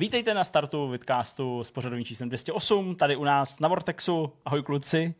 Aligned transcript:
Vítejte 0.00 0.34
na 0.34 0.44
startu 0.44 0.88
Vidcastu 0.88 1.64
s 1.64 1.70
pořadovým 1.70 2.04
číslem 2.04 2.28
208, 2.28 2.96
tady 2.96 3.16
u 3.16 3.24
nás 3.24 3.60
na 3.60 3.68
Vortexu. 3.68 4.32
Ahoj 4.44 4.62
kluci. 4.62 5.14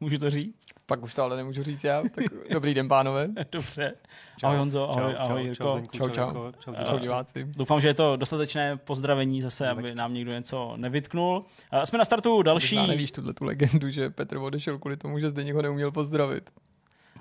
Můžu 0.00 0.18
to 0.18 0.30
říct? 0.30 0.66
Pak 0.86 1.02
už 1.02 1.14
to 1.14 1.22
ale 1.22 1.36
nemůžu 1.36 1.62
říct 1.62 1.84
já. 1.84 2.02
Tak 2.02 2.24
dobrý 2.50 2.74
den, 2.74 2.88
pánové. 2.88 3.28
Dobře. 3.52 3.94
Čau, 4.36 4.46
ahoj 4.46 4.58
Honzo, 4.58 4.90
ahoj, 4.90 5.12
čau, 5.12 5.20
ahoj 5.20 5.42
Jirko. 5.42 5.82
Čau, 5.92 6.08
čau, 6.08 6.32
čau, 6.32 6.52
čau, 6.60 6.74
čau, 6.74 6.84
čau 6.84 6.98
diváci. 6.98 7.46
Doufám, 7.56 7.80
že 7.80 7.88
je 7.88 7.94
to 7.94 8.16
dostatečné 8.16 8.76
pozdravení 8.76 9.42
zase, 9.42 9.68
aby 9.68 9.94
nám 9.94 10.14
někdo 10.14 10.32
něco 10.32 10.72
nevytknul. 10.76 11.44
Jsme 11.84 11.98
na 11.98 12.04
startu 12.04 12.42
další... 12.42 12.76
Možná 12.76 12.88
nevíš 12.88 13.12
tuhle 13.12 13.34
tu 13.34 13.44
legendu, 13.44 13.90
že 13.90 14.10
Petr 14.10 14.36
odešel 14.36 14.78
kvůli 14.78 14.96
tomu, 14.96 15.18
že 15.18 15.30
zde 15.30 15.44
někoho 15.44 15.62
neuměl 15.62 15.90
pozdravit. 15.90 16.50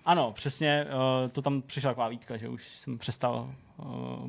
Ano, 0.05 0.31
přesně, 0.31 0.87
eh, 1.25 1.29
to 1.29 1.41
tam 1.41 1.61
přišla 1.61 1.91
taková 1.91 2.07
výtka, 2.07 2.37
že 2.37 2.49
už 2.49 2.79
jsem 2.79 2.97
přestal 2.97 3.49
eh, 3.49 3.62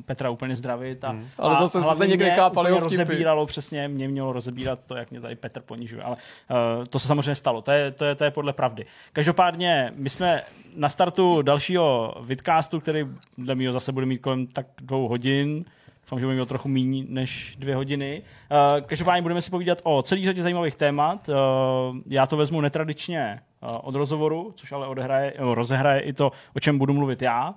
Petra 0.05 0.29
úplně 0.29 0.55
zdravit. 0.55 1.03
A, 1.03 1.09
hmm. 1.09 1.27
Ale 1.37 1.55
zase 1.59 1.79
hlavně 1.79 2.07
někde 2.07 2.29
kápali 2.29 2.71
ho 2.71 2.79
rozebíralo 2.79 3.45
přesně, 3.45 3.87
mě 3.87 4.07
mělo 4.07 4.33
rozebírat 4.33 4.79
to, 4.85 4.95
jak 4.95 5.11
mě 5.11 5.21
tady 5.21 5.35
Petr 5.35 5.61
ponižuje. 5.61 6.03
Ale 6.03 6.15
uh, 6.15 6.85
to 6.85 6.99
se 6.99 7.07
samozřejmě 7.07 7.35
stalo, 7.35 7.61
to 7.61 7.71
je, 7.71 7.91
to, 7.91 8.05
je, 8.05 8.15
to 8.15 8.23
je 8.23 8.31
podle 8.31 8.53
pravdy. 8.53 8.85
Každopádně, 9.13 9.93
my 9.95 10.09
jsme 10.09 10.43
na 10.75 10.89
startu 10.89 11.41
dalšího 11.41 12.15
vidcastu, 12.21 12.79
který 12.79 13.05
dle 13.37 13.55
mého 13.55 13.73
zase 13.73 13.91
bude 13.91 14.05
mít 14.05 14.17
kolem 14.17 14.47
tak 14.47 14.65
dvou 14.81 15.07
hodin. 15.07 15.65
Doufám, 16.03 16.19
že 16.19 16.25
bude 16.25 16.37
mít 16.37 16.47
trochu 16.47 16.69
méně 16.69 17.03
než 17.07 17.55
dvě 17.59 17.75
hodiny. 17.75 18.21
Uh, 18.51 18.81
každopádně 18.81 19.21
budeme 19.21 19.41
si 19.41 19.51
povídat 19.51 19.81
o 19.83 20.01
celý 20.01 20.25
řadě 20.25 20.43
zajímavých 20.43 20.75
témat. 20.75 21.29
Uh, 21.29 21.35
já 22.07 22.27
to 22.27 22.37
vezmu 22.37 22.61
netradičně 22.61 23.39
od 23.81 23.95
rozhovoru, 23.95 24.51
což 24.55 24.71
ale 24.71 24.87
odehraje, 24.87 25.33
rozehraje 25.37 26.01
i 26.01 26.13
to, 26.13 26.31
o 26.55 26.59
čem 26.59 26.77
budu 26.77 26.93
mluvit 26.93 27.21
já. 27.21 27.53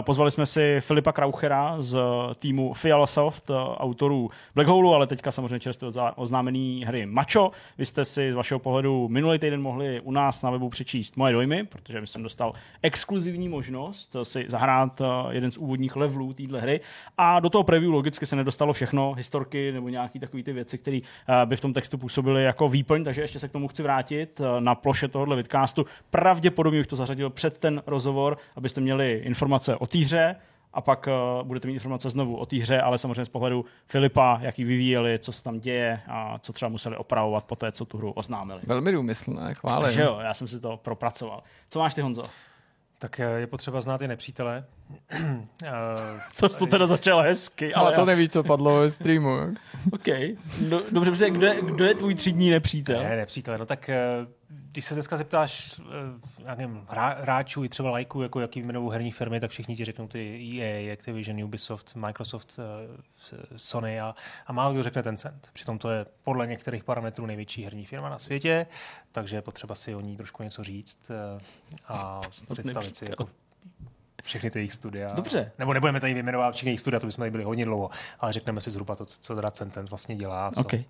Pozvali 0.00 0.30
jsme 0.30 0.46
si 0.46 0.76
Filipa 0.80 1.12
Krauchera 1.12 1.76
z 1.78 1.98
týmu 2.38 2.74
Fialosoft, 2.74 3.50
autorů 3.76 4.30
Black 4.54 4.68
Hole, 4.68 4.94
ale 4.94 5.06
teďka 5.06 5.32
samozřejmě 5.32 5.58
čerstvě 5.58 5.90
oznámený 6.16 6.84
hry 6.86 7.06
Macho. 7.06 7.52
Vy 7.78 7.86
jste 7.86 8.04
si 8.04 8.32
z 8.32 8.34
vašeho 8.34 8.58
pohledu 8.58 9.08
minulý 9.08 9.38
týden 9.38 9.62
mohli 9.62 10.00
u 10.00 10.12
nás 10.12 10.42
na 10.42 10.50
webu 10.50 10.68
přečíst 10.68 11.16
moje 11.16 11.32
dojmy, 11.32 11.64
protože 11.64 12.06
jsem 12.06 12.22
dostal 12.22 12.52
exkluzivní 12.82 13.48
možnost 13.48 14.16
si 14.22 14.44
zahrát 14.48 15.02
jeden 15.30 15.50
z 15.50 15.56
úvodních 15.56 15.96
levelů 15.96 16.32
téhle 16.32 16.60
hry. 16.60 16.80
A 17.18 17.40
do 17.40 17.50
toho 17.50 17.64
preview 17.64 17.92
logicky 17.92 18.26
se 18.26 18.36
nedostalo 18.36 18.72
všechno, 18.72 19.12
historky 19.12 19.72
nebo 19.72 19.88
nějaké 19.88 20.18
takové 20.18 20.42
ty 20.42 20.52
věci, 20.52 20.78
které 20.78 20.98
by 21.44 21.56
v 21.56 21.60
tom 21.60 21.72
textu 21.72 21.98
působily 21.98 22.44
jako 22.44 22.68
výplň, 22.68 23.04
takže 23.04 23.20
ještě 23.20 23.38
se 23.38 23.48
k 23.48 23.52
tomu 23.52 23.68
chci 23.68 23.82
vrátit 23.82 24.40
na 24.58 24.74
ploše 24.74 25.08
tohohle 25.08 25.36
vidcastu. 25.36 25.86
Pravděpodobně 26.10 26.80
bych 26.80 26.86
to 26.86 26.96
zařadil 26.96 27.30
před 27.30 27.58
ten 27.58 27.82
rozhovor, 27.86 28.38
abyste 28.56 28.80
měli 28.80 29.22
informace 29.24 29.77
o 29.78 29.86
té 29.86 29.98
hře 29.98 30.36
a 30.72 30.80
pak 30.80 31.06
uh, 31.06 31.46
budete 31.46 31.68
mít 31.68 31.74
informace 31.74 32.10
znovu 32.10 32.36
o 32.36 32.46
té 32.46 32.56
hře, 32.56 32.80
ale 32.80 32.98
samozřejmě 32.98 33.24
z 33.24 33.28
pohledu 33.28 33.64
Filipa, 33.86 34.38
jaký 34.42 34.64
vyvíjeli, 34.64 35.18
co 35.18 35.32
se 35.32 35.44
tam 35.44 35.60
děje 35.60 36.00
a 36.08 36.38
co 36.38 36.52
třeba 36.52 36.68
museli 36.68 36.96
opravovat 36.96 37.44
po 37.44 37.56
té, 37.56 37.72
co 37.72 37.84
tu 37.84 37.98
hru 37.98 38.12
oznámili. 38.12 38.60
Velmi 38.66 38.92
důmyslné, 38.92 39.54
chválím. 39.54 39.84
Takže 39.84 40.02
jo, 40.02 40.18
já 40.22 40.34
jsem 40.34 40.48
si 40.48 40.60
to 40.60 40.76
propracoval. 40.76 41.42
Co 41.68 41.78
máš 41.78 41.94
ty, 41.94 42.00
Honzo? 42.00 42.22
Tak 42.98 43.18
je 43.18 43.46
potřeba 43.46 43.80
znát 43.80 44.02
i 44.02 44.08
nepřítele. 44.08 44.64
to 46.40 46.48
jsi 46.48 46.58
to 46.58 46.66
teda 46.66 46.86
začal 46.86 47.20
hezky. 47.20 47.74
Ale, 47.74 47.86
ale 47.86 47.94
to 47.94 48.00
já... 48.00 48.04
neví, 48.04 48.28
co 48.28 48.42
padlo 48.44 48.80
ve 48.80 48.90
streamu. 48.90 49.30
OK. 49.92 50.06
No, 50.68 50.82
dobře, 50.90 51.10
dobře, 51.10 51.30
kdo, 51.30 51.46
je, 51.46 51.62
kdo 51.62 51.84
je 51.84 51.94
tvůj 51.94 52.14
třídní 52.14 52.50
nepřítel? 52.50 53.02
Ne, 53.02 53.16
nepřítel. 53.16 53.58
No 53.58 53.66
tak 53.66 53.90
když 54.72 54.84
se 54.84 54.94
dneska 54.94 55.16
zeptáš 55.16 55.80
eh, 55.80 55.84
já 56.44 56.54
nevím, 56.54 56.86
hráčů 57.18 57.64
i 57.64 57.68
třeba 57.68 57.90
lajků, 57.90 58.22
jako 58.22 58.40
jaký 58.40 58.60
jmenují 58.60 58.92
herní 58.92 59.10
firmy, 59.10 59.40
tak 59.40 59.50
všichni 59.50 59.76
ti 59.76 59.84
řeknou 59.84 60.08
ty 60.08 60.48
EA, 60.60 60.92
Activision, 60.92 61.44
Ubisoft, 61.44 61.94
Microsoft, 61.94 62.58
eh, 62.58 63.36
Sony 63.56 64.00
a, 64.00 64.14
a 64.46 64.52
málo 64.52 64.72
kdo 64.72 64.82
řekne 64.82 65.02
Tencent. 65.02 65.50
Přitom 65.52 65.78
to 65.78 65.90
je 65.90 66.06
podle 66.24 66.46
některých 66.46 66.84
parametrů 66.84 67.26
největší 67.26 67.64
herní 67.64 67.84
firma 67.84 68.08
na 68.08 68.18
světě, 68.18 68.66
takže 69.12 69.36
je 69.36 69.42
potřeba 69.42 69.74
si 69.74 69.94
o 69.94 70.00
ní 70.00 70.16
trošku 70.16 70.42
něco 70.42 70.64
říct 70.64 71.10
eh, 71.10 71.40
a 71.88 72.20
představit 72.52 72.96
si 72.96 73.06
jako 73.10 73.28
všechny 74.22 74.50
ty 74.50 74.58
jejich 74.58 74.74
studia. 74.74 75.14
Dobře. 75.14 75.52
Nebo 75.58 75.72
nebudeme 75.72 76.00
tady 76.00 76.14
vyjmenovat 76.14 76.54
všechny 76.54 76.70
jejich 76.70 76.80
studia, 76.80 77.00
to 77.00 77.06
bychom 77.06 77.22
tady 77.22 77.30
byli 77.30 77.44
hodně 77.44 77.64
dlouho, 77.64 77.90
ale 78.20 78.32
řekneme 78.32 78.60
si 78.60 78.70
zhruba 78.70 78.94
to, 78.94 79.06
co 79.06 79.34
teda 79.34 79.50
Tencent 79.50 79.90
vlastně 79.90 80.16
dělá, 80.16 80.50
co, 80.50 80.60
okay. 80.60 80.84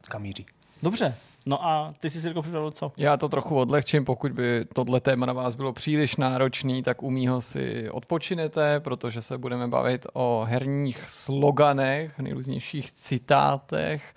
kam 0.00 0.22
míří. 0.22 0.46
Dobře, 0.82 1.16
No 1.46 1.66
a 1.66 1.94
ty 2.00 2.10
jsi 2.10 2.20
si 2.20 2.28
jako 2.28 2.42
připravil 2.42 2.70
co? 2.70 2.92
Já 2.96 3.16
to 3.16 3.28
trochu 3.28 3.56
odlehčím, 3.56 4.04
pokud 4.04 4.32
by 4.32 4.64
tohle 4.74 5.00
téma 5.00 5.26
na 5.26 5.32
vás 5.32 5.54
bylo 5.54 5.72
příliš 5.72 6.16
náročný, 6.16 6.82
tak 6.82 7.02
u 7.02 7.10
mýho 7.10 7.40
si 7.40 7.90
odpočinete, 7.90 8.80
protože 8.80 9.22
se 9.22 9.38
budeme 9.38 9.68
bavit 9.68 10.06
o 10.12 10.46
herních 10.48 11.04
sloganech, 11.08 12.18
nejrůznějších 12.18 12.92
citátech 12.92 14.14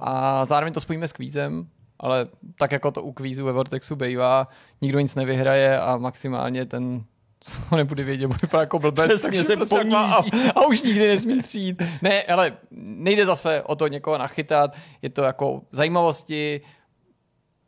a 0.00 0.44
zároveň 0.44 0.72
to 0.74 0.80
spojíme 0.80 1.08
s 1.08 1.12
kvízem, 1.12 1.68
ale 2.00 2.26
tak 2.58 2.72
jako 2.72 2.90
to 2.90 3.02
u 3.02 3.12
kvízu 3.12 3.44
ve 3.44 3.52
Vortexu 3.52 3.96
bývá, 3.96 4.48
nikdo 4.80 5.00
nic 5.00 5.14
nevyhraje 5.14 5.80
a 5.80 5.96
maximálně 5.96 6.66
ten 6.66 7.04
co 7.40 7.76
nebude 7.76 8.04
vědět, 8.04 8.26
bude 8.26 8.38
vypadat 8.42 8.60
jako 8.62 8.78
blbec, 8.78 9.08
Přesně 9.08 9.44
se 9.44 9.56
prostě 9.56 9.76
poníží. 9.76 9.94
A, 9.94 10.22
a, 10.54 10.66
už 10.66 10.82
nikdy 10.82 11.08
nesmí 11.08 11.42
přijít. 11.42 11.82
Ne, 12.02 12.22
ale 12.22 12.56
nejde 12.70 13.26
zase 13.26 13.62
o 13.62 13.76
to 13.76 13.88
někoho 13.88 14.18
nachytat, 14.18 14.76
je 15.02 15.10
to 15.10 15.22
jako 15.22 15.62
zajímavosti, 15.70 16.60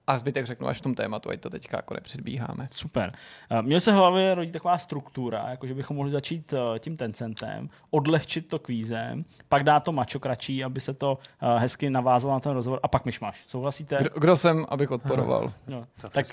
a 0.08 0.18
zbytek 0.18 0.46
řeknu 0.46 0.68
až 0.68 0.78
v 0.78 0.80
tom 0.80 0.94
tématu, 0.94 1.30
ať 1.30 1.40
to 1.40 1.50
teďka 1.50 1.76
jako 1.76 1.94
nepředbíháme. 1.94 2.68
Super. 2.70 3.12
Mně 3.60 3.80
se 3.80 3.92
hlavě 3.92 4.34
rodí 4.34 4.52
taková 4.52 4.78
struktura, 4.78 5.46
jako 5.50 5.66
že 5.66 5.74
bychom 5.74 5.96
mohli 5.96 6.12
začít 6.12 6.52
eh, 6.52 6.78
tím 6.78 6.96
Tencentem, 6.96 7.68
odlehčit 7.90 8.48
to 8.48 8.58
kvízem, 8.58 9.24
pak 9.48 9.64
dát 9.64 9.80
to 9.80 9.92
mačo 9.92 10.20
kratší, 10.20 10.64
aby 10.64 10.80
se 10.80 10.94
to 10.94 11.18
eh, 11.42 11.58
hezky 11.58 11.90
navázalo 11.90 12.34
na 12.34 12.40
ten 12.40 12.52
rozhovor 12.52 12.80
a 12.82 12.88
pak 12.88 13.04
myšmaš. 13.04 13.44
Souhlasíte? 13.46 13.98
Kdo, 14.00 14.10
kdo 14.20 14.36
jsem, 14.36 14.66
abych 14.68 14.90
odporoval? 14.90 15.52
no, 15.66 15.86
tak 16.10 16.26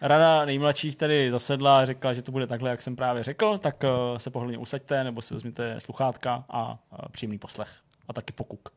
Rada 0.00 0.44
nejmladších 0.44 0.96
tady 0.96 1.30
zasedla 1.30 1.78
a 1.80 1.84
řekla, 1.84 2.12
že 2.12 2.22
to 2.22 2.32
bude 2.32 2.46
takhle, 2.46 2.70
jak 2.70 2.82
jsem 2.82 2.96
právě 2.96 3.22
řekl, 3.22 3.58
tak 3.58 3.84
se 4.16 4.30
pohodlně 4.30 4.58
usaďte 4.58 5.04
nebo 5.04 5.22
si 5.22 5.34
vezměte 5.34 5.80
sluchátka 5.80 6.44
a 6.50 6.78
příjemný 7.10 7.38
poslech. 7.38 7.68
A 8.08 8.12
taky 8.12 8.32
pokuk. 8.32 8.68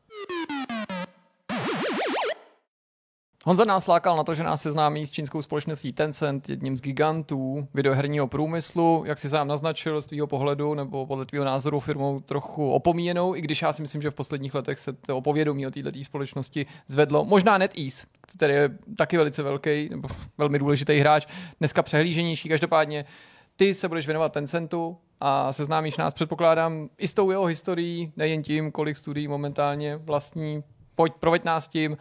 Honza 3.48 3.64
nás 3.64 3.86
lákal 3.86 4.16
na 4.16 4.24
to, 4.24 4.34
že 4.34 4.42
nás 4.42 4.62
seznámí 4.62 5.06
s 5.06 5.10
čínskou 5.10 5.42
společností 5.42 5.92
Tencent, 5.92 6.48
jedním 6.48 6.76
z 6.76 6.80
gigantů 6.80 7.68
videoherního 7.74 8.28
průmyslu. 8.28 9.02
Jak 9.06 9.18
si 9.18 9.28
sám 9.28 9.48
naznačil 9.48 10.00
z 10.00 10.06
tvýho 10.06 10.26
pohledu 10.26 10.74
nebo 10.74 11.06
podle 11.06 11.26
tvýho 11.26 11.44
názoru 11.44 11.80
firmou 11.80 12.20
trochu 12.20 12.72
opomíjenou, 12.72 13.34
i 13.34 13.40
když 13.40 13.62
já 13.62 13.72
si 13.72 13.82
myslím, 13.82 14.02
že 14.02 14.10
v 14.10 14.14
posledních 14.14 14.54
letech 14.54 14.78
se 14.78 14.92
to 14.92 15.16
opovědomí 15.16 15.66
o 15.66 15.70
této 15.70 15.90
společnosti 16.02 16.66
zvedlo. 16.86 17.24
Možná 17.24 17.58
NetEase, 17.58 18.06
který 18.20 18.54
je 18.54 18.70
taky 18.96 19.16
velice 19.16 19.42
velký 19.42 19.88
nebo 19.88 20.08
velmi 20.38 20.58
důležitý 20.58 20.98
hráč, 20.98 21.26
dneska 21.58 21.82
přehlíženější. 21.82 22.48
Každopádně 22.48 23.04
ty 23.56 23.74
se 23.74 23.88
budeš 23.88 24.06
věnovat 24.06 24.32
Tencentu 24.32 24.96
a 25.20 25.52
seznámíš 25.52 25.96
nás, 25.96 26.14
předpokládám, 26.14 26.88
i 26.98 27.08
s 27.08 27.14
tou 27.14 27.30
jeho 27.30 27.44
historií, 27.44 28.12
nejen 28.16 28.42
tím, 28.42 28.72
kolik 28.72 28.96
studií 28.96 29.28
momentálně 29.28 29.96
vlastní. 29.96 30.64
Pojď, 30.94 31.12
proveď 31.20 31.44
nás 31.44 31.68
tím, 31.68 31.96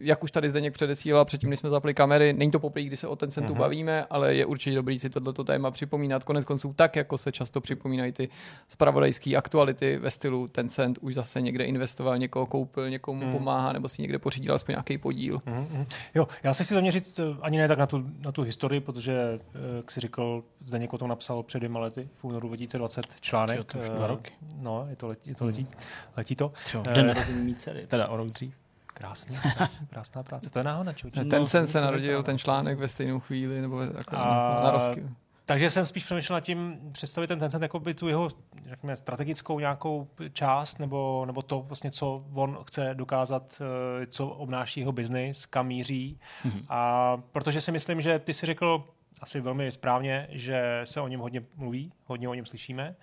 jak 0.00 0.24
už 0.24 0.30
tady 0.30 0.48
Zdeněk 0.48 0.74
předesílal 0.74 1.24
předtím, 1.24 1.50
když 1.50 1.60
jsme 1.60 1.70
zapli 1.70 1.94
kamery, 1.94 2.32
není 2.32 2.50
to 2.50 2.60
poprvé, 2.60 2.86
kdy 2.86 2.96
se 2.96 3.08
o 3.08 3.16
ten 3.16 3.30
centu 3.30 3.54
mm-hmm. 3.54 3.58
bavíme, 3.58 4.04
ale 4.10 4.34
je 4.34 4.46
určitě 4.46 4.76
dobrý 4.76 4.98
si 4.98 5.10
tohleto 5.10 5.44
téma 5.44 5.70
připomínat. 5.70 6.24
Konec 6.24 6.44
konců 6.44 6.72
tak, 6.76 6.96
jako 6.96 7.18
se 7.18 7.32
často 7.32 7.60
připomínají 7.60 8.12
ty 8.12 8.28
spravodajské 8.68 9.36
aktuality 9.36 9.98
ve 9.98 10.10
stylu 10.10 10.48
ten 10.48 10.68
cent 10.68 10.98
už 11.00 11.14
zase 11.14 11.40
někde 11.40 11.64
investoval, 11.64 12.18
někoho 12.18 12.46
koupil, 12.46 12.90
někomu 12.90 13.26
mm. 13.26 13.32
pomáhá, 13.32 13.72
nebo 13.72 13.88
si 13.88 14.02
někde 14.02 14.18
pořídil 14.18 14.54
aspoň 14.54 14.72
nějaký 14.72 14.98
podíl. 14.98 15.38
Mm-hmm. 15.38 15.86
Jo, 16.14 16.28
já 16.42 16.54
se 16.54 16.64
chci 16.64 16.74
zaměřit 16.74 17.20
eh, 17.20 17.36
ani 17.40 17.58
ne 17.58 17.68
tak 17.68 17.78
na 17.78 17.86
tu, 17.86 18.04
na 18.18 18.32
tu 18.32 18.42
historii, 18.42 18.80
protože, 18.80 19.40
eh, 19.54 19.76
jak 19.76 19.90
si 19.90 20.00
říkal, 20.00 20.42
Zdeněk 20.66 20.92
o 20.92 20.98
tom 20.98 21.08
napsal 21.08 21.42
před 21.42 21.58
dvěma 21.58 21.80
lety, 21.80 22.08
v 22.16 22.24
únoru 22.24 22.48
2020 22.48 23.06
článek. 23.20 23.72
to 23.72 23.78
už 23.78 23.90
dva 23.90 24.06
roky. 24.06 24.32
No, 24.60 24.86
je 24.90 24.96
to, 24.96 25.08
letí, 25.08 25.30
je 25.30 25.36
to 25.36 25.44
letí, 25.44 25.62
mm. 25.62 25.68
letí 26.16 26.36
to. 26.36 26.52
Čo, 26.66 26.82
den 26.82 27.06
narození 27.06 27.44
mý 27.44 27.54
dcery, 27.54 27.86
teda 27.86 28.08
o 28.08 28.16
rok 28.16 28.28
dřív. 28.28 28.63
Krásný, 28.94 29.36
krásný, 29.56 29.86
krásná 29.90 30.22
práce. 30.22 30.50
To 30.50 30.58
je 30.58 30.64
náhoda, 30.64 30.92
čo? 30.92 31.10
Ten 31.10 31.46
sen 31.46 31.66
se 31.66 31.80
narodil, 31.80 32.22
ten 32.22 32.38
článek 32.38 32.78
ve 32.78 32.88
stejnou 32.88 33.20
chvíli, 33.20 33.60
nebo 33.60 33.80
jako 33.82 34.16
a... 34.16 34.60
na 34.64 34.70
rozky. 34.70 35.04
Takže 35.46 35.70
jsem 35.70 35.86
spíš 35.86 36.04
přemýšlel 36.04 36.36
nad 36.36 36.40
tím 36.40 36.78
představit 36.92 37.26
ten 37.26 37.38
Tencent 37.38 37.62
jako 37.62 37.80
by 37.80 37.94
tu 37.94 38.08
jeho 38.08 38.28
řekněme, 38.70 38.96
strategickou 38.96 39.58
nějakou 39.58 40.08
část, 40.32 40.78
nebo, 40.78 41.26
nebo 41.26 41.42
to 41.42 41.62
vlastně, 41.62 41.90
co 41.90 42.24
on 42.34 42.58
chce 42.66 42.90
dokázat, 42.94 43.62
eh, 44.02 44.06
co 44.06 44.28
obnáší 44.28 44.80
jeho 44.80 44.92
biznis, 44.92 45.46
kam 45.46 45.66
míří. 45.66 46.18
Mm-hmm. 46.44 46.64
A 46.68 47.16
protože 47.16 47.60
si 47.60 47.72
myslím, 47.72 48.00
že 48.00 48.18
ty 48.18 48.34
si 48.34 48.46
řekl 48.46 48.84
asi 49.20 49.40
velmi 49.40 49.72
správně, 49.72 50.28
že 50.30 50.80
se 50.84 51.00
o 51.00 51.08
něm 51.08 51.20
hodně 51.20 51.42
mluví, 51.56 51.92
hodně 52.06 52.28
o 52.28 52.34
něm 52.34 52.46
slyšíme. 52.46 52.96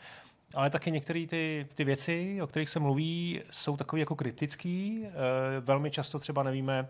Ale 0.53 0.69
taky 0.69 0.91
některé 0.91 1.25
ty, 1.27 1.67
ty 1.75 1.83
věci, 1.83 2.39
o 2.41 2.47
kterých 2.47 2.69
se 2.69 2.79
mluví, 2.79 3.41
jsou 3.51 3.77
takové 3.77 3.99
jako 3.99 4.15
kritický. 4.15 5.05
E, 5.05 5.11
velmi 5.59 5.91
často 5.91 6.19
třeba 6.19 6.43
nevíme, 6.43 6.89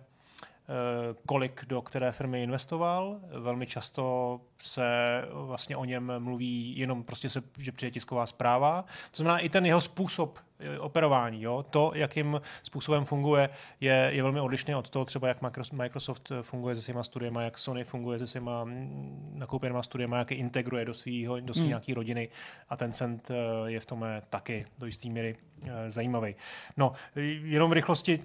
kolik 1.25 1.65
do 1.65 1.81
které 1.81 2.11
firmy 2.11 2.43
investoval. 2.43 3.19
Velmi 3.39 3.67
často 3.67 4.41
se 4.59 4.83
vlastně 5.31 5.77
o 5.77 5.85
něm 5.85 6.13
mluví 6.19 6.77
jenom 6.77 7.03
prostě, 7.03 7.29
se, 7.29 7.43
že 7.57 7.71
přijde 7.71 7.91
tisková 7.91 8.25
zpráva. 8.25 8.85
To 9.11 9.17
znamená 9.17 9.39
i 9.39 9.49
ten 9.49 9.65
jeho 9.65 9.81
způsob 9.81 10.39
eh, 10.59 10.79
operování, 10.79 11.41
jo? 11.41 11.65
to, 11.69 11.91
jakým 11.95 12.41
způsobem 12.63 13.05
funguje, 13.05 13.49
je, 13.79 14.09
je 14.13 14.23
velmi 14.23 14.39
odlišný 14.39 14.75
od 14.75 14.89
toho 14.89 15.05
třeba, 15.05 15.27
jak 15.27 15.37
Microsoft 15.71 16.31
funguje 16.41 16.75
se 16.75 16.81
svýma 16.81 17.03
studiema, 17.03 17.41
jak 17.41 17.57
Sony 17.57 17.83
funguje 17.83 18.19
se 18.19 18.27
svýma 18.27 18.63
mm, 18.63 19.33
nakoupenýma 19.35 19.83
studiema, 19.83 20.17
jak 20.17 20.31
je 20.31 20.37
integruje 20.37 20.85
do 20.85 20.93
svého 20.93 21.39
do 21.39 21.53
svý 21.53 21.61
hmm. 21.61 21.69
nějaký 21.69 21.93
rodiny 21.93 22.29
a 22.69 22.77
ten 22.77 22.93
cent 22.93 23.31
je 23.65 23.79
v 23.79 23.85
tom 23.85 24.05
taky 24.29 24.65
do 24.79 24.85
jisté 24.85 25.09
míry 25.09 25.35
zajímavý. 25.87 26.35
No, 26.77 26.91
jenom 27.15 27.69
v 27.69 27.73
rychlosti 27.73 28.23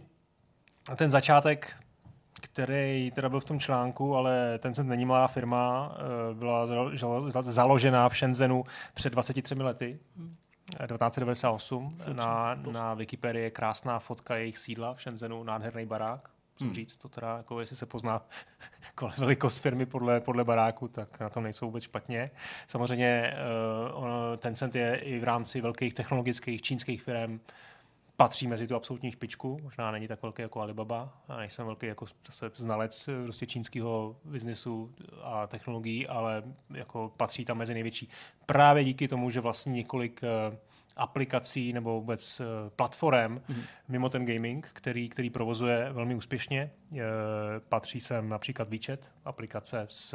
ten 0.97 1.11
začátek 1.11 1.77
který 2.41 3.11
teda 3.15 3.29
byl 3.29 3.41
v 3.41 3.45
tom 3.45 3.61
článku, 3.61 4.17
ale 4.17 4.59
ten 4.59 4.75
jsem 4.75 4.89
není 4.89 5.05
malá 5.05 5.29
firma, 5.29 5.97
eh, 6.31 6.35
byla 6.35 6.67
založená 7.43 8.09
v 8.09 8.17
Shenzhenu 8.17 8.65
před 8.95 9.13
23 9.13 9.63
lety. 9.63 9.99
1998. 10.87 11.97
Na, 12.13 12.55
na 12.55 12.95
Wikipedii 12.95 13.43
je 13.43 13.51
krásná 13.51 13.99
fotka 13.99 14.37
jejich 14.37 14.59
sídla 14.59 14.95
v 14.95 15.03
Shenzhenu, 15.03 15.43
nádherný 15.43 15.87
barák. 15.87 16.31
Musím 16.55 16.67
hmm. 16.67 16.75
říct, 16.75 16.97
to 16.97 17.09
teda, 17.09 17.37
jako 17.37 17.61
jestli 17.61 17.77
se 17.77 17.87
pozná 17.87 18.23
velikost 19.19 19.59
firmy 19.59 19.87
podle, 19.87 20.21
podle 20.21 20.45
baráku, 20.45 20.89
tak 20.89 21.21
na 21.21 21.29
tom 21.29 21.43
nejsou 21.43 21.67
vůbec 21.67 21.85
špatně. 21.85 22.31
Samozřejmě 22.67 23.37
uh, 23.99 24.05
Tencent 24.37 24.75
je 24.75 24.97
i 24.97 25.19
v 25.19 25.25
rámci 25.25 25.61
velkých 25.61 25.95
technologických 25.95 26.63
čínských 26.63 27.03
firm 27.03 27.41
patří 28.17 28.47
mezi 28.47 28.67
tu 28.67 28.75
absolutní 28.75 29.11
špičku, 29.11 29.59
možná 29.63 29.91
není 29.91 30.09
tak 30.09 30.23
velký 30.23 30.43
jako 30.43 30.61
Alibaba, 30.61 31.23
a 31.29 31.37
nejsem 31.37 31.67
velký 31.67 31.87
jako 31.87 32.07
zase 32.27 32.51
znalec 32.57 33.09
prostě 33.25 33.47
čínského 33.47 34.17
biznesu 34.25 34.95
a 35.23 35.47
technologií, 35.47 36.07
ale 36.07 36.43
jako 36.75 37.13
patří 37.17 37.45
tam 37.45 37.59
mezi 37.59 37.75
největší. 37.75 38.09
Právě 38.47 38.85
díky 38.85 39.09
tomu, 39.09 39.31
že 39.31 39.41
vlastně 39.41 39.73
několik 39.73 40.21
eh, 40.23 40.59
aplikací 40.97 41.73
nebo 41.73 42.01
vůbec 42.01 42.41
eh, 42.41 42.45
platform 42.71 43.37
mm-hmm. 43.37 43.63
mimo 43.89 44.09
ten 44.09 44.27
gaming, 44.27 44.69
který, 44.73 45.09
který 45.09 45.31
provozuje 45.31 45.93
velmi 45.93 46.15
úspěšně. 46.15 46.71
Patří 47.69 48.01
sem 48.01 48.29
například 48.29 48.69
WeChat, 48.69 49.01
aplikace 49.25 49.87
s 49.89 50.15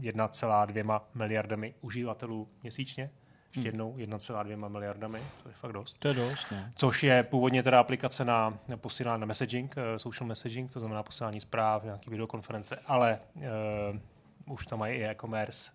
1,2 0.00 0.96
eh, 0.96 1.18
miliardami 1.18 1.74
uživatelů 1.80 2.48
měsíčně 2.62 3.10
ještě 3.56 3.60
hmm. 3.60 3.66
jednou 3.66 4.16
1,2 4.16 4.68
miliardami, 4.68 5.22
to 5.42 5.48
je 5.48 5.54
fakt 5.54 5.72
dost. 5.72 5.98
To 5.98 6.08
je 6.08 6.14
dost, 6.14 6.50
ne? 6.50 6.72
Což 6.74 7.02
je 7.02 7.22
původně 7.22 7.62
teda 7.62 7.80
aplikace 7.80 8.24
na, 8.24 8.58
posílání 8.76 9.20
na 9.20 9.26
messaging, 9.26 9.74
uh, 9.76 9.82
social 9.96 10.28
messaging, 10.28 10.72
to 10.72 10.80
znamená 10.80 11.02
posílání 11.02 11.40
zpráv, 11.40 11.84
nějaký 11.84 12.10
videokonference, 12.10 12.78
ale 12.86 13.18
uh, 13.34 14.52
už 14.54 14.66
tam 14.66 14.78
mají 14.78 14.98
i 14.98 15.04
e-commerce, 15.04 15.70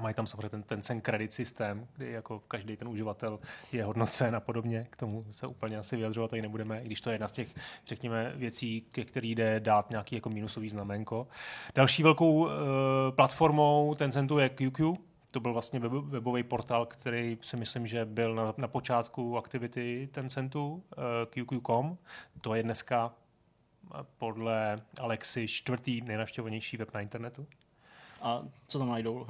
Mají 0.00 0.14
tam 0.14 0.26
samozřejmě 0.26 0.48
ten, 0.48 0.62
ten 0.62 0.82
cen 0.82 1.00
credit 1.00 1.32
systém, 1.32 1.86
kdy 1.96 2.12
jako 2.12 2.40
každý 2.40 2.76
ten 2.76 2.88
uživatel 2.88 3.38
je 3.72 3.84
hodnocen 3.84 4.36
a 4.36 4.40
podobně. 4.40 4.86
K 4.90 4.96
tomu 4.96 5.24
se 5.30 5.46
úplně 5.46 5.78
asi 5.78 5.96
vyjadřovat 5.96 6.30
tady 6.30 6.42
nebudeme, 6.42 6.82
i 6.82 6.86
když 6.86 7.00
to 7.00 7.10
je 7.10 7.14
jedna 7.14 7.28
z 7.28 7.32
těch, 7.32 7.48
řekněme, 7.86 8.32
věcí, 8.36 8.86
ke 8.92 9.04
který 9.04 9.34
jde 9.34 9.60
dát 9.60 9.90
nějaký 9.90 10.14
jako 10.14 10.30
minusový 10.30 10.70
znamenko. 10.70 11.26
Další 11.74 12.02
velkou 12.02 12.32
uh, 12.34 12.50
platformou 13.10 13.94
Tencentu 13.94 14.38
je 14.38 14.48
QQ, 14.48 14.96
to 15.36 15.40
byl 15.40 15.52
vlastně 15.52 15.80
web, 15.80 15.92
webový 15.92 16.42
portál, 16.42 16.86
který 16.86 17.38
si 17.40 17.56
myslím, 17.56 17.86
že 17.86 18.04
byl 18.04 18.34
na, 18.34 18.54
na 18.56 18.68
počátku 18.68 19.38
aktivity 19.38 20.08
Tencentu, 20.12 20.72
uh, 20.74 20.80
eh, 21.22 21.26
QQ.com. 21.26 21.98
To 22.40 22.54
je 22.54 22.62
dneska 22.62 23.12
eh, 23.94 23.98
podle 24.18 24.82
Alexy 25.00 25.48
čtvrtý 25.48 26.00
nejnavštěvovanější 26.00 26.76
web 26.76 26.94
na 26.94 27.00
internetu. 27.00 27.46
A 28.22 28.42
co 28.66 28.78
tam 28.78 28.88
najdou? 28.88 29.26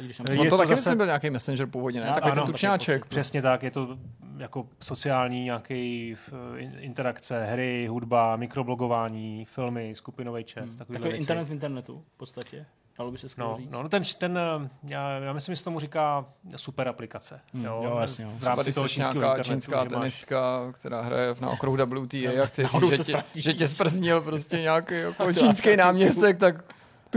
Když 0.00 0.16
tam... 0.16 0.26
Je 0.30 0.50
to, 0.50 0.50
to 0.50 0.56
taky 0.56 0.76
zase... 0.76 0.96
byl 0.96 1.06
nějaký 1.06 1.30
messenger 1.30 1.66
původně, 1.66 2.00
ne? 2.00 2.12
Takový 2.14 2.32
ano, 2.32 2.46
tučňáček. 2.46 3.06
Přesně 3.06 3.42
tak, 3.42 3.62
je 3.62 3.70
to 3.70 3.98
jako 4.36 4.68
sociální 4.82 5.44
nějaký 5.44 6.16
eh, 6.56 6.60
interakce, 6.60 7.44
hry, 7.44 7.86
hudba, 7.86 8.36
mikroblogování, 8.36 9.44
filmy, 9.44 9.94
skupinový 9.94 10.44
chat. 10.44 10.64
Hmm. 10.64 10.76
Takový 10.76 11.10
internet 11.10 11.44
v 11.44 11.52
internetu 11.52 12.04
v 12.14 12.18
podstatě. 12.18 12.66
Dalo 12.98 13.10
by 13.10 13.18
se 13.18 13.26
no, 13.38 13.56
říct. 13.58 13.70
No, 13.70 13.88
ten, 13.88 14.02
ten 14.18 14.38
eh, 14.38 14.68
já, 14.82 15.10
já 15.10 15.32
myslím, 15.32 15.52
že 15.52 15.56
se 15.56 15.64
tomu 15.64 15.80
říká 15.80 16.24
super 16.56 16.88
aplikace. 16.88 17.40
Hmm, 17.52 17.64
jo, 17.64 17.80
jo, 17.84 17.98
jasně. 18.00 18.24
Jo. 18.24 18.30
V 18.34 18.44
rámci 18.44 18.72
toho 18.72 18.88
čínského 18.88 19.24
internetu, 19.24 19.50
čínská 19.50 19.84
tenistka, 19.84 20.62
máš... 20.66 20.74
která 20.74 21.00
hraje 21.00 21.34
na 21.40 21.48
okruhu 21.48 21.76
WTA 21.76 22.42
a 22.42 22.46
chce 22.46 22.66
říct, 22.66 23.06
že, 23.06 23.12
tě, 23.12 23.22
že 23.34 23.52
tě 23.52 23.68
sprznil 23.68 24.20
prostě 24.20 24.60
nějaký 24.60 24.94
jako 24.94 25.32
čínský 25.32 25.76
náměstek, 25.76 26.38
tak 26.38 26.64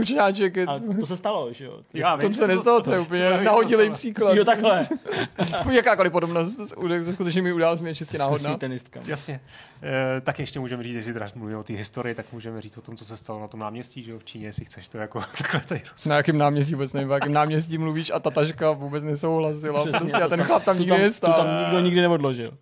tučňáček. 0.00 0.56
Je... 0.56 0.66
A 0.66 0.78
to 1.00 1.06
se 1.06 1.16
stalo, 1.16 1.52
že 1.52 1.64
jo? 1.64 1.80
Já 1.94 2.16
vím, 2.16 2.34
to 2.34 2.38
se 2.38 2.48
nestalo, 2.48 2.80
to 2.80 2.92
je 2.92 3.00
úplně 3.00 3.40
nahodilý 3.42 3.90
příklad. 3.90 4.34
Jo, 4.34 4.44
takhle. 4.44 4.88
Jakákoliv 5.70 6.12
podobnost 6.12 6.56
se 7.04 7.12
skutečnými 7.12 7.52
událostmi 7.52 7.88
je 7.88 7.94
čistě 7.94 8.18
náhodná. 8.18 8.56
tenistka. 8.56 9.00
Jasně. 9.06 9.40
E, 9.82 10.20
tak 10.20 10.38
ještě 10.38 10.60
můžeme 10.60 10.82
říct, 10.82 10.94
jestli 10.94 11.12
teda 11.12 11.28
mluvíme 11.34 11.58
o 11.58 11.62
té 11.62 11.72
historii, 11.72 12.14
tak 12.14 12.32
můžeme 12.32 12.60
říct 12.60 12.76
o 12.76 12.80
tom, 12.80 12.96
co 12.96 13.04
se 13.04 13.16
stalo 13.16 13.40
na 13.40 13.48
tom 13.48 13.60
náměstí, 13.60 14.02
že 14.02 14.10
jo, 14.12 14.18
v 14.18 14.24
Číně, 14.24 14.46
jestli 14.46 14.64
chceš 14.64 14.88
to 14.88 14.98
jako 14.98 15.20
takhle 15.38 15.60
tady 15.60 15.82
roz... 15.90 16.06
Na 16.06 16.16
jakém 16.16 16.38
náměstí 16.38 16.74
vůbec 16.74 16.92
nevím, 16.92 17.10
jakém 17.10 17.32
náměstí 17.32 17.78
mluvíš 17.78 18.10
a 18.10 18.18
ta 18.18 18.30
taška 18.30 18.70
vůbec 18.70 19.04
nesouhlasila. 19.04 19.80
Přesně, 19.80 19.98
prostě 19.98 20.16
a 20.16 20.28
ten 20.28 20.42
chlap 20.42 20.64
tam 20.64 20.78
nikdy 20.78 20.98
nestál. 20.98 21.32
To 21.32 21.42
tam 21.42 21.64
nikdo 21.64 21.80
nikdy 21.80 22.00
neodložil. 22.00 22.58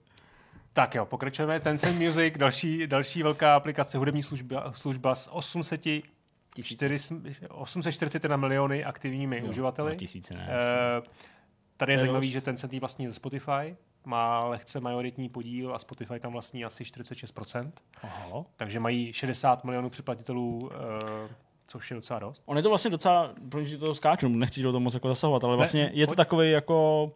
Tak 0.73 0.95
jo, 0.95 1.07
pokračujeme. 1.07 1.61
Tencent 1.61 2.01
Music, 2.01 2.35
další, 2.37 2.87
další 2.87 3.23
velká 3.23 3.55
aplikace, 3.55 3.99
hudební 3.99 4.23
služba, 4.23 4.73
služba 4.73 5.15
s 5.15 5.33
800 5.33 5.87
841 7.51 8.37
miliony 8.37 8.85
aktivními 8.85 9.39
jo, 9.39 9.51
uživateli. 9.51 9.97
Tisíce, 9.97 10.35
ne, 10.35 10.49
uh, 11.01 11.07
tady 11.77 11.93
je 11.93 11.99
zajímavý, 11.99 12.31
že 12.31 12.41
ten 12.41 12.57
se 12.57 12.69
tý 12.69 12.81
vlastní 12.81 13.07
ze 13.07 13.15
Spotify, 13.15 13.77
má 14.05 14.45
lehce 14.45 14.81
majoritní 14.81 15.29
podíl 15.29 15.75
a 15.75 15.79
Spotify 15.79 16.21
tam 16.21 16.33
vlastní 16.33 16.65
asi 16.65 16.85
46%. 16.85 17.73
Aha. 18.03 18.45
Takže 18.57 18.81
mají 18.81 19.13
60 19.13 19.65
milionů 19.65 19.91
předplatitelů, 19.91 20.59
uh, 20.59 20.71
což 21.69 21.91
je 21.91 21.95
docela 21.95 22.19
dost. 22.19 22.43
On 22.47 22.57
je 22.57 22.63
to 22.63 22.69
vlastně 22.69 22.91
docela, 22.91 23.35
protože 23.49 23.79
to 23.79 23.95
skáču, 23.95 24.29
nechci 24.29 24.63
do 24.63 24.73
toho 24.73 24.81
moc 24.81 24.95
jako 24.95 25.09
zasahovat, 25.09 25.45
ale 25.45 25.57
vlastně 25.57 25.85
ne, 25.85 25.91
je 25.95 26.07
to 26.07 26.15
takový 26.15 26.51
jako 26.51 27.11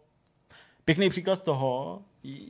pěkný 0.85 1.09
příklad 1.09 1.43
toho, 1.43 2.01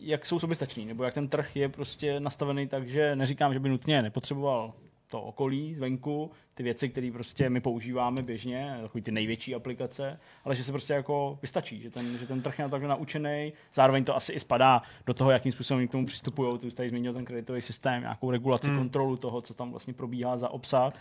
jak 0.01 0.25
jsou 0.25 0.39
soběstační, 0.39 0.85
nebo 0.85 1.03
jak 1.03 1.13
ten 1.13 1.27
trh 1.27 1.55
je 1.55 1.69
prostě 1.69 2.19
nastavený 2.19 2.67
tak, 2.67 2.87
že 2.87 3.15
neříkám, 3.15 3.53
že 3.53 3.59
by 3.59 3.69
nutně 3.69 4.01
nepotřeboval 4.01 4.73
to 5.13 5.21
okolí 5.21 5.73
zvenku, 5.73 6.31
ty 6.53 6.63
věci, 6.63 6.89
které 6.89 7.11
prostě 7.13 7.49
my 7.49 7.61
používáme 7.61 8.23
běžně, 8.23 8.77
takový 8.81 9.01
ty 9.01 9.11
největší 9.11 9.55
aplikace, 9.55 10.19
ale 10.43 10.55
že 10.55 10.63
se 10.63 10.71
prostě 10.71 10.93
jako 10.93 11.39
vystačí, 11.41 11.81
že 11.81 11.89
ten, 11.89 12.17
že 12.17 12.27
ten 12.27 12.41
trh 12.41 12.59
je 12.59 12.63
na 12.63 12.69
takhle 12.69 12.89
naučený, 12.89 13.53
zároveň 13.73 14.03
to 14.03 14.15
asi 14.15 14.33
i 14.33 14.39
spadá 14.39 14.81
do 15.05 15.13
toho, 15.13 15.31
jakým 15.31 15.51
způsobem 15.51 15.87
k 15.87 15.91
tomu 15.91 16.05
přistupují, 16.05 16.59
ty 16.59 16.67
už 16.67 16.73
tady 16.73 16.89
zmínil 16.89 17.13
ten 17.13 17.25
kreditový 17.25 17.61
systém, 17.61 18.01
nějakou 18.01 18.31
regulaci, 18.31 18.67
hmm. 18.67 18.77
kontrolu 18.77 19.17
toho, 19.17 19.41
co 19.41 19.53
tam 19.53 19.71
vlastně 19.71 19.93
probíhá 19.93 20.37
za 20.37 20.49
obsah 20.49 20.93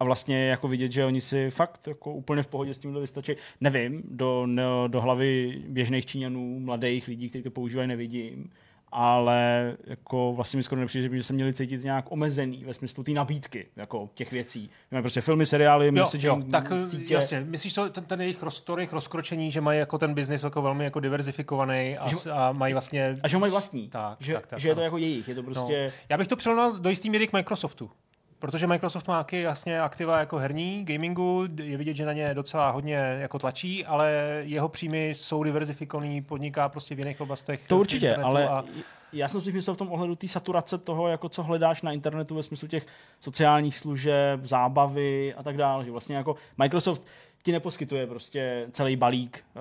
a 0.00 0.04
vlastně 0.04 0.46
jako 0.46 0.68
vidět, 0.68 0.92
že 0.92 1.04
oni 1.04 1.20
si 1.20 1.50
fakt 1.50 1.88
jako 1.88 2.12
úplně 2.12 2.42
v 2.42 2.46
pohodě 2.46 2.74
s 2.74 2.78
tímhle 2.78 3.00
vystačí. 3.00 3.32
Nevím, 3.60 4.02
do, 4.04 4.46
do 4.86 5.00
hlavy 5.00 5.62
běžných 5.68 6.06
Číňanů, 6.06 6.60
mladých 6.60 7.08
lidí, 7.08 7.28
kteří 7.28 7.42
to 7.42 7.50
používají, 7.50 7.88
nevidím 7.88 8.50
ale 8.92 9.72
jako 9.84 10.32
vlastně 10.36 10.56
mi 10.56 10.62
skoro 10.62 10.80
nepřijde, 10.80 11.16
že 11.16 11.22
se 11.22 11.32
měli 11.32 11.52
cítit 11.52 11.84
nějak 11.84 12.12
omezený 12.12 12.64
ve 12.64 12.74
smyslu 12.74 13.04
té 13.04 13.10
nabídky 13.10 13.66
jako 13.76 14.10
těch 14.14 14.32
věcí. 14.32 14.70
Máme 14.90 15.02
prostě 15.02 15.20
filmy, 15.20 15.46
seriály, 15.46 15.90
messaging, 15.90 16.44
jo, 16.44 16.50
tak 16.50 16.72
sítě. 16.90 17.14
jasně. 17.14 17.40
Myslíš 17.40 17.72
to, 17.74 17.90
ten, 17.90 18.04
ten 18.04 18.20
jejich, 18.20 18.42
roz, 18.42 18.60
to 18.60 18.78
jejich 18.78 18.92
rozkročení, 18.92 19.50
že 19.50 19.60
mají 19.60 19.78
jako 19.78 19.98
ten 19.98 20.14
biznis 20.14 20.42
jako 20.42 20.62
velmi 20.62 20.84
jako 20.84 21.00
diverzifikovaný 21.00 21.98
a, 21.98 22.08
že, 22.08 22.30
a 22.30 22.52
mají 22.52 22.72
vlastně... 22.72 23.14
A 23.22 23.28
že 23.28 23.36
ho 23.36 23.40
mají 23.40 23.50
vlastní. 23.50 23.88
Tak, 23.88 24.16
že, 24.20 24.34
tak, 24.34 24.46
tak, 24.46 24.58
že 24.60 24.68
je 24.68 24.74
to 24.74 24.80
jako 24.80 24.98
jejich, 24.98 25.28
je 25.28 25.34
to 25.34 25.42
no. 25.42 25.46
prostě... 25.46 25.84
No. 25.86 25.92
Já 26.08 26.18
bych 26.18 26.28
to 26.28 26.36
přelnal 26.36 26.72
do 26.72 26.90
jistý 26.90 27.10
míry 27.10 27.26
k 27.26 27.32
Microsoftu. 27.32 27.90
Protože 28.38 28.66
Microsoft 28.66 29.08
má 29.08 29.18
taky 29.18 29.40
jasně 29.40 29.80
aktiva 29.80 30.18
jako 30.18 30.36
herní, 30.36 30.84
gamingu, 30.84 31.48
je 31.62 31.76
vidět, 31.76 31.94
že 31.94 32.06
na 32.06 32.12
ně 32.12 32.34
docela 32.34 32.70
hodně 32.70 32.94
jako 32.94 33.38
tlačí, 33.38 33.86
ale 33.86 34.12
jeho 34.44 34.68
příjmy 34.68 35.08
jsou 35.08 35.42
diverzifikovaný, 35.42 36.22
podniká 36.22 36.68
prostě 36.68 36.94
v 36.94 36.98
jiných 36.98 37.20
oblastech. 37.20 37.60
To 37.66 37.78
určitě, 37.78 38.16
ale 38.16 38.48
a... 38.48 38.64
já 39.12 39.28
jsem 39.28 39.40
si 39.40 39.52
myslel 39.52 39.74
v 39.74 39.78
tom 39.78 39.92
ohledu 39.92 40.14
té 40.14 40.28
saturace 40.28 40.78
toho, 40.78 41.08
jako 41.08 41.28
co 41.28 41.42
hledáš 41.42 41.82
na 41.82 41.92
internetu 41.92 42.34
ve 42.34 42.42
smyslu 42.42 42.68
těch 42.68 42.86
sociálních 43.20 43.76
služeb, 43.76 44.40
zábavy 44.44 45.34
a 45.34 45.42
tak 45.42 45.56
dále, 45.56 45.84
že 45.84 45.90
vlastně 45.90 46.16
jako 46.16 46.36
Microsoft 46.58 47.06
ti 47.46 47.52
neposkytuje 47.52 48.06
prostě 48.06 48.66
celý 48.70 48.96
balík, 48.96 49.44
eh, 49.56 49.60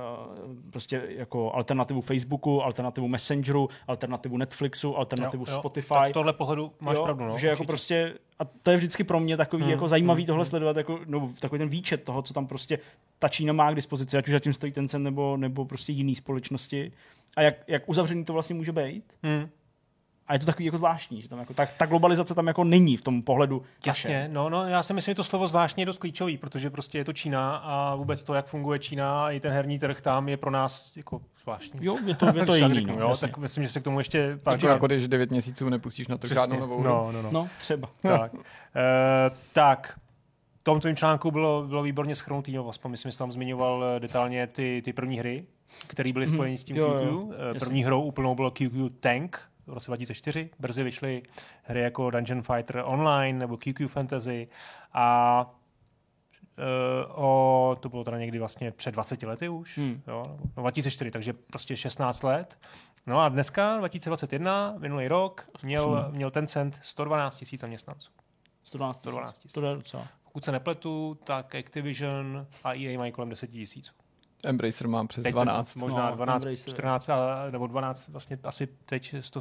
prostě 0.71 1.01
jako 1.07 1.51
alternativu 1.51 2.01
Facebooku, 2.01 2.63
alternativu 2.63 3.07
Messengeru, 3.07 3.69
alternativu 3.87 4.37
Netflixu, 4.37 4.97
alternativu 4.97 5.45
jo, 5.47 5.53
jo, 5.53 5.59
Spotify. 5.59 5.93
Tak 5.93 6.09
v 6.09 6.13
tohle 6.13 6.33
pohledu 6.33 6.71
máš 6.79 6.97
jo, 6.97 7.03
pravdu. 7.03 7.25
No, 7.25 7.37
že 7.37 7.47
jako 7.47 7.63
prostě, 7.63 8.13
a 8.39 8.45
to 8.45 8.71
je 8.71 8.77
vždycky 8.77 9.03
pro 9.03 9.19
mě 9.19 9.37
takový 9.37 9.63
hmm, 9.63 9.71
jako 9.71 9.87
zajímavý 9.87 10.21
hmm, 10.23 10.27
tohle 10.27 10.43
hmm. 10.43 10.49
sledovat, 10.49 10.77
jako, 10.77 10.99
no, 11.05 11.31
takový 11.39 11.59
ten 11.59 11.69
výčet 11.69 12.03
toho, 12.03 12.21
co 12.21 12.33
tam 12.33 12.47
prostě 12.47 12.79
ta 13.19 13.27
Čína 13.27 13.53
má 13.53 13.71
k 13.71 13.75
dispozici, 13.75 14.17
ať 14.17 14.27
už 14.27 14.31
zatím 14.31 14.53
stojí 14.53 14.71
ten 14.71 14.87
cen 14.87 15.03
nebo, 15.03 15.37
nebo 15.37 15.65
prostě 15.65 15.91
jiný 15.91 16.15
společnosti. 16.15 16.91
A 17.35 17.41
jak, 17.41 17.55
jak 17.67 17.89
uzavřený 17.89 18.25
to 18.25 18.33
vlastně 18.33 18.55
může 18.55 18.71
být. 18.71 19.03
Hmm. 19.23 19.49
A 20.27 20.33
je 20.33 20.39
to 20.39 20.45
takový 20.45 20.65
jako 20.65 20.77
zvláštní, 20.77 21.21
že 21.21 21.29
tam 21.29 21.39
jako, 21.39 21.53
tak, 21.53 21.73
ta 21.77 21.85
globalizace 21.85 22.35
tam 22.35 22.47
jako 22.47 22.63
není 22.63 22.97
v 22.97 23.01
tom 23.01 23.21
pohledu 23.21 23.63
Jasně, 23.85 24.29
no, 24.31 24.49
no, 24.49 24.65
já 24.69 24.83
si 24.83 24.93
myslím, 24.93 25.11
že 25.11 25.15
to 25.15 25.23
slovo 25.23 25.47
zvláštně 25.47 25.81
je 25.81 25.85
dost 25.85 25.97
klíčový, 25.97 26.37
protože 26.37 26.69
prostě 26.69 26.97
je 26.97 27.05
to 27.05 27.13
Čína 27.13 27.55
a 27.57 27.95
vůbec 27.95 28.23
to, 28.23 28.33
jak 28.33 28.45
funguje 28.45 28.79
Čína 28.79 29.25
a 29.25 29.31
i 29.31 29.39
ten 29.39 29.51
herní 29.53 29.79
trh 29.79 30.01
tam 30.01 30.29
je 30.29 30.37
pro 30.37 30.51
nás 30.51 30.97
jako 30.97 31.21
zvláštní. 31.43 31.79
Jo, 31.85 31.97
je 32.05 32.15
to, 32.15 32.25
je 32.35 32.45
to 32.45 32.55
jiný, 32.55 32.73
řeknu, 32.73 32.95
no, 32.95 33.01
jo, 33.01 33.09
jasně. 33.09 33.27
tak 33.27 33.37
myslím, 33.37 33.63
že 33.63 33.69
se 33.69 33.79
k 33.79 33.83
tomu 33.83 33.99
ještě 33.99 34.39
pár 34.43 34.53
Takže 34.53 34.67
jako 34.67 34.87
když 34.87 35.07
9 35.07 35.31
měsíců 35.31 35.69
nepustíš 35.69 36.07
na 36.07 36.17
to 36.17 36.27
Přesně. 36.27 36.35
žádnou 36.35 36.59
novou. 36.59 36.83
No, 36.83 37.11
no, 37.11 37.21
no. 37.21 37.29
No, 37.31 37.47
třeba. 37.59 37.89
tak. 38.01 38.33
Uh, 38.33 38.41
tak, 39.53 39.99
v 40.59 40.63
tom 40.63 40.79
tvým 40.79 40.95
článku 40.95 41.31
bylo, 41.31 41.63
bylo 41.67 41.83
výborně 41.83 42.15
schrnutý, 42.15 42.53
no, 42.53 42.69
aspoň 42.69 42.91
myslím, 42.91 43.11
že 43.11 43.17
tam 43.17 43.31
zmiňoval 43.31 43.83
eh, 43.85 43.99
detailně 43.99 44.47
ty, 44.47 44.81
ty 44.85 44.93
první 44.93 45.19
hry, 45.19 45.45
které 45.87 46.13
byly 46.13 46.27
spojeny 46.27 46.57
s 46.57 46.63
tím 46.63 46.75
Jo, 46.75 46.89
QQ. 46.93 47.07
jo, 47.11 47.29
Eh. 47.55 47.59
První 47.59 47.83
hrou 47.83 48.01
úplnou 48.03 48.35
bylo 48.35 48.51
QQ 48.51 48.89
Tank 48.99 49.39
v 49.67 49.73
roce 49.73 49.91
2004. 49.91 50.49
Brzy 50.59 50.83
vyšly 50.83 51.23
hry 51.63 51.81
jako 51.81 52.11
Dungeon 52.11 52.41
Fighter 52.41 52.81
Online 52.85 53.39
nebo 53.39 53.57
QQ 53.57 53.87
Fantasy 53.87 54.47
a 54.93 55.45
eh, 56.57 57.05
o, 57.07 57.77
to 57.79 57.89
bylo 57.89 58.03
teda 58.03 58.17
někdy 58.19 58.39
vlastně 58.39 58.71
před 58.71 58.91
20 58.91 59.23
lety 59.23 59.49
už, 59.49 59.77
Hmm. 59.77 60.01
jo, 60.07 60.37
no, 60.57 60.61
2004, 60.63 61.11
takže 61.11 61.33
prostě 61.33 61.77
16 61.77 62.23
let. 62.23 62.59
No 63.07 63.19
a 63.21 63.29
dneska, 63.29 63.77
2021, 63.77 64.75
minulý 64.77 65.07
rok, 65.07 65.49
měl, 65.63 66.07
měl 66.11 66.31
Tencent 66.31 66.79
112 66.81 67.37
tisíc 67.37 67.61
zaměstnanců. 67.61 68.11
112 68.63 68.97
112 68.99 69.39
tisíc. 69.39 69.53
To 69.53 69.61
docela. 69.61 70.07
Pokud 70.23 70.45
se 70.45 70.51
nepletu, 70.51 71.17
tak 71.23 71.55
Activision 71.55 72.47
a 72.63 72.73
EA 72.73 72.97
mají 72.97 73.11
kolem 73.11 73.29
10 73.29 73.47
tisíců. 73.47 73.93
Embracer 74.45 74.87
mám 74.87 75.07
přes 75.07 75.23
Teď 75.23 75.33
to 75.33 75.43
12. 75.43 75.75
Možná 75.75 76.09
no, 76.09 76.15
12, 76.15 76.43
Embracer. 76.45 76.73
14 76.73 77.09
a, 77.09 77.17
nebo 77.51 77.67
12, 77.67 78.07
vlastně 78.07 78.39
asi 78.43 78.67
teď 78.85 79.15
to 79.33 79.39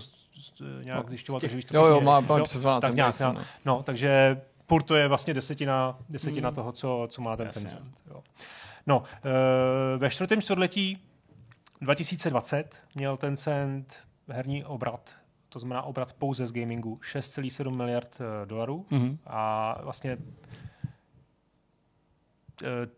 nějak 0.83 1.05
No, 1.05 1.09
zjišťoval, 1.09 1.41
těch- 1.41 1.51
takže 1.51 1.57
víš, 1.57 1.65
co 1.67 1.77
Jo, 1.77 1.87
jo, 1.87 1.99
je. 1.99 2.05
má, 2.05 2.21
má 2.21 2.45
přes 2.45 2.61
12 2.61 2.83
tak 2.83 2.95
nějak, 2.95 3.21
Embracer, 3.21 3.35
no. 3.65 3.75
no, 3.77 3.83
takže 3.83 4.41
furt 4.69 4.83
to 4.83 4.95
je 4.95 5.09
vlastně 5.09 5.35
desetina, 5.35 5.99
desetina 6.09 6.49
Hmm. 6.49 6.55
toho, 6.57 6.73
co, 6.73 7.07
co 7.11 7.23
má 7.23 7.37
ten 7.37 7.47
Jasně. 7.47 7.61
Tencent. 7.63 7.95
Jo. 8.11 8.23
No, 8.87 9.03
e, 9.95 9.99
ve 9.99 10.11
čtvrtém 10.11 10.43
čtvrtletí 10.43 10.99
2020 11.81 12.83
měl 12.95 13.17
Tencent 13.17 13.97
herní 14.29 14.65
obrat, 14.65 15.11
to 15.49 15.59
znamená 15.59 15.83
obrat 15.83 16.13
pouze 16.13 16.47
z 16.47 16.53
gamingu, 16.53 16.99
6,7 17.03 17.77
miliard 17.77 18.19
eh, 18.21 18.47
dolarů 18.47 18.87
Mhm. 18.91 19.19
a 19.27 19.79
vlastně 19.83 20.17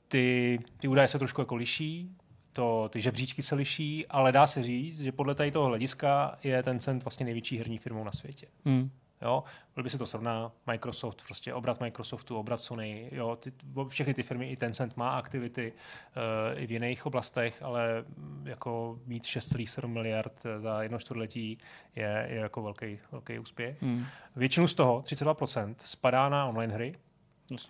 ty, 0.08 0.58
ty 0.76 0.88
údaje 0.88 1.08
se 1.08 1.18
trošku 1.18 1.40
jako 1.40 1.54
liší, 1.54 2.16
to, 2.52 2.88
ty 2.88 3.00
žebříčky 3.00 3.42
se 3.42 3.54
liší, 3.54 4.06
ale 4.06 4.32
dá 4.32 4.46
se 4.46 4.62
říct, 4.62 5.00
že 5.00 5.12
podle 5.12 5.34
tady 5.34 5.50
toho 5.50 5.66
hlediska 5.66 6.38
je 6.44 6.62
Tencent 6.62 7.04
vlastně 7.04 7.24
největší 7.24 7.58
herní 7.58 7.78
firmou 7.78 8.04
na 8.04 8.12
světě. 8.12 8.46
Hmm. 8.64 8.90
Jo, 9.22 9.44
byl 9.74 9.84
by 9.84 9.90
se 9.90 9.98
to 9.98 10.06
srovná, 10.06 10.52
Microsoft, 10.66 11.22
prostě 11.26 11.54
obrat 11.54 11.80
Microsoftu, 11.80 12.36
obrat 12.36 12.60
Sony, 12.60 13.08
jo, 13.12 13.36
ty, 13.36 13.52
všechny 13.88 14.14
ty 14.14 14.22
firmy, 14.22 14.50
i 14.50 14.56
Tencent 14.56 14.96
má 14.96 15.10
aktivity 15.10 15.72
uh, 15.72 16.62
i 16.62 16.66
v 16.66 16.70
jiných 16.70 17.06
oblastech, 17.06 17.62
ale 17.62 18.04
mm, 18.16 18.46
jako 18.46 18.98
mít 19.06 19.22
6,7 19.22 19.86
miliard 19.86 20.42
eh, 20.44 20.60
za 20.60 20.82
jedno 20.82 20.98
čtvrtletí 20.98 21.58
je, 21.96 22.26
je 22.30 22.36
jako 22.36 22.62
velký, 22.62 22.98
velký 23.12 23.38
úspěch. 23.38 23.82
Hmm. 23.82 24.04
Většinu 24.36 24.68
z 24.68 24.74
toho, 24.74 25.00
32%, 25.00 25.74
spadá 25.84 26.28
na 26.28 26.46
online 26.46 26.74
hry 26.74 26.94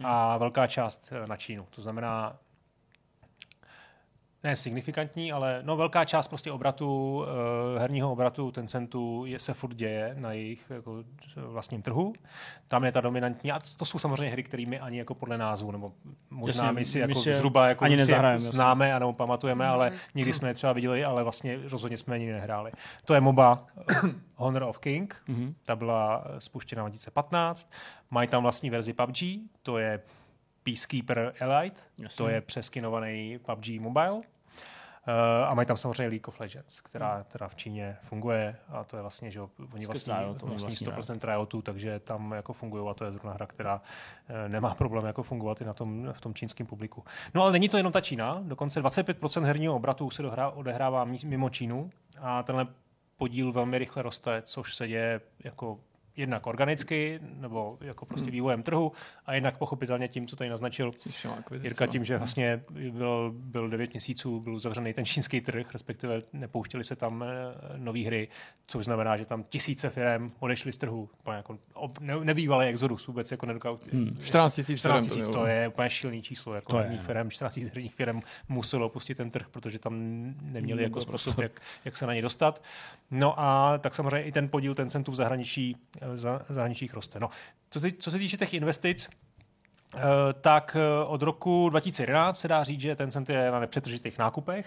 A 0.04 0.38
velká 0.38 0.66
část 0.66 1.12
eh, 1.12 1.26
na 1.26 1.36
Čínu. 1.36 1.66
To 1.70 1.82
znamená, 1.82 2.38
ne 4.44 4.56
signifikantní, 4.56 5.32
ale 5.32 5.60
no 5.64 5.76
velká 5.76 6.04
část 6.04 6.28
prostě 6.28 6.52
obratu, 6.52 7.16
uh, 7.18 7.80
herního 7.80 8.12
obratu 8.12 8.50
Tencentu 8.50 9.24
je, 9.26 9.38
se 9.38 9.54
furt 9.54 9.74
děje 9.74 10.14
na 10.18 10.32
jejich 10.32 10.64
jako, 10.70 11.04
vlastním 11.36 11.82
trhu. 11.82 12.12
Tam 12.68 12.84
je 12.84 12.92
ta 12.92 13.00
dominantní, 13.00 13.52
a 13.52 13.58
to, 13.76 13.84
jsou 13.84 13.98
samozřejmě 13.98 14.28
hry, 14.32 14.42
které 14.42 14.64
my 14.66 14.80
ani 14.80 14.98
jako 14.98 15.14
podle 15.14 15.38
názvu, 15.38 15.70
nebo 15.70 15.92
možná 16.30 16.64
Jasně, 16.64 16.74
my 16.80 16.84
si 16.84 16.98
my 16.98 17.02
jako 17.02 17.20
zhruba 17.20 17.68
jako 17.68 17.84
ani 17.84 18.04
si 18.04 18.14
známe 18.36 18.94
a 18.94 18.98
nebo 18.98 19.12
pamatujeme, 19.12 19.66
ale 19.66 19.92
nikdy 20.14 20.32
jsme 20.32 20.48
je 20.48 20.54
třeba 20.54 20.72
viděli, 20.72 21.04
ale 21.04 21.22
vlastně 21.22 21.58
rozhodně 21.68 21.98
jsme 21.98 22.14
ani 22.14 22.32
nehráli. 22.32 22.72
To 23.04 23.14
je 23.14 23.20
MOBA 23.20 23.66
Honor 24.34 24.62
of 24.62 24.78
King, 24.78 25.16
Mhm. 25.28 25.54
ta 25.64 25.76
byla 25.76 26.24
spuštěna 26.38 26.82
v 26.82 26.86
2015. 26.86 27.70
Mají 28.10 28.28
tam 28.28 28.42
vlastní 28.42 28.70
verzi 28.70 28.92
PUBG, 28.92 29.18
to 29.62 29.78
je 29.78 30.00
Peacekeeper 30.66 31.32
Elite, 31.40 31.80
Jasně. 31.98 32.16
to 32.16 32.28
je 32.28 32.40
přeskinovaný 32.40 33.38
PUBG 33.38 33.80
Mobile. 33.80 34.12
Uh, 34.12 35.12
a 35.46 35.54
mají 35.54 35.66
tam 35.66 35.76
samozřejmě 35.76 36.08
League 36.08 36.28
of 36.28 36.40
Legends, 36.40 36.80
která 36.80 37.24
teda 37.24 37.48
v 37.48 37.54
Číně 37.54 37.96
funguje 38.02 38.56
a 38.68 38.84
to 38.84 38.96
je 38.96 39.02
vlastně, 39.02 39.30
že 39.30 39.40
oni 39.40 39.84
Skrz 39.84 40.06
vlastní, 40.06 40.12
Riot, 40.12 40.42
vlastní 40.42 40.86
vlastní 40.86 40.86
100% 41.16 41.28
Riotu, 41.28 41.62
takže 41.62 41.98
tam 41.98 42.32
jako 42.32 42.52
fungují 42.52 42.90
a 42.90 42.94
to 42.94 43.04
je 43.04 43.12
zrovna 43.12 43.32
hra, 43.32 43.46
která 43.46 43.82
eh, 44.28 44.48
nemá 44.48 44.74
problém 44.74 45.04
jako 45.04 45.22
fungovat 45.22 45.60
i 45.60 45.64
na 45.64 45.74
tom, 45.74 46.12
v 46.12 46.20
tom 46.20 46.34
čínském 46.34 46.66
publiku. 46.66 47.04
No 47.34 47.42
ale 47.42 47.52
není 47.52 47.68
to 47.68 47.76
jenom 47.76 47.92
ta 47.92 48.00
Čína, 48.00 48.40
dokonce 48.42 48.82
25% 48.82 49.44
herního 49.44 49.74
obratu 49.76 50.10
se 50.10 50.22
dohrá, 50.22 50.50
odehrává 50.50 51.04
mimo 51.04 51.50
Čínu 51.50 51.90
a 52.20 52.42
tenhle 52.42 52.66
podíl 53.16 53.52
velmi 53.52 53.78
rychle 53.78 54.02
roste, 54.02 54.42
což 54.42 54.74
se 54.74 54.88
děje 54.88 55.20
jako 55.44 55.78
jednak 56.16 56.46
organicky, 56.46 57.20
nebo 57.22 57.78
jako 57.80 58.06
prostě 58.06 58.30
vývojem 58.30 58.62
trhu 58.62 58.92
a 59.26 59.34
jednak 59.34 59.58
pochopitelně 59.58 60.08
tím, 60.08 60.26
co 60.26 60.36
tady 60.36 60.50
naznačil 60.50 60.92
Jirka 61.62 61.86
no. 61.86 61.92
tím, 61.92 62.04
že 62.04 62.18
vlastně 62.18 62.64
byl, 62.90 63.32
byl 63.36 63.68
9 63.68 63.92
měsíců, 63.92 64.40
byl 64.40 64.58
zavřený 64.58 64.92
ten 64.92 65.04
čínský 65.04 65.40
trh, 65.40 65.72
respektive 65.72 66.22
nepouštěli 66.32 66.84
se 66.84 66.96
tam 66.96 67.24
nové 67.76 68.00
hry, 68.00 68.28
což 68.66 68.84
znamená, 68.84 69.16
že 69.16 69.24
tam 69.24 69.44
tisíce 69.44 69.90
firm 69.90 70.32
odešly 70.38 70.72
z 70.72 70.78
trhu. 70.78 71.08
Úplně 71.20 71.36
Jako 71.36 71.58
ob, 71.74 71.98
ne, 72.00 72.24
nebývalý 72.24 72.66
exodus 72.66 73.06
vůbec, 73.06 73.30
jako 73.30 73.46
nedokážu. 73.46 73.78
Hmm. 73.92 74.16
14 74.22 74.54
tisíc 74.54 74.78
14 74.78 74.94
firem 74.94 75.08
to 75.08 75.14
tisíc, 75.14 75.30
bylo. 75.30 75.42
to 75.42 75.46
je 75.46 75.68
úplně 75.68 75.90
šílený 75.90 76.22
číslo, 76.22 76.54
jako 76.54 76.72
To 76.72 76.78
je, 76.78 76.82
herních 76.82 77.00
no. 77.00 77.06
firm, 77.06 77.30
14 77.30 77.54
tisíc 77.54 77.68
herních 77.68 77.94
firm 77.94 78.20
muselo 78.48 78.86
opustit 78.86 79.16
ten 79.16 79.30
trh, 79.30 79.46
protože 79.50 79.78
tam 79.78 79.94
neměli 80.42 80.82
jako 80.82 80.98
Nebyl 80.98 81.18
způsob, 81.18 81.38
jak, 81.38 81.60
jak 81.84 81.96
se 81.96 82.06
na 82.06 82.14
ně 82.14 82.22
dostat. 82.22 82.62
No 83.10 83.40
a 83.40 83.78
tak 83.78 83.94
samozřejmě 83.94 84.22
i 84.22 84.32
ten 84.32 84.48
podíl 84.48 84.74
ten 84.74 84.90
centů 84.90 85.12
v 85.12 85.14
zahraničí, 85.14 85.76
zahraničích 86.14 86.94
roste. 86.94 87.20
No, 87.20 87.30
co, 87.70 87.80
se, 87.80 87.92
co 87.92 88.10
se 88.10 88.18
týče 88.18 88.36
těch 88.36 88.54
investic, 88.54 89.08
Eh, 89.94 90.00
tak 90.40 90.76
eh, 90.80 91.04
od 91.06 91.22
roku 91.22 91.68
2011 91.68 92.40
se 92.40 92.48
dá 92.48 92.64
říct, 92.64 92.80
že 92.80 92.96
Tencent 92.96 93.30
je 93.30 93.50
na 93.50 93.60
nepřetržitých 93.60 94.18
nákupech 94.18 94.66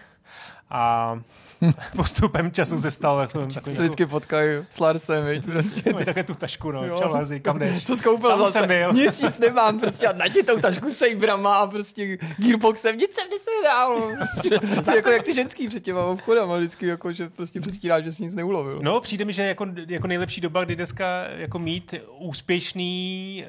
a 0.70 1.16
postupem 1.96 2.52
času 2.52 2.80
se 2.80 2.92
stal 2.92 3.18
takovým, 3.18 3.48
takovým 3.52 3.76
Se 3.76 3.82
vždycky 3.82 4.06
potkají 4.06 4.50
s 4.70 4.80
Larsem, 4.80 5.26
viď, 5.26 5.46
prostě. 5.46 5.94
Máš 5.94 6.06
také 6.06 6.24
tu 6.24 6.34
tašku, 6.34 6.72
no, 6.72 6.98
čau, 6.98 7.12
Lezi, 7.12 7.40
kam 7.40 7.60
jdeš? 7.60 7.84
Co 7.86 7.96
skoupil 7.96 8.30
Tam 8.30 8.40
zase? 8.40 8.60
jsem 8.60 8.68
byl. 8.68 8.94
Nic 8.94 9.22
nic 9.22 9.40
nemám, 9.40 9.80
prostě 9.80 10.08
a 10.08 10.14
na 10.14 10.28
tě 10.28 10.44
tou 10.44 10.60
tašku 10.60 10.92
Sabrama 10.92 11.58
a 11.58 11.68
prostě 11.68 12.18
Gearboxem, 12.38 12.98
nic 12.98 13.16
jsem 13.16 13.28
nesehrál. 13.30 14.16
Prostě, 14.18 14.50
prostě 14.76 14.92
jako 14.96 15.10
jak 15.10 15.24
ty 15.24 15.36
ženský 15.36 15.68
před 15.68 15.84
těma 15.84 16.06
obchodama 16.06 16.58
vždycky, 16.58 16.88
jako, 16.88 17.14
že 17.14 17.30
prostě 17.30 17.62
předstírá, 17.62 18.02
že 18.02 18.12
si 18.12 18.24
nic 18.24 18.36
neulovil. 18.36 18.80
No, 18.84 19.02
přijde 19.02 19.26
mi, 19.26 19.34
že 19.34 19.42
jako, 19.44 19.66
jako 19.88 20.08
nejlepší 20.08 20.42
doba, 20.42 20.64
kdy 20.66 20.76
dneska 20.76 21.06
jako 21.30 21.60
mít 21.60 21.96
úspěšný 22.18 23.46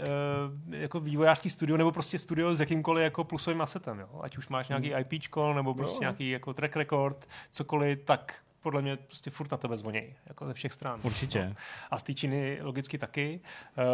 uh, 0.69 0.75
jako 0.75 1.01
vývojářský 1.01 1.51
studio, 1.51 1.77
nebo 1.77 1.93
prostě 1.93 2.19
studio 2.19 2.55
s 2.57 2.61
jakýmkoliv 2.61 3.05
jako 3.05 3.25
plusovým 3.25 3.61
asetem, 3.61 3.99
jo? 3.99 4.07
Ať 4.23 4.39
už 4.39 4.49
máš 4.49 4.69
nějaký 4.69 4.93
IPčko, 5.01 5.55
nebo 5.55 5.75
prostě 5.75 5.97
Jo. 5.97 6.01
nějaký 6.01 6.31
jako 6.31 6.55
track 6.55 6.77
record, 6.77 7.10
cokoliv, 7.51 7.99
tak 8.05 8.35
podle 8.63 8.83
mě 8.83 8.97
prostě 8.97 9.31
furt 9.31 9.51
na 9.51 9.57
tebe 9.57 9.77
zvoní, 9.77 10.03
jako 10.27 10.47
ze 10.47 10.55
všech 10.55 10.73
stran. 10.73 11.01
Určitě. 11.03 11.47
No. 11.49 11.55
A 11.91 11.99
z 11.99 12.03
té 12.03 12.15
Číny 12.15 12.59
logicky 12.63 12.99
taky. 12.99 13.41
Uh, 13.79 13.85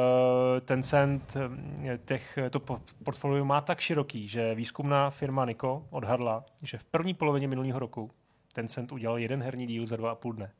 Tencent 0.61 1.37
eh, 1.85 1.99
těch, 2.04 2.38
to 2.50 2.61
po- 2.61 2.80
portfolio 3.04 3.44
má 3.44 3.61
tak 3.61 3.80
široký, 3.80 4.28
že 4.28 4.54
výzkumná 4.54 5.11
firma 5.11 5.44
Niko 5.44 5.87
odhadla, 5.90 6.44
že 6.62 6.78
v 6.78 6.85
první 6.85 7.14
polovině 7.14 7.49
minulého 7.49 7.78
roku 7.78 8.11
Tencent 8.54 8.92
udělal 8.92 9.18
jeden 9.18 9.42
herní 9.42 9.66
díl 9.66 9.87
za 9.87 9.96
dva 9.96 10.11
a 10.11 10.14
půl 10.14 10.32
dne. 10.32 10.50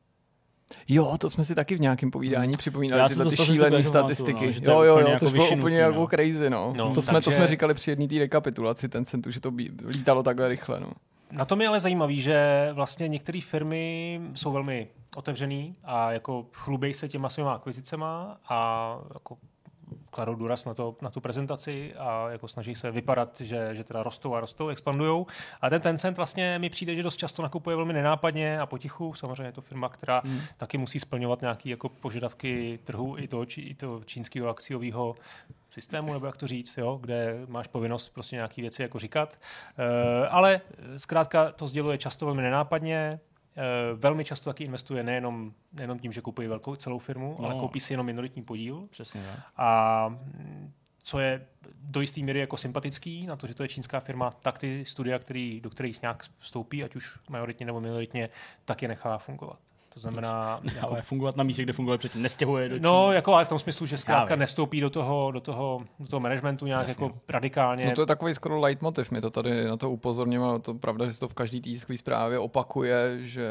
Jo, 0.89 1.19
to 1.19 1.31
jsme 1.31 1.45
si 1.45 1.55
taky 1.55 1.75
v 1.77 1.81
nějakém 1.81 2.11
povídání 2.11 2.57
připomínali, 2.57 3.03
Já 3.03 3.09
tyhle 3.09 3.25
jsem 3.25 3.31
ty 3.31 3.37
to 3.37 3.45
šílené 3.45 3.83
statistiky. 3.83 4.47
no, 4.47 4.61
to 4.61 4.71
jo, 4.71 4.83
jo, 4.83 4.99
jo, 4.99 5.09
jako 5.09 5.25
to 5.25 5.31
bylo 5.31 5.51
úplně 5.51 5.77
jako 5.77 5.99
no. 6.01 6.07
crazy, 6.07 6.51
no. 6.51 6.75
No, 6.77 6.95
to, 6.95 7.03
jsme, 7.03 7.13
to 7.13 7.25
takže- 7.25 7.37
jsme 7.37 7.47
říkali 7.49 7.75
při 7.75 7.91
jedné 7.91 8.09
té 8.09 8.19
rekapitulaci 8.19 8.89
Tencentu, 8.89 9.31
že 9.31 9.41
to 9.41 9.51
bí, 9.51 9.71
lítalo 9.85 10.23
takhle 10.23 10.49
rychle, 10.49 10.81
no. 10.81 10.91
Na 11.31 11.45
tom 11.45 11.61
je 11.61 11.69
ale 11.69 11.81
zajímavý, 11.81 12.21
že 12.21 12.69
vlastně 12.73 13.09
některé 13.09 13.41
firmy 13.41 14.21
jsou 14.35 14.53
velmi 14.53 14.89
otevřený 15.17 15.77
a 15.85 16.13
jako 16.13 16.47
chlubej 16.53 16.95
se 16.95 17.09
těma 17.09 17.29
svýma 17.29 17.55
akvizicema 17.55 18.41
a 18.49 18.99
jako 19.15 19.39
kladou 20.11 20.35
důraz 20.35 20.65
na, 20.65 20.75
to, 20.75 20.97
na 21.03 21.11
tu 21.11 21.21
prezentaci 21.21 21.95
a 21.95 22.31
jako 22.31 22.49
snaží 22.49 22.75
se 22.75 22.91
vypadat, 22.91 23.41
že, 23.41 23.75
že 23.75 23.85
teda 23.85 24.03
rostou 24.03 24.35
a 24.35 24.41
rostou, 24.41 24.69
expandujou. 24.69 25.27
A 25.61 25.71
ten 25.71 25.81
Tencent 25.81 26.17
vlastně 26.17 26.59
mi 26.59 26.71
přijde, 26.71 26.95
že 26.95 27.03
dost 27.03 27.17
často 27.17 27.43
nakupuje 27.43 27.77
velmi 27.77 27.93
nenápadně 27.93 28.61
a 28.61 28.67
potichu. 28.67 29.15
Samozřejmě 29.15 29.45
je 29.45 29.53
to 29.53 29.61
firma, 29.61 29.89
která 29.89 30.23
hmm. 30.25 30.41
taky 30.57 30.79
musí 30.79 31.01
splňovat 31.01 31.41
nějaké 31.41 31.71
jako 31.71 31.89
požadavky 31.89 32.79
trhu 32.85 33.19
i 33.19 33.29
toho, 33.29 33.47
či, 33.47 33.61
i 33.61 33.75
toho 33.75 34.05
čínského 34.05 34.49
akciového 34.49 35.17
systému, 35.71 36.13
nebo 36.13 36.27
jak 36.27 36.37
to 36.37 36.47
říct, 36.47 36.79
jo, 36.79 36.99
kde 37.01 37.39
máš 37.49 37.67
povinnost 37.67 38.09
prostě 38.09 38.37
nějaké 38.37 38.63
věci 38.63 38.83
jako 38.83 38.99
říkat. 38.99 39.39
E, 39.79 40.29
ale 40.29 40.61
zkrátka 40.97 41.53
to 41.53 41.69
sděluje 41.69 41.99
často 41.99 42.27
velmi 42.27 42.43
nenápadně, 42.43 43.21
velmi 43.95 44.25
často 44.25 44.51
taky 44.51 44.65
investuje 44.65 45.03
nejenom, 45.03 45.53
nejenom 45.73 45.99
tím, 45.99 46.13
že 46.13 46.21
kupuje 46.21 46.49
velkou 46.49 46.77
celou 46.77 46.99
firmu, 46.99 47.37
no. 47.39 47.47
ale 47.47 47.55
koupí 47.55 47.81
si 47.81 47.93
jenom 47.93 48.07
minoritní 48.07 48.43
podíl. 48.43 48.87
Přesně 48.91 49.23
tak. 49.23 49.45
A 49.57 50.19
co 51.03 51.19
je 51.19 51.47
do 51.81 52.01
jisté 52.01 52.21
míry 52.21 52.41
jako 52.41 52.57
sympatický 52.57 53.27
na 53.27 53.37
to, 53.37 53.47
že 53.47 53.55
to 53.55 53.63
je 53.63 53.69
čínská 53.69 54.01
firma, 54.01 54.31
tak 54.31 54.59
ty 54.59 54.85
studia, 54.85 55.19
který, 55.19 55.61
do 55.61 55.71
kterých 55.71 56.03
nějak 56.03 56.25
vstoupí, 56.39 56.85
ať 56.85 56.97
už 56.97 57.19
majoritně 57.29 57.67
nebo 57.67 57.81
minoritně, 57.81 58.29
tak 58.65 58.83
je 58.83 58.89
nechá 58.89 59.19
fungovat. 59.19 59.59
To 59.97 60.01
znamená... 60.01 60.61
Jako, 60.75 60.89
ale 60.89 61.03
fungovat 61.03 61.37
na 61.37 61.45
místě, 61.45 61.63
kde 61.63 61.73
fungovali 61.73 61.99
předtím, 61.99 62.23
nestěhuje 62.23 62.69
do 62.69 62.75
Číny. 62.75 62.85
No, 62.85 63.13
jako 63.13 63.35
ale 63.35 63.45
v 63.45 63.49
tom 63.49 63.59
smyslu, 63.59 63.87
že 63.87 63.99
zkrátka 63.99 64.37
nevstoupí 64.37 64.81
do 64.81 64.91
toho, 64.91 65.31
do 65.31 65.41
toho, 65.41 65.83
do 66.01 66.09
toho 66.09 66.21
managementu 66.21 66.67
nějak 66.67 66.89
Jasně. 66.89 67.05
jako 67.05 67.19
radikálně. 67.29 67.87
No 67.87 67.95
to 67.95 68.03
je 68.03 68.07
takový 68.07 68.35
skoro 68.35 68.61
leitmotiv, 68.61 69.11
my 69.11 69.21
to 69.21 69.31
tady 69.31 69.65
na 69.65 69.77
to 69.77 69.91
upozorněme, 69.91 70.45
ale 70.45 70.61
to 70.61 70.75
pravda, 70.75 71.07
že 71.07 71.13
se 71.13 71.21
to 71.21 71.29
v 71.29 71.35
každý 71.35 71.61
tiskové 71.61 71.97
zprávě 71.97 72.39
opakuje, 72.39 73.19
že 73.21 73.51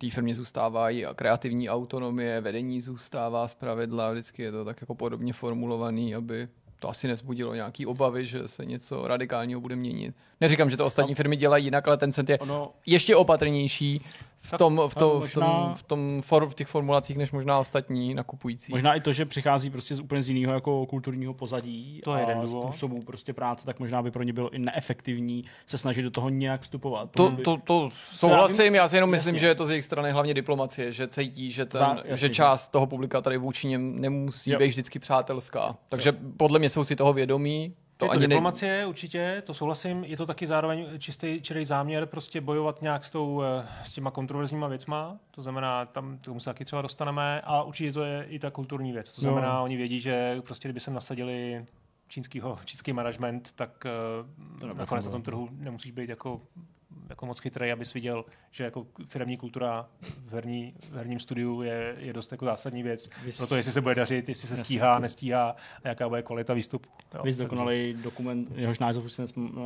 té 0.00 0.10
firmě 0.10 0.34
zůstávají 0.34 1.06
a 1.06 1.14
kreativní 1.14 1.70
autonomie, 1.70 2.40
vedení 2.40 2.80
zůstává 2.80 3.48
z 3.48 3.54
pravidla, 3.54 4.12
vždycky 4.12 4.42
je 4.42 4.52
to 4.52 4.64
tak 4.64 4.80
jako 4.80 4.94
podobně 4.94 5.32
formulovaný, 5.32 6.14
aby 6.14 6.48
to 6.80 6.88
asi 6.88 7.08
nezbudilo 7.08 7.54
nějaký 7.54 7.86
obavy, 7.86 8.26
že 8.26 8.48
se 8.48 8.64
něco 8.64 9.06
radikálního 9.06 9.60
bude 9.60 9.76
měnit. 9.76 10.14
Neříkám, 10.40 10.70
že 10.70 10.76
to 10.76 10.86
ostatní 10.86 11.14
firmy 11.14 11.36
dělají 11.36 11.64
jinak, 11.64 11.88
ale 11.88 11.96
ten 11.96 12.12
cent 12.12 12.30
je 12.30 12.38
ono, 12.38 12.70
ještě 12.86 13.16
opatrnější 13.16 14.04
v, 14.42 14.58
tom, 14.58 14.82
v, 14.88 14.94
to, 14.94 15.18
možná, 15.20 15.46
v, 15.46 15.54
tom, 15.62 15.74
v, 15.74 15.82
tom 15.82 16.22
for, 16.22 16.46
v 16.46 16.54
těch 16.54 16.68
formulacích, 16.68 17.16
než 17.16 17.32
možná 17.32 17.58
ostatní 17.58 18.14
nakupující. 18.14 18.72
Možná 18.72 18.94
i 18.94 19.00
to, 19.00 19.12
že 19.12 19.24
přichází 19.24 19.70
prostě 19.70 19.94
z 19.94 20.00
úplně 20.00 20.22
z 20.22 20.28
jiného 20.28 20.54
jako 20.54 20.86
kulturního 20.86 21.34
pozadí 21.34 22.00
to 22.04 22.16
je 22.16 22.26
a 22.26 22.46
způsobu 22.46 23.02
prostě 23.02 23.32
práce, 23.32 23.66
tak 23.66 23.80
možná 23.80 24.02
by 24.02 24.10
pro 24.10 24.22
ně 24.22 24.32
bylo 24.32 24.50
i 24.50 24.58
neefektivní 24.58 25.44
se 25.66 25.78
snažit 25.78 26.02
do 26.02 26.10
toho 26.10 26.28
nějak 26.28 26.60
vstupovat. 26.60 27.10
To, 27.10 27.30
by... 27.30 27.42
to, 27.42 27.56
to 27.64 27.88
souhlasím, 27.94 28.74
já 28.74 28.88
si 28.88 28.96
jenom 28.96 29.10
myslím, 29.10 29.34
jasně. 29.34 29.40
že 29.40 29.46
je 29.46 29.54
to 29.54 29.66
z 29.66 29.70
jejich 29.70 29.84
strany 29.84 30.10
hlavně 30.10 30.34
diplomacie, 30.34 30.92
že 30.92 31.08
cítí, 31.08 31.52
že, 31.52 31.64
ten, 31.64 31.78
Za, 31.78 31.96
jasně, 32.04 32.16
že 32.16 32.28
část 32.28 32.68
toho 32.68 32.86
publika 32.86 33.20
tady 33.20 33.38
vůči 33.38 33.68
něm 33.68 34.00
nemusí 34.00 34.50
jo. 34.50 34.58
být 34.58 34.68
vždycky 34.68 34.98
přátelská. 34.98 35.76
Takže 35.88 36.10
jo. 36.10 36.30
podle 36.36 36.58
mě 36.58 36.70
jsou 36.70 36.84
si 36.84 36.96
toho 36.96 37.12
vědomí, 37.12 37.74
to 38.02 38.06
je 38.06 38.08
to 38.08 38.12
ani 38.12 38.28
diplomacie 38.28 38.78
ne... 38.78 38.86
určitě, 38.86 39.42
to 39.46 39.54
souhlasím. 39.54 40.04
Je 40.04 40.16
to 40.16 40.26
taky 40.26 40.46
zároveň 40.46 40.86
čistý 40.98 41.40
čirý 41.42 41.64
záměr 41.64 42.06
prostě 42.06 42.40
bojovat 42.40 42.82
nějak 42.82 43.04
s, 43.04 43.10
tou, 43.10 43.42
eh, 43.42 43.68
s 43.84 43.92
těma 43.92 44.10
kontroverzníma 44.10 44.68
věcma. 44.68 45.18
To 45.30 45.42
znamená, 45.42 45.86
tam 45.86 46.18
tomu 46.18 46.40
se 46.40 46.50
taky 46.50 46.64
třeba 46.64 46.82
dostaneme. 46.82 47.40
A 47.44 47.62
určitě 47.62 47.92
to 47.92 48.02
je 48.02 48.24
i 48.24 48.38
ta 48.38 48.50
kulturní 48.50 48.92
věc. 48.92 49.12
To 49.12 49.20
znamená, 49.20 49.54
no. 49.54 49.64
oni 49.64 49.76
vědí, 49.76 50.00
že 50.00 50.42
prostě 50.44 50.68
kdyby 50.68 50.80
se 50.80 50.90
nasadili 50.90 51.66
čínskýho, 52.08 52.58
čínský 52.64 52.92
management, 52.92 53.52
tak 53.52 53.86
uh, 54.62 54.76
nakonec 54.76 55.04
na 55.04 55.12
tom 55.12 55.22
trhu 55.22 55.48
nemusíš 55.52 55.92
být 55.92 56.08
jako 56.08 56.40
jako 57.10 57.26
moc 57.26 57.38
chytrý, 57.38 57.72
abys 57.72 57.94
viděl, 57.94 58.24
že 58.50 58.64
jako 58.64 58.86
firmní 59.06 59.36
kultura 59.36 59.88
v, 60.00 60.32
herní, 60.32 60.74
v 60.90 60.94
herním 60.94 61.20
studiu 61.20 61.62
je, 61.62 61.96
je 61.98 62.12
dost 62.12 62.32
jako 62.32 62.44
zásadní 62.44 62.82
věc. 62.82 63.08
Vys... 63.24 63.36
Proto 63.36 63.56
jestli 63.56 63.72
se 63.72 63.80
bude 63.80 63.94
dařit, 63.94 64.28
jestli 64.28 64.48
se 64.48 64.56
stíhá, 64.56 64.98
nestíhá 64.98 65.56
a 65.84 65.88
jaká 65.88 66.08
bude 66.08 66.22
kvalita 66.22 66.54
výstupu. 66.54 66.88
Vy 67.22 67.32
dokonalý 67.32 67.94
dokument, 68.02 68.48
jehož 68.54 68.78
název 68.78 69.04
už 69.04 69.12
si 69.12 69.22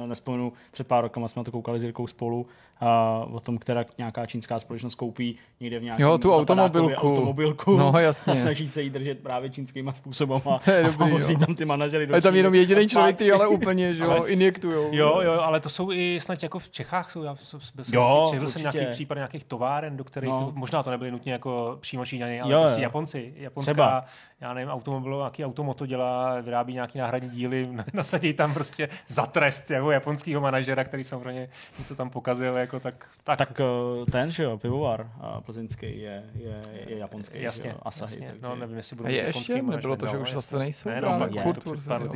nespomenu, 0.06 0.52
před 0.70 0.86
pár 0.86 1.04
rokama 1.04 1.28
jsme 1.28 1.40
na 1.40 1.44
to 1.44 1.52
koukali 1.52 1.80
s 1.80 1.82
Jirkou 1.82 2.06
spolu, 2.06 2.46
a 2.80 3.20
o 3.32 3.40
tom, 3.40 3.58
která 3.58 3.84
nějaká 3.98 4.26
čínská 4.26 4.58
společnost 4.58 4.94
koupí 4.94 5.36
někde 5.60 5.78
v 5.78 5.82
nějakém 5.82 6.06
jo, 6.06 6.18
tu 6.18 6.32
automobilku. 6.32 7.12
automobilku 7.12 7.76
no, 7.76 7.92
jasně. 7.98 8.32
a 8.32 8.36
snaží 8.36 8.68
se 8.68 8.82
jí 8.82 8.90
držet 8.90 9.18
právě 9.18 9.50
čínskýma 9.50 9.92
způsobem 9.92 10.40
a, 10.50 10.58
to 10.64 10.70
je 10.70 10.82
dobrý, 10.84 11.04
a 11.04 11.14
vozí 11.14 11.36
tam 11.36 11.54
ty 11.54 11.64
manažery 11.64 12.06
do 12.06 12.14
je 12.14 12.20
tam 12.22 12.34
jenom 12.34 12.54
jediný 12.54 12.88
člověk, 12.88 13.16
který 13.16 13.32
ale 13.32 13.46
úplně 13.46 13.92
že 13.92 14.02
jo, 14.02 14.24
injektujou. 14.26 14.88
Jo, 14.92 15.20
jo, 15.22 15.32
ale 15.32 15.60
to 15.60 15.68
jsou 15.68 15.92
i 15.92 16.18
snad 16.20 16.42
jako 16.42 16.58
v 16.58 16.68
Čechách, 16.68 17.10
jsou, 17.10 17.22
já 17.22 17.34
byl 17.74 17.84
jsem, 17.84 17.94
jo, 17.94 18.30
nějaký, 18.32 18.50
jsem 18.52 18.62
nějaký 18.62 18.86
případ 18.90 19.14
nějakých 19.14 19.44
továren, 19.44 19.96
do 19.96 20.04
kterých, 20.04 20.30
no. 20.30 20.52
možná 20.54 20.82
to 20.82 20.90
nebyly 20.90 21.10
nutně 21.10 21.32
jako 21.32 21.78
přímo 21.80 22.06
Číňany, 22.06 22.40
ale 22.40 22.52
jo, 22.52 22.60
prostě 22.60 22.80
jo. 22.80 22.82
Japonci. 22.82 23.34
Japonská, 23.36 23.72
Třeba. 23.72 24.04
Já 24.40 24.54
nevím, 24.54 24.70
automobil, 24.70 25.20
jaký 25.24 25.44
automoto 25.44 25.86
dělá, 25.86 26.40
vyrábí 26.40 26.72
nějaký 26.72 26.98
náhradní 26.98 27.30
díly, 27.30 27.68
nasadí 27.92 28.34
tam 28.34 28.54
prostě 28.54 28.88
za 29.06 29.26
trest 29.26 29.70
jako 29.70 29.90
japonského 29.90 30.40
manažera, 30.40 30.84
který 30.84 31.04
samozřejmě 31.04 31.48
to 31.88 31.94
tam 31.94 32.10
pokazil, 32.10 32.56
jako 32.56 32.80
tak, 32.80 33.08
tak. 33.24 33.38
Tak 33.38 33.60
eh, 33.60 34.10
ten, 34.10 34.30
že 34.30 34.42
jo, 34.42 34.58
pivovar 34.58 35.10
plzeňský 35.44 36.00
je, 36.00 36.24
je, 36.34 36.60
je 36.86 36.98
japonský, 36.98 37.42
jasně, 37.42 37.70
jo, 37.70 37.76
Asahi. 37.82 38.12
Jasně. 38.12 38.26
Takže... 38.26 38.42
No, 38.42 38.56
nevím, 38.56 38.76
jestli 38.76 38.96
budou 38.96 39.08
je 39.08 39.16
ještě, 39.16 39.62
nebylo 39.62 39.96
to, 39.96 40.06
že 40.06 40.18
už 40.18 40.32
zase 40.32 40.58
nejsou. 40.58 40.88
Ne, 40.88 41.00
no, 41.00 41.18
pak 41.18 41.42
furt, 41.42 41.64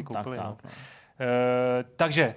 koupili. 0.05 0.37
No. 0.37 0.57
Eh, 1.21 1.85
takže 1.97 2.35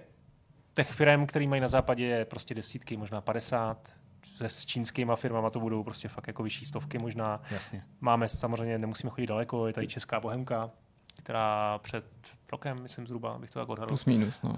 těch 0.74 0.92
firm, 0.92 1.26
který 1.26 1.48
mají 1.48 1.62
na 1.62 1.68
západě, 1.68 2.06
je 2.06 2.26
prostě 2.26 2.56
desítky, 2.56 2.98
možná 2.98 3.22
50. 3.22 3.94
Se 4.38 4.50
s 4.50 4.66
čínskými 4.66 5.12
firmama 5.16 5.50
to 5.50 5.60
budou 5.60 5.84
prostě 5.84 6.08
fakt 6.08 6.28
jako 6.28 6.44
vyšší 6.44 6.66
stovky 6.66 6.98
možná. 6.98 7.42
Jasně. 7.52 7.84
Máme 8.02 8.28
samozřejmě, 8.28 8.78
nemusíme 8.78 9.10
chodit 9.10 9.28
daleko, 9.28 9.68
je 9.68 9.74
tady 9.74 9.88
Česká 9.88 10.20
Bohemka, 10.20 10.72
která 11.18 11.80
před 11.84 12.06
rokem, 12.52 12.82
myslím 12.82 13.08
zhruba, 13.08 13.38
bych 13.38 13.52
to 13.52 13.60
tak 13.60 13.70
odhadl, 13.70 13.88
Plus 13.88 14.06
minus, 14.06 14.42
no. 14.42 14.50
uh, 14.50 14.56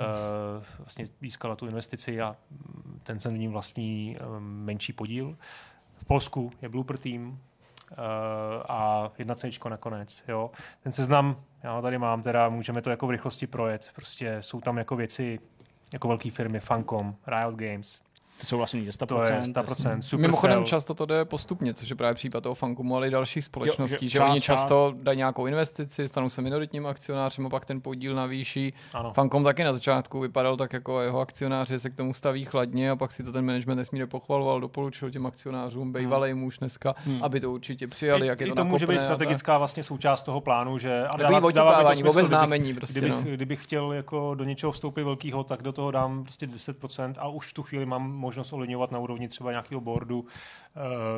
vlastně 0.77 1.05
získala 1.21 1.55
tu 1.55 1.67
investici 1.67 2.21
a 2.21 2.35
ten 3.03 3.19
se 3.19 3.31
ním 3.31 3.51
vlastní 3.51 4.17
uh, 4.21 4.39
menší 4.39 4.93
podíl. 4.93 5.37
V 5.95 6.05
Polsku 6.05 6.51
je 6.61 6.69
Blooper 6.69 6.97
Team, 6.97 7.27
uh, 7.27 7.37
a 8.69 9.11
jedna 9.17 9.35
C 9.35 9.49
nakonec. 9.69 10.23
Jo. 10.27 10.51
Ten 10.83 10.91
seznam, 10.91 11.43
já 11.63 11.81
tady 11.81 11.97
mám, 11.97 12.21
teda 12.21 12.49
můžeme 12.49 12.81
to 12.81 12.89
jako 12.89 13.07
v 13.07 13.11
rychlosti 13.11 13.47
projet. 13.47 13.91
Prostě 13.95 14.37
jsou 14.39 14.61
tam 14.61 14.77
jako 14.77 14.95
věci, 14.95 15.39
jako 15.93 16.07
velké 16.07 16.31
firmy, 16.31 16.59
Funcom, 16.59 17.15
Riot 17.27 17.55
Games, 17.55 18.01
ty 18.39 18.45
jsou 18.45 18.57
vlastně 18.57 18.81
100%. 18.81 19.05
To 19.05 19.21
je 19.21 19.41
100%. 19.41 19.75
Supercell. 19.75 20.19
Mimochodem 20.19 20.65
často 20.65 20.93
to 20.93 21.05
jde 21.05 21.25
postupně, 21.25 21.73
což 21.73 21.89
je 21.89 21.95
právě 21.95 22.13
případ 22.15 22.43
toho 22.43 22.55
Funkomu, 22.55 22.95
ale 22.95 23.07
i 23.07 23.11
dalších 23.11 23.45
společností, 23.45 24.05
jo, 24.05 24.09
že 24.09 24.17
část, 24.17 24.31
oni 24.31 24.41
často 24.41 24.91
část. 24.93 25.03
dají 25.03 25.17
nějakou 25.17 25.45
investici, 25.45 26.07
stanou 26.07 26.29
se 26.29 26.41
minoritním 26.41 26.85
akcionářem 26.87 27.45
a 27.45 27.49
pak 27.49 27.65
ten 27.65 27.81
podíl 27.81 28.15
navýší. 28.15 28.73
Ano. 28.93 29.13
Funcom 29.13 29.43
taky 29.43 29.63
na 29.63 29.73
začátku 29.73 30.19
vypadal 30.19 30.57
tak 30.57 30.73
jako 30.73 31.01
jeho 31.01 31.19
akcionáři 31.19 31.79
se 31.79 31.89
k 31.89 31.95
tomu 31.95 32.13
staví 32.13 32.45
chladně 32.45 32.91
a 32.91 32.95
pak 32.95 33.11
si 33.11 33.23
to 33.23 33.31
ten 33.31 33.45
management 33.45 33.77
nesmírně 33.77 34.07
pochvaloval, 34.07 34.61
doporučil 34.61 35.11
těm 35.11 35.25
akcionářům, 35.25 35.93
bývalej 35.93 36.31
hmm. 36.31 36.41
muž 36.41 36.57
dneska, 36.57 36.95
hmm. 37.05 37.23
aby 37.23 37.39
to 37.39 37.51
určitě 37.51 37.87
přijali, 37.87 38.25
I, 38.25 38.29
jak 38.29 38.41
je 38.41 38.47
to, 38.47 38.55
to 38.55 38.65
může 38.65 38.87
být 38.87 38.99
strategická 38.99 39.57
vlastně 39.57 39.83
součást 39.83 40.23
toho 40.23 40.41
plánu, 40.41 40.77
že 40.77 41.07
a 41.07 41.17
dává, 41.17 41.51
dává 41.51 41.95
to 41.95 42.11
smysl, 42.11 42.47
kdybych, 42.47 42.75
prostě, 42.75 42.99
kdybych, 42.99 43.25
no. 43.25 43.31
kdybych, 43.31 43.63
chtěl 43.63 43.93
jako 43.93 44.35
do 44.35 44.43
něčeho 44.43 44.71
vstoupit 44.71 45.03
velkého, 45.03 45.43
tak 45.43 45.61
do 45.61 45.71
toho 45.71 45.91
dám 45.91 46.23
prostě 46.23 46.47
10% 46.47 47.13
a 47.17 47.27
už 47.27 47.47
v 47.47 47.53
tu 47.53 47.63
chvíli 47.63 47.85
mám 47.85 48.11
možnost 48.25 48.53
ovlivňovat 48.53 48.91
na 48.91 48.99
úrovni 48.99 49.27
třeba 49.27 49.51
nějakého 49.51 49.81
boardu 49.81 50.25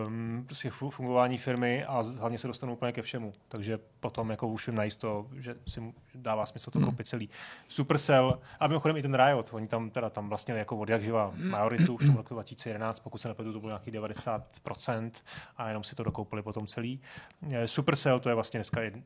um, 0.07 0.43
prostě 0.45 0.69
fungování 0.69 1.37
firmy 1.37 1.85
a 1.85 2.03
hlavně 2.19 2.37
se 2.37 2.47
dostanu 2.47 2.73
úplně 2.73 2.91
ke 2.91 3.01
všemu. 3.01 3.33
Takže 3.47 3.79
potom 3.99 4.29
jako 4.29 4.47
už 4.47 4.67
vím 4.67 4.75
najisto, 4.75 5.27
že 5.35 5.55
si 5.67 5.93
dává 6.15 6.45
smysl 6.45 6.71
to 6.71 6.79
hmm. 6.79 6.87
koupit 6.87 7.07
celý. 7.07 7.29
Supercell 7.67 8.39
a 8.59 8.67
mimochodem 8.67 8.97
i 8.97 9.01
ten 9.01 9.15
Riot, 9.15 9.49
oni 9.53 9.67
tam 9.67 9.89
teda 9.89 10.09
tam 10.09 10.29
vlastně 10.29 10.53
jako 10.53 10.77
od 10.77 10.89
jak 10.89 11.03
živa 11.03 11.33
majoritu 11.35 11.97
v 11.97 12.05
tom 12.05 12.15
roku 12.15 12.33
2011, 12.33 12.99
pokud 12.99 13.21
se 13.21 13.27
nepletu, 13.27 13.53
to 13.53 13.59
bylo 13.59 13.69
nějakých 13.69 13.93
90% 13.93 15.11
a 15.57 15.67
jenom 15.67 15.83
si 15.83 15.95
to 15.95 16.03
dokoupili 16.03 16.41
potom 16.41 16.67
celý. 16.67 17.01
Eh, 17.51 17.67
Supercell 17.67 18.19
to 18.19 18.29
je 18.29 18.35
vlastně 18.35 18.57
dneska 18.57 18.81
jeden, 18.81 19.03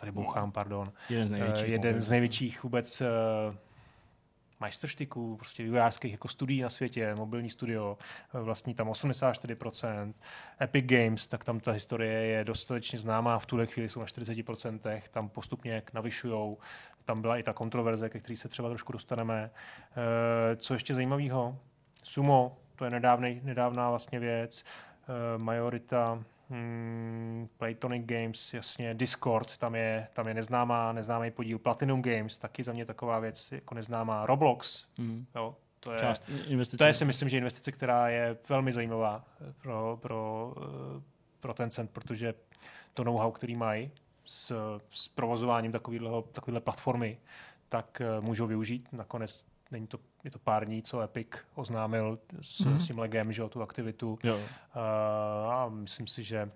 tady 0.00 0.12
bouchám, 0.12 0.52
pardon. 0.52 0.92
Jeden 1.10 1.26
z 1.26 1.30
největších, 1.30 1.68
jeden 1.68 2.00
z 2.00 2.10
největších 2.10 2.62
vůbec 2.62 3.00
uh, 3.00 3.06
majstrštiků, 4.60 5.36
prostě 5.36 5.62
vývojářských 5.62 6.12
jako 6.12 6.28
studií 6.28 6.62
na 6.62 6.70
světě, 6.70 7.14
mobilní 7.14 7.50
studio, 7.50 7.98
vlastní 8.32 8.74
tam 8.74 8.88
84%, 8.88 10.14
Epic 10.60 10.84
Games, 10.86 11.26
tak 11.26 11.44
tam 11.44 11.60
ta 11.60 11.72
historie 11.72 12.12
je 12.12 12.44
dostatečně 12.44 12.98
známá, 12.98 13.38
v 13.38 13.46
tuhle 13.46 13.66
chvíli 13.66 13.88
jsou 13.88 14.00
na 14.00 14.06
40%, 14.06 15.00
tam 15.10 15.28
postupně 15.28 15.82
navyšujou, 15.94 16.58
tam 17.04 17.20
byla 17.20 17.36
i 17.36 17.42
ta 17.42 17.52
kontroverze, 17.52 18.08
ke 18.08 18.20
který 18.20 18.36
se 18.36 18.48
třeba 18.48 18.68
trošku 18.68 18.92
dostaneme. 18.92 19.50
Eh, 20.50 20.56
co 20.56 20.74
ještě 20.74 20.94
zajímavého? 20.94 21.58
Sumo, 22.02 22.58
to 22.76 22.84
je 22.84 22.90
nedávnej, 22.90 23.40
nedávná 23.44 23.90
vlastně 23.90 24.18
věc, 24.18 24.64
eh, 24.64 25.38
majorita 25.38 26.24
Hmm, 26.50 27.48
Playtonic 27.58 28.06
Games, 28.06 28.54
jasně, 28.54 28.94
Discord, 28.94 29.56
tam 29.56 29.74
je, 29.74 30.08
tam 30.12 30.28
je 30.28 30.34
neznámá, 30.34 30.92
neznámý 30.92 31.30
podíl, 31.30 31.58
Platinum 31.58 32.02
Games, 32.02 32.38
taky 32.38 32.64
za 32.64 32.72
mě 32.72 32.86
taková 32.86 33.18
věc 33.18 33.52
jako 33.52 33.74
neznámá, 33.74 34.26
Roblox, 34.26 34.84
hmm. 34.98 35.26
jo, 35.34 35.56
to 35.80 35.92
je, 35.92 36.00
Část 36.00 36.22
investice. 36.46 36.76
to 36.76 36.84
je 36.84 36.92
si 36.92 37.04
myslím, 37.04 37.28
že 37.28 37.38
investice, 37.38 37.72
která 37.72 38.08
je 38.08 38.36
velmi 38.48 38.72
zajímavá 38.72 39.24
pro, 39.62 39.98
pro, 40.02 40.54
eh, 40.58 41.02
pro 41.40 41.54
ten 41.54 41.70
cent, 41.70 41.90
protože 41.90 42.34
to 42.94 43.04
know-how, 43.04 43.30
který 43.30 43.56
mají 43.56 43.90
s, 44.26 44.52
s 44.90 45.08
provozováním 45.08 45.72
takovýhle 45.72 46.60
platformy, 46.60 47.18
tak 47.68 48.00
eh, 48.00 48.20
můžou 48.20 48.46
využít. 48.46 48.92
Nakonec 48.92 49.46
není 49.70 49.86
to, 49.86 49.98
je 50.24 50.30
to 50.30 50.38
pár 50.38 50.64
dní, 50.64 50.82
co 50.82 51.00
Epic 51.00 51.28
oznámil 51.54 52.18
s, 52.40 52.60
mm-hmm. 52.60 52.76
s 52.76 52.86
tím 52.86 52.98
legem, 52.98 53.32
že 53.32 53.42
o 53.42 53.48
tu 53.48 53.62
aktivitu. 53.62 54.18
Jo. 54.22 54.36
Uh, 54.36 55.52
a 55.52 55.68
myslím 55.68 56.06
si, 56.06 56.22
že 56.24 56.50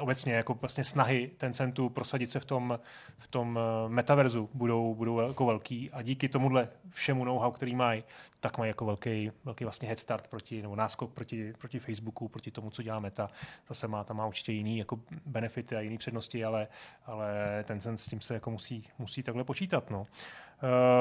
obecně 0.00 0.34
jako 0.34 0.54
vlastně 0.54 0.84
snahy 0.84 1.30
Tencentu 1.36 1.88
prosadit 1.88 2.30
se 2.30 2.40
v 2.40 2.44
tom, 2.44 2.78
v 3.18 3.26
tom 3.26 3.58
eh, 3.58 3.88
metaverzu 3.88 4.50
budou, 4.54 4.94
budou 4.94 5.20
jako 5.20 5.46
velký 5.46 5.90
a 5.90 6.02
díky 6.02 6.28
tomuhle 6.28 6.68
všemu 6.90 7.24
know-how, 7.24 7.52
který 7.52 7.74
mají, 7.74 8.04
tak 8.40 8.58
mají 8.58 8.68
jako 8.68 8.84
velký, 8.84 9.30
velký 9.44 9.64
vlastně 9.64 9.88
head 9.88 9.98
start 9.98 10.28
proti, 10.28 10.62
nebo 10.62 10.76
náskok 10.76 11.12
proti, 11.12 11.52
proti 11.58 11.78
Facebooku, 11.78 12.28
proti 12.28 12.50
tomu, 12.50 12.70
co 12.70 12.82
dělá 12.82 13.00
Meta. 13.00 13.30
Zase 13.68 13.88
má, 13.88 14.04
tam 14.04 14.16
má 14.16 14.26
určitě 14.26 14.52
jiný 14.52 14.78
jako 14.78 15.00
benefity 15.26 15.76
a 15.76 15.80
jiný 15.80 15.98
přednosti, 15.98 16.44
ale, 16.44 16.68
ale 17.06 17.34
Tencent 17.66 18.00
s 18.00 18.08
tím 18.08 18.20
se 18.20 18.34
jako 18.34 18.50
musí, 18.50 18.88
musí 18.98 19.22
takhle 19.22 19.44
počítat. 19.44 19.90
No. 19.90 20.00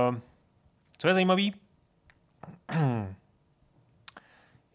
Uh, 0.09 0.17
co 0.97 1.07
je 1.07 1.13
zajímavé, 1.13 1.43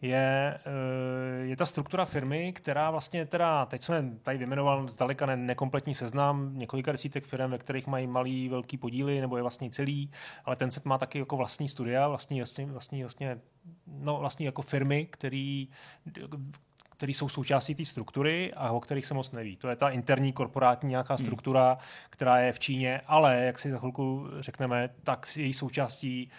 je, 0.01 0.59
eh, 0.65 1.45
je 1.45 1.55
ta 1.55 1.65
struktura 1.65 2.05
firmy, 2.05 2.53
která 2.53 2.91
vlastně 2.91 3.25
teda, 3.25 3.65
teď 3.65 3.81
jsem 3.81 4.19
tady 4.19 4.37
vyjmenoval 4.37 4.87
zdaleka 4.87 5.25
ne, 5.25 5.37
nekompletní 5.37 5.95
seznam 5.95 6.51
několika 6.57 6.91
desítek 6.91 7.25
firm, 7.25 7.51
ve 7.51 7.57
kterých 7.57 7.87
mají 7.87 8.07
malý, 8.07 8.49
velký 8.49 8.77
podíly, 8.77 9.21
nebo 9.21 9.37
je 9.37 9.41
vlastně 9.41 9.69
celý, 9.69 10.11
ale 10.45 10.55
ten 10.55 10.71
set 10.71 10.85
má 10.85 10.97
taky 10.97 11.19
jako 11.19 11.37
vlastní 11.37 11.69
studia, 11.69 12.07
vlastní, 12.07 12.41
vlastní, 12.65 13.01
vlastně, 13.01 13.39
no, 13.87 14.17
vlastní 14.17 14.45
jako 14.45 14.61
firmy, 14.61 15.05
který, 15.05 15.67
který 17.01 17.13
jsou 17.13 17.29
součástí 17.29 17.75
té 17.75 17.85
struktury 17.85 18.53
a 18.53 18.71
o 18.71 18.79
kterých 18.79 19.05
se 19.05 19.13
moc 19.13 19.31
neví. 19.31 19.55
To 19.55 19.69
je 19.69 19.75
ta 19.75 19.89
interní 19.89 20.33
korporátní 20.33 20.89
nějaká 20.89 21.13
hmm. 21.13 21.25
struktura, 21.25 21.69
hmm. 21.71 21.79
která 22.09 22.37
je 22.37 22.53
v 22.53 22.59
Číně, 22.59 23.01
ale, 23.07 23.37
jak 23.45 23.59
si 23.59 23.71
za 23.71 23.79
chvilku 23.79 24.27
řekneme, 24.39 24.89
tak 25.03 25.27
její 25.35 25.53
součástí 25.53 26.29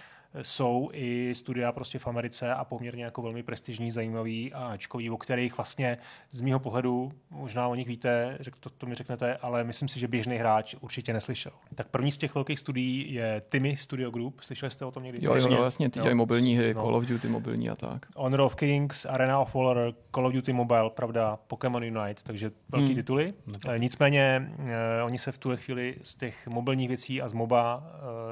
jsou 0.42 0.90
i 0.92 1.34
studia 1.34 1.72
prostě 1.72 1.98
v 1.98 2.06
Americe 2.06 2.54
a 2.54 2.64
poměrně 2.64 3.04
jako 3.04 3.22
velmi 3.22 3.42
prestižní, 3.42 3.90
zajímavý 3.90 4.52
a 4.52 4.66
ačkový, 4.66 5.10
o 5.10 5.16
kterých 5.16 5.56
vlastně 5.56 5.98
z 6.30 6.40
mýho 6.40 6.60
pohledu, 6.60 7.12
možná 7.30 7.68
o 7.68 7.74
nich 7.74 7.88
víte, 7.88 8.36
řek, 8.40 8.58
to, 8.58 8.70
to 8.70 8.86
mi 8.86 8.94
řeknete, 8.94 9.36
ale 9.36 9.64
myslím 9.64 9.88
si, 9.88 10.00
že 10.00 10.08
běžný 10.08 10.36
hráč 10.36 10.74
určitě 10.80 11.12
neslyšel. 11.12 11.52
Tak 11.74 11.88
první 11.88 12.10
z 12.10 12.18
těch 12.18 12.34
velkých 12.34 12.58
studií 12.58 13.14
je 13.14 13.42
Timmy 13.48 13.76
Studio 13.76 14.10
Group. 14.10 14.40
Slyšeli 14.40 14.70
jste 14.70 14.84
o 14.84 14.90
tom 14.90 15.02
někdy? 15.02 15.18
Jo, 15.22 15.34
jo, 15.34 15.48
jo 15.50 15.56
vlastně 15.56 15.90
ty 15.90 15.98
dělají 15.98 16.14
mobilní 16.14 16.56
hry, 16.56 16.74
no. 16.74 16.82
Call 16.82 16.96
of 16.96 17.06
Duty 17.06 17.28
mobilní 17.28 17.70
a 17.70 17.76
tak. 17.76 18.06
Honor 18.16 18.40
of 18.40 18.54
Kings, 18.54 19.06
Arena 19.06 19.40
of 19.40 19.54
Valor, 19.54 19.94
Call 20.14 20.26
of 20.26 20.32
Duty 20.32 20.52
Mobile, 20.52 20.90
pravda, 20.90 21.38
Pokémon 21.46 21.82
Unite, 21.82 22.22
takže 22.22 22.50
velký 22.68 22.86
hmm. 22.86 22.96
tituly. 22.96 23.34
E, 23.68 23.78
nicméně 23.78 24.52
e, 24.98 25.02
oni 25.02 25.18
se 25.18 25.32
v 25.32 25.38
tuhle 25.38 25.56
chvíli 25.56 25.96
z 26.02 26.14
těch 26.14 26.46
mobilních 26.46 26.88
věcí 26.88 27.22
a 27.22 27.28
z 27.28 27.32
MOBA 27.32 27.84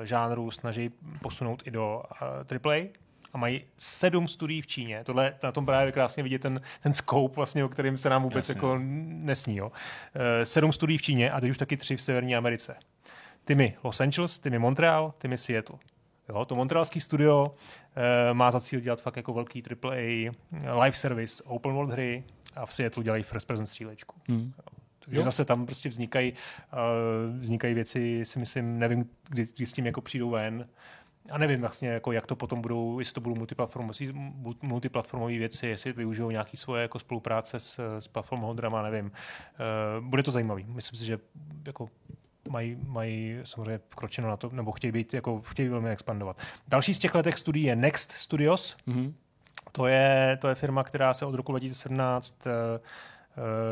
e, 0.02 0.06
žánru 0.06 0.50
snaží 0.50 0.90
posunout 1.22 1.62
i 1.66 1.70
do 1.70 1.89
uh, 1.98 2.72
AAA 2.72 2.76
a 3.33 3.38
mají 3.38 3.64
sedm 3.76 4.29
studií 4.29 4.62
v 4.62 4.66
Číně. 4.66 5.05
Tohle, 5.05 5.35
na 5.42 5.53
tom 5.53 5.66
právě 5.66 5.92
krásně 5.92 6.22
vidět 6.22 6.42
ten, 6.42 6.61
ten 6.83 6.92
scope, 6.92 7.37
vlastně, 7.37 7.64
o 7.64 7.68
kterým 7.68 7.98
se 7.98 8.11
nám 8.11 8.22
vůbec 8.22 8.48
jako 8.48 8.79
nesní. 8.81 9.57
Jo. 9.57 9.66
Uh, 9.66 9.72
sedm 10.44 10.72
studií 10.72 10.98
v 10.98 11.03
Číně 11.03 11.31
a 11.31 11.40
teď 11.40 11.50
už 11.50 11.59
taky 11.59 11.76
tři 11.76 11.96
v 11.96 12.03
Severní 12.03 12.37
Americe. 12.37 12.76
Tymi 13.44 13.76
Los 13.85 14.00
Angeles, 14.00 14.38
tymi 14.38 14.59
Montreal, 14.59 15.14
tymi 15.18 15.38
Seattle. 15.38 15.79
Jo, 16.29 16.44
to 16.44 16.57
montrealský 16.57 17.00
studio 17.00 17.46
uh, 17.46 17.55
má 18.33 18.50
za 18.50 18.61
cíl 18.61 18.81
dělat 18.81 19.03
fakt 19.03 19.16
jako 19.16 19.33
velký 19.33 19.62
AAA 19.85 20.33
live 20.85 20.92
service, 20.92 21.42
open 21.46 21.72
world 21.72 21.90
hry 21.90 22.24
a 22.57 22.66
v 22.66 22.72
Seattle 22.72 23.05
dělají 23.05 23.22
first 23.22 23.46
person 23.46 23.66
střílečku. 23.66 24.16
Hmm. 24.29 24.53
Takže 25.05 25.20
jo. 25.20 25.24
zase 25.24 25.44
tam 25.44 25.66
prostě 25.66 25.88
vznikají, 25.88 26.33
uh, 26.33 27.38
vznikají 27.38 27.74
věci, 27.74 28.24
si 28.24 28.38
myslím, 28.38 28.79
nevím, 28.79 29.11
kdy, 29.29 29.46
kdy 29.57 29.66
s 29.66 29.72
tím 29.72 29.87
jako 29.87 30.00
přijdou 30.00 30.31
ven, 30.31 30.68
a 31.31 31.38
nevím 31.38 31.61
vlastně, 31.61 31.88
jako 31.88 32.12
jak 32.12 32.27
to 32.27 32.37
potom 32.37 32.62
budou, 32.62 32.99
jestli 32.99 33.14
to 33.14 33.21
budou 33.21 33.47
multiplatformové 34.62 35.38
věci, 35.38 35.66
jestli 35.66 35.93
využijou 35.93 36.31
nějaké 36.31 36.57
svoje 36.57 36.83
jako 36.83 36.99
spolupráce 36.99 37.61
s, 37.61 37.99
s 37.99 38.09
platformou 38.09 38.47
Hondrama, 38.47 38.83
nevím. 38.83 39.05
Uh, 39.07 40.05
bude 40.07 40.23
to 40.23 40.31
zajímavý. 40.31 40.64
Myslím 40.69 40.99
si, 40.99 41.05
že 41.05 41.19
jako 41.66 41.88
mají, 42.49 42.77
mají 42.87 43.38
samozřejmě 43.45 43.81
vkročeno 43.90 44.29
na 44.29 44.37
to, 44.37 44.51
nebo 44.53 44.73
chtějí 44.73 44.93
být, 44.93 45.14
jako 45.14 45.40
chtějí 45.40 45.69
velmi 45.69 45.90
expandovat. 45.90 46.43
Další 46.69 46.95
z 46.95 46.99
těch 46.99 47.14
letech 47.14 47.38
studií 47.38 47.64
je 47.64 47.77
Next 47.77 48.12
Studios. 48.12 48.77
Mm-hmm. 48.88 49.12
To 49.73 49.87
je, 49.87 50.38
to 50.40 50.49
je 50.49 50.55
firma, 50.55 50.85
která 50.85 51.14
se 51.14 51.27
od 51.27 51.35
roku 51.35 51.53
2017 51.53 52.47
uh, 52.47 52.53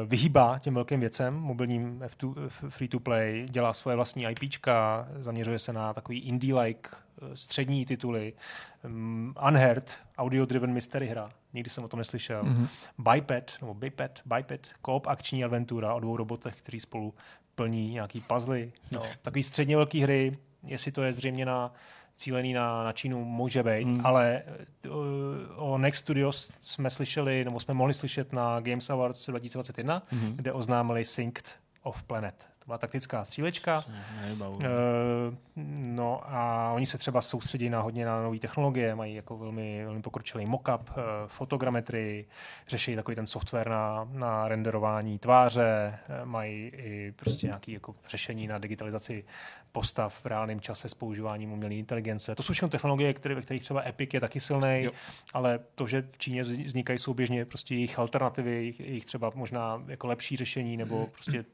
vyhýbá 0.06 0.58
těm 0.58 0.74
velkým 0.74 1.00
věcem, 1.00 1.34
mobilním 1.34 2.00
F2, 2.00 2.48
free-to-play, 2.48 3.46
dělá 3.50 3.72
svoje 3.72 3.96
vlastní 3.96 4.24
IPčka, 4.24 5.08
zaměřuje 5.20 5.58
se 5.58 5.72
na 5.72 5.94
takový 5.94 6.20
indie-like 6.20 6.90
eh, 6.92 7.36
střední 7.36 7.84
tituly, 7.84 8.32
um, 8.84 9.34
Unheard, 9.48 9.92
audio-driven 10.18 10.72
mystery 10.72 11.06
hra, 11.06 11.30
nikdy 11.52 11.70
jsem 11.70 11.84
o 11.84 11.88
tom 11.88 11.98
neslyšel, 11.98 12.42
mm-hmm. 12.42 12.68
Biped, 12.98 13.56
nebo 13.60 13.74
Biped, 13.74 14.22
Biped, 14.26 14.70
koop 14.82 15.06
akční 15.06 15.44
adventura 15.44 15.94
o 15.94 16.00
dvou 16.00 16.16
robotech, 16.16 16.56
kteří 16.56 16.80
spolu 16.80 17.14
plní 17.54 17.92
nějaký 17.92 18.20
puzzle, 18.20 18.66
no. 18.92 19.02
takový 19.22 19.42
středně 19.42 19.76
velký 19.76 20.00
hry, 20.00 20.38
jestli 20.62 20.92
to 20.92 21.02
je 21.02 21.12
zřejmě 21.12 21.46
na 21.46 21.72
cílený 22.18 22.52
na, 22.52 22.84
na 22.84 22.92
Čínu 22.92 23.24
může 23.24 23.62
být, 23.62 23.88
hmm. 23.88 24.06
ale 24.06 24.42
uh, 24.88 24.94
o 25.56 25.78
Next 25.78 26.00
Studios 26.00 26.52
jsme 26.60 26.90
slyšeli, 26.90 27.44
nebo 27.44 27.60
jsme 27.60 27.74
mohli 27.74 27.94
slyšet 27.94 28.32
na 28.32 28.60
Games 28.60 28.90
Awards 28.90 29.26
2021, 29.26 30.02
hmm. 30.08 30.36
kde 30.36 30.52
oznámili 30.52 31.04
Synced 31.04 31.56
of 31.82 32.02
Planet 32.02 32.48
byla 32.68 32.78
taktická 32.78 33.24
střílečka. 33.24 33.84
Uh, 34.40 34.64
no 35.86 36.20
a 36.24 36.72
oni 36.72 36.86
se 36.86 36.98
třeba 36.98 37.20
soustředí 37.20 37.70
na 37.70 37.80
hodně 37.80 38.06
na 38.06 38.22
nové 38.22 38.38
technologie, 38.38 38.94
mají 38.94 39.14
jako 39.14 39.38
velmi, 39.38 39.84
velmi 39.84 40.02
pokročilý 40.02 40.46
mockup, 40.46 40.90
uh, 40.90 40.96
fotogrametry, 41.26 42.26
řeší 42.68 42.96
takový 42.96 43.14
ten 43.14 43.26
software 43.26 43.68
na, 43.68 44.08
na 44.12 44.48
renderování 44.48 45.18
tváře, 45.18 45.98
uh, 46.22 46.28
mají 46.28 46.66
i 46.66 47.12
prostě 47.16 47.46
nějaké 47.46 47.72
jako 47.72 47.94
řešení 48.08 48.46
na 48.46 48.58
digitalizaci 48.58 49.24
postav 49.78 50.20
v 50.24 50.26
reálném 50.26 50.60
čase 50.60 50.88
s 50.88 50.94
používáním 50.94 51.52
umělé 51.52 51.74
inteligence. 51.74 52.34
To 52.34 52.42
jsou 52.42 52.52
všechno 52.52 52.68
technologie, 52.68 53.14
které, 53.14 53.34
ve 53.34 53.42
kterých 53.42 53.62
třeba 53.62 53.86
Epic 53.86 54.10
je 54.14 54.20
taky 54.20 54.40
silný, 54.40 54.88
ale 55.34 55.58
to, 55.74 55.86
že 55.86 56.02
v 56.10 56.18
Číně 56.18 56.42
vznikají 56.42 56.98
souběžně 56.98 57.44
prostě 57.44 57.74
jejich 57.74 57.98
alternativy, 57.98 58.50
jejich, 58.50 58.80
jejich 58.80 59.04
třeba 59.04 59.32
možná 59.34 59.82
jako 59.86 60.06
lepší 60.06 60.36
řešení 60.36 60.76
nebo 60.76 61.06
prostě 61.12 61.44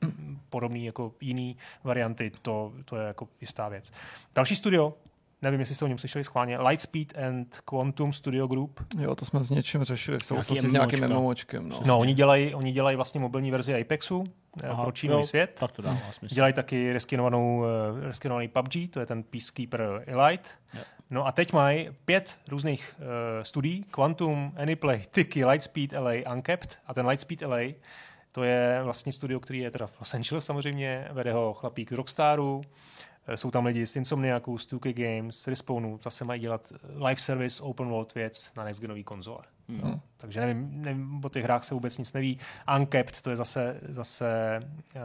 podobný 0.49 0.85
jako 0.85 1.13
jiný 1.21 1.57
varianty, 1.85 2.33
to, 2.43 2.73
to 2.85 2.97
je 2.97 3.07
jako 3.07 3.29
jistá 3.41 3.69
věc. 3.69 3.93
Další 4.35 4.57
studio, 4.57 4.95
nevím, 5.43 5.61
jestli 5.61 5.75
jste 5.75 5.85
o 5.85 5.89
něm 5.89 5.99
slyšeli 5.99 6.25
schválně, 6.25 6.59
Lightspeed 6.59 7.19
and 7.19 7.61
Quantum 7.65 8.13
Studio 8.13 8.47
Group. 8.47 8.81
Jo, 8.99 9.15
to 9.15 9.25
jsme 9.25 9.45
s 9.45 9.51
něčím 9.51 9.85
řešili 9.85 10.19
v 10.19 10.25
souvislosti 10.25 10.69
s 10.69 10.73
nějakým 10.73 11.09
MMOčkem. 11.09 11.69
No, 11.69 11.81
no 11.87 11.99
oni, 11.99 12.15
dělají, 12.15 12.55
oni 12.55 12.73
dělají 12.73 12.97
vlastně 12.97 13.21
mobilní 13.21 13.51
verzi 13.51 13.81
Apexu 13.81 14.25
Aha, 14.69 14.83
pro 14.83 14.93
čínový 14.93 15.25
svět. 15.25 15.57
Tak 15.61 15.73
to 15.73 15.83
dává 15.83 16.13
smysl. 16.13 16.35
Dělají 16.35 16.55
taky 16.55 16.93
reskinovanou, 16.93 17.65
eh, 17.65 18.07
reskinovaný 18.07 18.49
PUBG, 18.49 18.91
to 18.91 19.01
je 19.01 19.07
ten 19.07 19.23
Peacekeeper 19.23 20.03
Elite. 20.07 20.49
Yeah. 20.75 20.87
No 21.11 21.27
a 21.27 21.33
teď 21.33 21.53
mají 21.53 21.91
pět 22.05 22.39
různých 22.49 22.97
uh, 22.99 23.05
studií, 23.43 23.85
Quantum, 23.91 24.53
Anyplay, 24.57 25.03
Tiki, 25.11 25.45
Lightspeed 25.45 25.93
LA, 25.93 26.33
Uncapped 26.33 26.79
a 26.87 26.95
ten 26.95 27.07
Lightspeed 27.07 27.43
LA 27.43 27.59
to 28.35 28.43
je 28.43 28.81
vlastně 28.83 29.13
studio, 29.13 29.41
který 29.41 29.59
je 29.59 29.71
teda 29.71 29.87
v 29.87 30.01
Los 30.01 30.15
Angeles 30.15 30.45
samozřejmě, 30.45 31.09
vede 31.13 31.33
ho 31.33 31.55
chlapík 31.55 31.91
z 31.91 31.95
Rockstaru, 31.95 32.63
jsou 33.35 33.51
tam 33.51 33.67
lidi 33.67 33.87
z 33.87 33.97
Insomniacu, 33.97 34.59
z 34.59 34.73
2K 34.73 34.93
Games, 34.93 35.47
Respawnu, 35.47 35.99
zase 36.03 36.25
mají 36.25 36.41
dělat 36.41 36.73
live 37.07 37.21
service, 37.21 37.63
open 37.63 37.89
world 37.89 38.15
věc 38.15 38.51
na 38.57 38.65
next 38.65 38.81
genový 38.81 39.05
konzole. 39.05 39.43
Mm. 39.69 39.81
No, 39.85 40.01
takže 40.17 40.41
nevím, 40.41 40.83
nevím, 40.83 41.25
o 41.25 41.29
těch 41.29 41.45
hrách 41.45 41.65
se 41.65 41.75
vůbec 41.75 41.99
nic 41.99 42.13
neví. 42.13 42.39
Uncapped, 42.77 43.21
to 43.21 43.31
je 43.31 43.37
zase, 43.37 43.81
zase 43.89 44.61
uh, 44.95 45.01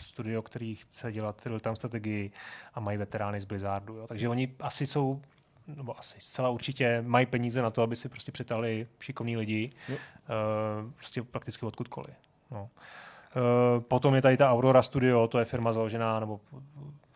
studio, 0.00 0.42
který 0.42 0.74
chce 0.74 1.12
dělat 1.12 1.46
real-time 1.46 1.76
strategii 1.76 2.30
a 2.74 2.80
mají 2.80 2.98
veterány 2.98 3.40
z 3.40 3.44
Blizzardu. 3.44 3.96
Jo. 3.96 4.06
Takže 4.06 4.28
oni 4.28 4.54
asi 4.60 4.86
jsou 4.86 5.20
nebo 5.66 5.98
asi 5.98 6.20
zcela 6.20 6.48
určitě 6.48 7.02
mají 7.06 7.26
peníze 7.26 7.62
na 7.62 7.70
to, 7.70 7.82
aby 7.82 7.96
si 7.96 8.08
prostě 8.08 8.32
přitali 8.32 8.86
šikovní 9.00 9.36
lidi, 9.36 9.70
uh, 9.88 10.92
prostě 10.92 11.22
prakticky 11.22 11.66
odkudkoliv. 11.66 12.14
No. 12.50 12.62
Uh, 12.62 13.82
potom 13.82 14.14
je 14.14 14.22
tady 14.22 14.36
ta 14.36 14.50
Aurora 14.50 14.82
Studio, 14.82 15.28
to 15.28 15.38
je 15.38 15.44
firma 15.44 15.72
založená 15.72 16.20
nebo 16.20 16.40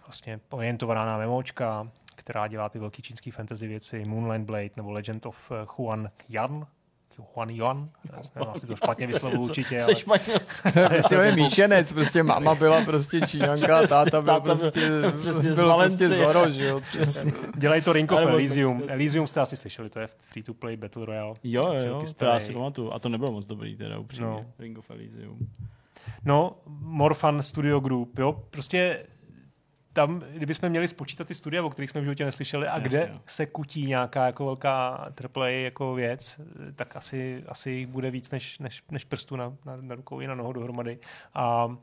vlastně 0.08 0.40
orientovaná 0.50 1.06
na 1.06 1.18
memočka, 1.18 1.88
která 2.14 2.48
dělá 2.48 2.68
ty 2.68 2.78
velký 2.78 3.02
čínský 3.02 3.30
fantasy 3.30 3.66
věci, 3.66 4.04
Moonlight 4.04 4.46
Blade 4.46 4.70
nebo 4.76 4.90
Legend 4.90 5.26
of 5.26 5.52
Huan 5.76 6.10
Yan, 6.28 6.66
Juan 7.34 7.50
Yuan, 7.50 7.90
já 8.36 8.44
asi 8.44 8.66
to 8.66 8.76
špatně 8.76 9.06
vyslovu 9.06 9.42
určitě. 9.42 9.80
Jsi 9.80 9.94
španělský. 9.94 10.70
To 11.08 11.14
je 11.14 11.36
míšenec, 11.36 11.92
prostě 11.92 12.22
máma 12.22 12.54
byla 12.54 12.84
prostě 12.84 13.20
čínanka, 13.20 13.86
táta 13.86 14.22
byl 14.22 14.40
prostě, 14.40 14.90
prostě, 15.22 15.52
byl 15.54 15.74
prostě 15.74 16.08
Zoro, 16.08 16.50
že 16.50 16.66
jo. 16.66 16.80
Dělají 17.56 17.82
to 17.82 17.92
Ring 17.92 18.12
of 18.12 18.18
Elysium. 18.18 18.82
Elysium 18.88 19.26
jste 19.26 19.40
asi 19.40 19.56
slyšeli, 19.56 19.90
to 19.90 20.00
je 20.00 20.08
free 20.18 20.42
to 20.42 20.54
play 20.54 20.76
Battle 20.76 21.06
Royale. 21.06 21.34
Jo, 21.44 21.62
jo, 21.72 22.04
to 22.18 22.24
já 22.24 22.40
si 22.40 22.52
pamatuju. 22.52 22.92
A 22.92 22.98
to 22.98 23.08
nebylo 23.08 23.32
moc 23.32 23.46
dobrý 23.46 23.76
teda 23.76 23.98
upřímně, 23.98 24.30
no. 24.30 24.44
Ring 24.58 24.78
of 24.78 24.90
Elysium. 24.90 25.38
No, 26.24 26.56
Morfan 26.66 27.42
Studio 27.42 27.80
Group, 27.80 28.18
jo, 28.18 28.32
prostě 28.50 29.06
tam, 29.92 30.20
kdybychom 30.20 30.68
měli 30.68 30.88
spočítat 30.88 31.28
ty 31.28 31.34
studia, 31.34 31.62
o 31.62 31.70
kterých 31.70 31.90
jsme 31.90 32.00
v 32.00 32.04
životě 32.04 32.24
neslyšeli 32.24 32.68
a 32.68 32.74
Jasně, 32.74 32.88
kde 32.88 33.10
jo. 33.12 33.20
se 33.26 33.46
kutí 33.46 33.86
nějaká 33.86 34.26
jako 34.26 34.44
velká 34.44 34.88
AAA 35.36 35.48
jako 35.48 35.94
věc, 35.94 36.40
tak 36.74 36.96
asi, 36.96 37.44
asi 37.48 37.70
jich 37.70 37.86
bude 37.86 38.10
víc 38.10 38.30
než, 38.30 38.58
než, 38.58 38.82
než 38.90 39.04
prstů 39.04 39.36
na, 39.36 39.56
na, 39.64 39.76
na 39.76 39.94
rukou 39.94 40.20
i 40.20 40.26
na 40.26 40.34
nohou 40.34 40.52
dohromady. 40.52 40.98
A 41.34 41.76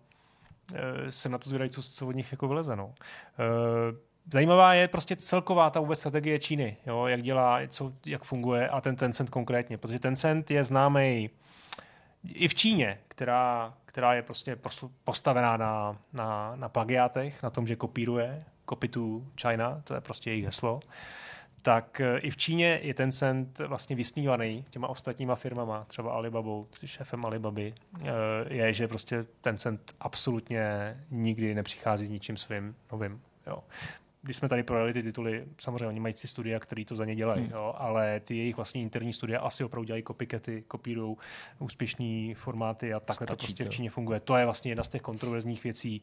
e, 0.74 1.12
jsem 1.12 1.32
na 1.32 1.38
to 1.38 1.50
zvědavý, 1.50 1.70
co, 1.70 1.84
co 1.84 2.08
od 2.08 2.16
nich 2.16 2.32
jako 2.32 2.48
vyleze. 2.48 2.76
No. 2.76 2.94
E, 2.94 3.44
zajímavá 4.34 4.74
je 4.74 4.88
prostě 4.88 5.16
celková 5.16 5.70
ta 5.70 5.80
vůbec 5.80 6.00
strategie 6.00 6.40
Číny, 6.40 6.78
jo, 6.86 7.06
jak 7.06 7.22
dělá, 7.22 7.60
co, 7.68 7.94
jak 8.06 8.24
funguje 8.24 8.70
a 8.70 8.82
ten 8.82 8.96
Tencent 8.96 9.30
konkrétně, 9.30 9.78
protože 9.78 10.00
Tencent 10.00 10.52
je 10.52 10.64
známý 10.64 11.30
i 12.34 12.48
v 12.48 12.56
Číně, 12.56 13.00
která, 13.08 13.74
která 13.86 14.14
je 14.14 14.22
prostě 14.22 14.58
postavená 15.04 15.58
na, 15.58 15.98
na, 16.14 16.56
na 16.56 16.70
plagiátech, 16.70 17.44
na 17.44 17.50
tom, 17.50 17.68
že 17.68 17.76
kopíruje, 17.76 18.44
copy 18.70 18.88
to 18.88 19.22
China, 19.42 19.82
to 19.84 19.94
je 19.94 20.02
prostě 20.02 20.30
jejich 20.30 20.46
heslo, 20.46 20.80
tak 21.62 22.02
eh, 22.02 22.18
i 22.18 22.32
v 22.32 22.38
Číně 22.38 22.80
je 22.84 22.94
Tencent 22.94 23.60
vlastně 23.60 23.96
vysmívaný 23.96 24.66
těma 24.70 24.88
ostatníma 24.88 25.36
firmama, 25.36 25.86
třeba 25.88 26.12
Alibabou, 26.12 26.68
šéfem 26.86 27.26
Alibaby, 27.26 27.74
eh, 28.04 28.08
je, 28.50 28.74
že 28.74 28.88
prostě 28.88 29.26
Tencent 29.42 29.96
absolutně 30.00 30.98
nikdy 31.12 31.56
nepřichází 31.56 32.06
s 32.06 32.10
ničím 32.10 32.38
svým 32.38 32.76
novým. 32.92 33.22
Jo. 33.48 33.64
Když 34.26 34.38
jsme 34.38 34.50
tady 34.50 34.64
projeli 34.64 34.94
ty 34.94 35.04
tituly, 35.04 35.46
samozřejmě 35.60 35.88
oni 35.88 36.00
mají 36.00 36.14
si 36.14 36.28
studia, 36.28 36.60
který 36.60 36.86
to 36.86 36.96
za 36.96 37.06
ně 37.06 37.16
dělají, 37.16 37.42
Hmm. 37.44 37.52
jo, 37.52 37.74
ale 37.78 38.20
ty 38.20 38.38
jejich 38.38 38.56
vlastní 38.56 38.82
interní 38.82 39.14
studia 39.14 39.40
asi 39.40 39.64
opravdu 39.64 39.86
dělají 39.86 40.04
copycaty, 40.04 40.64
kopírují 40.68 41.16
úspěšný 41.60 42.34
formáty 42.34 42.94
a 42.94 43.00
takhle 43.00 43.28
to 43.28 43.34
Stačí 43.34 43.48
prostě 43.48 43.64
to. 43.64 43.70
v 43.70 43.74
Číně 43.74 43.90
funguje. 43.90 44.20
To 44.20 44.36
je 44.38 44.46
vlastně 44.46 44.72
jedna 44.72 44.84
z 44.84 44.90
těch 44.90 45.02
kontroverzních 45.02 45.64
věcí. 45.64 46.02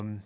Um, 0.00 0.20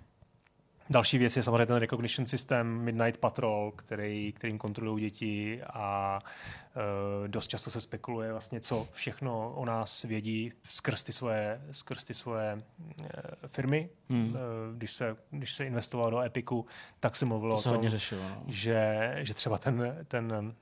Další 0.90 1.18
věc 1.18 1.36
je 1.36 1.42
samozřejmě 1.42 1.66
ten 1.66 1.76
recognition 1.76 2.26
systém 2.26 2.66
Midnight 2.66 3.20
Patrol, 3.20 3.72
který, 3.76 4.32
kterým 4.32 4.58
kontrolují 4.58 5.04
děti 5.04 5.62
a 5.62 6.18
uh, 6.22 7.28
dost 7.28 7.48
často 7.48 7.70
se 7.70 7.80
spekuluje 7.80 8.32
vlastně, 8.32 8.60
co 8.60 8.88
všechno 8.92 9.52
o 9.52 9.64
nás 9.64 10.02
vědí 10.02 10.52
skrz 10.64 11.02
ty 11.02 11.12
svoje, 11.12 11.60
skrz 11.70 12.04
ty 12.04 12.14
svoje 12.14 12.54
uh, 12.54 13.06
firmy. 13.46 13.88
Hmm. 14.08 14.28
Uh, 14.28 14.36
když, 14.76 14.92
se, 14.92 15.16
když 15.30 15.54
se 15.54 15.66
investovalo 15.66 16.10
do 16.10 16.20
Epiku, 16.20 16.66
tak 17.00 17.16
se 17.16 17.26
mluvilo 17.26 17.54
To 17.54 17.58
o 17.58 17.62
se 17.62 17.68
tom, 17.68 17.76
hodně 17.76 17.90
řešilo. 17.90 18.22
No. 18.22 18.42
že, 18.46 19.10
že 19.20 19.34
třeba 19.34 19.58
ten, 19.58 19.98
ten, 20.08 20.54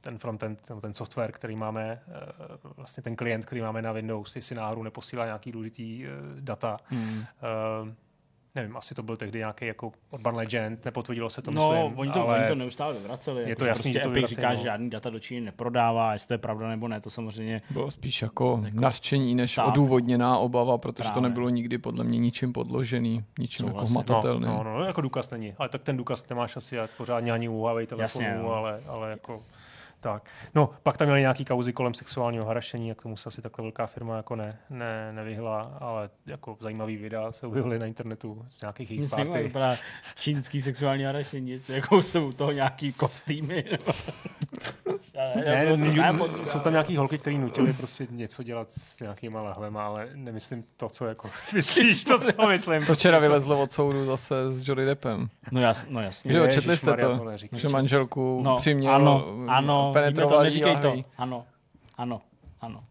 ten 0.00 0.18
frontend, 0.18 0.72
ten 0.80 0.94
software, 0.94 1.32
který 1.32 1.56
máme, 1.56 2.02
vlastně 2.76 3.02
ten 3.02 3.16
klient, 3.16 3.44
který 3.44 3.60
máme 3.60 3.82
na 3.82 3.92
Windows, 3.92 4.36
jestli 4.36 4.56
náhodou 4.56 4.82
neposílá 4.82 5.24
nějaký 5.24 5.52
důležitý 5.52 6.06
data. 6.40 6.76
Hmm. 6.88 7.24
Nevím, 8.56 8.76
asi 8.76 8.94
to 8.94 9.02
byl 9.02 9.16
tehdy 9.16 9.38
nějaký 9.38 9.66
jako 9.66 9.92
Urban 10.10 10.34
Legend, 10.34 10.84
nepotvrdilo 10.84 11.30
se 11.30 11.42
to, 11.42 11.50
No, 11.50 11.72
myslím, 11.72 11.98
oni 11.98 12.10
to, 12.12 12.28
ale 12.28 12.38
oni 12.38 12.48
to 12.48 12.54
neustále 12.54 12.94
vyvraceli. 12.94 13.42
Je 13.42 13.48
jako, 13.48 13.58
to 13.58 13.64
jasný, 13.64 13.82
prostě 13.92 13.98
že 13.98 14.00
to 14.02 14.10
Epic 14.18 14.28
říká, 14.30 14.50
no. 14.50 14.56
že 14.56 14.62
žádný 14.62 14.90
data 14.90 15.10
do 15.10 15.18
Číny 15.18 15.40
neprodává, 15.40 16.12
jestli 16.12 16.28
to 16.28 16.34
je 16.34 16.38
pravda 16.38 16.68
nebo 16.68 16.88
ne, 16.88 17.00
to 17.00 17.10
samozřejmě 17.10 17.62
Bylo 17.70 17.90
spíš 17.90 18.22
jako, 18.22 18.60
Jako- 18.64 18.80
nařčení 18.80 19.34
než 19.34 19.54
Tak. 19.54 19.66
odůvodněná 19.68 20.38
obava, 20.38 20.78
protože 20.78 21.08
to 21.08 21.12
Právě. 21.12 21.28
nebylo 21.28 21.48
nikdy 21.48 21.78
podle 21.78 22.04
mě 22.04 22.18
ničím 22.18 22.52
podložený, 22.52 23.24
ničím 23.38 23.66
jako 23.66 23.86
Souhlasím. 23.86 23.94
hmatatelným. 23.94 24.48
no, 24.48 24.62
no, 24.64 24.78
no, 24.78 24.84
jako 24.84 25.00
důkaz 25.00 25.30
není. 25.30 25.54
Ale 25.58 25.68
tak 25.68 25.82
ten 25.82 25.96
důkaz 25.96 26.28
nemáš 26.28 26.56
asi 26.56 26.76
jak 26.76 26.90
pořádně 26.90 27.32
ani 27.32 27.48
u 27.48 27.52
Huawei 27.52 27.86
telefonu, 27.86 28.24
Jasně, 28.24 28.42
no. 28.42 28.52
ale, 28.52 28.80
ale 28.86 29.10
jako 29.10 29.42
tak. 30.04 30.22
No, 30.54 30.70
pak 30.82 30.96
tam 30.96 31.06
měli 31.06 31.20
nějaký 31.20 31.44
kauzy 31.44 31.72
kolem 31.72 31.94
sexuálního 31.94 32.44
harašení, 32.44 32.88
jak 32.88 33.02
tomu 33.02 33.16
se 33.16 33.28
asi 33.28 33.42
takhle 33.42 33.62
velká 33.62 33.86
firma 33.86 34.16
jako 34.16 34.36
ne, 34.36 34.58
ne, 34.70 35.12
nevyhla, 35.12 35.76
ale 35.80 36.10
jako 36.26 36.56
zajímavý 36.60 36.96
videa 36.96 37.32
se 37.32 37.46
objevily 37.46 37.78
na 37.78 37.86
internetu 37.86 38.44
z 38.48 38.60
nějakých 38.60 38.90
jejich 38.90 39.10
party. 39.10 39.42
vypadá 39.42 39.76
čínský 40.14 40.60
sexuální 40.60 41.04
harašení, 41.04 41.50
jestli 41.50 41.74
jako 41.74 42.02
jsou 42.02 42.28
u 42.28 42.32
toho 42.32 42.52
nějaký 42.52 42.92
kostýmy. 42.92 43.64
Ne, 45.14 45.44
ne, 45.44 45.76
ne, 45.76 46.18
jsou 46.44 46.58
tam 46.60 46.72
nějaký 46.72 46.96
holky, 46.96 47.18
které 47.18 47.38
nutili 47.38 47.72
prostě 47.72 48.06
něco 48.10 48.42
dělat 48.42 48.72
s 48.72 49.00
nějakýma 49.00 49.42
lahvema, 49.42 49.86
ale 49.86 50.08
nemyslím 50.14 50.64
to, 50.76 50.88
co 50.88 51.06
jako 51.06 51.30
myslíš, 51.54 52.04
to, 52.04 52.18
co 52.18 52.46
myslím. 52.46 52.86
To 52.86 52.94
včera 52.94 53.18
vylezlo 53.18 53.62
od 53.62 53.72
soudu 53.72 54.06
zase 54.06 54.52
s 54.52 54.68
Johnny 54.68 54.86
Deppem. 54.86 55.28
No, 55.50 55.60
jas, 55.60 55.86
no 55.88 56.00
jasně. 56.00 56.32
Že 56.32 56.38
jo, 56.38 56.46
četli 56.52 56.76
jste 56.76 56.96
to? 56.96 57.18
to. 57.18 57.30
Že 57.52 57.68
manželku 57.68 58.42
No, 58.44 58.56
přiměl, 58.56 58.92
ano, 58.92 59.26
ano, 59.48 59.90
to, 59.94 60.04
penetroval 60.04 60.38
jí 60.40 60.44
neříkej 60.44 60.76
to. 60.76 60.94
Ano, 61.18 61.46
ano, 61.96 62.20
ano. 62.60 62.84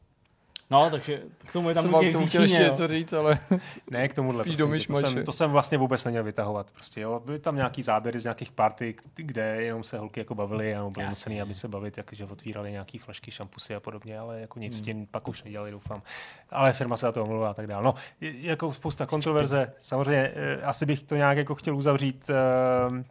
No, 0.70 0.90
takže 0.90 1.22
k 1.38 1.54
tomu 1.54 1.70
je 1.70 1.76
tam 1.76 1.84
Jsem 1.84 2.14
tomu 2.14 2.28
chtěl 2.28 2.42
ještě 2.42 2.64
něco 2.64 2.88
říct, 2.88 3.14
ale 3.14 3.40
Ne, 3.90 4.08
k 4.08 4.14
tomuhle. 4.14 4.44
Spíš 4.44 4.56
prosím 4.58 4.72
do 4.72 4.80
tě, 4.80 4.88
to, 4.88 5.02
jsem, 5.02 5.24
to 5.26 5.32
jsem 5.32 5.52
vlastně 5.52 5.78
vůbec 5.78 6.06
neměl 6.06 6.24
vytahovat. 6.24 6.72
Prostě, 6.72 7.02
jo. 7.02 7.22
Byly 7.26 7.40
tam 7.40 7.56
nějaký 7.56 7.82
záběry 7.82 8.20
z 8.20 8.24
nějakých 8.24 8.52
party, 8.52 8.96
kde 9.16 9.62
jenom 9.62 9.84
se 9.84 9.98
holky 9.98 10.20
jako 10.20 10.36
bavily 10.36 10.76
a 10.76 10.90
byly 10.90 11.08
nucený, 11.08 11.42
aby 11.42 11.54
se 11.54 11.68
bavit, 11.68 11.98
jakože 11.98 12.26
otvírali 12.26 12.72
nějaký 12.72 12.98
flašky, 12.98 13.32
šampusy 13.32 13.76
a 13.76 13.80
podobně, 13.80 14.20
ale 14.20 14.40
jako 14.42 14.60
nic 14.60 14.74
s 14.74 14.76
Hmm. 14.78 14.86
tím 14.86 15.08
pak 15.08 15.28
už 15.28 15.44
nedělali, 15.44 15.72
doufám. 15.72 16.02
Ale 16.50 16.74
firma 16.74 16.98
se 16.98 17.06
na 17.06 17.12
to 17.12 17.24
omluvila 17.24 17.50
a 17.50 17.54
tak 17.54 17.68
dále. 17.68 17.84
No, 17.84 17.96
jako 18.22 18.74
spousta 18.74 19.06
kontroverze. 19.06 19.74
Samozřejmě 19.80 20.32
eh, 20.36 20.62
asi 20.62 20.86
bych 20.86 21.04
to 21.04 21.16
nějak 21.16 21.38
jako 21.38 21.56
chtěl 21.56 21.76
uzavřít. 21.78 22.30
eh, 22.30 23.04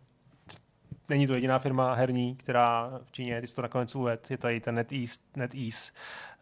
Není 1.08 1.26
to 1.26 1.34
jediná 1.34 1.58
firma 1.58 1.94
herní, 1.94 2.36
která 2.36 3.00
v 3.04 3.12
Číně, 3.12 3.40
ty 3.40 3.46
jsi 3.46 3.54
to 3.54 3.62
nakonec 3.62 3.94
uved, 3.94 4.30
je 4.30 4.38
tady 4.38 4.60
ten 4.60 4.74
NetEase, 4.74 5.20
NetEase. 5.36 5.92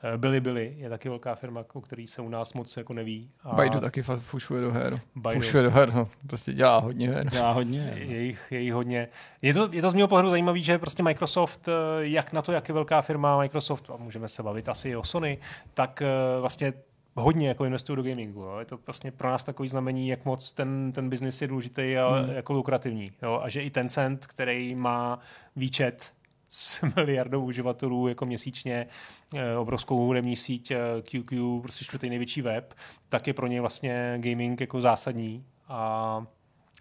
Eh, 0.03 0.19
Billy 0.19 0.41
Billy 0.41 0.75
je 0.79 0.91
taky 0.91 1.09
velká 1.09 1.35
firma, 1.35 1.65
o 1.73 1.81
který 1.81 2.07
se 2.07 2.23
u 2.23 2.29
nás 2.29 2.53
moc 2.53 2.77
jako 2.77 2.93
neví. 2.93 3.31
A 3.43 3.55
Baidu 3.55 3.81
taky 3.81 4.03
fušuje 4.03 4.61
do 4.61 4.73
her. 4.73 5.01
Baidu. 5.17 5.41
Fušuje 5.41 5.63
do 5.63 5.71
her, 5.71 5.95
no, 5.95 6.05
prostě 6.27 6.53
dělá 6.53 6.79
hodně 6.79 7.11
her. 7.11 7.31
Dělá 7.31 7.53
hodně. 7.53 7.95
je 7.97 8.23
jich, 8.23 8.47
je 8.51 8.61
jich 8.61 8.75
hodně. 8.75 9.09
Je 9.43 9.55
to, 9.55 9.69
je 9.73 9.83
to 9.83 9.91
z 9.91 9.95
mého 9.95 10.09
pohledu 10.09 10.31
zajímavé, 10.31 10.61
že 10.61 10.79
prostě 10.79 11.03
Microsoft, 11.03 11.69
eh, 11.69 11.73
jak 11.99 12.33
na 12.33 12.43
to, 12.43 12.53
jak 12.53 12.69
je 12.69 12.75
velká 12.75 13.03
firma 13.03 13.39
Microsoft, 13.39 13.91
a 13.91 13.97
můžeme 13.97 14.29
se 14.29 14.43
bavit 14.43 14.69
asi 14.69 14.89
i 14.89 14.97
o 14.97 15.03
Sony, 15.03 15.39
tak 15.75 16.03
eh, 16.03 16.41
vlastně 16.41 16.73
hodně 17.15 17.49
jako 17.49 17.65
investují 17.65 17.97
do 17.97 18.03
gamingu. 18.03 18.41
Jo. 18.41 18.57
Je 18.59 18.65
to 18.65 18.79
vlastně 18.87 19.11
pro 19.11 19.31
nás 19.31 19.45
takový 19.45 19.69
znamení, 19.69 20.09
jak 20.09 20.25
moc 20.25 20.53
ten, 20.53 20.93
ten 20.93 21.11
biznis 21.11 21.43
je 21.43 21.49
důležitý 21.49 21.97
a 21.97 22.09
Hmm. 22.21 22.31
jako 22.31 22.53
lukrativní. 22.53 23.13
Jo. 23.23 23.41
A 23.43 23.49
že 23.49 23.63
i 23.63 23.71
Tencent, 23.71 24.27
který 24.27 24.75
má 24.75 25.19
výčet 25.57 26.13
s 26.49 26.81
miliardou 26.97 27.45
uživatelů 27.45 28.09
jako 28.09 28.27
měsíčně, 28.27 28.87
eh, 29.35 29.57
obrovskou 29.57 30.07
hudební 30.07 30.37
síť 30.37 30.71
eh, 30.71 30.79
QQ, 31.03 31.61
prostě 31.63 31.85
čtvrtý 31.85 32.09
největší 32.09 32.43
web, 32.43 32.75
tak 33.09 33.27
je 33.27 33.35
pro 33.35 33.47
ně 33.47 33.61
vlastně 33.61 34.15
gaming 34.21 34.61
jako 34.61 34.81
zásadní 34.81 35.45
a, 35.69 36.27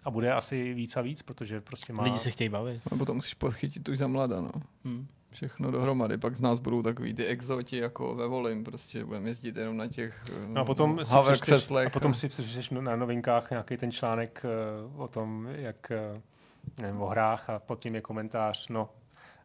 a 0.04 0.10
bude 0.10 0.32
asi 0.32 0.74
víc 0.74 0.96
a 0.96 1.00
víc, 1.00 1.22
protože 1.22 1.60
prostě 1.60 1.92
má... 1.92 2.02
Lidi 2.02 2.18
se 2.18 2.30
chtějí 2.30 2.48
bavit. 2.48 2.82
Nebo 2.90 3.04
to 3.04 3.14
musíš 3.14 3.34
podchytit 3.34 3.88
už 3.88 3.98
za 3.98 4.06
mlada, 4.06 4.40
no. 4.40 4.50
Hmm. 4.84 5.06
Všechno 5.32 5.70
dohromady. 5.70 6.18
Pak 6.18 6.36
z 6.36 6.40
nás 6.40 6.58
budou 6.58 6.82
takový 6.82 7.14
ty 7.14 7.26
exoti 7.26 7.76
jako 7.76 8.14
ve 8.14 8.26
Volim, 8.26 8.64
prostě 8.64 9.04
budeme 9.04 9.28
jezdit 9.28 9.56
jenom 9.56 9.76
na 9.76 9.86
těch 9.86 10.24
No 10.46 10.60
a 10.60 10.64
potom 10.64 11.04
si 11.04 11.14
hover 11.14 11.32
přečteš, 11.32 11.54
křeslech. 11.54 11.86
a 11.86 11.90
potom 11.90 12.14
si 12.14 12.28
přečteš 12.28 12.70
na 12.70 12.96
novinkách 12.96 13.50
nějaký 13.50 13.76
ten 13.76 13.92
článek 13.92 14.42
eh, 14.44 14.48
o 14.96 15.08
tom, 15.08 15.48
jak 15.52 15.90
eh, 15.90 16.20
nevím, 16.82 17.02
o 17.02 17.06
hrách 17.06 17.50
a 17.50 17.58
pod 17.58 17.80
tím 17.80 17.94
je 17.94 18.00
komentář, 18.00 18.68
no 18.68 18.88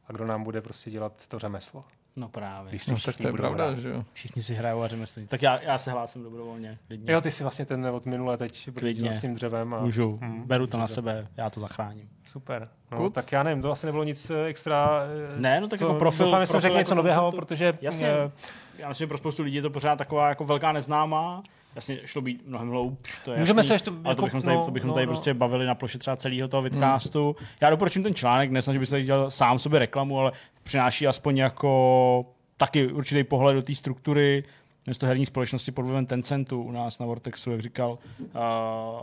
a 0.07 0.13
kdo 0.13 0.25
nám 0.25 0.43
bude 0.43 0.61
prostě 0.61 0.91
dělat 0.91 1.27
to 1.27 1.39
řemeslo. 1.39 1.83
No 2.17 2.29
právě. 2.29 2.69
Když 2.69 2.83
si 2.83 2.91
No, 2.91 2.95
tak 2.97 3.01
všichni 3.01 3.21
to 3.23 3.27
je 3.27 3.33
pravda, 3.33 3.65
hrát. 3.67 3.77
že 3.79 3.89
jo. 3.89 4.03
Všichni 4.13 4.43
si 4.43 4.55
hrajou 4.55 4.81
a 4.81 4.87
řemeslníci. 4.87 5.29
Tak 5.29 5.41
já, 5.41 5.61
já 5.61 5.77
se 5.77 5.91
hlásím 5.91 6.23
dobrovolně. 6.23 6.77
Klidně. 6.87 7.13
Jo, 7.13 7.21
ty 7.21 7.31
si 7.31 7.43
vlastně 7.43 7.65
ten 7.65 7.85
od 7.87 8.05
minule 8.05 8.37
teď 8.37 8.63
Klidně. 8.63 8.81
brzdil 8.81 9.11
s 9.11 9.19
tím 9.19 9.35
dřevem. 9.35 9.73
A, 9.73 9.79
Můžu, 9.81 10.19
Hm, 10.21 10.43
beru 10.45 10.67
to 10.67 10.77
na 10.77 10.87
sebe, 10.87 11.27
já 11.37 11.49
to 11.49 11.59
zachráním. 11.59 12.09
Super. 12.25 12.69
No, 12.91 12.97
Good. 12.97 13.13
tak 13.13 13.31
já 13.31 13.43
nevím, 13.43 13.61
to 13.61 13.71
asi 13.71 13.85
nebylo 13.85 14.03
nic 14.03 14.29
eh, 14.29 14.45
extra. 14.45 15.01
eh, 15.35 15.39
Ne, 15.39 15.61
no 15.61 15.67
tak 15.67 15.79
co- 15.79 15.85
jako 15.87 15.99
profil- 16.05 16.25
Doufám, 16.25 16.41
že 16.41 16.45
jsem 16.47 16.59
řekl 16.59 16.73
jako 16.73 16.79
něco 16.81 16.95
nového, 16.95 17.21
konceptu. 17.21 17.45
protože 17.45 17.77
Jasně. 17.81 18.07
eh, 18.07 18.31
Já 18.77 18.87
myslím, 18.89 19.05
že 19.05 19.07
pro 19.07 19.17
spoustu 19.17 19.43
lidí 19.43 19.55
je 19.55 19.61
to 19.61 19.69
pořád 19.69 19.95
taková 19.95 20.29
jako 20.29 20.45
velká 20.45 20.71
neznámá. 20.71 21.43
Jasně, 21.75 21.99
šlo 22.05 22.21
být 22.21 22.47
mnohem 22.47 22.69
hloubš, 22.69 23.19
to 23.25 23.31
je 23.31 23.39
Můžeme 23.39 23.59
jasný, 23.59 23.67
se 23.67 23.73
ještě- 23.75 23.91
ale 23.91 23.99
jako- 24.03 24.15
to 24.15 24.25
bychom 24.25 24.41
tady, 24.41 24.55
no, 24.55 24.65
to 24.65 24.71
bychom 24.71 24.87
no, 24.87 24.93
tady 24.93 25.05
no. 25.05 25.11
prostě 25.11 25.33
bavili 25.33 25.65
na 25.65 25.75
ploše 25.75 25.97
třeba 25.97 26.15
celého 26.17 26.47
toho 26.47 26.61
vidcastu. 26.63 27.35
Já 27.61 27.69
doporučím 27.69 28.03
ten 28.03 28.15
článek, 28.15 28.51
nesnažil 28.51 28.79
bych 28.79 28.89
se 28.89 28.93
tady 28.93 29.03
dělat 29.03 29.29
sám 29.29 29.59
sobě 29.59 29.79
reklamu, 29.79 30.19
ale 30.19 30.31
přináší 30.65 31.07
aspoň 31.07 31.37
jako 31.37 32.25
taky 32.57 32.91
určitý 32.91 33.23
pohled 33.23 33.55
do 33.55 33.61
té 33.61 33.75
struktury 33.75 34.43
město 34.85 35.05
herní 35.05 35.25
společnosti 35.25 35.71
pod 35.71 35.81
vlivem 35.81 36.05
Tencentu 36.05 36.61
u 36.61 36.71
nás 36.71 36.99
na 36.99 37.05
Vortexu, 37.05 37.51
jak 37.51 37.61
říkal 37.61 37.91
uh, 38.19 38.27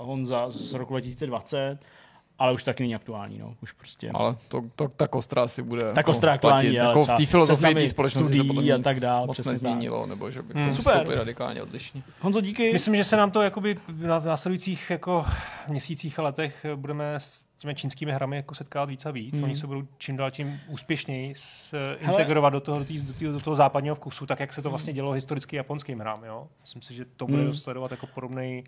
Honza 0.06 0.50
z 0.50 0.72
roku 0.72 0.92
2020, 0.92 1.78
ale 2.42 2.52
už 2.52 2.64
taky 2.64 2.82
není 2.82 2.94
aktuální, 2.94 3.38
no. 3.38 3.54
Už 3.62 3.72
prostě. 3.72 4.10
Ale 4.14 4.36
to, 4.48 4.62
to, 4.76 4.88
ta 4.88 5.06
kostra 5.08 5.48
si 5.48 5.62
bude 5.62 5.80
Tak 5.84 5.96
jako 5.96 6.10
ostrá 6.10 6.32
aktuální, 6.32 6.62
platit. 6.68 6.80
ale 6.80 6.88
Jako 6.88 7.02
v 7.02 7.16
té 7.16 7.26
filozofii 7.26 7.74
té 7.74 7.88
společnosti 7.88 8.36
se 8.36 8.44
podle 8.44 8.72
a 8.74 8.78
tak 8.78 9.00
dál, 9.00 9.26
moc 9.26 9.34
přesně 9.36 9.52
nezměnilo, 9.52 10.06
nebo 10.06 10.30
že 10.30 10.42
by 10.42 10.52
to 10.54 10.60
Hmm. 10.60 10.70
super. 10.72 11.06
Radikálně 11.08 11.62
odlišně. 11.62 12.02
Honzo, 12.20 12.40
díky. 12.40 12.72
Myslím, 12.72 12.96
že 12.96 13.04
se 13.04 13.16
nám 13.16 13.30
to 13.30 13.42
jakoby 13.42 13.78
na- 13.96 14.18
v 14.18 14.24
následujících 14.26 14.90
jako 14.90 15.24
měsících 15.68 16.18
a 16.18 16.22
letech 16.22 16.66
budeme 16.76 17.14
s 17.14 17.46
těmi 17.58 17.74
čínskými 17.74 18.12
hrami 18.12 18.36
jako 18.36 18.54
setkávat 18.54 18.88
víc 18.88 19.06
a 19.06 19.10
víc. 19.10 19.34
Hmm. 19.34 19.44
Oni 19.44 19.56
se 19.56 19.66
budou 19.66 19.82
čím 19.98 20.16
dál 20.16 20.30
tím 20.30 20.60
úspěšněji 20.68 21.34
s, 21.36 21.74
integrovat 21.98 22.52
do 22.52 22.60
toho, 22.60 22.78
do, 22.78 22.84
tý, 22.84 23.02
do, 23.02 23.12
tý, 23.12 23.24
do 23.24 23.40
toho 23.40 23.56
západního 23.56 23.94
vkusu, 23.94 24.26
tak 24.26 24.40
jak 24.40 24.52
se 24.52 24.62
to 24.62 24.70
vlastně 24.70 24.92
dělo 24.92 25.12
historicky 25.12 25.56
japonským 25.56 25.98
hrám. 26.00 26.24
Jo? 26.24 26.46
Myslím 26.60 26.82
si, 26.82 26.94
že 26.94 27.04
to 27.16 27.26
bude 27.26 27.42
Hmm. 27.42 27.54
sledovat 27.54 27.90
jako 27.90 28.06
podobný 28.06 28.64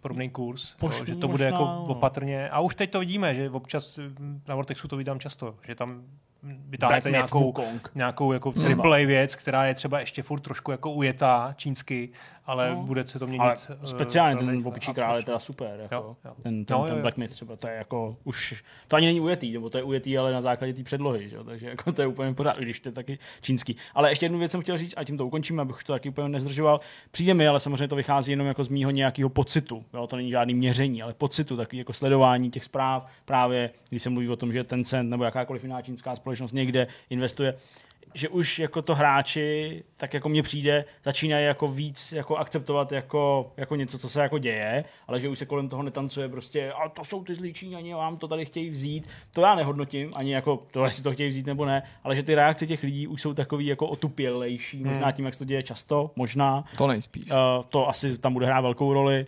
podobný 0.00 0.30
kurz, 0.30 0.74
Poštu 0.74 1.02
jo, 1.02 1.06
že 1.06 1.14
to 1.14 1.28
bude 1.28 1.44
možná, 1.44 1.46
jako 1.46 1.64
no. 1.64 1.84
opatrně. 1.84 2.48
A 2.50 2.60
už 2.60 2.74
teď 2.74 2.90
to 2.90 3.00
vidíme, 3.00 3.34
že 3.34 3.50
občas 3.50 3.98
mm, 3.98 4.42
na 4.48 4.54
Vortexu 4.54 4.88
to 4.88 4.96
vydám 4.96 5.20
často, 5.20 5.54
že 5.66 5.74
tam 5.74 6.02
vytáhnete 6.42 7.10
nějakou, 7.10 7.54
nějakou 7.94 8.32
jako. 8.32 8.54
AAA 8.82 8.96
věc, 9.06 9.34
která 9.34 9.64
je 9.64 9.74
třeba 9.74 10.00
ještě 10.00 10.22
furt 10.22 10.40
trošku 10.40 10.70
jako 10.70 10.90
ujetá 10.92 11.54
čínsky, 11.56 12.08
ale 12.46 12.70
No. 12.70 12.82
bude 12.82 13.06
se 13.06 13.18
to 13.18 13.26
měnit. 13.26 13.40
Ale 13.42 13.56
eh, 13.82 13.86
speciálně 13.86 14.36
ten 14.36 14.62
opičí 14.64 14.92
král 14.94 15.16
je 15.16 15.22
teda 15.22 15.38
super. 15.38 15.80
Jako. 15.82 15.94
Jo, 15.94 16.16
jo. 16.24 16.32
Ten, 16.42 16.64
ten, 16.64 16.76
No, 16.78 16.84
ten 16.86 16.96
jo. 16.96 17.02
Black 17.02 17.16
Myth 17.16 17.32
třeba, 17.32 17.56
to 17.56 17.68
je 17.68 17.74
jako 17.74 18.16
už, 18.24 18.64
to 18.88 18.96
ani 18.96 19.06
není 19.06 19.20
ujetý, 19.20 19.52
nebo 19.52 19.70
to 19.70 19.78
je 19.78 19.84
ujetý, 19.84 20.18
ale 20.18 20.32
na 20.32 20.40
základě 20.40 20.74
té 20.74 20.82
předlohy, 20.82 21.28
že? 21.28 21.36
takže 21.44 21.68
jako 21.68 21.92
to 21.92 22.02
je 22.02 22.06
úplně 22.08 22.34
pořád, 22.34 22.58
když 22.58 22.80
to 22.80 22.88
je 22.88 22.92
taky 22.92 23.18
čínský. 23.40 23.76
Ale 23.94 24.10
ještě 24.10 24.24
jednu 24.26 24.38
věc 24.38 24.50
jsem 24.50 24.60
chtěl 24.62 24.78
říct, 24.78 24.94
a 24.96 25.04
tím 25.04 25.18
to 25.18 25.26
ukončíme, 25.26 25.62
abych 25.62 25.82
to 25.84 25.92
taky 25.92 26.08
úplně 26.08 26.28
nezdržoval. 26.28 26.80
Přijde 27.10 27.34
mi, 27.34 27.48
ale 27.48 27.60
samozřejmě 27.60 27.88
to 27.88 27.96
vychází 27.96 28.32
jenom 28.32 28.46
jako 28.46 28.64
z 28.64 28.68
mýho 28.68 28.90
nějakého 28.90 29.28
pocitu. 29.28 29.84
Jo? 29.94 30.06
To 30.06 30.16
není 30.16 30.30
žádný 30.30 30.54
měření, 30.54 31.02
ale 31.02 31.14
pocitu, 31.14 31.56
takový 31.56 31.78
jako 31.78 31.92
sledování 31.92 32.50
těch 32.50 32.64
zpráv, 32.64 33.06
právě 33.24 33.70
když 33.90 34.02
se 34.02 34.10
mluví 34.10 34.28
o 34.28 34.36
tom, 34.36 34.52
že 34.52 34.64
ten 34.64 34.84
cent 34.84 35.10
nebo 35.10 35.24
jakákoliv 35.24 35.62
jiná 35.62 35.82
čínská 35.82 36.16
společnost 36.16 36.52
někde 36.52 36.86
investuje, 37.10 37.54
že 38.14 38.28
už 38.28 38.58
jako 38.58 38.82
to 38.82 38.94
hráči, 38.94 39.84
tak 39.96 40.14
jako 40.14 40.28
mně 40.28 40.42
přijde, 40.42 40.84
začínají 41.04 41.46
jako 41.46 41.68
víc 41.68 42.12
jako 42.12 42.36
akceptovat 42.36 42.92
jako, 42.92 43.52
jako 43.56 43.76
něco, 43.76 43.98
co 43.98 44.08
se 44.08 44.20
jako 44.20 44.38
děje, 44.38 44.84
ale 45.08 45.20
že 45.20 45.28
už 45.28 45.38
se 45.38 45.46
kolem 45.46 45.68
toho 45.68 45.82
netancuje 45.82 46.28
prostě, 46.28 46.72
a 46.72 46.88
to 46.88 47.04
jsou 47.04 47.24
ty 47.24 47.34
zlí 47.34 47.54
Číňani, 47.54 47.94
vám 47.94 48.16
to 48.16 48.28
tady 48.28 48.44
chtějí 48.44 48.70
vzít. 48.70 49.08
To 49.32 49.40
já 49.40 49.54
nehodnotím, 49.54 50.12
ani 50.14 50.34
jako 50.34 50.66
to, 50.70 50.84
jestli 50.84 51.02
to 51.02 51.12
chtějí 51.12 51.28
vzít 51.28 51.46
nebo 51.46 51.64
ne, 51.64 51.82
ale 52.04 52.16
že 52.16 52.22
ty 52.22 52.34
reakce 52.34 52.66
těch 52.66 52.82
lidí 52.82 53.06
už 53.06 53.22
jsou 53.22 53.34
takový 53.34 53.66
jako 53.66 53.86
otupělejší, 53.86 54.84
možná 54.84 55.12
tím, 55.12 55.24
jak 55.24 55.34
se 55.34 55.38
to 55.38 55.44
děje 55.44 55.62
často, 55.62 56.10
možná. 56.16 56.64
To 56.76 56.86
nejspíš. 56.86 57.24
Uh, 57.30 57.36
to 57.68 57.88
asi 57.88 58.18
tam 58.18 58.32
bude 58.32 58.46
hrát 58.46 58.60
velkou 58.60 58.92
roli. 58.92 59.26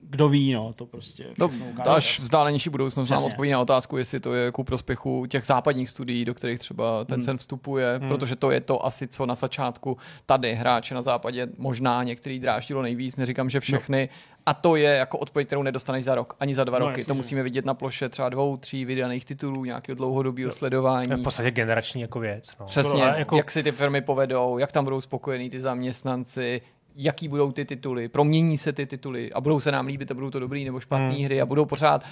Kdo 0.00 0.28
ví, 0.28 0.52
no, 0.52 0.72
to 0.72 0.86
prostě 0.86 1.26
No, 1.38 1.50
až 1.84 2.20
vzdálenější 2.20 2.70
budoucnost 2.70 3.10
nám 3.10 3.24
odpoví 3.24 3.50
na 3.50 3.60
otázku, 3.60 3.96
jestli 3.96 4.20
to 4.20 4.34
je 4.34 4.52
ku 4.52 4.64
prospěchu 4.64 5.26
těch 5.26 5.46
západních 5.46 5.90
studií, 5.90 6.24
do 6.24 6.34
kterých 6.34 6.58
třeba 6.58 7.04
ten 7.04 7.22
sen 7.22 7.38
vstupuje, 7.38 7.98
hmm. 7.98 8.08
protože 8.08 8.36
to 8.36 8.50
je 8.50 8.60
to 8.60 8.86
asi, 8.86 9.08
co 9.08 9.26
na 9.26 9.34
začátku 9.34 9.96
tady 10.26 10.54
hráče 10.54 10.94
na 10.94 11.02
západě 11.02 11.48
možná 11.58 12.02
některý 12.02 12.40
dráždilo 12.40 12.82
nejvíc, 12.82 13.16
neříkám, 13.16 13.50
že 13.50 13.60
všechny, 13.60 14.08
a 14.46 14.54
to 14.54 14.76
je 14.76 14.90
jako 14.90 15.18
odpověď, 15.18 15.46
kterou 15.46 15.62
nedostaneš 15.62 16.04
za 16.04 16.14
rok, 16.14 16.36
ani 16.40 16.54
za 16.54 16.64
dva 16.64 16.78
No, 16.78 16.86
roky. 16.86 17.00
jasně, 17.00 17.04
to 17.08 17.14
že. 17.14 17.16
musíme 17.16 17.42
vidět 17.42 17.64
na 17.64 17.74
ploše 17.74 18.08
třeba 18.08 18.28
dvou, 18.28 18.56
tří 18.56 18.84
vydaných 18.84 19.24
titulů, 19.24 19.64
nějakého 19.64 19.96
dlouhodobého 19.96 20.50
sledování. 20.50 21.06
To 21.06 21.12
je 21.12 21.16
v 21.16 21.22
podstatě 21.22 21.50
generační 21.50 22.00
jako 22.00 22.20
věc. 22.20 22.52
No. 22.60 22.66
Přesně, 22.66 23.02
jako, 23.02 23.36
jak 23.36 23.50
si 23.50 23.62
ty 23.62 23.72
firmy 23.72 24.00
povedou, 24.00 24.58
jak 24.58 24.72
tam 24.72 24.84
budou 24.84 25.00
spokojení 25.00 25.50
ty 25.50 25.60
zaměstnanci, 25.60 26.60
jaký 26.96 27.28
budou 27.28 27.52
ty 27.52 27.64
tituly, 27.64 28.08
promění 28.08 28.56
se 28.56 28.72
ty 28.72 28.86
tituly 28.86 29.32
a 29.32 29.40
budou 29.40 29.60
se 29.60 29.72
nám 29.72 29.86
líbit 29.86 30.10
a 30.10 30.14
budou 30.14 30.30
to 30.30 30.40
dobrý 30.40 30.64
nebo 30.64 30.80
špatný 30.80 31.16
hmm. 31.16 31.24
hry 31.24 31.40
a 31.40 31.46
budou 31.46 31.64
pořád 31.64 32.04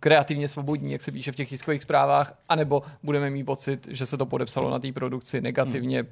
kreativně 0.00 0.48
svobodní, 0.48 0.92
jak 0.92 1.00
se 1.00 1.12
píše 1.12 1.32
v 1.32 1.36
těch 1.36 1.48
tiskových 1.48 1.82
zprávách, 1.82 2.38
anebo 2.48 2.82
budeme 3.02 3.30
mít 3.30 3.44
pocit, 3.44 3.88
že 3.90 4.06
se 4.06 4.16
to 4.16 4.26
podepsalo 4.26 4.70
na 4.70 4.78
té 4.78 4.92
produkci 4.92 5.40
negativně. 5.40 6.00
Hmm. 6.00 6.08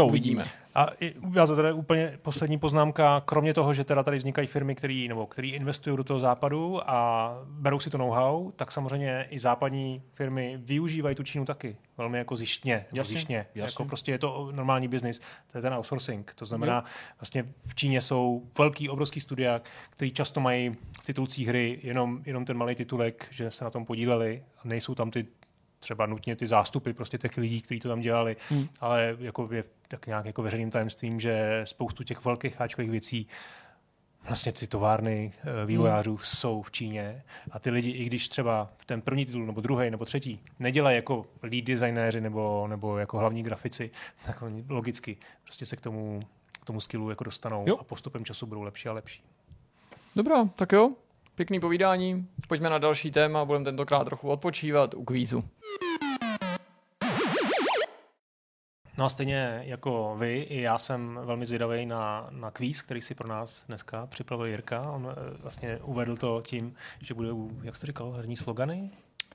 To 0.00 0.06
uvidíme. 0.06 0.44
A 0.74 0.86
já 1.34 1.46
to 1.46 1.56
teda 1.56 1.74
úplně 1.74 2.18
poslední 2.22 2.58
poznámka, 2.58 3.22
kromě 3.24 3.54
toho, 3.54 3.74
že 3.74 3.84
teda 3.84 4.02
tady 4.02 4.18
vznikají 4.18 4.46
firmy, 4.46 4.74
který, 4.74 5.08
nebo 5.08 5.26
který 5.26 5.50
investují 5.50 5.96
do 5.96 6.04
toho 6.04 6.20
západu 6.20 6.90
a 6.90 7.32
berou 7.46 7.80
si 7.80 7.90
to 7.90 7.98
know-how, 7.98 8.50
tak 8.50 8.72
samozřejmě 8.72 9.26
i 9.30 9.38
západní 9.38 10.02
firmy 10.14 10.58
využívají 10.62 11.16
tu 11.16 11.22
Čínu 11.22 11.44
taky. 11.44 11.76
Velmi 11.98 12.18
jako 12.18 12.36
zjištně. 12.36 12.86
Jasně, 12.92 13.14
zjištně. 13.14 13.46
jasně. 13.54 13.62
Jako 13.62 13.84
prostě 13.84 14.12
je 14.12 14.18
to 14.18 14.48
normální 14.52 14.88
biznis. 14.88 15.20
To 15.52 15.58
je 15.58 15.62
ten 15.62 15.74
outsourcing. 15.74 16.32
To 16.34 16.46
znamená, 16.46 16.84
vlastně 17.20 17.46
v 17.66 17.74
Číně 17.74 18.02
jsou 18.02 18.42
velký, 18.58 18.88
obrovský 18.88 19.20
studia, 19.20 19.60
který 19.90 20.10
často 20.10 20.40
mají 20.40 20.76
v 21.02 21.06
titulcích 21.06 21.48
hry 21.48 21.78
jenom, 21.82 22.22
jenom 22.26 22.44
ten 22.44 22.56
malý 22.56 22.74
titulek, 22.74 23.28
že 23.30 23.50
se 23.50 23.64
na 23.64 23.70
tom 23.70 23.84
podíleli 23.84 24.42
a 24.58 24.68
nejsou 24.68 24.94
tam 24.94 25.10
ty 25.10 25.26
třeba 25.80 26.06
nutně 26.06 26.36
ty 26.36 26.46
zástupy 26.46 26.92
prostě 26.92 27.18
těch 27.18 27.36
lidí, 27.36 27.60
kteří 27.60 27.80
to 27.80 27.88
tam 27.88 28.00
dělali, 28.00 28.36
hmm. 28.48 28.68
ale 28.80 29.16
jako 29.20 29.48
je 29.52 29.64
tak 29.88 30.06
nějak 30.06 30.26
jako 30.26 30.42
veřejným 30.42 30.70
tajemstvím, 30.70 31.20
že 31.20 31.62
spoustu 31.64 32.04
těch 32.04 32.24
velkých 32.24 32.60
háčkových 32.60 32.90
věcí 32.90 33.26
vlastně 34.26 34.52
ty 34.52 34.66
továrny 34.66 35.32
eh, 35.62 35.66
vývojářů 35.66 36.10
hmm. 36.10 36.24
jsou 36.24 36.62
v 36.62 36.70
Číně 36.70 37.22
a 37.50 37.58
ty 37.58 37.70
lidi, 37.70 37.90
i 37.90 38.04
když 38.04 38.28
třeba 38.28 38.70
v 38.78 38.84
ten 38.84 39.00
první 39.00 39.26
titul 39.26 39.46
nebo 39.46 39.60
druhý 39.60 39.90
nebo 39.90 40.04
třetí 40.04 40.40
nedělají 40.58 40.96
jako 40.96 41.26
lead 41.42 41.64
designéři 41.64 42.20
nebo, 42.20 42.66
nebo 42.68 42.98
jako 42.98 43.18
hlavní 43.18 43.42
grafici, 43.42 43.90
tak 44.26 44.42
oni 44.42 44.64
logicky 44.68 45.16
prostě 45.42 45.66
se 45.66 45.76
k 45.76 45.80
tomu, 45.80 46.22
k 46.52 46.64
tomu 46.64 46.80
skillu 46.80 47.10
jako 47.10 47.24
dostanou 47.24 47.64
Jo. 47.68 47.76
a 47.76 47.84
postupem 47.84 48.24
času 48.24 48.46
budou 48.46 48.62
lepší 48.62 48.88
a 48.88 48.92
lepší. 48.92 49.22
Dobrá, 50.16 50.44
tak 50.44 50.72
jo, 50.72 50.92
pěkný 51.40 51.60
povídání. 51.60 52.28
Pojďme 52.48 52.70
na 52.70 52.78
další 52.78 53.10
téma, 53.10 53.44
budeme 53.44 53.64
tentokrát 53.64 54.04
trochu 54.04 54.28
odpočívat 54.28 54.94
u 54.94 55.04
kvízu. 55.04 55.44
No 58.98 59.04
a 59.04 59.08
stejně 59.08 59.62
jako 59.64 60.16
vy, 60.18 60.40
i 60.40 60.60
já 60.60 60.78
jsem 60.78 61.20
velmi 61.24 61.46
zvědavý 61.46 61.86
na, 61.86 62.26
na 62.30 62.50
kvíz, 62.50 62.82
který 62.82 63.02
si 63.02 63.14
pro 63.14 63.28
nás 63.28 63.66
dneska 63.66 64.06
připravil 64.06 64.46
Jirka. 64.46 64.90
On 64.90 65.08
eh, 65.10 65.36
vlastně 65.42 65.78
uvedl 65.82 66.16
to 66.16 66.42
tím, 66.44 66.74
že 67.00 67.14
bude, 67.14 67.28
jak 67.62 67.76
jsi 67.76 67.80
to 67.80 67.86
říkal, 67.86 68.12
herní 68.12 68.36
slogany? 68.36 68.90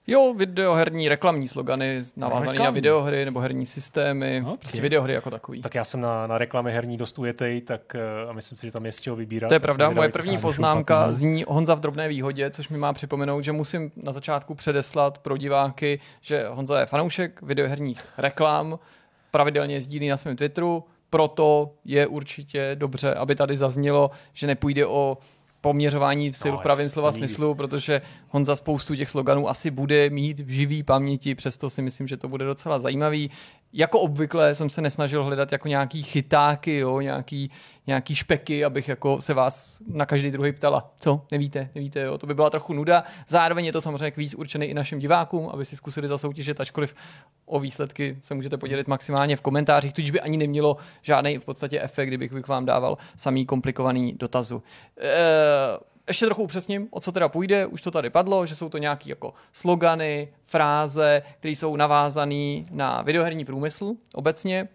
Jo, 0.07 0.33
videoherní 0.37 1.09
reklamní 1.09 1.47
slogany 1.47 2.01
navázané 2.15 2.59
na 2.59 2.69
videohry 2.69 3.25
nebo 3.25 3.39
herní 3.39 3.65
systémy, 3.65 4.41
Ok. 4.41 4.47
okay. 4.47 4.57
prostě 4.57 4.81
videohry 4.81 5.13
jako 5.13 5.31
takový. 5.31 5.61
Tak 5.61 5.75
já 5.75 5.83
jsem 5.83 6.01
na, 6.01 6.27
na 6.27 6.37
reklamy 6.37 6.71
herní 6.71 6.97
dost 6.97 7.19
ujetej, 7.19 7.61
tak 7.61 7.95
eh, 7.95 8.29
a 8.29 8.33
myslím 8.33 8.57
si, 8.57 8.67
že 8.67 8.71
tam 8.71 8.85
je 8.85 8.91
z 8.91 9.01
čeho 9.01 9.15
vybírat. 9.15 9.47
To 9.47 9.53
je 9.53 9.59
pravda, 9.59 9.89
moje 9.89 10.09
první 10.09 10.37
poznámka 10.37 10.95
šoupat, 10.95 11.07
no. 11.07 11.13
zní 11.13 11.45
Honza 11.47 11.75
v 11.75 11.79
drobné 11.79 12.07
výhodě, 12.07 12.49
což 12.49 12.69
mi 12.69 12.77
má 12.77 12.93
připomenout, 12.93 13.41
že 13.41 13.51
musím 13.51 13.91
na 13.95 14.11
začátku 14.11 14.55
předeslat 14.55 15.17
pro 15.17 15.37
diváky, 15.37 15.99
že 16.21 16.47
Honza 16.49 16.79
je 16.79 16.85
fanoušek 16.85 17.41
videoherních 17.41 18.07
reklam, 18.17 18.79
pravidelně 19.31 19.81
sdílí 19.81 20.09
na 20.09 20.17
svém 20.17 20.35
Twitteru, 20.35 20.83
proto 21.09 21.73
je 21.85 22.07
určitě 22.07 22.71
dobře, 22.75 23.13
aby 23.13 23.35
tady 23.35 23.57
zaznělo, 23.57 24.11
že 24.33 24.47
nepůjde 24.47 24.85
o 24.85 25.17
poměřování 25.69 26.33
sil 26.41 26.51
No, 26.51 26.57
v 26.57 26.61
pravém 26.61 26.89
slova 26.89 27.09
nikdy. 27.09 27.27
smyslu, 27.27 27.55
protože 27.55 28.01
Honza 28.29 28.55
spoustu 28.55 28.95
těch 28.95 29.09
sloganů 29.09 29.49
asi 29.49 29.71
bude 29.71 30.09
mít 30.09 30.39
v 30.39 30.49
živý 30.49 30.83
paměti, 30.83 31.35
přesto 31.35 31.69
si 31.69 31.81
myslím, 31.81 32.07
že 32.07 32.17
to 32.17 32.27
bude 32.27 32.45
docela 32.45 32.79
zajímavý. 32.79 33.31
Jako 33.73 33.99
obvykle 33.99 34.55
jsem 34.55 34.69
se 34.69 34.81
nesnažil 34.81 35.23
hledat 35.23 35.51
jako 35.51 35.67
nějaký 35.67 36.03
chytáky, 36.03 36.77
jo, 36.77 36.99
nějaký, 37.01 37.51
nějaký 37.87 38.15
špeky, 38.15 38.65
abych 38.65 38.87
jako 38.87 39.21
se 39.21 39.33
vás 39.33 39.81
na 39.87 40.05
každý 40.05 40.31
druhý 40.31 40.51
ptala, 40.51 40.91
co, 40.99 41.21
nevíte, 41.31 41.69
nevíte, 41.75 42.01
jo, 42.01 42.17
to 42.17 42.27
by 42.27 42.33
byla 42.33 42.49
trochu 42.49 42.73
nuda. 42.73 43.03
Zároveň 43.27 43.65
je 43.65 43.71
to 43.71 43.81
samozřejmě 43.81 44.11
kvíz 44.11 44.33
určený 44.33 44.65
i 44.65 44.73
našim 44.73 44.99
divákům, 44.99 45.49
aby 45.53 45.65
si 45.65 45.75
zkusili 45.75 46.07
zasoutěžit, 46.07 46.61
ačkoliv 46.61 46.95
o 47.45 47.59
výsledky 47.59 48.17
se 48.21 48.33
můžete 48.33 48.57
podělit 48.57 48.87
maximálně 48.87 49.35
v 49.35 49.41
komentářích, 49.41 49.93
tudíž 49.93 50.11
by 50.11 50.21
ani 50.21 50.37
nemělo 50.37 50.77
žádný 51.01 51.37
v 51.37 51.45
podstatě 51.45 51.81
efekt, 51.81 52.07
kdybych 52.07 52.33
bych 52.33 52.47
vám 52.47 52.65
dával 52.65 52.97
samý 53.15 53.45
komplikovaný 53.45 54.13
dotazu. 54.13 54.63
E- 55.01 55.95
ještě 56.07 56.25
trochu 56.25 56.43
upřesním, 56.43 56.87
o 56.91 56.99
co 56.99 57.11
teda 57.11 57.29
půjde. 57.29 57.65
Už 57.65 57.81
to 57.81 57.91
tady 57.91 58.09
padlo, 58.09 58.45
že 58.45 58.55
jsou 58.55 58.69
to 58.69 58.77
nějaké 58.77 59.09
jako 59.09 59.33
slogany, 59.53 60.27
fráze, 60.43 61.21
které 61.39 61.51
jsou 61.51 61.75
navázané 61.75 62.63
na 62.71 63.01
videoherní 63.01 63.45
průmysl 63.45 63.93
obecně. 64.13 64.67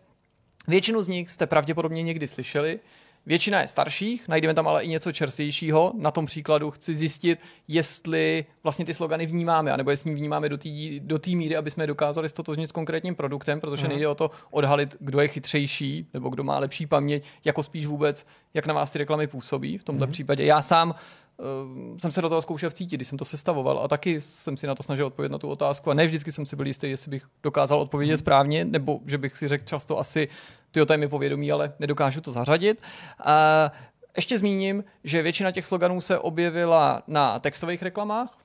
Většinu 0.69 1.03
z 1.03 1.09
nich 1.09 1.31
jste 1.31 1.47
pravděpodobně 1.47 2.03
někdy 2.03 2.29
slyšeli. 2.29 2.81
Většina 3.27 3.61
je 3.61 3.69
starších, 3.69 4.29
najdeme 4.29 4.55
tam 4.55 4.69
ale 4.69 4.85
i 4.85 4.89
něco 4.89 5.13
čerstvějšího. 5.13 5.93
Na 5.99 6.11
tom 6.11 6.27
příkladu 6.27 6.71
chci 6.71 6.95
zjistit, 6.95 7.39
jestli 7.69 8.45
vlastně 8.63 8.85
ty 8.85 8.95
slogany 8.95 9.27
vnímáme, 9.27 9.73
anebo 9.73 9.91
jestli 9.91 10.15
vnímáme 10.15 10.49
do 10.49 10.59
té 10.59 10.69
do 10.99 11.19
míry, 11.27 11.57
aby 11.57 11.71
jsme 11.71 11.87
dokázali 11.87 12.29
stotožnit 12.29 12.69
s 12.69 12.73
konkrétním 12.73 13.15
produktem, 13.15 13.61
protože 13.61 13.89
nejde 13.89 14.09
o 14.09 14.15
to 14.15 14.31
odhalit, 14.51 14.97
kdo 15.01 15.21
je 15.21 15.29
chytřejší 15.29 16.07
nebo 16.15 16.29
kdo 16.29 16.45
má 16.45 16.59
lepší 16.59 16.87
paměť, 16.87 17.25
jako 17.45 17.63
spíš 17.63 17.87
vůbec, 17.87 18.27
jak 18.55 18.67
na 18.67 18.75
vás 18.75 18.91
ty 18.91 18.99
reklamy 18.99 19.27
působí. 19.27 19.79
V 19.79 19.85
tomto 19.85 20.07
případě 20.07 20.45
já 20.45 20.63
sám 20.63 20.95
uh, 21.41 21.99
jsem 21.99 22.13
se 22.13 22.23
do 22.23 22.29
toho 22.29 22.43
zkoušel 22.43 22.71
vcítit, 22.71 22.99
když 22.99 23.09
jsem 23.09 23.19
to 23.19 23.25
sestavoval 23.25 23.79
a 23.79 23.89
taky 23.89 24.21
jsem 24.21 24.57
si 24.57 24.67
na 24.67 24.75
to 24.75 24.83
snažil 24.83 25.07
odpovědět 25.07 25.33
na 25.33 25.39
tu 25.39 25.49
otázku 25.49 25.91
a 25.91 25.95
ne 25.95 26.07
vždycky 26.07 26.33
jsem 26.33 26.47
si 26.47 26.57
byl 26.57 26.67
jistý, 26.67 26.91
jestli 26.91 27.11
bych 27.11 27.27
dokázal 27.43 27.81
odpovědět 27.81 28.17
správně, 28.17 28.65
nebo 28.65 29.01
že 29.07 29.19
bych 29.19 29.37
si 29.37 29.49
řekl 29.49 29.65
často 29.65 29.99
asi, 29.99 30.29
ty 30.71 30.87
to 30.87 30.93
je 30.93 30.97
mi 30.97 31.09
povědomí, 31.09 31.53
ale 31.53 31.73
nedokážu 31.79 32.21
to 32.21 32.33
zařadit. 32.33 32.83
Uh, 33.27 33.77
ještě 34.17 34.39
zmíním, 34.39 34.85
že 35.05 35.23
většina 35.23 35.53
těch 35.53 35.67
sloganů 35.67 36.01
se 36.01 36.19
objevila 36.19 37.03
na 37.07 37.39
textových 37.39 37.83
reklamách. 37.83 38.40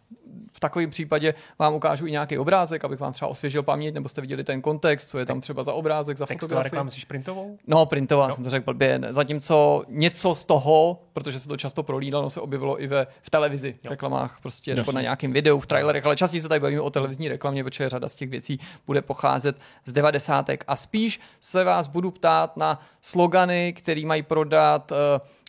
V 0.54 0.60
takovém 0.60 0.90
případě 0.90 1.34
vám 1.60 1.74
ukážu 1.74 2.06
i 2.06 2.12
nějaký 2.12 2.38
obrázek, 2.38 2.86
abych 2.86 3.00
vám 3.00 3.14
třeba 3.14 3.30
osvěžil 3.30 3.64
paměť, 3.64 3.94
nebo 3.94 4.10
jste 4.10 4.22
viděli 4.22 4.44
ten 4.44 4.62
kontext, 4.62 5.10
co 5.10 5.20
je 5.20 5.26
tam 5.26 5.42
třeba 5.42 5.64
za 5.64 5.74
obrázek, 5.74 6.18
za 6.18 6.26
Textová 6.26 6.48
fotografii. 6.48 6.64
reklama, 6.64 6.84
myslíš 6.84 7.06
printovou? 7.06 7.58
No, 7.68 7.86
printová 7.86 8.32
jsem 8.32 8.44
to 8.44 8.50
řekl 8.50 8.66
blbě. 8.66 9.02
Zatímco 9.10 9.84
něco 9.88 10.36
z 10.36 10.46
toho, 10.46 11.02
protože 11.14 11.40
se 11.40 11.48
to 11.48 11.58
často 11.58 11.84
prolídalo, 11.84 12.30
se 12.30 12.42
objevilo 12.42 12.82
i 12.84 12.88
ve, 12.88 13.08
v 13.22 13.30
televizi, 13.30 13.76
v 13.84 13.88
reklamách, 13.88 14.38
prostě 14.42 14.72
nebo 14.72 14.80
Jasně. 14.80 14.94
na 14.94 15.02
nějakém 15.02 15.34
videu, 15.34 15.60
v 15.60 15.68
trailerech, 15.68 16.06
ale 16.06 16.16
častěji 16.16 16.42
se 16.42 16.50
tady 16.50 16.60
bavíme 16.60 16.82
o 16.82 16.90
televizní 16.90 17.28
reklamě, 17.28 17.64
protože 17.64 17.90
řada 17.90 18.08
z 18.08 18.16
těch 18.16 18.30
věcí 18.30 18.60
bude 18.88 19.02
pocházet 19.02 19.56
z 19.86 19.94
devadesátek. 19.94 20.64
A 20.68 20.76
spíš 20.76 21.20
se 21.40 21.64
vás 21.64 21.88
budu 21.88 22.12
ptát 22.12 22.58
na 22.58 22.80
slogany, 23.02 23.74
který 23.74 24.06
mají 24.06 24.24
prodat 24.24 24.92
uh, 24.92 24.98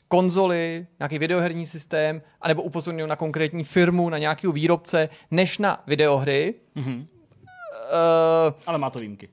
konzoli, 0.09 0.87
nějaký 0.99 1.19
videoherní 1.19 1.67
systém, 1.67 2.23
anebo 2.41 2.63
upozorňují 2.63 3.09
na 3.09 3.17
konkrétní 3.17 3.65
firmu, 3.65 4.09
na 4.09 4.19
nějakého 4.19 4.53
výrobce, 4.53 5.09
než 5.31 5.59
na 5.59 5.83
videohry. 5.87 6.55
Mhm. 6.75 6.95
Uh, 6.97 8.55
Ale 8.67 8.79
má 8.79 8.91
to 8.91 8.99
výjimky. 8.99 9.29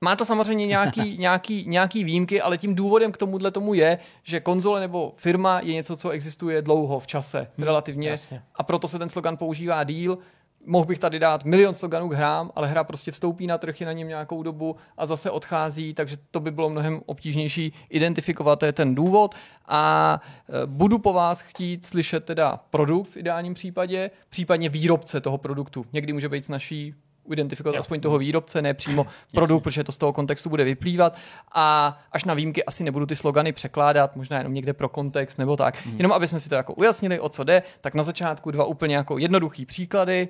má 0.00 0.16
to 0.16 0.24
samozřejmě 0.24 0.66
nějaký, 0.66 1.18
nějaký, 1.18 1.64
nějaký 1.68 2.04
výjimky, 2.04 2.40
ale 2.42 2.58
tím 2.58 2.74
důvodem 2.74 3.12
k 3.12 3.16
tomuhle 3.16 3.50
tomu 3.50 3.74
je, 3.74 3.98
že 4.22 4.40
konzole 4.40 4.80
nebo 4.80 5.12
firma 5.16 5.60
je 5.60 5.74
něco, 5.74 5.96
co 5.96 6.10
existuje 6.10 6.62
dlouho 6.62 7.00
v 7.00 7.06
čase, 7.06 7.50
relativně. 7.58 8.08
jasně. 8.08 8.42
A 8.54 8.62
proto 8.62 8.88
se 8.88 8.98
ten 8.98 9.08
slogan 9.08 9.36
používá 9.36 9.84
díl. 9.84 10.18
Mohl 10.66 10.86
bych 10.86 10.98
tady 10.98 11.18
dát 11.18 11.44
milion 11.44 11.74
sloganů 11.74 12.08
k 12.08 12.12
hrám, 12.12 12.50
ale 12.54 12.68
hra 12.68 12.84
prostě 12.84 13.12
vstoupí 13.12 13.46
na 13.46 13.58
trh, 13.58 13.80
je 13.80 13.86
na 13.86 13.92
něm 13.92 14.08
nějakou 14.08 14.42
dobu 14.42 14.76
a 14.96 15.06
zase 15.06 15.30
odchází, 15.30 15.94
takže 15.94 16.16
to 16.30 16.40
by 16.40 16.50
bylo 16.50 16.70
mnohem 16.70 17.00
obtížnější 17.06 17.72
identifikovat, 17.90 18.58
to 18.58 18.66
je 18.66 18.72
ten 18.72 18.94
důvod. 18.94 19.34
A 19.68 20.20
e, 20.62 20.66
budu 20.66 20.98
po 20.98 21.12
vás 21.12 21.40
chtít 21.40 21.86
slyšet 21.86 22.24
teda 22.24 22.60
produkt 22.70 23.08
v 23.08 23.16
ideálním 23.16 23.54
případě, 23.54 24.10
případně 24.28 24.68
výrobce 24.68 25.20
toho 25.20 25.38
produktu. 25.38 25.86
Někdy 25.92 26.12
může 26.12 26.28
být 26.28 26.44
snažší 26.44 26.94
identifikovat 27.30 27.74
Jo. 27.74 27.78
aspoň 27.78 28.00
toho 28.00 28.18
výrobce, 28.18 28.62
ne 28.62 28.74
přímo 28.74 29.06
produkt, 29.34 29.62
protože 29.62 29.84
to 29.84 29.92
z 29.92 29.98
toho 29.98 30.12
kontextu 30.12 30.48
bude 30.48 30.64
vyplývat. 30.64 31.16
A 31.52 31.98
až 32.12 32.24
na 32.24 32.34
výjimky 32.34 32.64
asi 32.64 32.84
nebudu 32.84 33.06
ty 33.06 33.16
slogany 33.16 33.52
překládat, 33.52 34.16
možná 34.16 34.38
jenom 34.38 34.54
někde 34.54 34.72
pro 34.72 34.88
kontext 34.88 35.38
nebo 35.38 35.56
tak. 35.56 35.86
Mhm. 35.86 35.96
Jenom 35.96 36.12
aby 36.12 36.26
jsme 36.26 36.40
si 36.40 36.48
to 36.48 36.54
jako 36.54 36.74
ujasnili, 36.74 37.20
o 37.20 37.28
co 37.28 37.44
jde, 37.44 37.62
tak 37.80 37.94
na 37.94 38.02
začátku 38.02 38.50
dva 38.50 38.64
úplně 38.64 38.96
jako 38.96 39.18
jednoduchý 39.18 39.66
příklady. 39.66 40.28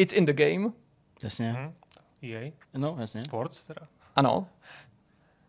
It's 0.00 0.12
in 0.14 0.24
the 0.24 0.32
game, 0.32 0.70
Jasně. 1.24 1.52
Hm? 1.58 1.72
EA? 2.22 2.52
No, 2.74 2.96
jasně. 3.00 3.20
Sports 3.24 3.64
teda? 3.64 3.80
ano. 4.16 4.46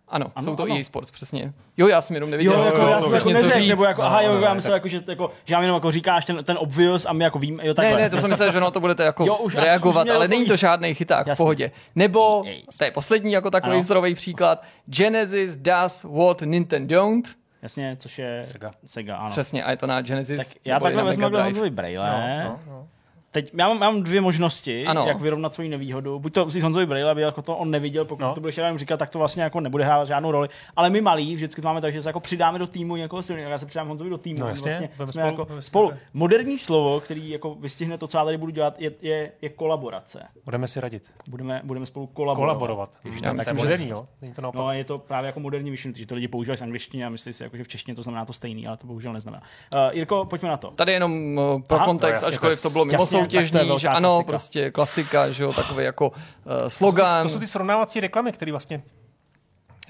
Ano, 0.08 0.32
Ano, 0.36 0.46
jsou 0.46 0.56
to 0.56 0.64
ano. 0.64 0.76
EA 0.78 0.84
Sports, 0.84 1.12
přesně. 1.12 1.54
Jo, 1.78 1.88
já 1.88 2.02
jsem 2.02 2.16
jenom 2.16 2.30
neviděl. 2.30 2.54
Jo, 2.54 2.64
jako, 2.66 2.78
jo, 2.78 2.88
já 2.88 3.02
jsem 3.02 3.14
jako 3.16 3.30
něco 3.30 3.42
neřekl, 3.42 3.60
říct. 3.60 3.70
nebo 3.70 3.84
jako, 3.86 4.02
No, 4.02 4.08
aha, 4.08 4.22
jo, 4.22 4.34
no, 4.36 4.42
já 4.42 4.54
myslel, 4.54 4.74
jako, 4.74 4.88
že, 4.88 5.04
jako, 5.08 5.32
že 5.46 5.54
nám 5.54 5.64
jenom 5.64 5.76
jako 5.76 5.92
říkáš 5.92 6.26
ten, 6.26 6.44
ten 6.44 6.58
obvious 6.60 7.06
a 7.06 7.14
my 7.14 7.24
jako 7.24 7.40
víme, 7.40 7.68
jo, 7.68 7.74
takhle. 7.74 7.96
Ne, 7.96 8.02
ne, 8.02 8.10
to 8.10 8.18
jsem 8.18 8.30
myslel, 8.30 8.52
že 8.52 8.60
no 8.60 8.72
to 8.72 8.80
budete 8.80 9.04
jako 9.04 9.26
Jo, 9.26 9.36
už 9.38 9.56
asi 9.56 9.66
reagovat, 9.66 10.10
ale 10.10 10.28
není 10.28 10.46
to 10.46 10.56
žádný 10.56 10.94
chyták, 10.94 11.28
v 11.34 11.38
pohodě. 11.38 11.72
Nebo, 11.96 12.44
to 12.78 12.84
je 12.84 12.92
poslední 12.92 13.32
jako 13.32 13.52
takový 13.52 13.74
Ano. 13.74 13.82
vzorový 13.82 14.16
příklad, 14.16 14.64
Genesis 14.86 15.58
does 15.58 16.04
what 16.04 16.42
Nintendo 16.42 16.96
don't. 16.96 17.30
Jasně, 17.62 17.96
což 18.00 18.20
je 18.20 18.42
Sega. 18.46 18.72
Sega 18.86 19.18
ano. 19.18 19.30
Přesně, 19.30 19.64
a 19.64 19.72
je 19.72 19.78
to 19.78 19.88
na 19.88 20.02
Genesis. 20.02 20.38
Tak 20.48 20.58
já 20.66 20.80
takhle 20.80 21.02
na 21.02 21.08
vezmu. 21.08 21.30
Honzovi 21.30 21.70
Braille. 21.70 22.44
No, 22.44 22.44
no, 22.50 22.60
no. 22.68 22.88
Teď 23.34 23.52
já 23.54 23.68
mám, 23.68 23.80
mám 23.80 24.04
dvě 24.04 24.22
možnosti, 24.22 24.86
Ano. 24.86 25.06
jak 25.08 25.20
vyrovnat 25.22 25.54
svoji 25.54 25.70
nevýhodu. 25.70 26.20
Buď 26.20 26.34
to 26.34 26.46
vzít 26.46 26.62
Honzovi 26.62 26.86
Braille, 26.86 27.12
aby 27.12 27.22
jako 27.22 27.42
to 27.42 27.58
on 27.58 27.72
neviděl, 27.72 28.06
pokud 28.06 28.22
No. 28.22 28.34
to 28.34 28.42
budeš 28.42 28.58
jenom 28.58 28.78
říkat, 28.78 28.98
tak 28.98 29.10
to 29.10 29.20
vlastně 29.20 29.44
jako 29.44 29.60
nebude 29.60 29.84
hrát 29.86 30.08
žádnou 30.08 30.32
roli. 30.32 30.50
Ale 30.76 30.90
my 30.90 31.02
malí 31.02 31.36
vždycky 31.36 31.62
to 31.62 31.68
máme 31.68 31.82
tak, 31.82 31.94
že 31.94 32.02
se 32.02 32.10
jako 32.10 32.20
přidáme 32.20 32.60
do 32.60 32.68
týmu 32.68 32.96
někoho 32.96 33.22
silného. 33.22 33.52
Já 33.52 33.58
se 33.58 33.66
přidám 33.66 33.88
Honzovi 33.88 34.10
do 34.10 34.18
týmu. 34.18 34.40
No 34.40 34.48
jasně, 34.48 34.90
vlastně 34.98 35.22
jsme 35.22 35.22
spolu- 35.24 35.32
jako 35.32 35.46
spolu. 35.46 35.62
spolu. 35.62 35.94
Moderní 36.14 36.58
slovo, 36.58 37.00
který 37.00 37.30
jako 37.30 37.56
vystihne 37.56 37.98
to, 37.98 38.08
co 38.08 38.18
já 38.18 38.26
tady 38.26 38.38
budu 38.38 38.52
dělat, 38.52 38.76
je, 38.82 38.92
je, 39.02 39.32
je 39.42 39.50
kolaborace. 39.50 40.24
Budeme 40.46 40.68
si 40.68 40.80
radit. 40.82 41.04
Budeme, 41.28 41.62
budeme 41.64 41.86
spolu 41.86 42.08
kolaborovat. 42.08 42.58
Kolaborovat. 42.58 42.98
Ježiš, 43.04 43.22
Já 43.24 43.34
myslím, 43.34 43.58
že 43.58 43.64
moderní, 43.64 43.90
jo? 43.90 44.08
Není 44.22 44.34
to 44.34 44.42
naopak. 44.42 44.60
No 44.62 44.72
je 44.72 44.84
to 44.84 44.98
právě 44.98 45.26
jako 45.28 45.40
moderní 45.40 45.72
myšlení, 45.72 45.96
že 45.98 46.06
to 46.06 46.16
lidi 46.16 46.28
používají 46.28 46.58
z 46.58 46.62
angličtiny 46.62 47.06
a 47.06 47.10
myslí 47.10 47.34
si, 47.34 47.44
jako, 47.44 47.58
že 47.58 47.64
v 47.64 47.68
češtině 47.68 47.96
to 47.96 48.04
znamená 48.04 48.26
to 48.26 48.34
stejný, 48.34 48.68
ale 48.68 48.78
to 48.78 48.88
bohužel 48.88 49.14
neznamená. 49.14 49.44
Uh, 49.74 49.80
Jirko, 49.96 50.26
pojďme 50.26 50.50
na 50.50 50.58
to. 50.58 50.72
Tady 50.72 50.92
jenom 50.94 51.38
uh, 51.56 51.62
pro 51.62 51.80
kontext, 51.80 52.24
no 52.24 52.28
ačkoliv 52.30 52.62
to 52.62 52.70
bylo 52.70 52.86
mimo 52.86 53.06
tak 53.22 53.30
to 53.32 53.48
soutěžní, 53.48 53.80
že 53.80 53.88
ano, 53.88 54.10
klasika. 54.10 54.28
prostě 54.28 54.72
klasika, 54.72 55.30
že 55.32 55.44
jo, 55.44 55.54
takový 55.56 55.84
jako 55.86 56.10
uh, 56.10 56.16
To 56.64 56.70
slogan. 56.70 57.30
jsou 57.30 57.40
ty 57.40 57.48
srovnávací 57.48 58.00
reklamy, 58.00 58.32
které 58.32 58.52
vlastně 58.52 58.84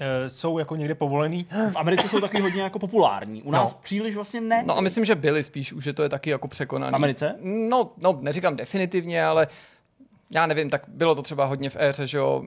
eh, 0.00 0.30
jsou 0.30 0.58
jako 0.58 0.76
někde 0.76 0.94
povolený. 0.94 1.46
V 1.72 1.76
Americe 1.76 2.08
jsou 2.08 2.20
taky 2.20 2.40
hodně 2.40 2.62
jako 2.62 2.78
populární. 2.78 3.42
U 3.42 3.50
nás 3.50 3.72
No. 3.72 3.78
příliš 3.82 4.14
vlastně 4.14 4.40
ne. 4.40 4.62
No 4.66 4.78
a 4.78 4.80
myslím, 4.80 5.04
že 5.04 5.14
byli 5.14 5.42
spíš, 5.42 5.72
už 5.72 5.84
je 5.84 5.92
to 5.92 6.02
je 6.02 6.08
taky 6.08 6.30
jako 6.30 6.48
překonaný. 6.48 6.92
V 6.92 6.94
Americe? 6.94 7.34
No, 7.42 7.90
no, 7.96 8.18
neříkám 8.20 8.56
definitivně, 8.56 9.24
ale 9.24 9.46
já 10.34 10.46
nevím, 10.46 10.70
tak 10.70 10.82
bylo 10.88 11.14
to 11.14 11.22
třeba 11.22 11.44
hodně 11.44 11.70
v 11.70 11.76
éře, 11.80 12.06
že 12.06 12.18
jo, 12.18 12.44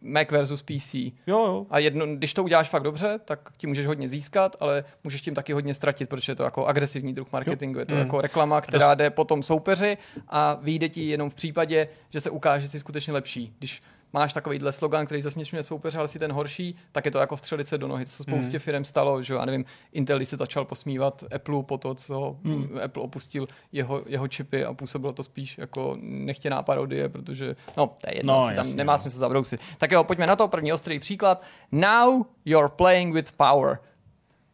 Mac 0.00 0.30
versus 0.30 0.62
PC. 0.62 0.94
Jo, 0.94 1.10
jo. 1.26 1.66
A 1.70 1.78
jedno, 1.78 2.06
když 2.16 2.34
to 2.34 2.44
uděláš 2.44 2.68
fakt 2.68 2.82
dobře, 2.82 3.20
tak 3.24 3.50
ti 3.56 3.66
můžeš 3.66 3.86
hodně 3.86 4.08
získat, 4.08 4.56
ale 4.60 4.84
můžeš 5.04 5.20
tím 5.20 5.34
taky 5.34 5.52
hodně 5.52 5.74
ztratit, 5.74 6.08
protože 6.08 6.32
je 6.32 6.36
to 6.36 6.42
jako 6.42 6.66
agresivní 6.66 7.12
druh 7.14 7.32
marketingu, 7.32 7.78
je 7.78 7.86
to 7.86 7.94
Mm. 7.94 8.00
jako 8.00 8.20
reklama, 8.20 8.60
která 8.60 8.94
jde 8.94 9.10
potom 9.10 9.42
soupeři 9.42 9.98
a 10.28 10.58
vyjde 10.62 10.88
ti 10.88 11.08
jenom 11.08 11.30
v 11.30 11.34
případě, 11.34 11.88
že 12.10 12.20
se 12.20 12.30
ukáže, 12.30 12.62
že 12.62 12.68
jsi 12.68 12.78
skutečně 12.78 13.12
lepší. 13.12 13.54
Když 13.58 13.82
máš 14.12 14.32
takovýhle 14.32 14.72
slogan, 14.72 15.06
který 15.06 15.20
zasměšňuje 15.22 15.62
soupeře, 15.62 15.98
ale 15.98 16.08
jsi 16.08 16.18
ten 16.18 16.32
horší, 16.32 16.76
tak 16.92 17.04
je 17.04 17.10
to 17.10 17.18
jako 17.18 17.36
střelit 17.36 17.68
se 17.68 17.78
do 17.78 17.88
nohy. 17.88 18.04
To 18.04 18.10
se 18.10 18.22
spoustě 18.22 18.56
Mm. 18.56 18.60
firm 18.60 18.84
stalo, 18.84 19.22
že 19.22 19.32
jo, 19.34 19.38
já 19.40 19.44
nevím, 19.44 19.64
Intel 19.92 20.16
když 20.18 20.28
se 20.28 20.36
začal 20.36 20.64
posmívat 20.64 21.24
Apple 21.34 21.62
po 21.62 21.78
to, 21.78 21.94
co 21.94 22.36
Mm. 22.42 22.78
Apple 22.84 23.02
opustil 23.02 23.48
jeho, 23.72 24.02
jeho 24.06 24.28
čipy 24.28 24.64
a 24.64 24.74
působilo 24.74 25.12
to 25.12 25.22
spíš 25.22 25.58
jako 25.58 25.96
nechtěná 26.00 26.62
parodie, 26.62 27.08
protože, 27.08 27.56
no, 27.76 27.86
to 27.86 28.10
je 28.10 28.16
jedno, 28.16 28.32
No, 28.34 28.38
asi 28.38 28.48
tam 28.48 28.56
jasně, 28.56 28.76
nemá 28.76 28.92
no. 28.92 28.98
smysl 28.98 29.18
zabrousit. 29.18 29.60
Tak 29.78 29.92
jo, 29.92 30.04
pojďme 30.04 30.26
na 30.26 30.36
to, 30.36 30.48
první 30.48 30.72
ostrý 30.72 30.98
příklad. 30.98 31.42
Now 31.72 32.24
you're 32.44 32.68
playing 32.68 33.14
with 33.14 33.32
power. 33.32 33.78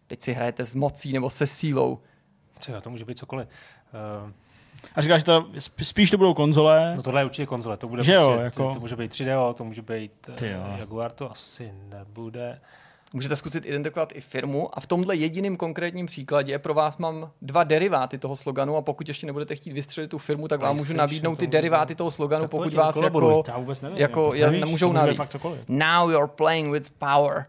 Teď 0.06 0.22
si 0.22 0.32
hrajete 0.32 0.64
s 0.64 0.74
mocí 0.74 1.12
nebo 1.12 1.30
se 1.30 1.46
sílou. 1.46 1.98
Co 2.60 2.80
to 2.80 2.90
může 2.90 3.04
být 3.04 3.18
cokoliv. 3.18 3.48
Uh, 4.24 4.30
A 4.94 5.00
říkáš, 5.02 5.20
že 5.20 5.24
to, 5.24 5.40
sp- 5.58 5.82
spíš 5.84 6.10
to 6.10 6.16
budou 6.18 6.34
konzole. 6.34 6.92
no 6.96 7.02
tohle 7.02 7.20
je 7.20 7.24
určitě 7.24 7.46
konzole, 7.46 7.76
to 7.76 7.88
bude 7.88 8.04
Že 8.04 8.12
jo, 8.14 8.26
prostě, 8.26 8.42
jako- 8.44 8.74
to 8.74 8.80
může 8.80 8.96
být 8.96 9.12
3DO, 9.12 9.54
to 9.54 9.64
může 9.64 9.82
být 9.82 10.30
jo. 10.40 10.58
uh, 10.72 10.78
Jaguar, 10.78 11.10
to 11.12 11.30
asi 11.30 11.72
nebude. 11.88 12.60
Můžete 13.12 13.36
zkusit 13.36 13.66
identifikovat 13.66 14.12
i 14.14 14.20
firmu 14.20 14.78
a 14.78 14.80
v 14.80 14.86
tomhle 14.86 15.16
jediném 15.16 15.56
konkrétním 15.56 16.06
příkladě 16.06 16.58
pro 16.58 16.74
vás 16.74 16.96
mám 16.96 17.30
dva 17.42 17.64
deriváty 17.64 18.18
toho 18.18 18.36
sloganu 18.36 18.76
a 18.76 18.82
pokud 18.82 19.08
ještě 19.08 19.26
nebudete 19.26 19.54
chtít 19.54 19.72
vystřelit 19.72 20.10
tu 20.10 20.18
firmu, 20.18 20.48
tak 20.48 20.60
vám 20.60 20.76
můžu 20.76 20.92
nabídnout 20.94 21.38
ty 21.38 21.46
to- 21.46 21.50
deriváty 21.50 21.94
toho 21.94 22.10
sloganu, 22.10 22.42
Tak 22.42 22.50
pokud 22.50 22.74
vás 22.74 22.96
jako, 23.02 23.42
Já 23.48 23.58
vůbec 23.58 23.80
nevím. 23.80 23.98
jako 23.98 24.30
já 24.34 24.46
já 24.46 24.50
nemůžou 24.60 24.92
navíc. 24.92 25.36
Now 25.68 26.10
you're 26.10 26.26
playing 26.36 26.72
with 26.72 26.90
power. 26.90 27.46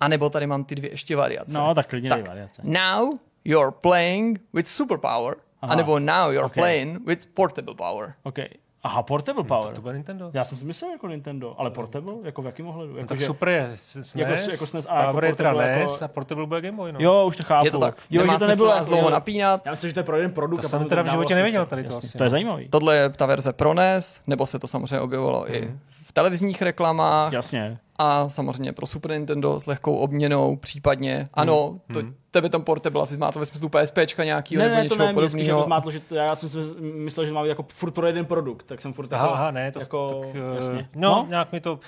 A 0.00 0.08
nebo 0.08 0.30
tady 0.30 0.46
mám 0.46 0.64
ty 0.64 0.74
dvě 0.74 0.90
ještě 0.90 1.16
variace. 1.16 1.58
No, 1.58 1.74
tak 1.74 1.86
klidně 1.88 2.08
Tak. 2.10 2.28
variace. 2.28 2.62
Now 2.64 3.10
you're 3.44 3.70
playing 3.80 4.40
with 4.52 4.68
superpower. 4.68 5.36
Aha. 5.62 5.72
A 5.72 5.76
nebo 5.76 5.98
now 5.98 6.30
you're 6.30 6.44
Okay. 6.46 6.62
playing 6.62 7.06
with 7.06 7.26
portable 7.34 7.74
power. 7.74 8.14
OK. 8.22 8.38
Aha, 8.82 9.02
Portable 9.02 9.44
Power. 9.44 9.72
To 9.74 9.80
bude 9.80 9.94
Nintendo. 9.94 10.30
Já 10.34 10.44
jsem 10.44 10.58
si 10.58 10.66
myslel 10.66 10.90
jako 10.90 11.08
Nintendo, 11.08 11.54
ale 11.60 11.70
Portable? 11.70 12.14
Jako 12.22 12.42
v 12.42 12.46
jakém 12.46 12.66
ohledu? 12.66 12.92
No, 12.92 12.98
Jako, 12.98 13.08
tak 13.08 13.18
že- 13.18 13.26
super 13.26 13.48
je 13.48 13.70
SNES, 13.74 14.14
Jako- 14.14 14.32
jako 14.32 14.66
SNES 14.66 14.86
a 14.88 15.02
jako 15.04 15.24
je 15.24 15.34
teda 15.34 15.52
NES 15.52 15.92
jako- 15.92 16.04
a 16.04 16.08
Portable 16.08 16.46
bude 16.46 16.60
Game 16.60 16.76
Boy. 16.76 16.92
No. 16.92 16.98
Jo, 17.02 17.24
už 17.26 17.36
to 17.36 17.42
chápu. 17.46 17.64
Je 17.66 17.70
to 17.70 17.78
tak. 17.78 17.96
Jo, 18.10 18.20
Nemá 18.22 18.32
že 18.32 18.38
to 18.38 18.46
nebylo 18.46 18.74
jako, 18.74 18.86
dlouho 18.88 19.10
napínat. 19.10 19.62
Já 19.64 19.70
myslím, 19.70 19.90
že 19.90 19.94
to 19.94 20.00
je 20.00 20.04
pro 20.04 20.16
jeden 20.16 20.32
produkt. 20.32 20.60
To 20.60 20.66
a 20.66 20.68
jsem 20.68 20.84
teda 20.88 21.02
v 21.02 21.08
životě 21.10 21.26
smysl. 21.26 21.36
neviděl 21.36 21.66
tady 21.66 21.84
to 21.84 21.96
asi, 21.96 22.18
To 22.18 22.24
je 22.24 22.26
no. 22.26 22.30
zajímavý. 22.30 22.68
Tohle 22.68 22.96
je 22.96 23.08
ta 23.08 23.26
verze 23.26 23.52
pro 23.52 23.74
NES, 23.74 24.22
nebo 24.26 24.46
se 24.46 24.58
to 24.58 24.66
samozřejmě 24.66 25.00
objevilo 25.00 25.52
i 25.54 25.74
v 25.88 26.07
televizních 26.18 26.62
reklamách 26.62 27.32
Jasně. 27.32 27.78
a 27.98 28.28
samozřejmě 28.28 28.72
pro 28.72 28.86
Super 28.86 29.10
Nintendo 29.10 29.60
s 29.60 29.66
lehkou 29.66 29.96
obměnou, 29.96 30.56
případně 30.56 31.28
ano, 31.34 31.80
to, 31.92 32.00
tebe 32.30 32.48
tam 32.48 32.62
portable 32.62 33.02
asi 33.02 33.16
má 33.18 33.32
to 33.32 33.38
ve 33.38 33.46
smyslu 33.46 33.68
PSPčka 33.68 34.24
nějakýho 34.24 34.62
Ne, 34.62 34.68
nebo 34.68 34.82
ne, 34.82 34.88
to 34.88 34.94
něčeho 34.94 35.06
ne, 35.08 35.14
podobného. 35.14 35.64
zmátlo, 35.64 35.90
že 35.90 36.00
to, 36.00 36.14
já 36.14 36.36
jsem 36.36 36.48
si 36.48 36.58
myslel, 36.80 37.26
že 37.26 37.32
mám 37.32 37.46
jako 37.46 37.66
furt 37.72 37.90
pro 37.90 38.06
jeden 38.06 38.26
produkt, 38.26 38.62
tak 38.66 38.80
jsem 38.80 38.92
furt 38.92 39.12
Aha, 39.12 39.24
jako, 39.24 39.34
aha, 39.34 39.50
ne, 39.50 39.72
to 39.72 39.80
jako, 39.80 40.08
tak, 40.08 40.34
eh, 40.34 40.56
jasně. 40.56 40.88
no, 40.94 41.08
no, 41.10 41.26
nějak 41.28 41.52
mi 41.52 41.60
to, 41.60 41.78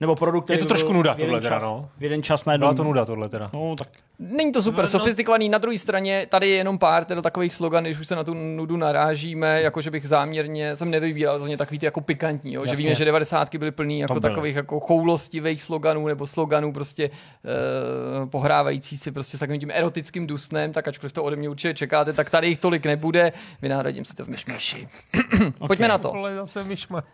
nebo 0.00 0.16
produkt, 0.16 0.44
který 0.44 0.58
to 0.58 0.66
trošku 0.66 0.92
nuda 0.92 1.14
tohle 1.14 1.40
teda, 1.40 1.58
no. 1.58 1.88
V 1.98 2.02
jeden 2.02 2.22
čas 2.22 2.44
najednou. 2.44 2.64
byla 2.64 2.74
to 2.74 2.84
nuda 2.84 3.04
tohle 3.04 3.28
teda. 3.28 3.50
No, 3.52 3.76
tak 3.78 3.88
Není 4.18 4.52
to 4.52 4.62
super 4.62 4.78
No, 4.78 4.82
no. 4.82 4.86
sofistikovaný, 4.88 5.48
na 5.48 5.58
druhé 5.58 5.78
straně 5.78 6.26
tady 6.30 6.48
je 6.48 6.56
jenom 6.56 6.78
pár 6.78 7.04
teda 7.04 7.22
takových 7.22 7.54
sloganů, 7.54 7.86
když 7.86 7.98
už 7.98 8.08
se 8.08 8.16
na 8.16 8.24
tu 8.24 8.34
nudu 8.34 8.76
narážíme, 8.76 9.62
jako 9.62 9.80
že 9.80 9.90
bych 9.90 10.08
záměrně, 10.08 10.76
jsem 10.76 10.90
nevybíral 10.90 11.38
za 11.38 11.48
ně 11.48 11.56
takový 11.56 11.78
ty 11.78 11.86
jako 11.86 12.00
pikantní, 12.00 12.52
jo? 12.52 12.66
že 12.66 12.76
víme, 12.76 12.94
že 12.94 13.04
90. 13.04 13.54
byly 13.56 13.70
plný 13.70 14.00
jako 14.00 14.12
byly. 14.20 14.20
takových 14.20 14.56
jako 14.56 14.80
choulostivých 14.80 15.62
sloganů 15.62 16.06
nebo 16.06 16.26
sloganů 16.26 16.72
prostě 16.72 17.10
uh, 17.10 18.28
pohrávající 18.28 18.96
si 18.96 19.12
prostě 19.12 19.36
s 19.36 19.40
takovým 19.40 19.60
tím 19.60 19.70
erotickým 19.74 20.26
dusnem, 20.26 20.72
tak 20.72 20.88
ačkoliv 20.88 21.12
to 21.12 21.24
ode 21.24 21.36
mě 21.36 21.48
určitě 21.48 21.74
čekáte, 21.74 22.12
tak 22.12 22.30
tady 22.30 22.48
jich 22.48 22.58
tolik 22.58 22.86
nebude, 22.86 23.32
vynahradím 23.62 24.04
si 24.04 24.14
to 24.14 24.24
v 24.24 24.28
myšmaši. 24.28 24.88
Pojďme 25.66 25.88
na 25.88 25.98
to. 25.98 26.12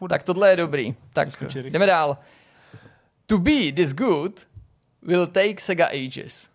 Tak 0.08 0.22
tohle 0.22 0.50
je 0.50 0.56
dobrý. 0.56 0.94
Tak 1.12 1.28
jdeme 1.70 1.86
dál. 1.86 2.16
To 3.30 3.38
be 3.38 3.72
this 3.72 3.92
good 3.92 4.40
will 5.02 5.26
take 5.26 5.54
Sega 5.60 5.88
ages. 5.90 6.50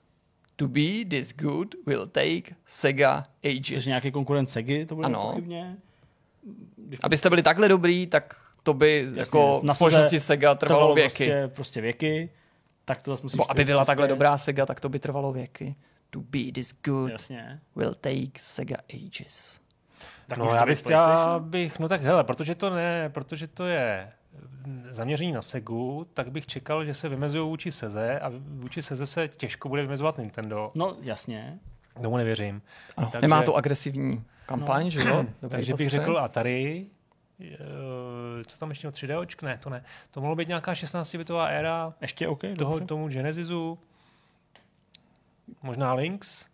To 0.55 0.67
be 0.67 1.05
this 1.09 1.33
good 1.33 1.75
will 1.85 2.05
take 2.05 2.55
Sega 2.65 3.25
ages. 3.43 3.73
takže 3.73 3.89
nějaký 3.89 4.11
konkurent 4.11 4.49
Segy, 4.49 4.85
to 4.85 4.95
bude 4.95 5.05
Ano. 5.05 5.29
pochybně. 5.29 5.77
Abyste 7.03 7.29
byli 7.29 7.43
takhle 7.43 7.67
dobrý, 7.69 8.07
tak 8.07 8.35
to 8.63 8.73
by 8.73 9.07
jako 9.13 9.61
Na 9.63 9.73
v 9.73 9.75
společnosti 9.75 10.19
Sega 10.19 10.55
trvalo 10.55 10.95
věky. 10.95 11.25
Prostě, 11.25 11.51
prostě 11.55 11.81
věky. 11.81 12.29
Tak 12.85 13.01
to 13.01 13.11
zase 13.11 13.23
musíš... 13.23 13.39
Aby 13.49 13.65
ty 13.65 13.71
byla 13.71 13.85
takhle 13.85 14.05
přispět. 14.07 14.15
dobrá 14.15 14.37
Sega, 14.37 14.65
tak 14.65 14.79
to 14.79 14.89
by 14.89 14.99
trvalo 14.99 15.33
věky. 15.33 15.75
To 16.09 16.19
be 16.19 16.51
this 16.53 16.73
good 16.83 17.11
Jasně. 17.11 17.59
will 17.75 17.93
take 17.93 18.31
Sega 18.39 18.75
ages. 18.93 19.59
Tak 20.27 20.37
No 20.37 20.55
já 20.55 20.65
bych 20.65 20.79
chtěl, 20.79 21.39
bych, 21.39 21.79
no 21.79 21.89
tak 21.89 22.01
hele, 22.01 22.23
protože 22.23 22.55
to 22.55 22.69
ne, 22.69 23.09
protože 23.09 23.47
to 23.47 23.65
je 23.65 24.11
zaměření 24.89 25.31
na 25.31 25.41
Segu, 25.41 26.07
tak 26.13 26.31
bych 26.31 26.47
čekal, 26.47 26.85
že 26.85 26.93
se 26.93 27.09
vymezují 27.09 27.49
vůči 27.49 27.71
Seze 27.71 28.19
a 28.19 28.31
vůči 28.37 28.81
Seze 28.81 29.05
se 29.07 29.27
těžko 29.27 29.69
bude 29.69 29.81
vymezovat 29.81 30.17
Nintendo. 30.17 30.71
No, 30.75 30.97
jasně. 31.01 31.59
Tomu 32.01 32.17
nevěřím. 32.17 32.61
Ano, 32.97 33.09
Takže- 33.11 33.21
Nemá 33.21 33.43
to 33.43 33.55
agresivní 33.55 34.23
kampaň, 34.45 34.83
no. 34.83 34.89
že 34.89 34.99
jo? 35.09 35.25
Dobrý 35.41 35.49
Takže 35.49 35.73
bych 35.73 35.85
postřeh. 35.85 36.01
řekl 36.01 36.17
Atari, 36.19 36.85
eh, 37.41 37.55
co 38.47 38.57
tam 38.57 38.69
ještě 38.69 38.87
3D 38.87 39.19
očk? 39.19 39.41
Ne, 39.41 39.57
to 39.57 39.69
ne. 39.69 39.83
To 40.11 40.21
mohlo 40.21 40.35
být 40.35 40.47
nějaká 40.47 40.73
16-bitová 40.73 41.45
éra 41.45 41.93
Ještě 42.01 42.27
OK, 42.27 42.41
toho, 42.57 42.73
dobře. 42.73 42.85
tomu 42.85 43.07
Genesisu. 43.09 43.79
Možná 45.63 45.93
Lynx. 45.93 46.45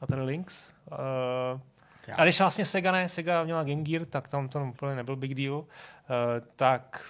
Atari 0.00 0.22
Lynx. 0.22 0.70
Uh, 0.92 1.60
Já. 2.08 2.16
a 2.16 2.24
když 2.24 2.38
vlastně 2.40 2.66
Sega 2.66 2.92
ne, 2.92 3.08
Sega 3.08 3.44
měla 3.44 3.64
Game 3.64 3.82
Gear, 3.82 4.04
tak 4.04 4.28
tam 4.28 4.48
to 4.48 4.64
úplně 4.64 4.96
nebyl 4.96 5.16
big 5.16 5.34
deal. 5.34 5.54
Uh, 5.54 5.66
tak 6.56 7.04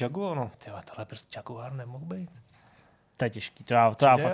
Jaguar, 0.00 0.36
no, 0.36 0.50
tyhle, 0.64 0.82
tohle 0.82 1.04
prostě 1.04 1.38
Jaguar 1.38 1.72
nemohl 1.72 2.04
být. 2.04 2.30
To 3.16 3.24
je 3.24 3.30
těžký. 3.30 3.64
To 3.64 3.74
já, 3.74 3.94
to 3.94 4.06
já, 4.06 4.16
fakt, 4.16 4.32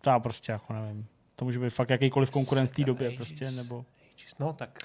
to 0.00 0.10
já 0.10 0.18
prostě 0.18 0.52
jako 0.52 0.72
nevím. 0.72 1.06
To 1.36 1.44
může 1.44 1.58
být 1.58 1.70
fakt 1.70 1.90
jakýkoliv 1.90 2.30
konkurent 2.30 2.70
v 2.70 2.74
té 2.74 2.84
době 2.84 3.06
Ages. 3.06 3.16
prostě, 3.16 3.50
nebo... 3.50 3.84
No, 4.38 4.52
tak 4.52 4.78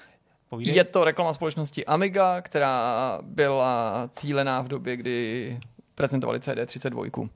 povídej. 0.48 0.74
Je 0.74 0.84
to 0.84 1.04
reklama 1.04 1.32
společnosti 1.32 1.86
Amiga, 1.86 2.40
která 2.40 3.18
byla 3.22 4.08
cílená 4.12 4.62
v 4.62 4.68
době, 4.68 4.96
kdy 4.96 5.60
prezentovali 5.94 6.38
CD32. 6.38 7.28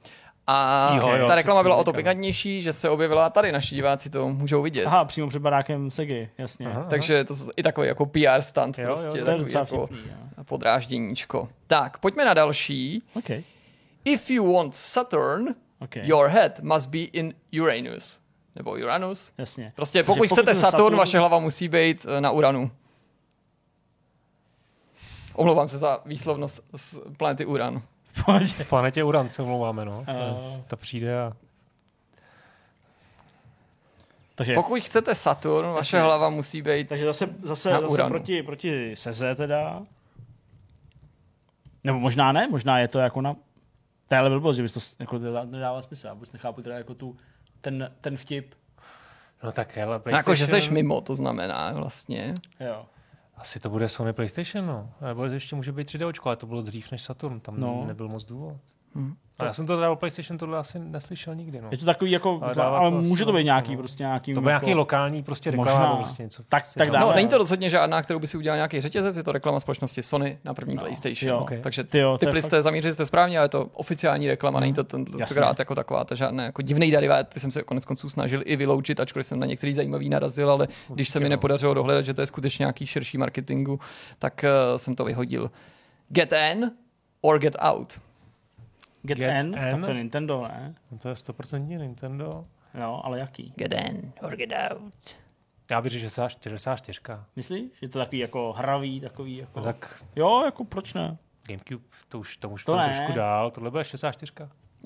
A 0.53 0.95
Jo, 0.97 1.09
jo, 1.17 1.29
ta 1.29 1.35
reklama 1.35 1.63
byla 1.63 1.77
o 1.77 1.85
to 1.85 1.93
pikantnější, 1.93 2.63
že 2.63 2.73
se 2.73 2.91
objevila 2.91 3.31
tady, 3.31 3.53
naši 3.53 3.75
diváci 3.75 4.11
to 4.11 4.29
můžou 4.29 4.63
vidět. 4.63 4.87
Aha, 4.87 5.05
přímo 5.05 5.29
před 5.29 5.39
barákem 5.39 5.91
Segy, 5.91 6.31
jasně. 6.39 6.67
Aha. 6.67 6.87
Takže 6.91 7.25
to 7.25 7.33
je 7.33 7.39
i 7.57 7.63
takový 7.63 7.89
jako 7.89 8.07
PR 8.07 8.41
stunt, 8.41 8.79
Jo, 8.79 8.85
jo, 8.89 8.95
prostě, 8.95 9.19
je 9.19 9.25
To 9.25 9.31
je 9.31 9.37
takový 9.37 9.45
docela 9.45 9.61
jako 9.61 9.87
vtipný, 9.87 10.11
jo. 10.39 10.45
podrážděníčko. 10.45 11.49
Tak, 11.67 11.99
pojďme 11.99 12.25
na 12.25 12.35
další. 12.35 13.03
OK, 13.15 13.31
If 14.05 14.31
you 14.31 14.53
want 14.55 14.77
Saturn, 14.77 15.55
OK. 15.79 15.97
your 15.97 16.29
head 16.29 16.61
must 16.61 16.89
be 16.89 16.99
in 16.99 17.35
Uranus. 17.63 18.21
Nebo 18.57 18.71
Uranus. 18.71 19.33
Jasně. 19.39 19.73
Prostě 19.77 19.99
Takže 19.99 20.07
pokud 20.07 20.27
chcete 20.27 20.43
ten 20.43 20.55
Saturn, 20.55 20.97
vaše 20.97 21.19
hlava 21.19 21.39
musí 21.39 21.69
být 21.69 22.07
eh, 22.09 22.21
na 22.21 22.31
Uranu. 22.31 22.71
Omlouvám 25.35 25.69
se 25.69 25.79
za 25.79 25.99
výslovnost 26.07 26.61
z 26.77 26.99
planety 27.17 27.47
Uran. 27.47 27.83
V 28.15 28.69
planetě 28.69 29.05
Uran 29.05 29.31
se 29.31 29.43
omlouváme, 29.43 29.85
no. 29.85 30.05
Eh. 30.09 30.63
Ta 30.67 30.77
přijde 30.77 31.21
a... 31.23 31.33
Takže, 34.35 34.55
Pokud 34.55 34.81
chcete 34.83 35.15
Saturn, 35.15 35.69
vaše 35.69 35.97
Jasně. 35.97 36.05
hlava 36.07 36.31
musí 36.31 36.63
být... 36.63 36.89
takže 36.89 37.05
zase, 37.05 37.29
zase, 37.43 37.71
Na 37.71 37.81
zase 37.81 37.93
Uranu. 37.93 38.09
proti, 38.09 38.43
proti 38.43 38.97
Seze 38.97 39.35
teda. 39.35 39.83
Nebo 41.85 41.99
možná 41.99 42.33
ne, 42.33 42.49
možná 42.49 42.79
je 42.79 42.89
to 42.89 42.99
jako 42.99 43.21
na... 43.21 43.35
To 44.09 44.15
je 44.15 44.19
ale 44.19 44.31
blbost, 44.31 44.57
že 44.57 44.63
bys 44.63 44.73
to 44.73 44.81
jako 45.03 45.17
nedá- 45.19 45.45
nedává 45.51 45.83
smysl. 45.83 46.07
Já 46.07 46.13
vůbec 46.15 46.33
nechápu 46.33 46.63
teda 46.63 46.77
jako 46.79 46.95
tu, 46.95 47.17
ten, 47.61 47.93
ten 48.01 48.17
vtip. 48.17 48.55
No 49.43 49.53
tak 49.53 49.77
hele, 49.77 50.01
No, 50.07 50.17
jako, 50.17 50.35
že 50.35 50.47
seš 50.47 50.69
mimo, 50.69 51.01
to 51.01 51.15
znamená 51.15 51.73
vlastně. 51.73 52.35
Jo. 52.61 52.87
Asi 53.41 53.61
to 53.61 53.71
bude 53.71 53.89
Sony 53.89 54.13
PlayStation, 54.13 54.67
no. 54.67 54.91
Nebo 55.07 55.25
ještě 55.25 55.57
může 55.57 55.73
být 55.73 55.89
3D 55.89 56.07
očko, 56.09 56.29
ale 56.29 56.37
to 56.37 56.47
bylo 56.47 56.63
dřív 56.63 56.91
než 56.93 57.03
Saturn, 57.03 57.41
tam 57.41 57.61
No. 57.61 57.85
nebyl 57.87 58.09
moc 58.09 58.25
důvod. 58.25 58.57
Hm. 59.41 59.45
A 59.45 59.47
já 59.47 59.53
jsem 59.53 59.67
to 59.67 59.77
teda 59.77 59.91
o 59.91 59.97
PlayStation 59.97 60.39
tohle 60.39 60.59
asi 60.59 60.79
neslyšel 60.79 61.35
nikdy, 61.35 61.61
no. 61.61 61.69
Je 61.71 61.79
to 61.79 61.85
takový 61.85 62.11
jako, 62.11 62.39
Ale 62.43 62.55
ale, 62.55 62.91
to 62.91 62.97
může 62.97 63.25
to 63.25 63.31
být 63.31 63.33
logiku, 63.33 63.45
nějaký, 63.45 63.73
no. 63.73 63.79
prostě 63.79 64.03
nějaký... 64.03 64.35
To 64.35 64.41
bude 64.41 64.53
jako, 64.53 64.67
nějaký 64.67 64.79
lokální 64.79 65.23
prostě 65.23 65.51
reklama, 65.51 65.97
prostě 65.97 66.23
něco. 66.23 66.43
Tak- 66.43 66.63
prostě 66.63 66.79
tak 66.79 66.91
dále. 66.91 67.07
No, 67.07 67.15
není 67.15 67.29
to 67.29 67.39
rozhodně 67.39 67.71
žádná, 67.71 68.03
kterou 68.03 68.19
by 68.19 68.27
si 68.27 68.37
udělal 68.37 68.57
nějaký 68.57 68.81
řetězec, 68.81 69.17
je 69.17 69.23
to 69.23 69.33
reklama 69.33 69.61
společnosti 69.61 70.03
Sony 70.03 70.39
na 70.45 70.55
první 70.55 70.75
No, 70.75 70.83
PlayStation. 70.83 71.31
jo. 71.31 71.39
Ok. 71.39 71.53
Takže 71.63 71.85
Ty 71.85 71.99
jo, 71.99 72.13
to 72.13 72.27
typli 72.27 72.43
jste, 72.43 72.63
zamířili 72.63 72.95
jste 72.95 73.07
správně, 73.07 73.39
ale 73.39 73.45
je 73.45 73.49
to 73.49 73.65
oficiální 73.73 74.29
reklama, 74.29 74.61
není 74.61 74.75
to 74.75 74.85
tentokrát 74.85 75.59
jako 75.59 75.75
taková 75.75 76.05
ta 76.05 76.15
žádná 76.15 76.45
jako 76.45 76.63
divný 76.63 76.91
derivát, 76.91 77.29
ty 77.29 77.41
jsem 77.41 77.51
se 77.51 77.63
konec 77.63 77.85
konců 77.87 78.09
snažil 78.09 78.43
i 78.45 78.57
vyloučit, 78.57 79.01
ačkoliv 79.01 79.27
jsem 79.27 79.41
na 79.41 79.47
některý 79.47 79.75
zajímavý 79.75 80.09
narazil, 80.09 80.51
ale 80.51 80.69
když 80.89 81.09
se 81.09 81.21
mi 81.21 81.29
nepodařilo 81.29 81.75
dohledat, 81.75 82.05
že 82.05 82.15
to 82.15 82.21
je 82.21 82.27
skutečně 82.27 82.63
nějaký 82.63 82.87
širší 82.87 83.19
marketingu, 83.19 83.81
tak 84.19 84.45
uh, 84.45 84.77
jsem 84.77 84.95
to 84.97 85.05
vyhodil. 85.05 85.51
Get 86.09 86.33
in 86.53 86.71
or 87.21 87.39
get 87.39 87.57
out. 87.61 88.01
Get, 89.03 89.19
Get 89.19 89.31
N, 89.31 89.53
tak 89.53 89.73
N? 89.73 89.83
to 89.85 89.91
je 89.91 89.97
Nintendo, 89.97 90.43
ne? 90.43 90.75
No 90.91 90.99
to 90.99 91.09
je 91.09 91.15
100% 91.15 91.67
Nintendo. 91.79 92.45
Jo, 92.81 93.01
ale 93.05 93.19
jaký? 93.19 93.53
Get 93.57 93.73
in 93.73 94.13
or 94.23 94.37
get 94.37 94.51
out. 94.71 94.93
Já 95.71 95.81
bych 95.81 95.93
řekl, 95.93 96.03
že 96.03 96.11
64. 96.51 97.01
Myslíš? 97.37 97.71
Že 97.83 97.89
to 97.89 97.99
takový 97.99 98.19
jako 98.19 98.53
hravý, 98.53 99.01
takový 99.01 99.37
jako... 99.37 99.59
No 99.59 99.65
tak 99.65 100.03
Jo, 100.17 100.43
jako 100.45 100.65
proč 100.65 100.95
ne? 100.95 101.17
Gamecube, 101.47 101.85
to 102.09 102.19
už, 102.19 102.37
to 102.37 102.49
už 102.49 102.65
To 102.65 102.73
to 102.73 102.79
ne. 102.79 102.85
trošku 102.85 103.13
dál, 103.13 103.51
tohle 103.51 103.71
bude 103.71 103.85
64. 103.85 104.33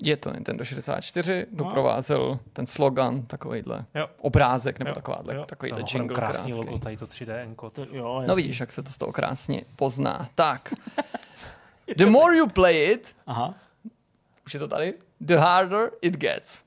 Je 0.03 0.17
to 0.17 0.33
Nintendo 0.33 0.65
64, 0.65 1.45
No. 1.51 1.63
doprovázel 1.63 2.39
ten 2.53 2.65
slogan, 2.65 3.21
takovýhle 3.21 3.85
Jo. 3.95 4.07
obrázek 4.17 4.79
nebo 4.79 4.89
Jo, 4.89 4.95
takováhle, 4.95 5.35
jo. 5.35 5.45
takovýhle 5.45 5.83
To 5.83 5.97
jingle 5.97 6.15
krásný 6.15 6.51
krátký. 6.51 6.65
logo, 6.67 6.79
tady 6.79 6.97
to 6.97 7.05
3D 7.05 7.35
enko. 7.41 7.69
To, 7.69 7.85
jo, 7.91 8.23
No 8.27 8.35
vidíš, 8.35 8.59
jak 8.59 8.71
se 8.71 8.83
to 8.83 8.89
z 8.91 8.97
toho 8.97 9.11
krásně 9.11 9.61
pozná. 9.75 10.29
Tak. 10.35 10.73
The 11.97 12.05
more 12.05 12.37
you 12.37 12.47
play 12.47 12.91
it, 12.91 13.15
Aha. 13.27 13.53
Už 14.45 14.53
je 14.53 14.59
to 14.59 14.67
tady, 14.67 14.93
the 15.21 15.35
harder 15.35 15.91
it 16.01 16.17
gets. 16.17 16.63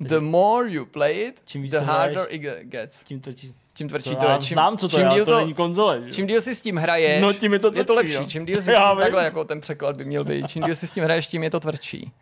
The 0.00 0.18
more 0.20 0.70
you 0.70 0.86
play 0.86 1.20
it, 1.20 1.42
Čím 1.44 1.62
the 1.68 1.70
to 1.78 1.84
harder 1.84 2.12
hraješ, 2.18 2.34
it 2.34 2.42
ge- 2.42 2.60
gets. 2.62 3.04
Tím 3.04 3.20
to, 3.20 3.32
tím, 3.32 3.54
Čím 3.74 3.88
tvrdší 3.88 4.10
to 4.10 4.16
to 4.16 4.28
je. 4.30 4.38
Čím, 4.38 4.54
znám, 4.54 4.78
co 4.78 4.88
to 4.88 4.96
čím 4.96 5.04
je, 5.06 5.10
díl 5.14 5.24
ale 5.24 5.24
to 5.24 5.38
není 5.40 5.54
konzole, 5.54 6.02
že? 6.04 6.12
Čím 6.12 6.26
díl 6.26 6.40
si 6.40 6.54
s 6.54 6.60
tím 6.60 6.76
hraješ, 6.76 7.22
No, 7.22 7.32
tím 7.32 7.52
je 7.52 7.58
to 7.58 7.66
je 7.74 7.84
to 7.84 7.92
tvrdší, 7.94 8.08
lepší. 8.12 8.22
no. 8.24 8.28
Čím 8.30 8.46
díl 8.46 8.56
si 8.56 8.62
s 8.62 8.66
Já 8.74 8.90
tím, 8.90 9.00
takhle 9.00 9.24
jako 9.24 9.44
ten 9.44 9.60
překlad 9.60 9.96
by 9.96 10.04
měl 10.04 10.24
být. 10.24 10.48
Čím 10.48 10.62
díl 10.62 10.74
si 10.74 10.86
s 10.86 10.90
tím 10.90 11.04
hraješ, 11.04 11.26
tím 11.26 11.42
je 11.42 11.50
to 11.50 11.60
tvrdší. 11.60 12.12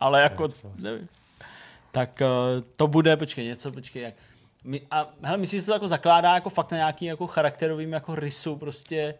ale 0.00 0.22
jako, 0.22 0.48
nevím. 0.82 1.08
Tak 1.92 2.10
uh, 2.20 2.62
to 2.76 2.86
bude, 2.86 3.16
počkej, 3.16 3.44
něco, 3.44 3.72
počkej, 3.72 4.02
jak... 4.02 4.14
My, 4.64 4.80
a 4.90 5.08
hele, 5.22 5.38
myslíš, 5.38 5.58
že 5.58 5.62
se 5.62 5.66
to 5.66 5.72
jako 5.72 5.88
zakládá 5.88 6.34
jako 6.34 6.50
fakt 6.50 6.70
na 6.70 6.76
nějaký 6.76 7.04
jako 7.04 7.26
charakterovým 7.26 7.92
jako 7.92 8.14
rysu, 8.14 8.56
prostě 8.56 9.14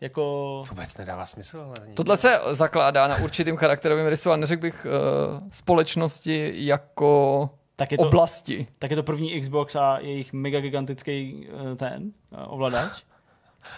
jako... 0.00 0.22
To 0.68 0.74
vůbec 0.74 0.96
nedává 0.96 1.26
smysl. 1.26 1.60
Ale 1.60 1.74
není. 1.80 1.94
Tohle 1.94 2.16
se 2.16 2.40
zakládá 2.50 3.08
na 3.08 3.16
určitým 3.16 3.56
charakterovým 3.56 4.06
rysu 4.06 4.30
a 4.30 4.36
neřekl 4.36 4.62
bych 4.62 4.86
uh, 4.86 5.48
společnosti 5.48 6.52
jako 6.54 7.50
Tak 7.76 7.92
je 7.92 7.98
to, 7.98 8.06
oblasti. 8.06 8.66
tak 8.78 8.90
je 8.90 8.96
to 8.96 9.02
první 9.02 9.40
Xbox 9.40 9.76
a 9.76 9.98
jejich 9.98 10.32
mega 10.32 10.60
gigantický 10.60 11.46
uh, 11.52 11.76
ten 11.76 12.02
uh, 12.30 12.38
ovladač. 12.52 13.02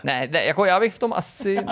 Ne, 0.05 0.29
ne, 0.31 0.45
jako 0.45 0.65
já 0.65 0.81
bych 0.81 0.95
v 0.95 0.99
tom 0.99 1.13
asi... 1.13 1.59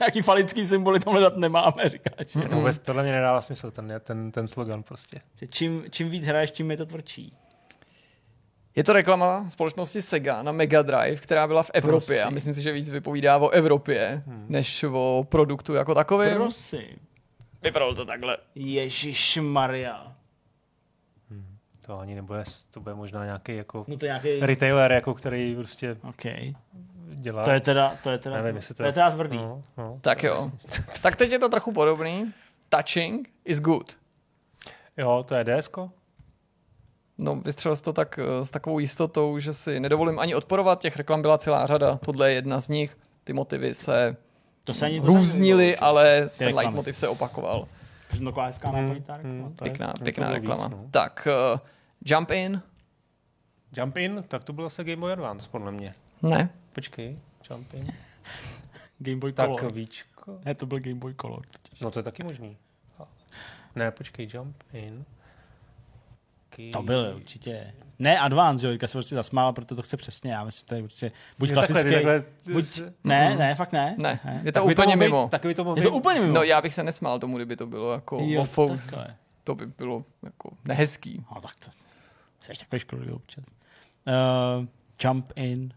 Nějaký 0.00 0.22
falický 0.22 0.66
symboly 0.66 1.00
tam 1.00 1.12
hledat 1.12 1.36
nemáme, 1.36 1.88
říkáš. 1.88 2.32
To 2.50 2.56
vůbec 2.56 2.78
tohle 2.78 3.02
mě 3.02 3.12
nedává 3.12 3.40
smysl, 3.40 3.70
ten, 3.70 3.92
ten, 4.04 4.32
ten 4.32 4.46
slogan 4.46 4.82
prostě. 4.82 5.20
Čím, 5.50 5.84
čím 5.90 6.10
víc 6.10 6.26
hraješ, 6.26 6.50
tím 6.50 6.70
je 6.70 6.76
to 6.76 6.86
tvrdší. 6.86 7.32
Je 8.78 8.84
to 8.84 8.92
reklama 8.92 9.50
společnosti 9.50 10.02
Sega 10.02 10.42
na 10.42 10.52
Mega 10.52 10.82
Drive, 10.82 11.16
která 11.16 11.46
byla 11.46 11.62
v 11.62 11.70
Evropě 11.74 12.16
Prosím. 12.16 12.26
a 12.26 12.30
myslím 12.30 12.54
si, 12.54 12.62
že 12.62 12.72
víc 12.72 12.88
vypovídá 12.88 13.38
o 13.38 13.48
Evropě, 13.48 14.22
hmm. 14.26 14.46
než 14.48 14.84
o 14.84 15.24
produktu 15.28 15.74
jako 15.74 15.94
takovém. 15.94 16.36
Prosím. 16.36 16.98
Vypadalo 17.62 17.94
to 17.94 18.04
takhle. 18.04 18.38
Ježíš 18.54 19.38
Maria. 19.42 20.12
To 21.86 21.98
ani 21.98 22.14
nebude, 22.14 22.42
to 22.70 22.80
bude 22.80 22.94
možná 22.94 23.24
nějaký 23.24 23.56
jako 23.56 23.84
No 23.88 23.96
to 23.96 24.06
nějaký... 24.06 24.40
retailer, 24.40 24.92
jako 24.92 25.14
který 25.14 25.54
prostě 25.54 25.96
OK. 26.02 26.22
dělá. 27.14 27.44
To 27.44 27.50
je 27.50 27.60
teda, 27.60 27.96
to 28.02 28.10
je 28.10 28.18
teda, 28.18 28.42
Nevím, 28.42 28.62
to 28.68 28.74
to 28.74 28.82
je 28.82 28.92
teda 28.92 29.10
tvrdý. 29.10 29.36
No, 29.36 29.62
no. 29.78 29.98
Tak 30.00 30.22
jo. 30.22 30.50
tak 31.02 31.16
teď 31.16 31.32
je 31.32 31.38
to 31.38 31.48
trochu 31.48 31.72
podobný. 31.72 32.32
Touching 32.68 33.28
is 33.44 33.60
good. 33.60 33.96
Jo, 34.96 35.24
to 35.28 35.34
je 35.34 35.44
DSko. 35.44 35.90
No, 37.18 37.36
vystřelil 37.36 37.76
jsi 37.76 37.82
to 37.82 37.92
tak 37.92 38.18
eh, 38.18 38.44
s 38.44 38.50
takovou 38.50 38.78
jistotou, 38.78 39.38
že 39.38 39.52
si 39.52 39.80
nedovolím 39.80 40.18
ani 40.18 40.34
odporovat. 40.34 40.80
Těch 40.80 40.96
reklam 40.96 41.22
byla 41.22 41.38
celá 41.38 41.66
řada. 41.66 41.96
Tohle 42.04 42.28
je 42.30 42.34
jedna 42.34 42.60
z 42.60 42.68
nich. 42.68 42.98
Ty 43.24 43.32
motivy 43.32 43.74
se 43.74 44.16
To 44.64 44.74
se 44.74 44.86
ani 44.86 45.00
různily, 45.00 45.76
ale 45.76 46.30
ten 46.38 46.54
leitmotiv 46.54 46.96
se 46.96 47.08
opakoval. 47.08 47.68
To 48.10 48.24
taková 48.24 48.46
hezká 48.46 48.70
Hmm, 48.70 49.02
hmm. 49.22 49.56
Pěkná, 49.62 49.92
to 49.92 50.04
pěkná 50.04 50.30
reklama. 50.30 50.68
víc, 50.68 50.76
no. 50.76 50.86
Tak, 50.90 51.28
uh, 51.54 51.60
Jump 52.04 52.30
In? 52.30 52.62
Jump 53.76 53.96
in, 53.96 54.24
tak 54.28 54.44
to 54.44 54.52
bylo 54.52 54.70
se 54.70 54.84
Game 54.84 54.96
Boy 54.96 55.12
Advance, 55.12 55.48
podle 55.50 55.72
mě. 55.72 55.94
Ne. 56.22 56.50
Počkej, 56.72 57.18
Jump 57.50 57.74
in. 57.74 57.86
Game 58.98 59.16
Boy 59.16 59.32
Tak 59.32 59.46
Color. 59.46 59.72
víčko. 59.72 60.38
Ne, 60.44 60.54
to 60.54 60.66
byl 60.66 60.78
Game 60.80 60.94
Boy 60.94 61.14
Color. 61.20 61.42
No 61.80 61.90
to 61.90 61.98
je 61.98 62.02
taky 62.02 62.22
možný. 62.22 62.56
Ne, 63.76 63.90
počkej, 63.90 64.28
Jump 64.34 64.62
in. 64.72 65.04
Key. 66.58 66.70
To 66.72 66.82
byl 66.82 67.12
určitě. 67.16 67.74
Ne 67.98 68.18
Advance, 68.18 68.66
jo, 68.66 68.72
teďka 68.72 68.86
se 68.86 68.92
prostě 68.92 69.14
zasmála, 69.14 69.52
protože 69.52 69.66
to 69.66 69.82
chce 69.82 69.96
přesně. 69.96 70.32
Já 70.32 70.44
myslím, 70.44 70.60
že 70.60 70.66
to 70.68 70.74
je 70.74 70.82
prostě 70.82 71.12
buď 71.38 71.48
takhle, 71.48 71.66
klasický. 71.66 71.94
takhle, 71.94 72.24
buď, 72.52 72.80
ne, 73.04 73.36
ne, 73.36 73.54
fakt 73.54 73.72
ne. 73.72 73.94
Ne, 73.98 74.20
je 74.44 74.52
to 74.52 74.60
tak 74.60 74.66
by 74.66 74.74
úplně 74.74 74.96
být- 74.96 75.00
mimo. 75.00 75.28
Tak 75.30 75.46
by 75.46 75.54
to 75.54 75.74
Je 75.76 75.82
to 75.82 75.90
být- 75.90 75.96
úplně 75.96 76.20
mimo. 76.20 76.32
No 76.34 76.42
já 76.42 76.60
bych 76.60 76.74
se 76.74 76.82
nesmál 76.82 77.18
tomu, 77.18 77.36
kdyby 77.36 77.56
to 77.56 77.66
bylo 77.66 77.92
jako 77.92 78.18
jo, 78.22 78.46
takhle. 78.68 79.16
To 79.44 79.54
by 79.54 79.66
bylo 79.66 80.04
jako 80.22 80.50
nehezký. 80.64 81.24
No 81.34 81.40
tak 81.40 81.56
to, 81.56 81.70
jsi 82.40 82.52
takový 82.58 82.80
škodlivý 82.80 83.12
občas. 83.12 83.44
Uh, 84.06 84.66
jump 85.04 85.32
in. 85.36 85.72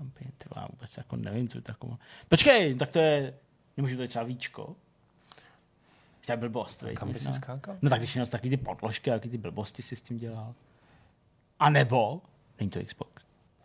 Jump 0.00 0.20
in, 0.20 0.28
ty 0.38 0.48
vole, 0.54 0.62
já 0.64 0.68
vůbec 0.72 0.96
jako 0.96 1.16
nevím, 1.16 1.48
co 1.48 1.58
je 1.58 1.62
taková. 1.62 1.98
Počkej, 2.28 2.74
tak 2.74 2.90
to 2.90 2.98
je, 2.98 3.34
nemůžu 3.76 3.96
to 3.96 4.02
je 4.02 4.08
třeba 4.08 4.24
víčko. 4.24 4.76
To 6.26 6.32
je 6.32 6.36
blbost, 6.36 6.82
viď, 6.82 6.94
Kam 6.94 7.12
by 7.12 7.18
si 7.20 7.24
možná. 7.26 7.40
skákal? 7.40 7.76
No 7.82 7.90
tak 7.90 7.98
když 7.98 8.14
jenom 8.16 8.28
takový 8.30 8.50
ty 8.50 8.56
podložky, 8.56 9.10
jaký 9.10 9.28
ty 9.28 9.38
blbosti 9.38 9.82
si 9.82 9.96
s 9.96 10.02
tím 10.02 10.18
dělal. 10.18 10.54
A 11.58 11.70
nebo, 11.70 12.22
není 12.60 12.70
to 12.70 12.84
Xbox. 12.84 13.15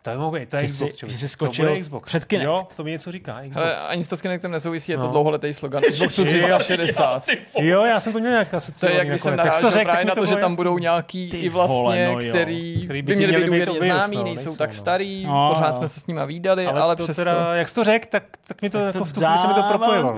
To 0.02 0.10
je 0.10 0.16
být, 0.40 0.48
to 0.48 0.56
je 0.56 0.62
Že 0.62 0.68
Xbox. 0.68 0.94
jsi- 0.94 1.08
že 1.08 1.18
jsi 1.18 1.24
to 1.24 1.28
skočil 1.28 1.68
bude 1.68 1.80
Xbox. 1.80 2.06
před 2.06 2.24
Kinect. 2.24 2.44
Jo, 2.44 2.62
to 2.76 2.84
mi 2.84 2.90
něco 2.90 3.12
říká. 3.12 3.32
Xbox. 3.32 3.54
Hele, 3.56 3.76
ani 3.76 4.04
s 4.04 4.08
to 4.08 4.16
s 4.16 4.20
Kinectem 4.20 4.50
nesouvisí, 4.50 4.92
je 4.92 4.98
to 4.98 5.04
No. 5.04 5.10
dlouholetý 5.10 5.52
slogan 5.52 5.82
Xboxu 5.90 6.24
360. 6.24 7.26
Jo, 7.58 7.84
já 7.84 8.00
jsem 8.00 8.12
to 8.12 8.18
měl 8.18 8.30
nějak 8.32 8.48
To 8.80 8.86
je 8.86 8.94
jak 8.94 9.08
když 9.08 9.20
jsem 9.22 9.32
to 9.32 9.36
narážel 9.36 9.70
řekl, 9.70 9.84
právě 9.84 10.04
na 10.04 10.14
to, 10.14 10.26
že 10.26 10.36
tam 10.36 10.56
budou 10.56 10.78
nějaký 10.78 11.30
Ty 11.30 11.38
i 11.40 11.48
vlastně, 11.48 11.76
vole, 11.76 12.08
no 12.08 12.16
který, 12.30 12.84
Který 12.84 13.02
by 13.02 13.16
měli 13.16 13.32
být 13.32 13.38
měli 13.38 13.50
být 13.60 13.66
důvěrně 13.66 13.80
známí, 13.94 14.16
no, 14.16 14.22
nejsou 14.24 14.44
nejsou, 14.44 14.56
tak 14.56 14.70
no. 14.70 14.76
starý, 14.76 15.26
No, 15.26 15.48
pořád 15.54 15.68
no. 15.70 15.76
jsme 15.76 15.88
se 15.88 16.00
s 16.00 16.06
nima 16.06 16.24
výdali, 16.24 16.66
Ale, 16.66 16.80
ale 16.80 16.96
to 16.96 17.02
přesto... 17.04 17.20
teda, 17.20 17.54
jak 17.54 17.68
jsi 17.68 17.74
to 17.74 17.84
řekl, 17.84 18.06
tak, 18.10 18.24
tak 18.48 18.62
mi 18.62 18.70
to 18.70 18.78
jako 18.78 19.04
v 19.04 19.12
tu 19.12 19.20
chvíli 19.20 19.38
se 19.38 19.46
mi 19.48 19.54
to 19.54 19.62
propojilo. 19.62 20.14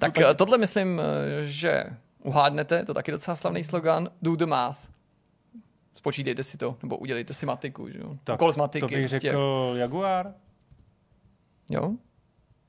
Tak 0.00 0.18
eh, 0.18 0.34
tohle 0.34 0.58
myslím, 0.58 1.00
eh, 1.00 1.44
že 1.44 1.84
uhádnete, 2.22 2.84
to 2.84 2.94
taky 2.94 3.10
docela 3.10 3.34
slavný 3.36 3.64
slogan, 3.64 4.08
do 4.22 4.36
the 4.36 4.46
math. 4.46 4.78
Spočítejte 6.02 6.42
si 6.42 6.56
to, 6.58 6.76
nebo 6.82 6.96
udělejte 6.96 7.34
si 7.34 7.46
matiku, 7.46 7.88
že? 7.88 7.98
Tak 8.24 8.34
Úkol 8.36 8.52
z 8.52 8.56
matiky. 8.56 8.80
to 8.80 8.86
bych 8.86 9.10
prostě. 9.10 9.20
řekl 9.20 9.72
Jaguar. 9.76 10.34
Jo? 11.70 11.92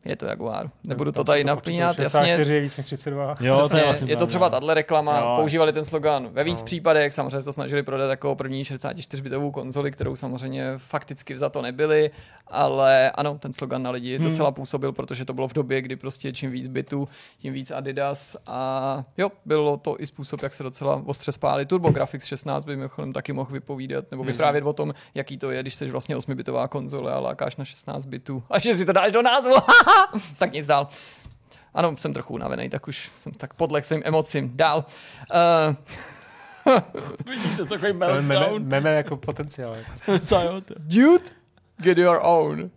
Je 0.05 0.15
to 0.15 0.25
Jaguar. 0.25 0.69
Nebudu 0.87 1.11
to 1.11 1.23
tady 1.23 1.43
napínat, 1.43 1.99
jasně. 1.99 2.19
64 2.19 2.53
je 2.53 2.61
víc 2.61 2.77
než 2.77 2.85
32. 2.85 3.35
Jo, 3.41 3.57
Přesně, 3.59 3.69
to 3.69 3.77
je, 3.77 3.83
vlastně 3.83 4.11
je 4.11 4.15
to 4.17 4.27
třeba 4.27 4.49
tahle 4.49 4.73
reklama, 4.73 5.19
Jo, 5.19 5.33
používali 5.35 5.73
ten 5.73 5.83
slogan 5.85 6.27
ve 6.31 6.43
víc 6.43 6.59
No. 6.59 6.65
případech, 6.65 7.13
samozřejmě 7.13 7.39
se 7.41 7.45
to 7.45 7.51
snažili 7.51 7.83
prodat 7.83 8.09
jako 8.09 8.35
první 8.35 8.63
64-bitovou 8.63 9.51
konzoli, 9.51 9.91
kterou 9.91 10.15
samozřejmě 10.15 10.73
fakticky 10.77 11.37
za 11.37 11.49
to 11.49 11.61
nebyli, 11.61 12.11
ale 12.47 13.11
ano, 13.11 13.37
ten 13.39 13.53
slogan 13.53 13.83
na 13.83 13.89
lidi 13.91 14.17
Hmm. 14.17 14.27
docela 14.27 14.51
působil, 14.51 14.91
protože 14.91 15.25
to 15.25 15.33
bylo 15.33 15.47
v 15.47 15.53
době, 15.53 15.81
kdy 15.81 15.95
prostě 15.95 16.31
čím 16.33 16.51
víc 16.51 16.67
bitů, 16.67 17.07
tím 17.37 17.53
víc 17.53 17.71
Adidas 17.71 18.37
a 18.47 19.03
jo, 19.17 19.29
bylo 19.45 19.77
to 19.77 19.95
i 19.99 20.05
způsob, 20.05 20.43
jak 20.43 20.53
se 20.53 20.63
docela 20.63 21.01
ostře 21.05 21.31
spáli. 21.31 21.65
TurboGrafx 21.65 22.25
16 22.25 22.65
by 22.65 22.75
mimochodem 22.75 23.13
taky 23.13 23.33
mohl 23.33 23.51
vypovídat 23.51 24.05
nebo 24.11 24.23
vyprávět 24.23 24.63
o 24.65 24.73
tom, 24.73 24.93
jaký 25.15 25.37
to 25.37 25.51
je, 25.51 25.61
když 25.61 25.75
jsi 25.75 25.91
vlastně 25.91 26.17
8-bitová 26.17 26.67
konzole 26.67 27.13
a 27.13 27.19
lákáš 27.19 27.55
na 27.55 27.65
16 27.65 28.05
bitů. 28.05 28.43
A 28.49 28.59
že 28.59 28.75
si 28.75 28.85
to 28.85 28.93
dáš 28.93 29.11
do 29.11 29.21
názvu, 29.21 29.53
tak 30.37 30.51
nic 30.51 30.67
dál. 30.67 30.87
Ano, 31.73 31.97
jsem 31.97 32.13
trochu 32.13 32.33
unavený, 32.33 32.69
tak 32.69 32.87
už 32.87 33.11
jsem 33.15 33.31
tak 33.31 33.53
podlek 33.53 33.83
svým 33.83 34.01
emocím. 34.05 34.57
Dál. 34.57 34.85
Uh, 35.33 35.75
Vidíte, 37.25 37.65
takový 37.65 37.87
je 37.87 37.93
meme, 37.93 38.21
meltdown. 38.21 38.63
meme 38.63 38.93
jako 38.93 39.17
potenciál. 39.17 39.77
Co 40.25 40.41
jo 40.41 40.61
to? 40.61 40.73
dude, 40.77 41.29
get 41.77 41.97
your 41.97 42.19
own. 42.21 42.71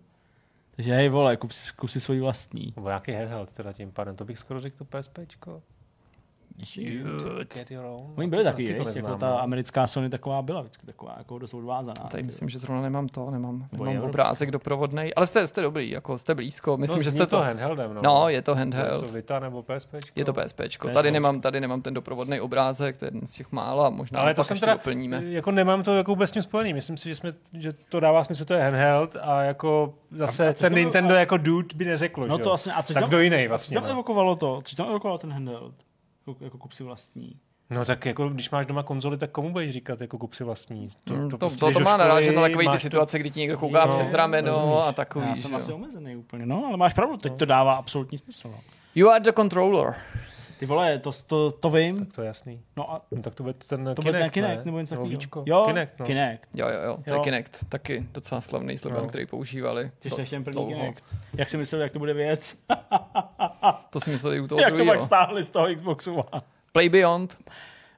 Takže 0.77 0.95
hej 0.95 1.09
vole, 1.09 1.37
kup 1.37 1.53
si, 1.53 1.73
kup 1.77 1.91
si 1.91 2.01
svoji 2.01 2.21
vlastní. 2.21 2.73
Nebo 2.77 2.89
nějaký 2.89 3.12
handheld 3.12 3.53
teda 3.53 3.73
tím 3.73 3.93
pádem. 3.93 4.17
To 4.17 4.25
bych 4.25 4.39
skoro 4.39 4.61
řekl 4.61 4.77
to 4.77 4.85
PSPčko. 4.85 5.62
Oni 8.17 8.29
byli 8.29 8.45
Taky 8.45 8.67
taky, 8.67 8.75
to 8.79 8.85
viď? 8.85 8.97
jako 8.97 9.17
ta 9.17 9.31
no. 9.31 9.43
americká 9.43 9.87
Sony 9.87 10.09
taková 10.11 10.43
byla 10.43 10.61
vždycky 10.61 10.87
taková 10.87 11.15
jako 11.19 11.39
dost 11.39 11.55
odvázaná. 11.55 12.09
Tady 12.11 12.23
myslím, 12.23 12.49
že 12.49 12.59
zrovna 12.59 12.83
nemám 12.83 13.09
to, 13.09 13.31
nemám, 13.31 13.69
nemám 13.73 14.03
obrázek 14.05 14.51
doprovodnej, 14.51 15.13
ale 15.17 15.27
jste, 15.27 15.47
jste 15.47 15.61
dobrý, 15.63 15.91
jako 15.91 16.19
jste 16.19 16.35
blízko, 16.35 16.77
myslím, 16.77 16.99
no, 16.99 17.03
že 17.03 17.11
jste 17.11 17.27
to... 17.27 17.39
handheldem, 17.39 17.95
no. 17.95 18.01
No, 18.03 18.29
je 18.29 18.43
to 18.43 18.51
Je 18.51 18.57
handheld. 18.57 19.07
to 19.07 19.13
Vita 19.13 19.41
nebo 19.41 19.63
PSPčko. 19.63 20.13
Je 20.21 20.25
to 20.25 20.33
PSPčko. 20.33 20.83
To 20.83 20.89
je 20.89 20.95
Tady 20.95 21.11
nemám, 21.11 21.41
tady 21.41 21.61
nemám 21.61 21.83
ten 21.83 21.95
doprovodný 21.95 22.41
obrázek, 22.41 22.97
to 22.97 23.05
je 23.05 23.07
jeden 23.07 23.27
z 23.27 23.33
těch 23.33 23.53
mála, 23.53 23.91
možná 23.91 24.21
Ale 24.21 24.35
to 24.35 24.45
jsem 24.45 24.55
ještě 24.55 24.61
teda, 24.67 24.75
doplníme. 24.75 25.23
jako 25.25 25.51
nemám 25.51 25.83
to 25.83 25.97
jako 25.97 26.11
vůbec 26.13 26.31
s 26.31 26.33
tím 26.33 26.43
spojený. 26.43 26.75
Myslím 26.75 26.97
si, 26.97 27.09
že, 27.09 27.15
jsme, 27.15 27.35
že 27.53 27.73
to 27.73 28.01
dává 28.01 28.25
smysl, 28.25 28.45
to 28.45 28.55
je 28.55 28.63
handheld 28.63 29.17
a 29.23 29.43
jako 29.43 29.95
zase 30.11 30.49
A- 30.49 30.53
co 30.55 30.65
ten 30.65 30.73
to- 30.73 30.79
Nintendo 30.79 31.15
jako 31.15 31.37
dude 31.37 31.69
by 31.77 31.85
neřeklo, 31.85 32.27
No 32.27 32.37
že 32.37 32.43
to 32.43 32.49
jo? 32.49 32.51
vlastně, 32.51 32.73
a 32.73 32.83
co 32.83 32.95
tak 32.95 33.01
tam, 33.03 33.11
do 33.11 33.21
jiný 33.21 33.43
co 33.45 33.49
vlastně. 33.49 33.75
tam 33.75 33.85
No. 33.85 33.91
evokovalo 33.91 34.37
to? 34.37 34.61
Co 34.65 34.77
tam 34.77 34.89
evokovalo 34.89 35.19
ten 35.19 35.33
handheld? 35.33 35.75
Jako, 36.27 36.45
jako 36.45 36.59
kup 36.59 36.72
si 36.72 36.85
vlastní. 36.85 37.37
no 37.70 37.85
tak 37.85 38.07
jako, 38.07 38.29
když 38.29 38.51
máš 38.51 38.66
doma 38.66 38.83
konzoli, 38.83 39.18
tak 39.18 39.31
komu 39.31 39.53
budeš 39.53 39.70
říkat, 39.72 40.01
jako 40.01 40.18
kup 40.18 40.35
si 40.35 40.45
vlastní? 40.45 40.89
To, 41.05 41.14
to, 41.14 41.29
to, 41.31 41.39
prostě 41.39 41.61
to, 41.61 41.66
to 41.66 41.79
do 41.79 41.85
má 41.85 41.91
školy, 41.91 41.99
narážet 42.09 42.37
na 42.37 42.43
takový 42.43 42.59
ty 42.64 42.66
máš 42.66 42.81
to- 42.81 42.83
situace, 42.83 43.18
kdy 43.18 43.31
ti 43.31 43.41
někdo 43.41 43.59
kouká 43.59 43.87
No, 43.87 43.93
přes 43.93 44.12
rameno 44.14 44.49
rozumíš. 44.53 44.83
a 44.87 44.93
takový, 44.93 45.27
Já 45.29 45.35
že 45.35 45.43
jsem 45.43 45.51
jo. 45.51 45.57
asi 45.57 45.72
omezený 45.72 46.16
úplně, 46.16 46.47
no, 46.47 46.64
ale 46.68 46.77
máš 46.77 46.95
pravdu, 46.95 47.16
teď 47.16 47.39
to 47.39 47.45
dává 47.45 47.74
absolutní 47.74 48.18
smysl. 48.18 48.49
No. 48.49 48.59
You 48.95 49.09
are 49.09 49.24
the 49.24 49.33
controller. 49.33 49.95
Ty 50.59 50.67
vole, 50.67 50.99
to, 50.99 51.11
to, 51.27 51.51
to 51.51 51.71
vím. 51.71 51.99
Tak 51.99 52.13
to 52.15 52.23
je 52.23 52.27
jasný. 52.27 52.61
No 52.77 52.93
a 52.93 53.03
No 53.11 53.23
tak 53.23 53.35
to 53.35 53.43
bude 53.43 53.53
ten 53.69 53.85
to 53.85 54.03
Kinect, 54.03 54.03
bude 54.03 54.13
ten 54.13 54.23
ne? 54.23 54.29
Kinect 54.31 54.65
nebo 54.65 54.79
něco 54.81 54.95
takového. 54.95 55.11
Víčko. 55.11 55.43
Jo, 55.47 55.65
Kinect, 55.67 55.95
no. 55.99 56.07
Kinect. 56.07 56.49
Jo, 56.55 56.69
jo, 56.69 56.81
jo, 56.85 56.99
to 57.05 57.13
je 57.13 57.17
Jo. 57.17 57.23
Kinect, 57.23 57.65
taky 57.69 58.07
docela 58.13 58.41
slavný 58.41 58.79
slogan, 58.79 59.03
No. 59.03 59.09
který 59.09 59.27
používali. 59.27 59.91
Těšte 59.99 60.25
ten 60.25 60.45
první 60.45 60.55
dlouho. 60.65 60.81
Kinect. 60.81 61.05
Jak 61.35 61.49
si 61.49 61.57
myslel, 61.57 61.81
jak 61.83 61.93
to 61.93 61.99
bude 61.99 62.15
věc? 62.15 62.57
To 63.91 64.01
si 64.01 64.11
mysleli 64.11 64.41
u 64.41 64.47
toho 64.49 64.61
jak 64.61 64.71
to 64.71 64.77
druhého. 64.77 64.95
pak 64.95 65.01
stáhli 65.01 65.43
z 65.45 65.51
toho 65.51 65.67
Xboxu? 65.75 66.19
Play 66.73 66.89
Beyond, 66.89 67.39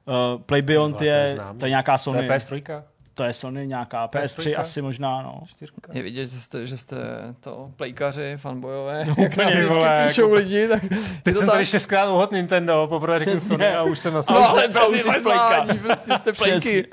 Uh, 0.07 0.41
Play 0.41 0.61
Beyond 0.61 0.93
vole, 0.95 0.97
to 0.99 1.03
je 1.03 1.15
je, 1.15 1.37
to 1.59 1.65
je 1.65 1.69
nějaká 1.69 1.93
To 1.97 1.97
Sony. 2.03 2.23
je 2.23 2.29
PS3? 2.29 2.83
To 3.19 3.23
je 3.23 3.33
Sony 3.33 3.67
nějaká 3.67 4.07
PS3 4.07 4.21
PS3? 4.23 4.59
asi 4.59 4.81
možná, 4.81 5.21
no. 5.21 5.41
Čtyřka? 5.47 5.91
je 5.93 6.03
vidět, 6.03 6.25
že 6.25 6.39
jste, 6.39 6.67
že 6.67 6.77
jste 6.77 6.95
to 7.39 7.71
playkaři, 7.75 8.33
fanbojové, 8.37 9.05
No, 9.05 9.15
jak 9.23 9.37
nám 9.37 9.47
ty 9.51 9.53
vždycky 9.57 9.73
vole, 9.75 10.05
píšou 10.07 10.21
jako- 10.21 10.35
lidi, 10.35 10.67
tak 10.67 10.81
Teď 11.23 11.35
jsem 11.35 11.47
tak. 11.47 11.53
tady 11.55 11.65
šestkrát 11.65 12.09
uhod 12.09 12.31
Nintendo, 12.31 12.87
poprvé 12.89 13.19
Přesně. 13.19 13.39
Sony 13.39 13.67
a 13.75 13.83
už 13.83 13.99
jsem 13.99 14.13
na 14.13 14.21
No, 14.29 14.49
ale 14.49 14.63
A 14.75 14.85
už 14.87 14.89
brzy 14.89 14.99
jsi 15.03 15.09
vyslání, 15.11 15.79
prostě 15.79 16.13
jste 16.17 16.33
plejky. 16.33 16.87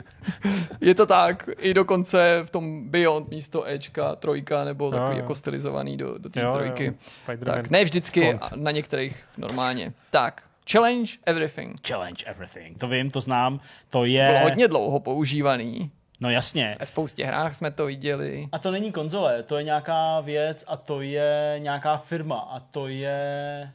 Je 0.81 0.95
to 0.95 1.07
tak, 1.07 1.49
i 1.59 1.74
dokonce 1.74 2.41
v 2.45 2.51
tom 2.51 2.89
Beyond 2.91 3.29
místo 3.31 3.68
Ečka, 3.68 4.16
trojka, 4.16 4.64
nebo 4.64 4.91
takový 4.91 5.11
jo. 5.16 5.16
jako 5.22 5.35
stylizovaný 5.35 5.97
do, 5.97 6.18
do 6.18 6.29
té 6.31 6.41
Jo, 6.41 6.47
jo. 6.47 6.53
trojky. 6.53 6.95
Spider-Man. 7.29 7.45
Tak, 7.45 7.70
ne 7.70 7.85
vždycky, 7.85 8.39
na 8.57 8.70
některých 8.70 9.24
normálně. 9.39 9.93
Tak, 10.11 10.43
challenge 10.72 11.12
everything. 11.27 11.89
Challenge 11.89 12.24
Everything. 12.27 12.79
To 12.79 12.89
vím, 12.89 13.11
to 13.11 13.20
znám. 13.20 13.59
To 13.91 13.99
Bylo 13.99 14.05
je... 14.05 14.41
hodně 14.43 14.68
dlouho 14.68 15.01
používaný. 15.01 15.91
No 16.21 16.31
jasně. 16.31 16.77
Ve 16.81 16.87
spoustě 16.87 17.25
hrách 17.25 17.55
jsme 17.55 17.71
to 17.71 17.87
viděli. 17.87 18.49
A 18.53 18.59
to 18.59 18.71
není 18.71 18.93
konzole, 18.93 19.43
to 19.43 19.59
je 19.59 19.64
nějaká 19.64 20.21
věc 20.21 20.64
a 20.67 20.77
to 20.77 21.01
je 21.01 21.57
nějaká 21.59 21.97
firma 21.97 22.39
a 22.39 22.61
to 22.61 22.89
je 22.89 23.73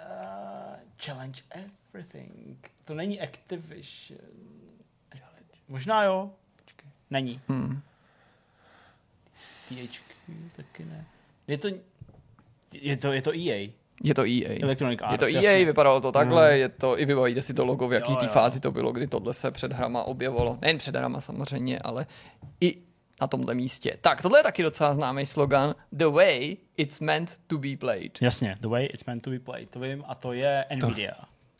uh, 0.00 0.76
Challenge 1.04 1.42
Everything. 1.50 2.70
To 2.84 2.94
není 2.94 3.20
Activision. 3.20 4.20
Možná 5.68 6.02
jo. 6.04 6.30
Počkej. 6.62 6.90
Není. 7.10 7.40
Hmm. 7.48 7.82
THQ 9.68 10.34
taky 10.56 10.84
ne. 10.84 11.04
Je 11.46 11.58
to, 11.58 11.68
je 12.74 12.96
to, 12.96 13.12
je 13.12 13.22
to 13.22 13.32
EA. 13.34 13.68
Je 14.02 14.14
to 14.14 14.22
EA. 14.26 14.58
Electronic 14.62 15.00
Je 15.00 15.06
Arts, 15.06 15.18
to 15.20 15.26
EA, 15.26 15.40
jasně. 15.42 15.64
vypadalo 15.64 16.00
to 16.00 16.12
takhle, 16.12 16.58
je 16.58 16.68
to, 16.68 17.00
i 17.00 17.04
vybavíte 17.04 17.42
si 17.42 17.54
to 17.54 17.64
logo, 17.64 17.88
v 17.88 17.92
jaký 17.92 18.12
Jo, 18.12 18.16
té 18.18 18.24
jo. 18.26 18.30
fázi 18.32 18.60
to 18.60 18.72
bylo, 18.72 18.92
kdy 18.92 19.06
tohle 19.06 19.34
se 19.34 19.50
před 19.50 19.72
hrama 19.72 20.02
objevilo. 20.02 20.58
Nejen 20.62 20.78
před 20.78 20.96
hrama 20.96 21.20
samozřejmě, 21.20 21.78
ale 21.78 22.06
i 22.60 22.76
na 23.20 23.26
tomhle 23.26 23.54
místě. 23.54 23.96
Tak, 24.00 24.22
tohle 24.22 24.38
je 24.38 24.42
taky 24.42 24.62
docela 24.62 24.94
známý 24.94 25.26
slogan. 25.26 25.74
The 25.92 26.06
way 26.06 26.56
it's 26.76 27.00
meant 27.00 27.38
to 27.46 27.58
be 27.58 27.76
played. 27.76 28.18
Jasně, 28.22 28.56
the 28.60 28.68
way 28.68 28.84
it's 28.86 29.04
meant 29.04 29.22
to 29.22 29.30
be 29.30 29.38
played, 29.38 29.70
to 29.70 29.80
vím, 29.80 30.04
a 30.06 30.14
to 30.14 30.32
je 30.32 30.64
Nvidia. 30.74 31.12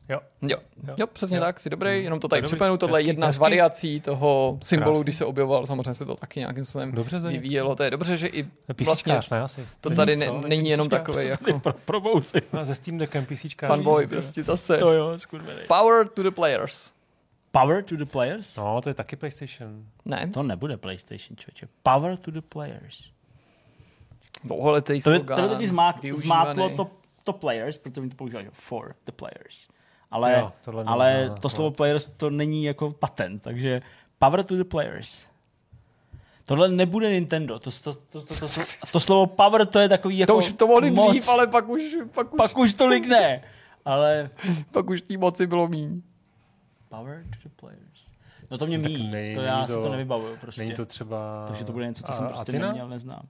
Jo. 0.08 0.20
Jo, 0.42 0.56
jo 0.96 1.06
přesně 1.06 1.36
Jo. 1.36 1.42
tak, 1.42 1.60
si 1.60 1.70
dobrý, 1.70 2.04
jenom 2.04 2.20
to 2.20 2.28
tady 2.28 2.42
dobrý. 2.42 2.48
připomenu, 2.52 2.76
tohle 2.76 2.98
je 3.00 3.02
Hezký, 3.02 3.08
jedna 3.08 3.32
z 3.32 3.38
variací 3.38 4.00
toho 4.00 4.58
symbolu, 4.62 4.92
Krásný. 4.94 5.02
když 5.04 5.16
se 5.16 5.24
objevoval, 5.24 5.66
samozřejmě 5.66 5.94
se 5.94 6.04
to 6.04 6.14
taky 6.14 6.40
nějakým 6.40 6.64
způsobem 6.64 6.92
Dobře, 6.92 7.18
vyvíjelo, 7.18 7.76
to 7.76 7.82
je 7.82 7.90
dobře, 7.90 8.16
že 8.16 8.26
i 8.26 8.46
vlastně 8.84 9.12
ne, 9.30 9.40
asi. 9.42 9.66
to 9.80 9.90
tady 9.90 10.16
ne, 10.16 10.26
není 10.46 10.70
jenom 10.70 10.86
PCčka? 10.88 10.98
takový 10.98 11.26
jako 11.26 11.58
pro, 11.60 11.72
probousy. 11.72 12.42
No, 12.52 12.64
ze 12.66 12.74
Steam 12.74 12.98
Deckem 12.98 13.26
PC. 13.26 13.46
fanboy 13.66 14.06
prostě 14.06 14.42
zase. 14.42 14.78
To 14.78 14.92
jo, 14.92 15.18
skurvený. 15.18 15.60
Power 15.68 16.08
to 16.08 16.22
the 16.22 16.30
players. 16.30 16.92
Power 17.52 17.82
to 17.82 17.96
the 17.96 18.04
players? 18.04 18.56
No, 18.56 18.80
to 18.80 18.88
je 18.90 18.94
taky 18.94 19.16
PlayStation. 19.16 19.84
Ne, 20.04 20.30
To 20.34 20.42
nebude 20.42 20.76
PlayStation, 20.76 21.36
člověče. 21.36 21.68
Power 21.82 22.16
to 22.16 22.30
the 22.30 22.40
players. 22.40 23.12
dlouholetý 24.44 25.02
To, 25.02 25.10
je, 25.10 25.16
slogan. 25.18 25.48
to 25.48 25.56
by 25.56 25.66
zmát, 25.66 26.02
využívaný. 26.02 26.26
zmátlo 26.54 26.76
to, 26.84 26.90
to 27.24 27.32
players, 27.32 27.78
protože 27.78 28.00
oni 28.00 28.10
to 28.10 28.16
používají 28.16 28.46
for 28.52 28.94
the 29.06 29.12
players. 29.12 29.68
Ale, 30.14 30.32
Jo, 30.38 30.52
tohle 30.64 30.84
ale 30.86 31.26
no, 31.28 31.34
to 31.34 31.48
slovo 31.48 31.70
players 31.70 32.08
to 32.08 32.30
není 32.30 32.64
jako 32.64 32.90
patent, 32.90 33.42
takže 33.42 33.82
power 34.18 34.44
to 34.44 34.56
the 34.56 34.64
players. 34.64 35.26
Tohle 36.46 36.68
nebude 36.68 37.10
Nintendo. 37.12 37.58
To, 37.58 37.70
to, 37.70 37.94
to, 37.94 38.00
to, 38.22 38.34
to, 38.34 38.48
to, 38.48 38.60
to 38.92 39.00
slovo 39.00 39.26
power 39.26 39.66
to 39.66 39.78
je 39.78 39.88
takový 39.88 40.18
jako 40.18 40.32
To 40.32 40.36
už 40.38 40.52
to 40.52 40.66
mohli 40.66 40.90
moc. 40.90 41.10
dřív, 41.10 41.28
ale 41.28 41.46
pak 41.46 41.68
už, 41.68 41.82
pak 42.14 42.32
už, 42.32 42.36
Pak 42.38 42.58
už 42.58 42.74
tolik 42.74 43.06
ne. 43.08 43.42
Ale 43.84 44.30
pak 44.72 44.90
už 44.90 45.02
té 45.02 45.16
moci 45.16 45.46
bylo 45.46 45.68
míň. 45.68 46.02
power 46.88 47.24
to 47.30 47.48
the 47.48 47.54
players. 47.60 47.80
No 48.50 48.58
to 48.58 48.66
mě 48.66 48.78
míjí, 48.78 49.34
to 49.34 49.40
já 49.40 49.60
to- 49.60 49.66
si 49.66 49.72
to 49.72 49.88
nevybavuju 49.88 50.36
prostě. 50.36 50.62
Není 50.62 50.74
to 50.74 50.84
třeba... 50.84 51.44
Takže 51.48 51.64
to 51.64 51.72
bude 51.72 51.86
něco, 51.86 52.02
co 52.02 52.12
A- 52.12 52.14
jsem 52.14 52.26
prostě 52.26 52.42
Athena? 52.42 52.66
neměl, 52.66 52.88
neznám. 52.88 53.22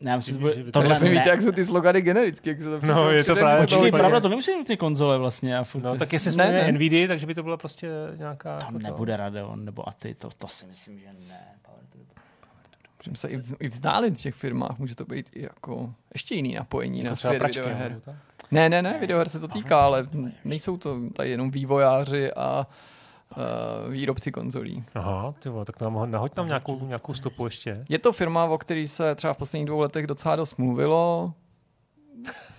Ne, 0.00 0.10
já 0.10 0.16
myslím, 0.16 0.34
že 0.34 0.40
to 0.42 0.50
Že 0.56 0.64
to 0.64 0.70
tohle 0.72 0.98
mi 1.00 1.08
víte, 1.10 1.24
ne. 1.24 1.30
jak 1.30 1.42
jsou 1.42 1.52
ty 1.52 1.64
slogany 1.64 2.00
generické. 2.02 2.50
Jak 2.50 2.58
se 2.58 2.64
to 2.80 2.86
No, 2.86 3.10
je 3.10 3.24
to 3.24 3.34
právě- 3.36 3.60
Počkej, 3.66 3.90
pravda, 3.92 4.20
to 4.20 4.28
nemusí 4.28 4.50
být 4.58 4.66
ty 4.66 4.76
konzole 4.76 5.18
vlastně. 5.18 5.58
A 5.58 5.64
furt 5.64 5.82
No, 5.82 5.92
ty- 5.92 5.98
tak 5.98 6.12
jestli 6.12 6.28
Ne, 6.28 6.32
jsme 6.32 6.52
ne. 6.52 6.72
NVIDIA, 6.72 7.08
takže 7.08 7.26
by 7.26 7.34
to 7.34 7.42
byla 7.42 7.56
prostě 7.56 7.88
nějaká... 8.16 8.58
Tam 8.58 8.68
jako 8.74 8.78
to. 8.78 8.92
nebude 8.92 9.16
Radeon 9.16 9.64
nebo 9.64 9.88
Aty, 9.88 10.14
to, 10.14 10.28
to 10.38 10.48
si 10.48 10.66
myslím, 10.66 10.98
že 10.98 11.06
ne. 11.28 11.40
To 11.62 11.70
Můžeme 13.02 13.16
se 13.16 13.28
i, 13.28 13.36
v- 13.36 13.56
i 13.60 13.68
vzdálit 13.68 14.14
v 14.14 14.20
těch 14.20 14.34
firmách, 14.34 14.78
může 14.78 14.94
to 14.94 15.04
být 15.04 15.30
i 15.32 15.42
jako 15.42 15.94
ještě 16.14 16.34
jiný 16.34 16.54
napojení 16.54 16.98
Jako 16.98 17.08
na 17.10 17.16
svět 17.16 17.38
pračky, 17.38 17.60
videoher. 17.60 18.00
Ne, 18.50 18.68
ne, 18.68 18.82
ne, 18.82 18.96
videoher 19.00 19.28
se 19.28 19.40
to 19.40 19.48
týká, 19.48 19.80
ale 19.80 20.08
nejsou 20.44 20.76
to 20.76 20.96
tady 21.10 21.30
jenom 21.30 21.50
vývojáři 21.50 22.32
a 22.32 22.66
uh, 23.36 23.92
výrobci 23.92 24.32
konzolí. 24.32 24.84
Aha, 24.94 25.34
ty 25.38 25.48
vole, 25.48 25.64
tak 25.64 25.76
tam 25.76 26.10
nahoď 26.10 26.32
tam 26.32 26.46
nějakou, 26.46 26.86
nějakou 26.86 27.14
stopu 27.14 27.44
ještě. 27.44 27.84
Je 27.88 27.98
to 27.98 28.12
firma, 28.12 28.44
o 28.44 28.58
který 28.58 28.86
se 28.86 29.14
třeba 29.14 29.32
v 29.32 29.36
posledních 29.36 29.66
dvou 29.66 29.80
letech 29.80 30.06
docela 30.06 30.36
dost 30.36 30.56
mluvilo. 30.58 31.32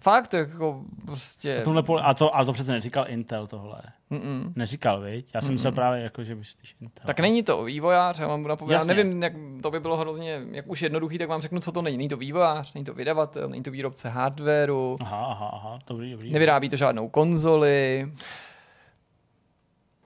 Fakt, 0.00 0.34
jako 0.34 0.82
prostě... 1.06 1.58
A, 1.60 1.64
tomhle 1.64 1.82
pole, 1.82 2.02
a, 2.02 2.14
to, 2.14 2.36
a 2.36 2.44
to 2.44 2.52
přece 2.52 2.72
neříkal 2.72 3.04
Intel 3.08 3.46
tohle. 3.46 3.80
Mm-mm. 4.10 4.52
Neříkal, 4.56 5.00
viď? 5.00 5.30
Já 5.34 5.40
jsem 5.40 5.52
myslel 5.54 5.72
právě, 5.72 6.02
jako, 6.02 6.24
že 6.24 6.34
myslíš 6.34 6.76
Intel. 6.80 7.06
Tak 7.06 7.20
není 7.20 7.42
to 7.42 7.64
vývojář, 7.64 8.18
já 8.18 8.26
vám 8.28 8.40
budu 8.42 8.48
napovědět. 8.48 8.86
Nevím, 8.86 9.22
jak 9.22 9.32
to 9.62 9.70
by 9.70 9.80
bylo 9.80 9.96
hrozně, 9.96 10.42
jak 10.50 10.68
už 10.68 10.82
jednoduchý, 10.82 11.18
tak 11.18 11.28
vám 11.28 11.42
řeknu, 11.42 11.60
co 11.60 11.72
to 11.72 11.82
není. 11.82 11.96
Není 11.96 12.08
to 12.08 12.16
vývojář, 12.16 12.74
není 12.74 12.84
to 12.84 12.94
vydavatel, 12.94 13.48
není 13.48 13.62
to 13.62 13.70
výrobce 13.70 14.08
hardwareu, 14.08 14.98
Aha, 15.00 15.26
aha, 15.26 15.50
aha, 15.52 15.78
dobrý, 15.88 16.12
dobrý. 16.12 16.32
nevyrábí 16.32 16.68
to 16.68 16.76
žádnou 16.76 17.08
konzoli. 17.08 18.12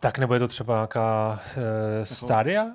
Tak 0.00 0.18
nebo 0.18 0.34
je 0.34 0.40
to 0.40 0.48
třeba 0.48 0.74
nějaká 0.74 1.40
uh, 1.56 2.04
Stadia? 2.04 2.66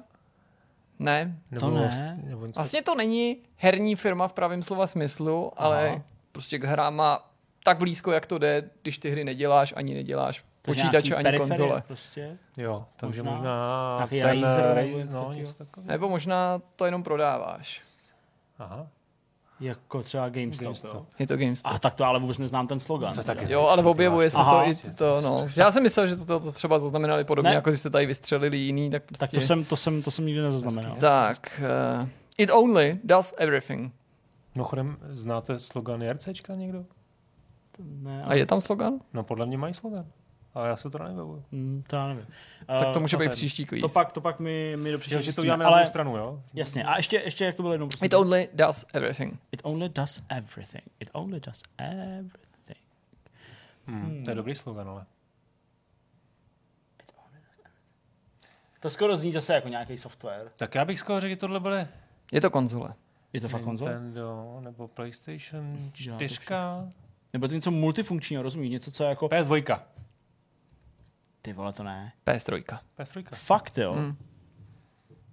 Ne, 0.99 1.37
Nebo, 1.51 1.65
To 1.65 1.71
ne. 1.71 2.19
Nebo 2.23 2.45
něco 2.45 2.59
vlastně 2.59 2.81
to 2.81 2.95
není 2.95 3.37
herní 3.55 3.95
firma 3.95 4.27
v 4.27 4.33
pravém 4.33 4.63
slova 4.63 4.87
smyslu, 4.87 5.51
ale 5.61 5.89
Aha. 5.89 6.01
prostě 6.31 6.59
k 6.59 6.63
hrám 6.63 6.95
má 6.95 7.29
tak 7.63 7.77
blízko, 7.77 8.11
jak 8.11 8.25
to 8.25 8.37
jde, 8.37 8.69
když 8.81 8.97
ty 8.97 9.09
hry 9.09 9.23
neděláš, 9.23 9.73
ani 9.77 9.93
neděláš 9.93 10.43
nějaký 10.67 11.13
ani 11.13 11.37
konzole. 11.37 11.83
Prostě. 11.87 12.37
Jo, 12.57 12.85
takže 12.95 13.23
Možná 13.23 13.37
možná, 13.37 13.95
nějaký 13.97 14.21
ten 14.21 14.43
Razer 14.43 14.65
Ra- 14.65 14.85
nebo 14.85 14.97
něco 14.97 15.17
no, 15.17 15.33
něco 15.33 15.53
takového. 15.53 15.91
Nebo 15.91 16.09
možná 16.09 16.61
to 16.75 16.85
jenom 16.85 17.03
prodáváš. 17.03 17.81
Aha. 18.59 18.87
Jako 19.59 20.03
třeba 20.03 20.29
GameStop, 20.29 20.63
GameStop. 20.63 21.05
Je 21.19 21.27
to 21.27 21.37
GameStop. 21.37 21.71
A 21.73 21.79
tak 21.79 21.95
to 21.95 22.05
ale 22.05 22.19
vůbec 22.19 22.37
neznám 22.37 22.67
ten 22.67 22.79
slogan. 22.79 23.13
To 23.13 23.23
taky. 23.23 23.51
Jo, 23.51 23.61
ale 23.61 23.83
objevuje 23.83 24.29
se 24.29 24.37
to 24.37 24.61
i 24.65 24.75
to, 24.95 25.21
no. 25.21 25.47
Já 25.55 25.71
jsem 25.71 25.83
myslel, 25.83 26.07
že 26.07 26.15
to, 26.15 26.25
to, 26.25 26.39
to 26.39 26.51
třeba 26.51 26.79
zaznamenali 26.79 27.23
podobně, 27.23 27.49
Ne. 27.49 27.55
jako 27.55 27.69
když 27.69 27.79
jste 27.79 27.89
tady 27.89 28.05
vystřelili 28.05 28.57
jiný, 28.57 28.89
tak 28.89 29.03
prostě... 29.03 29.19
Tak 29.25 29.31
to 29.31 29.39
jsem, 29.39 29.65
to 29.65 29.75
jsem, 29.75 30.01
to 30.01 30.11
jsem 30.11 30.25
nikdy 30.25 30.41
nezaznamenal. 30.41 30.95
Tak, 30.99 31.61
uh, 32.01 32.07
it 32.37 32.49
only 32.51 32.99
does 33.03 33.33
everything. 33.37 33.93
Mimochodem, 34.55 34.97
znáte 35.09 35.59
slogan 35.59 36.01
JRCčka 36.01 36.55
někdo? 36.55 36.85
Ne, 37.79 38.23
A 38.23 38.33
je 38.33 38.45
tam 38.45 38.61
slogan? 38.61 38.93
No 39.13 39.23
podle 39.23 39.45
mě 39.45 39.57
mají 39.57 39.73
slogan. 39.73 40.05
Ale 40.53 40.67
já 40.69 40.75
se 40.77 40.89
to 40.89 40.97
nevybavuju. 40.97 41.43
Hmm, 41.51 41.83
to 41.87 41.95
já 41.95 42.07
nevím. 42.07 42.27
Tak 42.67 42.79
to 42.93 42.99
Eh, 42.99 43.01
může 43.01 43.15
no 43.17 43.19
být 43.19 43.25
je- 43.25 43.29
příští 43.31 43.65
quiz. 43.65 43.81
To 43.81 43.89
pak, 43.89 44.11
to 44.11 44.21
pak 44.21 44.39
mi, 44.39 44.77
mi 44.77 44.91
do 44.91 44.99
příště 44.99 45.15
Jo, 45.15 45.21
že 45.21 45.33
to 45.33 45.41
uděláme 45.41 45.63
na 45.63 45.69
ale 45.69 45.79
druhou 45.79 45.89
stranu, 45.89 46.17
jo? 46.17 46.41
jasně. 46.53 46.83
A 46.83 46.97
ještě, 46.97 47.17
ještě 47.25 47.45
jak 47.45 47.55
to 47.55 47.61
bylo 47.61 47.73
jednou. 47.73 47.87
prosím 47.87 48.05
It 48.05 48.13
only 48.13 48.49
does 48.53 48.85
everything. 48.93 49.39
It 49.51 49.61
only 49.63 49.89
does 49.89 50.21
everything. 50.29 50.83
It 50.99 51.09
only 51.13 51.39
does 51.39 51.63
everything. 51.77 52.77
Hmm. 53.87 54.23
To 54.25 54.31
je 54.31 54.35
dobrý 54.35 54.55
slogan, 54.55 54.89
ale. 54.89 55.05
To 58.79 58.89
skoro 58.89 59.15
zní 59.17 59.31
zase 59.31 59.53
jako 59.53 59.67
nějaký 59.67 59.97
software. 59.97 60.51
Tak 60.57 60.75
já 60.75 60.85
bych 60.85 60.99
skoro 60.99 61.19
řekl, 61.19 61.29
že 61.29 61.35
tohle 61.35 61.59
bude 61.59 61.87
Je 62.31 62.41
to 62.41 62.49
konzole. 62.49 62.93
Je 63.33 63.41
to 63.41 63.47
fakt 63.49 63.61
konzol? 63.63 63.87
Nintendo, 63.87 64.57
nebo 64.59 64.87
PlayStation 64.87 65.91
Dělá 66.03 66.17
to 66.17 66.27
4. 66.27 66.39
Nebo 67.33 67.47
to 67.47 67.53
něco 67.53 67.71
multifunkčního, 67.71 68.43
rozumíš? 68.43 68.71
Něco, 68.71 68.91
co 68.91 69.03
je 69.03 69.09
jako... 69.09 69.27
PS2. 69.27 69.79
Ty 71.45 71.53
vole, 71.53 71.73
to 71.73 71.83
ne. 71.83 72.13
PS3. 72.27 72.63
PS3. 72.99 73.23
Fakt, 73.35 73.77
jo? 73.77 73.93
Mm. 73.93 74.15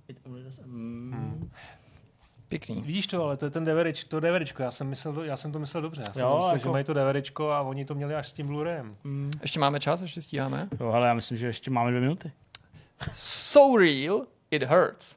It 0.08 0.18
only 0.26 0.42
does... 0.44 0.60
Mm. 0.64 1.50
Pěkný. 2.48 2.82
Vidíš 2.82 3.06
to, 3.06 3.24
ale 3.24 3.36
to 3.36 3.44
je 3.44 3.50
ten 3.50 3.64
DVDčko, 3.64 4.08
to 4.08 4.20
DVDčko, 4.20 4.62
já 4.62 4.70
jsem, 4.70 4.86
myslel, 4.88 5.22
já 5.24 5.36
jsem 5.36 5.52
to 5.52 5.58
myslel 5.58 5.82
dobře. 5.82 6.02
Já 6.06 6.12
jsem 6.12 6.22
Jo, 6.22 6.36
myslel, 6.36 6.54
jako- 6.56 6.62
že 6.68 6.70
mají 6.72 6.84
to 6.84 6.94
DVDčko 6.94 7.50
a 7.50 7.60
oni 7.60 7.84
to 7.84 7.94
měli 7.94 8.14
až 8.14 8.28
s 8.28 8.32
tím 8.32 8.48
Blu-rayem. 8.48 8.94
Mm. 9.04 9.30
Ještě 9.42 9.60
máme 9.60 9.80
čas, 9.80 10.00
ještě 10.02 10.20
stíháme. 10.20 10.68
Jo, 10.80 10.88
ale 10.88 11.08
já 11.08 11.14
myslím, 11.14 11.38
že 11.38 11.46
ještě 11.46 11.70
máme 11.70 11.90
dvě 11.90 12.00
minuty. 12.00 12.32
So 13.12 13.84
real, 13.84 14.26
it 14.50 14.62
hurts. 14.62 15.16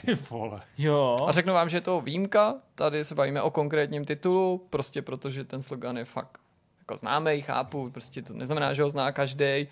Ty 0.00 0.14
vole. 0.14 0.60
Jo. 0.78 1.16
A 1.26 1.32
řeknu 1.32 1.52
vám, 1.54 1.68
že 1.68 1.76
je 1.76 1.80
to 1.80 2.00
výjimka. 2.00 2.54
Tady 2.74 3.04
se 3.04 3.14
bavíme 3.14 3.42
o 3.42 3.50
konkrétním 3.50 4.04
titulu, 4.04 4.66
prostě 4.70 5.02
protože 5.02 5.44
ten 5.44 5.62
slogan 5.62 5.96
je 5.98 6.04
fakt 6.04 6.38
jako 6.78 6.96
známý, 6.96 7.40
chápu, 7.40 7.90
prostě 7.90 8.22
to 8.22 8.34
neznamená, 8.34 8.74
že 8.74 8.82
ho 8.82 8.90
zná 8.90 9.12
každý. 9.12 9.68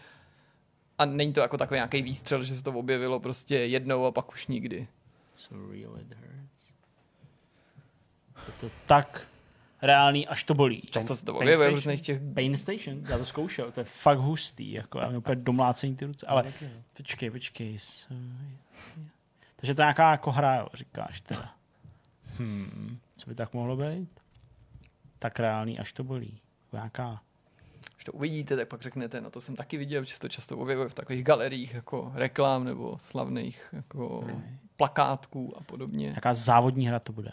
A 1.01 1.05
není 1.05 1.33
to 1.33 1.41
jako 1.41 1.57
takový 1.57 1.77
nějaký 1.77 2.03
výstřel, 2.03 2.43
že 2.43 2.55
se 2.55 2.63
to 2.63 2.73
objevilo 2.73 3.21
prostě 3.21 3.55
jednou 3.55 4.05
a 4.05 4.13
pak 4.13 4.33
už 4.33 4.47
nikdy. 4.47 4.89
So 5.37 5.73
real 5.73 5.99
it 6.01 6.15
hurts. 6.15 6.73
Je 8.47 8.53
to 8.61 8.71
tak 8.87 9.29
reálný, 9.83 10.29
až 10.29 10.45
to 10.45 10.55
bolí. 10.55 10.83
Často 10.91 11.17
se 11.17 11.25
to 11.25 11.35
objevuje 11.35 11.57
v 11.57 11.59
Station? 11.59 11.75
různých 11.75 12.03
těch... 12.03 12.21
Pain 12.35 12.57
Station, 12.57 13.03
já 13.09 13.19
to 13.19 13.25
zkoušel, 13.25 13.73
to 13.73 13.81
je 13.81 13.85
fakt 13.85 14.19
hustý, 14.19 14.73
jako 14.73 14.99
já 14.99 15.19
úplně 15.19 15.37
domlácení 15.37 15.97
ty 15.97 16.05
ruce, 16.05 16.27
ale 16.27 16.53
počkej, 16.97 17.31
počkej. 17.31 17.79
So... 17.79 18.15
Takže 19.57 19.75
to 19.75 19.83
je 19.83 19.85
nějaká 19.85 20.11
jako 20.11 20.31
hra, 20.31 20.57
jo, 20.57 20.67
říkáš 20.75 21.21
teda. 21.21 21.55
Hmm, 22.39 22.99
co 23.17 23.31
by 23.31 23.35
tak 23.35 23.55
mohlo 23.55 23.77
být? 23.77 24.21
Tak 25.19 25.41
reálný, 25.41 25.79
až 25.79 25.93
to 25.93 26.05
bolí. 26.05 26.41
Jako 26.65 26.77
Nějaká 26.77 27.21
Když 27.95 28.05
to 28.05 28.13
uvidíte, 28.13 28.57
tak 28.57 28.69
pak 28.69 28.83
řeknete, 28.83 29.21
no 29.21 29.31
to 29.31 29.41
jsem 29.41 29.57
taky 29.57 29.77
viděl, 29.77 30.05
že 30.05 30.15
se 30.15 30.21
to 30.21 30.29
často 30.29 30.59
objevuje 30.59 30.89
v 30.89 30.95
takových 30.95 31.25
galeriích 31.25 31.75
jako 31.75 32.13
reklam 32.15 32.65
nebo 32.65 32.99
slavných 32.99 33.69
jako 33.73 34.27
plakátků 34.77 35.55
a 35.57 35.61
podobně. 35.63 36.07
Nějaká 36.07 36.35
závodní 36.35 36.87
hra 36.87 36.99
to 36.99 37.13
bude. 37.13 37.31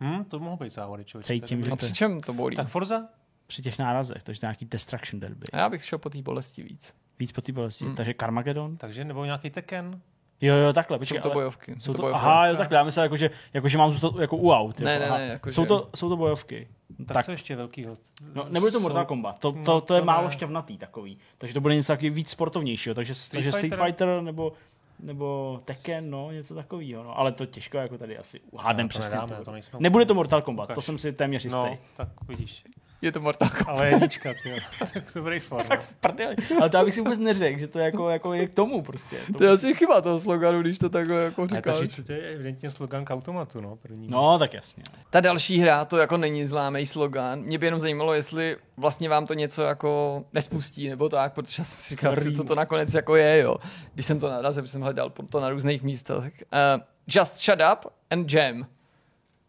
Hm, 0.00 0.24
to 0.24 0.38
mohou 0.38 0.56
být 0.56 0.72
závody, 0.72 1.04
člověče. 1.04 1.26
Cítím, 1.32 1.64
že 1.64 1.70
No 1.70 1.76
to 1.76 1.84
je 1.84 1.88
při 1.88 1.94
čem 1.96 2.20
to 2.20 2.32
bolí? 2.32 2.56
Tak 2.56 2.68
Forza? 2.68 3.08
při 3.46 3.62
těch 3.62 3.78
nárazech, 3.78 4.22
takže 4.22 4.40
to 4.40 4.46
je 4.46 4.48
nějaký 4.48 4.64
Destruction 4.64 5.20
Derby. 5.20 5.46
A 5.52 5.58
já 5.58 5.68
bych 5.68 5.84
šel 5.84 5.98
po 5.98 6.10
té 6.10 6.22
bolesti 6.22 6.62
víc. 6.62 6.94
Víc 7.18 7.32
po 7.32 7.40
té 7.40 7.52
bolesti. 7.52 7.84
Hmm. 7.84 7.94
Takže 7.94 8.14
Carmageddon? 8.20 8.76
Takže 8.76 9.04
nebo 9.04 9.24
nějaký 9.24 9.50
Tekken? 9.50 10.00
Jo, 10.40 10.54
jo, 10.54 10.72
takhle, 10.72 10.94
Jsou 10.94 10.98
počkej, 10.98 11.20
to 11.20 11.28
ale 11.28 11.34
bojovky. 11.34 11.74
jsou 11.78 11.92
to, 11.92 12.02
bojovky. 12.02 12.20
aha, 12.22 12.46
jo, 12.46 12.56
takhle, 12.56 12.78
já 12.78 12.84
myslel, 12.84 13.02
jako, 13.04 13.16
že, 13.16 13.30
jako, 13.54 13.68
že 13.68 13.78
mám 13.78 13.90
zůstat 13.90 14.20
jako 14.20 14.36
u 14.36 14.50
aut. 14.52 14.80
Ne, 14.80 14.92
jako, 14.92 15.12
ne, 15.14 15.18
ne, 15.18 15.26
jako, 15.26 15.50
jsou, 15.50 15.62
že- 15.62 15.68
to, 15.68 15.88
jsou 15.96 16.08
to 16.08 16.16
bojovky. 16.16 16.68
Tak, 16.98 17.06
Tak, 17.06 17.14
tak 17.14 17.24
co 17.24 17.30
ještě 17.30 17.56
velkýho? 17.56 17.94
no, 18.34 18.46
nebude 18.48 18.72
to 18.72 18.80
Mortal 18.80 19.02
Jsou- 19.02 19.06
Kombat, 19.08 19.38
to, 19.38 19.52
No, 19.52 19.64
to, 19.64 19.80
to 19.80 19.94
je 19.94 20.00
to 20.00 20.04
málo 20.06 20.26
ne. 20.26 20.32
šťavnatý 20.32 20.78
takový. 20.78 21.18
Takže 21.38 21.54
to 21.54 21.60
bude 21.60 21.74
něco 21.74 21.92
taky 21.92 22.10
víc 22.10 22.30
sportovnějšího, 22.30 22.94
takže 22.94 23.14
Street, 23.14 23.32
takže 23.38 23.52
Street 23.52 23.72
Fighter? 23.74 23.86
Fighter 23.86 24.22
nebo 24.22 24.52
nebo 25.00 25.58
Tekken, 25.64 26.10
no, 26.10 26.30
něco 26.30 26.54
takového. 26.54 27.02
No. 27.02 27.18
Ale 27.18 27.32
to 27.32 27.46
těžko 27.46 27.78
jako 27.78 27.98
tady 27.98 28.18
asi 28.18 28.40
uhádnem 28.50 28.86
to 28.88 28.90
přesně. 28.90 29.10
nedáme, 29.10 29.36
to 29.36 29.44
to 29.44 29.52
nejsme 29.52 29.78
Nebude 29.82 30.04
to 30.04 30.14
Mortal 30.14 30.42
Kombat, 30.42 30.68
to 30.68 30.72
Ukaž. 30.72 30.84
jsem 30.84 30.98
si 30.98 31.12
téměř 31.12 31.44
jistý. 31.44 31.58
No, 31.58 31.78
tak 31.96 32.08
vidíš. 32.28 32.64
Je 33.02 33.12
to 33.12 33.20
Mortal 33.20 33.48
Kombat. 33.48 33.68
Ale 33.68 33.88
jednička, 33.88 34.34
ty 34.42 34.50
jo. 34.50 34.56
tak 34.94 35.12
to 35.12 35.18
dobrý 35.18 35.40
form. 35.40 35.68
Tak 35.68 35.80
v 35.80 35.94
prdeli. 35.94 36.36
Ale 36.60 36.70
to 36.70 36.76
já 36.76 36.84
bych 36.84 36.94
si 36.94 37.00
vůbec 37.00 37.18
neřekl, 37.18 37.58
že 37.58 37.68
to 37.68 37.78
jako, 37.78 38.10
jako 38.10 38.32
je 38.34 38.46
k 38.46 38.54
tomu 38.54 38.82
prostě. 38.82 39.16
To 39.38 39.44
je 39.44 39.50
asi 39.50 39.74
chyba 39.74 40.00
toho 40.00 40.20
sloganu, 40.20 40.60
když 40.60 40.78
to 40.78 40.88
takhle 40.88 41.22
jako 41.22 41.40
Ale 41.40 41.48
říkáš. 41.48 41.78
takže 41.78 42.04
to 42.04 42.12
je 42.12 42.18
evidentně 42.18 42.70
slogan 42.70 43.04
k 43.04 43.10
automatu, 43.10 43.60
no, 43.60 43.76
první. 43.76 44.08
No, 44.08 44.38
tak 44.38 44.54
jasně. 44.54 44.82
Ta 45.10 45.20
další 45.20 45.58
hra, 45.58 45.84
to 45.84 45.96
jako 45.96 46.16
není 46.16 46.46
známý 46.46 46.86
slogan. 46.86 47.42
Mě 47.42 47.58
by 47.58 47.66
jenom 47.66 47.80
zajímalo, 47.80 48.14
jestli 48.14 48.56
vlastně 48.76 49.08
vám 49.08 49.26
to 49.26 49.34
něco 49.34 49.62
jako 49.62 50.24
nespustí 50.32 50.88
nebo 50.88 51.08
tak, 51.08 51.34
protože 51.34 51.60
já 51.60 51.64
jsem 51.64 51.78
si 51.78 51.90
říkal, 51.90 52.14
co 52.36 52.44
to 52.44 52.54
nakonec 52.54 52.94
jako 52.94 53.16
je, 53.16 53.38
jo. 53.38 53.56
Když 53.94 54.06
jsem 54.06 54.20
to 54.20 54.30
narazil, 54.30 54.66
jsem 54.66 54.82
hledal 54.82 55.10
to 55.10 55.40
na 55.40 55.50
různých 55.50 55.82
místech. 55.82 56.44
Uh, 56.76 56.82
just 57.06 57.44
shut 57.44 57.60
up 57.72 57.92
and 58.10 58.32
jam. 58.32 58.66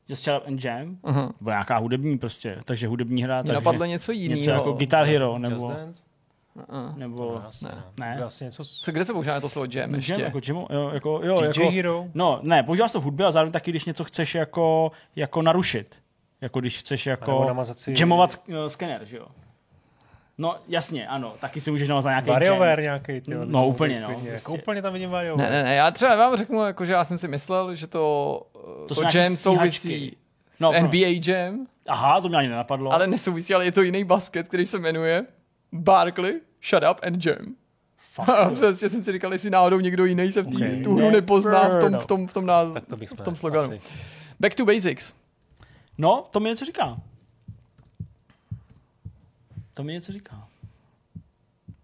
Just 0.10 0.24
Shut 0.24 0.42
Up 0.42 0.48
and 0.48 0.64
Jam, 0.66 0.98
Aha. 1.04 1.34
byla 1.42 1.56
nějaká 1.56 1.78
hudební 1.78 2.18
prostě, 2.18 2.58
takže 2.66 2.88
hudební 2.88 3.24
hra, 3.24 3.36
Mě 3.36 3.44
takže 3.44 3.54
napadlo 3.54 3.86
něco 3.86 4.12
jiného. 4.12 4.40
něco 4.40 4.52
jako 4.52 4.72
Guitar 4.72 5.06
Hero, 5.06 5.32
Just 5.32 5.42
nebo, 5.42 5.72
Dance? 5.72 6.02
Uh-uh. 6.56 6.98
nebo 6.98 7.42
ne. 7.64 7.70
ne. 8.00 8.16
Ne. 8.16 8.24
Asi 8.24 8.44
něco... 8.46 8.64
s- 8.66 8.80
Co, 8.80 8.92
kde 8.92 9.04
se 9.04 9.14
používá 9.14 9.40
to 9.40 9.50
slovo 9.50 9.68
jam 9.74 9.96
ještě? 9.96 10.12
Jam, 10.12 10.22
jako, 10.22 10.40
jamu, 10.48 10.68
jo, 10.70 10.90
jako, 10.94 11.20
jo, 11.24 11.42
DJ 11.42 11.46
jako, 11.62 11.72
Hero? 11.76 12.06
no, 12.14 12.40
ne, 12.44 12.64
používáš 12.64 12.92
to 12.92 13.02
v 13.02 13.04
hudbě 13.04 13.26
a 13.26 13.32
zároveň 13.32 13.52
taky, 13.52 13.72
když 13.72 13.86
něco 13.86 14.04
chceš 14.04 14.36
jako, 14.36 14.92
jako 15.16 15.42
narušit. 15.42 15.96
Jako 16.42 16.60
když 16.60 16.80
chceš 16.80 17.06
jako 17.06 17.32
jamovat 18.00 18.32
sk- 18.32 18.68
skener, 18.68 19.06
že 19.06 19.18
jo? 19.18 19.26
No, 20.38 20.56
jasně, 20.68 21.08
ano, 21.08 21.34
taky 21.40 21.62
si 21.62 21.72
můžeš 21.72 21.90
namazat 21.90 22.10
nějaký 22.12 22.30
WarioWare 22.30 22.80
jam. 22.80 22.84
nějaký, 22.84 23.22
ty 23.26 23.34
jo, 23.34 23.42
No, 23.46 23.68
úplně, 23.68 24.02
no, 24.02 24.08
klidně- 24.08 24.30
prostě. 24.32 24.52
Jako 24.52 24.54
úplně 24.62 24.82
tam 24.82 24.94
vidím 24.94 25.10
Ne, 25.10 25.14
WarioWare. 25.14 25.50
ne, 25.52 25.64
ne, 25.64 25.76
já 25.76 25.92
třeba 25.92 26.16
vám 26.16 26.36
řeknu, 26.38 26.64
jako, 26.66 26.86
že 26.86 26.94
já 26.94 27.04
jsem 27.04 27.18
si 27.18 27.28
myslel, 27.28 27.76
že 27.76 27.88
to, 27.88 28.42
to, 28.88 28.96
To 28.96 29.02
jam 29.18 29.38
souvisí 29.38 30.18
s 30.56 30.60
No, 30.60 30.70
pro- 30.72 30.80
NBA 30.80 31.22
Jam, 31.28 31.68
Aha, 31.90 32.22
to 32.22 32.28
mě 32.28 32.38
ani 32.38 32.48
nenapadlo. 32.48 32.92
ale 32.94 33.08
nesouvisí, 33.08 33.54
ale 33.54 33.66
je 33.66 33.72
to 33.72 33.82
jiný 33.82 34.04
basket, 34.04 34.48
který 34.48 34.66
se 34.66 34.80
jmenuje 34.80 35.26
Barkley, 35.72 36.40
Shut 36.70 36.84
Up 36.92 37.00
and 37.04 37.26
Jam. 37.26 37.56
A 38.18 38.50
přesně 38.50 38.90
jsem 38.90 39.04
si 39.04 39.12
říkal, 39.12 39.34
jestli 39.34 39.50
náhodou 39.50 39.80
někdo 39.80 40.06
jiný 40.06 40.32
se 40.32 40.42
v 40.42 40.48
tý, 40.48 40.56
Okay. 40.58 40.84
tu 40.84 40.96
hru 40.96 41.10
nepozná 41.10 41.68
v 41.70 41.80
tom, 41.80 42.00
v 42.00 42.06
tom, 42.08 42.28
v 42.28 42.34
tom, 42.34 42.46
náz, 42.46 42.74
Tak 42.74 42.86
to 42.86 42.98
bychom 42.98 43.18
v 43.18 43.22
tom 43.22 43.36
sloganu. 43.36 43.64
asi- 43.68 43.82
Back 44.40 44.56
to 44.56 44.66
basics. 44.66 45.14
No, 45.98 46.26
to 46.32 46.40
mi 46.40 46.50
něco 46.50 46.66
říká. 46.66 46.98
To 49.78 49.84
mi 49.84 49.94
něco 49.94 50.12
říká. 50.12 50.48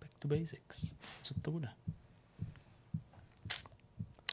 Back 0.02 0.12
to 0.20 0.28
basics. 0.28 0.94
Co 1.22 1.34
to 1.42 1.52
bude? 1.52 1.68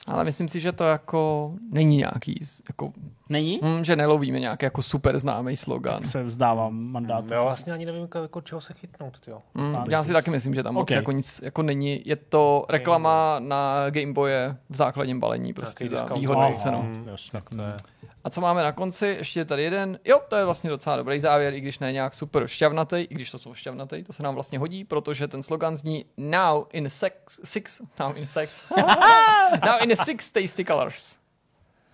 Ale 0.06 0.24
myslím 0.24 0.48
si, 0.48 0.60
že 0.60 0.72
to 0.72 0.84
jako 0.84 1.52
není 1.70 1.96
nějaký, 1.96 2.44
z- 2.44 2.62
jako, 2.68 2.92
Není? 3.28 3.60
hm, 3.64 3.84
že 3.84 3.96
nelovíme 3.96 4.40
nějaký 4.40 4.64
jako 4.64 4.82
super 4.82 5.18
známý 5.18 5.56
slogan. 5.56 6.04
Se 6.04 6.22
vzdávám 6.22 6.74
mandátu. 6.74 7.32
Já 7.34 7.42
vlastně 7.42 7.72
ani 7.72 7.86
nevím, 7.86 8.08
jako, 8.22 8.40
čeho 8.40 8.60
se 8.60 8.74
chytnout, 8.74 9.28
jo. 9.28 9.42
Mm, 9.54 9.76
já 9.90 10.04
si 10.04 10.12
taky 10.12 10.30
myslím, 10.30 10.54
že 10.54 10.62
tam 10.62 10.74
moc 10.74 10.82
Ok. 10.82 10.90
jako 10.90 11.12
nic 11.12 11.40
jako 11.44 11.62
není. 11.62 12.02
Je 12.04 12.16
to 12.16 12.66
reklama 12.68 13.38
na 13.38 13.90
Game 13.90 14.12
Boye 14.12 14.56
v 14.70 14.76
základním 14.76 15.20
balení 15.20 15.52
prostě 15.52 15.88
za 15.88 16.04
výhodnou 16.14 16.42
Aha. 16.44 16.54
cenu. 16.54 16.82
Mm, 16.82 17.04
Jasně. 17.08 17.30
tak 17.32 17.50
to 17.50 17.62
je. 17.62 17.76
A 18.24 18.30
co 18.30 18.40
máme 18.40 18.62
na 18.62 18.72
konci? 18.72 19.06
Ještě 19.06 19.40
je 19.40 19.44
tady 19.44 19.62
jeden. 19.62 19.98
Jo, 20.04 20.20
to 20.28 20.36
je 20.36 20.44
vlastně 20.44 20.70
docela 20.70 20.96
dobrý 20.96 21.18
závěr, 21.18 21.54
i 21.54 21.60
když 21.60 21.78
ne 21.78 21.92
nějak 21.92 22.14
super 22.14 22.46
šťavnatý, 22.46 22.96
i 22.96 23.14
když 23.14 23.30
to 23.30 23.38
jsou 23.38 23.54
šťavnatý, 23.54 24.04
to 24.04 24.12
se 24.12 24.22
nám 24.22 24.34
vlastně 24.34 24.58
hodí, 24.58 24.84
protože 24.84 25.28
ten 25.28 25.42
slogan 25.42 25.76
zní 25.76 26.04
Now 26.16 26.64
in 26.72 26.90
sex, 26.90 27.40
six, 27.44 27.80
now 28.00 28.16
in 28.16 28.26
sex, 28.26 28.64
now 29.66 29.82
in 29.82 29.96
six 29.96 30.30
tasty 30.30 30.64
colors. 30.64 31.16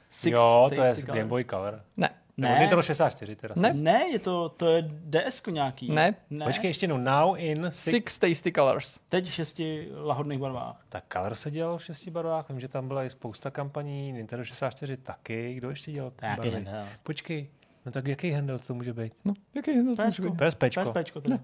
Six 0.08 0.32
jo, 0.32 0.70
to 0.74 0.82
je. 0.82 0.94
Game 1.02 1.24
Boy 1.24 1.44
Color. 1.44 1.82
Ne, 1.96 2.10
Nebo 2.36 2.54
Ne, 2.54 2.60
Nintendo 2.60 2.82
64 2.82 3.36
teda. 3.36 3.54
Ne. 3.56 3.72
ne, 3.74 4.08
je 4.12 4.18
to, 4.18 4.48
to 4.48 4.68
je 4.68 4.90
ds 4.90 5.42
nějaký. 5.50 5.92
Ne. 5.92 6.14
ne. 6.30 6.44
Počkej, 6.44 6.68
ještě 6.68 6.84
jednou. 6.84 6.96
Now 6.96 7.34
in 7.38 7.64
six. 7.64 7.82
six 7.82 8.18
tasty 8.18 8.52
colors. 8.52 9.00
Teď 9.08 9.28
v 9.28 9.32
šesti 9.32 9.88
lahodných 9.94 10.38
barvách. 10.38 10.84
Tak 10.88 11.04
Color 11.12 11.34
se 11.34 11.50
dělal 11.50 11.78
v 11.78 11.84
šesti 11.84 12.10
barvách. 12.10 12.48
Vím, 12.48 12.60
že 12.60 12.68
tam 12.68 12.88
byla 12.88 13.04
i 13.04 13.10
spousta 13.10 13.50
kampaní. 13.50 14.12
Nintendo 14.12 14.44
64 14.44 14.96
taky. 14.96 15.54
Kdo 15.54 15.70
ještě 15.70 15.92
dělal 15.92 16.12
nějaký 16.22 16.50
barvy? 16.50 16.66
Počkej. 17.02 17.48
No 17.86 17.92
tak 17.92 18.06
jaký 18.06 18.30
handle 18.30 18.58
to 18.58 18.74
může 18.74 18.92
být? 18.92 19.12
No, 19.24 19.34
jaký 19.54 19.70
je 19.70 19.96
to? 19.96 20.04
může 20.04 20.22
být? 20.22 20.34
PSPčko. 20.46 20.82
PSPčko 20.82 21.20
teda. 21.20 21.38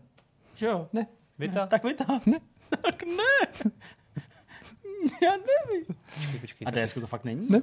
Že 0.55 0.67
jo? 0.67 0.89
Ne. 0.93 1.07
Vita? 1.39 1.67
Tak 1.67 1.85
vy 1.85 1.95
to. 1.95 2.05
Ne. 2.27 2.39
Tak 2.83 3.03
ne. 3.03 3.71
Já 5.23 5.31
nevím. 5.31 5.87
Počkej, 6.15 6.41
počkej. 6.41 6.67
A 6.67 6.71
tak 6.71 6.85
ds 6.85 6.95
to 6.95 7.07
fakt 7.07 7.25
není? 7.25 7.47
Ne. 7.51 7.61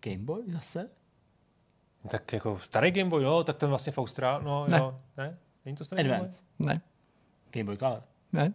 Game 0.00 0.24
Boy 0.24 0.42
zase? 0.46 0.90
Tak 2.08 2.32
jako 2.32 2.58
starý 2.58 2.90
Game 2.90 3.10
Boy, 3.10 3.24
jo, 3.24 3.44
tak 3.44 3.56
ten 3.56 3.68
vlastně 3.68 3.92
v 3.92 3.98
Austrálii, 3.98 4.44
no 4.46 4.66
Ne. 4.68 4.78
jo, 4.78 4.98
ne? 5.16 5.38
Není 5.64 5.76
to 5.76 5.84
starý 5.84 6.02
Game 6.02 6.08
Boy? 6.08 6.16
Advance. 6.16 6.42
Ne, 6.58 6.80
Game 7.50 7.64
Boy 7.64 7.76
Color. 7.76 8.02
ne. 8.32 8.52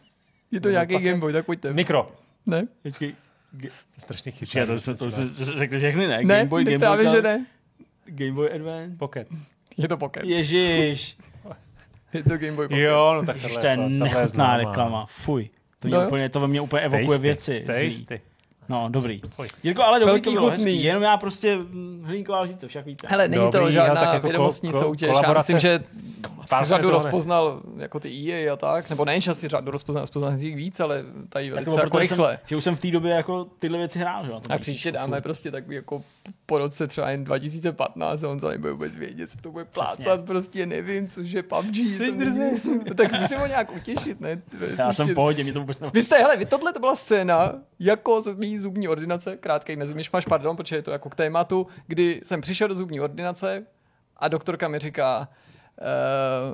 Je 0.50 0.60
to 0.60 0.70
nějaký 0.70 0.98
Game 0.98 1.18
Boy, 1.18 1.32
tak 1.32 1.46
pojďte. 1.46 1.72
Mikro. 1.72 2.12
Ne, 2.46 2.66
Počkej. 2.82 3.14
To 3.60 3.66
je 3.66 3.70
strašně 3.98 4.32
chytré. 4.32 4.66
Počkej, 4.66 4.94
to, 4.96 5.10
to, 5.10 5.24
to, 5.44 5.44
řekli 5.44 5.78
všechny, 5.78 6.06
ne? 6.08 6.16
ne, 6.24 6.24
Game 6.38 6.44
Boy, 6.44 6.64
ne 6.64 6.70
Game 6.70 6.78
právě, 6.78 7.04
Boy 7.06 7.14
že 7.16 7.22
ne. 7.22 7.46
Game 8.04 8.32
Boy 8.32 8.52
Advance. 8.52 8.96
Pocket. 8.96 9.28
Je 9.76 9.88
to 9.88 9.96
Pocket. 9.96 10.24
Ježiš. 10.24 11.18
Je 12.12 12.22
to 12.22 12.38
Game 12.38 12.52
Boy 12.52 12.68
Pocket. 12.68 12.82
Jo, 12.82 13.12
no 13.14 13.26
tak 13.26 13.36
tohle 13.42 13.60
to 13.60 13.66
je 13.66 13.72
je 13.72 13.76
nechutná 13.76 14.56
reklama. 14.56 15.06
Fuj. 15.06 15.50
To, 15.78 15.88
mě 15.88 15.96
No 15.96 16.06
úplně, 16.06 16.28
to 16.28 16.40
ve 16.40 16.46
mně 16.46 16.60
úplně 16.60 16.82
evokuje 16.82 17.06
Tasty, 17.08 17.22
věci. 17.22 17.64
Tasty. 17.66 18.20
No, 18.68 18.88
dobrý. 18.88 19.20
Fuj. 19.30 19.48
Jirko, 19.62 19.82
ale 19.82 20.00
dobrý 20.00 20.10
Velký 20.12 20.24
to 20.24 20.30
bylo 20.30 20.50
chutný. 20.50 20.64
hezký. 20.64 20.82
Jenom 20.84 21.02
já 21.02 21.16
prostě 21.16 21.58
hlínková 22.02 22.40
lžíce, 22.40 22.68
však 22.68 22.86
víte. 22.86 23.06
Hele, 23.10 23.28
není 23.28 23.42
Dobrý, 23.42 23.60
to 23.60 23.70
žádná 23.70 23.94
tak 23.94 24.14
jako 24.14 24.26
vědomostní 24.26 24.70
ko- 24.70 24.76
ko- 24.76 24.80
soutěž. 24.80 25.16
Já 25.22 25.32
myslím, 25.32 25.58
že 25.58 25.84
Pár 26.50 26.64
si 26.64 26.68
řadu 26.68 26.90
rozpoznal 26.90 27.60
jako 27.76 28.00
ty 28.00 28.32
EA 28.32 28.52
a 28.52 28.56
tak, 28.56 28.90
nebo 28.90 29.04
nejen, 29.04 29.20
že 29.20 29.34
si 29.34 29.48
řadu 29.48 29.70
rozpoznal, 29.70 30.02
rozpoznal 30.02 30.32
jich 30.36 30.56
víc, 30.56 30.80
ale 30.80 31.04
tady 31.28 31.50
tak 31.50 31.54
velice 31.54 31.80
jako 31.84 31.98
rychle. 31.98 32.28
jsem, 32.30 32.38
že 32.46 32.56
už 32.56 32.64
jsem 32.64 32.76
v 32.76 32.80
té 32.80 32.90
době 32.90 33.12
jako 33.14 33.46
tyhle 33.58 33.78
věci 33.78 33.98
hrál. 33.98 34.26
Že? 34.26 34.32
A 34.54 34.58
příště 34.58 34.92
dáme 34.92 35.20
prostě 35.20 35.50
takový 35.50 35.76
jako 35.76 36.02
po 36.46 36.58
roce 36.58 36.86
třeba 36.86 37.10
jen 37.10 37.24
2015 37.24 38.24
a 38.24 38.28
on 38.28 38.40
to 38.40 38.48
nebude 38.48 38.72
vůbec 38.72 38.96
vědět, 38.96 39.30
co 39.30 39.38
to 39.38 39.50
bude 39.50 39.64
plácat, 39.64 39.98
Přesně. 39.98 40.26
prostě 40.26 40.66
nevím, 40.66 41.06
což 41.08 41.30
je 41.30 41.42
PUBG. 41.42 41.76
Jsi 41.76 42.12
nevím. 42.16 42.60
No 42.88 42.94
tak 42.96 43.20
musím 43.20 43.38
ho 43.38 43.46
nějak 43.46 43.76
utěšit, 43.76 44.20
ne? 44.20 44.30
Já 44.30 44.84
Prostě- 44.84 44.92
jsem 45.02 45.08
v 45.08 45.14
pohodě, 45.14 45.44
mě 45.44 45.52
to 45.52 45.60
vůbec 45.60 45.80
nevadí. 45.80 45.94
Vy 45.94 46.02
jste, 46.02 46.18
hele, 46.18 46.36
vy 46.36 46.46
tohle 46.46 46.72
to 46.72 46.80
byla 46.80 46.96
scéna 46.96 47.52
jako 47.80 48.20
z 48.20 48.34
zubní 48.60 48.88
ordinace, 48.88 49.36
krátkej 49.36 49.76
mezimyšmaš, 49.76 50.24
pardon, 50.24 50.56
protože 50.56 50.76
je 50.76 50.82
to 50.82 50.90
jako 50.90 51.10
k 51.10 51.14
tématu, 51.14 51.66
kdy 51.86 52.20
jsem 52.24 52.40
přišel 52.40 52.68
do 52.68 52.74
zubní 52.74 53.00
ordinace 53.00 53.66
a 54.16 54.28
doktorka 54.28 54.68
mi 54.68 54.78
říká, 54.78 55.28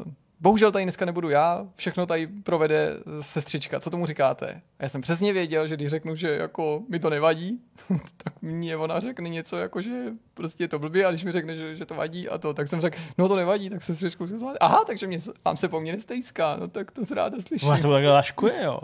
uh, 0.05 0.13
bohužel 0.41 0.73
tady 0.73 0.85
dneska 0.85 1.05
nebudu 1.05 1.31
já, 1.31 1.67
všechno 1.77 2.07
tady 2.07 2.27
provede 2.27 2.91
sestřička, 3.21 3.81
co 3.81 3.91
tomu 3.91 4.07
říkáte? 4.07 4.61
A 4.79 4.83
já 4.83 4.89
jsem 4.89 5.01
přesně 5.01 5.33
věděl, 5.33 5.69
že 5.69 5.77
když 5.77 5.91
řeknu, 5.91 6.17
že 6.17 6.31
jako 6.31 6.83
mi 6.89 6.99
to 6.99 7.11
nevadí, 7.11 7.61
tak 8.17 8.43
mě 8.43 8.77
ona 8.77 9.01
řekne 9.01 9.29
něco 9.29 9.57
jako, 9.57 9.81
že 9.81 10.13
prostě 10.35 10.65
je 10.65 10.69
to 10.69 10.79
blbě 10.79 11.07
a 11.07 11.11
když 11.11 11.25
mi 11.25 11.33
řekne, 11.33 11.57
že, 11.57 11.77
že 11.77 11.87
to 11.87 11.95
vadí 11.95 12.29
a 12.29 12.39
to, 12.39 12.55
tak 12.55 12.69
jsem 12.69 12.81
řekl, 12.81 12.99
no 13.19 13.29
to 13.29 13.37
nevadí, 13.37 13.71
tak 13.71 13.83
sestřičku 13.83 14.27
si. 14.27 14.35
Aha, 14.61 14.85
takže 14.87 15.07
mě, 15.07 15.19
vám 15.45 15.57
se 15.57 15.69
po 15.69 15.81
mně 15.81 15.93
nestejská, 15.93 16.57
no 16.57 16.69
tak 16.69 16.91
to 16.91 17.05
se 17.05 17.15
ráda 17.15 17.41
slyším. 17.41 17.69
Vás 17.69 17.83
to 17.83 17.93
takhle 17.93 18.13
laškuje, 18.13 18.63
jo. 18.63 18.81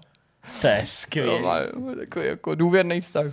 To 0.61 0.67
je 0.67 0.79
No, 0.79 0.87
skvělé. 0.87 1.41
má 1.43 1.95
takový 1.99 2.27
jako 2.27 2.55
důvěrný 2.55 3.01
vztah. 3.01 3.25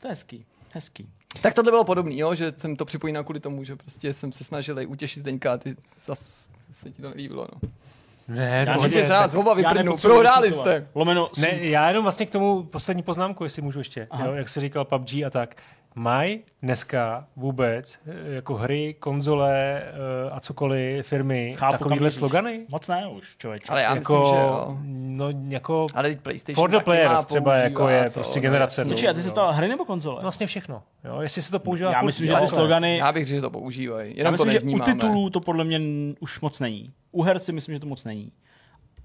To 0.00 0.06
je 0.06 0.10
hezký. 0.10 0.44
Hezký. 0.72 1.08
Tak 1.40 1.54
tohle 1.54 1.72
bylo 1.72 1.84
podobný, 1.84 2.18
jo, 2.18 2.34
že 2.34 2.52
jsem 2.56 2.76
to 2.76 2.84
připojil 2.84 3.24
kvůli 3.24 3.40
tomu, 3.40 3.64
že 3.64 3.76
prostě 3.76 4.14
jsem 4.14 4.32
se 4.32 4.44
snažil 4.44 4.78
jej 4.78 4.86
utěšit 4.88 5.20
Zdeňka 5.20 5.52
a 5.52 5.56
ty 5.56 5.76
zas 6.04 6.50
se 6.72 6.90
ti 6.90 7.02
to 7.02 7.08
nelíbilo. 7.08 7.48
No. 7.62 7.68
Ne, 8.28 8.64
Já 8.66 8.76
no, 8.76 8.82
nevím, 8.82 9.04
se 9.04 9.12
Já 9.12 9.26
vyprdnu, 9.54 9.82
nepotřebuji 9.82 10.14
prohráli 10.14 10.52
jste. 10.52 10.88
Lomeno, 10.94 11.30
ne, 11.38 11.48
ne. 11.52 11.58
já 11.58 11.88
jenom 11.88 12.02
vlastně 12.02 12.26
k 12.26 12.30
tomu 12.30 12.62
poslední 12.62 13.02
poznámku, 13.02 13.44
jestli 13.44 13.62
můžu 13.62 13.78
ještě, 13.78 14.06
Aha. 14.10 14.26
jo, 14.26 14.32
jak 14.32 14.48
jsi 14.48 14.60
říkal 14.60 14.84
PUBG 14.84 15.14
a 15.26 15.30
tak. 15.30 15.56
Mají 15.98 16.44
dneska 16.62 17.26
vůbec 17.36 17.98
eh, 18.06 18.34
jako 18.34 18.54
hry, 18.54 18.94
konzole 18.98 19.82
eh, 19.82 20.30
a 20.30 20.40
cokoliv 20.40 21.06
firmy 21.06 21.54
Chápu, 21.58 21.72
takovýhle 21.78 22.10
slogany? 22.10 22.66
Moc 22.72 22.86
ne 22.86 23.06
už, 23.06 23.36
člověče. 23.38 23.66
Ale 23.68 23.82
já 23.82 23.94
jako, 23.94 24.18
myslím, 24.20 24.36
že 24.36 24.42
jo. 24.42 24.76
no, 24.82 25.28
jako 25.48 25.86
Ale 25.94 26.16
PlayStation 26.22 26.54
For 26.54 26.70
the 26.70 26.84
players 26.84 27.26
třeba 27.26 27.56
jako 27.56 27.88
je 27.88 28.04
to, 28.04 28.10
prostě 28.10 28.38
no, 28.38 28.42
generace, 28.42 28.80
jasně. 28.80 28.92
Počkej, 28.92 29.08
a 29.08 29.12
ty 29.12 29.22
jsi 29.22 29.28
jo. 29.28 29.34
to 29.34 29.52
hry 29.52 29.68
nebo 29.68 29.84
konzole? 29.84 30.22
vlastně 30.22 30.46
všechno. 30.46 30.82
Jo, 31.04 31.20
jestli 31.20 31.42
se 31.42 31.50
to 31.50 31.58
používá 31.58 31.90
Já 31.90 31.98
furt 32.00 32.06
myslím, 32.06 32.26
že 32.26 32.32
ty 32.32 32.34
takhle. 32.34 32.48
slogany... 32.48 32.96
Já 32.96 33.12
bych 33.12 33.26
řekl, 33.26 33.36
že 33.36 33.40
to 33.42 33.50
používají. 33.50 34.10
Já 34.10 34.18
Jenom 34.18 34.32
myslím, 34.32 34.52
to 34.60 34.68
že 34.68 34.76
u 34.76 34.78
titulů 34.80 35.30
to 35.30 35.40
podle 35.40 35.64
mě 35.64 35.80
už 36.20 36.40
moc 36.40 36.60
není. 36.60 36.92
U 37.12 37.22
her 37.22 37.38
si 37.38 37.52
myslím, 37.52 37.74
že 37.74 37.80
to 37.80 37.86
moc 37.86 38.04
není. 38.04 38.32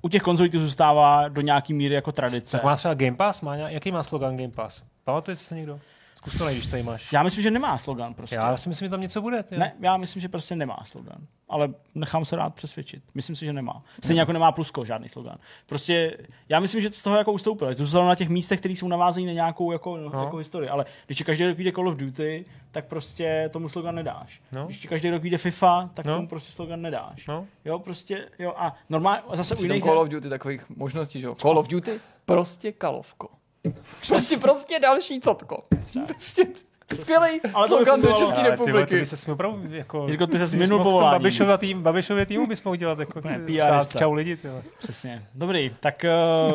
U 0.01 0.09
těch 0.09 0.21
konzolí 0.21 0.49
to 0.49 0.59
zůstává 0.59 1.27
do 1.27 1.41
nějaký 1.41 1.73
míry 1.73 1.95
jako 1.95 2.11
tradice. 2.11 2.57
Tak 2.57 2.63
má 2.63 2.75
třeba 2.75 2.93
Game 2.93 3.15
Pass? 3.17 3.41
Má, 3.41 3.55
nějak- 3.55 3.71
jaký 3.73 3.91
má 3.91 4.03
slogan 4.03 4.37
Game 4.37 4.51
Pass? 4.51 4.81
Pamatuje 5.03 5.37
se 5.37 5.55
někdo? 5.55 5.79
Zkus 6.21 6.37
to 6.37 6.45
najít, 6.45 6.57
když 6.57 6.71
tady 6.71 6.83
máš. 6.83 7.11
Já 7.11 7.23
myslím, 7.23 7.43
že 7.43 7.51
nemá 7.51 7.77
slogan 7.77 8.13
prostě. 8.13 8.35
Já 8.35 8.57
si 8.57 8.69
myslím, 8.69 8.85
že 8.85 8.89
tam 8.89 9.01
něco 9.01 9.21
bude. 9.21 9.43
Ty. 9.43 9.57
Ne, 9.57 9.73
já 9.79 9.97
myslím, 9.97 10.21
že 10.21 10.29
prostě 10.29 10.55
nemá 10.55 10.79
slogan. 10.85 11.17
Ale 11.49 11.69
nechám 11.95 12.25
se 12.25 12.35
rád 12.35 12.55
přesvědčit. 12.55 13.03
Myslím 13.13 13.35
si, 13.35 13.45
že 13.45 13.53
nemá. 13.53 13.83
Stejně 14.03 14.19
jako 14.21 14.33
nemá 14.33 14.51
plusko 14.51 14.85
žádný 14.85 15.09
slogan. 15.09 15.37
Prostě 15.65 16.17
já 16.49 16.59
myslím, 16.59 16.81
že 16.81 16.91
z 16.91 17.03
toho 17.03 17.17
jako 17.17 17.31
ustoupil. 17.31 17.73
Zůstalo 17.73 18.07
na 18.07 18.15
těch 18.15 18.29
místech, 18.29 18.59
které 18.59 18.71
jsou 18.75 18.87
navázané 18.87 19.25
na 19.25 19.33
nějakou 19.33 19.71
jako, 19.71 19.97
no. 19.97 20.23
jako 20.23 20.37
historii. 20.37 20.69
Ale 20.69 20.85
když 21.05 21.17
ti 21.17 21.23
každý 21.23 21.45
rok 21.47 21.57
vyjde 21.57 21.71
Call 21.71 21.87
of 21.87 21.95
Duty, 21.95 22.45
tak 22.71 22.85
prostě 22.85 23.49
tomu 23.53 23.69
slogan 23.69 23.95
nedáš. 23.95 24.41
No. 24.51 24.65
Když 24.65 24.79
ti 24.79 24.87
každý 24.87 25.09
rok 25.09 25.21
vyjde 25.21 25.37
FIFA, 25.37 25.89
tak 25.93 26.05
No. 26.05 26.15
tomu 26.15 26.27
prostě 26.27 26.51
slogan 26.51 26.81
nedáš. 26.81 27.27
No. 27.27 27.45
Jo, 27.65 27.79
prostě, 27.79 28.27
jo. 28.39 28.53
A 28.57 28.75
normálně, 28.89 29.21
zase 29.33 29.55
u 29.55 29.63
jiných 29.63 29.83
Call 29.83 29.99
of 29.99 30.09
Duty 30.09 30.29
takových 30.29 30.69
možností, 30.69 31.21
že 31.21 31.27
jo. 31.27 31.35
Call 31.35 31.57
of 31.57 31.67
Duty, 31.67 31.99
prostě 32.25 32.71
kalovko. 32.71 33.29
Prostě, 34.07 34.37
prostě 34.37 34.79
další 34.79 35.19
cotko. 35.19 35.63
Prostě 36.07 36.45
skvělý 36.99 37.39
to 37.39 37.67
slogan 37.67 38.01
do. 38.01 38.11
České 38.13 38.35
ty, 38.37 38.43
ty 38.43 38.49
republiky. 38.49 38.95
by 38.99 39.05
se 39.05 39.31
opravdu 39.31 39.61
jako... 39.69 40.07
Jirko, 40.07 40.27
ty 40.27 40.39
ses 40.39 40.53
my 40.53 40.59
minul 40.59 40.83
povolání. 40.83 41.19
Babišova 41.19 41.57
tým, 41.57 41.83
Babišově 41.83 42.25
týmu 42.25 42.47
bychom 42.47 42.71
udělat 42.71 42.99
jako 42.99 43.19
Úplně 43.19 43.39
psát 43.39 43.69
PRista. 43.77 43.99
čau 43.99 44.13
lidi. 44.13 44.35
Tyhle. 44.35 44.61
Přesně. 44.77 45.25
Dobrý, 45.35 45.75
tak... 45.79 46.05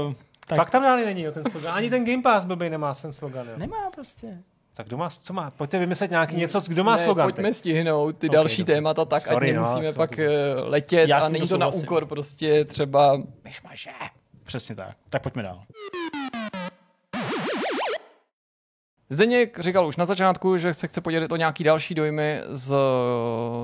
Uh, 0.06 0.12
tak 0.46 0.56
Fakt 0.56 0.70
tam 0.70 0.82
dále 0.82 1.04
není 1.04 1.22
jo, 1.22 1.32
ten 1.32 1.44
slogan. 1.50 1.74
Ani 1.74 1.90
ten 1.90 2.04
Game 2.04 2.22
Pass 2.22 2.44
blbej 2.44 2.70
nemá 2.70 2.94
ten 2.94 3.12
slogan. 3.12 3.46
Jo. 3.48 3.54
nemá 3.56 3.90
prostě. 3.94 4.38
Tak 4.76 4.86
kdo 4.86 4.96
má, 4.96 5.10
co 5.10 5.32
má? 5.32 5.50
Pojďte 5.50 5.78
vymyslet 5.78 6.10
nějaký 6.10 6.36
něco, 6.36 6.60
kdo 6.68 6.84
má 6.84 6.96
ne, 6.96 7.04
slogan. 7.04 7.26
pojďme 7.26 7.42
teď. 7.48 7.56
stihnout 7.56 8.18
ty 8.18 8.28
Ok, 8.28 8.32
další 8.32 8.62
dobře. 8.62 8.72
témata 8.72 9.04
tak, 9.04 9.22
Sorry, 9.22 9.50
ať 9.50 9.56
no, 9.56 9.62
nemusíme 9.62 9.92
co 9.92 9.96
pak 9.96 10.16
ty- 10.16 10.26
eh, 10.26 10.54
letět 10.60 11.08
Já 11.08 11.18
a 11.18 11.28
není 11.28 11.48
to 11.48 11.58
na 11.58 11.68
úkor 11.68 12.06
prostě 12.06 12.64
třeba 12.64 13.22
myšmaše. 13.44 13.90
Přesně 14.44 14.74
tak. 14.74 14.96
Tak 15.10 15.22
pojďme 15.22 15.42
dál. 15.42 15.62
Zdeněk 19.10 19.60
říkal 19.60 19.86
už 19.86 19.96
na 19.96 20.04
začátku, 20.04 20.56
že 20.56 20.74
se 20.74 20.88
chce 20.88 21.00
podělit 21.00 21.32
o 21.32 21.36
nějaký 21.36 21.64
další 21.64 21.94
dojmy 21.94 22.40
z 22.48 22.74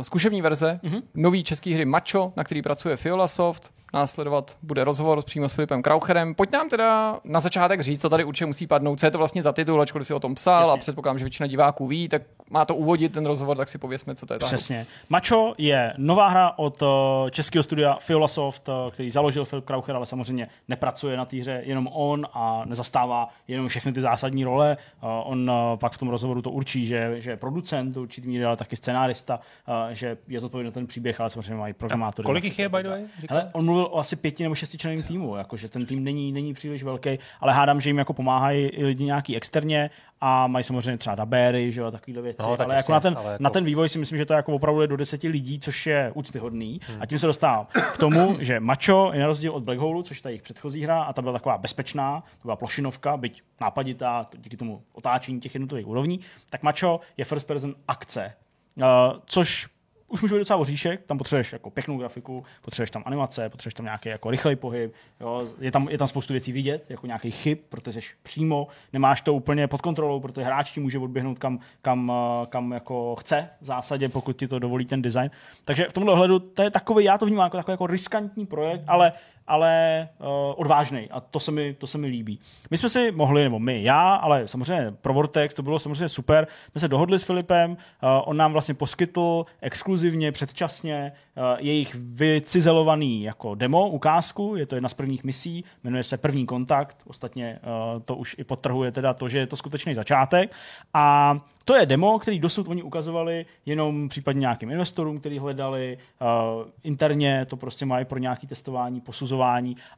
zkušební 0.03 0.43
verze 0.43 0.81
mm-hmm. 0.85 1.03
nový 1.15 1.45
český 1.45 1.75
hry 1.75 1.85
Macho, 1.85 2.33
na 2.37 2.45
který 2.45 2.63
pracuje 2.63 2.97
Fiolasoft. 2.97 3.75
Následovat 3.95 4.57
bude 4.63 4.85
rozhovor 4.85 5.23
přímo 5.25 5.49
s 5.49 5.55
Filipem 5.55 5.83
Kraucherem. 5.83 6.35
Pojď 6.35 6.53
nám 6.53 6.69
teda 6.69 7.21
na 7.25 7.41
začátek 7.41 7.81
říct, 7.81 8.01
co 8.01 8.11
tady 8.11 8.25
určitě 8.25 8.47
musí 8.47 8.67
padnout, 8.67 9.01
co 9.01 9.07
je 9.07 9.11
to 9.11 9.19
vlastně 9.19 9.43
za 9.43 9.53
titul, 9.53 9.83
ačkoliv 9.83 10.07
si 10.07 10.15
o 10.15 10.21
tom 10.21 10.35
psal 10.35 10.61
Jasně. 10.61 10.73
a 10.73 10.77
předpokládám, 10.77 11.19
že 11.19 11.25
většina 11.25 11.47
diváků 11.47 11.87
ví, 11.87 12.09
tak 12.09 12.23
má 12.51 12.65
to 12.65 12.75
uvodit 12.75 13.13
ten 13.13 13.27
rozhovor, 13.27 13.57
tak 13.57 13.69
si 13.69 13.79
pověsme, 13.79 14.15
co 14.15 14.27
to 14.27 14.35
je 14.35 14.39
za 14.39 14.47
hru. 14.47 14.57
Přesně. 14.57 14.87
Macho 15.09 15.55
je 15.59 15.95
nová 15.99 16.29
hra 16.29 16.53
od 16.57 16.83
uh, 16.83 16.89
českého 17.31 17.63
studia 17.63 17.97
Fiolasoft, 18.01 18.69
uh, 18.69 18.75
který 18.91 19.11
založil 19.11 19.45
Filip 19.45 19.65
Kraucher, 19.65 19.97
ale 19.97 20.07
samozřejmě 20.07 20.49
nepracuje 20.69 21.17
na 21.17 21.25
té 21.25 21.37
hře 21.37 21.63
jenom 21.65 21.89
on 21.93 22.27
a 22.33 22.63
nezastává 22.65 23.29
jenom 23.49 23.69
všechny 23.69 23.93
ty 23.93 24.01
zásadní 24.01 24.45
role. 24.45 24.77
Uh, 25.03 25.32
on 25.33 25.51
uh, 25.51 25.79
pak 25.79 25.93
v 25.93 25.99
tom 25.99 26.09
rozhovoru 26.09 26.43
to 26.43 26.51
určí, 26.51 26.87
že, 26.87 27.21
že 27.21 27.31
je 27.31 27.37
producent, 27.37 27.97
určitý 27.97 28.29
míry, 28.29 28.45
ale 28.45 28.57
taky 28.57 28.77
scenárista, 28.77 29.41
uh, 29.69 29.75
že 29.93 30.17
je 30.29 30.41
zodpovědný 30.41 30.73
ten 30.73 30.87
příběh, 30.87 31.21
ale 31.21 31.31
samozřejmě 31.31 31.55
mají 31.55 31.75
programátory. 31.75 32.27
Kolik 32.27 32.45
jich 32.45 32.59
je, 32.59 32.69
by 32.69 32.83
the 32.83 32.89
way? 32.89 33.05
On 33.53 33.65
mluvil 33.65 33.89
o 33.91 33.99
asi 33.99 34.17
pěti 34.17 34.43
nebo 34.43 34.55
šesti 34.55 34.79
členním 34.79 35.03
týmu, 35.03 35.37
jakože 35.37 35.69
ten 35.69 35.87
tým 35.87 36.05
není, 36.05 36.33
není 36.33 36.55
příliš 36.55 36.83
velký, 36.83 37.19
ale 37.41 37.53
hádám, 37.53 37.81
že 37.81 37.89
jim 37.91 37.99
jako 37.99 38.13
pomáhají 38.13 38.67
i 38.67 38.85
lidi 38.85 39.05
nějaký 39.05 39.37
externě 39.37 39.91
a 40.25 40.47
mají 40.47 40.65
samozřejmě 40.65 40.99
třeba 40.99 41.15
dabéry, 41.17 41.73
že 41.73 41.81
jo, 41.81 41.91
takovéhle 41.91 42.23
věci, 42.23 42.43
No, 42.43 42.57
tak 42.57 42.67
ale 42.67 42.75
jasně, 42.75 42.93
jako 42.93 42.93
na 42.93 43.01
ten, 43.01 43.19
ale 43.19 43.33
jako- 43.33 43.43
na 43.43 43.51
ten 43.51 43.65
vývoj 43.65 43.89
si 43.89 43.99
myslím, 43.99 44.19
že 44.19 44.27
to 44.27 44.33
je 44.33 44.37
jako 44.37 44.53
opravdu 44.55 44.81
je 44.81 44.87
do 44.87 44.97
deseti 44.97 45.29
lidí, 45.29 45.59
což 45.61 45.87
je 45.87 46.13
úctyhodný. 46.15 46.81
Hmm. 46.89 47.03
A 47.03 47.07
tím 47.07 47.19
se 47.19 47.27
dostávám 47.27 47.67
k 47.95 47.99
tomu, 47.99 48.37
že 48.41 48.61
Macho 48.61 49.11
je 49.15 49.21
na 49.21 49.27
rozdíl 49.27 49.53
od 49.53 49.63
Black 49.63 49.79
Hole, 49.79 50.03
což 50.03 50.17
je 50.17 50.23
ta 50.23 50.29
jejich 50.29 50.43
předchozí 50.43 50.83
hra, 50.83 51.03
a 51.03 51.13
ta 51.13 51.23
byla 51.23 51.33
taková 51.33 51.59
bezpečná, 51.59 52.21
to 52.21 52.49
byla 52.49 52.57
plošinovka, 52.57 53.17
byť 53.17 53.43
nápaditá, 53.61 54.27
díky 54.39 54.57
tomu 54.57 54.83
otáčení 54.93 55.41
těch 55.41 55.55
jednotlivých 55.55 55.87
úrovní, 55.89 56.21
tak 56.51 56.63
Macho 56.63 57.01
je 57.17 57.25
first 57.25 57.47
person 57.47 57.75
akce, 57.89 58.33
uh, 58.77 58.85
což 59.27 59.69
už 60.13 60.23
může 60.23 60.35
být 60.35 60.39
docela 60.39 60.59
oříšek, 60.59 61.03
tam 61.07 61.19
potřebuješ 61.19 61.53
jako 61.53 61.71
pěknou 61.71 61.99
grafiku, 61.99 62.45
potřebuješ 62.63 62.91
tam 62.91 63.03
animace, 63.07 63.49
potřebuješ 63.49 63.75
tam 63.75 63.85
nějaký 63.85 64.09
jako 64.09 64.31
rychlej 64.31 64.57
pohyb, 64.57 64.95
jo, 65.21 65.49
je, 65.61 65.73
tam, 65.73 65.89
je 65.89 65.99
tam 65.99 66.09
spoustu 66.09 66.33
věcí 66.33 66.53
vidět, 66.53 66.85
jako 66.89 67.07
nějaký 67.07 67.31
chyb, 67.31 67.59
protože 67.69 68.01
jsi 68.01 68.15
přímo, 68.23 68.67
nemáš 68.93 69.21
to 69.21 69.35
úplně 69.35 69.69
pod 69.69 69.83
kontrolou, 69.83 70.21
protože 70.21 70.45
hráč 70.45 70.73
ti 70.73 70.81
může 70.81 70.99
odběhnout 70.99 71.39
kam, 71.39 71.59
kam, 71.83 72.13
eh, 72.13 72.47
kam 72.47 72.73
jako 72.73 73.17
chce 73.17 73.49
v 73.61 73.65
zásadě, 73.65 74.09
pokud 74.09 74.37
ti 74.37 74.49
to 74.49 74.59
dovolí 74.59 74.85
ten 74.85 75.03
design. 75.03 75.31
Takže 75.65 75.87
v 75.91 75.93
tomhle 75.93 76.13
ohledu 76.13 76.39
to 76.39 76.63
je 76.63 76.71
takový, 76.71 77.05
já 77.05 77.19
to 77.19 77.27
vnímám 77.27 77.45
jako 77.45 77.57
takový 77.57 77.73
jako 77.73 77.87
riskantní 77.87 78.47
projekt, 78.47 78.85
ale 78.87 79.13
ale 79.53 80.09
uh, 80.19 80.27
odvážný 80.57 81.11
a 81.11 81.21
to 81.21 81.41
se, 81.41 81.51
mi, 81.51 81.75
to 81.75 81.87
se 81.87 81.99
mi 81.99 82.07
líbí. 82.07 82.39
My 82.71 82.77
jsme 82.77 82.89
si 82.89 83.13
mohli, 83.13 83.45
nebo 83.45 83.59
my, 83.59 83.83
já, 83.83 84.15
ale 84.15 84.49
samozřejmě 84.49 84.95
pro 85.01 85.15
Vortex, 85.15 85.55
to 85.55 85.63
bylo 85.63 85.79
samozřejmě 85.79 86.09
super, 86.09 86.47
jsme 86.71 86.81
se 86.81 86.89
dohodli 86.89 87.19
s 87.19 87.25
Filipem, 87.25 87.71
uh, 87.71 87.77
on 88.25 88.37
nám 88.37 88.53
vlastně 88.53 88.75
poskytl 88.75 89.47
exkluzivně, 89.61 90.33
předčasně 90.33 91.13
uh, 91.37 91.43
jejich 91.59 91.95
vycizelovaný 91.99 93.23
jako 93.23 93.55
demo, 93.55 93.89
ukázku, 93.89 94.57
je 94.57 94.67
to 94.67 94.75
jedna 94.75 94.89
z 94.89 94.95
prvních 94.95 95.25
misí, 95.25 95.65
jmenuje 95.85 96.03
se 96.03 96.17
První 96.23 96.47
kontakt, 96.47 96.97
ostatně 97.07 97.59
uh, 97.63 98.03
to 98.03 98.17
už 98.17 98.37
i 98.39 98.45
podtrhuje 98.45 98.93
teda 98.93 99.15
to, 99.15 99.29
že 99.29 99.39
je 99.39 99.47
to 99.47 99.57
skutečný 99.57 99.95
začátek. 99.95 100.53
A 100.95 101.39
to 101.65 101.75
je 101.75 101.87
demo, 101.87 102.19
který 102.19 102.39
dosud 102.39 102.69
oni 102.69 102.83
ukazovali 102.83 103.47
jenom 103.67 104.09
případně 104.09 104.41
nějakým 104.41 104.71
investorům, 104.71 105.21
který 105.21 105.39
hledali. 105.39 105.99
Uh, 106.21 106.69
interně, 106.83 107.47
to 107.49 107.57
prostě 107.57 107.87
mají 107.87 108.05
pro 108.05 108.19
nějaké 108.19 108.47
testování, 108.47 109.01
posuzování. 109.01 109.42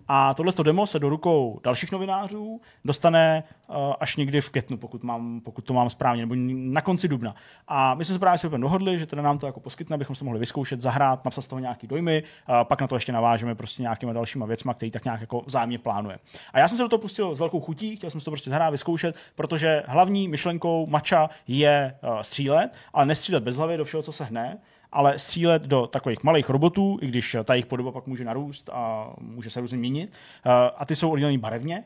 A 0.08 0.34
tohle 0.34 0.52
demo 0.62 0.86
se 0.86 0.98
do 0.98 1.08
rukou 1.08 1.60
dalších 1.64 1.92
novinářů 1.92 2.60
dostane 2.84 3.44
uh, 3.68 3.76
až 4.00 4.16
někdy 4.16 4.40
v 4.40 4.50
květnu, 4.50 4.76
pokud, 4.76 5.02
mám, 5.02 5.40
pokud 5.40 5.64
to 5.64 5.74
mám 5.74 5.90
správně, 5.90 6.22
nebo 6.22 6.34
na 6.72 6.80
konci 6.80 7.08
dubna. 7.08 7.34
A 7.68 7.94
my 7.94 8.04
jsme 8.04 8.12
se 8.12 8.18
právě 8.18 8.38
s 8.38 8.48
dohodli, 8.56 8.98
že 8.98 9.06
teda 9.06 9.22
nám 9.22 9.38
to 9.38 9.46
jako 9.46 9.60
poskytne, 9.60 9.94
abychom 9.94 10.16
se 10.16 10.24
mohli 10.24 10.40
vyzkoušet, 10.40 10.80
zahrát, 10.80 11.24
napsat 11.24 11.42
z 11.42 11.48
toho 11.48 11.60
nějaký 11.60 11.86
dojmy, 11.86 12.22
a 12.46 12.64
pak 12.64 12.80
na 12.80 12.86
to 12.86 12.94
ještě 12.94 13.12
navážeme 13.12 13.54
prostě 13.54 13.82
nějakýma 13.82 14.12
dalšíma 14.12 14.46
věcma, 14.46 14.74
který 14.74 14.90
tak 14.90 15.04
nějak 15.04 15.20
jako 15.20 15.42
vzájemně 15.46 15.78
plánuje. 15.78 16.18
A 16.52 16.58
já 16.58 16.68
jsem 16.68 16.76
se 16.76 16.82
do 16.82 16.88
toho 16.88 17.00
pustil 17.00 17.36
s 17.36 17.40
velkou 17.40 17.60
chutí, 17.60 17.96
chtěl 17.96 18.10
jsem 18.10 18.20
to 18.20 18.30
prostě 18.30 18.50
zahrát, 18.50 18.70
vyzkoušet, 18.70 19.16
protože 19.34 19.82
hlavní 19.86 20.28
myšlenkou 20.28 20.86
mača 20.86 21.30
je 21.48 21.96
uh, 22.02 22.20
střílet, 22.20 22.76
ale 22.92 23.06
nestřílet 23.06 23.42
bez 23.42 23.56
hlavy 23.56 23.76
do 23.76 23.84
všeho, 23.84 24.02
co 24.02 24.12
se 24.12 24.24
hne, 24.24 24.58
ale 24.94 25.18
střílet 25.18 25.62
do 25.62 25.86
takových 25.86 26.22
malých 26.22 26.48
robotů, 26.48 26.98
i 27.00 27.06
když 27.06 27.36
ta 27.44 27.54
jejich 27.54 27.66
podoba 27.66 27.92
pak 27.92 28.06
může 28.06 28.24
narůst 28.24 28.70
a 28.72 29.12
může 29.20 29.50
se 29.50 29.60
různě 29.60 29.78
měnit. 29.78 30.12
Uh, 30.46 30.52
a 30.76 30.84
ty 30.84 30.94
jsou 30.94 31.10
oddělený 31.10 31.38
barevně, 31.38 31.84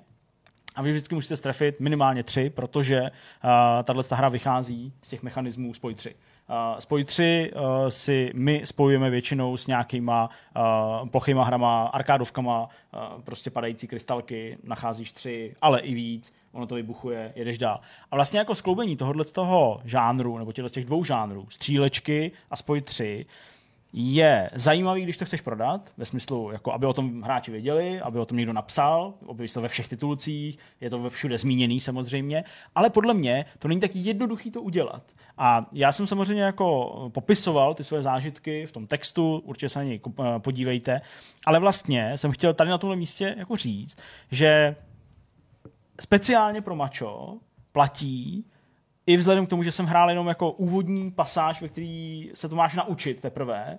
a 0.77 0.83
vy 0.83 0.91
vždycky 0.91 1.15
musíte 1.15 1.37
strefit 1.37 1.81
minimálně 1.81 2.23
tři, 2.23 2.51
protože 2.51 3.01
uh, 3.01 3.09
tahle 3.85 4.03
hra 4.11 4.29
vychází 4.29 4.93
z 5.03 5.09
těch 5.09 5.23
mechanismů 5.23 5.75
spoj 5.75 5.95
3. 5.95 6.15
Spoj 6.79 7.05
3 7.05 7.53
uh, 7.55 7.61
si 7.89 8.31
my 8.35 8.63
spojujeme 8.65 9.11
většinou 9.11 9.57
s 9.57 9.67
nějakýma 9.67 10.31
uh, 10.57 11.09
plochýma 11.09 11.45
hrama, 11.45 11.87
arkádovkama, 11.87 12.63
uh, 12.63 13.23
prostě 13.23 13.51
padající 13.51 13.87
krystalky, 13.87 14.59
nacházíš 14.63 15.13
tři, 15.13 15.55
ale 15.61 15.81
i 15.81 15.95
víc, 15.95 16.35
ono 16.53 16.67
to 16.67 16.75
vybuchuje, 16.75 17.33
jedeš 17.37 17.59
dál. 17.59 17.81
A 18.11 18.17
vlastně 18.17 18.39
jako 18.39 18.55
skloubení 18.55 18.97
tohohle 18.97 19.25
z 19.25 19.33
toho 19.33 19.81
žánru, 19.85 20.39
nebo 20.39 20.53
těchto 20.53 20.69
z 20.69 20.73
těch 20.73 20.85
dvou 20.85 21.05
žánrů, 21.05 21.47
střílečky 21.51 22.33
a 22.51 22.57
spoj 22.57 22.81
3, 22.81 23.27
je 23.93 24.51
zajímavý, 24.55 25.03
když 25.03 25.17
to 25.17 25.25
chceš 25.25 25.41
prodat, 25.41 25.93
ve 25.97 26.05
smyslu, 26.05 26.51
jako 26.53 26.73
aby 26.73 26.87
o 26.87 26.93
tom 26.93 27.23
hráči 27.23 27.51
věděli, 27.51 28.01
aby 28.01 28.19
o 28.19 28.25
tom 28.25 28.39
někdo 28.39 28.53
napsal, 28.53 29.15
objeví 29.27 29.53
to 29.53 29.61
ve 29.61 29.69
všech 29.69 29.89
titulcích, 29.89 30.59
je 30.81 30.91
to 30.91 30.99
ve 30.99 31.09
všude 31.09 31.39
zmíněný 31.39 31.81
samozřejmě, 31.81 32.45
ale 32.75 32.91
podle 32.91 33.15
mě 33.15 33.45
to 33.59 33.69
není 33.69 33.81
tak 33.81 33.97
jednoduchý 33.97 34.51
to 34.51 34.63
udělat. 34.63 35.03
A 35.39 35.67
já 35.73 35.93
jsem 35.93 36.07
samozřejmě 36.07 36.43
jako 36.43 37.11
popisoval 37.15 37.75
ty 37.75 37.85
své 37.85 38.03
zážitky 38.03 38.67
v 38.67 38.73
tom 38.73 38.87
textu, 38.87 39.43
určitě 39.45 39.69
se 39.69 39.79
na 39.79 39.85
něj 39.85 40.01
podívejte, 40.39 41.01
ale 41.47 41.61
vlastně 41.61 42.19
jsem 42.19 42.33
chtěl 42.33 42.55
tady 42.55 42.71
na 42.71 42.79
tomhle 42.79 42.97
místě 42.97 43.35
jako 43.39 43.57
říct, 43.57 43.99
že 44.31 44.77
speciálně 46.01 46.61
pro 46.61 46.77
mačo 46.77 47.39
platí, 47.73 48.45
i 49.09 49.17
vzhledem 49.17 49.47
k 49.47 49.51
tomu, 49.51 49.63
že 49.63 49.73
jsem 49.73 49.87
hrál 49.87 50.09
jenom 50.09 50.27
jako 50.27 50.51
úvodní 50.51 51.11
pasáž, 51.11 51.63
ve 51.63 51.69
který 51.69 52.31
se 52.35 52.49
to 52.49 52.57
máš 52.57 52.75
naučit 52.75 53.21
teprve, 53.21 53.79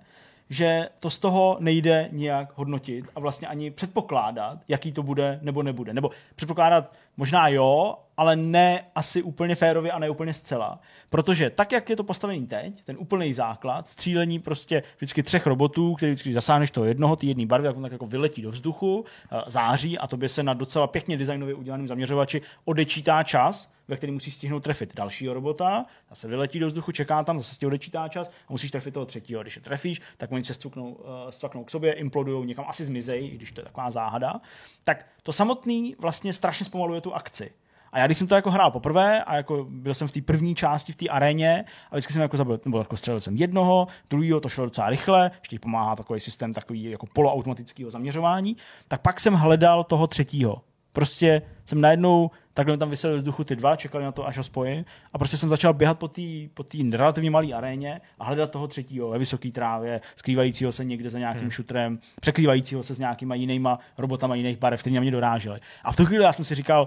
že 0.50 0.90
to 1.00 1.10
z 1.10 1.20
toho 1.20 1.58
nejde 1.60 2.10
nijak 2.12 2.52
hodnotit 2.56 3.06
a 3.16 3.20
vlastně 3.20 3.48
ani 3.48 3.72
předpokládat, 3.72 4.60
jaký 4.68 4.92
to 4.92 5.04
bude 5.04 5.40
nebo 5.42 5.64
nebude. 5.64 5.94
Nebo 5.94 6.10
předpokládat 6.36 6.94
možná 7.18 7.48
jo, 7.48 7.98
ale 8.18 8.36
ne 8.36 8.86
asi 8.96 9.24
úplně 9.24 9.56
férově 9.56 9.92
a 9.92 10.00
ne 10.00 10.10
úplně 10.10 10.34
zcela. 10.34 10.80
Protože 11.10 11.50
tak, 11.50 11.72
jak 11.72 11.90
je 11.90 11.96
to 11.96 12.04
postavený 12.04 12.48
teď, 12.48 12.84
ten 12.84 12.96
úplný 13.00 13.34
základ, 13.34 13.88
střílení 13.88 14.40
prostě 14.40 14.84
vždycky 14.98 15.24
třech 15.24 15.48
robotů, 15.48 15.96
který 15.96 16.12
vždycky 16.12 16.34
zasáhneš 16.34 16.72
toho 16.72 16.86
jednoho, 16.86 17.16
ty 17.16 17.28
jedné 17.28 17.46
barvy, 17.46 17.68
jak 17.68 17.78
on 17.78 17.84
tak 17.84 17.92
jako 17.92 18.06
vyletí 18.06 18.42
do 18.42 18.52
vzduchu, 18.52 19.06
září 19.48 19.98
a 19.98 20.08
tobě 20.08 20.30
se 20.30 20.44
na 20.44 20.54
docela 20.54 20.88
pěkně 20.88 21.18
designově 21.18 21.56
udělaném 21.56 21.88
zaměřovači 21.88 22.42
odečítá 22.66 23.24
čas, 23.24 23.70
ve 23.90 23.98
který 23.98 24.12
musí 24.12 24.32
stihnout 24.32 24.64
trefit 24.64 24.96
dalšího 24.96 25.34
robota, 25.34 25.86
zase 26.10 26.28
vyletí 26.28 26.60
do 26.60 26.68
vzduchu, 26.68 26.92
čeká 26.92 27.24
tam, 27.24 27.40
zase 27.40 27.56
ti 27.60 27.66
odečítá 27.66 28.08
čas 28.08 28.28
a 28.28 28.52
musíš 28.52 28.72
trefit 28.72 28.94
toho 28.94 29.06
třetího. 29.06 29.42
Když 29.42 29.56
je 29.56 29.62
trefíš, 29.62 30.02
tak 30.18 30.32
oni 30.32 30.44
se 30.44 30.54
stvuknou, 30.54 30.92
uh, 30.92 31.06
stvaknou 31.30 31.64
k 31.64 31.72
sobě, 31.72 31.94
implodují, 31.94 32.48
někam 32.48 32.66
asi 32.68 32.86
zmizej, 32.86 33.30
když 33.30 33.52
to 33.52 33.62
je 33.62 33.66
taková 33.66 33.92
záhada. 33.92 34.42
Tak 34.84 35.06
to 35.24 35.34
samotný 35.34 35.96
vlastně 36.00 36.34
strašně 36.34 36.66
zpomaluje 36.66 37.02
tu 37.02 37.16
akci. 37.16 37.52
A 37.92 38.00
já 38.00 38.06
když 38.06 38.18
jsem 38.18 38.28
to 38.28 38.36
jako 38.36 38.52
hrál 38.52 38.72
poprvé 38.72 39.24
a 39.24 39.36
jako 39.36 39.68
byl 39.70 39.94
jsem 39.94 40.08
v 40.08 40.12
té 40.12 40.22
první 40.22 40.56
části 40.56 40.94
v 40.94 40.96
té 40.96 41.08
aréně 41.08 41.66
a 41.92 41.96
vždycky 41.96 42.14
jsem 42.14 42.22
jako 42.22 42.38
zabil, 42.38 42.60
nebo 42.66 42.78
jako 42.80 42.98
střelil 42.98 43.20
jsem 43.20 43.36
jednoho, 43.36 43.88
druhého, 44.10 44.40
to 44.40 44.50
šlo 44.50 44.66
docela 44.66 44.90
rychle, 44.90 45.32
ještě 45.40 45.60
pomáhá 45.60 45.96
takový 45.96 46.20
systém 46.20 46.54
takový 46.54 46.84
jako 46.84 47.06
poloautomatického 47.14 47.92
zaměřování, 47.92 48.58
tak 48.88 49.02
pak 49.02 49.20
jsem 49.20 49.34
hledal 49.34 49.84
toho 49.84 50.08
třetího. 50.08 50.62
Prostě 50.94 51.42
jsem 51.66 51.82
najednou 51.82 52.32
takhle 52.60 52.78
tam 52.78 52.90
vysel 52.90 53.18
vzduchu 53.18 53.44
ty 53.44 53.56
dva, 53.56 53.76
čekali 53.76 54.04
na 54.04 54.12
to, 54.12 54.28
až 54.28 54.38
ho 54.38 54.44
spojím. 54.44 54.86
A 55.14 55.18
prostě 55.18 55.38
jsem 55.38 55.50
začal 55.50 55.74
běhat 55.74 56.00
po 56.00 56.08
té 56.08 56.22
po 56.54 56.64
relativně 56.92 57.32
malé 57.32 57.54
aréně 57.54 58.02
a 58.20 58.24
hledat 58.24 58.52
toho 58.52 58.68
třetího 58.68 59.10
ve 59.10 59.18
vysoké 59.18 59.52
trávě, 59.52 60.02
skrývajícího 60.16 60.72
se 60.72 60.86
někde 60.86 61.10
za 61.10 61.20
nějakým 61.20 61.42
hmm. 61.42 61.52
šutrem, 61.52 62.00
překrývajícího 62.22 62.84
se 62.84 62.96
s 62.96 63.00
nějakýma 63.00 63.36
jinýma 63.36 63.80
robotama 63.98 64.36
jiných 64.36 64.58
barev, 64.58 64.80
který 64.80 64.96
na 64.96 65.02
mě 65.02 65.12
doráželi. 65.12 65.60
A 65.84 65.92
v 65.92 65.96
tu 65.96 66.06
chvíli 66.06 66.24
já 66.24 66.34
jsem 66.34 66.46
si 66.46 66.56
říkal, 66.56 66.86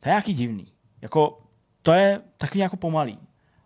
to 0.00 0.08
je 0.08 0.10
nějaký 0.10 0.34
divný. 0.34 0.66
Jako, 1.02 1.38
to 1.82 1.92
je 1.92 2.20
taky 2.38 2.58
jako 2.58 2.76
pomalý. 2.76 3.18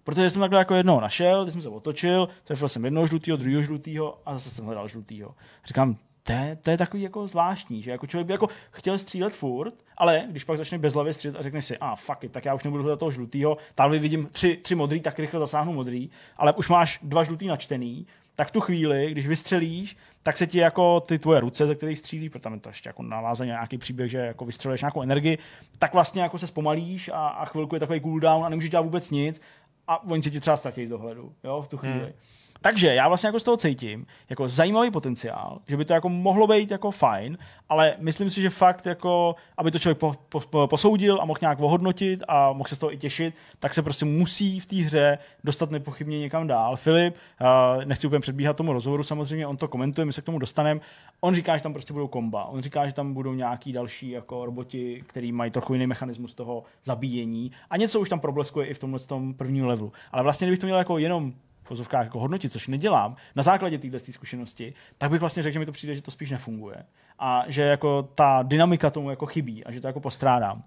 Protože 0.04 0.30
jsem 0.30 0.40
takhle 0.40 0.58
jako 0.58 0.74
jednoho 0.74 1.00
našel, 1.00 1.44
teď 1.44 1.52
jsem 1.52 1.62
se 1.62 1.68
otočil, 1.68 2.28
trefil 2.44 2.68
jsem 2.68 2.84
jednoho 2.84 3.06
žlutého, 3.06 3.36
druhého 3.36 3.62
žlutého 3.62 4.18
a 4.26 4.34
zase 4.34 4.50
jsem 4.50 4.64
hledal 4.64 4.88
žlutého. 4.88 5.34
Říkám, 5.64 5.96
to 6.28 6.32
je, 6.32 6.58
to 6.62 6.70
je 6.70 6.78
takový 6.78 7.02
jako 7.02 7.26
zvláštní, 7.26 7.82
že 7.82 7.90
jako 7.90 8.06
člověk 8.06 8.26
by 8.26 8.32
jako 8.32 8.48
chtěl 8.70 8.98
střílet 8.98 9.34
furt, 9.34 9.74
ale 9.96 10.24
když 10.30 10.44
pak 10.44 10.56
začne 10.56 10.78
bezhlavě 10.78 11.12
střílet 11.12 11.36
a 11.36 11.42
řekneš 11.42 11.64
si, 11.64 11.78
a 11.78 11.92
ah, 11.92 11.96
fuck 11.96 12.24
it, 12.24 12.32
tak 12.32 12.44
já 12.44 12.54
už 12.54 12.64
nebudu 12.64 12.82
hledat 12.82 12.98
toho 12.98 13.10
žlutého, 13.10 13.56
tady 13.74 13.98
vidím 13.98 14.26
tři, 14.26 14.56
tři 14.56 14.74
modrý, 14.74 15.00
tak 15.00 15.18
rychle 15.18 15.40
zasáhnu 15.40 15.72
modrý, 15.72 16.10
ale 16.36 16.52
už 16.52 16.68
máš 16.68 16.98
dva 17.02 17.24
žlutý 17.24 17.46
načtený, 17.46 18.06
tak 18.34 18.48
v 18.48 18.50
tu 18.50 18.60
chvíli, 18.60 19.10
když 19.10 19.26
vystřelíš, 19.26 19.96
tak 20.22 20.36
se 20.36 20.46
ti 20.46 20.58
jako 20.58 21.00
ty 21.00 21.18
tvoje 21.18 21.40
ruce, 21.40 21.66
ze 21.66 21.74
kterých 21.74 21.98
střílí, 21.98 22.30
protože 22.30 22.42
tam 22.42 22.54
je 22.54 22.60
to 22.60 22.68
ještě 22.68 22.88
jako 22.88 23.02
navázaný 23.02 23.48
nějaký 23.48 23.78
příběh, 23.78 24.10
že 24.10 24.18
jako 24.18 24.44
vystřeluješ 24.44 24.82
nějakou 24.82 25.02
energii, 25.02 25.38
tak 25.78 25.92
vlastně 25.92 26.22
jako 26.22 26.38
se 26.38 26.46
zpomalíš 26.46 27.08
a, 27.08 27.28
a 27.28 27.44
chvilku 27.44 27.76
je 27.76 27.80
takový 27.80 28.00
cooldown 28.00 28.44
a 28.44 28.48
nemůžeš 28.48 28.70
dělat 28.70 28.82
vůbec 28.82 29.10
nic 29.10 29.40
a 29.86 30.04
oni 30.04 30.22
se 30.22 30.30
ti 30.30 30.40
třeba 30.40 30.56
ztratí 30.56 30.86
z 30.86 30.90
dohledu, 30.90 31.32
jo, 31.44 31.62
v 31.62 31.68
tu 31.68 31.76
chvíli. 31.76 32.00
Hmm. 32.00 32.12
Takže 32.60 32.94
já 32.94 33.08
vlastně 33.08 33.26
jako 33.26 33.40
z 33.40 33.42
toho 33.42 33.56
cítím 33.56 34.06
jako 34.30 34.48
zajímavý 34.48 34.90
potenciál, 34.90 35.58
že 35.66 35.76
by 35.76 35.84
to 35.84 35.92
jako 35.92 36.08
mohlo 36.08 36.46
být 36.46 36.70
jako 36.70 36.90
fajn, 36.90 37.38
ale 37.68 37.94
myslím 37.98 38.30
si, 38.30 38.42
že 38.42 38.50
fakt 38.50 38.86
jako, 38.86 39.34
aby 39.56 39.70
to 39.70 39.78
člověk 39.78 39.98
po, 39.98 40.14
po, 40.50 40.66
posoudil 40.66 41.18
a 41.22 41.24
mohl 41.24 41.38
nějak 41.40 41.60
ohodnotit 41.60 42.24
a 42.28 42.52
mohl 42.52 42.68
se 42.68 42.76
z 42.76 42.78
toho 42.78 42.92
i 42.92 42.98
těšit, 42.98 43.34
tak 43.58 43.74
se 43.74 43.82
prostě 43.82 44.04
musí 44.04 44.60
v 44.60 44.66
té 44.66 44.76
hře 44.76 45.18
dostat 45.44 45.70
nepochybně 45.70 46.18
někam 46.18 46.46
dál. 46.46 46.76
Filip, 46.76 47.14
uh, 47.40 47.84
nechci 47.84 48.06
úplně 48.06 48.20
předbíhat 48.20 48.56
tomu 48.56 48.72
rozhovoru, 48.72 49.02
samozřejmě 49.02 49.46
on 49.46 49.56
to 49.56 49.68
komentuje, 49.68 50.04
my 50.04 50.12
se 50.12 50.22
k 50.22 50.24
tomu 50.24 50.38
dostaneme. 50.38 50.80
On 51.20 51.34
říká, 51.34 51.56
že 51.56 51.62
tam 51.62 51.72
prostě 51.72 51.92
budou 51.92 52.08
komba. 52.08 52.44
On 52.44 52.62
říká, 52.62 52.86
že 52.86 52.92
tam 52.92 53.14
budou 53.14 53.34
nějaký 53.34 53.72
další 53.72 54.10
jako 54.10 54.44
roboti, 54.44 55.04
který 55.06 55.32
mají 55.32 55.50
trochu 55.50 55.72
jiný 55.72 55.86
mechanismus 55.86 56.34
toho 56.34 56.62
zabíjení 56.84 57.52
a 57.70 57.76
něco 57.76 58.00
už 58.00 58.08
tam 58.08 58.20
probleskuje 58.20 58.66
i 58.66 58.74
v 58.74 58.78
tomhle 58.78 59.00
tom 59.00 59.34
prvním 59.34 59.66
levelu. 59.66 59.92
Ale 60.12 60.22
vlastně, 60.22 60.46
kdybych 60.46 60.58
to 60.58 60.66
měl 60.66 60.78
jako 60.78 60.98
jenom 60.98 61.32
vozovkách 61.70 62.04
jako 62.04 62.20
hodnotit, 62.20 62.52
což 62.52 62.68
nedělám, 62.68 63.16
na 63.36 63.42
základě 63.42 63.78
téhle 63.78 64.00
zkušenosti, 64.00 64.74
tak 64.98 65.10
bych 65.10 65.20
vlastně 65.20 65.42
řekl, 65.42 65.52
že 65.52 65.58
mi 65.58 65.66
to 65.66 65.72
přijde, 65.72 65.94
že 65.94 66.02
to 66.02 66.10
spíš 66.10 66.30
nefunguje. 66.30 66.84
A 67.18 67.44
že 67.46 67.62
jako 67.62 68.08
ta 68.14 68.42
dynamika 68.42 68.90
tomu 68.90 69.10
jako 69.10 69.26
chybí 69.26 69.64
a 69.64 69.72
že 69.72 69.80
to 69.80 69.86
jako 69.86 70.00
postrádám. 70.00 70.62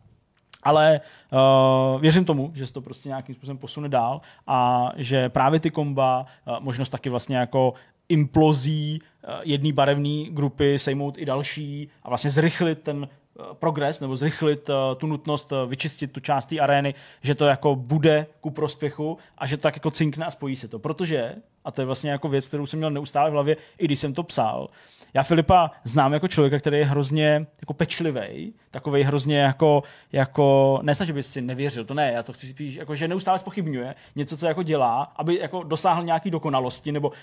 ale 0.63 1.01
uh, 1.31 2.01
věřím 2.01 2.25
tomu, 2.25 2.51
že 2.53 2.67
se 2.67 2.73
to 2.73 2.81
prostě 2.81 3.09
nějakým 3.09 3.35
způsobem 3.35 3.57
posune 3.57 3.89
dál 3.89 4.21
a 4.47 4.89
že 4.95 5.29
právě 5.29 5.59
ty 5.59 5.71
komba, 5.71 6.25
uh, 6.47 6.59
možnost 6.59 6.89
taky 6.89 7.09
vlastně 7.09 7.37
jako 7.37 7.73
implozí 8.09 9.01
uh, 9.01 9.33
jedné 9.43 9.73
barevné 9.73 10.23
grupy 10.29 10.79
sejmout 10.79 11.17
i 11.17 11.25
další 11.25 11.89
a 12.03 12.09
vlastně 12.09 12.29
zrychlit 12.29 12.81
ten 12.81 13.07
progres 13.53 13.99
nebo 13.99 14.17
zrychlit 14.17 14.69
uh, 14.69 14.75
tu 14.97 15.07
nutnost 15.07 15.51
uh, 15.51 15.69
vyčistit 15.69 16.11
tu 16.11 16.19
část 16.19 16.45
té 16.45 16.59
arény, 16.59 16.93
že 17.21 17.35
to 17.35 17.45
jako 17.45 17.75
bude 17.75 18.27
ku 18.41 18.49
prospěchu 18.49 19.17
a 19.37 19.47
že 19.47 19.57
to 19.57 19.63
tak 19.63 19.75
jako 19.75 19.91
cinkne 19.91 20.25
a 20.25 20.31
spojí 20.31 20.55
se 20.55 20.67
to. 20.67 20.79
Protože, 20.79 21.35
a 21.65 21.71
to 21.71 21.81
je 21.81 21.85
vlastně 21.85 22.11
jako 22.11 22.29
věc, 22.29 22.47
kterou 22.47 22.65
jsem 22.65 22.79
měl 22.79 22.91
neustále 22.91 23.29
v 23.29 23.33
hlavě, 23.33 23.57
i 23.77 23.85
když 23.85 23.99
jsem 23.99 24.13
to 24.13 24.23
psal, 24.23 24.69
já 25.13 25.23
Filipa 25.23 25.71
znám 25.83 26.13
jako 26.13 26.27
člověka, 26.27 26.59
který 26.59 26.77
je 26.77 26.85
hrozně 26.85 27.47
jako 27.61 27.73
pečlivý, 27.73 28.53
takový 28.71 29.03
hrozně 29.03 29.39
jako, 29.39 29.83
jako 30.11 30.79
ne 30.81 30.93
že 31.03 31.13
by 31.13 31.23
si 31.23 31.41
nevěřil, 31.41 31.85
to 31.85 31.93
ne, 31.93 32.11
já 32.11 32.23
to 32.23 32.33
chci 32.33 32.47
spíš, 32.47 32.75
jako, 32.75 32.95
že 32.95 33.07
neustále 33.07 33.39
spochybňuje 33.39 33.95
něco, 34.15 34.37
co 34.37 34.45
jako 34.45 34.63
dělá, 34.63 35.01
aby 35.15 35.39
jako 35.39 35.63
dosáhl 35.63 36.03
nějaký 36.03 36.31
dokonalosti 36.31 36.91
nebo 36.91 37.09
uh, 37.09 37.15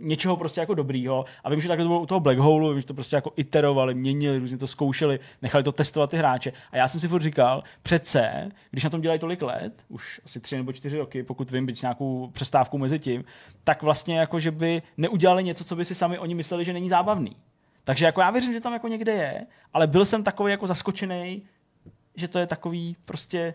něčeho 0.00 0.36
prostě 0.36 0.60
jako 0.60 0.74
dobrýho. 0.74 1.24
A 1.44 1.50
vím, 1.50 1.60
že 1.60 1.68
takhle 1.68 1.84
to 1.84 1.88
bylo 1.88 2.00
u 2.00 2.06
toho 2.06 2.20
Black 2.20 2.38
Hole, 2.38 2.70
vím, 2.70 2.80
že 2.80 2.86
to 2.86 2.94
prostě 2.94 3.16
jako 3.16 3.32
iterovali, 3.36 3.94
měnili, 3.94 4.38
různě 4.38 4.58
to 4.58 4.66
zkoušeli, 4.66 5.20
nechali 5.42 5.64
to 5.64 5.72
testovat 5.72 6.10
ty 6.10 6.16
hráče. 6.16 6.52
A 6.72 6.76
já 6.76 6.88
jsem 6.88 7.00
si 7.00 7.08
furt 7.08 7.22
říkal, 7.22 7.62
přece, 7.82 8.50
když 8.70 8.84
na 8.84 8.90
tom 8.90 9.00
dělají 9.00 9.20
tolik 9.20 9.42
let, 9.42 9.72
už 9.88 10.20
asi 10.24 10.40
tři 10.40 10.56
nebo 10.56 10.72
čtyři 10.72 10.98
roky, 10.98 11.22
pokud 11.22 11.50
vím, 11.50 11.66
být 11.66 11.82
nějakou 11.82 12.30
přestávkou 12.32 12.78
mezi 12.78 12.98
tím, 12.98 13.24
tak 13.64 13.79
vlastně 13.82 14.18
jako, 14.18 14.40
že 14.40 14.50
by 14.50 14.82
neudělali 14.96 15.44
něco, 15.44 15.64
co 15.64 15.76
by 15.76 15.84
si 15.84 15.94
sami 15.94 16.18
oni 16.18 16.34
mysleli, 16.34 16.64
že 16.64 16.72
není 16.72 16.88
zábavný. 16.88 17.36
Takže 17.84 18.06
jako 18.06 18.20
já 18.20 18.30
věřím, 18.30 18.52
že 18.52 18.60
tam 18.60 18.72
jako 18.72 18.88
někde 18.88 19.12
je, 19.12 19.46
ale 19.72 19.86
byl 19.86 20.04
jsem 20.04 20.22
takový 20.22 20.50
jako 20.50 20.66
zaskočený, 20.66 21.42
že 22.14 22.28
to 22.28 22.38
je 22.38 22.46
takový 22.46 22.96
prostě 23.04 23.54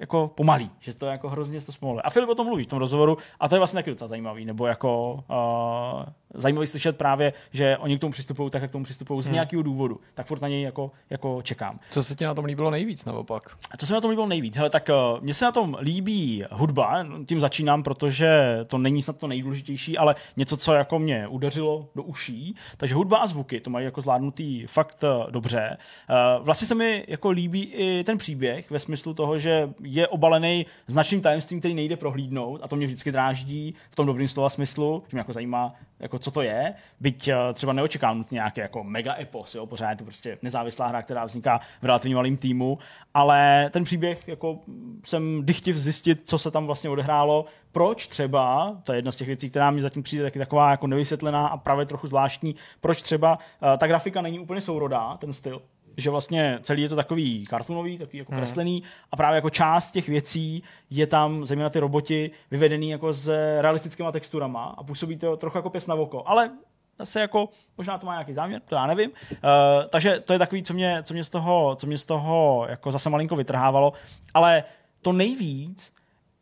jako 0.00 0.30
pomalý, 0.34 0.70
že 0.78 0.94
to 0.94 1.06
je 1.06 1.12
jako 1.12 1.28
hrozně 1.28 1.60
to 1.60 1.72
smolé. 1.72 2.02
A 2.02 2.10
Filip 2.10 2.28
o 2.28 2.34
tom 2.34 2.46
mluví 2.46 2.64
v 2.64 2.66
tom 2.66 2.78
rozhovoru 2.78 3.18
a 3.40 3.48
to 3.48 3.54
je 3.54 3.58
vlastně 3.58 3.76
taky 3.76 3.90
docela 3.90 4.08
zajímavý, 4.08 4.44
nebo 4.44 4.66
jako 4.66 5.12
uh, 5.12 6.02
zajímavý 6.34 6.66
slyšet 6.66 6.96
právě, 6.96 7.32
že 7.52 7.76
oni 7.76 7.98
k 7.98 8.00
tomu 8.00 8.12
přistupují 8.12 8.50
tak, 8.50 8.62
jak 8.62 8.70
k 8.70 8.72
tomu 8.72 8.84
přistupují 8.84 9.22
z 9.22 9.26
hmm. 9.26 9.34
nějakého 9.34 9.62
důvodu. 9.62 10.00
Tak 10.14 10.26
furt 10.26 10.42
na 10.42 10.48
něj 10.48 10.62
jako, 10.62 10.90
jako 11.10 11.42
čekám. 11.42 11.80
Co 11.90 12.04
se 12.04 12.14
ti 12.14 12.24
na 12.24 12.34
tom 12.34 12.44
líbilo 12.44 12.70
nejvíc, 12.70 13.04
naopak? 13.04 13.56
Co 13.76 13.86
se 13.86 13.92
mi 13.92 13.94
na 13.94 14.00
tom 14.00 14.10
líbilo 14.10 14.26
nejvíc? 14.26 14.56
Hele, 14.56 14.70
tak 14.70 14.88
uh, 14.88 15.20
mně 15.20 15.34
se 15.34 15.44
na 15.44 15.52
tom 15.52 15.76
líbí 15.80 16.44
hudba, 16.50 17.06
tím 17.26 17.40
začínám, 17.40 17.82
protože 17.82 18.58
to 18.66 18.78
není 18.78 19.02
snad 19.02 19.16
to 19.16 19.26
nejdůležitější, 19.26 19.98
ale 19.98 20.14
něco, 20.36 20.56
co 20.56 20.72
jako 20.72 20.98
mě 20.98 21.28
udeřilo 21.28 21.86
do 21.94 22.02
uší. 22.02 22.54
Takže 22.76 22.94
hudba 22.94 23.18
a 23.18 23.26
zvuky, 23.26 23.60
to 23.60 23.70
mají 23.70 23.84
jako 23.84 24.00
zvládnutý 24.00 24.66
fakt 24.66 25.04
uh, 25.04 25.30
dobře. 25.30 25.76
Uh, 26.10 26.44
vlastně 26.44 26.68
se 26.68 26.74
mi 26.74 27.04
jako 27.08 27.30
líbí 27.30 27.64
i 27.64 28.04
ten 28.04 28.18
příběh 28.18 28.70
ve 28.70 28.78
smyslu 28.78 29.14
toho, 29.14 29.38
že 29.38 29.70
je 29.94 30.08
obalený 30.08 30.66
značným 30.86 31.20
tajemstvím, 31.20 31.58
který 31.60 31.74
nejde 31.74 31.96
prohlídnout 31.96 32.60
a 32.62 32.68
to 32.68 32.76
mě 32.76 32.86
vždycky 32.86 33.12
dráždí 33.12 33.74
v 33.90 33.96
tom 33.96 34.06
dobrým 34.06 34.28
slova 34.28 34.48
smyslu, 34.48 35.02
že 35.08 35.14
mě 35.14 35.20
jako 35.20 35.32
zajímá, 35.32 35.74
jako 36.00 36.18
co 36.18 36.30
to 36.30 36.42
je, 36.42 36.74
byť 37.00 37.28
uh, 37.28 37.34
třeba 37.54 37.72
neočekám 37.72 38.18
nutně 38.18 38.34
nějaký 38.34 38.60
jako 38.60 38.84
mega 38.84 39.16
epos, 39.20 39.54
jo, 39.54 39.66
pořád 39.66 39.90
je 39.90 39.96
to 39.96 40.04
prostě 40.04 40.38
nezávislá 40.42 40.86
hra, 40.86 41.02
která 41.02 41.24
vzniká 41.24 41.60
v 41.82 41.84
relativně 41.84 42.14
malém 42.14 42.36
týmu, 42.36 42.78
ale 43.14 43.70
ten 43.72 43.84
příběh, 43.84 44.28
jako 44.28 44.58
jsem 45.04 45.46
dychtiv 45.46 45.76
zjistit, 45.76 46.28
co 46.28 46.38
se 46.38 46.50
tam 46.50 46.66
vlastně 46.66 46.90
odehrálo, 46.90 47.44
proč 47.72 48.06
třeba, 48.06 48.76
to 48.84 48.92
je 48.92 48.98
jedna 48.98 49.12
z 49.12 49.16
těch 49.16 49.26
věcí, 49.26 49.50
která 49.50 49.70
mi 49.70 49.82
zatím 49.82 50.02
přijde 50.02 50.24
taky 50.24 50.38
taková 50.38 50.70
jako 50.70 50.86
nevysvětlená 50.86 51.46
a 51.46 51.56
právě 51.56 51.86
trochu 51.86 52.06
zvláštní, 52.06 52.54
proč 52.80 53.02
třeba 53.02 53.38
uh, 53.38 53.78
ta 53.78 53.86
grafika 53.86 54.22
není 54.22 54.38
úplně 54.38 54.60
sourodá, 54.60 55.16
ten 55.16 55.32
styl, 55.32 55.62
že 56.00 56.10
vlastně 56.10 56.58
celý 56.62 56.82
je 56.82 56.88
to 56.88 56.96
takový 56.96 57.46
kartunový, 57.46 57.98
takový 57.98 58.18
jako 58.18 58.32
hmm. 58.32 58.40
kreslený 58.40 58.82
a 59.12 59.16
právě 59.16 59.34
jako 59.34 59.50
část 59.50 59.92
těch 59.92 60.08
věcí 60.08 60.62
je 60.90 61.06
tam, 61.06 61.46
zejména 61.46 61.70
ty 61.70 61.78
roboti, 61.78 62.30
vyvedený 62.50 62.90
jako 62.90 63.12
s 63.12 63.28
realistickými 63.60 64.08
texturama 64.12 64.64
a 64.64 64.82
působí 64.82 65.16
to 65.16 65.36
trochu 65.36 65.58
jako 65.58 65.70
pěs 65.70 65.86
na 65.86 65.94
oko. 65.94 66.22
Ale 66.26 66.50
zase 66.98 67.20
jako, 67.20 67.48
možná 67.78 67.98
to 67.98 68.06
má 68.06 68.12
nějaký 68.12 68.32
záměr, 68.32 68.62
to 68.68 68.74
já 68.74 68.86
nevím. 68.86 69.10
Uh, 69.10 69.38
takže 69.90 70.20
to 70.20 70.32
je 70.32 70.38
takový, 70.38 70.62
co 70.62 70.74
mě, 70.74 71.02
co 71.02 71.14
mě 71.14 71.24
z 71.24 71.28
toho, 71.28 71.76
co 71.76 71.86
mě 71.86 71.98
z 71.98 72.04
toho 72.04 72.66
jako 72.68 72.92
zase 72.92 73.10
malinko 73.10 73.36
vytrhávalo. 73.36 73.92
Ale 74.34 74.64
to 75.02 75.12
nejvíc 75.12 75.92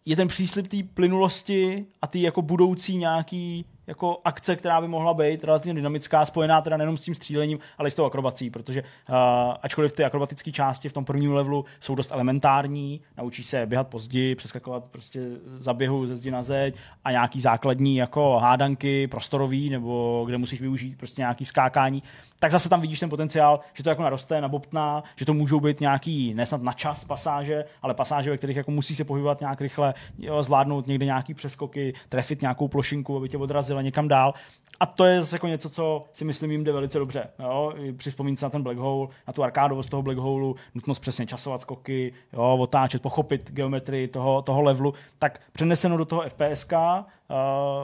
je 0.04 0.16
ten 0.16 0.28
příslip 0.28 0.68
té 0.68 0.76
plynulosti 0.94 1.86
a 2.02 2.06
ty 2.06 2.22
jako 2.22 2.42
budoucí 2.42 2.96
nějaký 2.96 3.64
jako 3.88 4.20
akce, 4.24 4.56
která 4.56 4.80
by 4.80 4.88
mohla 4.88 5.14
být 5.14 5.44
relativně 5.44 5.74
dynamická, 5.74 6.24
spojená 6.24 6.60
teda 6.60 6.76
nejenom 6.76 6.96
s 6.96 7.02
tím 7.02 7.14
střílením, 7.14 7.58
ale 7.78 7.88
i 7.88 7.90
s 7.90 7.94
tou 7.94 8.04
akrobací, 8.04 8.50
protože 8.50 8.82
uh, 8.82 9.16
ačkoliv 9.62 9.92
ty 9.92 10.04
akrobatické 10.04 10.52
části 10.52 10.88
v 10.88 10.92
tom 10.92 11.04
prvním 11.04 11.32
levelu 11.32 11.64
jsou 11.80 11.94
dost 11.94 12.12
elementární, 12.12 13.00
naučíš 13.16 13.46
se 13.46 13.66
běhat 13.66 13.88
později, 13.88 14.34
přeskakovat 14.34 14.88
prostě 14.88 15.20
za 15.58 15.74
běhu 15.74 16.06
ze 16.06 16.16
zdi 16.16 16.30
na 16.30 16.42
zeď 16.42 16.76
a 17.04 17.10
nějaký 17.10 17.40
základní 17.40 17.96
jako 17.96 18.38
hádanky 18.38 19.06
prostorový, 19.06 19.70
nebo 19.70 20.24
kde 20.26 20.38
musíš 20.38 20.60
využít 20.60 20.98
prostě 20.98 21.22
nějaký 21.22 21.44
skákání, 21.44 22.02
tak 22.40 22.50
zase 22.50 22.68
tam 22.68 22.80
vidíš 22.80 23.00
ten 23.00 23.10
potenciál, 23.10 23.60
že 23.74 23.82
to 23.82 23.88
jako 23.88 24.02
naroste, 24.02 24.40
nabobtná, 24.40 25.02
že 25.16 25.24
to 25.24 25.34
můžou 25.34 25.60
být 25.60 25.80
nějaký, 25.80 26.34
nesnad 26.34 26.62
na 26.62 26.72
čas 26.72 27.04
pasáže, 27.04 27.64
ale 27.82 27.94
pasáže, 27.94 28.30
ve 28.30 28.36
kterých 28.36 28.56
jako 28.56 28.70
musí 28.70 28.94
se 28.94 29.04
pohybovat 29.04 29.40
nějak 29.40 29.60
rychle, 29.60 29.94
jo, 30.18 30.42
zvládnout 30.42 30.86
někde 30.86 31.04
nějaký 31.04 31.34
přeskoky, 31.34 31.94
trefit 32.08 32.42
nějakou 32.42 32.68
plošinku, 32.68 33.16
aby 33.16 33.28
tě 33.28 33.38
odrazila 33.78 33.82
někam 33.82 34.08
dál. 34.08 34.34
A 34.80 34.86
to 34.86 35.04
je 35.04 35.20
zase 35.20 35.36
jako 35.36 35.46
něco, 35.46 35.70
co 35.70 36.04
si 36.12 36.24
myslím 36.24 36.50
jim 36.50 36.64
jde 36.64 36.72
velice 36.72 36.98
dobře. 36.98 37.30
Jo? 37.38 37.72
Při 37.96 38.10
se 38.10 38.46
na 38.46 38.50
ten 38.50 38.62
black 38.62 38.78
hole, 38.78 39.08
na 39.26 39.32
tu 39.32 39.42
arkádovost 39.42 39.90
toho 39.90 40.02
black 40.02 40.18
holeu, 40.18 40.54
nutnost 40.74 40.98
přesně 41.00 41.26
časovat 41.26 41.60
skoky, 41.60 42.12
jo? 42.32 42.56
otáčet, 42.60 43.02
pochopit 43.02 43.50
geometrii 43.50 44.08
toho, 44.08 44.42
toho 44.42 44.62
levelu, 44.62 44.94
tak 45.18 45.40
přeneseno 45.52 45.96
do 45.96 46.04
toho 46.04 46.22
FPSK 46.28 46.72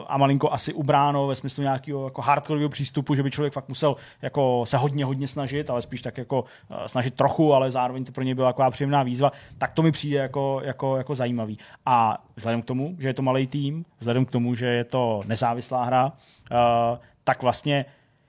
a 0.07 0.19
malinko 0.19 0.53
asi 0.53 0.73
ubráno 0.73 1.27
ve 1.27 1.37
smyslu 1.37 1.63
nějakého 1.63 2.05
jako 2.05 2.23
hardcoreového 2.23 2.69
přístupu, 2.69 3.15
že 3.15 3.23
by 3.23 3.31
člověk 3.31 3.53
fakt 3.53 3.69
musel 3.69 3.97
jako 4.23 4.65
se 4.67 4.77
hodně, 4.77 5.05
hodně 5.05 5.29
snažit, 5.29 5.71
ale 5.71 5.83
spíš 5.83 6.03
tak 6.03 6.19
jako 6.19 6.41
uh, 6.43 6.77
snažit 6.87 7.15
trochu, 7.15 7.55
ale 7.55 7.71
zároveň 7.71 8.05
to 8.05 8.13
pro 8.13 8.25
něj 8.25 8.35
byla 8.35 8.49
taková 8.53 8.71
příjemná 8.71 9.03
výzva, 9.03 9.33
tak 9.59 9.73
to 9.73 9.83
mi 9.83 9.93
přijde 9.93 10.19
jako, 10.19 10.61
jako, 10.65 10.97
jako 10.97 11.15
zajímavý. 11.15 11.59
A 11.87 12.25
vzhledem 12.37 12.63
k 12.63 12.65
tomu, 12.65 12.97
že 12.99 13.09
je 13.09 13.15
to 13.15 13.23
malý 13.23 13.47
tým, 13.47 13.85
vzhledem 13.99 14.25
k 14.25 14.31
tomu, 14.31 14.55
že 14.55 14.67
je 14.67 14.85
to 14.85 15.23
nezávislá 15.27 15.85
hra, 15.85 16.05
uh, 16.07 16.99
tak 17.25 17.43
vlastně 17.43 17.85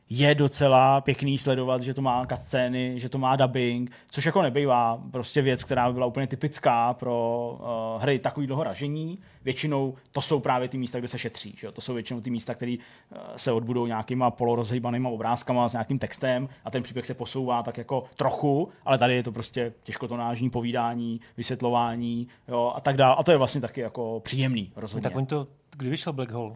je 0.10 0.36
docela 0.36 1.02
pěkný 1.02 1.38
sledovat, 1.38 1.82
že 1.82 1.94
to 1.94 2.02
má 2.02 2.26
cutscény, 2.26 3.00
že 3.00 3.10
to 3.10 3.18
má 3.18 3.36
dubbing, 3.36 3.92
což 4.10 4.26
jako 4.26 4.42
nebývá 4.42 5.02
prostě 5.12 5.42
věc, 5.42 5.64
která 5.64 5.88
by 5.88 5.94
byla 5.94 6.06
úplně 6.06 6.28
typická 6.28 6.94
pro 6.94 7.50
uh, 7.60 8.02
hry 8.02 8.20
takový 8.20 8.48
dlouho 8.48 8.64
ražení. 8.64 9.20
Většinou 9.44 9.96
to 10.12 10.22
jsou 10.22 10.40
právě 10.40 10.68
ty 10.68 10.78
místa, 10.78 11.00
kde 11.00 11.08
se 11.08 11.20
šetří. 11.20 11.56
Že? 11.58 11.72
To 11.72 11.82
jsou 11.82 11.94
většinou 11.94 12.22
ty 12.22 12.30
místa, 12.30 12.54
které 12.54 12.76
uh, 12.78 13.18
se 13.36 13.52
odbudou 13.52 13.86
nějakýma 13.86 14.32
polorozhýbanýma 14.32 15.10
obrázkama 15.10 15.70
s 15.70 15.74
nějakým 15.74 16.00
textem 16.00 16.50
a 16.66 16.72
ten 16.72 16.84
příběh 16.84 17.06
se 17.06 17.14
posouvá 17.14 17.64
tak 17.64 17.78
jako 17.78 18.04
trochu, 18.16 18.70
ale 18.86 18.98
tady 18.98 19.16
je 19.16 19.24
to 19.24 19.32
prostě 19.32 19.74
těžkotonážní 19.84 20.50
povídání, 20.50 21.22
vysvětlování 21.38 22.28
jo, 22.48 22.74
a 22.76 22.82
tak 22.82 22.98
dále. 22.98 23.16
A 23.16 23.24
to 23.24 23.32
je 23.32 23.38
vlastně 23.38 23.62
taky 23.62 23.82
jako 23.82 24.22
příjemný 24.24 24.72
rozhodně. 24.76 25.04
Tak 25.04 25.16
oni 25.16 25.26
to, 25.26 25.48
kdy 25.78 25.90
vyšel 25.90 26.14
Black 26.14 26.32
Hole? 26.32 26.56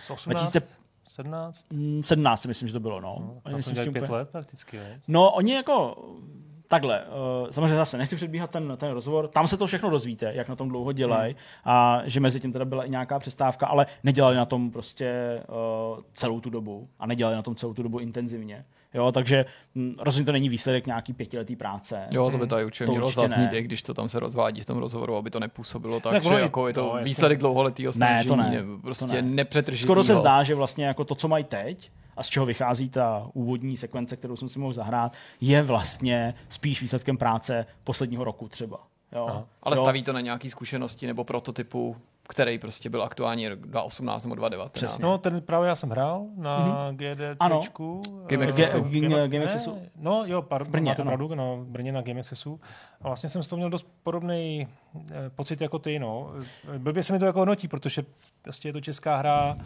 Z 0.00 0.10
18? 0.10 0.56
17? 1.08 1.66
17 2.02 2.42
si 2.42 2.48
myslím, 2.48 2.68
že 2.68 2.72
to 2.72 2.80
bylo, 2.80 3.00
no. 3.00 3.16
no 3.20 3.40
oni 3.44 3.56
myslím, 3.56 3.92
pět 3.92 4.02
úplně... 4.02 4.18
let 4.18 4.28
prakticky, 4.30 4.76
ne? 4.76 5.00
No, 5.08 5.30
oni 5.32 5.54
jako 5.54 5.96
takhle, 6.68 7.02
uh, 7.02 7.50
samozřejmě 7.50 7.76
zase 7.76 7.98
nechci 7.98 8.16
předbíhat 8.16 8.50
ten, 8.50 8.72
ten 8.76 8.90
rozhovor, 8.90 9.28
tam 9.28 9.46
se 9.46 9.56
to 9.56 9.66
všechno 9.66 9.90
dozvíte, 9.90 10.32
jak 10.34 10.48
na 10.48 10.56
tom 10.56 10.68
dlouho 10.68 10.92
dělají 10.92 11.32
hmm. 11.32 11.40
a 11.64 12.02
že 12.04 12.20
mezi 12.20 12.40
tím 12.40 12.52
teda 12.52 12.64
byla 12.64 12.84
i 12.84 12.90
nějaká 12.90 13.18
přestávka, 13.18 13.66
ale 13.66 13.86
nedělali 14.04 14.36
na 14.36 14.44
tom 14.44 14.70
prostě 14.70 15.40
uh, 15.48 16.02
celou 16.12 16.40
tu 16.40 16.50
dobu 16.50 16.88
a 16.98 17.06
nedělali 17.06 17.36
na 17.36 17.42
tom 17.42 17.54
celou 17.54 17.74
tu 17.74 17.82
dobu 17.82 17.98
intenzivně. 17.98 18.64
Jo, 18.94 19.12
takže 19.12 19.44
hm, 19.74 19.94
rozhodně 19.98 20.26
to 20.26 20.32
není 20.32 20.48
výsledek 20.48 20.86
nějaký 20.86 21.12
pětiletý 21.12 21.56
práce. 21.56 22.08
Jo, 22.14 22.30
to 22.30 22.38
by 22.38 22.46
tady 22.46 22.64
určitě 22.64 22.90
mělo 22.90 23.08
zaznít, 23.08 23.52
i 23.52 23.62
když 23.62 23.82
to 23.82 23.94
tam 23.94 24.08
se 24.08 24.20
rozvádí 24.20 24.60
v 24.60 24.64
tom 24.64 24.78
rozhovoru, 24.78 25.16
aby 25.16 25.30
to 25.30 25.40
nepůsobilo 25.40 26.00
tak, 26.00 26.22
že 26.22 26.34
jako 26.34 26.68
je 26.68 26.74
to 26.74 26.94
no, 26.96 27.04
výsledek 27.04 27.38
dlouholetého 27.38 27.92
snažení, 27.92 28.36
ne, 28.36 28.36
to 28.36 28.36
ne, 28.36 28.62
prostě 28.82 29.06
to 29.06 29.12
ne. 29.12 29.22
nepřetržitýho. 29.22 29.86
Skoro 29.86 30.04
se 30.04 30.16
zdá, 30.16 30.42
že 30.42 30.54
vlastně 30.54 30.86
jako 30.86 31.04
to, 31.04 31.14
co 31.14 31.28
mají 31.28 31.44
teď, 31.44 31.90
a 32.16 32.22
z 32.22 32.28
čeho 32.28 32.46
vychází 32.46 32.88
ta 32.88 33.28
úvodní 33.32 33.76
sekvence, 33.76 34.16
kterou 34.16 34.36
jsem 34.36 34.48
si 34.48 34.58
mohl 34.58 34.72
zahrát, 34.72 35.16
je 35.40 35.62
vlastně 35.62 36.34
spíš 36.48 36.82
výsledkem 36.82 37.16
práce 37.16 37.66
posledního 37.84 38.24
roku 38.24 38.48
třeba. 38.48 38.80
Jo. 39.12 39.46
Ale 39.62 39.76
jo. 39.76 39.82
staví 39.82 40.02
to 40.02 40.12
na 40.12 40.20
nějaké 40.20 40.50
zkušenosti 40.50 41.06
nebo 41.06 41.24
prototypu 41.24 41.96
který 42.28 42.58
prostě 42.58 42.90
byl 42.90 43.02
aktuální 43.02 43.48
2018 43.48 44.24
nebo 44.24 44.34
2019. 44.34 44.72
Přesně. 44.72 45.02
No, 45.02 45.18
ten 45.18 45.42
právě 45.42 45.68
já 45.68 45.74
jsem 45.74 45.90
hrál 45.90 46.26
na 46.36 46.68
mm-hmm. 46.92 46.96
GDCčku. 46.96 48.02
Ano. 48.06 48.26
Game 48.26 48.46
Accessu. 48.46 48.84
Game 49.26 49.44
Accessu. 49.44 49.78
No 49.96 50.22
jo, 50.26 50.42
par, 50.42 50.68
Brně, 50.68 50.90
máte 50.90 51.02
ano. 51.02 51.10
pravdu, 51.10 51.34
no, 51.34 51.56
v 51.56 51.66
Brně 51.66 51.92
na 51.92 52.02
Game 52.02 52.20
Accessu. 52.20 52.60
A 53.00 53.08
vlastně 53.08 53.28
jsem 53.28 53.42
z 53.42 53.46
toho 53.46 53.56
měl 53.56 53.70
dost 53.70 53.86
podobný 54.02 54.68
eh, 55.10 55.30
pocit 55.30 55.60
jako 55.60 55.78
ty, 55.78 55.98
no. 55.98 56.32
Blbě 56.78 57.02
se 57.02 57.12
mi 57.12 57.18
to 57.18 57.24
jako 57.24 57.38
hodnotí, 57.38 57.68
protože 57.68 58.02
prostě 58.42 58.68
je 58.68 58.72
to 58.72 58.80
česká 58.80 59.16
hra, 59.16 59.56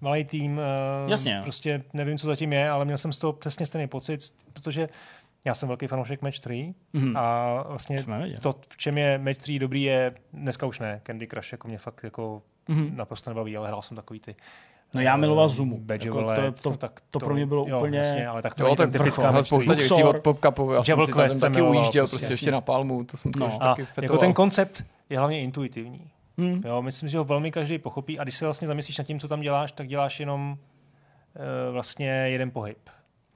malý 0.00 0.24
tým, 0.24 0.60
eh, 1.06 1.10
Jasně. 1.10 1.40
prostě 1.42 1.82
nevím, 1.92 2.18
co 2.18 2.26
zatím 2.26 2.52
je, 2.52 2.70
ale 2.70 2.84
měl 2.84 2.98
jsem 2.98 3.12
z 3.12 3.18
toho 3.18 3.32
přesně 3.32 3.66
stejný 3.66 3.88
pocit, 3.88 4.20
protože 4.52 4.88
Já 5.44 5.54
jsem 5.54 5.68
velký 5.68 5.86
fanoušek 5.86 6.22
Match 6.22 6.38
3 6.40 6.74
Mhm. 6.92 7.16
a 7.16 7.52
vlastně 7.68 8.04
to, 8.42 8.52
v 8.68 8.76
čem 8.76 8.98
je 8.98 9.18
Match 9.18 9.38
3 9.38 9.58
dobrý, 9.58 9.82
je 9.82 10.14
dneska 10.32 10.66
už 10.66 10.78
ne. 10.80 11.00
Candy 11.06 11.26
Crush 11.26 11.52
jako 11.52 11.68
mě 11.68 11.78
fakt 11.78 12.00
jako 12.04 12.42
Mhm. 12.68 12.96
naprosto 12.96 13.30
nebaví, 13.30 13.56
ale 13.56 13.68
hrál 13.68 13.82
jsem 13.82 13.96
takový 13.96 14.20
ty 14.20 14.36
No 14.94 15.00
já 15.00 15.16
miloval 15.16 15.48
Zumu. 15.48 15.82
Jako 15.92 16.16
Wallet, 16.16 16.62
to- 16.62 16.70
to- 16.70 16.76
tak 16.76 17.00
to 17.10 17.18
pro 17.18 17.34
mě 17.34 17.46
bylo 17.46 17.66
jo, 17.68 17.76
úplně- 17.76 17.98
Jasně, 17.98 18.26
ale 18.26 18.42
tak 18.42 18.54
to 18.54 18.62
Jo, 18.64 18.68
to 18.68 18.82
ten 18.82 18.90
typická 18.90 19.04
vrchol, 19.10 19.24
ale 19.24 19.32
Match 19.34 19.44
3. 19.44 19.48
spousta 19.48 19.74
věcí 19.74 20.02
od 20.04 20.16
PopCupu, 20.18 20.72
já 20.72 20.84
jsem 20.84 21.00
si 21.28 21.40
tam 21.40 21.52
taky 21.52 21.62
ujížděl 21.62 22.02
prostě, 22.02 22.16
prostě 22.16 22.32
ještě 22.32 22.46
jasně. 22.46 22.52
na 22.52 22.60
Palmu, 22.60 23.04
to 23.04 23.16
jsem 23.16 23.32
to 23.32 23.38
No. 23.38 23.46
už 23.46 23.52
taky 23.58 23.80
jako 23.80 23.92
fetoval. 23.94 24.18
ten 24.20 24.32
koncept 24.32 24.84
je 25.10 25.18
hlavně 25.18 25.40
intuitivní. 25.42 26.10
Hmm. 26.38 26.62
Jo, 26.64 26.82
myslím, 26.82 27.08
že 27.08 27.18
ho 27.18 27.24
velmi 27.24 27.52
každý 27.52 27.78
pochopí 27.78 28.18
a 28.18 28.22
když 28.22 28.36
se 28.36 28.44
vlastně 28.44 28.68
zamyslíš 28.68 28.98
nad 28.98 29.04
tím, 29.04 29.20
co 29.20 29.28
tam 29.28 29.40
děláš, 29.40 29.72
tak 29.72 29.88
děláš 29.88 30.20
jenom 30.20 30.58
uh, 31.36 31.72
vlastně 31.72 32.08
jeden 32.10 32.50
pohyb. 32.50 32.78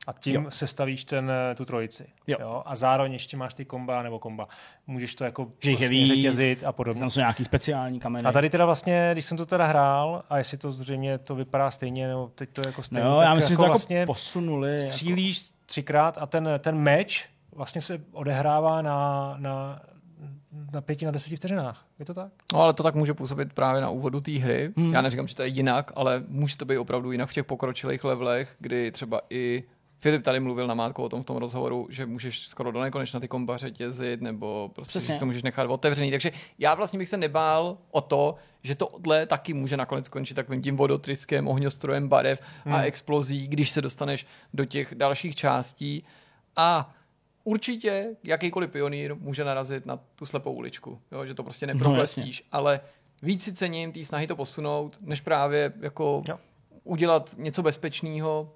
A 0.06 0.12
tím 0.12 0.35
Jo. 0.35 0.43
jo. 0.43 0.51
sestavíš 0.51 1.05
ten, 1.05 1.31
eh, 1.31 1.55
tu 1.55 1.64
trojici. 1.64 2.06
Jo. 2.27 2.62
A 2.66 2.77
zároveň 2.77 3.12
ještě 3.12 3.36
máš 3.36 3.55
ty 3.55 3.64
komba 3.64 4.02
nebo 4.02 4.18
komba. 4.18 4.48
Můžeš 4.86 5.14
to 5.14 5.24
jako 5.24 5.52
Že 5.60 5.70
vlastně 5.70 5.89
víc. 5.89 6.09
řetězit 6.14 6.64
a 6.64 6.72
podobně. 6.72 7.01
Tam 7.01 7.10
jsou 7.10 7.20
nějaký 7.20 7.44
speciální 7.44 8.01
kameny. 8.01 8.24
A 8.24 8.32
tady 8.32 8.51
teda 8.51 8.64
vlastně, 8.66 9.09
když 9.12 9.24
jsem 9.24 9.36
to 9.36 9.47
teda 9.47 9.66
hrál, 9.66 10.22
a 10.31 10.39
jestli 10.39 10.59
to 10.59 10.72
zřejmě 10.72 11.18
to 11.18 11.35
vypadá 11.35 11.70
stejně, 11.70 12.09
nebo 12.09 12.31
teď 12.35 12.51
to 12.51 12.62
jako 12.66 12.82
stejně, 12.82 13.05
no, 13.05 13.16
tak 13.16 13.24
já 13.24 13.35
myslím, 13.35 13.52
jako 13.52 13.62
že 13.62 13.66
to 13.66 13.70
vlastně 13.70 13.98
jako 13.98 14.12
posunuli. 14.12 14.70
Jako... 14.70 14.82
střílíš 14.93 15.51
třikrát 15.66 16.18
a 16.18 16.27
ten, 16.27 16.48
ten 16.59 16.77
meč 16.78 17.28
vlastně 17.52 17.81
se 17.81 18.01
odehrává 18.12 18.82
na, 18.82 19.35
na, 19.39 19.81
na 20.73 20.81
pěti, 20.81 21.05
na 21.05 21.11
deseti 21.11 21.37
vteřinách. 21.37 21.87
Je 21.99 22.05
to 22.05 22.15
tak? 22.15 22.33
No 22.53 22.61
ale 22.61 22.73
to 22.73 22.83
tak 22.83 22.95
může 22.95 23.15
působit 23.15 23.53
právě 23.53 23.83
na 23.83 23.91
úvodu 23.91 24.21
té 24.21 24.33
hry. 24.33 24.73
Hmm. 24.77 24.93
Já 24.93 25.01
neříkám, 25.01 25.27
že 25.27 25.35
to 25.35 25.43
je 25.43 25.49
jinak, 25.49 25.93
ale 25.95 26.25
může 26.29 26.57
to 26.57 26.65
být 26.65 26.79
opravdu 26.79 27.13
jinak 27.13 27.29
v 27.29 27.35
těch 27.35 27.45
pokročilých 27.45 28.05
levelech, 28.05 28.57
kdy 28.59 28.91
třeba 28.91 29.21
i 29.31 29.63
Filip 30.01 30.23
tady 30.23 30.41
mluvil 30.41 30.67
na 30.67 30.75
Mátko 30.75 31.03
o 31.03 31.09
tom 31.09 31.23
v 31.23 31.27
tom 31.27 31.37
rozhovoru, 31.37 31.87
že 31.91 32.07
můžeš 32.07 32.49
skoro 32.49 32.73
do 32.73 32.81
nekonečna 32.81 33.21
ty 33.21 33.29
komba 33.29 33.57
řetězit, 33.57 34.21
nebo 34.21 34.71
prostě 34.75 34.99
Přesně. 34.99 35.15
si 35.15 35.21
to 35.21 35.27
můžeš 35.27 35.43
nechat 35.43 35.71
otevřený. 35.71 36.11
Takže 36.11 36.33
já 36.59 36.75
vlastně 36.75 36.99
bych 36.99 37.09
se 37.09 37.17
nebál 37.17 37.79
o 37.91 38.01
to, 38.01 38.35
že 38.63 38.75
tohle 38.75 39.27
taky 39.27 39.55
může 39.55 39.77
nakonec 39.77 40.07
skončit 40.07 40.35
takovým 40.35 40.63
tím 40.63 40.77
vodotryskem, 40.77 41.49
ohňostrojem 41.49 42.09
barev 42.09 42.41
hmm. 42.65 42.75
a 42.75 42.83
explozí, 42.83 43.49
když 43.49 43.71
se 43.71 43.83
dostaneš 43.83 44.27
do 44.55 44.65
těch 44.65 44.95
dalších 44.95 45.37
částí. 45.37 46.05
A 46.57 46.95
určitě 47.45 48.17
jakýkoliv 48.25 48.71
pionýr 48.71 49.15
může 49.15 49.45
narazit 49.45 49.87
na 49.87 49.99
tu 50.15 50.27
slepou 50.27 50.53
uličku, 50.53 50.99
jo? 51.12 51.27
že 51.27 51.35
to 51.35 51.43
prostě 51.43 51.67
neproklestíš, 51.67 52.43
no, 52.43 52.49
ale 52.53 52.81
víc 53.23 53.45
si 53.45 53.53
cením 53.53 53.93
té 53.93 54.05
snahy 54.05 54.27
to 54.27 54.37
posunout, 54.37 54.99
než 55.01 55.21
právě 55.21 55.73
jako 55.81 56.23
Jo. 56.29 56.39
udělat 56.85 57.35
něco 57.39 57.62
bezpečného. 57.62 58.53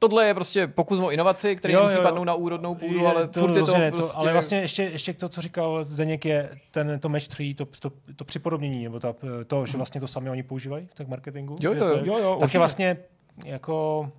Tohle 0.00 0.26
je 0.26 0.34
prostě 0.34 0.66
pokus 0.66 0.98
o 0.98 1.10
inovaci, 1.10 1.56
který 1.56 1.74
Jo, 1.74 1.80
nemusí 1.80 1.96
jo, 1.96 2.02
jo. 2.02 2.08
padnout 2.08 2.26
na 2.26 2.34
úrodnou 2.34 2.74
půdu, 2.74 2.98
Je, 2.98 3.06
ale 3.06 3.28
to 3.28 3.40
furt 3.40 3.48
je 3.50 3.54
to 3.54 3.60
rozhodně 3.60 3.90
prostě... 3.90 4.16
ale 4.18 4.32
vlastně 4.32 4.60
ještě, 4.60 4.82
ještě 4.82 5.12
to, 5.12 5.28
co 5.28 5.42
říkal 5.42 5.84
Zdeněk, 5.84 6.24
je 6.24 6.50
ten, 6.70 7.00
to 7.00 7.08
Match 7.08 7.28
3, 7.28 7.54
to, 7.54 7.66
to, 7.80 7.92
to 8.16 8.24
připodobnění, 8.24 8.84
nebo 8.84 9.00
ta, 9.00 9.14
to, 9.46 9.66
že 9.66 9.76
vlastně 9.76 10.00
to 10.00 10.08
sami 10.08 10.30
oni 10.30 10.42
používají, 10.42 10.88
tak 10.94 11.08
marketingu. 11.08 11.56
Jo, 11.60 11.72
jo, 11.72 11.78
to 11.78 11.86
jo, 11.88 12.18
jo, 12.18 12.30
tak 12.34 12.42
určitě. 12.42 12.56
je 12.56 12.58
vlastně 12.58 12.96
jako 13.44 14.10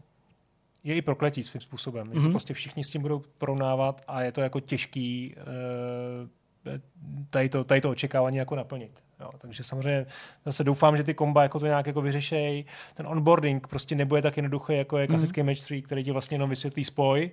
je 0.83 0.95
i 0.95 1.01
prokletí 1.01 1.43
svým 1.43 1.61
způsobem. 1.61 2.07
Mm-hmm. 2.07 2.13
Že 2.13 2.19
to 2.19 2.21
Mhm. 2.21 2.31
prostě 2.31 2.53
všichni 2.53 2.83
s 2.83 2.89
tím 2.89 3.01
budou 3.01 3.23
porovnávat 3.37 4.01
a 4.07 4.21
je 4.21 4.31
to 4.31 4.41
jako 4.41 4.59
těžký 4.59 5.35
eh, 5.37 6.79
tady 7.29 7.49
to, 7.49 7.63
tady 7.63 7.81
to 7.81 7.89
očekávání 7.89 8.37
jako 8.37 8.55
naplnit. 8.55 9.03
Jo, 9.19 9.29
takže 9.37 9.63
samozřejmě 9.63 10.05
zase 10.45 10.63
doufám, 10.63 10.97
že 10.97 11.03
ty 11.03 11.13
komba 11.13 11.43
jako 11.43 11.59
to 11.59 11.65
nějak 11.65 11.87
jako 11.87 12.01
vyřešejí. 12.01 12.65
Ten 12.93 13.07
onboarding 13.07 13.67
prostě 13.67 13.95
nebude 13.95 14.21
tak 14.21 14.37
jednoduchý, 14.37 14.77
jako 14.77 14.97
je 14.97 15.07
klasický 15.07 15.41
mm-hmm. 15.41 15.45
match 15.45 15.59
3, 15.61 15.81
který 15.81 16.03
ti 16.03 16.11
vlastně 16.11 16.35
jenom 16.35 16.49
vysvětlí 16.49 16.85
spoj, 16.85 17.31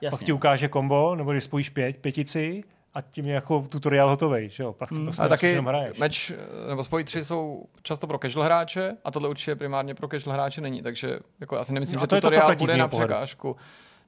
Jasně. 0.00 0.16
pak 0.18 0.26
ti 0.26 0.32
ukáže 0.32 0.68
kombo, 0.68 1.14
nebo 1.16 1.32
když 1.32 1.44
spojíš 1.44 1.68
pět, 1.70 1.96
pětici 1.96 2.64
a 2.94 3.00
tím 3.00 3.26
je 3.26 3.34
jako 3.34 3.66
tutoriál 3.68 4.10
hotový, 4.10 4.48
že 4.48 4.62
jo? 4.62 4.72
Pak 4.72 4.90
Mm. 4.90 5.04
prostě 5.04 5.20
Ale 5.22 5.28
taky 5.28 5.54
hraješ. 5.56 5.98
meč, 5.98 6.32
nebo 6.68 6.84
spoj 6.84 7.04
3 7.04 7.24
jsou 7.24 7.64
často 7.82 8.06
pro 8.06 8.18
casual 8.18 8.44
hráče 8.44 8.96
a 9.04 9.10
tohle 9.10 9.28
určitě 9.28 9.56
primárně 9.56 9.94
pro 9.94 10.08
casual 10.08 10.34
hráče 10.34 10.60
není, 10.60 10.82
takže 10.82 11.18
jako 11.40 11.56
já 11.56 11.64
si 11.64 11.72
nemyslím, 11.72 11.96
No 11.96 12.00
že 12.00 12.06
to 12.06 12.14
je 12.14 12.20
to 12.20 12.26
tutoriál 12.26 12.54
z 12.54 12.56
bude 12.56 12.76
na 12.76 12.88
pohledu. 12.88 13.08
překážku. 13.12 13.56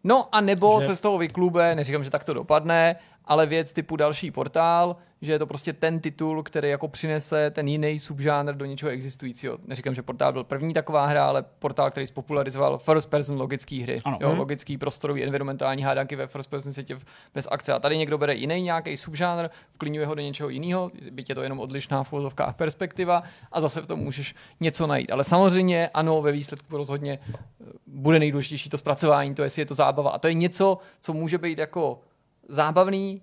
No 0.05 0.29
a 0.33 0.41
nebo 0.41 0.81
Že- 0.81 0.87
se 0.87 0.97
z 0.97 1.01
toho 1.01 1.19
vyklube, 1.19 1.75
neříkám, 1.75 2.05
že 2.05 2.11
tak 2.11 2.25
to 2.25 2.35
dopadne, 2.35 2.97
ale 3.27 3.47
věc 3.47 3.73
typu 3.73 3.97
další 3.97 4.31
portál, 4.31 4.97
že 5.23 5.32
je 5.32 5.39
to 5.39 5.47
prostě 5.47 5.73
ten 5.73 6.01
titul, 6.01 6.43
který 6.43 6.69
jako 6.70 6.89
přinese 6.89 7.51
ten 7.51 7.69
jiný 7.69 7.98
subžánr 7.98 8.55
do 8.55 8.65
něčeho 8.65 8.90
existujícího. 8.90 9.59
Neříkám, 9.66 9.94
že 9.94 10.03
portál 10.03 10.32
byl 10.32 10.44
první 10.44 10.74
taková 10.74 11.07
hra, 11.07 11.27
ale 11.27 11.44
portál, 11.59 11.90
který 11.90 12.07
spopularizoval 12.07 12.78
first 12.78 13.11
person 13.11 13.39
logické 13.40 13.82
hry. 13.82 13.98
Ano. 14.05 14.19
Jo, 14.20 14.28
Mhm. 14.28 14.39
logický 14.39 14.78
prostorový 14.78 15.24
environmentální 15.24 15.82
hádanky 15.82 16.16
ve 16.16 16.27
first 16.27 16.51
person 16.51 16.73
světě 16.73 16.98
bez 17.35 17.48
akce. 17.51 17.73
A 17.73 17.78
tady 17.78 17.98
někdo 17.98 18.19
bere 18.19 18.35
jiný 18.35 18.62
nějaký 18.62 18.97
subžánr, 18.97 19.48
vklínuje 19.74 20.07
ho 20.07 20.15
do 20.15 20.23
něčeho 20.23 20.48
jiného, 20.48 20.90
byť 21.11 21.28
je 21.28 21.35
to 21.35 21.43
jenom 21.43 21.61
odlišná 21.61 22.03
v 22.05 22.12
uvozovkách 22.12 22.55
perspektiva 22.57 23.23
a 23.53 23.61
zase 23.61 23.81
v 23.81 23.86
tom 23.86 23.98
můžeš 24.01 24.35
něco 24.61 24.86
najít. 24.86 25.11
Ale 25.12 25.24
samozřejmě 25.24 25.89
ano, 25.94 26.23
ve 26.23 26.32
výsledku 26.32 26.77
rozhodně 26.77 27.19
eh, 27.35 27.65
bude 27.86 28.19
nejdůležitější 28.19 28.70
to 28.70 28.78
zpracování, 28.78 29.35
to 29.35 29.43
jestli 29.43 29.62
je 29.62 29.66
to 29.66 29.74
zábava. 29.74 30.11
A 30.11 30.19
to 30.19 30.28
je 30.28 30.35
něco, 30.35 30.78
co 31.01 31.12
může 31.12 31.39
být 31.39 31.59
jako 31.59 32.01
zábavný, 32.48 33.23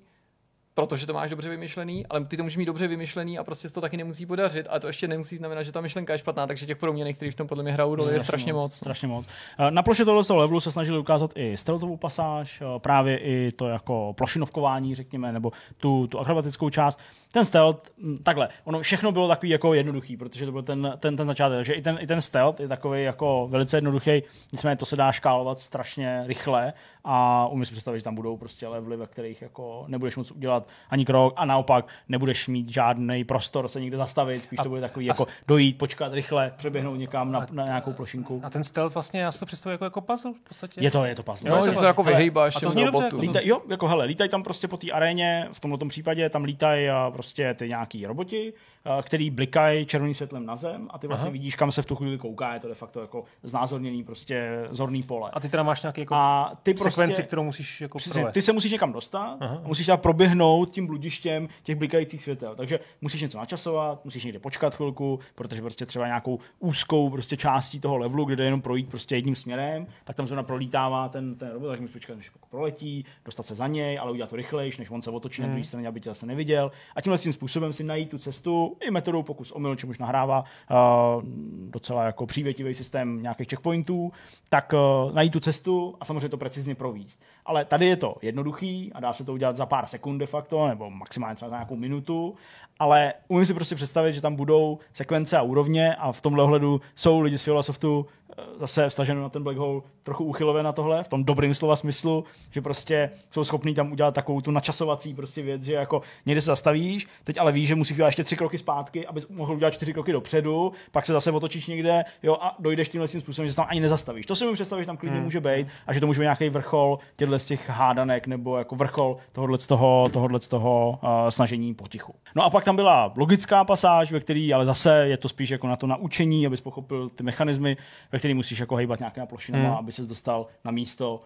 protože 0.75 1.07
to 1.07 1.13
máš 1.13 1.29
dobře 1.29 1.49
vymyšlený, 1.49 2.05
ale 2.07 2.25
ty 2.25 2.37
to 2.37 2.43
můžeš 2.43 2.57
mít 2.57 2.65
dobře 2.65 2.87
vymyšlený 2.87 3.39
a 3.39 3.43
prostě 3.43 3.67
se 3.67 3.73
to 3.73 3.81
taky 3.81 3.97
nemusí 3.97 4.25
podařit. 4.25 4.67
A 4.69 4.79
to 4.79 4.87
ještě 4.87 5.07
nemusí 5.07 5.37
znamenat, 5.37 5.63
že 5.63 5.71
ta 5.71 5.81
myšlenka 5.81 6.13
je 6.13 6.19
špatná, 6.19 6.47
takže 6.47 6.65
těch 6.65 6.77
proměných, 6.77 7.15
který 7.15 7.31
v 7.31 7.35
tom 7.35 7.47
podle 7.47 7.63
mě 7.63 7.73
hrajou 7.73 7.95
roli, 7.95 8.13
je 8.13 8.19
strašně 8.19 8.53
moc. 8.53 8.73
Strašně 8.73 9.07
moc. 9.07 9.27
Eh, 9.59 9.71
Na 9.71 9.83
ploše 9.83 10.05
tohoto 10.05 10.35
levelu 10.35 10.59
se 10.59 10.71
snažili 10.71 10.99
ukázat 10.99 11.31
i 11.35 11.57
stealthovou 11.57 11.97
pasáž, 11.97 12.61
eh, 12.61 12.79
právě 12.79 13.17
i 13.17 13.51
to 13.51 13.67
jako 13.67 14.13
plošinovkování, 14.17 14.95
řekněme, 14.95 15.31
nebo 15.31 15.51
tu, 15.77 16.07
tu 16.07 16.19
akrobatickou 16.19 16.69
část. 16.69 16.99
Ten 17.31 17.45
stealth, 17.45 17.91
hm, 17.97 18.17
takhle, 18.23 18.49
ono 18.63 18.81
všechno 18.81 19.11
bylo 19.11 19.27
takový 19.27 19.49
jako 19.49 19.73
jednoduchý, 19.73 20.17
protože 20.17 20.45
to 20.45 20.51
byl 20.51 20.63
ten, 20.63 20.93
ten, 20.99 21.17
ten 21.17 21.27
začátek, 21.27 21.57
takže 21.57 21.73
i 21.73 21.81
ten, 21.81 21.97
i 22.01 22.07
ten 22.07 22.21
stealth 22.21 22.59
je 22.59 22.67
takový 22.67 23.03
jako 23.03 23.47
velice 23.51 23.77
jednoduchý, 23.77 24.23
nicméně 24.51 24.75
to 24.75 24.85
se 24.85 24.95
dá 24.95 25.11
škálovat 25.11 25.59
strašně 25.59 26.23
rychle 26.25 26.73
a 27.05 27.47
umím 27.47 27.65
si 27.65 27.71
představit, 27.71 27.99
že 27.99 28.03
tam 28.03 28.15
budou 28.15 28.37
prostě 28.37 28.67
levely, 28.67 28.97
ve 28.97 29.07
kterých 29.07 29.41
jako 29.41 29.85
nebudeš 29.87 30.15
moc 30.15 30.31
udělat 30.31 30.67
ani 30.89 31.05
krok 31.05 31.33
a 31.37 31.45
naopak 31.45 31.87
nebudeš 32.09 32.47
mít 32.47 32.69
žádný 32.69 33.23
prostor 33.23 33.67
se 33.67 33.81
někde 33.81 33.97
zastavit, 33.97 34.43
spíš 34.43 34.59
to 34.63 34.69
bude 34.69 34.81
takový 34.81 35.05
jako 35.05 35.25
dojít, 35.47 35.77
počkat 35.77 36.13
rychle, 36.13 36.53
přeběhnout 36.57 36.97
někam 36.99 37.31
na, 37.31 37.47
na 37.51 37.65
nějakou 37.65 37.93
plošinku. 37.93 38.41
A 38.43 38.49
ten 38.49 38.63
stealth 38.63 38.93
vlastně, 38.93 39.21
já 39.21 39.31
si 39.31 39.39
to 39.39 39.45
představuji 39.45 39.71
jako, 39.73 39.83
jako 39.85 40.01
puzzle 40.01 40.33
v 40.33 40.39
podstatě. 40.47 40.81
Je 40.83 40.91
to, 40.91 41.05
je 41.05 41.15
to 41.15 41.23
puzzle. 41.23 41.49
Jo, 41.49 41.55
Je 41.55 41.61
že 41.63 41.71
to- 41.71 41.79
se 41.79 41.85
jako 41.85 42.03
hele, 42.03 42.15
vyhejbáš 42.15 42.55
a 42.55 42.59
to 42.59 42.65
těm 42.65 42.71
zní 42.71 42.83
dobře, 42.83 42.99
robotům. 42.99 43.19
jako 43.23 43.31
Lítaj, 43.31 43.47
jo, 43.47 43.61
jako 43.69 43.87
hele, 43.87 44.05
lítají 44.05 44.29
tam 44.29 44.43
prostě 44.43 44.67
po 44.67 44.77
té 44.77 44.91
aréně, 44.91 45.47
v 45.51 45.59
tomto 45.59 45.85
případě 45.85 46.29
tam 46.29 46.43
lítají 46.43 46.89
a 46.89 47.11
prostě 47.13 47.53
ty 47.53 47.67
nějaký 47.69 48.05
roboti, 48.05 48.53
a, 48.53 48.55
který 49.01 49.29
blikají 49.29 49.85
červeným 49.85 50.13
světlem 50.13 50.45
na 50.45 50.55
zem 50.55 50.87
a 50.91 50.99
ty 50.99 51.07
vlastně 51.07 51.27
Aha. 51.27 51.31
vidíš, 51.33 51.55
kam 51.55 51.71
se 51.71 51.81
v 51.81 51.85
tu 51.85 51.95
chvíli 51.95 52.17
kouká, 52.17 52.53
je 52.53 52.59
to 52.59 52.67
de 52.67 52.73
facto 52.73 53.01
jako 53.01 53.23
znázorněný 53.43 54.03
prostě 54.03 54.67
zorný 54.71 55.03
pole. 55.03 55.31
A 55.33 55.39
ty 55.39 55.49
teda 55.49 55.63
máš 55.63 55.81
nějaký 55.81 56.01
jako 56.01 56.15
A 56.15 56.51
ty 56.63 56.77
sekvenci, 56.77 57.11
prostě, 57.11 57.23
kterou 57.23 57.43
musíš 57.43 57.81
jako 57.81 57.97
Přesně, 57.97 58.19
provést. 58.19 58.33
ty 58.33 58.41
se 58.41 58.53
musíš 58.53 58.71
někam 58.71 58.93
dostat, 58.93 59.37
Aha. 59.39 59.61
a 59.63 59.67
musíš 59.67 59.87
tam 59.87 59.99
proběhnout 59.99 60.69
tím 60.69 60.87
bludištěm 60.87 61.47
těch 61.63 61.75
blikajících 61.75 62.23
světel. 62.23 62.55
Takže 62.55 62.79
musíš 63.01 63.21
něco 63.21 63.37
načasovat, 63.37 64.05
musíš 64.05 64.23
někde 64.23 64.39
počkat 64.39 64.75
chvilku, 64.75 65.19
protože 65.35 65.61
prostě 65.61 65.85
třeba 65.85 66.07
nějakou 66.07 66.39
úzkou 66.59 67.09
prostě 67.09 67.37
částí 67.37 67.79
toho 67.79 67.97
levelu, 67.97 68.25
kde 68.25 68.35
jde 68.35 68.43
jenom 68.43 68.61
projít 68.61 68.89
prostě 68.89 69.15
jedním 69.15 69.35
směrem, 69.35 69.87
tak 70.03 70.15
tam 70.15 70.27
zrovna 70.27 70.43
prolítává 70.43 71.09
ten, 71.09 71.35
ten 71.35 71.51
robot, 71.51 71.69
takže 71.69 71.81
musíš 71.81 71.93
počkat, 71.93 72.15
než 72.15 72.25
jako 72.25 72.47
proletí, 72.49 73.05
dostat 73.25 73.45
se 73.45 73.55
za 73.55 73.67
něj, 73.67 73.99
ale 73.99 74.11
udělat 74.11 74.29
to 74.29 74.35
rychlejš, 74.35 74.77
než 74.77 74.89
on 74.89 75.01
se 75.01 75.09
otočí 75.11 75.41
na 75.41 75.47
druhé 75.47 75.63
straně, 75.63 75.87
aby 75.87 75.99
tě 75.99 76.09
zase 76.09 76.25
neviděl. 76.25 76.71
A 76.95 77.01
tímhle 77.01 77.17
tím 77.17 77.33
způsobem 77.33 77.73
si 77.73 77.83
najít 77.83 78.09
tu 78.09 78.17
cestu 78.17 78.72
i 78.79 78.91
metodou 78.91 79.23
pokus 79.23 79.51
omyl, 79.51 79.75
čemuž 79.75 79.97
nahrává 79.97 80.39
uh, 80.43 81.23
docela 81.69 82.03
jako 82.03 82.25
přívětivý 82.25 82.73
systém 82.73 83.21
nějakých 83.21 83.47
checkpointů, 83.47 84.11
tak 84.49 84.73
uh, 84.73 85.13
najít 85.13 85.33
tu 85.33 85.39
cestu 85.39 85.95
a 85.99 86.05
samozřejmě 86.05 86.29
to 86.29 86.37
precizně 86.37 86.75
províst. 86.75 87.21
Ale 87.45 87.65
tady 87.65 87.85
je 87.85 87.95
to 87.95 88.15
jednoduchý 88.21 88.91
a 88.93 88.99
dá 88.99 89.13
se 89.13 89.25
to 89.25 89.33
udělat 89.33 89.55
za 89.55 89.65
pár 89.65 89.87
sekund 89.87 90.17
de 90.17 90.25
facto, 90.25 90.67
nebo 90.67 90.89
maximálně 90.89 91.35
třeba 91.35 91.49
za 91.49 91.55
nějakou 91.55 91.75
minutu, 91.75 92.35
ale 92.79 93.13
umím 93.27 93.45
si 93.45 93.53
prostě 93.53 93.75
představit, 93.75 94.13
že 94.13 94.21
tam 94.21 94.35
budou 94.35 94.79
sekvence 94.93 95.37
a 95.37 95.41
úrovně 95.41 95.95
a 95.95 96.11
v 96.11 96.21
tomhle 96.21 96.43
ohledu 96.43 96.81
jsou 96.95 97.19
lidi 97.19 97.37
z 97.37 97.43
Filosoftů 97.43 98.05
eh, 98.05 98.22
zase 98.59 98.89
vstaženo 98.89 99.21
na 99.21 99.29
ten 99.29 99.43
black 99.43 99.57
hole 99.57 99.81
trochu 100.03 100.23
úchylové 100.23 100.63
na 100.63 100.71
tohle, 100.71 101.03
v 101.03 101.07
tom 101.07 101.23
dobrým 101.23 101.53
slova 101.53 101.75
smyslu, 101.75 102.23
že 102.51 102.61
prostě 102.61 103.09
jsou 103.29 103.43
schopní 103.43 103.73
tam 103.73 103.91
udělat 103.91 104.13
takovou 104.13 104.41
tu 104.41 104.51
načasovací 104.51 105.13
prostě 105.13 105.41
věc, 105.41 105.63
že 105.63 105.73
jako 105.73 106.01
někde 106.25 106.41
se 106.41 106.45
zastavíš, 106.45 107.07
teď 107.23 107.37
ale 107.37 107.51
víš, 107.51 107.67
že 107.67 107.75
musíš 107.75 107.97
udělat 107.97 108.07
ještě 108.07 108.23
tři 108.23 108.37
kroky 108.37 108.57
zpátky, 108.57 109.07
abys 109.07 109.27
mohl 109.27 109.53
udělat 109.53 109.71
čtyři 109.71 109.93
kroky 109.93 110.11
dopředu, 110.11 110.71
pak 110.91 111.05
se 111.05 111.13
zase 111.13 111.31
otočíš 111.31 111.67
někde, 111.67 112.03
jo, 112.23 112.37
a 112.41 112.55
dojdeš 112.59 112.89
tímhle 112.89 113.07
tím 113.07 113.21
způsobem, 113.21 113.47
že 113.47 113.53
se 113.53 113.55
tam 113.55 113.65
ani 113.69 113.79
nezastavíš. 113.79 114.25
To 114.25 114.35
si 114.35 114.43
umím 114.43 114.55
představit, 114.55 114.81
že 114.81 114.87
tam 114.87 114.97
klidně 114.97 115.15
Hmm. 115.15 115.23
může 115.23 115.41
být 115.41 115.67
a 115.87 115.93
že 115.93 115.99
to 115.99 116.07
může 116.07 116.19
být 116.19 116.23
nějaký 116.23 116.49
vrchol 116.49 116.99
těchto 117.15 117.39
z 117.39 117.45
těch 117.45 117.69
hádanek 117.69 118.27
nebo 118.27 118.57
jako 118.57 118.75
vrchol 118.75 119.17
tohohle 119.31 119.57
z 119.57 119.67
toho, 119.67 120.09
tohohle 120.13 120.41
z 120.41 120.47
toho 120.47 120.99
uh, 121.03 121.09
snažení 121.29 121.73
potichu. 121.73 122.15
No 122.35 122.43
a 122.43 122.49
pak 122.49 122.63
tam 122.63 122.75
byla 122.75 123.13
logická 123.17 123.63
pasáž, 123.63 124.11
ve 124.11 124.19
který 124.19 124.53
ale 124.53 124.65
zase 124.65 125.07
je 125.07 125.17
to 125.17 125.29
spíš 125.29 125.49
jako 125.49 125.67
na 125.67 125.75
to 125.75 125.87
naučení, 125.87 126.47
abys 126.47 126.61
pochopil 126.61 127.09
ty 127.09 127.23
mechanismy, 127.23 127.77
ve 128.11 128.19
který 128.23 128.33
musíš 128.33 128.59
jako 128.59 128.75
hejbat 128.75 128.99
nějakýma 128.99 129.25
plošinama, 129.25 129.67
Hmm. 129.67 129.77
aby 129.77 129.91
se 129.91 130.01
dostal 130.01 130.47
na 130.63 130.71
místo, 130.71 131.23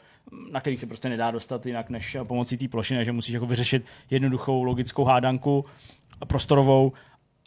na 0.51 0.59
který 0.59 0.77
se 0.77 0.85
prostě 0.85 1.09
nedá 1.09 1.31
dostat 1.31 1.65
jinak 1.65 1.89
než 1.89 2.17
pomocí 2.23 2.57
té 2.57 2.67
plošiny, 2.67 3.05
že 3.05 3.11
musíš 3.11 3.33
jako 3.33 3.45
vyřešit 3.45 3.85
jednoduchou 4.09 4.63
logickou 4.63 5.03
hádanku 5.03 5.65
prostorovou, 6.27 6.93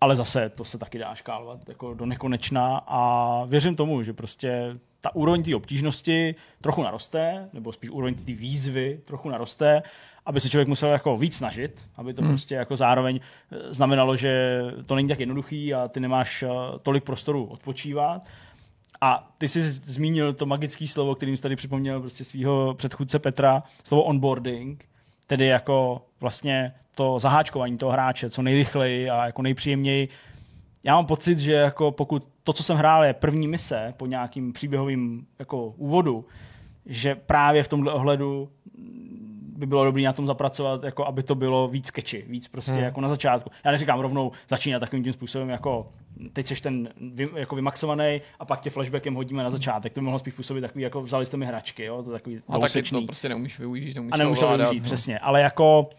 ale 0.00 0.16
zase 0.16 0.48
to 0.48 0.64
se 0.64 0.78
taky 0.78 0.98
dá 0.98 1.14
škálovat 1.14 1.68
jako 1.68 1.94
do 1.94 2.06
nekonečna 2.06 2.80
a 2.86 3.44
věřím 3.44 3.76
tomu, 3.76 4.02
že 4.02 4.12
prostě 4.12 4.76
ta 5.00 5.14
úroveň 5.14 5.42
té 5.42 5.56
obtížnosti 5.56 6.34
trochu 6.60 6.82
naroste, 6.82 7.48
nebo 7.52 7.72
spíš 7.72 7.90
úroveň 7.90 8.14
té 8.14 8.32
výzvy 8.32 9.00
trochu 9.04 9.30
naroste, 9.30 9.82
aby 10.26 10.40
se 10.40 10.50
člověk 10.50 10.68
musel 10.68 10.88
jako 10.88 11.16
víc 11.16 11.36
snažit, 11.36 11.88
aby 11.96 12.14
to 12.14 12.22
hmm. 12.22 12.30
prostě 12.30 12.54
jako 12.54 12.76
zároveň 12.76 13.20
eh, 13.20 13.74
znamenalo, 13.74 14.16
že 14.16 14.60
to 14.86 14.94
není 14.94 15.08
tak 15.08 15.20
jednoduchý 15.20 15.74
a 15.74 15.88
ty 15.88 16.00
nemáš 16.00 16.42
eh, 16.42 16.48
tolik 16.82 17.04
prostoru 17.04 17.44
odpočívat. 17.44 18.26
A 19.00 19.32
ty 19.38 19.48
jsi 19.48 19.72
zmínil 19.72 20.32
to 20.32 20.46
magické 20.46 20.88
slovo, 20.88 21.14
kterým 21.14 21.36
jsi 21.36 21.42
tady 21.42 21.56
připomněl 21.56 22.00
prostě 22.00 22.24
svého 22.24 22.74
předchůdce 22.74 23.18
Petra, 23.18 23.62
slovo 23.84 24.02
onboarding, 24.02 24.88
tedy 25.26 25.46
jako 25.46 26.06
vlastně 26.20 26.74
to 26.94 27.18
zaháčkování 27.18 27.78
toho 27.78 27.92
hráče 27.92 28.30
co 28.30 28.42
nejrychleji 28.42 29.10
a 29.10 29.26
jako 29.26 29.42
nejpříjemněji. 29.42 30.08
Já 30.84 30.94
mám 30.94 31.06
pocit, 31.06 31.38
že 31.38 31.52
jako 31.52 31.92
pokud 31.92 32.26
to, 32.44 32.52
co 32.52 32.62
jsem 32.62 32.76
hrál, 32.76 33.04
je 33.04 33.12
první 33.12 33.48
mise 33.48 33.94
po 33.96 34.06
nějakým 34.06 34.52
příběhovým 34.52 35.26
jako 35.38 35.66
úvodu, 35.66 36.26
že 36.86 37.14
právě 37.14 37.62
v 37.62 37.68
tomhle 37.68 37.92
ohledu 37.92 38.50
by 39.60 39.66
bylo 39.66 39.84
dobré 39.84 40.02
na 40.02 40.12
tom 40.12 40.26
zapracovat, 40.26 40.84
jako 40.84 41.06
aby 41.06 41.22
to 41.22 41.34
bylo 41.34 41.68
víc 41.68 41.90
keči, 41.90 42.24
víc 42.28 42.48
prostě 42.48 42.72
hmm. 42.72 42.82
jako 42.82 43.00
na 43.00 43.08
začátku. 43.08 43.50
Já 43.64 43.70
neříkám 43.70 44.00
rovnou 44.00 44.32
začínat 44.48 44.80
takovým 44.80 45.04
tím 45.04 45.12
způsobem, 45.12 45.48
jako 45.48 45.92
teď 46.32 46.46
jsi 46.46 46.62
ten 46.62 46.88
vy, 47.12 47.28
jako 47.36 47.56
vymaxovaný 47.56 48.20
a 48.38 48.44
pak 48.44 48.60
tě 48.60 48.70
flashbackem 48.70 49.14
hodíme 49.14 49.42
na 49.42 49.50
začátek. 49.50 49.92
To 49.92 50.00
by 50.00 50.04
mohlo 50.04 50.18
spíš 50.18 50.34
působit 50.34 50.60
takový, 50.60 50.84
jako 50.84 51.02
vzali 51.02 51.26
jste 51.26 51.36
mi 51.36 51.46
hračky, 51.46 51.84
jo? 51.84 52.02
to 52.02 52.10
takový 52.10 52.36
A 52.36 52.40
taky 52.52 52.58
dvousečný. 52.58 53.00
to 53.00 53.06
prostě 53.06 53.28
neumíš 53.28 53.58
využít, 53.58 53.94
neumíš 53.94 54.12
A 54.12 54.16
nemůžu 54.16 54.40
to 54.40 54.56
využít, 54.56 54.80
no. 54.80 54.84
přesně. 54.84 55.18
Ale 55.18 55.40
jako 55.40 55.90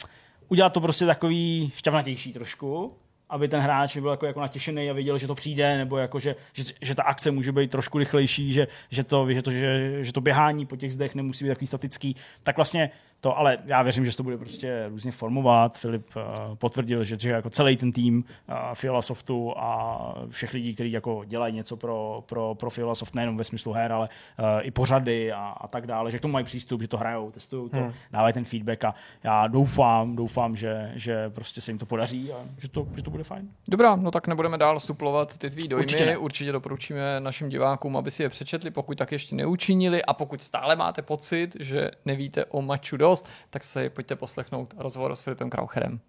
udělat 0.49 0.73
to 0.73 0.81
prostě 0.81 1.05
takový 1.05 1.71
šťavnatější 1.75 2.33
trošku, 2.33 2.91
aby 3.29 3.47
ten 3.47 3.59
hráč 3.59 3.97
byl 3.97 4.11
jako, 4.11 4.25
jako 4.25 4.39
natěšený 4.39 4.89
a 4.89 4.93
věděl, 4.93 5.17
že 5.17 5.27
to 5.27 5.35
přijde, 5.35 5.77
nebo 5.77 5.97
jako, 5.97 6.19
že, 6.19 6.35
že, 6.53 6.63
že 6.81 6.95
ta 6.95 7.03
akce 7.03 7.31
může 7.31 7.51
být 7.51 7.71
trošku 7.71 7.97
rychlejší, 7.97 8.53
že, 8.53 8.67
že, 8.89 9.03
to, 9.03 9.31
že, 9.31 9.41
to, 9.41 9.51
že, 9.51 9.97
že 10.03 10.13
to 10.13 10.21
běhání 10.21 10.65
po 10.65 10.75
těch 10.75 10.93
zdech 10.93 11.15
nemusí 11.15 11.45
být 11.45 11.49
takový 11.49 11.67
statický. 11.67 12.15
Tak 12.43 12.55
vlastně 12.55 12.91
to, 13.21 13.37
ale 13.37 13.57
já 13.65 13.81
věřím, 13.81 14.05
že 14.05 14.11
se 14.11 14.17
to 14.17 14.23
bude 14.23 14.37
prostě 14.37 14.85
různě 14.89 15.11
formovat. 15.11 15.77
Filip 15.77 16.07
uh, 16.15 16.55
potvrdil, 16.55 17.03
že, 17.03 17.15
že 17.19 17.31
jako 17.31 17.49
celý 17.49 17.77
ten 17.77 17.91
tým 17.91 18.23
uh, 18.49 18.55
Fiola 18.73 19.01
Softu 19.01 19.53
a 19.57 20.15
všech 20.29 20.53
lidí, 20.53 20.73
kteří 20.73 20.91
jako 20.91 21.23
dělají 21.25 21.55
něco 21.55 21.77
pro, 21.77 22.23
pro, 22.25 22.55
pro 22.55 22.69
Fiola 22.69 22.95
Soft, 22.95 23.15
nejenom 23.15 23.37
ve 23.37 23.43
smyslu 23.43 23.73
her, 23.73 23.91
ale 23.91 24.09
uh, 24.39 24.45
i 24.61 24.71
pořady 24.71 25.31
a, 25.31 25.55
a 25.61 25.67
tak 25.67 25.87
dále, 25.87 26.11
že 26.11 26.17
k 26.17 26.21
tomu 26.21 26.31
mají 26.31 26.45
přístup, 26.45 26.81
že 26.81 26.87
to 26.87 26.97
hrajou, 26.97 27.31
testují 27.31 27.69
to, 27.69 27.77
hmm. 27.77 27.93
dávají 28.11 28.33
ten 28.33 28.45
feedback 28.45 28.83
a 28.83 28.95
já 29.23 29.47
doufám, 29.47 30.15
doufám, 30.15 30.55
že, 30.55 30.91
že 30.95 31.29
prostě 31.29 31.61
se 31.61 31.71
jim 31.71 31.77
to 31.77 31.85
podaří 31.85 32.33
a 32.33 32.37
že 32.57 32.69
to, 32.69 32.87
že 32.95 33.03
to 33.03 33.11
bude 33.11 33.23
fajn. 33.23 33.49
Dobrá, 33.67 33.95
no 33.95 34.11
tak 34.11 34.27
nebudeme 34.27 34.57
dál 34.57 34.79
suplovat 34.79 35.37
ty 35.37 35.49
tvý 35.49 35.67
dojmy. 35.67 35.83
Určitě 35.83 36.05
ne. 36.05 36.17
Určitě 36.17 36.51
doporučíme 36.51 37.19
našim 37.19 37.49
divákům, 37.49 37.97
aby 37.97 38.11
si 38.11 38.23
je 38.23 38.29
přečetli, 38.29 38.71
pokud 38.71 38.97
tak 38.97 39.11
ještě 39.11 39.35
neučinili 39.35 40.03
a 40.03 40.13
pokud 40.13 40.41
stále 40.41 40.75
máte 40.75 41.01
pocit, 41.01 41.55
že 41.59 41.91
nevíte 42.05 42.45
o 42.45 42.61
maču 42.61 42.97
dost, 43.11 43.29
tak 43.49 43.63
se 43.63 43.89
pojďte 43.89 44.15
poslechnout 44.15 44.73
rozhovor 44.77 45.15
s 45.15 45.21
Filipem 45.21 45.49
Kraucherem. 45.49 45.99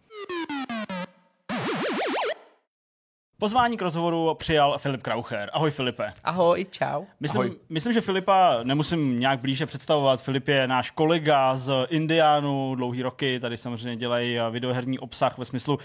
Pozvání 3.43 3.77
k 3.77 3.83
rozhovoru 3.83 4.35
přijal 4.35 4.79
Filip 4.79 5.03
Kraucher. 5.03 5.51
Ahoj 5.53 5.71
Filipe. 5.71 6.13
Ahoj, 6.25 6.67
čau. 6.71 7.05
Myslím, 7.21 7.43
Ahoj. 7.43 7.57
myslím, 7.69 7.93
že 7.93 8.01
Filipa 8.01 8.59
nemusím 8.63 9.21
nějak 9.21 9.41
blíže 9.41 9.67
představovat. 9.67 10.23
Filip 10.23 10.49
je 10.49 10.69
náš 10.69 10.91
kolega 10.91 11.57
z 11.57 11.73
Indiánu, 11.89 12.75
dlouhý 12.75 13.03
roky, 13.03 13.41
tady 13.41 13.57
samozřejmě 13.57 13.97
dělají 13.97 14.39
videoherní 14.51 14.99
obsah 14.99 15.39
ve 15.39 15.45
smyslu 15.45 15.75
uh, 15.75 15.81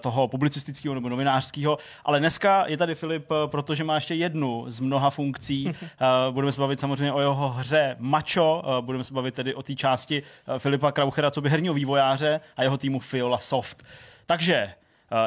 toho 0.00 0.28
publicistického 0.28 0.94
nebo 0.94 1.08
novinářského, 1.08 1.78
ale 2.04 2.18
dneska 2.18 2.64
je 2.66 2.76
tady 2.76 2.94
Filip, 2.94 3.30
eh, 3.30 3.34
protože 3.46 3.84
má 3.84 3.94
ještě 3.94 4.14
jednu 4.14 4.64
z 4.68 4.80
mnoha 4.80 5.10
funkcí. 5.10 5.66
Uh, 5.66 5.74
budeme 6.30 6.52
se 6.52 6.60
bavit 6.60 6.80
samozřejmě 6.80 7.12
o 7.12 7.20
jeho 7.20 7.48
hře 7.48 7.96
Macho, 7.98 8.62
uh, 8.66 8.84
budeme 8.84 9.04
se 9.04 9.14
bavit 9.14 9.34
tedy 9.34 9.54
o 9.54 9.62
té 9.62 9.74
části 9.74 10.22
uh, 10.22 10.58
Filipa 10.58 10.92
Krauchera, 10.92 11.30
co 11.30 11.40
by 11.40 11.50
herního 11.50 11.74
vývojáře 11.74 12.40
a 12.56 12.62
jeho 12.62 12.78
týmu 12.78 12.98
Fiola 12.98 13.38
Soft. 13.38 13.82
Takže 14.26 14.72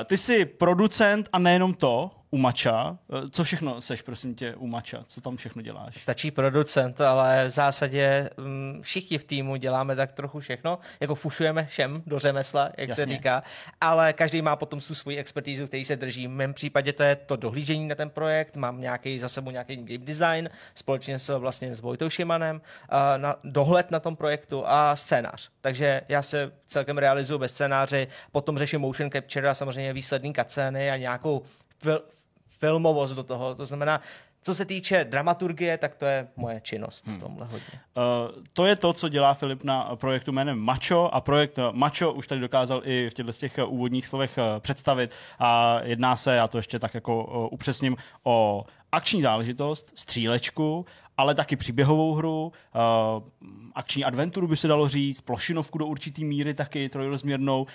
ty 0.05 0.17
jsi 0.17 0.45
producent 0.45 1.29
a 1.31 1.39
nejenom 1.39 1.73
to 1.73 2.20
u 2.31 2.37
Mača. 2.37 2.97
Uh, 3.07 3.27
co 3.29 3.43
všechno 3.43 3.81
seš, 3.81 4.01
prosím 4.01 4.35
tě, 4.35 4.55
u 4.55 4.67
Mača? 4.67 5.03
Co 5.07 5.21
tam 5.21 5.37
všechno 5.37 5.61
děláš? 5.61 5.97
Stačí 5.97 6.31
producent, 6.31 7.01
ale 7.01 7.45
v 7.47 7.49
zásadě 7.49 8.29
mm, 8.37 8.79
všichni 8.81 9.17
v 9.17 9.23
týmu 9.23 9.55
děláme 9.55 9.95
tak 9.95 10.11
trochu 10.11 10.39
všechno, 10.39 10.79
jako 10.99 11.15
fušujeme 11.15 11.65
všem 11.65 12.03
do 12.05 12.19
řemesla, 12.19 12.71
jak 12.77 12.89
Jasně. 12.89 13.03
se 13.03 13.09
říká, 13.09 13.43
ale 13.81 14.13
každý 14.13 14.41
má 14.41 14.55
potom 14.55 14.79
tu 14.79 14.95
svoji 14.95 15.17
expertízu, 15.17 15.67
který 15.67 15.85
se 15.85 15.95
drží. 15.95 16.27
V 16.27 16.29
mém 16.29 16.53
případě 16.53 16.93
to 16.93 17.03
je 17.03 17.15
to 17.15 17.35
dohlížení 17.35 17.87
na 17.87 17.95
ten 17.95 18.09
projekt, 18.09 18.55
mám 18.55 18.81
nějaký 18.81 19.19
za 19.19 19.29
sebou 19.29 19.51
nějaký 19.51 19.75
game 19.75 20.05
design 20.05 20.49
společně 20.75 21.19
s 21.19 21.37
vlastně 21.37 21.75
s 21.75 21.79
Vojtou 21.79 22.09
Šimanem, 22.09 22.61
a 22.89 23.17
na, 23.17 23.35
dohled 23.43 23.91
na 23.91 23.99
tom 23.99 24.15
projektu 24.15 24.63
a 24.67 24.95
scénář. 24.95 25.49
Takže 25.61 26.01
já 26.09 26.21
se 26.21 26.51
celkem 26.67 26.97
realizuju 26.97 27.39
bez 27.39 27.51
scénáře, 27.51 28.07
potom 28.31 28.57
řeším 28.57 28.81
motion 28.81 29.11
capture 29.11 29.49
a 29.49 29.53
samozřejmě 29.53 29.93
výsledný 29.93 30.33
cutscény 30.33 30.91
a 30.91 30.97
nějakou 30.97 31.43
fil, 31.81 32.01
filmovost 32.61 33.15
do 33.15 33.23
toho. 33.23 33.55
To 33.55 33.65
znamená, 33.65 34.01
co 34.41 34.53
se 34.53 34.65
týče 34.65 35.03
dramaturgie, 35.03 35.77
tak 35.77 35.95
to 35.95 36.05
je 36.05 36.27
moje 36.35 36.61
činnost 36.61 37.07
v 37.07 37.19
tomhle 37.19 37.45
hodně. 37.45 37.73
Uh, 37.73 38.43
to 38.53 38.65
je 38.65 38.75
to, 38.75 38.93
co 38.93 39.09
dělá 39.09 39.33
Filip 39.33 39.63
na 39.63 39.95
projektu 39.95 40.31
jménem 40.31 40.59
Macho 40.59 41.09
a 41.13 41.21
projekt 41.21 41.57
uh, 41.57 41.63
Macho 41.71 42.11
už 42.11 42.27
tady 42.27 42.41
dokázal 42.41 42.81
i 42.85 43.09
v 43.09 43.13
těchto 43.13 43.33
z 43.33 43.37
těch 43.37 43.57
uh, 43.57 43.73
úvodních 43.73 44.07
slovech 44.07 44.39
představit 44.59 45.15
a 45.39 45.79
jedná 45.83 46.15
se, 46.15 46.35
já 46.35 46.47
to 46.47 46.57
ještě 46.57 46.79
tak 46.79 46.93
jako 46.93 47.47
upřesním, 47.49 47.97
o 48.23 48.63
akční 48.91 49.21
záležitost, 49.21 49.91
střílečku, 49.95 50.85
ale 51.17 51.35
taky 51.35 51.55
příběhovou 51.55 52.13
hru, 52.13 52.51
uh, 52.75 53.23
akční 53.75 54.03
adventuru 54.03 54.47
by 54.47 54.57
se 54.57 54.67
dalo 54.67 54.89
říct, 54.89 55.21
plošinovku 55.21 55.77
do 55.77 55.85
určitý 55.85 56.23
míry 56.23 56.53
taky 56.53 56.89
trojrozměrnou, 56.89 57.61
uh, 57.61 57.67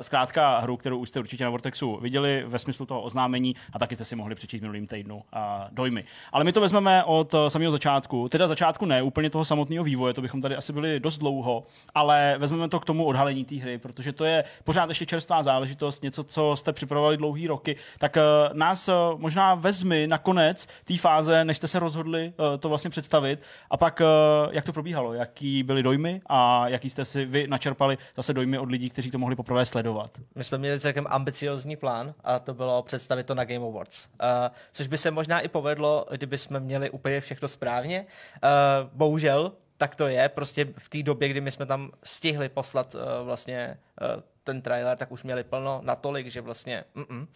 zkrátka 0.00 0.58
hru, 0.58 0.76
kterou 0.76 0.98
už 0.98 1.08
jste 1.08 1.20
určitě 1.20 1.44
na 1.44 1.50
Vortexu 1.50 1.98
viděli 2.02 2.44
ve 2.46 2.58
smyslu 2.58 2.86
toho 2.86 3.02
oznámení 3.02 3.56
a 3.72 3.78
taky 3.78 3.94
jste 3.94 4.04
si 4.04 4.16
mohli 4.16 4.34
přečíst 4.34 4.60
minulým 4.60 4.86
týdnu 4.86 5.16
uh, 5.16 5.22
dojmy. 5.70 6.04
Ale 6.32 6.44
my 6.44 6.52
to 6.52 6.60
vezmeme 6.60 7.04
od 7.04 7.34
uh, 7.34 7.46
samého 7.48 7.72
začátku, 7.72 8.28
teda 8.28 8.48
začátku 8.48 8.84
ne, 8.84 9.02
úplně 9.02 9.30
toho 9.30 9.44
samotného 9.44 9.84
vývoje, 9.84 10.14
to 10.14 10.22
bychom 10.22 10.40
tady 10.42 10.56
asi 10.56 10.72
byli 10.72 11.00
dost 11.00 11.18
dlouho, 11.18 11.64
ale 11.94 12.34
vezmeme 12.38 12.68
to 12.68 12.80
k 12.80 12.84
tomu 12.84 13.04
odhalení 13.04 13.44
té 13.44 13.54
hry, 13.54 13.78
protože 13.78 14.12
to 14.12 14.24
je 14.24 14.44
pořád 14.64 14.88
ještě 14.88 15.06
čerstvá 15.06 15.42
záležitost, 15.42 16.02
něco, 16.02 16.24
co 16.24 16.56
jste 16.56 16.72
připravovali 16.72 17.16
dlouhý 17.16 17.46
roky, 17.46 17.76
tak 17.98 18.18
nás 18.52 18.90
možná 19.16 19.54
vezmi 19.54 20.06
nakonec 20.06 20.68
té 20.84 20.98
fáze, 20.98 21.44
než 21.44 21.56
jste 21.56 21.68
se 21.68 21.78
rozhodli 21.78 22.32
to 22.60 22.68
vlastně 22.68 22.90
představit. 22.90 23.42
A 23.70 23.76
pak 23.76 24.02
jak 24.50 24.64
to 24.64 24.72
probíhalo, 24.72 25.14
jaký 25.38 25.62
byly 25.62 25.82
dojmy 25.82 26.20
a 26.26 26.68
jaký 26.68 26.90
jste 26.90 27.04
si 27.04 27.24
vy 27.24 27.46
načerpali 27.46 27.98
zase 28.16 28.34
dojmy 28.34 28.58
od 28.58 28.70
lidí, 28.70 28.90
kteří 28.90 29.10
to 29.10 29.18
mohli 29.18 29.36
poprvé 29.36 29.66
sledovat. 29.66 30.10
My 30.34 30.44
jsme 30.44 30.58
měli 30.58 30.80
celkem 30.80 31.06
ambiciozní 31.08 31.76
plán 31.76 32.14
a 32.24 32.38
to 32.38 32.54
bylo 32.54 32.82
představit 32.82 33.26
to 33.26 33.34
na 33.34 33.44
Game 33.44 33.66
Awards. 33.66 34.06
Uh, 34.06 34.54
což 34.72 34.86
by 34.86 34.98
se 34.98 35.10
možná 35.10 35.40
i 35.40 35.48
povedlo, 35.48 36.06
kdyby 36.10 36.38
jsme 36.38 36.60
měli 36.60 36.90
úplně 36.90 37.20
všechno 37.20 37.48
správně. 37.48 38.06
Uh, 38.42 38.90
bohužel, 38.92 39.52
tak 39.76 39.96
to 39.96 40.08
je. 40.08 40.28
Prostě 40.28 40.66
v 40.78 40.88
té 40.88 41.02
době, 41.02 41.28
kdy 41.28 41.40
my 41.40 41.50
jsme 41.50 41.66
tam 41.66 41.90
stihli 42.04 42.48
poslat 42.48 42.94
uh, 42.94 43.00
vlastně 43.24 43.78
uh, 44.00 44.22
ten 44.44 44.62
trailer, 44.62 44.98
tak 44.98 45.12
už 45.12 45.22
měli 45.24 45.44
plno 45.44 45.80
natolik, 45.84 46.26
že 46.26 46.40
vlastně 46.40 46.84
mm-mm, 46.96 47.26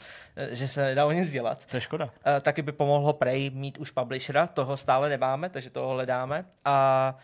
že 0.51 0.69
se 0.69 0.83
nedalo 0.83 1.13
nic 1.13 1.31
dělat. 1.31 1.67
To 1.67 1.77
je 1.77 1.81
škoda. 1.81 2.05
Uh, 2.05 2.11
taky 2.41 2.63
by 2.63 2.73
pomohlo 2.73 3.13
Prey 3.13 3.51
mít 3.51 3.79
už 3.79 3.91
publishera, 3.91 4.47
toho 4.47 4.77
stále 4.77 5.09
nemáme, 5.09 5.49
takže 5.49 5.71
toho 5.71 5.89
hledáme. 5.89 6.45
A 6.65 7.17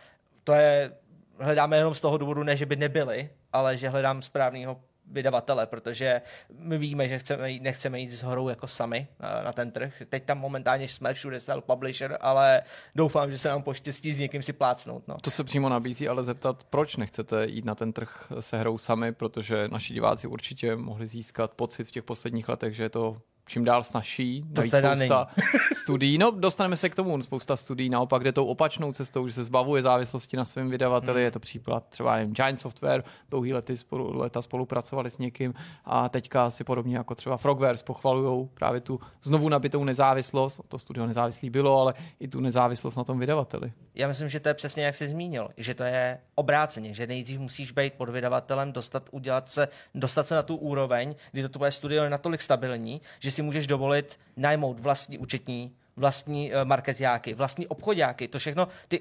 to 0.49 0.55
je, 0.55 0.93
hledáme 1.39 1.77
jenom 1.77 1.95
z 1.95 2.01
toho 2.01 2.19
důvodu, 2.19 2.43
ne, 2.43 2.57
že 2.57 2.66
by 2.66 2.77
nebyli, 2.77 3.31
ale 3.53 3.77
že 3.77 3.89
hledám 3.89 4.23
správného 4.23 4.81
vydavatele, 5.07 5.66
protože 5.66 6.23
my 6.59 6.79
víme, 6.79 7.09
že 7.09 7.19
chceme 7.19 7.51
jít, 7.51 7.62
nechceme 7.62 8.01
jít 8.01 8.11
s 8.11 8.23
horou 8.23 8.49
jako 8.49 8.66
sami 8.66 9.09
na, 9.20 9.43
na 9.43 9.53
ten 9.53 9.70
trh. 9.70 10.03
Teď 10.09 10.25
tam 10.25 10.39
momentálně 10.39 10.89
jsme 10.89 11.15
všude 11.15 11.41
sell 11.41 11.61
publisher, 11.61 12.19
ale 12.20 12.62
doufám, 12.95 13.31
že 13.31 13.39
se 13.39 13.49
nám 13.49 13.62
poštěstí 13.62 14.12
s 14.12 14.19
někým 14.19 14.43
si 14.43 14.53
plácnout. 14.53 15.09
No. 15.09 15.16
To 15.20 15.31
se 15.31 15.45
přímo 15.45 15.69
nabízí, 15.69 16.09
ale 16.09 16.25
zeptat, 16.25 16.65
proč 16.65 16.97
nechcete 16.97 17.47
jít 17.47 17.65
na 17.65 17.75
ten 17.75 17.93
trh 17.93 18.33
se 18.41 18.59
hrou 18.59 18.79
sami, 18.79 19.12
protože 19.12 19.69
naši 19.69 19.95
diváci 19.95 20.27
určitě 20.27 20.77
mohli 20.77 21.07
získat 21.07 21.55
pocit 21.55 21.85
v 21.85 21.91
těch 21.91 22.05
posledních 22.05 22.49
letech, 22.49 22.75
že 22.75 22.83
je 22.83 22.91
to 22.91 23.16
čím 23.49 23.65
dál 23.65 23.85
snažší. 23.85 24.43
To 24.43 24.61
Navíc 24.61 24.70
teda 24.70 24.97
spousta 24.97 25.29
studií. 25.75 26.19
No, 26.19 26.31
dostaneme 26.31 26.77
se 26.77 26.89
k 26.89 26.95
tomu. 26.95 27.23
Spousta 27.23 27.57
studií 27.57 27.91
naopak 27.91 28.25
jde 28.25 28.33
tou 28.33 28.45
opačnou 28.45 28.93
cestou, 28.93 29.29
že 29.29 29.35
se 29.35 29.45
zbavuje 29.45 29.83
závislosti 29.83 30.37
na 30.37 30.45
svém 30.45 30.70
vydavateli. 30.70 31.20
Hmm. 31.20 31.25
Je 31.25 31.31
to 31.31 31.41
příklad 31.41 31.85
třeba 31.89 32.16
nevím, 32.16 32.35
Giant 32.35 32.61
Software, 32.61 33.05
dlouhý 33.31 33.55
lety 33.55 33.77
spolu, 33.77 34.19
leta 34.19 34.43
spolupracovali 34.43 35.11
s 35.11 35.19
někým 35.19 35.55
a 35.85 36.09
teďka 36.09 36.51
si 36.51 36.65
podobně 36.65 36.97
jako 36.97 37.15
třeba 37.15 37.37
Frogwares 37.37 37.83
pochvalují 37.83 38.49
právě 38.55 38.81
tu 38.81 39.01
znovu 39.23 39.49
nabitou 39.49 39.85
nezávislost. 39.85 40.61
To 40.69 40.79
studio 40.79 41.07
nezávislý 41.07 41.51
bylo, 41.51 41.81
ale 41.81 41.95
i 42.20 42.29
tu 42.29 42.41
nezávislost 42.41 42.97
na 42.97 43.05
tom 43.05 43.19
vydavateli. 43.19 43.73
Já 43.95 44.09
myslím, 44.09 44.29
že 44.29 44.41
to 44.41 44.49
je 44.49 44.55
přesně 44.55 44.85
jak 44.85 44.95
jsi 44.95 45.09
zmínil, 45.09 45.49
že 45.57 45.75
to 45.75 45.83
je 45.83 46.19
obráceně, 46.35 46.95
že 46.95 47.07
nejdřív 47.07 47.41
musíš 47.41 47.73
být 47.73 47.95
pod 47.95 48.09
vydavatelem, 48.09 48.73
dostat, 48.73 49.09
udělat 49.11 49.49
se, 49.49 49.69
dostat 49.95 50.27
se 50.27 50.35
na 50.35 50.43
tu 50.43 50.57
úroveň, 50.57 51.15
kdy 51.33 51.43
to 51.43 51.49
tvoje 51.49 51.73
studio 51.73 52.05
je 52.05 52.11
natolik 52.11 52.43
stabilní, 52.43 53.01
že 53.19 53.31
si 53.39 53.43
můžeš 53.43 53.66
dovolit 53.66 54.19
najmout 54.36 54.81
vlastní 54.81 55.19
účetní, 55.19 55.73
vlastní 55.97 56.52
uh, 56.52 56.65
marketjáky, 56.65 57.35
vlastní 57.35 57.66
obchodjáky, 57.66 58.28
to 58.28 58.39
všechno, 58.39 58.69
ty, 58.89 59.01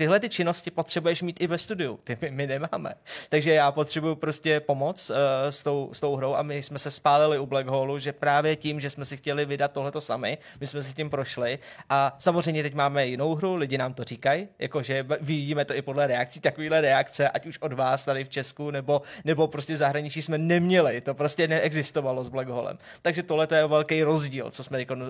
tyhle 0.00 0.20
ty 0.20 0.28
činnosti 0.28 0.70
potřebuješ 0.70 1.22
mít 1.22 1.40
i 1.40 1.46
ve 1.46 1.58
studiu. 1.58 2.00
Ty 2.04 2.18
my, 2.20 2.30
my 2.30 2.46
nemáme. 2.46 2.94
Takže 3.28 3.52
já 3.52 3.72
potřebuju 3.72 4.14
prostě 4.14 4.60
pomoc 4.60 5.10
uh, 5.10 5.16
s, 5.50 5.62
tou, 5.62 5.90
s 5.92 6.00
tou 6.00 6.16
hrou 6.16 6.34
a 6.34 6.42
my 6.42 6.62
jsme 6.62 6.78
se 6.78 6.90
spálili 6.90 7.38
u 7.38 7.46
Black 7.46 7.66
Hole, 7.66 8.00
že 8.00 8.12
právě 8.12 8.56
tím, 8.56 8.80
že 8.80 8.90
jsme 8.90 9.04
si 9.04 9.16
chtěli 9.16 9.44
vydat 9.44 9.72
tohleto 9.72 10.00
sami, 10.00 10.38
my 10.60 10.66
jsme 10.66 10.82
si 10.82 10.94
tím 10.94 11.10
prošli 11.10 11.58
a 11.88 12.16
samozřejmě 12.18 12.62
teď 12.62 12.74
máme 12.74 13.06
jinou 13.06 13.34
hru, 13.34 13.54
lidi 13.54 13.78
nám 13.78 13.94
to 13.94 14.04
říkají, 14.04 14.48
jakože 14.58 15.06
vidíme 15.20 15.64
to 15.64 15.74
i 15.74 15.82
podle 15.82 16.06
reakcí, 16.06 16.40
takovýhle 16.40 16.80
reakce, 16.80 17.28
ať 17.28 17.46
už 17.46 17.58
od 17.58 17.72
vás 17.72 18.04
tady 18.04 18.24
v 18.24 18.28
Česku 18.28 18.70
nebo, 18.70 19.02
nebo 19.24 19.48
prostě 19.48 19.76
zahraničí 19.76 20.22
jsme 20.22 20.38
neměli, 20.38 21.00
to 21.00 21.14
prostě 21.14 21.48
neexistovalo 21.48 22.24
s 22.24 22.28
Black 22.28 22.48
Holem. 22.48 22.78
Takže 23.02 23.22
tohle 23.22 23.48
je 23.54 23.66
velký 23.66 24.02
rozdíl, 24.02 24.50
co 24.50 24.64
jsme 24.64 24.78
jako, 24.78 24.94
uh, 24.94 25.00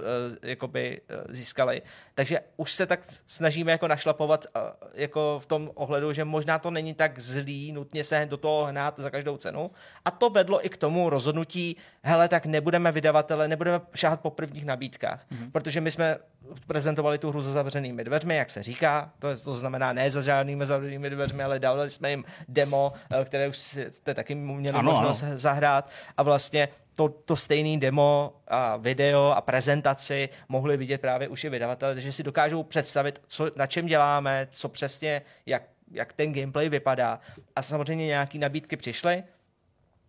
jakoby, 0.42 1.00
uh, 1.10 1.34
získali. 1.34 1.82
Takže 2.14 2.40
už 2.56 2.72
se 2.72 2.86
tak 2.86 3.00
snažíme 3.26 3.72
jako 3.72 3.88
našlapovat 3.88 4.46
jako 4.94 5.38
v 5.42 5.46
tom 5.46 5.70
ohledu, 5.74 6.12
že 6.12 6.24
možná 6.24 6.58
to 6.58 6.70
není 6.70 6.94
tak 6.94 7.18
zlý 7.18 7.72
nutně 7.72 8.04
se 8.04 8.26
do 8.30 8.36
toho 8.36 8.64
hnát 8.64 8.98
za 8.98 9.10
každou 9.10 9.36
cenu. 9.36 9.70
A 10.04 10.10
to 10.10 10.30
vedlo 10.30 10.66
i 10.66 10.68
k 10.68 10.76
tomu 10.76 11.10
rozhodnutí, 11.10 11.76
hele, 12.02 12.28
tak 12.28 12.46
nebudeme 12.46 12.92
vydavatele, 12.92 13.48
nebudeme 13.48 13.80
šáhat 13.94 14.20
po 14.20 14.30
prvních 14.30 14.64
nabídkách, 14.64 15.26
mm-hmm. 15.32 15.50
protože 15.50 15.80
my 15.80 15.90
jsme 15.90 16.18
prezentovali 16.66 17.18
tu 17.18 17.30
hru 17.30 17.40
za 17.40 17.52
zavřenými 17.52 18.04
dveřmi, 18.04 18.36
jak 18.36 18.50
se 18.50 18.62
říká, 18.62 19.10
to, 19.18 19.28
je, 19.28 19.36
to 19.36 19.54
znamená 19.54 19.92
ne 19.92 20.10
za 20.10 20.20
žádnými 20.20 20.66
zavřenými 20.66 21.10
dveřmi, 21.10 21.42
ale 21.42 21.58
dávali 21.58 21.90
jsme 21.90 22.10
jim 22.10 22.24
demo, 22.48 22.92
eh, 23.10 23.24
které 23.24 23.48
už 23.48 23.56
jste 23.56 24.14
taky 24.14 24.34
měli 24.34 24.78
ano, 24.78 24.90
možnost 24.90 25.22
ano. 25.22 25.38
zahrát 25.38 25.90
a 26.16 26.22
vlastně 26.22 26.68
to, 27.00 27.08
to 27.08 27.36
stejný 27.36 27.80
demo 27.80 28.32
a 28.48 28.76
video 28.76 29.32
a 29.32 29.40
prezentaci 29.40 30.28
mohli 30.48 30.76
vidět 30.76 31.00
právě 31.00 31.28
už 31.28 31.44
i 31.44 31.48
vydavatelé, 31.48 31.94
takže 31.94 32.12
si 32.12 32.22
dokážou 32.22 32.62
představit, 32.62 33.22
co, 33.26 33.50
na 33.56 33.66
čem 33.66 33.86
děláme, 33.86 34.48
co 34.50 34.68
přesně, 34.68 35.22
jak, 35.46 35.62
jak 35.90 36.12
ten 36.12 36.32
gameplay 36.32 36.68
vypadá. 36.68 37.20
A 37.56 37.62
samozřejmě 37.62 38.06
nějaké 38.06 38.38
nabídky 38.38 38.76
přišly, 38.76 39.24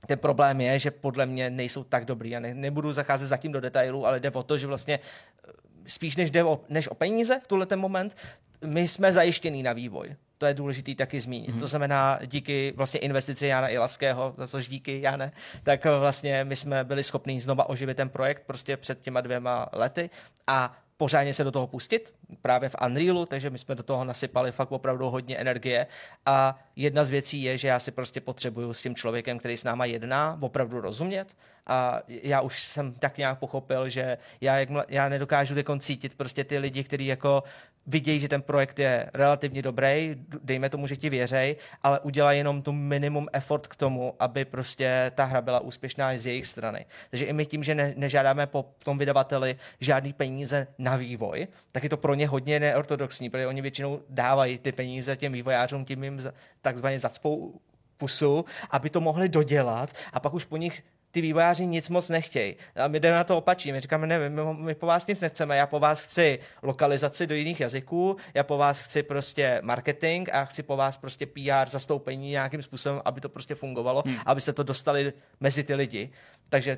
ten 0.07 0.19
problém 0.19 0.61
je, 0.61 0.79
že 0.79 0.91
podle 0.91 1.25
mě 1.25 1.49
nejsou 1.49 1.83
tak 1.83 2.05
dobrý. 2.05 2.29
Já 2.29 2.39
ne, 2.39 2.53
nebudu 2.53 2.93
zacházet 2.93 3.27
zatím 3.27 3.51
do 3.51 3.61
detailů, 3.61 4.05
ale 4.05 4.19
jde 4.19 4.31
o 4.31 4.43
to, 4.43 4.57
že 4.57 4.67
vlastně 4.67 4.99
eh, 4.99 5.51
spíš 5.87 6.15
než, 6.15 6.31
jde 6.31 6.43
o, 6.43 6.59
než 6.69 6.87
o 6.87 6.95
peníze 6.95 7.39
v 7.43 7.47
tuhle 7.47 7.65
ten 7.65 7.79
moment, 7.79 8.17
my 8.65 8.87
jsme 8.87 9.11
zajištění 9.11 9.63
na 9.63 9.73
vývoj. 9.73 10.15
To 10.41 10.45
je 10.45 10.53
důležité 10.53 10.95
taky 10.95 11.19
zmínit. 11.19 11.49
Mm-hmm. 11.49 11.59
To 11.59 11.67
znamená, 11.67 12.19
díky 12.25 12.73
vlastně 12.75 12.99
investici 12.99 13.47
Jana 13.47 13.69
Ilavského, 13.69 14.33
za 14.37 14.47
což 14.47 14.67
díky 14.67 15.01
Jane, 15.01 15.31
tak 15.63 15.85
vlastně 15.85 16.43
my 16.43 16.55
jsme 16.55 16.83
byli 16.83 17.03
schopni 17.03 17.39
znova 17.39 17.69
oživit 17.69 17.97
ten 17.97 18.09
projekt 18.09 18.43
prostě 18.45 18.77
před 18.77 19.01
těma 19.01 19.21
dvěma 19.21 19.69
lety 19.73 20.09
a 20.47 20.77
pořádně 20.97 21.33
se 21.33 21.43
do 21.43 21.51
toho 21.51 21.67
pustit, 21.67 22.13
právě 22.41 22.69
v 22.69 22.75
Unrealu, 22.85 23.25
takže 23.25 23.49
my 23.49 23.57
jsme 23.57 23.75
do 23.75 23.83
toho 23.83 24.03
nasypali 24.03 24.51
fakt 24.51 24.71
opravdu 24.71 25.09
hodně 25.09 25.37
energie 25.37 25.87
a 26.25 26.59
jedna 26.75 27.03
z 27.03 27.09
věcí 27.09 27.43
je, 27.43 27.57
že 27.57 27.67
já 27.67 27.79
si 27.79 27.91
prostě 27.91 28.21
potřebuju 28.21 28.73
s 28.73 28.81
tím 28.81 28.95
člověkem, 28.95 29.39
který 29.39 29.57
s 29.57 29.63
náma 29.63 29.85
jedná, 29.85 30.37
opravdu 30.41 30.81
rozumět 30.81 31.35
a 31.71 32.01
já 32.07 32.41
už 32.41 32.63
jsem 32.63 32.93
tak 32.93 33.17
nějak 33.17 33.39
pochopil, 33.39 33.89
že 33.89 34.17
já, 34.41 34.59
jak, 34.59 34.69
já 34.87 35.09
nedokážu 35.09 35.55
cítit 35.79 36.15
prostě 36.15 36.43
ty 36.43 36.57
lidi, 36.57 36.83
kteří 36.83 37.05
jako 37.05 37.43
vidějí, 37.87 38.19
že 38.19 38.27
ten 38.27 38.41
projekt 38.41 38.79
je 38.79 39.09
relativně 39.13 39.61
dobrý, 39.61 40.15
dejme 40.43 40.69
tomu, 40.69 40.87
že 40.87 40.97
ti 40.97 41.09
věřej, 41.09 41.55
ale 41.83 41.99
udělají 41.99 42.37
jenom 42.37 42.61
tu 42.61 42.71
minimum 42.71 43.27
effort 43.33 43.67
k 43.67 43.75
tomu, 43.75 44.15
aby 44.19 44.45
prostě 44.45 45.11
ta 45.15 45.25
hra 45.25 45.41
byla 45.41 45.59
úspěšná 45.59 46.17
z 46.17 46.25
jejich 46.25 46.47
strany. 46.47 46.85
Takže 47.09 47.25
i 47.25 47.33
my 47.33 47.45
tím, 47.45 47.63
že 47.63 47.75
ne, 47.75 47.93
nežádáme 47.97 48.47
po 48.47 48.65
tom 48.83 48.97
vydavateli 48.97 49.55
žádný 49.79 50.13
peníze 50.13 50.67
na 50.77 50.95
vývoj, 50.95 51.47
tak 51.71 51.83
je 51.83 51.89
to 51.89 51.97
pro 51.97 52.13
ně 52.13 52.27
hodně 52.27 52.59
neortodoxní, 52.59 53.29
protože 53.29 53.47
oni 53.47 53.61
většinou 53.61 54.01
dávají 54.09 54.57
ty 54.57 54.71
peníze 54.71 55.15
těm 55.15 55.33
vývojářům, 55.33 55.85
tím 55.85 56.03
jim 56.03 56.19
takzvaně 56.61 56.99
zacpou 56.99 57.59
pusu, 57.97 58.45
aby 58.69 58.89
to 58.89 59.01
mohli 59.01 59.29
dodělat 59.29 59.93
a 60.13 60.19
pak 60.19 60.33
už 60.33 60.45
po 60.45 60.57
nich 60.57 60.83
ty 61.11 61.21
vývojáři 61.21 61.65
nic 61.65 61.89
moc 61.89 62.09
nechtějí. 62.09 62.55
A 62.75 62.87
my 62.87 62.99
jdeme 62.99 63.15
na 63.15 63.23
to 63.23 63.37
opačí. 63.37 63.71
My 63.71 63.79
říkáme, 63.79 64.07
ne, 64.07 64.29
my, 64.29 64.41
my 64.53 64.75
po 64.75 64.85
vás 64.85 65.07
nic 65.07 65.21
nechceme, 65.21 65.57
já 65.57 65.67
po 65.67 65.79
vás 65.79 66.03
chci 66.03 66.39
lokalizaci 66.63 67.27
do 67.27 67.35
jiných 67.35 67.59
jazyků, 67.59 68.17
já 68.33 68.43
po 68.43 68.57
vás 68.57 68.85
chci 68.85 69.03
prostě 69.03 69.59
marketing 69.63 70.29
a 70.31 70.45
chci 70.45 70.63
po 70.63 70.77
vás 70.77 70.97
prostě 70.97 71.25
PR 71.25 71.69
zastoupení 71.69 72.29
nějakým 72.29 72.61
způsobem, 72.61 73.01
aby 73.05 73.21
to 73.21 73.29
prostě 73.29 73.55
fungovalo, 73.55 74.03
hmm. 74.05 74.17
aby 74.25 74.41
se 74.41 74.53
to 74.53 74.63
dostali 74.63 75.13
mezi 75.39 75.63
ty 75.63 75.75
lidi. 75.75 76.09
Takže 76.49 76.77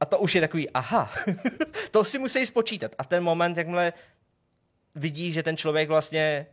a 0.00 0.06
to 0.06 0.18
už 0.18 0.34
je 0.34 0.40
takový, 0.40 0.70
aha, 0.70 1.10
to 1.90 2.04
si 2.04 2.18
musí 2.18 2.46
spočítat. 2.46 2.94
A 2.98 3.02
v 3.02 3.06
ten 3.06 3.24
moment, 3.24 3.56
jakmile 3.56 3.92
vidí, 4.94 5.32
že 5.32 5.42
ten 5.42 5.56
člověk 5.56 5.88
vlastně 5.88 6.46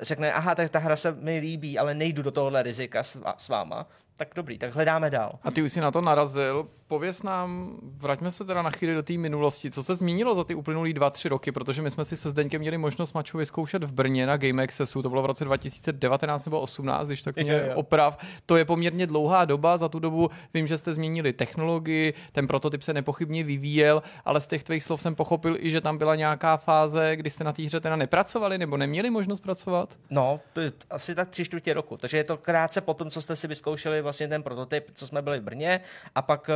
řekne, 0.00 0.32
aha, 0.32 0.54
tak 0.54 0.70
ta 0.70 0.78
hra 0.78 0.96
se 0.96 1.12
mi 1.12 1.38
líbí, 1.38 1.78
ale 1.78 1.94
nejdu 1.94 2.22
do 2.22 2.30
tohohle 2.30 2.62
rizika 2.62 3.02
s, 3.02 3.22
s 3.36 3.48
váma, 3.48 3.86
tak 4.18 4.28
dobrý, 4.34 4.58
tak 4.58 4.74
hledáme 4.74 5.10
dál. 5.10 5.38
A 5.42 5.50
ty 5.50 5.62
už 5.62 5.72
si 5.72 5.80
na 5.80 5.90
to 5.90 6.00
narazil. 6.00 6.68
Pověz 6.88 7.22
nám, 7.22 7.78
vraťme 7.82 8.30
se 8.30 8.44
teda 8.44 8.62
na 8.62 8.70
chvíli 8.70 8.94
do 8.94 9.02
té 9.02 9.12
minulosti. 9.12 9.70
Co 9.70 9.82
se 9.82 9.94
zmínilo 9.94 10.34
za 10.34 10.44
ty 10.44 10.54
uplynulý 10.54 10.92
dva, 10.92 11.10
tři 11.10 11.28
roky? 11.28 11.52
Protože 11.52 11.82
my 11.82 11.90
jsme 11.90 12.04
si 12.04 12.16
se 12.16 12.30
Zdeňkem 12.30 12.60
měli 12.60 12.78
možnost 12.78 13.12
maču 13.12 13.38
vyzkoušet 13.38 13.84
v 13.84 13.92
Brně 13.92 14.26
na 14.26 14.36
Game 14.36 14.62
Accessu. 14.64 15.02
To 15.02 15.08
bylo 15.08 15.22
v 15.22 15.26
roce 15.26 15.44
2019 15.44 16.44
nebo 16.44 16.60
18, 16.60 17.08
když 17.08 17.22
tak 17.22 17.36
mě 17.36 17.52
je, 17.52 17.64
je. 17.66 17.74
oprav. 17.74 18.18
To 18.46 18.56
je 18.56 18.64
poměrně 18.64 19.06
dlouhá 19.06 19.44
doba. 19.44 19.76
Za 19.76 19.88
tu 19.88 19.98
dobu 19.98 20.30
vím, 20.54 20.66
že 20.66 20.78
jste 20.78 20.92
změnili 20.92 21.32
technologii, 21.32 22.14
ten 22.32 22.46
prototyp 22.46 22.82
se 22.82 22.94
nepochybně 22.94 23.44
vyvíjel, 23.44 24.02
ale 24.24 24.40
z 24.40 24.46
těch 24.46 24.62
tvých 24.62 24.84
slov 24.84 25.02
jsem 25.02 25.14
pochopil 25.14 25.56
i, 25.60 25.70
že 25.70 25.80
tam 25.80 25.98
byla 25.98 26.16
nějaká 26.16 26.56
fáze, 26.56 27.16
kdy 27.16 27.30
jste 27.30 27.44
na 27.44 27.52
té 27.52 27.62
hře 27.62 27.80
teda 27.80 27.96
nepracovali 27.96 28.58
nebo 28.58 28.76
neměli 28.76 29.10
možnost 29.10 29.40
pracovat. 29.40 29.96
No, 30.10 30.40
to 30.52 30.60
je 30.60 30.72
asi 30.90 31.14
tak 31.14 31.28
tři 31.28 31.44
čtvrtě 31.44 31.74
roku. 31.74 31.96
Takže 31.96 32.16
je 32.16 32.24
to 32.24 32.36
krátce 32.36 32.80
po 32.80 32.94
tom, 32.94 33.10
co 33.10 33.22
jste 33.22 33.36
si 33.36 33.48
vyzkoušeli 33.48 34.02
vlastně 34.08 34.28
ten 34.28 34.42
prototyp, 34.42 34.90
co 34.94 35.06
jsme 35.06 35.22
byli 35.22 35.40
v 35.40 35.42
Brně 35.42 35.80
a 36.14 36.22
pak 36.22 36.48
uh, 36.48 36.54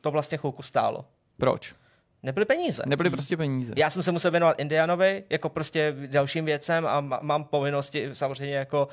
to 0.00 0.10
vlastně 0.10 0.38
chvilku 0.38 0.62
stálo. 0.62 1.04
Proč? 1.36 1.74
Nebyly 2.22 2.46
peníze. 2.46 2.82
Nebyly 2.86 3.10
prostě 3.10 3.36
peníze. 3.36 3.72
Já 3.76 3.90
jsem 3.90 4.02
se 4.02 4.12
musel 4.12 4.30
věnovat 4.30 4.60
Indianovi 4.60 5.24
jako 5.30 5.48
prostě 5.48 5.94
dalším 6.06 6.44
věcem 6.44 6.86
a 6.86 7.00
mám 7.00 7.44
povinnosti 7.44 8.08
samozřejmě 8.12 8.54
jako 8.54 8.88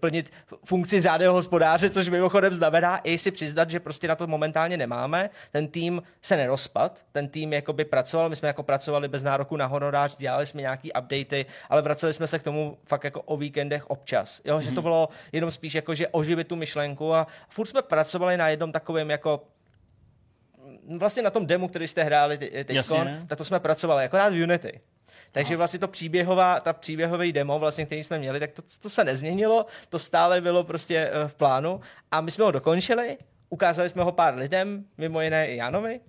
plnit 0.00 0.32
funkci 0.64 1.00
řádného 1.00 1.34
hospodáře, 1.34 1.90
což 1.90 2.08
mimochodem 2.08 2.54
znamená 2.54 3.00
i 3.04 3.18
si 3.18 3.30
přiznat, 3.30 3.70
že 3.70 3.80
prostě 3.80 4.08
na 4.08 4.16
to 4.16 4.26
momentálně 4.26 4.76
nemáme. 4.76 5.30
Ten 5.50 5.68
tým 5.68 6.02
se 6.22 6.36
nerozpad, 6.36 7.04
ten 7.12 7.28
tým 7.28 7.52
jakoby 7.52 7.84
pracoval, 7.84 8.28
my 8.28 8.36
jsme 8.36 8.48
jako 8.48 8.62
pracovali 8.62 9.08
bez 9.08 9.22
nároku 9.22 9.56
na 9.56 9.66
honorář, 9.66 10.16
dělali 10.16 10.46
jsme 10.46 10.60
nějaký 10.60 10.92
updaty, 10.92 11.46
ale 11.68 11.82
vraceli 11.82 12.12
jsme 12.12 12.26
se 12.26 12.38
k 12.38 12.42
tomu 12.42 12.78
fakt 12.84 13.04
jako 13.04 13.22
o 13.22 13.36
víkendech 13.36 13.90
občas. 13.90 14.40
Jo, 14.44 14.58
mm-hmm. 14.58 14.60
že 14.60 14.68
to 14.68 14.74
mhm. 14.74 14.82
bylo 14.82 15.08
jenom 15.32 15.50
spíš 15.50 15.74
jako, 15.74 15.94
že 15.94 16.08
oživit 16.08 16.48
tu 16.48 16.56
myšlenku 16.56 17.14
a 17.14 17.26
furt 17.48 17.66
jsme 17.66 17.82
pracovali 17.82 18.36
na 18.36 18.48
jednom 18.48 18.72
takovém 18.72 19.10
jako 19.10 19.42
vlastně 20.98 21.22
na 21.22 21.30
tom 21.30 21.46
demo, 21.46 21.68
který 21.68 21.88
jste 21.88 22.02
hráli 22.02 22.38
teď, 22.38 22.76
tak 23.26 23.38
to 23.38 23.44
jsme 23.44 23.60
pracovali, 23.60 24.04
akorát 24.04 24.32
v 24.32 24.42
Unity. 24.42 24.80
Takže 25.32 25.56
vlastně 25.56 25.78
to 25.78 25.88
příběhová, 25.88 26.60
ta 26.60 26.72
příběhový 26.72 27.32
demo, 27.32 27.58
vlastně, 27.58 27.86
který 27.86 28.04
jsme 28.04 28.18
měli, 28.18 28.40
tak 28.40 28.52
to, 28.52 28.62
to 28.82 28.90
se 28.90 29.04
nezměnilo, 29.04 29.66
to 29.88 29.98
stále 29.98 30.40
bylo 30.40 30.64
prostě 30.64 31.10
eh, 31.12 31.28
v 31.28 31.34
plánu. 31.34 31.80
A 32.10 32.20
my 32.20 32.30
jsme 32.30 32.44
ho 32.44 32.50
dokončili, 32.50 33.18
ukázali 33.48 33.88
jsme 33.88 34.02
ho 34.02 34.12
pár 34.12 34.34
lidem, 34.34 34.84
mimo 34.98 35.20
jiné 35.20 35.48
i 35.48 35.56
Janovi, 35.56 36.00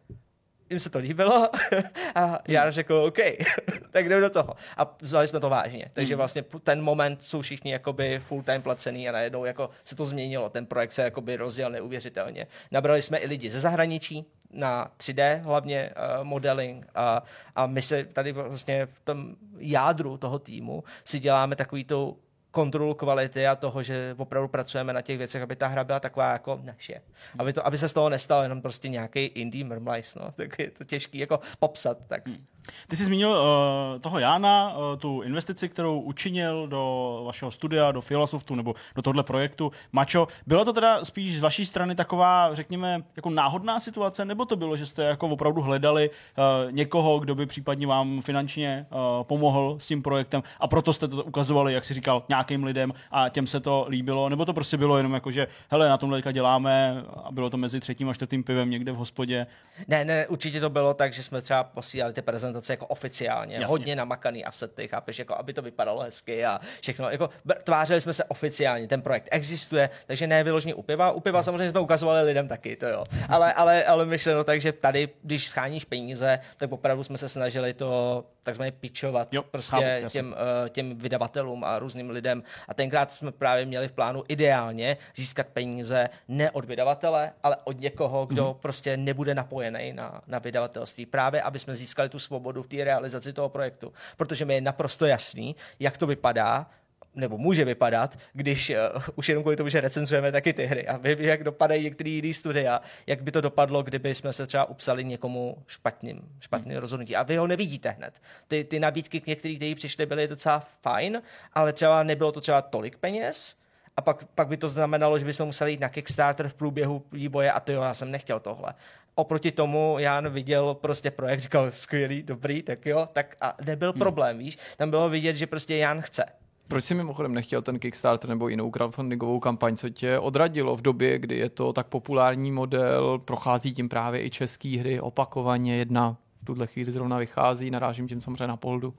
jim 0.71 0.79
se 0.79 0.89
to 0.89 0.99
líbilo 0.99 1.49
a 2.15 2.39
já 2.47 2.71
řekl 2.71 2.93
OK, 2.93 3.17
tak 3.91 4.09
jdeme 4.09 4.21
do 4.21 4.29
toho. 4.29 4.55
A 4.77 4.95
vzali 5.01 5.27
jsme 5.27 5.39
to 5.39 5.49
vážně. 5.49 5.85
Takže 5.93 6.13
hmm. 6.13 6.17
vlastně 6.17 6.43
ten 6.63 6.81
moment 6.81 7.23
jsou 7.23 7.41
všichni 7.41 7.71
jakoby 7.71 8.19
full 8.19 8.43
time 8.43 8.61
placený 8.61 9.09
a 9.09 9.11
najednou 9.11 9.45
jako 9.45 9.69
se 9.83 9.95
to 9.95 10.05
změnilo. 10.05 10.49
Ten 10.49 10.65
projekt 10.65 10.91
se 10.91 11.01
jakoby 11.01 11.35
rozděl 11.35 11.69
neuvěřitelně. 11.69 12.47
Nabrali 12.71 13.01
jsme 13.01 13.17
i 13.17 13.27
lidi 13.27 13.49
ze 13.49 13.59
zahraničí, 13.59 14.25
na 14.53 14.91
3D 14.97 15.41
hlavně 15.41 15.89
uh, 15.89 16.23
modeling 16.23 16.87
a, 16.95 17.23
a 17.55 17.67
my 17.67 17.81
se 17.81 18.05
tady 18.05 18.31
vlastně 18.31 18.85
v 18.85 18.99
tom 18.99 19.35
jádru 19.57 20.17
toho 20.17 20.39
týmu 20.39 20.83
si 21.03 21.19
děláme 21.19 21.55
takový 21.55 21.83
tu 21.83 22.17
kontrolu 22.51 22.93
kvality 22.93 23.47
a 23.47 23.55
toho, 23.55 23.83
že 23.83 24.15
opravdu 24.17 24.47
pracujeme 24.47 24.93
na 24.93 25.01
těch 25.01 25.17
věcech, 25.17 25.41
aby 25.41 25.55
ta 25.55 25.67
hra 25.67 25.83
byla 25.83 25.99
taková 25.99 26.31
jako 26.31 26.59
naše. 26.63 27.01
Aby, 27.39 27.53
to, 27.53 27.67
aby 27.67 27.77
se 27.77 27.89
z 27.89 27.93
toho 27.93 28.09
nestalo 28.09 28.43
jenom 28.43 28.61
prostě 28.61 28.89
nějaký 28.89 29.25
indie 29.25 29.65
mrmlajs, 29.65 30.15
no. 30.15 30.31
Tak 30.31 30.59
je 30.59 30.71
to 30.71 30.83
těžký 30.83 31.17
jako 31.17 31.39
popsat. 31.59 31.97
Tak. 32.07 32.27
Hmm. 32.27 32.45
Ty 32.87 32.95
jsi 32.95 33.05
zmínil 33.05 33.29
uh, 33.29 34.01
toho 34.01 34.19
Jána, 34.19 34.73
uh, 34.77 34.97
tu 34.97 35.21
investici, 35.21 35.69
kterou 35.69 35.99
učinil 35.99 36.67
do 36.67 37.21
vašeho 37.25 37.51
studia, 37.51 37.91
do 37.91 38.01
Filosoftu 38.01 38.55
nebo 38.55 38.75
do 38.95 39.01
tohle 39.01 39.23
projektu. 39.23 39.71
Mačo, 39.91 40.27
bylo 40.47 40.65
to 40.65 40.73
teda 40.73 41.05
spíš 41.05 41.37
z 41.37 41.41
vaší 41.41 41.65
strany 41.65 41.95
taková, 41.95 42.53
řekněme, 42.53 43.03
jako 43.15 43.29
náhodná 43.29 43.79
situace, 43.79 44.25
nebo 44.25 44.45
to 44.45 44.55
bylo, 44.55 44.75
že 44.75 44.85
jste 44.85 45.03
jako 45.03 45.27
opravdu 45.27 45.61
hledali 45.61 46.09
uh, 46.09 46.71
někoho, 46.71 47.19
kdo 47.19 47.35
by 47.35 47.45
případně 47.45 47.87
vám 47.87 48.21
finančně 48.21 48.85
uh, 48.89 49.23
pomohl 49.23 49.75
s 49.79 49.87
tím 49.87 50.01
projektem 50.01 50.43
a 50.59 50.67
proto 50.67 50.93
jste 50.93 51.07
to 51.07 51.23
ukazovali, 51.23 51.73
jak 51.73 51.83
si 51.83 51.93
říkal, 51.93 52.23
nějakým 52.29 52.63
lidem 52.63 52.93
a 53.11 53.29
těm 53.29 53.47
se 53.47 53.59
to 53.59 53.85
líbilo, 53.89 54.29
nebo 54.29 54.45
to 54.45 54.53
prostě 54.53 54.77
bylo 54.77 54.97
jenom 54.97 55.13
jako, 55.13 55.31
že 55.31 55.47
hele, 55.69 55.89
na 55.89 55.97
tomhle 55.97 56.21
děláme 56.31 57.03
a 57.23 57.31
bylo 57.31 57.49
to 57.49 57.57
mezi 57.57 57.79
třetím 57.79 58.09
a 58.09 58.13
čtvrtým 58.13 58.43
pivem 58.43 58.69
někde 58.69 58.91
v 58.91 58.95
hospodě? 58.95 59.47
Ne, 59.87 60.05
ne, 60.05 60.27
určitě 60.27 60.59
to 60.59 60.69
bylo 60.69 60.93
tak, 60.93 61.13
že 61.13 61.23
jsme 61.23 61.41
třeba 61.41 61.63
posílali 61.63 62.13
ty 62.13 62.21
prezentace 62.21 62.50
prezentace 62.51 62.73
jako 62.73 62.87
oficiálně, 62.87 63.55
Jasně. 63.55 63.67
hodně 63.67 63.95
namakaný 63.95 64.45
asety, 64.45 64.87
chápeš, 64.87 65.19
jako 65.19 65.35
aby 65.35 65.53
to 65.53 65.61
vypadalo 65.61 66.01
hezky 66.01 66.45
a 66.45 66.59
všechno. 66.81 67.09
Jako, 67.09 67.29
tvářili 67.63 68.01
jsme 68.01 68.13
se 68.13 68.23
oficiálně, 68.23 68.87
ten 68.87 69.01
projekt 69.01 69.27
existuje, 69.31 69.89
takže 70.07 70.27
ne 70.27 70.43
vyloženě 70.43 70.73
u 70.73 70.81
piva. 70.81 71.11
U 71.11 71.19
piva 71.19 71.39
hmm. 71.39 71.43
samozřejmě 71.43 71.69
jsme 71.69 71.79
ukazovali 71.79 72.21
lidem 72.21 72.47
taky, 72.47 72.75
to 72.75 72.87
jo. 72.87 73.03
Ale, 73.29 73.53
ale, 73.53 73.83
ale 73.83 74.05
myšleno 74.05 74.43
tak, 74.43 74.61
že 74.61 74.71
tady, 74.71 75.09
když 75.23 75.47
scháníš 75.47 75.85
peníze, 75.85 76.39
tak 76.57 76.71
opravdu 76.71 77.03
jsme 77.03 77.17
se 77.17 77.29
snažili 77.29 77.73
to 77.73 78.23
takzvaně 78.43 78.71
pičovat 78.71 79.33
jo, 79.33 79.43
prostě 79.43 79.75
chápu, 79.75 80.09
těm, 80.09 80.27
uh, 80.63 80.69
těm 80.69 80.97
vydavatelům 80.97 81.63
a 81.63 81.79
různým 81.79 82.09
lidem. 82.09 82.43
A 82.67 82.73
tenkrát 82.73 83.11
jsme 83.11 83.31
právě 83.31 83.65
měli 83.65 83.87
v 83.87 83.91
plánu 83.91 84.23
ideálně 84.27 84.97
získat 85.15 85.47
peníze 85.47 86.09
ne 86.27 86.51
od 86.51 86.65
vydavatele, 86.65 87.31
ale 87.43 87.57
od 87.63 87.79
někoho, 87.79 88.25
kdo 88.25 88.47
mm. 88.47 88.59
prostě 88.61 88.97
nebude 88.97 89.35
napojený 89.35 89.93
na, 89.93 90.21
na 90.27 90.39
vydavatelství. 90.39 91.05
Právě, 91.05 91.41
aby 91.41 91.59
jsme 91.59 91.75
získali 91.75 92.09
tu 92.09 92.19
svobodu 92.19 92.63
v 92.63 92.67
té 92.67 92.83
realizaci 92.83 93.33
toho 93.33 93.49
projektu. 93.49 93.93
Protože 94.17 94.45
mi 94.45 94.53
je 94.53 94.61
naprosto 94.61 95.05
jasný, 95.05 95.55
jak 95.79 95.97
to 95.97 96.07
vypadá, 96.07 96.67
nebo 97.15 97.37
může 97.37 97.65
vypadat, 97.65 98.19
když 98.33 98.69
uh, 98.69 99.03
už 99.15 99.29
jenom 99.29 99.43
kvůli 99.43 99.55
tomu, 99.55 99.69
že 99.69 99.81
recenzujeme 99.81 100.31
taky 100.31 100.53
ty 100.53 100.65
hry 100.65 100.87
a 100.87 100.97
vím, 100.97 101.19
jak 101.19 101.43
dopadají 101.43 101.83
některé 101.83 102.09
jiné 102.09 102.33
studia, 102.33 102.81
jak 103.07 103.23
by 103.23 103.31
to 103.31 103.41
dopadlo, 103.41 103.83
kdyby 103.83 104.15
jsme 104.15 104.33
se 104.33 104.47
třeba 104.47 104.65
upsali 104.65 105.05
někomu 105.05 105.57
špatným, 105.67 106.21
špatným 106.39 106.71
hmm. 106.71 106.81
rozhodnutí. 106.81 107.15
A 107.15 107.23
vy 107.23 107.37
ho 107.37 107.47
nevidíte 107.47 107.89
hned. 107.89 108.21
Ty, 108.47 108.63
ty 108.63 108.79
nabídky 108.79 109.21
k 109.21 109.27
některých, 109.27 109.57
kteří 109.57 109.75
přišli, 109.75 110.05
byly 110.05 110.27
docela 110.27 110.67
fajn, 110.81 111.21
ale 111.53 111.73
třeba 111.73 112.03
nebylo 112.03 112.31
to 112.31 112.41
třeba 112.41 112.61
tolik 112.61 112.97
peněz, 112.97 113.55
a 113.97 114.01
pak, 114.01 114.25
pak 114.35 114.47
by 114.47 114.57
to 114.57 114.69
znamenalo, 114.69 115.19
že 115.19 115.25
bychom 115.25 115.45
museli 115.45 115.71
jít 115.71 115.79
na 115.79 115.89
Kickstarter 115.89 116.49
v 116.49 116.53
průběhu 116.53 117.03
výboje 117.11 117.51
a 117.51 117.59
to 117.59 117.71
jo, 117.71 117.81
já 117.81 117.93
jsem 117.93 118.11
nechtěl 118.11 118.39
tohle. 118.39 118.73
Oproti 119.15 119.51
tomu 119.51 119.95
Jan 119.99 120.29
viděl 120.29 120.73
prostě 120.73 121.11
projekt, 121.11 121.39
říkal 121.39 121.71
skvělý, 121.71 122.23
dobrý, 122.23 122.61
tak 122.61 122.85
jo, 122.85 123.09
tak 123.13 123.35
a 123.41 123.57
nebyl 123.65 123.91
hmm. 123.91 123.99
problém, 123.99 124.37
víš, 124.37 124.57
tam 124.77 124.89
bylo 124.89 125.09
vidět, 125.09 125.35
že 125.35 125.47
prostě 125.47 125.77
Jan 125.77 126.01
chce. 126.01 126.25
Proč 126.71 126.85
jsi 126.85 126.95
mimochodem 126.95 127.33
nechtěl 127.33 127.61
ten 127.61 127.79
Kickstarter 127.79 128.29
nebo 128.29 128.47
jinou 128.47 128.71
crowdfundingovou 128.71 129.39
kampaň, 129.39 129.75
co 129.75 129.89
tě 129.89 130.19
odradilo 130.19 130.75
v 130.75 130.81
době, 130.81 131.19
kdy 131.19 131.37
je 131.37 131.49
to 131.49 131.73
tak 131.73 131.87
populární 131.87 132.51
model, 132.51 133.19
prochází 133.19 133.73
tím 133.73 133.89
právě 133.89 134.25
i 134.25 134.29
české 134.29 134.77
hry 134.79 135.01
opakovaně, 135.01 135.75
jedna 135.75 136.17
v 136.41 136.45
tuhle 136.45 136.67
chvíli 136.67 136.91
zrovna 136.91 137.17
vychází, 137.17 137.71
narážím 137.71 138.07
tím 138.07 138.21
samozřejmě 138.21 138.47
na 138.47 138.57
poldu. 138.57 138.93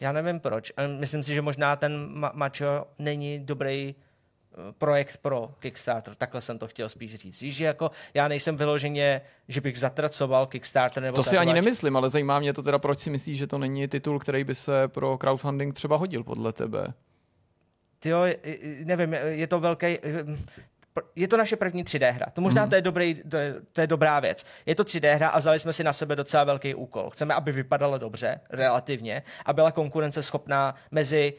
Já 0.00 0.12
nevím 0.12 0.40
proč. 0.40 0.72
Myslím 0.98 1.22
si, 1.22 1.34
že 1.34 1.42
možná 1.42 1.76
ten 1.76 2.08
ma- 2.20 2.30
mačo 2.34 2.84
není 2.98 3.38
dobrý 3.38 3.94
eh, 3.94 4.56
projekt 4.78 5.16
pro 5.22 5.50
Kickstarter. 5.58 6.14
Takhle 6.14 6.40
jsem 6.40 6.58
to 6.58 6.68
chtěl 6.68 6.88
spíš 6.88 7.14
říct. 7.14 7.42
Že 7.42 7.64
jako 7.64 7.90
já 8.14 8.28
nejsem 8.28 8.56
vyloženě, 8.56 9.20
že 9.48 9.60
bych 9.60 9.78
zatracoval 9.78 10.46
Kickstarter 10.46 11.02
nebo 11.02 11.16
To 11.16 11.22
si 11.22 11.38
ani 11.38 11.52
nemyslím, 11.52 11.96
ale 11.96 12.10
zajímá 12.10 12.38
mě 12.38 12.52
to 12.52 12.62
teda, 12.62 12.78
proč 12.78 12.98
si 12.98 13.10
myslíš, 13.10 13.38
že 13.38 13.46
to 13.46 13.58
není 13.58 13.88
titul, 13.88 14.18
který 14.18 14.44
by 14.44 14.54
se 14.54 14.88
pro 14.88 15.18
crowdfunding 15.18 15.74
třeba 15.74 15.96
hodil 15.96 16.24
podle 16.24 16.52
tebe? 16.52 16.94
Tyjo, 18.00 18.24
nevím, 18.84 19.14
je 19.14 19.46
to 19.46 19.60
velký, 19.60 19.98
je 21.16 21.28
to 21.28 21.36
naše 21.36 21.56
první 21.56 21.84
3D 21.84 22.12
hra. 22.12 22.26
To 22.32 22.40
možná 22.40 22.64
mm. 22.64 22.70
to, 22.70 22.74
je 22.74 22.82
dobrý, 22.82 23.14
to, 23.14 23.36
je, 23.36 23.54
to 23.72 23.80
je 23.80 23.86
dobrá 23.86 24.20
věc. 24.20 24.44
Je 24.66 24.74
to 24.74 24.82
3D 24.82 25.14
hra 25.14 25.28
a 25.28 25.38
vzali 25.38 25.58
jsme 25.58 25.72
si 25.72 25.84
na 25.84 25.92
sebe 25.92 26.16
docela 26.16 26.44
velký 26.44 26.74
úkol. 26.74 27.10
Chceme, 27.10 27.34
aby 27.34 27.52
vypadala 27.52 27.98
dobře, 27.98 28.40
relativně, 28.50 29.22
a 29.46 29.52
byla 29.52 29.72
konkurenceschopná 29.72 30.74
mezi 30.90 31.34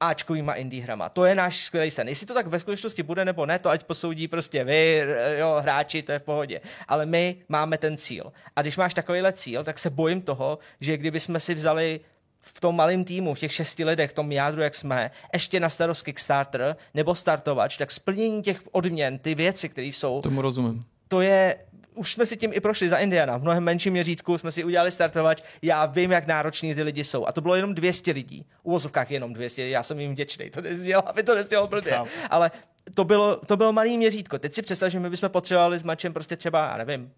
Ačkovýma 0.00 0.54
indie 0.54 0.82
hrama. 0.82 1.08
To 1.08 1.24
je 1.24 1.34
náš 1.34 1.64
skvělý 1.64 1.90
sen. 1.90 2.08
Jestli 2.08 2.26
to 2.26 2.34
tak 2.34 2.46
ve 2.46 2.60
skutečnosti 2.60 3.02
bude 3.02 3.24
nebo 3.24 3.46
ne, 3.46 3.58
to 3.58 3.70
ať 3.70 3.84
posoudí 3.84 4.28
prostě 4.28 4.64
vy, 4.64 5.04
jo, 5.38 5.56
hráči, 5.60 6.02
to 6.02 6.12
je 6.12 6.18
v 6.18 6.22
pohodě. 6.22 6.60
Ale 6.88 7.06
my 7.06 7.36
máme 7.48 7.78
ten 7.78 7.96
cíl. 7.96 8.32
A 8.56 8.62
když 8.62 8.76
máš 8.76 8.94
takovýhle 8.94 9.32
cíl, 9.32 9.64
tak 9.64 9.78
se 9.78 9.90
bojím 9.90 10.22
toho, 10.22 10.58
že 10.80 10.96
kdyby 10.96 11.20
jsme 11.20 11.40
si 11.40 11.54
vzali 11.54 12.00
v 12.40 12.60
tom 12.60 12.76
malém 12.76 13.04
týmu, 13.04 13.34
v 13.34 13.38
těch 13.38 13.52
šesti 13.52 13.84
lidech, 13.84 14.10
v 14.10 14.14
tom 14.14 14.32
jádru, 14.32 14.60
jak 14.60 14.74
jsme, 14.74 15.10
ještě 15.32 15.60
na 15.60 15.68
starost 15.68 16.02
Kickstarter 16.02 16.76
nebo 16.94 17.14
startovač, 17.14 17.76
tak 17.76 17.90
splnění 17.90 18.42
těch 18.42 18.62
odměn, 18.72 19.18
ty 19.18 19.34
věci, 19.34 19.68
které 19.68 19.86
jsou... 19.86 20.22
Tomu 20.22 20.42
rozumím. 20.42 20.84
To 21.08 21.20
je 21.20 21.56
už 21.98 22.12
jsme 22.12 22.26
si 22.26 22.36
tím 22.36 22.50
i 22.54 22.60
prošli 22.60 22.88
za 22.88 22.96
Indiana. 22.96 23.36
V 23.36 23.42
mnohem 23.42 23.64
menším 23.64 23.92
měřítku 23.92 24.38
jsme 24.38 24.50
si 24.50 24.64
udělali 24.64 24.90
startovač. 24.90 25.42
Já 25.62 25.86
vím, 25.86 26.12
jak 26.12 26.26
nároční 26.26 26.74
ty 26.74 26.82
lidi 26.82 27.04
jsou. 27.04 27.26
A 27.26 27.32
to 27.32 27.40
bylo 27.40 27.54
jenom 27.54 27.74
200 27.74 28.12
lidí. 28.12 28.46
U 28.62 28.70
vozovkách 28.70 29.10
jenom 29.10 29.32
200, 29.32 29.68
já 29.68 29.82
jsem 29.82 30.00
jim 30.00 30.12
vděčný. 30.12 30.50
To 30.50 30.60
nezdělal, 30.60 31.04
aby 31.06 31.22
to 31.22 31.34
nezdělal 31.34 31.66
blbě. 31.66 31.98
Ale 32.30 32.50
to 32.94 33.04
bylo, 33.04 33.36
to 33.36 33.56
bylo 33.56 33.72
malý 33.72 33.96
měřítko. 33.96 34.38
Teď 34.38 34.54
si 34.54 34.62
představ, 34.62 34.90
že 34.90 35.00
my 35.00 35.10
bychom 35.10 35.28
potřebovali 35.28 35.78
s 35.78 35.82
mačem 35.82 36.12
prostě 36.12 36.36
třeba, 36.36 36.68
já 36.70 36.76
nevím, 36.76 37.12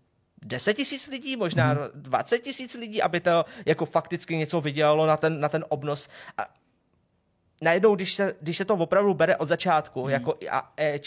10 0.45 0.75
tisíc 0.75 1.09
lidí, 1.09 1.37
možná 1.37 1.69
hmm. 1.69 1.79
20 1.95 2.39
tisíc 2.39 2.75
lidí, 2.75 3.03
aby 3.03 3.21
to 3.21 3.45
jako 3.67 3.87
fakticky 3.87 4.37
něco 4.37 4.61
vydělalo 4.61 5.07
na 5.07 5.17
ten, 5.17 5.41
na 5.41 5.49
ten 5.49 5.65
obnos. 5.69 6.09
A 6.39 6.45
najednou, 7.63 7.95
když 7.95 8.15
se, 8.15 8.35
když 8.41 8.57
se 8.57 8.65
to 8.65 8.75
opravdu 8.75 9.15
bere 9.15 9.37
od 9.37 9.49
začátku, 9.49 10.03
hmm. 10.03 10.11
jako 10.11 10.35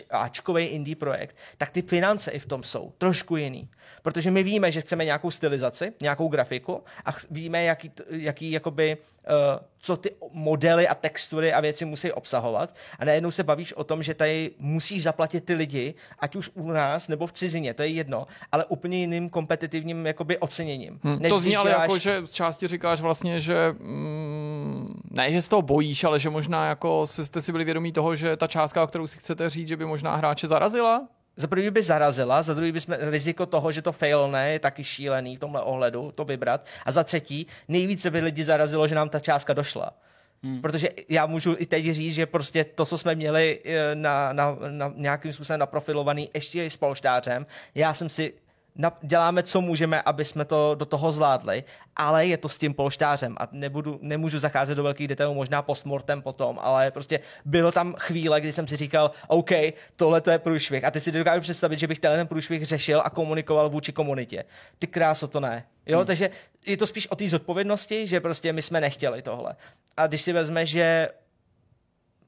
Ačkový 0.09 0.65
indie 0.65 0.95
projekt, 0.95 1.37
tak 1.57 1.69
ty 1.69 1.81
finance 1.81 2.31
i 2.31 2.39
v 2.39 2.45
tom 2.45 2.63
jsou 2.63 2.93
trošku 2.97 3.37
jiný. 3.37 3.69
Protože 4.01 4.31
my 4.31 4.43
víme, 4.43 4.71
že 4.71 4.81
chceme 4.81 5.05
nějakou 5.05 5.31
stylizaci, 5.31 5.93
nějakou 6.01 6.27
grafiku 6.27 6.83
a 7.05 7.11
víme, 7.31 7.63
jaký, 7.63 7.91
jaký 8.09 8.51
jakoby, 8.51 8.97
co 9.79 9.97
ty 9.97 10.11
modely 10.31 10.87
a 10.87 10.95
textury 10.95 11.53
a 11.53 11.61
věci 11.61 11.85
musí 11.85 12.11
obsahovat. 12.11 12.75
A 12.99 13.05
najednou 13.05 13.31
se 13.31 13.43
bavíš 13.43 13.73
o 13.73 13.83
tom, 13.83 14.03
že 14.03 14.13
tady 14.13 14.51
musíš 14.59 15.03
zaplatit 15.03 15.45
ty 15.45 15.53
lidi, 15.53 15.93
ať 16.19 16.35
už 16.35 16.49
u 16.53 16.71
nás 16.71 17.07
nebo 17.07 17.27
v 17.27 17.33
cizině, 17.33 17.73
to 17.73 17.81
je 17.81 17.87
jedno, 17.87 18.27
ale 18.51 18.65
úplně 18.65 18.97
jiným 18.97 19.29
kompetitivním 19.29 20.05
jakoby 20.05 20.37
oceněním. 20.37 20.99
Hmm, 21.03 21.19
to 21.19 21.39
zní 21.39 21.55
ale 21.55 21.69
děláš... 21.69 21.89
jako, 21.89 21.99
že 21.99 22.21
z 22.25 22.31
části 22.31 22.67
říkáš 22.67 23.01
vlastně, 23.01 23.39
že 23.39 23.75
mm, 23.79 25.01
ne, 25.11 25.31
že 25.31 25.41
z 25.41 25.49
toho 25.49 25.61
bojíš, 25.61 26.03
ale 26.03 26.19
že 26.19 26.29
možná 26.29 26.67
jako 26.67 27.05
jste 27.05 27.41
si 27.41 27.51
byli 27.51 27.63
vědomí 27.63 27.91
toho, 27.91 28.15
že 28.15 28.37
ta 28.37 28.47
částka, 28.47 28.83
o 28.83 28.87
kterou 28.87 29.07
si 29.07 29.17
chcete 29.17 29.49
říct, 29.49 29.67
že 29.67 29.77
by 29.77 29.85
možná 29.85 30.15
hráče 30.15 30.47
zarazila? 30.47 31.07
Za 31.37 31.47
prvý 31.47 31.69
by 31.71 31.83
zarazila, 31.83 32.43
za 32.43 32.53
druhý 32.53 32.71
by 32.71 32.79
jsme 32.79 32.97
riziko 32.99 33.45
toho, 33.45 33.71
že 33.71 33.81
to 33.81 33.91
failne, 33.91 34.51
je 34.51 34.59
taky 34.59 34.83
šílený 34.83 35.35
v 35.35 35.39
tomhle 35.39 35.61
ohledu, 35.61 36.11
to 36.11 36.25
vybrat. 36.25 36.65
A 36.85 36.91
za 36.91 37.03
třetí, 37.03 37.47
nejvíce 37.67 38.11
by 38.11 38.21
lidi 38.21 38.43
zarazilo, 38.43 38.87
že 38.87 38.95
nám 38.95 39.09
ta 39.09 39.19
částka 39.19 39.53
došla. 39.53 39.93
Hmm. 40.43 40.61
Protože 40.61 40.89
já 41.09 41.25
můžu 41.25 41.55
i 41.57 41.65
teď 41.65 41.91
říct, 41.91 42.13
že 42.13 42.25
prostě 42.25 42.63
to, 42.63 42.85
co 42.85 42.97
jsme 42.97 43.15
měli 43.15 43.59
eh, 43.65 43.95
na, 43.95 44.33
na, 44.33 44.57
na 44.69 44.93
nějakým 44.95 45.33
způsobem 45.33 45.59
naprofilovaný 45.59 46.29
ještě 46.33 46.65
i 46.65 46.69
s 46.69 46.77
polštářem, 46.77 47.45
já 47.75 47.93
jsem 47.93 48.09
si 48.09 48.33
děláme, 49.01 49.43
co 49.43 49.61
můžeme, 49.61 50.01
aby 50.01 50.25
jsme 50.25 50.45
to 50.45 50.75
do 50.75 50.85
toho 50.85 51.11
zvládli, 51.11 51.63
ale 51.95 52.25
je 52.27 52.37
to 52.37 52.49
s 52.49 52.57
tím 52.57 52.73
polštářem 52.73 53.35
a 53.39 53.47
nebudu, 53.51 53.99
nemůžu 54.01 54.39
zacházet 54.39 54.77
do 54.77 54.83
velkých 54.83 55.07
detailů, 55.07 55.33
možná 55.33 55.61
postmortem 55.61 56.21
potom, 56.21 56.59
ale 56.61 56.91
prostě 56.91 57.19
bylo 57.45 57.71
tam 57.71 57.95
chvíle, 57.99 58.41
kdy 58.41 58.51
jsem 58.51 58.67
si 58.67 58.75
říkal, 58.75 59.11
OK, 59.27 59.51
tohle 59.95 60.21
to 60.21 60.31
je 60.31 60.39
průšvih 60.39 60.83
a 60.83 60.91
teď 60.91 61.03
si 61.03 61.11
dokážu 61.11 61.41
představit, 61.41 61.79
že 61.79 61.87
bych 61.87 61.99
ten 61.99 62.27
průšvih 62.27 62.65
řešil 62.65 63.01
a 63.05 63.09
komunikoval 63.09 63.69
vůči 63.69 63.91
komunitě. 63.91 64.43
Ty 64.79 64.87
kráso, 64.87 65.27
to 65.27 65.39
ne. 65.39 65.65
Jo, 65.85 65.97
hmm. 65.97 66.07
takže 66.07 66.29
je 66.65 66.77
to 66.77 66.85
spíš 66.85 67.07
o 67.07 67.15
té 67.15 67.29
zodpovědnosti, 67.29 68.07
že 68.07 68.21
prostě 68.21 68.53
my 68.53 68.61
jsme 68.61 68.81
nechtěli 68.81 69.21
tohle. 69.21 69.55
A 69.97 70.07
když 70.07 70.21
si 70.21 70.33
vezme, 70.33 70.65
že 70.65 71.09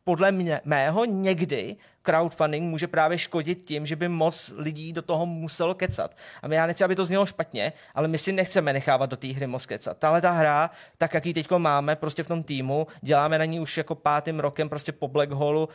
podle 0.08 0.32
mě, 0.32 0.62
mého 0.66 1.06
někdy 1.06 1.76
crowdfunding 2.02 2.70
může 2.70 2.88
právě 2.88 3.18
škodit 3.18 3.64
tím, 3.64 3.86
že 3.86 3.96
by 3.96 4.10
moc 4.10 4.54
lidí 4.58 4.94
do 4.94 5.02
toho 5.02 5.26
muselo 5.26 5.74
kecat. 5.74 6.18
A 6.42 6.48
my 6.48 6.56
já 6.56 6.66
nechci, 6.66 6.84
aby 6.84 6.96
to 6.96 7.06
znělo 7.06 7.26
špatně, 7.26 7.74
ale 7.96 8.08
my 8.08 8.18
si 8.18 8.32
nechceme 8.32 8.74
nechávat 8.74 9.10
do 9.10 9.18
té 9.18 9.28
hry 9.28 9.48
moc 9.48 9.66
kecat. 9.66 9.98
Tahle 9.98 10.22
ta 10.22 10.32
hra, 10.32 10.70
tak 10.98 11.14
jak 11.14 11.26
ji 11.26 11.34
teď 11.34 11.52
máme 11.52 11.96
prostě 11.96 12.24
v 12.24 12.28
tom 12.28 12.44
týmu, 12.44 12.88
děláme 13.02 13.40
na 13.40 13.46
ní 13.46 13.60
už 13.60 13.78
jako 13.78 13.96
pátým 13.96 14.40
rokem 14.40 14.70
prostě 14.70 14.92
po 14.92 15.08
Black 15.08 15.32
Holu, 15.32 15.70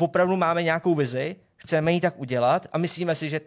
opravdu 0.00 0.36
máme 0.36 0.62
nějakou 0.62 0.94
vizi, 0.94 1.36
chceme 1.56 1.92
ji 1.92 2.00
tak 2.00 2.18
udělat 2.18 2.66
a 2.72 2.78
myslíme 2.78 3.14
si, 3.14 3.28
že 3.28 3.40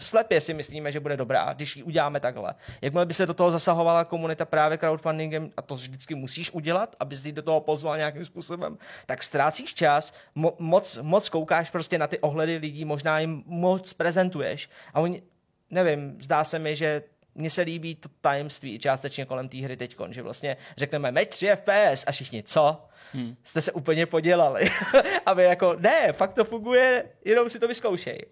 slepě 0.00 0.40
si 0.40 0.54
myslíme, 0.54 0.92
že 0.92 1.00
bude 1.00 1.16
dobrá, 1.16 1.52
když 1.52 1.76
ji 1.76 1.82
uděláme 1.82 2.20
takhle. 2.20 2.54
Jakmile 2.80 3.06
by 3.06 3.14
se 3.14 3.26
do 3.26 3.34
toho 3.34 3.50
zasahovala 3.50 4.04
komunita 4.04 4.44
právě 4.44 4.78
crowdfundingem, 4.78 5.50
a 5.56 5.62
to 5.62 5.74
vždycky 5.74 6.14
musíš 6.14 6.50
udělat, 6.50 6.96
aby 7.00 7.16
si 7.16 7.32
do 7.32 7.42
toho 7.42 7.60
pozval 7.60 7.96
nějakým 7.96 8.24
způsobem, 8.24 8.78
tak 9.06 9.22
ztrácíš 9.22 9.74
čas, 9.74 10.12
mo- 10.36 10.54
moc, 10.58 10.98
moc 11.02 11.28
koukáš 11.28 11.70
prostě 11.70 11.98
na 11.98 12.06
ty 12.06 12.18
ohledy 12.18 12.56
lidí, 12.56 12.84
možná 12.84 13.18
jim 13.18 13.42
moc 13.46 13.92
prezentuješ 13.92 14.70
a 14.94 15.00
oni, 15.00 15.22
nevím, 15.70 16.16
zdá 16.20 16.44
se 16.44 16.58
mi, 16.58 16.76
že 16.76 17.02
mně 17.34 17.50
se 17.50 17.62
líbí 17.62 17.94
to 17.94 18.08
tajemství 18.20 18.78
částečně 18.78 19.24
kolem 19.24 19.48
té 19.48 19.56
hry 19.56 19.76
teď, 19.76 19.96
že 20.10 20.22
vlastně 20.22 20.56
řekneme 20.76 21.12
meč 21.12 21.28
3 21.28 21.48
FPS 21.56 22.04
a 22.06 22.12
všichni, 22.12 22.42
co? 22.42 22.88
Hmm. 23.12 23.36
Jste 23.44 23.60
se 23.60 23.72
úplně 23.72 24.06
podělali. 24.06 24.70
Aby 25.26 25.44
jako, 25.44 25.76
ne, 25.78 26.12
fakt 26.12 26.34
to 26.34 26.44
funguje, 26.44 27.04
jenom 27.24 27.48
si 27.48 27.58
to 27.58 27.68
vyzkoušej. 27.68 28.26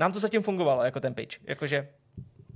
Nám 0.00 0.12
to 0.12 0.18
zatím 0.18 0.42
fungovalo, 0.42 0.84
jako 0.84 1.00
ten 1.00 1.14
pitch. 1.14 1.36
Jakože 1.44 1.88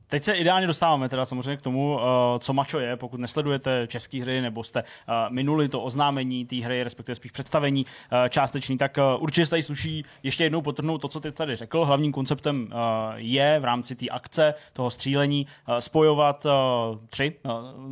Teď 0.08 0.24
se 0.24 0.32
ideálně 0.32 0.66
dostáváme 0.66 1.08
teda 1.08 1.24
samozřejmě 1.24 1.56
k 1.56 1.62
tomu, 1.62 1.98
eh, 2.00 2.38
co 2.38 2.52
mačo 2.52 2.80
je, 2.80 2.96
pokud 2.96 3.20
nesledujete 3.20 3.86
české 3.86 4.22
hry 4.22 4.40
nebo 4.40 4.64
jste 4.64 4.80
eh, 4.80 5.12
minuli 5.28 5.68
to 5.68 5.82
oznámení 5.82 6.46
té 6.46 6.56
hry, 6.56 6.84
respektive 6.84 7.16
spíš 7.16 7.30
představení 7.30 7.86
eh, 7.86 8.28
částečný, 8.28 8.78
tak 8.78 8.98
určitě 9.18 9.46
se 9.46 9.50
tady 9.50 9.62
sluší 9.62 10.04
ještě 10.22 10.44
jednou 10.44 10.62
potrhnout 10.62 11.00
to, 11.00 11.08
co 11.08 11.20
ty 11.20 11.32
tady 11.32 11.56
řekl. 11.56 11.84
Hlavním 11.84 12.12
konceptem 12.12 12.68
je 13.14 13.60
v 13.60 13.64
rámci 13.64 13.94
té 13.94 14.06
akce, 14.08 14.54
toho 14.72 14.90
střílení, 14.90 15.46
spojovat 15.78 16.46
tři. 17.10 17.32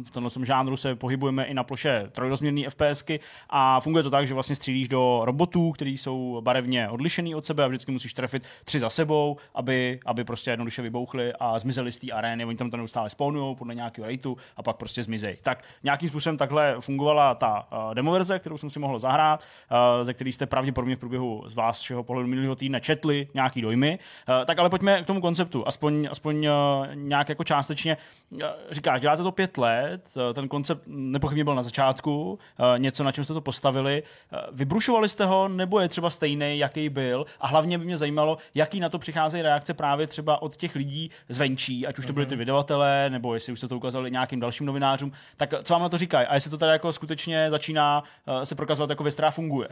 V 0.05 0.11
tomhle 0.11 0.31
žánru 0.43 0.77
se 0.77 0.95
pohybujeme 0.95 1.45
i 1.45 1.55
na 1.55 1.65
ploše 1.65 2.09
trojrozměrné 2.13 2.71
FPSky 2.71 3.21
a 3.51 3.81
funguje 3.81 4.03
to 4.03 4.11
tak, 4.11 4.27
že 4.27 4.35
vlastně 4.35 4.57
střílíš 4.57 4.89
do 4.89 5.21
robotů, 5.25 5.73
který 5.73 5.99
jsou 5.99 6.41
barevně 6.41 6.89
odlišený 6.89 7.35
od 7.35 7.47
sebe 7.47 7.65
a 7.65 7.67
vždycky 7.67 7.93
musíš 7.93 8.15
trefit 8.15 8.47
tři 8.65 8.81
za 8.81 8.91
sebou, 8.91 9.37
aby, 9.55 10.01
aby 10.07 10.25
prostě 10.25 10.51
jednoduše 10.51 10.83
vybouchly 10.83 11.33
a 11.41 11.59
zmizely 11.59 11.93
té 12.07 12.13
arény, 12.13 12.45
oni 12.45 12.57
tam 12.57 12.71
to 12.71 12.77
neustále 12.77 13.11
spawnují 13.11 13.57
podle 13.57 13.75
nějakého 13.75 14.09
rateu 14.09 14.37
a 14.57 14.63
pak 14.63 14.77
prostě 14.77 15.05
zmizejí. 15.05 15.37
Tak 15.43 15.65
nějakým 15.83 16.09
způsobem 16.09 16.37
takhle 16.37 16.77
fungovala 16.81 17.35
ta 17.35 17.67
uh, 17.73 17.95
demoverze, 17.95 18.39
kterou 18.39 18.59
jsem 18.59 18.71
si 18.71 18.79
mohl 18.79 18.99
zahrát, 18.99 19.45
uh, 19.71 20.05
ze 20.05 20.15
který 20.15 20.33
jste 20.33 20.47
pravděpodobně 20.47 20.97
v 20.97 20.99
průběhu 20.99 21.45
z 21.47 21.55
vás 21.55 21.81
všeho 21.81 22.03
pohledu 22.03 22.29
minulého 22.29 22.55
týdne 22.55 22.81
četli 22.81 23.29
nějaký 23.35 23.63
dojmy. 23.63 23.99
Uh, 24.29 24.45
tak 24.45 24.59
ale 24.59 24.71
pojďme 24.71 25.03
k 25.03 25.07
tomu 25.07 25.21
konceptu, 25.21 25.69
aspoň, 25.69 26.09
aspoň 26.11 26.47
uh, 26.47 26.53
nějak 26.95 27.29
jako 27.29 27.45
částečně. 27.45 27.97
Uh, 28.31 28.41
říkáš, 28.71 29.01
děláte 29.01 29.23
to 29.23 29.33
pět 29.33 29.59
let, 29.59 30.11
uh, 30.17 30.23
ten 30.33 30.49
koncept 30.49 30.83
nepochybně 30.87 31.45
byl 31.45 31.55
na 31.55 31.63
začátku, 31.63 32.33
uh, 32.33 32.79
něco, 32.79 33.05
na 33.05 33.13
čem 33.13 33.25
jste 33.25 33.35
to 33.35 33.41
postavili. 33.41 34.03
Uh, 34.03 34.39
vybrušovali 34.53 35.09
jste 35.09 35.25
ho, 35.25 35.49
nebo 35.49 35.81
je 35.81 35.89
třeba 35.89 36.11
stejný, 36.11 36.59
jaký 36.59 36.89
byl? 36.89 37.27
A 37.41 37.47
hlavně 37.47 37.79
by 37.79 37.85
mě 37.85 37.97
zajímalo, 37.99 38.39
jaký 38.55 38.81
na 38.81 38.89
to 38.89 38.99
přicházejí 38.99 39.43
reakce 39.43 39.75
právě 39.75 40.07
třeba 40.07 40.43
od 40.43 40.57
těch 40.57 40.75
lidí 40.75 41.11
zvenčí, 41.29 41.87
ať 41.93 41.99
už 41.99 42.07
to 42.07 42.13
byly 42.13 42.27
ty 42.27 42.37
vydavatelé, 42.37 43.11
nebo 43.11 43.35
jestli 43.35 43.53
už 43.53 43.59
jste 43.59 43.69
to 43.69 43.77
ukázali 43.77 44.11
nějakým 44.11 44.41
dalším 44.41 44.67
novinářům, 44.67 45.13
tak 45.37 45.55
co 45.65 45.75
vám 45.75 45.83
na 45.83 45.89
to 45.89 45.99
říkají? 45.99 46.27
A 46.27 46.35
jestli 46.35 46.51
to 46.51 46.59
tady 46.59 46.73
jako 46.73 46.93
skutečně 46.93 47.51
začíná 47.51 48.03
uh, 48.03 48.43
se 48.43 48.55
prokazovat 48.55 48.91
jako 48.91 49.03
věc, 49.03 49.15
která 49.15 49.31
funguje? 49.31 49.69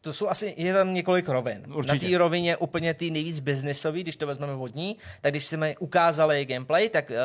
to 0.00 0.12
jsou 0.12 0.28
asi, 0.28 0.54
je 0.56 0.74
tam 0.74 0.94
několik 0.94 1.28
rovin. 1.28 1.62
Určitě. 1.74 2.04
Na 2.04 2.10
té 2.10 2.18
rovině 2.18 2.56
úplně 2.56 2.94
ty 2.94 3.10
nejvíc 3.10 3.40
biznisový, 3.40 4.02
když 4.02 4.16
to 4.16 4.26
vezmeme 4.26 4.54
vodní, 4.54 4.96
tak 5.20 5.32
když 5.32 5.44
jsme 5.44 5.76
ukázali 5.76 6.44
gameplay, 6.44 6.88
tak 6.88 7.10
uh, 7.10 7.16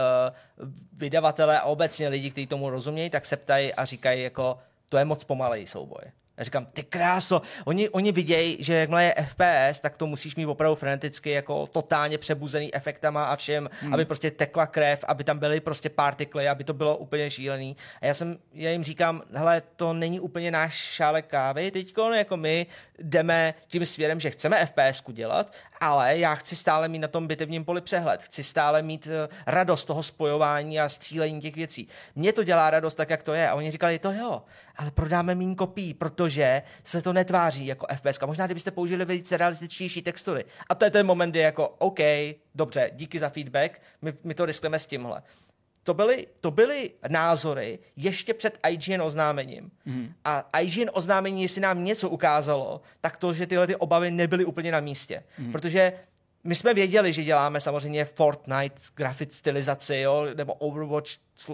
vydavatelé 0.94 1.60
a 1.60 1.64
obecně 1.64 2.08
lidi, 2.08 2.32
kteří 2.32 2.48
tomu 2.48 2.70
rozumějí, 2.70 3.10
tak 3.10 3.26
se 3.26 3.38
ptají 3.38 3.74
a 3.74 3.86
říkají 3.86 4.24
jako, 4.24 4.58
to 4.90 4.98
je 4.98 5.06
moc 5.06 5.24
pomalej 5.24 5.68
souboj. 5.68 6.02
Já 6.42 6.46
říkám, 6.46 6.66
ty 6.66 6.84
kráso, 6.84 7.42
oni, 7.66 7.90
oni 7.90 8.12
vidějí, 8.12 8.58
že 8.60 8.76
jakmile 8.76 9.04
je 9.04 9.16
FPS, 9.26 9.80
tak 9.80 9.98
to 9.98 10.08
musíš 10.08 10.36
mít 10.36 10.46
opravdu 10.46 10.76
freneticky 10.76 11.32
jako 11.32 11.68
totálně 11.68 12.18
přebuzený 12.18 12.76
efektama 12.76 13.26
a 13.26 13.36
všem, 13.36 13.70
hmm. 13.82 13.94
aby 13.94 14.06
prostě 14.06 14.32
tekla 14.32 14.68
krev, 14.68 15.06
aby 15.08 15.24
tam 15.24 15.40
byly 15.40 15.60
prostě 15.60 15.90
partikly, 15.90 16.50
aby 16.50 16.64
to 16.64 16.74
bylo 16.74 16.98
úplně 16.98 17.30
šílený. 17.30 17.76
A 18.02 18.06
já 18.06 18.14
jsem, 18.14 18.38
já 18.54 18.70
jim 18.70 18.84
říkám, 18.84 19.22
hele, 19.34 19.62
to 19.76 19.94
není 19.94 20.20
úplně 20.20 20.52
náš 20.52 20.74
šálek 20.74 21.26
kávy 21.28 21.72
teďko, 21.72 22.12
jako 22.12 22.38
my 22.38 22.66
jdeme 23.02 23.54
tím 23.68 23.86
směrem, 23.86 24.20
že 24.20 24.30
chceme 24.30 24.66
FPS 24.66 25.04
dělat, 25.12 25.54
ale 25.80 26.18
já 26.18 26.36
chci 26.36 26.56
stále 26.56 26.88
mít 26.88 27.00
na 27.00 27.08
tom 27.08 27.28
bitevním 27.28 27.66
poli 27.66 27.82
přehled, 27.82 28.24
chci 28.24 28.44
stále 28.44 28.82
mít 28.82 29.08
uh, 29.08 29.12
radost 29.48 29.86
toho 29.86 30.04
spojování 30.04 30.80
a 30.80 30.90
střílení 30.90 31.42
těch 31.42 31.56
věcí. 31.56 31.88
Mně 32.16 32.34
to 32.34 32.44
dělá 32.44 32.70
radost 32.70 32.96
tak, 32.96 33.10
jak 33.10 33.24
to 33.24 33.34
je. 33.34 33.50
A 33.50 33.56
oni 33.56 33.72
říkali, 33.72 34.00
to 34.00 34.12
jo, 34.12 34.42
ale 34.76 34.92
prodáme 34.92 35.36
méně 35.36 35.56
kopií, 35.56 35.94
protože 35.94 36.62
se 36.84 37.02
to 37.02 37.14
netváří 37.14 37.66
jako 37.66 37.88
FPS. 37.96 38.20
Možná, 38.26 38.46
kdybyste 38.46 38.72
použili 38.72 39.06
více 39.06 39.38
realističnější 39.38 40.02
textury. 40.02 40.46
A 40.70 40.76
to 40.76 40.86
je 40.86 40.92
ten 40.92 41.06
moment, 41.06 41.32
kdy 41.32 41.40
jako, 41.40 41.68
OK, 41.68 42.00
dobře, 42.56 42.92
díky 42.94 43.20
za 43.20 43.30
feedback, 43.30 43.82
my, 44.02 44.14
my 44.24 44.34
to 44.34 44.46
riskneme 44.46 44.80
s 44.80 44.88
tímhle. 44.88 45.22
To 45.84 45.94
byly, 45.94 46.28
to 46.40 46.52
byly 46.52 46.92
názory 47.08 47.80
ještě 47.96 48.34
před 48.34 48.60
IGN 48.70 49.02
oznámením. 49.02 49.72
Mm. 49.86 50.14
A 50.26 50.60
IGN 50.60 50.90
oznámení, 50.94 51.42
jestli 51.42 51.62
nám 51.62 51.84
něco 51.84 52.10
ukázalo, 52.10 52.82
tak 53.02 53.18
to, 53.18 53.34
že 53.34 53.48
tyhle 53.48 53.68
ty 53.68 53.76
obavy 53.76 54.12
nebyly 54.12 54.46
úplně 54.46 54.72
na 54.72 54.80
místě. 54.80 55.24
Mm. 55.38 55.52
Protože 55.52 55.94
my 56.44 56.56
jsme 56.56 56.74
věděli, 56.74 57.14
že 57.14 57.24
děláme 57.24 57.60
samozřejmě 57.60 58.06
Fortnite, 58.06 58.82
grafit 58.96 59.34
stylizaci, 59.34 59.98
jo, 59.98 60.28
nebo 60.36 60.54
Overwatch 60.54 61.12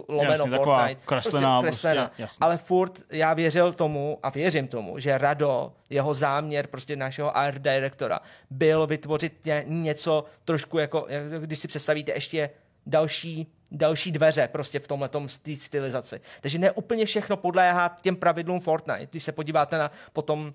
lomeno 0.08 0.46
jasně, 0.46 0.58
Fortnite. 0.58 1.02
Kreslená, 1.06 1.62
prostě 1.62 1.88
kreslená. 1.88 2.12
Prostě, 2.18 2.38
ale 2.42 2.58
furt 2.58 3.02
já 3.10 3.34
věřil 3.34 3.74
tomu 3.74 4.20
a 4.24 4.30
věřím 4.30 4.68
tomu, 4.68 5.00
že 5.00 5.18
Rado, 5.18 5.74
jeho 5.90 6.14
záměr 6.14 6.68
prostě 6.68 6.96
našeho 6.96 7.38
art 7.38 7.62
directora 7.62 8.20
byl 8.50 8.88
vytvořit 8.88 9.48
něco 9.66 10.26
trošku 10.46 10.78
jako, 10.78 11.08
když 11.40 11.60
si 11.60 11.68
představíte 11.68 12.12
ještě 12.12 12.50
další 12.86 13.48
další 13.72 14.12
dveře 14.12 14.48
prostě 14.52 14.80
v 14.80 14.88
tomhle 14.88 15.10
stylizaci. 15.60 16.22
Takže 16.42 16.60
ne 16.60 16.72
úplně 16.72 17.06
všechno 17.06 17.38
podléhá 17.38 17.98
těm 18.02 18.16
pravidlům 18.16 18.60
Fortnite. 18.60 19.08
Když 19.12 19.24
se 19.24 19.32
podíváte 19.32 19.78
na 19.78 19.92
potom 20.14 20.54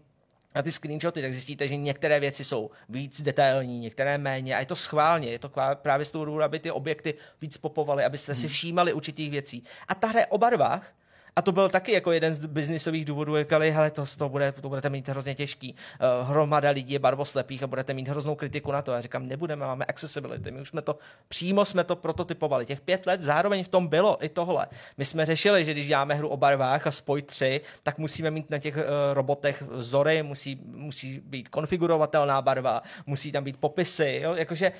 na 0.55 0.62
ty 0.62 0.72
screenshoty, 0.72 1.22
tak 1.22 1.32
zjistíte, 1.32 1.68
že 1.68 1.76
některé 1.76 2.20
věci 2.20 2.44
jsou 2.44 2.70
víc 2.89 3.22
detailní, 3.22 3.80
některé 3.80 4.18
méně 4.18 4.56
a 4.56 4.60
je 4.60 4.66
to 4.66 4.76
schválně, 4.76 5.28
je 5.28 5.39
to 5.39 5.51
právě 5.74 6.05
z 6.05 6.10
toho 6.10 6.24
důvodu, 6.24 6.44
aby 6.44 6.59
ty 6.59 6.70
objekty 6.70 7.14
víc 7.40 7.56
popovaly, 7.56 8.05
abyste 8.05 8.34
si 8.34 8.40
hmm. 8.40 8.48
všímali 8.48 8.93
určitých 8.93 9.30
věcí. 9.30 9.64
A 9.89 9.94
ta 9.94 10.06
hra 10.06 10.20
je 10.20 10.26
o 10.26 10.39
barvách, 10.39 10.93
a 11.36 11.42
to 11.42 11.52
byl 11.52 11.68
taky 11.68 11.92
jako 11.92 12.12
jeden 12.12 12.34
z 12.34 12.46
biznisových 12.46 13.04
důvodů, 13.04 13.38
říkali, 13.38 13.70
hele, 13.70 13.90
to, 13.90 14.04
to, 14.18 14.28
bude, 14.28 14.52
to 14.52 14.68
budete 14.68 14.90
mít 14.90 15.09
hrozně 15.09 15.34
těžký. 15.34 15.74
Uh, 15.74 16.28
hromada 16.28 16.70
lidí 16.70 16.92
je 16.92 16.98
barvoslepých 16.98 17.62
a 17.62 17.66
budete 17.66 17.94
mít 17.94 18.09
hroznou 18.09 18.34
kritiku 18.34 18.72
na 18.72 18.82
to. 18.82 18.92
Já 18.92 19.00
říkám, 19.00 19.28
nebudeme, 19.28 19.66
máme 19.66 19.84
accessibility. 19.84 20.50
My 20.50 20.60
už 20.60 20.68
jsme 20.68 20.82
to, 20.82 20.98
přímo 21.28 21.64
jsme 21.64 21.84
to 21.84 21.96
prototypovali. 21.96 22.66
Těch 22.66 22.80
pět 22.80 23.06
let 23.06 23.22
zároveň 23.22 23.64
v 23.64 23.68
tom 23.68 23.86
bylo 23.86 24.24
i 24.24 24.28
tohle. 24.28 24.66
My 24.96 25.04
jsme 25.04 25.24
řešili, 25.24 25.64
že 25.64 25.72
když 25.72 25.86
děláme 25.86 26.14
hru 26.14 26.28
o 26.28 26.36
barvách 26.36 26.86
a 26.86 26.90
spoj 26.90 27.22
3, 27.22 27.60
tak 27.82 27.98
musíme 27.98 28.30
mít 28.30 28.50
na 28.50 28.59
těch 28.59 28.76
uh, 28.76 28.82
robotech 29.12 29.62
vzory, 29.62 30.22
musí, 30.22 30.60
musí 30.64 31.20
být 31.20 31.48
konfigurovatelná 31.48 32.42
barva, 32.42 32.82
musí 33.06 33.32
tam 33.32 33.44
být 33.44 33.56
popisy, 33.56 34.20
jo? 34.22 34.34
jakože 34.34 34.72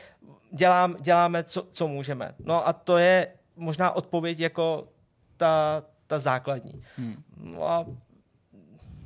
dělám, 0.51 0.97
děláme, 1.01 1.45
co, 1.45 1.67
co 1.73 1.89
můžeme. 1.89 2.35
No 2.39 2.69
a 2.69 2.73
to 2.73 2.99
je 2.99 3.29
možná 3.57 3.91
odpověď 3.91 4.41
jako 4.41 4.89
ta, 5.37 5.83
ta 6.13 6.19
základní. 6.19 6.83
Hmm. 6.97 7.23
No 7.37 7.69
a... 7.69 7.87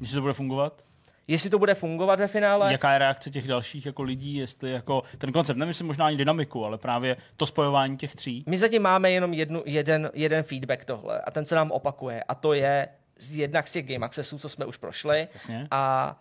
Jestli 0.01 0.15
to 0.15 0.21
bude 0.21 0.33
fungovat? 0.33 0.85
Jestli 1.29 1.51
to 1.51 1.59
bude 1.59 1.75
fungovat 1.75 2.21
ve 2.21 2.27
finále. 2.27 2.73
Jaká 2.73 2.93
je 2.93 2.99
reakce 2.99 3.31
těch 3.31 3.49
dalších 3.49 3.87
jako 3.87 4.03
lidí, 4.03 4.35
jestli 4.35 4.71
jako 4.71 5.03
ten 5.19 5.33
koncept, 5.33 5.57
nemyslím 5.57 5.87
možná 5.87 6.07
ani 6.07 6.17
dynamiku, 6.17 6.65
ale 6.65 6.79
právě 6.79 7.17
to 7.37 7.47
spojování 7.47 7.97
těch 7.97 8.15
tří. 8.15 8.45
My 8.47 8.59
zatím 8.59 8.83
máme 8.83 9.11
jenom 9.11 9.35
jednu, 9.35 9.63
jeden, 9.67 10.11
jeden 10.15 10.43
feedback 10.43 10.85
tohle 10.85 11.21
a 11.21 11.31
ten 11.31 11.47
se 11.47 11.55
nám 11.55 11.71
opakuje 11.71 12.23
a 12.23 12.35
to 12.35 12.53
je 12.53 12.89
jednak 13.31 13.69
z 13.69 13.73
těch 13.73 13.87
game 13.87 14.07
accessů, 14.07 14.39
co 14.39 14.49
jsme 14.49 14.67
už 14.67 14.77
prošli 14.77 15.29
Jasně. 15.35 15.69
a 15.71 16.17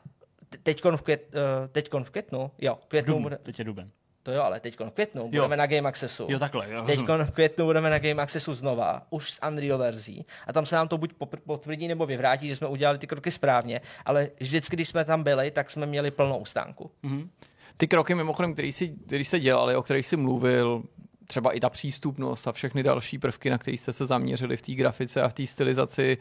teďkon 0.63 0.97
v, 0.97 1.01
květ, 1.01 1.35
uh, 1.35 1.67
teďkon 1.71 2.03
v 2.03 2.09
květnu, 2.09 2.51
jo, 2.61 2.77
květnu 2.87 3.13
Dubn, 3.13 3.23
bude... 3.23 3.37
teď 3.37 3.59
je 3.59 3.65
duben. 3.65 3.89
To 4.25 4.31
jo, 4.31 4.41
ale 4.41 4.59
teď 4.59 4.79
v 4.79 4.91
květnu 4.91 5.21
jo. 5.21 5.27
budeme 5.27 5.57
na 5.57 5.65
Game 5.65 5.89
Accessu. 5.89 6.27
Jo, 6.29 6.39
takhle. 6.39 6.67
Teď 6.85 6.99
v 6.99 7.31
květnu 7.31 7.65
budeme 7.65 7.89
na 7.89 7.99
Game 7.99 8.23
Accessu 8.23 8.53
znova, 8.53 9.01
už 9.09 9.31
s 9.31 9.47
Unreal 9.47 9.77
verzí. 9.77 10.25
A 10.47 10.53
tam 10.53 10.65
se 10.65 10.75
nám 10.75 10.87
to 10.87 10.97
buď 10.97 11.13
potvrdí 11.45 11.87
nebo 11.87 12.05
vyvrátí, 12.05 12.47
že 12.47 12.55
jsme 12.55 12.67
udělali 12.67 12.97
ty 12.97 13.07
kroky 13.07 13.31
správně, 13.31 13.81
ale 14.05 14.29
vždycky, 14.39 14.75
když 14.75 14.87
jsme 14.87 15.05
tam 15.05 15.23
byli, 15.23 15.51
tak 15.51 15.71
jsme 15.71 15.85
měli 15.85 16.11
plnou 16.11 16.45
stánku. 16.45 16.91
Mm-hmm. 17.03 17.29
Ty 17.77 17.87
kroky, 17.87 18.15
mimochodem, 18.15 18.53
který, 18.53 18.71
si, 18.71 18.95
který 19.07 19.25
jste 19.25 19.39
dělali, 19.39 19.75
o 19.75 19.83
kterých 19.83 20.07
jsi 20.07 20.17
mluvil, 20.17 20.83
třeba 21.27 21.51
i 21.51 21.59
ta 21.59 21.69
přístupnost 21.69 22.47
a 22.47 22.51
všechny 22.51 22.83
další 22.83 23.17
prvky, 23.17 23.49
na 23.49 23.57
které 23.57 23.77
jste 23.77 23.93
se 23.93 24.05
zaměřili 24.05 24.57
v 24.57 24.61
té 24.61 24.71
grafice 24.71 25.21
a 25.21 25.29
v 25.29 25.33
té 25.33 25.47
stylizaci, 25.47 26.17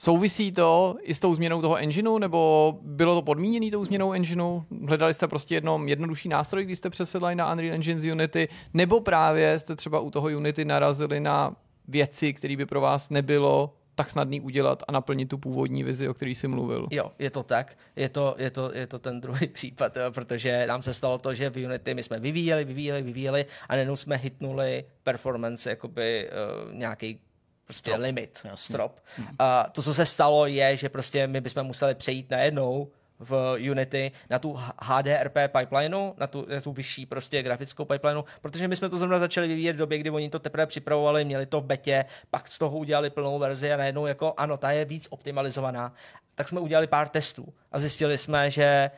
Souvisí 0.00 0.52
to 0.52 0.96
i 1.02 1.14
s 1.14 1.18
tou 1.18 1.34
změnou 1.34 1.60
toho 1.60 1.76
engineu, 1.76 2.18
nebo 2.18 2.74
bylo 2.82 3.14
to 3.14 3.22
podmíněné 3.22 3.70
tou 3.70 3.84
změnou 3.84 4.12
engineu? 4.12 4.62
Hledali 4.86 5.14
jste 5.14 5.28
prostě 5.28 5.54
jednom 5.54 5.88
jednodušší 5.88 6.28
nástroj, 6.28 6.64
když 6.64 6.78
jste 6.78 6.90
přesedlali 6.90 7.34
na 7.34 7.52
Unreal 7.52 7.74
Engine 7.74 8.00
z 8.00 8.12
Unity, 8.12 8.48
nebo 8.74 9.00
právě 9.00 9.58
jste 9.58 9.76
třeba 9.76 10.00
u 10.00 10.10
toho 10.10 10.28
Unity 10.28 10.64
narazili 10.64 11.20
na 11.20 11.56
věci, 11.88 12.32
které 12.32 12.56
by 12.56 12.66
pro 12.66 12.80
vás 12.80 13.10
nebylo 13.10 13.74
tak 13.94 14.10
snadný 14.10 14.40
udělat 14.40 14.82
a 14.88 14.92
naplnit 14.92 15.26
tu 15.26 15.38
původní 15.38 15.84
vizi, 15.84 16.08
o 16.08 16.14
který 16.14 16.34
jsi 16.34 16.48
mluvil. 16.48 16.88
Jo, 16.90 17.12
je 17.18 17.30
to 17.30 17.42
tak. 17.42 17.78
Je 17.96 18.08
to, 18.08 18.34
je 18.38 18.50
to, 18.50 18.70
je 18.74 18.86
to 18.86 18.98
ten 18.98 19.20
druhý 19.20 19.46
případ, 19.52 19.96
jo, 19.96 20.12
protože 20.12 20.66
nám 20.66 20.82
se 20.82 20.92
stalo 20.92 21.18
to, 21.18 21.34
že 21.34 21.50
v 21.50 21.64
Unity 21.64 21.94
my 21.94 22.02
jsme 22.02 22.20
vyvíjeli, 22.20 22.64
vyvíjeli, 22.64 23.02
vyvíjeli 23.02 23.46
a 23.68 23.72
najednou 23.72 23.96
jsme 23.96 24.16
hitnuli 24.16 24.84
performance 25.02 25.70
jakoby 25.70 26.30
uh, 26.30 26.74
nějaký 26.74 27.20
prostě 27.68 27.90
strop. 27.90 28.02
limit, 28.02 28.40
Jasně. 28.44 28.74
strop. 28.74 29.00
Hmm. 29.16 29.28
A 29.38 29.70
to, 29.72 29.82
co 29.82 29.94
se 29.94 30.06
stalo, 30.06 30.46
je, 30.46 30.76
že 30.76 30.88
prostě 30.88 31.26
my 31.26 31.40
bychom 31.40 31.64
museli 31.64 31.94
přejít 31.94 32.30
najednou 32.30 32.88
v 33.18 33.56
Unity 33.70 34.12
na 34.30 34.38
tu 34.38 34.60
HDRP 34.82 35.34
pipelineu, 35.58 36.12
na 36.16 36.26
tu, 36.26 36.46
na 36.54 36.60
tu 36.60 36.72
vyšší 36.72 37.06
prostě 37.06 37.42
grafickou 37.42 37.84
pipelineu, 37.84 38.22
protože 38.40 38.68
my 38.68 38.76
jsme 38.76 38.88
to 38.88 38.98
zrovna 38.98 39.18
začali 39.18 39.48
vyvíjet 39.48 39.72
v 39.72 39.78
době, 39.78 39.98
kdy 39.98 40.10
oni 40.10 40.30
to 40.30 40.38
teprve 40.38 40.66
připravovali, 40.66 41.24
měli 41.24 41.46
to 41.46 41.60
v 41.60 41.64
betě, 41.64 42.04
pak 42.30 42.48
z 42.48 42.58
toho 42.58 42.78
udělali 42.78 43.10
plnou 43.10 43.38
verzi 43.38 43.72
a 43.72 43.76
najednou 43.76 44.06
jako 44.06 44.34
ano, 44.36 44.56
ta 44.56 44.70
je 44.70 44.84
víc 44.84 45.06
optimalizovaná. 45.10 45.92
Tak 46.34 46.48
jsme 46.48 46.60
udělali 46.60 46.86
pár 46.86 47.08
testů 47.08 47.54
a 47.72 47.78
zjistili 47.78 48.18
jsme, 48.18 48.50
že 48.50 48.90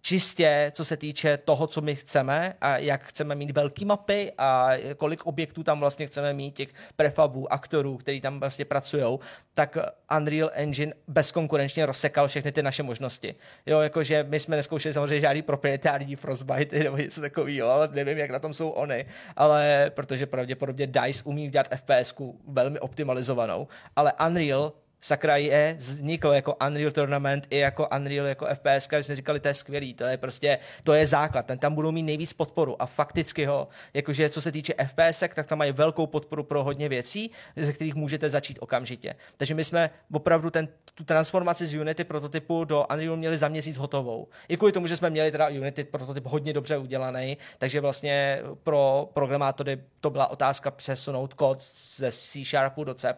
čistě 0.00 0.72
co 0.74 0.84
se 0.84 0.96
týče 0.96 1.36
toho, 1.36 1.66
co 1.66 1.80
my 1.80 1.94
chceme 1.94 2.54
a 2.60 2.78
jak 2.78 3.04
chceme 3.04 3.34
mít 3.34 3.50
velké 3.50 3.84
mapy 3.84 4.32
a 4.38 4.70
kolik 4.96 5.26
objektů 5.26 5.62
tam 5.62 5.80
vlastně 5.80 6.06
chceme 6.06 6.32
mít, 6.32 6.56
těch 6.56 6.68
prefabů, 6.96 7.52
aktorů, 7.52 7.96
který 7.96 8.20
tam 8.20 8.40
vlastně 8.40 8.64
pracují, 8.64 9.18
tak 9.54 9.78
Unreal 10.16 10.50
Engine 10.52 10.92
bezkonkurenčně 11.08 11.86
rozsekal 11.86 12.28
všechny 12.28 12.52
ty 12.52 12.62
naše 12.62 12.82
možnosti. 12.82 13.34
Jo, 13.66 13.80
jakože 13.80 14.26
my 14.28 14.40
jsme 14.40 14.56
neskoušeli 14.56 14.92
samozřejmě 14.92 15.20
žádný 15.20 15.42
proprietární 15.42 16.16
Frostbite 16.16 16.78
nebo 16.78 16.96
něco 16.96 17.20
takového, 17.20 17.68
ale 17.68 17.88
nevím, 17.92 18.18
jak 18.18 18.30
na 18.30 18.38
tom 18.38 18.54
jsou 18.54 18.70
oni, 18.70 19.06
ale 19.36 19.90
protože 19.94 20.26
pravděpodobně 20.26 20.86
DICE 20.86 21.24
umí 21.24 21.48
udělat 21.48 21.68
FPS 21.76 22.14
velmi 22.48 22.80
optimalizovanou, 22.80 23.68
ale 23.96 24.12
Unreal 24.26 24.72
sakra 25.00 25.36
je 25.36 25.74
vznikl 25.78 26.28
jako 26.28 26.56
Unreal 26.66 26.90
Tournament 26.90 27.46
i 27.50 27.58
jako 27.58 27.88
Unreal 27.96 28.26
jako 28.26 28.46
FPS, 28.54 28.88
když 28.88 29.06
jsme 29.06 29.16
říkali, 29.16 29.40
to 29.40 29.48
je 29.48 29.54
skvělý, 29.54 29.94
to 29.94 30.04
je 30.04 30.16
prostě, 30.16 30.58
to 30.84 30.92
je 30.92 31.06
základ, 31.06 31.46
ten 31.46 31.58
tam 31.58 31.74
budou 31.74 31.92
mít 31.92 32.02
nejvíc 32.02 32.32
podporu 32.32 32.82
a 32.82 32.86
fakticky 32.86 33.44
ho, 33.44 33.68
jakože 33.94 34.30
co 34.30 34.40
se 34.42 34.52
týče 34.52 34.74
FPS, 34.86 35.20
tak 35.20 35.46
tam 35.46 35.58
mají 35.58 35.72
velkou 35.72 36.06
podporu 36.06 36.42
pro 36.42 36.64
hodně 36.64 36.88
věcí, 36.88 37.30
ze 37.56 37.72
kterých 37.72 37.94
můžete 37.94 38.30
začít 38.30 38.58
okamžitě. 38.60 39.14
Takže 39.36 39.54
my 39.54 39.64
jsme 39.64 39.90
opravdu 40.12 40.50
ten, 40.50 40.68
tu 40.94 41.04
transformaci 41.04 41.66
z 41.66 41.74
Unity 41.74 42.04
prototypu 42.04 42.64
do 42.64 42.86
Unreal 42.92 43.16
měli 43.16 43.38
za 43.38 43.48
měsíc 43.48 43.76
hotovou. 43.76 44.28
I 44.48 44.56
kvůli 44.56 44.72
tomu, 44.72 44.86
že 44.86 44.96
jsme 44.96 45.10
měli 45.10 45.30
teda 45.30 45.48
Unity 45.48 45.84
prototyp 45.84 46.26
hodně 46.26 46.52
dobře 46.52 46.78
udělaný, 46.78 47.38
takže 47.58 47.80
vlastně 47.80 48.42
pro 48.62 49.10
programátory 49.14 49.78
to 50.00 50.10
byla 50.10 50.26
otázka 50.26 50.70
přesunout 50.70 51.34
kód 51.34 51.62
ze 51.96 52.12
C 52.12 52.44
Sharpu 52.44 52.84
do 52.84 52.94
C++, 52.94 53.14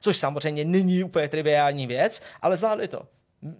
což 0.00 0.16
samozřejmě 0.16 0.64
není 0.64 0.89
není 0.90 1.04
úplně 1.04 1.28
triviální 1.28 1.86
věc, 1.86 2.22
ale 2.42 2.56
zvládli 2.56 2.88
to. 2.88 3.02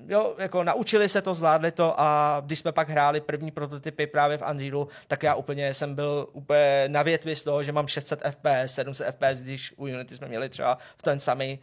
Jo, 0.07 0.35
jako 0.39 0.65
naučili 0.65 1.09
se 1.09 1.23
to, 1.23 1.35
zvládli 1.35 1.71
to 1.71 2.01
a 2.01 2.41
když 2.45 2.59
jsme 2.59 2.73
pak 2.73 2.89
hráli 2.89 3.21
první 3.21 3.51
prototypy 3.51 4.07
právě 4.07 4.39
v 4.39 4.43
Unrealu, 4.51 4.89
tak 5.09 5.23
já 5.23 5.35
úplně 5.35 5.75
jsem 5.75 5.95
byl 5.95 6.29
úplně 6.33 6.85
na 6.89 7.03
větvi 7.03 7.37
z 7.37 7.43
toho, 7.43 7.63
že 7.63 7.73
mám 7.73 7.89
600 7.89 8.23
FPS, 8.31 8.75
700 8.75 9.07
FPS, 9.07 9.43
když 9.43 9.75
u 9.77 9.83
Unity 9.83 10.17
jsme 10.17 10.29
měli 10.29 10.49
třeba 10.49 10.79
v 10.97 11.03
ten 11.03 11.21
samý 11.21 11.59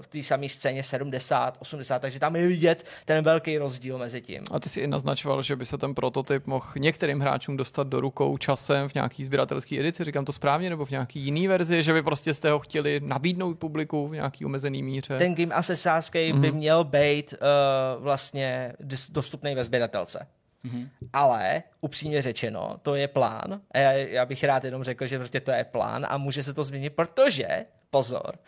v 0.00 0.06
té 0.06 0.22
samé 0.22 0.48
scéně 0.48 0.82
70, 0.82 1.56
80, 1.60 1.98
takže 1.98 2.20
tam 2.20 2.36
je 2.36 2.46
vidět 2.46 2.86
ten 3.04 3.24
velký 3.24 3.58
rozdíl 3.58 3.98
mezi 3.98 4.20
tím. 4.20 4.44
A 4.50 4.60
ty 4.60 4.68
si 4.68 4.80
i 4.80 4.86
naznačoval, 4.86 5.42
že 5.42 5.56
by 5.56 5.66
se 5.66 5.78
ten 5.78 5.94
prototyp 5.94 6.46
mohl 6.46 6.66
některým 6.76 7.20
hráčům 7.20 7.56
dostat 7.56 7.86
do 7.86 8.00
rukou 8.00 8.38
časem 8.38 8.88
v 8.88 8.94
nějaký 8.94 9.24
sběratelský 9.24 9.80
edici, 9.80 10.04
říkám 10.04 10.24
to 10.24 10.32
správně, 10.32 10.70
nebo 10.70 10.84
v 10.84 10.90
nějaký 10.90 11.20
jiný 11.20 11.48
verzi, 11.48 11.82
že 11.82 11.92
by 11.92 12.02
prostě 12.02 12.34
jste 12.34 12.50
ho 12.50 12.58
chtěli 12.58 13.00
nabídnout 13.00 13.58
publiku 13.58 14.08
v 14.08 14.14
nějaký 14.14 14.44
omezený 14.44 14.82
míře. 14.82 15.18
Ten 15.18 15.34
Game 15.34 15.54
Assassin's 15.54 16.10
mm-hmm. 16.10 16.40
by 16.40 16.48
mhm. 16.48 16.56
měl 16.56 16.84
být 16.84 17.34
uh, 17.34 18.02
vlastně 18.02 18.72
dostupný 19.08 19.54
ve 19.54 19.64
sběratelce. 19.64 20.26
Mm-hmm. 20.64 20.88
Ale 21.12 21.62
upřímně 21.80 22.22
řečeno, 22.22 22.76
to 22.82 22.94
je 22.94 23.08
plán. 23.08 23.60
A 23.70 23.78
já, 23.78 23.92
já 23.92 24.26
bych 24.26 24.44
rád 24.44 24.64
jenom 24.64 24.84
řekl, 24.84 25.06
že 25.06 25.18
prostě 25.18 25.40
to 25.40 25.50
je 25.50 25.64
plán 25.64 26.06
a 26.08 26.18
může 26.18 26.42
se 26.42 26.54
to 26.54 26.64
změnit, 26.64 26.90
protože, 26.90 27.46
pozor, 27.90 28.38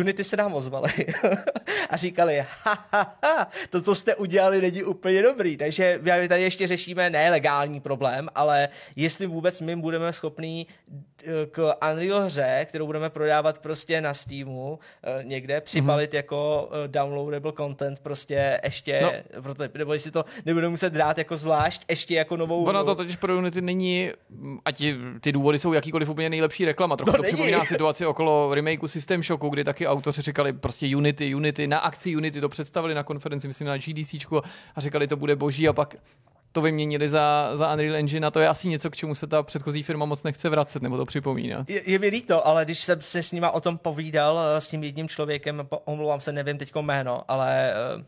Unity 0.00 0.24
se 0.24 0.36
nám 0.36 0.54
ozvali 0.54 0.92
a 1.90 1.96
říkali, 1.96 2.44
ha, 2.64 2.88
ha, 2.92 3.18
ha, 3.24 3.50
to, 3.70 3.82
co 3.82 3.94
jste 3.94 4.14
udělali, 4.14 4.60
není 4.60 4.82
úplně 4.82 5.22
dobrý. 5.22 5.56
Takže 5.56 6.00
my 6.20 6.28
tady 6.28 6.42
ještě 6.42 6.66
řešíme 6.66 7.10
nelegální 7.10 7.80
problém, 7.80 8.28
ale 8.34 8.68
jestli 8.96 9.26
vůbec 9.26 9.60
my 9.60 9.76
budeme 9.76 10.12
schopní 10.12 10.66
eh, 10.68 10.94
k 11.50 11.74
Unreal 11.90 12.20
hře, 12.20 12.66
kterou 12.68 12.86
budeme 12.86 13.10
prodávat 13.10 13.58
prostě 13.58 14.00
na 14.00 14.14
Steamu 14.14 14.78
eh, 15.02 15.24
někde, 15.24 15.60
připalit 15.60 16.12
mm-hmm. 16.12 16.16
jako 16.16 16.70
eh, 16.72 16.88
downloadable 16.88 17.52
content 17.56 17.98
prostě 17.98 18.60
ještě, 18.64 19.00
no. 19.02 19.42
proto, 19.42 19.64
nebo 19.78 19.92
jestli 19.92 20.10
to 20.10 20.24
nebudeme 20.46 20.70
muset 20.70 20.92
dát 20.92 21.18
jako 21.18 21.36
zvlášť 21.36 21.82
ještě 21.90 22.14
jako 22.14 22.36
novou... 22.36 22.64
Ono 22.64 22.84
to 22.84 22.94
totiž 22.94 23.16
pro 23.16 23.38
Unity 23.38 23.60
není, 23.60 24.10
ať 24.64 24.82
ty 25.20 25.32
důvody 25.32 25.58
jsou 25.58 25.72
jakýkoliv 25.72 26.08
úplně 26.08 26.30
nejlepší 26.30 26.64
reklama. 26.64 26.96
Trochu 26.96 27.12
no, 27.12 27.16
to 27.16 27.22
není. 27.22 27.34
připomíná 27.34 27.64
situaci 27.64 28.06
okolo 28.06 28.54
remakeu 28.54 28.88
System 28.88 29.22
Shocku, 29.22 29.48
kdy 29.48 29.64
taky 29.64 29.86
autoři 29.86 30.22
říkali 30.22 30.52
prostě 30.52 30.96
Unity, 30.96 31.34
Unity, 31.34 31.66
na 31.66 31.78
akci 31.78 32.16
Unity 32.16 32.40
to 32.40 32.48
představili 32.48 32.94
na 32.94 33.02
konferenci, 33.02 33.48
myslím 33.48 33.68
na 33.68 33.76
GDC 33.76 34.14
a 34.74 34.80
říkali, 34.80 35.06
to 35.06 35.16
bude 35.16 35.36
boží 35.36 35.68
a 35.68 35.72
pak 35.72 35.96
to 36.52 36.60
vyměnili 36.60 37.08
za, 37.08 37.50
za 37.54 37.72
Unreal 37.72 37.96
Engine 37.96 38.26
a 38.26 38.30
to 38.30 38.40
je 38.40 38.48
asi 38.48 38.68
něco, 38.68 38.90
k 38.90 38.96
čemu 38.96 39.14
se 39.14 39.26
ta 39.26 39.42
předchozí 39.42 39.82
firma 39.82 40.06
moc 40.06 40.22
nechce 40.22 40.48
vracet 40.48 40.82
nebo 40.82 40.96
to 40.96 41.06
připomíná. 41.06 41.64
Je, 41.68 41.90
je 41.90 41.98
mi 41.98 42.08
líto, 42.08 42.46
ale 42.46 42.64
když 42.64 42.78
jsem 42.78 43.00
se 43.00 43.22
s 43.22 43.32
nima 43.32 43.50
o 43.50 43.60
tom 43.60 43.78
povídal, 43.78 44.40
eh, 44.40 44.60
s 44.60 44.68
tím 44.68 44.84
jedním 44.84 45.08
člověkem, 45.08 45.68
omlouvám 45.84 46.20
se, 46.20 46.32
nevím 46.32 46.58
teď 46.58 46.72
jméno, 46.74 47.22
ale 47.28 47.74
uh 47.96 48.04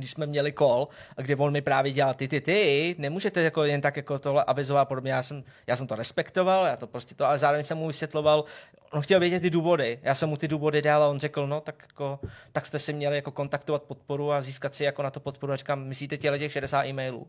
když 0.00 0.10
jsme 0.10 0.26
měli 0.26 0.52
call, 0.52 0.88
kde 1.16 1.36
on 1.36 1.52
mi 1.52 1.60
právě 1.60 1.92
dělal 1.92 2.14
ty, 2.14 2.28
ty, 2.28 2.40
ty, 2.40 2.94
nemůžete 2.98 3.42
jako 3.42 3.64
jen 3.64 3.80
tak 3.80 3.96
jako 3.96 4.18
tohle 4.18 4.44
avizovat 4.44 4.84
podobně. 4.84 5.12
Já 5.12 5.22
jsem, 5.22 5.44
já 5.66 5.76
jsem 5.76 5.86
to 5.86 5.94
respektoval, 5.96 6.66
já 6.66 6.76
to 6.76 6.86
prostě 6.86 7.14
to, 7.14 7.26
ale 7.26 7.38
zároveň 7.38 7.64
jsem 7.64 7.78
mu 7.78 7.86
vysvětloval, 7.86 8.44
on 8.92 9.02
chtěl 9.02 9.20
vědět 9.20 9.40
ty 9.40 9.50
důvody. 9.50 9.98
Já 10.02 10.14
jsem 10.14 10.28
mu 10.28 10.36
ty 10.36 10.48
důvody 10.48 10.82
dal 10.82 11.02
a 11.02 11.08
on 11.08 11.20
řekl, 11.20 11.46
no 11.46 11.60
tak 11.60 11.84
jako, 11.88 12.20
tak 12.52 12.66
jste 12.66 12.78
si 12.78 12.92
měli 12.92 13.16
jako 13.16 13.30
kontaktovat 13.30 13.82
podporu 13.82 14.32
a 14.32 14.42
získat 14.42 14.74
si 14.74 14.84
jako 14.84 15.02
na 15.02 15.10
to 15.10 15.20
podporu. 15.20 15.52
A 15.52 15.56
říkám, 15.56 15.84
myslíte 15.84 16.16
těle 16.16 16.38
těch 16.38 16.52
60 16.52 16.84
e-mailů? 16.84 17.26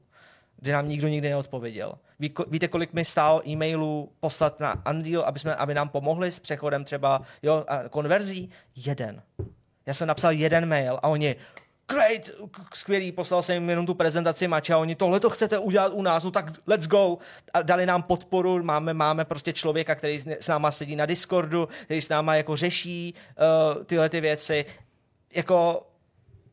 Kde 0.61 0.73
nám 0.73 0.89
nikdo 0.89 1.07
nikdy 1.07 1.29
neodpověděl. 1.29 1.93
Ví, 2.19 2.33
víte, 2.47 2.67
kolik 2.67 2.93
mi 2.93 3.05
stálo 3.05 3.49
e-mailů 3.49 4.11
poslat 4.19 4.59
na 4.59 4.83
Unreal, 4.89 5.23
aby, 5.23 5.39
jsme, 5.39 5.55
aby 5.55 5.73
nám 5.73 5.89
pomohli 5.89 6.31
s 6.31 6.39
přechodem 6.39 6.83
třeba 6.83 7.21
jo, 7.43 7.65
a 7.67 7.89
konverzí? 7.89 8.49
Jeden. 8.75 9.21
Já 9.85 9.93
jsem 9.93 10.07
napsal 10.07 10.31
jeden 10.31 10.65
mail 10.65 10.99
a 11.03 11.07
oni, 11.07 11.35
great, 11.87 12.29
skvělý, 12.73 13.11
poslal 13.11 13.41
jsem 13.41 13.53
jim 13.53 13.69
jenom 13.69 13.85
tu 13.85 13.93
prezentaci 13.93 14.47
mača, 14.47 14.77
oni 14.77 14.95
tohle 14.95 15.19
to 15.19 15.29
chcete 15.29 15.57
udělat 15.57 15.91
u 15.95 16.01
nás, 16.01 16.23
no 16.23 16.31
tak 16.31 16.45
let's 16.67 16.87
go. 16.87 17.17
A 17.53 17.61
dali 17.61 17.85
nám 17.85 18.03
podporu, 18.03 18.63
máme, 18.63 18.93
máme 18.93 19.25
prostě 19.25 19.53
člověka, 19.53 19.95
který 19.95 20.23
s 20.39 20.47
náma 20.47 20.71
sedí 20.71 20.95
na 20.95 21.05
Discordu, 21.05 21.69
který 21.83 22.01
s 22.01 22.09
náma 22.09 22.35
jako 22.35 22.57
řeší 22.57 23.13
uh, 23.75 23.83
tyhle 23.83 24.09
ty 24.09 24.21
věci. 24.21 24.65
Jako 25.33 25.87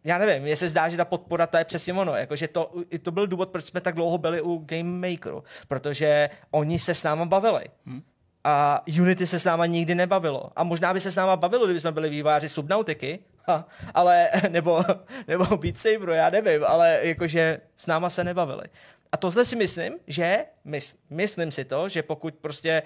já 0.08 0.18
nevím, 0.18 0.42
mně 0.42 0.56
se 0.56 0.68
zdá, 0.68 0.88
že 0.88 0.96
ta 0.96 1.04
podpora 1.04 1.46
to 1.46 1.56
je 1.56 1.64
přesně 1.64 1.92
ono, 1.92 2.16
jakože 2.16 2.48
to, 2.48 2.72
to 3.02 3.10
byl 3.10 3.26
důvod, 3.26 3.48
proč 3.48 3.64
jsme 3.64 3.80
tak 3.80 3.94
dlouho 3.94 4.18
byli 4.18 4.40
u 4.40 4.58
Game 4.66 5.08
Makeru, 5.10 5.44
protože 5.68 6.30
oni 6.50 6.78
se 6.78 6.94
s 6.94 7.02
náma 7.02 7.24
bavili. 7.24 7.64
Hmm. 7.86 8.02
A 8.44 8.82
Unity 9.00 9.26
se 9.26 9.38
s 9.38 9.44
náma 9.44 9.66
nikdy 9.66 9.94
nebavilo. 9.94 10.50
A 10.56 10.64
možná 10.64 10.94
by 10.94 11.00
se 11.00 11.10
s 11.10 11.16
náma 11.16 11.36
bavilo, 11.36 11.64
kdyby 11.64 11.80
jsme 11.80 11.92
byli 11.92 12.10
výváři 12.10 12.48
Subnautiky, 12.48 13.18
ha, 13.46 13.68
ale, 13.94 14.28
nebo, 14.48 14.84
nebo 15.28 15.56
Beat 15.56 15.78
Saber, 15.78 16.08
já 16.08 16.30
nevím, 16.30 16.64
ale 16.64 17.00
jakože 17.02 17.60
s 17.76 17.86
náma 17.86 18.10
se 18.10 18.24
nebavili. 18.24 18.64
A 19.12 19.16
tohle 19.16 19.44
si 19.44 19.56
myslím, 19.56 19.98
že 20.06 20.44
mys, 20.64 20.96
myslím 21.10 21.50
si 21.50 21.64
to, 21.64 21.88
že 21.88 22.02
pokud 22.02 22.34
prostě 22.34 22.82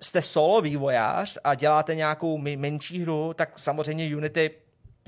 jste 0.00 0.22
solo 0.22 0.60
vývojář 0.60 1.38
a 1.44 1.54
děláte 1.54 1.94
nějakou 1.94 2.38
menší 2.38 3.02
hru, 3.02 3.34
tak 3.34 3.58
samozřejmě 3.58 4.16
Unity 4.16 4.50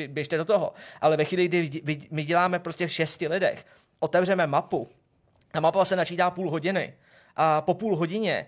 běžte 0.09 0.37
do 0.37 0.45
toho. 0.45 0.73
Ale 1.01 1.17
ve 1.17 1.25
chvíli, 1.25 1.49
kdy 1.49 1.99
my 2.11 2.25
děláme 2.25 2.59
prostě 2.59 2.87
v 2.87 2.93
šesti 2.93 3.29
lidech, 3.29 3.67
otevřeme 4.01 4.47
mapu 4.47 4.89
a 5.55 5.61
mapa 5.61 5.85
se 5.85 5.97
načítá 5.97 6.31
půl 6.31 6.51
hodiny 6.51 6.95
a 7.37 7.61
po 7.61 7.75
půl 7.75 7.97
hodině 7.97 8.47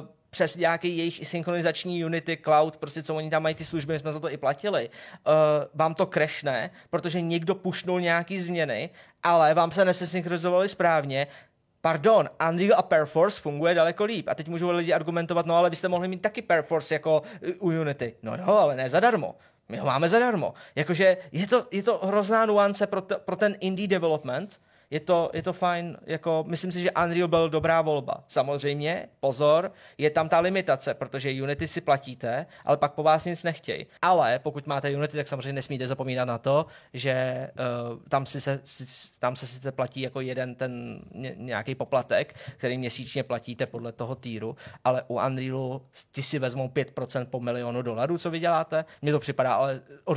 uh, 0.00 0.08
přes 0.30 0.56
nějaký 0.56 0.98
jejich 0.98 1.28
synchronizační 1.28 2.04
Unity 2.04 2.38
Cloud, 2.44 2.76
prostě 2.76 3.02
co 3.02 3.14
oni 3.14 3.30
tam 3.30 3.42
mají 3.42 3.54
ty 3.54 3.64
služby, 3.64 3.92
my 3.92 3.98
jsme 3.98 4.12
za 4.12 4.20
to 4.20 4.30
i 4.30 4.36
platili, 4.36 4.88
uh, 4.88 5.32
vám 5.74 5.94
to 5.94 6.06
crashne, 6.06 6.70
protože 6.90 7.20
někdo 7.20 7.54
pušnul 7.54 8.00
nějaký 8.00 8.40
změny, 8.40 8.90
ale 9.22 9.54
vám 9.54 9.70
se 9.70 9.84
nesynchronizovali 9.84 10.68
správně, 10.68 11.26
Pardon, 11.80 12.30
Unreal 12.48 12.78
a 12.78 12.82
Perforce 12.82 13.40
funguje 13.42 13.74
daleko 13.74 14.04
líp. 14.04 14.28
A 14.28 14.34
teď 14.34 14.48
můžou 14.48 14.70
lidi 14.70 14.92
argumentovat, 14.92 15.46
no 15.46 15.56
ale 15.56 15.70
vy 15.70 15.76
jste 15.76 15.88
mohli 15.88 16.08
mít 16.08 16.22
taky 16.22 16.42
Perforce 16.42 16.94
jako 16.94 17.22
u 17.58 17.66
Unity. 17.66 18.14
No 18.22 18.36
jo, 18.36 18.46
ale 18.46 18.76
ne 18.76 18.90
zadarmo. 18.90 19.34
My 19.68 19.78
ho 19.78 19.86
máme 19.86 20.08
zadarmo. 20.08 20.54
Jakože 20.74 21.16
je 21.32 21.46
to, 21.46 21.68
je 21.70 21.82
to 21.82 22.00
hrozná 22.02 22.46
nuance 22.46 22.86
pro, 22.86 23.00
t- 23.00 23.20
pro 23.20 23.36
ten 23.36 23.56
indie 23.60 23.88
development, 23.88 24.60
je 24.90 25.00
to, 25.00 25.30
je 25.32 25.42
to 25.42 25.52
fajn, 25.52 25.96
jako 26.06 26.44
myslím 26.48 26.72
si, 26.72 26.82
že 26.82 26.90
Unreal 26.90 27.28
byl 27.28 27.50
dobrá 27.50 27.82
volba. 27.82 28.24
Samozřejmě, 28.28 29.08
pozor, 29.20 29.72
je 29.98 30.10
tam 30.10 30.28
ta 30.28 30.38
limitace, 30.38 30.94
protože 30.94 31.42
Unity 31.42 31.68
si 31.68 31.80
platíte, 31.80 32.46
ale 32.64 32.76
pak 32.76 32.92
po 32.92 33.02
vás 33.02 33.24
nic 33.24 33.42
nechtějí. 33.42 33.86
Ale 34.02 34.38
pokud 34.38 34.66
máte 34.66 34.90
Unity, 34.96 35.16
tak 35.16 35.28
samozřejmě 35.28 35.52
nesmíte 35.52 35.86
zapomínat 35.86 36.28
na 36.28 36.38
to, 36.38 36.66
že 36.92 37.48
uh, 37.92 37.98
tam, 38.08 38.26
si 38.26 38.40
se, 38.40 38.60
si, 38.64 38.84
tam 39.18 39.36
se 39.36 39.46
sice 39.46 39.72
platí 39.72 40.00
jako 40.00 40.20
jeden 40.20 40.54
ten 40.54 41.00
nějaký 41.36 41.74
poplatek, 41.74 42.34
který 42.56 42.78
měsíčně 42.78 43.22
platíte 43.22 43.66
podle 43.66 43.92
toho 43.92 44.14
týru, 44.14 44.56
ale 44.84 45.02
u 45.08 45.20
Unrealu 45.26 45.82
ti 46.12 46.22
si 46.22 46.38
vezmou 46.38 46.68
5% 46.68 47.24
po 47.24 47.40
milionu 47.40 47.82
dolarů, 47.82 48.18
co 48.18 48.30
vyděláte. 48.30 48.84
Mně 49.02 49.12
to 49.12 49.20
připadá 49.20 49.54
ale 49.54 49.80
o 50.04 50.14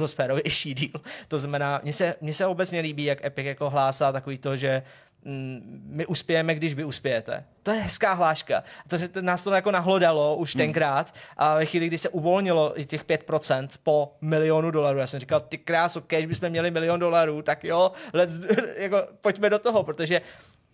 díl. 0.63 1.01
To 1.27 1.39
znamená, 1.39 1.79
mně 1.83 1.93
se, 1.93 2.15
mně 2.21 2.33
se 2.33 2.45
obecně 2.45 2.79
líbí, 2.79 3.03
jak 3.03 3.25
Epic 3.25 3.45
jako 3.45 3.69
hlásá 3.69 4.11
takový 4.11 4.37
to, 4.37 4.60
že 4.61 4.83
mm, 5.25 5.81
my 5.85 6.05
uspějeme, 6.05 6.55
když 6.55 6.73
vy 6.73 6.83
uspějete. 6.83 7.43
To 7.63 7.71
je 7.71 7.81
hezká 7.81 8.13
hláška. 8.13 8.63
Protože 8.87 9.07
to 9.07 9.21
nás 9.21 9.43
to 9.43 9.51
jako 9.51 9.71
nahlodalo 9.71 10.35
už 10.35 10.55
hmm. 10.55 10.57
tenkrát 10.57 11.13
a 11.37 11.57
ve 11.57 11.65
chvíli, 11.65 11.87
kdy 11.87 11.97
se 11.97 12.09
uvolnilo 12.09 12.73
těch 12.85 13.05
5% 13.05 13.67
po 13.83 14.13
milionu 14.21 14.71
dolarů, 14.71 14.99
já 14.99 15.07
jsem 15.07 15.19
říkal, 15.19 15.39
ty 15.39 15.57
kráso, 15.57 16.01
kež 16.01 16.25
bychom 16.25 16.49
měli 16.49 16.71
milion 16.71 16.99
dolarů, 16.99 17.41
tak 17.41 17.63
jo, 17.63 17.91
let's, 18.13 18.35
jako, 18.77 18.97
pojďme 19.21 19.49
do 19.49 19.59
toho, 19.59 19.83
protože 19.83 20.21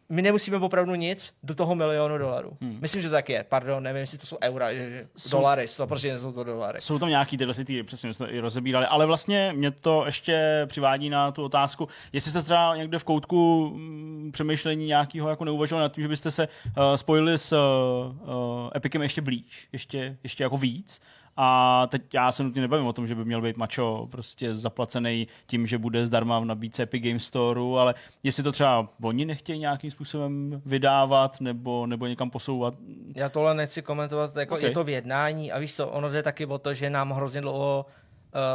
my 0.09 0.21
nemusíme 0.21 0.57
opravdu 0.57 0.95
nic 0.95 1.34
do 1.43 1.55
toho 1.55 1.75
milionu 1.75 2.17
dolarů. 2.17 2.57
Hmm. 2.61 2.77
Myslím, 2.81 3.01
že 3.01 3.09
to 3.09 3.13
tak 3.13 3.29
je. 3.29 3.45
Pardon, 3.49 3.84
nevím, 3.84 3.99
jestli 3.99 4.17
to 4.17 4.25
jsou 4.25 4.38
eura, 4.41 4.69
jsou, 5.17 5.38
dolary, 5.38 5.65
to 5.77 5.88
prostě 5.88 6.09
nejsou 6.09 6.31
to 6.31 6.43
dolary. 6.43 6.81
Jsou 6.81 6.99
tam 6.99 7.09
nějaký 7.09 7.38
tyhle 7.38 7.53
ty, 7.53 7.84
přesně 7.84 8.13
jsme 8.13 8.27
i 8.27 8.39
rozebírali, 8.39 8.85
ale 8.85 9.05
vlastně 9.05 9.53
mě 9.55 9.71
to 9.71 10.05
ještě 10.05 10.65
přivádí 10.65 11.09
na 11.09 11.31
tu 11.31 11.43
otázku, 11.43 11.88
jestli 12.13 12.31
jste 12.31 12.41
třeba 12.41 12.75
někde 12.75 12.99
v 12.99 13.03
koutku 13.03 13.71
mm, 13.73 14.29
přemýšlení 14.34 14.85
nějakého 14.85 15.29
jako 15.29 15.45
neuvažovali 15.45 15.84
nad 15.84 15.91
tím, 15.93 16.01
že 16.01 16.07
byste 16.07 16.31
se 16.31 16.47
uh, 16.47 16.95
spojili 16.95 17.38
s 17.38 17.53
uh, 17.53 18.69
Epicem 18.75 19.01
ještě 19.01 19.21
blíž, 19.21 19.67
ještě, 19.71 20.17
ještě 20.23 20.43
jako 20.43 20.57
víc 20.57 21.01
a 21.38 21.88
teď 21.88 22.14
já 22.14 22.31
se 22.31 22.43
nutně 22.43 22.61
nebavím 22.61 22.85
o 22.85 22.93
tom, 22.93 23.07
že 23.07 23.15
by 23.15 23.26
měl 23.26 23.41
být 23.41 23.57
mačo 23.57 24.07
prostě 24.11 24.53
zaplacený 24.53 25.27
tím, 25.47 25.68
že 25.68 25.77
bude 25.77 26.05
zdarma 26.05 26.39
v 26.39 26.45
nabídce 26.45 26.84
Epic 26.84 27.03
Game 27.03 27.19
Store, 27.19 27.61
ale 27.80 27.95
jestli 28.23 28.43
to 28.43 28.51
třeba 28.51 28.89
oni 29.01 29.26
nechtějí 29.26 29.59
nějakým 29.59 29.91
způsobem 29.91 30.61
vydávat 30.65 31.41
nebo, 31.41 31.88
nebo 31.88 32.07
někam 32.07 32.30
posouvat. 32.30 32.73
Já 33.15 33.30
tohle 33.30 33.53
nechci 33.53 33.81
komentovat, 33.81 34.35
jako 34.35 34.55
okay. 34.55 34.68
je 34.68 34.73
to 34.73 34.84
v 34.84 34.89
jednání 34.89 35.51
a 35.51 35.59
víš 35.59 35.73
co, 35.73 35.88
ono 35.88 36.09
jde 36.09 36.23
taky 36.23 36.45
o 36.45 36.57
to, 36.57 36.73
že 36.73 36.89
nám 36.89 37.11
hrozně 37.11 37.41
dlouho 37.41 37.85
uh, 37.88 38.06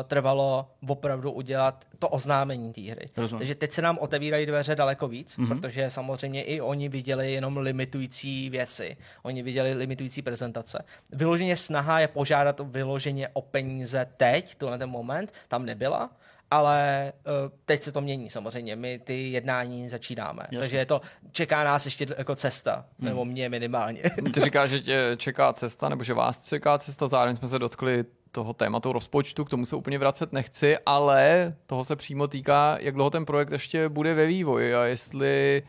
trvalo 0.05 0.71
opravdu 0.89 1.33
udělat 1.33 1.85
to 1.99 2.09
oznámení 2.09 2.73
té 2.73 2.81
hry. 2.81 3.07
Rozumím. 3.17 3.41
Takže 3.41 3.55
teď 3.55 3.73
se 3.73 3.83
nám 3.83 3.99
otevírají 3.99 4.47
dveře 4.47 4.75
daleko 4.75 5.09
víc, 5.09 5.39
mm-hmm. 5.39 5.49
protože 5.49 5.91
samozřejmě 5.91 6.43
i 6.43 6.61
oni 6.61 6.89
viděli 6.89 7.33
jenom 7.33 7.57
limitující 7.57 8.51
věci. 8.51 8.97
Oni 9.23 9.43
viděli 9.43 9.75
limitující 9.75 10.23
prezentace. 10.23 10.85
Vyloženě 11.11 11.57
snaha 11.57 12.01
je 12.01 12.09
požádat 12.09 12.61
vyloženě 12.61 13.29
o 13.33 13.43
peníze 13.43 14.07
teď, 14.17 14.55
tohle 14.55 14.79
ten 14.79 14.91
moment, 14.91 15.33
tam 15.49 15.67
nebyla 15.67 16.11
ale 16.51 17.13
uh, 17.27 17.59
teď 17.65 17.83
se 17.83 17.93
to 17.93 18.01
mění 18.01 18.31
samozřejmě. 18.31 18.77
My 18.77 18.99
ty 18.99 19.31
jednání 19.31 19.89
začínáme. 19.89 20.43
Jasně. 20.43 20.59
Takže 20.59 20.77
je 20.77 20.87
to, 20.87 21.01
čeká 21.31 21.65
nás 21.65 21.85
ještě 21.85 22.07
jako 22.19 22.37
cesta, 22.37 22.75
hmm. 22.99 23.09
nebo 23.09 23.25
mě 23.25 23.49
minimálně. 23.49 24.03
Ty 24.35 24.41
říkáš, 24.41 24.71
že 24.71 24.81
tě 24.81 25.11
čeká 25.17 25.53
cesta, 25.53 25.89
nebo 25.89 26.05
že 26.05 26.15
vás 26.15 26.49
čeká 26.49 26.79
cesta, 26.79 27.07
zároveň 27.07 27.37
jsme 27.37 27.49
se 27.49 27.59
dotkli 27.59 28.05
toho 28.33 28.53
tématu 28.53 28.93
rozpočtu, 28.93 29.45
k 29.45 29.51
tomu 29.51 29.67
se 29.67 29.77
úplně 29.77 29.99
vracet 29.99 30.33
nechci, 30.33 30.79
ale 30.87 31.55
toho 31.67 31.85
se 31.85 31.97
přímo 31.97 32.29
týká, 32.29 32.77
jak 32.81 32.95
dlouho 32.95 33.11
ten 33.11 33.25
projekt 33.25 33.53
ještě 33.53 33.89
bude 33.89 34.15
ve 34.15 34.27
vývoji 34.27 34.75
a 34.75 34.85
jestli 34.85 35.63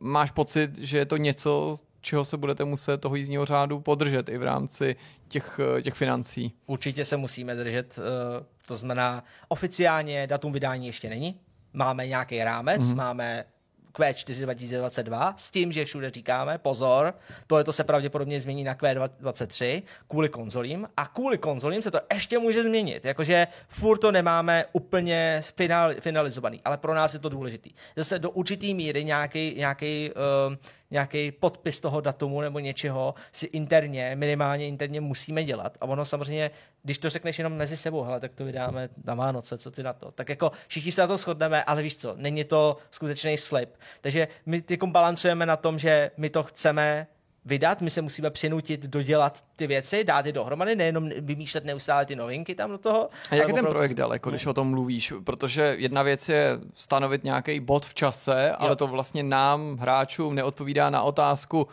máš 0.00 0.30
pocit, 0.30 0.78
že 0.78 0.98
je 0.98 1.06
to 1.06 1.16
něco, 1.16 1.76
čeho 2.00 2.24
se 2.24 2.36
budete 2.36 2.64
muset 2.64 3.00
toho 3.00 3.16
jízdního 3.16 3.44
řádu 3.44 3.80
podržet 3.80 4.28
i 4.28 4.38
v 4.38 4.42
rámci 4.42 4.96
těch, 5.28 5.60
těch 5.82 5.94
financí. 5.94 6.52
Určitě 6.66 7.04
se 7.04 7.16
musíme 7.16 7.54
držet, 7.54 7.98
eh, 7.98 8.44
to 8.66 8.76
znamená 8.76 9.24
oficiálně 9.48 10.26
datum 10.26 10.52
vydání 10.52 10.86
ještě 10.86 11.08
není, 11.08 11.40
máme 11.72 12.06
nějaký 12.06 12.44
rámec, 12.44 12.82
mm-hmm. 12.82 12.96
máme 12.96 13.44
Q4 13.92 14.42
2022 14.42 15.34
s 15.36 15.50
tím, 15.50 15.72
že 15.72 15.84
všude 15.84 16.10
říkáme, 16.10 16.58
pozor, 16.58 17.14
tohle 17.46 17.64
to 17.64 17.72
se 17.72 17.84
pravděpodobně 17.84 18.40
změní 18.40 18.64
na 18.64 18.74
Q23 18.74 19.82
kvůli 20.08 20.28
konzolím 20.28 20.88
a 20.96 21.06
kvůli 21.06 21.38
konzolím 21.38 21.82
se 21.82 21.90
to 21.90 21.98
ještě 22.14 22.38
může 22.38 22.62
změnit, 22.62 23.04
jakože 23.04 23.46
furt 23.68 23.98
to 23.98 24.12
nemáme 24.12 24.64
úplně 24.72 25.40
final, 25.56 25.94
finalizovaný, 26.00 26.60
ale 26.64 26.76
pro 26.76 26.94
nás 26.94 27.14
je 27.14 27.20
to 27.20 27.28
důležitý. 27.28 27.70
Zase 27.96 28.18
do 28.18 28.30
určitý 28.30 28.74
míry 28.74 29.04
nějaký, 29.04 29.54
nějaký 29.56 30.10
uh, 30.48 30.56
nějaký 30.90 31.32
podpis 31.32 31.80
toho 31.80 32.00
datumu 32.00 32.40
nebo 32.40 32.58
něčeho 32.58 33.14
si 33.32 33.46
interně, 33.46 34.12
minimálně 34.14 34.68
interně 34.68 35.00
musíme 35.00 35.44
dělat. 35.44 35.78
A 35.80 35.86
ono 35.86 36.04
samozřejmě, 36.04 36.50
když 36.82 36.98
to 36.98 37.10
řekneš 37.10 37.38
jenom 37.38 37.52
mezi 37.52 37.76
sebou, 37.76 38.02
hele, 38.02 38.20
tak 38.20 38.34
to 38.34 38.44
vydáme 38.44 38.88
na 39.04 39.14
Vánoce, 39.14 39.58
co 39.58 39.70
ty 39.70 39.82
na 39.82 39.92
to. 39.92 40.10
Tak 40.10 40.28
jako 40.28 40.52
všichni 40.68 40.92
se 40.92 41.00
na 41.00 41.06
to 41.06 41.16
shodneme, 41.16 41.64
ale 41.64 41.82
víš 41.82 41.96
co, 41.96 42.14
není 42.16 42.44
to 42.44 42.76
skutečný 42.90 43.38
slib. 43.38 43.70
Takže 44.00 44.28
my 44.46 44.62
jako 44.70 44.86
balancujeme 44.86 45.46
na 45.46 45.56
tom, 45.56 45.78
že 45.78 46.10
my 46.16 46.30
to 46.30 46.42
chceme 46.42 47.06
vydat, 47.44 47.80
my 47.80 47.90
se 47.90 48.02
musíme 48.02 48.30
přinutit 48.30 48.86
dodělat 48.86 49.44
ty 49.56 49.66
věci, 49.66 50.04
dát 50.04 50.26
je 50.26 50.32
dohromady, 50.32 50.76
nejenom 50.76 51.10
vymýšlet 51.20 51.64
neustále 51.64 52.06
ty 52.06 52.16
novinky 52.16 52.54
tam 52.54 52.70
do 52.70 52.78
toho. 52.78 53.10
A 53.30 53.34
jak 53.34 53.48
je 53.48 53.54
ten 53.54 53.66
projekt 53.66 53.94
daleko, 53.94 54.30
když 54.30 54.46
o 54.46 54.54
tom 54.54 54.70
mluvíš? 54.70 55.12
Protože 55.24 55.74
jedna 55.78 56.02
věc 56.02 56.28
je 56.28 56.58
stanovit 56.74 57.24
nějaký 57.24 57.60
bod 57.60 57.86
v 57.86 57.94
čase, 57.94 58.46
jo. 58.48 58.56
ale 58.58 58.76
to 58.76 58.86
vlastně 58.86 59.22
nám, 59.22 59.76
hráčům, 59.76 60.34
neodpovídá 60.34 60.90
na 60.90 61.02
otázku, 61.02 61.68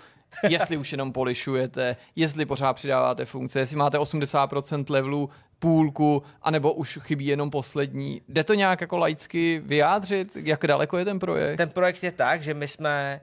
jestli 0.49 0.77
už 0.77 0.91
jenom 0.91 1.13
polišujete, 1.13 1.95
jestli 2.15 2.45
pořád 2.45 2.73
přidáváte 2.73 3.25
funkce, 3.25 3.59
jestli 3.59 3.77
máte 3.77 3.97
80% 3.97 4.85
levelů, 4.89 5.29
půlku, 5.59 6.23
anebo 6.41 6.73
už 6.73 6.99
chybí 7.01 7.25
jenom 7.25 7.49
poslední. 7.49 8.21
Jde 8.29 8.43
to 8.43 8.53
nějak 8.53 8.81
jako 8.81 8.97
laicky 8.97 9.61
vyjádřit, 9.65 10.37
jak 10.43 10.67
daleko 10.67 10.97
je 10.97 11.05
ten 11.05 11.19
projekt? 11.19 11.57
Ten 11.57 11.69
projekt 11.69 12.03
je 12.03 12.11
tak, 12.11 12.43
že 12.43 12.53
my 12.53 12.67
jsme 12.67 13.21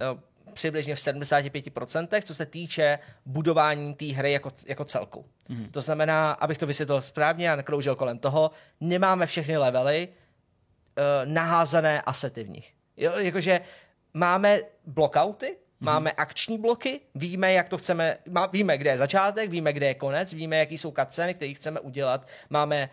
no, 0.00 0.18
přibližně 0.56 0.94
v 0.94 0.98
75%, 0.98 2.22
co 2.22 2.34
se 2.34 2.46
týče 2.46 2.98
budování 3.26 3.94
té 3.94 4.04
hry 4.04 4.32
jako, 4.32 4.50
jako 4.66 4.84
celku. 4.84 5.24
Mm-hmm. 5.50 5.70
To 5.70 5.80
znamená, 5.80 6.32
abych 6.32 6.58
to 6.58 6.66
vysvětlil 6.66 7.00
správně 7.00 7.52
a 7.52 7.56
nekroužil 7.56 7.94
kolem 7.94 8.18
toho, 8.18 8.50
nemáme 8.80 9.26
všechny 9.26 9.56
levely 9.56 10.08
uh, 10.08 11.32
naházané 11.32 12.02
asety 12.02 12.44
v 12.44 12.48
nich. 12.48 12.72
Jo, 12.96 13.12
jakože 13.18 13.60
máme 14.14 14.60
blockouty, 14.86 15.56
Mm-hmm. 15.80 15.84
Máme 15.84 16.12
akční 16.12 16.58
bloky, 16.58 17.00
víme, 17.14 17.52
jak 17.52 17.68
to 17.68 17.78
chceme, 17.78 18.18
má, 18.28 18.46
víme, 18.46 18.78
kde 18.78 18.90
je 18.90 18.98
začátek, 18.98 19.50
víme, 19.50 19.72
kde 19.72 19.86
je 19.86 19.94
konec, 19.94 20.34
víme, 20.34 20.56
jaký 20.56 20.78
jsou 20.78 20.92
cutscény, 21.00 21.34
které 21.34 21.54
chceme 21.54 21.80
udělat, 21.80 22.26
máme 22.50 22.90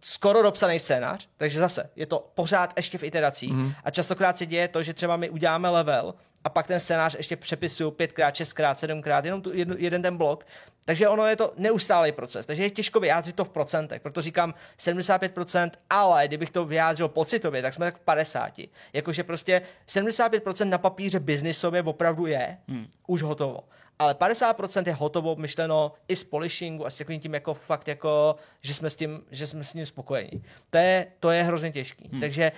skoro 0.00 0.42
dopsaný 0.42 0.78
scénář, 0.78 1.28
takže 1.36 1.58
zase 1.58 1.90
je 1.96 2.06
to 2.06 2.30
pořád 2.34 2.72
ještě 2.76 2.98
v 2.98 3.02
iteracích 3.02 3.52
mm-hmm. 3.52 3.74
a 3.84 3.90
častokrát 3.90 4.38
se 4.38 4.46
děje 4.46 4.68
to, 4.68 4.82
že 4.82 4.94
třeba 4.94 5.16
my 5.16 5.30
uděláme 5.30 5.68
level 5.68 6.14
a 6.44 6.48
pak 6.48 6.66
ten 6.66 6.80
scénář 6.80 7.14
ještě 7.14 7.36
přepisuju 7.36 7.90
pětkrát, 7.90 8.34
šestkrát, 8.34 8.78
sedmkrát, 8.78 9.24
jenom 9.24 9.42
tu 9.42 9.56
jednu, 9.56 9.74
jeden 9.78 10.02
ten 10.02 10.16
blok. 10.16 10.46
Takže 10.84 11.08
ono 11.08 11.26
je 11.26 11.36
to 11.36 11.52
neustálý 11.56 12.12
proces. 12.12 12.46
Takže 12.46 12.62
je 12.62 12.70
těžko 12.70 13.00
vyjádřit 13.00 13.36
to 13.36 13.44
v 13.44 13.50
procentech. 13.50 14.02
Proto 14.02 14.20
říkám 14.20 14.54
75%, 14.78 15.70
ale 15.90 16.28
kdybych 16.28 16.50
to 16.50 16.64
vyjádřil 16.64 17.08
pocitově, 17.08 17.62
tak 17.62 17.74
jsme 17.74 17.86
tak 17.86 17.96
v 17.96 18.00
50. 18.00 18.52
Jakože 18.92 19.24
prostě 19.24 19.62
75% 19.88 20.68
na 20.68 20.78
papíře 20.78 21.20
biznisově 21.20 21.82
opravdu 21.82 22.26
je 22.26 22.58
hmm. 22.68 22.86
už 23.06 23.22
hotovo. 23.22 23.60
Ale 24.02 24.14
50% 24.14 24.86
je 24.86 24.94
hotovo 24.94 25.36
myšleno 25.36 25.92
i 26.08 26.16
z 26.16 26.24
polishingu 26.24 26.86
a 26.86 26.90
s 26.90 26.98
takovým 26.98 27.20
tím 27.20 27.34
jako 27.34 27.54
fakt 27.54 27.88
jako, 27.88 28.36
že 28.60 28.74
jsme 28.74 28.90
s 28.90 28.96
tím, 28.96 29.22
že 29.30 29.46
jsme 29.46 29.64
s 29.64 29.72
tím 29.72 29.86
spokojení. 29.86 30.42
To 30.70 30.78
je, 30.78 31.06
to 31.20 31.30
je 31.30 31.42
hrozně 31.42 31.72
těžký. 31.72 32.08
Hmm. 32.12 32.20
Takže 32.20 32.52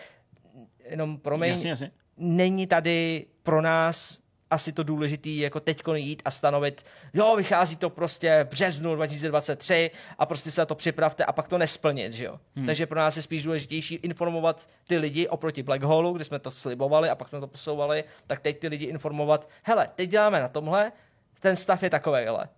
jenom 0.85 1.19
promiň, 1.19 1.51
jasně, 1.51 1.71
jasně 1.71 1.91
není 2.17 2.67
tady 2.67 3.27
pro 3.43 3.63
nás 3.63 4.25
asi 4.51 4.73
to 4.73 4.83
důležitý 4.83 5.39
jako 5.39 5.61
teď 5.61 5.83
jít 5.95 6.23
a 6.25 6.31
stanovit, 6.31 6.85
jo, 7.15 7.37
vychází 7.37 7.77
to 7.77 7.91
prostě 7.91 8.45
v 8.45 8.49
březnu 8.49 8.95
2023 8.95 9.91
a 10.19 10.27
prostě 10.27 10.51
se 10.51 10.61
na 10.61 10.67
to 10.67 10.75
připravte 10.75 11.25
a 11.25 11.33
pak 11.33 11.49
to 11.49 11.59
nesplnit, 11.59 12.13
že 12.13 12.25
jo. 12.25 12.41
Hmm. 12.57 12.67
Takže 12.67 12.87
pro 12.87 12.99
nás 12.99 13.17
je 13.17 13.23
spíš 13.23 13.43
důležitější 13.43 13.95
informovat 13.95 14.69
ty 14.87 14.99
lidi 14.99 15.29
oproti 15.29 15.63
Black 15.63 15.83
Hole, 15.83 16.13
kde 16.13 16.25
jsme 16.25 16.39
to 16.39 16.51
slibovali 16.51 17.11
a 17.11 17.15
pak 17.15 17.29
jsme 17.29 17.41
to 17.41 17.47
posouvali, 17.47 18.05
tak 18.27 18.41
teď 18.41 18.59
ty 18.59 18.69
lidi 18.69 18.85
informovat, 18.85 19.49
hele, 19.63 19.89
teď 19.95 20.11
děláme 20.11 20.41
na 20.41 20.49
tomhle, 20.49 20.93
ten 21.41 21.57
stav 21.57 21.83
je 21.83 21.91
takový, 21.91 22.27
ale 22.27 22.49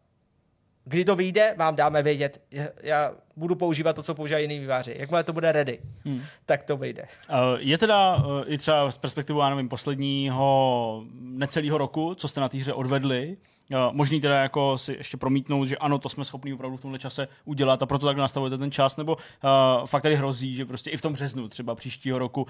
kdy 0.85 1.05
to 1.05 1.17
vyjde, 1.17 1.55
vám 1.57 1.77
dáme 1.77 2.03
vědět. 2.03 2.43
Já 2.83 3.15
budu 3.37 3.55
používat 3.55 3.93
to, 3.93 4.03
co 4.03 4.15
používají 4.15 4.45
jiný 4.45 4.59
výváři. 4.59 4.95
Jakmile 4.99 5.25
to 5.25 5.33
bude 5.33 5.53
ready, 5.53 5.79
hmm. 6.05 6.23
tak 6.47 6.63
to 6.63 6.77
vyjde. 6.77 7.03
Uh, 7.03 7.37
je 7.59 7.79
teda 7.79 8.17
uh, 8.17 8.23
i 8.47 8.59
třeba 8.59 8.91
z 8.91 8.99
perspektivy, 8.99 9.39
já 9.39 9.51
nevím, 9.51 9.69
posledního 9.69 11.05
necelého 11.21 11.79
roku, 11.79 12.15
co 12.15 12.29
jste 12.29 12.41
na 12.41 12.49
té 12.49 12.59
hře 12.59 12.73
odvedli, 12.73 13.37
možný 13.91 14.21
teda 14.21 14.43
jako 14.43 14.79
si 14.79 14.93
ještě 14.93 15.17
promítnout, 15.17 15.65
že 15.65 15.77
ano, 15.77 15.99
to 15.99 16.09
jsme 16.09 16.25
schopni 16.25 16.55
opravdu 16.55 16.77
v 16.77 16.81
tomhle 16.81 16.99
čase 16.99 17.29
udělat 17.45 17.83
a 17.83 17.87
proto 17.87 18.07
tak 18.07 18.17
nastavujete 18.17 18.59
ten 18.59 18.71
čas, 18.71 18.97
nebo 18.97 19.15
uh, 19.15 19.87
fakt 19.87 20.03
tady 20.03 20.17
hrozí, 20.17 20.55
že 20.55 20.65
prostě 20.65 20.91
i 20.91 20.97
v 20.97 21.03
tom 21.03 21.13
březnu 21.13 21.49
třeba 21.49 21.75
příštího 21.75 22.19
roku 22.19 22.43
uh, 22.43 22.49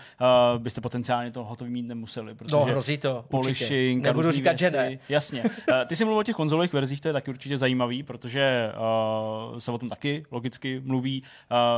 byste 0.63 0.81
potenciálně 0.81 1.31
to 1.31 1.45
hotový 1.45 1.71
mít 1.71 1.89
nemuseli. 1.89 2.35
Protože 2.35 2.57
no, 2.57 2.65
hrozí 2.65 2.99
to. 2.99 3.25
Polishing, 3.29 4.05
Nebudu 4.05 4.33
říkat, 4.33 4.61
věci, 4.61 4.65
že 4.65 4.71
ne. 4.71 4.99
Jasně. 5.09 5.43
Uh, 5.43 5.49
ty 5.87 5.97
jsi 5.97 6.05
mluvil 6.05 6.21
o 6.21 6.23
těch 6.23 6.37
konzolových 6.37 6.73
verzích, 6.73 7.01
to 7.01 7.09
je 7.09 7.13
taky 7.13 7.31
určitě 7.31 7.59
zajímavý, 7.59 8.03
protože 8.03 8.73
uh, 9.53 9.59
se 9.59 9.73
o 9.73 9.79
tom 9.79 9.89
taky 9.89 10.27
logicky 10.31 10.76
mluví. 10.85 11.23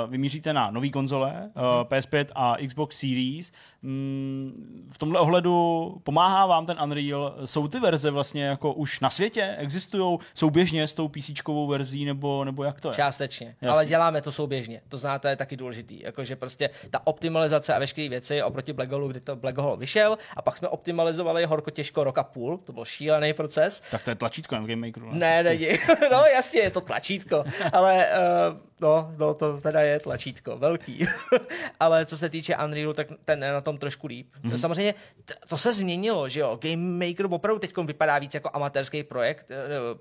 Uh, 0.04 0.10
vymíříte 0.10 0.52
na 0.52 0.70
nový 0.70 0.90
konzole, 0.90 1.50
uh, 1.54 1.62
PS5 1.62 2.26
a 2.34 2.56
Xbox 2.66 2.98
Series. 2.98 3.52
Mm, 3.82 4.88
v 4.92 4.98
tomhle 4.98 5.20
ohledu 5.20 5.94
pomáhá 6.02 6.46
vám 6.46 6.66
ten 6.66 6.76
Unreal? 6.82 7.36
Jsou 7.44 7.68
ty 7.68 7.80
verze 7.80 8.10
vlastně 8.10 8.44
jako 8.44 8.72
už 8.72 9.00
na 9.00 9.10
světě? 9.10 9.56
existují 9.59 10.18
souběžně 10.34 10.88
s 10.88 10.94
tou 10.94 11.09
PC 11.09 11.30
verzí, 11.68 12.05
nebo, 12.05 12.44
nebo 12.44 12.64
jak 12.64 12.80
to 12.80 12.88
je? 12.88 12.94
Částečně, 12.94 13.46
Jasně. 13.46 13.68
ale 13.68 13.86
děláme 13.86 14.22
to 14.22 14.32
souběžně. 14.32 14.80
To 14.88 14.96
znáte, 14.96 15.22
to 15.22 15.28
je 15.28 15.36
taky 15.36 15.56
důležitý. 15.56 16.00
Jakože 16.00 16.36
prostě 16.36 16.70
ta 16.90 17.06
optimalizace 17.06 17.74
a 17.74 17.78
veškeré 17.78 18.09
věci 18.09 18.42
oproti 18.42 18.72
Black 18.72 18.90
Hole, 18.90 19.09
kdy 19.09 19.20
to 19.20 19.36
Black 19.36 19.59
Hole 19.59 19.76
vyšel 19.76 20.18
a 20.36 20.42
pak 20.42 20.56
jsme 20.56 20.68
optimalizovali 20.68 21.44
horko 21.44 21.70
těžko 21.70 22.05
roka 22.05 22.22
půl, 22.22 22.59
to 22.59 22.72
byl 22.72 22.84
šílený 22.84 23.32
proces. 23.32 23.82
Tak 23.90 24.05
to 24.05 24.10
je 24.10 24.16
tlačítko 24.16 24.55
na 24.55 24.60
Game 24.60 24.76
Makeru. 24.76 25.09
Ne, 25.12 25.42
ne, 25.42 25.59
ne 25.59 25.78
no 26.12 26.24
jasně, 26.34 26.60
je 26.60 26.70
to 26.70 26.80
tlačítko, 26.80 27.44
ale 27.72 28.06
uh, 28.50 28.68
No, 28.80 29.14
no, 29.18 29.34
to 29.34 29.60
teda 29.60 29.80
je 29.80 30.00
tlačítko, 30.00 30.59
velký. 30.59 31.06
Ale 31.80 32.06
co 32.06 32.16
se 32.16 32.28
týče 32.28 32.56
Unrealu, 32.64 32.92
tak 32.92 33.06
ten 33.24 33.40
na 33.40 33.60
tom 33.68 33.78
trošku 33.78 34.06
líp. 34.06 34.34
Mm-hmm. 34.44 34.56
Samozřejmě 34.56 34.94
t- 35.24 35.34
to 35.48 35.58
se 35.58 35.72
změnilo, 35.72 36.28
že 36.28 36.40
jo. 36.40 36.58
Game 36.62 37.06
Maker 37.06 37.26
opravdu 37.30 37.58
teď 37.58 37.76
vypadá 37.76 38.18
víc 38.18 38.34
jako 38.34 38.50
amatérský 38.52 39.02
projekt, 39.02 39.46
eh, 39.50 39.56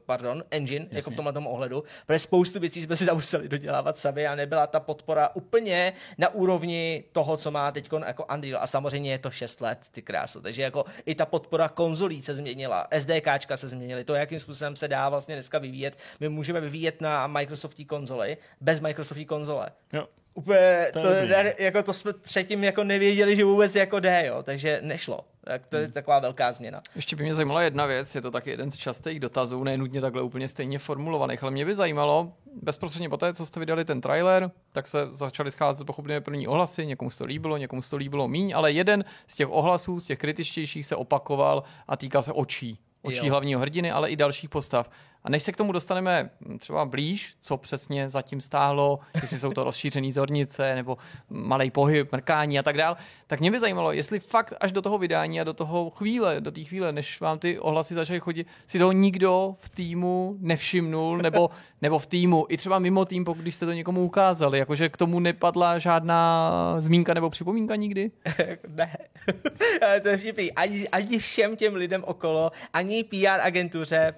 pardon, 0.06 0.44
engine, 0.52 0.86
Jasně. 0.86 0.98
jako 0.98 1.12
v 1.12 1.16
tomhle 1.16 1.34
tom 1.34 1.48
ohledu, 1.48 1.84
protože 2.06 2.20
spoustu 2.20 2.60
věcí 2.60 2.82
jsme 2.82 2.96
si 2.96 3.06
tam 3.06 3.16
museli 3.16 3.50
dodělávat 3.50 3.98
sami 3.98 4.28
a 4.28 4.36
nebyla 4.36 4.68
ta 4.68 4.80
podpora 4.80 5.30
úplně 5.34 5.94
na 6.18 6.30
úrovni 6.30 7.04
toho, 7.12 7.38
co 7.38 7.52
má 7.52 7.72
teď 7.72 7.90
jako 8.06 8.26
Unreal. 8.34 8.64
A 8.64 8.68
samozřejmě 8.68 9.12
je 9.12 9.18
to 9.18 9.32
6 9.32 9.62
let, 9.62 9.80
ty 9.92 10.02
krásy. 10.02 10.42
Takže 10.42 10.62
jako 10.62 10.86
i 11.06 11.16
ta 11.16 11.26
podpora 11.26 11.70
konzolí 11.70 12.22
se 12.22 12.36
změnila, 12.36 12.88
SDKčka 13.00 13.58
se 13.58 13.68
změnily, 13.68 14.04
to, 14.04 14.16
jakým 14.16 14.40
způsobem 14.40 14.76
se 14.76 14.88
dá 14.88 15.10
vlastně 15.10 15.36
dneska 15.36 15.60
vyvíjet. 15.60 15.98
My 16.20 16.30
můžeme 16.30 16.62
vyvíjet 16.62 17.02
na 17.02 17.28
Microsoftí 17.28 17.86
konzoli, 17.86 18.38
bez 18.62 18.80
Microsoftové 18.80 19.26
konzole. 19.26 19.70
Jo. 19.94 20.08
Úplně, 20.38 20.88
to, 20.94 21.02
to, 21.02 21.10
ne, 21.10 21.54
jako 21.60 21.84
to 21.84 21.94
jsme 21.94 22.14
třetím 22.14 22.64
jako 22.64 22.84
nevěděli, 22.84 23.36
že 23.36 23.46
vůbec 23.46 23.76
jako 23.76 24.00
jde, 24.00 24.24
jo, 24.28 24.44
takže 24.44 24.80
nešlo. 24.82 25.20
Tak 25.44 25.68
to 25.68 25.76
je 25.76 25.84
hmm. 25.84 25.92
taková 25.92 26.20
velká 26.20 26.52
změna. 26.52 26.82
Ještě 26.96 27.16
by 27.16 27.24
mě 27.24 27.34
zajímala 27.34 27.62
jedna 27.62 27.86
věc, 27.86 28.16
je 28.16 28.22
to 28.22 28.32
taky 28.32 28.50
jeden 28.50 28.72
z 28.72 28.76
častých 28.76 29.20
dotazů, 29.20 29.64
nenutně 29.64 30.02
takhle 30.02 30.22
úplně 30.22 30.48
stejně 30.48 30.80
formulovaných, 30.80 31.44
ale 31.44 31.52
mě 31.52 31.66
by 31.66 31.76
zajímalo, 31.76 32.34
bezprostředně 32.62 33.10
po 33.10 33.18
té, 33.18 33.34
co 33.34 33.46
jste 33.46 33.60
vydali 33.60 33.86
ten 33.86 34.02
trailer, 34.02 34.52
tak 34.72 34.88
se 34.88 35.08
začaly 35.12 35.52
scházet 35.52 35.88
pochopně 35.88 36.22
první 36.22 36.48
ohlasy, 36.48 36.86
někomu 36.86 37.10
se 37.10 37.18
to 37.18 37.26
líbilo, 37.26 37.58
někomu 37.58 37.82
se 37.82 37.90
to 37.90 37.98
líbilo 37.98 38.28
míň, 38.28 38.54
ale 38.56 38.72
jeden 38.72 39.06
z 39.28 39.36
těch 39.36 39.48
ohlasů, 39.50 40.00
z 40.00 40.06
těch 40.06 40.20
kritičtějších 40.20 40.86
se 40.86 40.96
opakoval 40.96 41.64
a 41.88 41.98
týkal 41.98 42.24
se 42.24 42.32
očí. 42.34 42.80
Očí 43.02 43.26
jo. 43.26 43.32
hlavního 43.32 43.60
hrdiny, 43.60 43.92
ale 43.92 44.10
i 44.10 44.16
dalších 44.16 44.50
postav. 44.50 44.90
A 45.28 45.30
než 45.30 45.44
se 45.44 45.52
k 45.52 45.58
tomu 45.58 45.72
dostaneme 45.72 46.30
třeba 46.60 46.86
blíž, 46.86 47.36
co 47.40 47.58
přesně 47.58 48.10
zatím 48.10 48.42
stáhlo, 48.42 49.00
jestli 49.22 49.38
jsou 49.38 49.54
to 49.54 49.64
rozšířené 49.64 50.12
zornice 50.12 50.76
nebo 50.76 50.98
malý 51.30 51.72
pohyb, 51.72 52.12
mrkání 52.12 52.60
a 52.60 52.64
tak 52.64 52.78
dál, 52.78 52.98
tak 53.28 53.40
mě 53.40 53.52
by 53.52 53.60
zajímalo, 53.60 53.92
jestli 53.92 54.20
fakt 54.20 54.54
až 54.60 54.72
do 54.72 54.82
toho 54.82 54.98
vydání 54.98 55.42
a 55.42 55.44
do 55.44 55.54
toho 55.54 55.90
chvíle, 55.90 56.42
do 56.42 56.52
té 56.52 56.64
chvíle, 56.64 56.92
než 56.92 57.20
vám 57.20 57.40
ty 57.40 57.60
ohlasy 57.60 57.94
začaly 57.94 58.20
chodit, 58.20 58.48
si 58.68 58.80
toho 58.80 58.92
nikdo 58.92 59.56
v 59.60 59.70
týmu 59.70 60.38
nevšimnul, 60.40 61.18
nebo, 61.22 61.50
nebo 61.82 62.00
v 62.00 62.08
týmu, 62.08 62.46
i 62.50 62.58
třeba 62.58 62.80
mimo 62.80 63.06
tým, 63.06 63.26
pokud 63.26 63.48
jste 63.48 63.66
to 63.66 63.74
někomu 63.74 64.04
ukázali, 64.04 64.60
jakože 64.60 64.90
k 64.90 64.98
tomu 64.98 65.20
nepadla 65.20 65.80
žádná 65.80 66.52
zmínka 66.80 67.14
nebo 67.14 67.30
připomínka 67.30 67.76
nikdy? 67.76 68.12
ne. 68.68 68.98
to 70.02 70.10
je 70.10 70.18
vtipný. 70.18 70.52
Ani, 70.52 70.90
ani 70.90 71.20
všem 71.20 71.56
těm 71.56 71.76
lidem 71.76 72.04
okolo, 72.04 72.52
ani 72.74 73.04
PR 73.04 73.42
agentuře, 73.42 74.14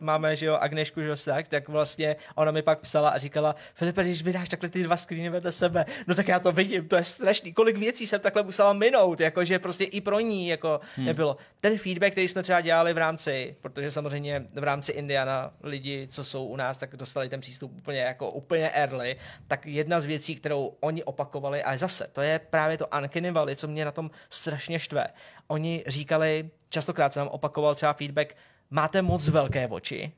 máme 0.00 0.36
že 0.36 0.46
jo, 0.46 0.58
Agnešku, 0.60 1.00
že 1.00 1.24
tak, 1.24 1.48
tak 1.48 1.68
vlastně 1.68 2.16
ona 2.34 2.50
mi 2.50 2.62
pak 2.62 2.80
psala 2.80 3.10
a 3.10 3.18
říkala, 3.18 3.54
Filipe, 3.74 4.02
když 4.02 4.22
mi 4.22 4.32
dáš 4.32 4.48
takhle 4.48 4.68
ty 4.68 4.82
dva 4.82 4.96
screeny 4.96 5.30
vedle 5.30 5.52
sebe, 5.52 5.84
no 6.06 6.14
tak 6.14 6.28
já 6.28 6.40
to 6.40 6.52
vidím, 6.52 6.88
to 6.88 6.96
je 6.96 7.04
strašný, 7.04 7.52
kolik 7.52 7.76
věcí 7.76 8.06
jsem 8.06 8.20
takhle 8.20 8.39
musela 8.42 8.72
minout, 8.72 9.20
jakože 9.20 9.58
prostě 9.58 9.84
i 9.84 10.00
pro 10.00 10.20
ní 10.20 10.48
jako 10.48 10.80
hmm. 10.96 11.06
nebylo. 11.06 11.36
Ten 11.60 11.78
feedback, 11.78 12.12
který 12.12 12.28
jsme 12.28 12.42
třeba 12.42 12.60
dělali 12.60 12.92
v 12.92 12.98
rámci, 12.98 13.56
protože 13.60 13.90
samozřejmě 13.90 14.46
v 14.54 14.64
rámci 14.64 14.92
Indiana 14.92 15.52
lidi, 15.62 16.06
co 16.10 16.24
jsou 16.24 16.46
u 16.46 16.56
nás, 16.56 16.78
tak 16.78 16.96
dostali 16.96 17.28
ten 17.28 17.40
přístup 17.40 17.72
úplně 17.76 18.00
jako 18.00 18.30
úplně 18.30 18.70
early, 18.70 19.16
tak 19.48 19.66
jedna 19.66 20.00
z 20.00 20.04
věcí, 20.04 20.34
kterou 20.34 20.76
oni 20.80 21.04
opakovali, 21.04 21.62
a 21.62 21.76
zase, 21.76 22.08
to 22.12 22.20
je 22.20 22.38
právě 22.38 22.78
to 22.78 22.86
Uncanny 22.86 23.30
Valley, 23.30 23.56
co 23.56 23.68
mě 23.68 23.84
na 23.84 23.92
tom 23.92 24.10
strašně 24.30 24.78
štve. 24.78 25.06
Oni 25.46 25.84
říkali, 25.86 26.50
častokrát 26.68 27.12
jsem 27.12 27.28
opakoval 27.28 27.74
třeba 27.74 27.92
feedback, 27.92 28.36
máte 28.70 29.02
moc 29.02 29.28
velké 29.28 29.68
oči, 29.68 30.12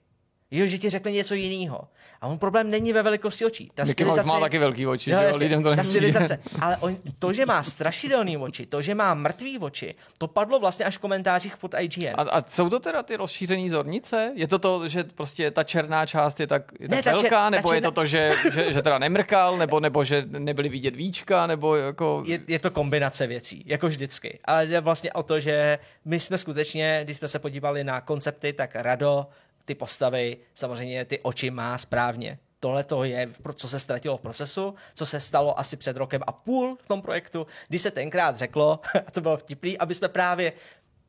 Jo, 0.55 0.67
že 0.67 0.79
ti 0.79 0.91
řekli 0.91 1.13
něco 1.13 1.35
jiného. 1.35 1.89
A 2.21 2.27
on 2.27 2.39
problém 2.39 2.71
není 2.71 2.93
ve 2.93 3.03
velikosti 3.03 3.45
očí. 3.45 3.71
Ta 3.75 3.83
Mickey 3.83 3.93
stylizace... 3.93 4.29
má 4.29 4.41
taky 4.41 4.59
velký 4.59 4.87
oči, 4.87 5.11
jo, 5.11 5.21
jo, 5.21 5.37
lidem 5.37 5.63
to 5.63 5.77
ta 5.77 5.85
stylizace. 5.85 6.39
Ale 6.61 6.77
on, 6.77 6.97
to, 7.19 7.33
že 7.33 7.47
má 7.47 7.63
strašidelný 7.63 8.37
oči, 8.37 8.67
to, 8.67 8.83
že 8.83 8.95
má 8.95 9.15
mrtvý 9.15 9.59
oči, 9.59 9.95
to 10.19 10.29
padlo 10.29 10.61
vlastně 10.61 10.85
až 10.85 10.97
v 10.97 11.01
komentářích 11.01 11.57
pod 11.57 11.75
IGN. 11.79 12.15
A, 12.15 12.23
a 12.23 12.45
jsou 12.49 12.71
to 12.71 12.81
teda 12.81 13.03
ty 13.03 13.17
rozšířené 13.17 13.71
zornice? 13.71 14.33
Je 14.35 14.49
to 14.49 14.59
to, 14.59 14.89
že 14.89 15.05
prostě 15.05 15.51
ta 15.51 15.65
černá 15.65 16.07
část 16.07 16.41
je 16.41 16.47
tak, 16.47 16.73
je 16.81 16.89
tak 16.89 17.05
ne, 17.05 17.13
velká, 17.13 17.47
čer, 17.47 17.51
nebo 17.51 17.69
černá... 17.69 17.75
je 17.75 17.83
to 17.83 17.91
to, 17.91 18.07
že, 18.07 18.35
že, 18.53 18.73
že 18.73 18.83
teda 18.83 18.99
nemrkal, 18.99 19.57
nebo, 19.57 19.81
nebo 19.81 20.05
že 20.05 20.25
nebyly 20.29 20.69
vidět 20.69 20.97
víčka, 20.97 21.47
nebo 21.47 21.77
jako... 21.77 22.23
Je, 22.27 22.41
je 22.49 22.59
to 22.59 22.71
kombinace 22.71 23.27
věcí, 23.27 23.65
jako 23.67 23.89
vždycky. 23.89 24.39
Ale 24.45 24.67
jde 24.67 24.81
vlastně 24.81 25.13
o 25.13 25.23
to, 25.23 25.41
že 25.41 25.79
my 26.05 26.21
jsme 26.21 26.39
skutečně, 26.39 27.01
když 27.05 27.17
jsme 27.17 27.29
se 27.29 27.39
podívali 27.39 27.85
na 27.85 28.01
koncepty, 28.01 28.53
tak 28.53 28.71
Rado 28.75 29.27
ty 29.65 29.75
postavy, 29.75 30.37
samozřejmě 30.55 31.05
ty 31.05 31.19
oči 31.19 31.51
má 31.51 31.79
správně. 31.79 32.39
Tohle 32.61 32.85
to 32.85 33.05
je, 33.05 33.29
co 33.55 33.69
se 33.69 33.79
ztratilo 33.79 34.17
v 34.17 34.21
procesu, 34.21 34.75
co 34.95 35.07
se 35.07 35.21
stalo 35.21 35.59
asi 35.59 35.77
před 35.77 35.97
rokem 35.97 36.23
a 36.27 36.33
půl 36.33 36.79
v 36.85 36.89
tom 36.89 37.03
projektu, 37.03 37.47
kdy 37.69 37.79
se 37.79 37.91
tenkrát 37.91 38.39
řeklo, 38.39 38.81
a 39.07 39.11
to 39.11 39.21
bylo 39.21 39.37
vtipný, 39.37 39.79
aby 39.79 39.95
jsme 39.95 40.09
právě 40.09 40.53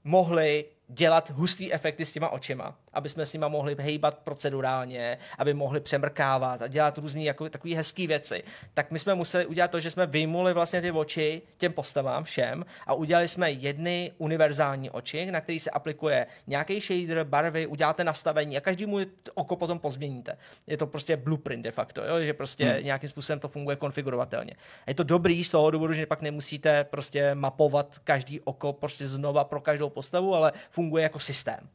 mohli 0.03 0.65
dělat 0.87 1.29
hustý 1.29 1.73
efekty 1.73 2.05
s 2.05 2.11
těma 2.11 2.29
očima, 2.29 2.75
aby 2.93 3.09
jsme 3.09 3.25
s 3.25 3.33
nima 3.33 3.47
mohli 3.47 3.75
hejbat 3.79 4.17
procedurálně, 4.17 5.17
aby 5.37 5.53
mohli 5.53 5.79
přemrkávat 5.79 6.61
a 6.61 6.67
dělat 6.67 6.97
různé 6.97 7.23
jako, 7.23 7.49
takové 7.49 7.75
hezké 7.75 8.07
věci. 8.07 8.43
Tak 8.73 8.91
my 8.91 8.99
jsme 8.99 9.15
museli 9.15 9.45
udělat 9.45 9.71
to, 9.71 9.79
že 9.79 9.89
jsme 9.89 10.05
vyjmuli 10.05 10.53
vlastně 10.53 10.81
ty 10.81 10.91
oči 10.91 11.41
těm 11.57 11.73
postavám 11.73 12.23
všem 12.23 12.65
a 12.87 12.93
udělali 12.93 13.27
jsme 13.27 13.51
jedny 13.51 14.11
univerzální 14.17 14.89
oči, 14.89 15.31
na 15.31 15.41
který 15.41 15.59
se 15.59 15.69
aplikuje 15.69 16.27
nějaký 16.47 16.79
shader, 16.81 17.23
barvy, 17.23 17.67
uděláte 17.67 18.03
nastavení 18.03 18.57
a 18.57 18.61
každý 18.61 18.85
mu 18.85 18.99
oko 19.33 19.55
potom 19.55 19.79
pozměníte. 19.79 20.37
Je 20.67 20.77
to 20.77 20.87
prostě 20.87 21.17
blueprint 21.17 21.63
de 21.63 21.71
facto, 21.71 22.03
jo? 22.03 22.21
že 22.21 22.33
prostě 22.33 22.65
hmm. 22.65 22.85
nějakým 22.85 23.09
způsobem 23.09 23.39
to 23.39 23.47
funguje 23.47 23.75
konfigurovatelně. 23.75 24.53
A 24.85 24.89
je 24.89 24.95
to 24.95 25.03
dobrý 25.03 25.43
z 25.43 25.49
toho 25.49 25.71
důvodu, 25.71 25.93
že 25.93 26.05
pak 26.05 26.21
nemusíte 26.21 26.83
prostě 26.83 27.35
mapovat 27.35 27.99
každý 28.03 28.39
oko 28.39 28.73
prostě 28.73 29.07
znova 29.07 29.43
pro 29.43 29.61
každou 29.61 29.89
postavu, 29.89 30.35
ale 30.35 30.51
funguje 30.69 31.03
jako 31.03 31.19
systém. 31.19 31.69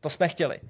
To 0.00 0.10
jsme 0.10 0.28
chtěli. 0.28 0.60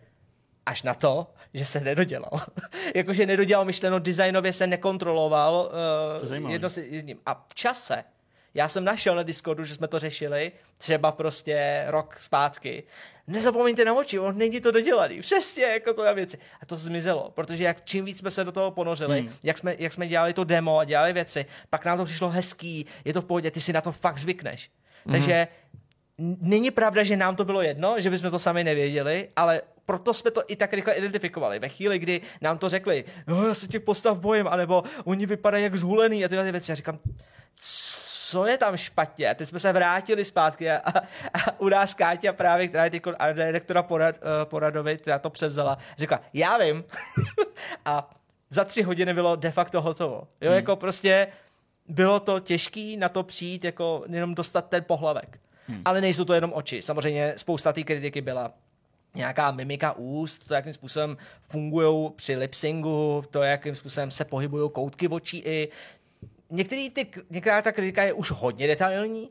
Až 0.66 0.82
na 0.82 0.94
to, 0.94 1.26
že 1.54 1.64
se 1.64 1.80
nedodělal. 1.80 2.40
Jakože 2.94 3.26
nedodělal 3.26 3.64
myšleno, 3.64 3.98
designově 3.98 4.52
se 4.52 4.66
nekontroloval 4.66 5.72
uh, 6.30 6.50
jedno 6.50 6.70
s 6.70 6.76
jedním. 6.76 7.18
A 7.26 7.46
v 7.48 7.54
čase, 7.54 8.04
já 8.54 8.68
jsem 8.68 8.84
našel 8.84 9.14
na 9.16 9.22
Discordu, 9.22 9.64
že 9.64 9.74
jsme 9.74 9.88
to 9.88 9.98
řešili, 9.98 10.52
třeba 10.78 11.12
prostě 11.12 11.84
rok 11.86 12.16
zpátky. 12.20 12.82
Nezapomeňte 13.26 13.84
na 13.84 13.94
oči, 13.94 14.18
on 14.18 14.38
není 14.38 14.60
to 14.60 14.70
dodělaný. 14.70 15.20
Přesně 15.20 15.64
jako 15.64 15.94
to 15.94 16.04
je 16.04 16.14
věci. 16.14 16.38
A 16.62 16.66
to 16.66 16.76
zmizelo, 16.76 17.30
protože 17.34 17.64
jak 17.64 17.84
čím 17.84 18.04
víc 18.04 18.18
jsme 18.18 18.30
se 18.30 18.44
do 18.44 18.52
toho 18.52 18.70
ponořili, 18.70 19.20
hmm. 19.20 19.30
jak, 19.42 19.58
jsme, 19.58 19.76
jak 19.78 19.92
jsme 19.92 20.08
dělali 20.08 20.32
to 20.32 20.44
demo 20.44 20.78
a 20.78 20.84
dělali 20.84 21.12
věci, 21.12 21.46
pak 21.70 21.84
nám 21.84 21.98
to 21.98 22.04
přišlo 22.04 22.30
hezký, 22.30 22.86
je 23.04 23.12
to 23.12 23.22
v 23.22 23.24
pohodě, 23.24 23.50
ty 23.50 23.60
si 23.60 23.72
na 23.72 23.80
to 23.80 23.92
fakt 23.92 24.18
zvykneš. 24.18 24.70
Hmm. 25.04 25.12
Takže 25.12 25.48
Není 26.40 26.70
pravda, 26.70 27.02
že 27.02 27.16
nám 27.16 27.36
to 27.36 27.44
bylo 27.44 27.62
jedno, 27.62 28.00
že 28.00 28.10
bychom 28.10 28.30
to 28.30 28.38
sami 28.38 28.64
nevěděli, 28.64 29.28
ale 29.36 29.62
proto 29.86 30.14
jsme 30.14 30.30
to 30.30 30.42
i 30.48 30.56
tak 30.56 30.72
rychle 30.72 30.94
identifikovali. 30.94 31.58
Ve 31.58 31.68
chvíli, 31.68 31.98
kdy 31.98 32.20
nám 32.40 32.58
to 32.58 32.68
řekli, 32.68 33.04
no, 33.26 33.48
já 33.48 33.54
se 33.54 33.68
těch 33.68 33.82
postav 33.82 34.18
bojím, 34.18 34.48
anebo 34.48 34.84
oni 35.04 35.26
vypadají 35.26 35.64
jak 35.64 35.76
zhulený 35.76 36.24
a 36.24 36.28
tyhle 36.28 36.44
ty 36.44 36.52
věci. 36.52 36.70
Já 36.70 36.74
říkám, 36.74 36.98
co 38.32 38.46
je 38.46 38.58
tam 38.58 38.76
špatně? 38.76 39.30
A 39.30 39.34
teď 39.34 39.48
jsme 39.48 39.58
se 39.58 39.72
vrátili 39.72 40.24
zpátky 40.24 40.70
a, 40.70 40.76
a, 40.76 40.98
a 41.34 41.60
u 41.60 41.68
nás 41.68 41.94
Káťa 41.94 42.32
právě, 42.32 42.68
která 42.68 42.84
je 42.84 42.90
teď 42.90 43.02
direktora 43.34 43.82
porad, 43.82 44.16
uh, 44.16 44.28
Poradovi, 44.44 44.98
která 44.98 45.18
to 45.18 45.30
převzala, 45.30 45.78
řekla, 45.98 46.20
já 46.32 46.58
vím. 46.58 46.84
a 47.84 48.10
za 48.50 48.64
tři 48.64 48.82
hodiny 48.82 49.14
bylo 49.14 49.36
de 49.36 49.50
facto 49.50 49.82
hotovo. 49.82 50.28
Jo, 50.40 50.50
hmm. 50.50 50.56
jako 50.56 50.76
prostě 50.76 51.26
bylo 51.88 52.20
to 52.20 52.40
těžký 52.40 52.96
na 52.96 53.08
to 53.08 53.22
přijít, 53.22 53.64
jako 53.64 54.04
jenom 54.08 54.34
dostat 54.34 54.68
ten 54.68 54.84
pohlavek. 54.84 55.41
Hmm. 55.66 55.82
Ale 55.84 56.00
nejsou 56.00 56.24
to 56.24 56.34
jenom 56.34 56.52
oči. 56.54 56.82
Samozřejmě 56.82 57.34
spousta 57.36 57.72
té 57.72 57.82
kritiky 57.82 58.20
byla 58.20 58.52
nějaká 59.14 59.50
mimika 59.50 59.92
úst, 59.92 60.48
to, 60.48 60.54
jakým 60.54 60.72
způsobem 60.72 61.16
fungují 61.40 62.10
při 62.16 62.36
lipsingu, 62.36 63.24
to, 63.30 63.42
jakým 63.42 63.74
způsobem 63.74 64.10
se 64.10 64.24
pohybují 64.24 64.70
koutky 64.70 65.08
očí 65.08 65.38
i 65.38 65.68
některý 66.50 66.90
ty, 66.90 67.06
některá 67.30 67.62
ta 67.62 67.72
kritika 67.72 68.02
je 68.02 68.12
už 68.12 68.30
hodně 68.30 68.66
detailní, 68.66 69.30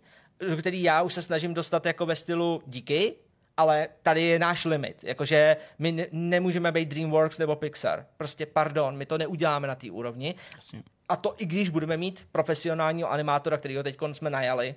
do 0.50 0.58
který 0.58 0.84
já 0.84 1.02
už 1.02 1.14
se 1.14 1.22
snažím 1.22 1.54
dostat 1.54 1.86
jako 1.86 2.06
ve 2.06 2.16
stylu 2.16 2.62
díky, 2.66 3.14
ale 3.58 3.88
tady 4.04 4.22
je 4.22 4.40
náš 4.40 4.66
limit. 4.66 5.04
Jakože 5.04 5.58
my 5.80 5.92
ne- 5.92 6.08
nemůžeme 6.12 6.72
být 6.72 6.90
DreamWorks 6.90 7.38
nebo 7.38 7.56
Pixar. 7.56 8.06
Prostě 8.18 8.46
pardon, 8.46 8.98
my 8.98 9.06
to 9.06 9.18
neuděláme 9.18 9.68
na 9.68 9.76
té 9.76 9.92
úrovni. 9.92 10.36
Jasně. 10.56 10.84
A 11.10 11.16
to 11.16 11.34
i 11.38 11.46
když 11.46 11.70
budeme 11.70 11.98
mít 11.98 12.28
profesionálního 12.32 13.12
animátora, 13.12 13.58
kterého 13.58 13.84
teď 13.84 13.98
jsme 14.12 14.30
najali, 14.30 14.76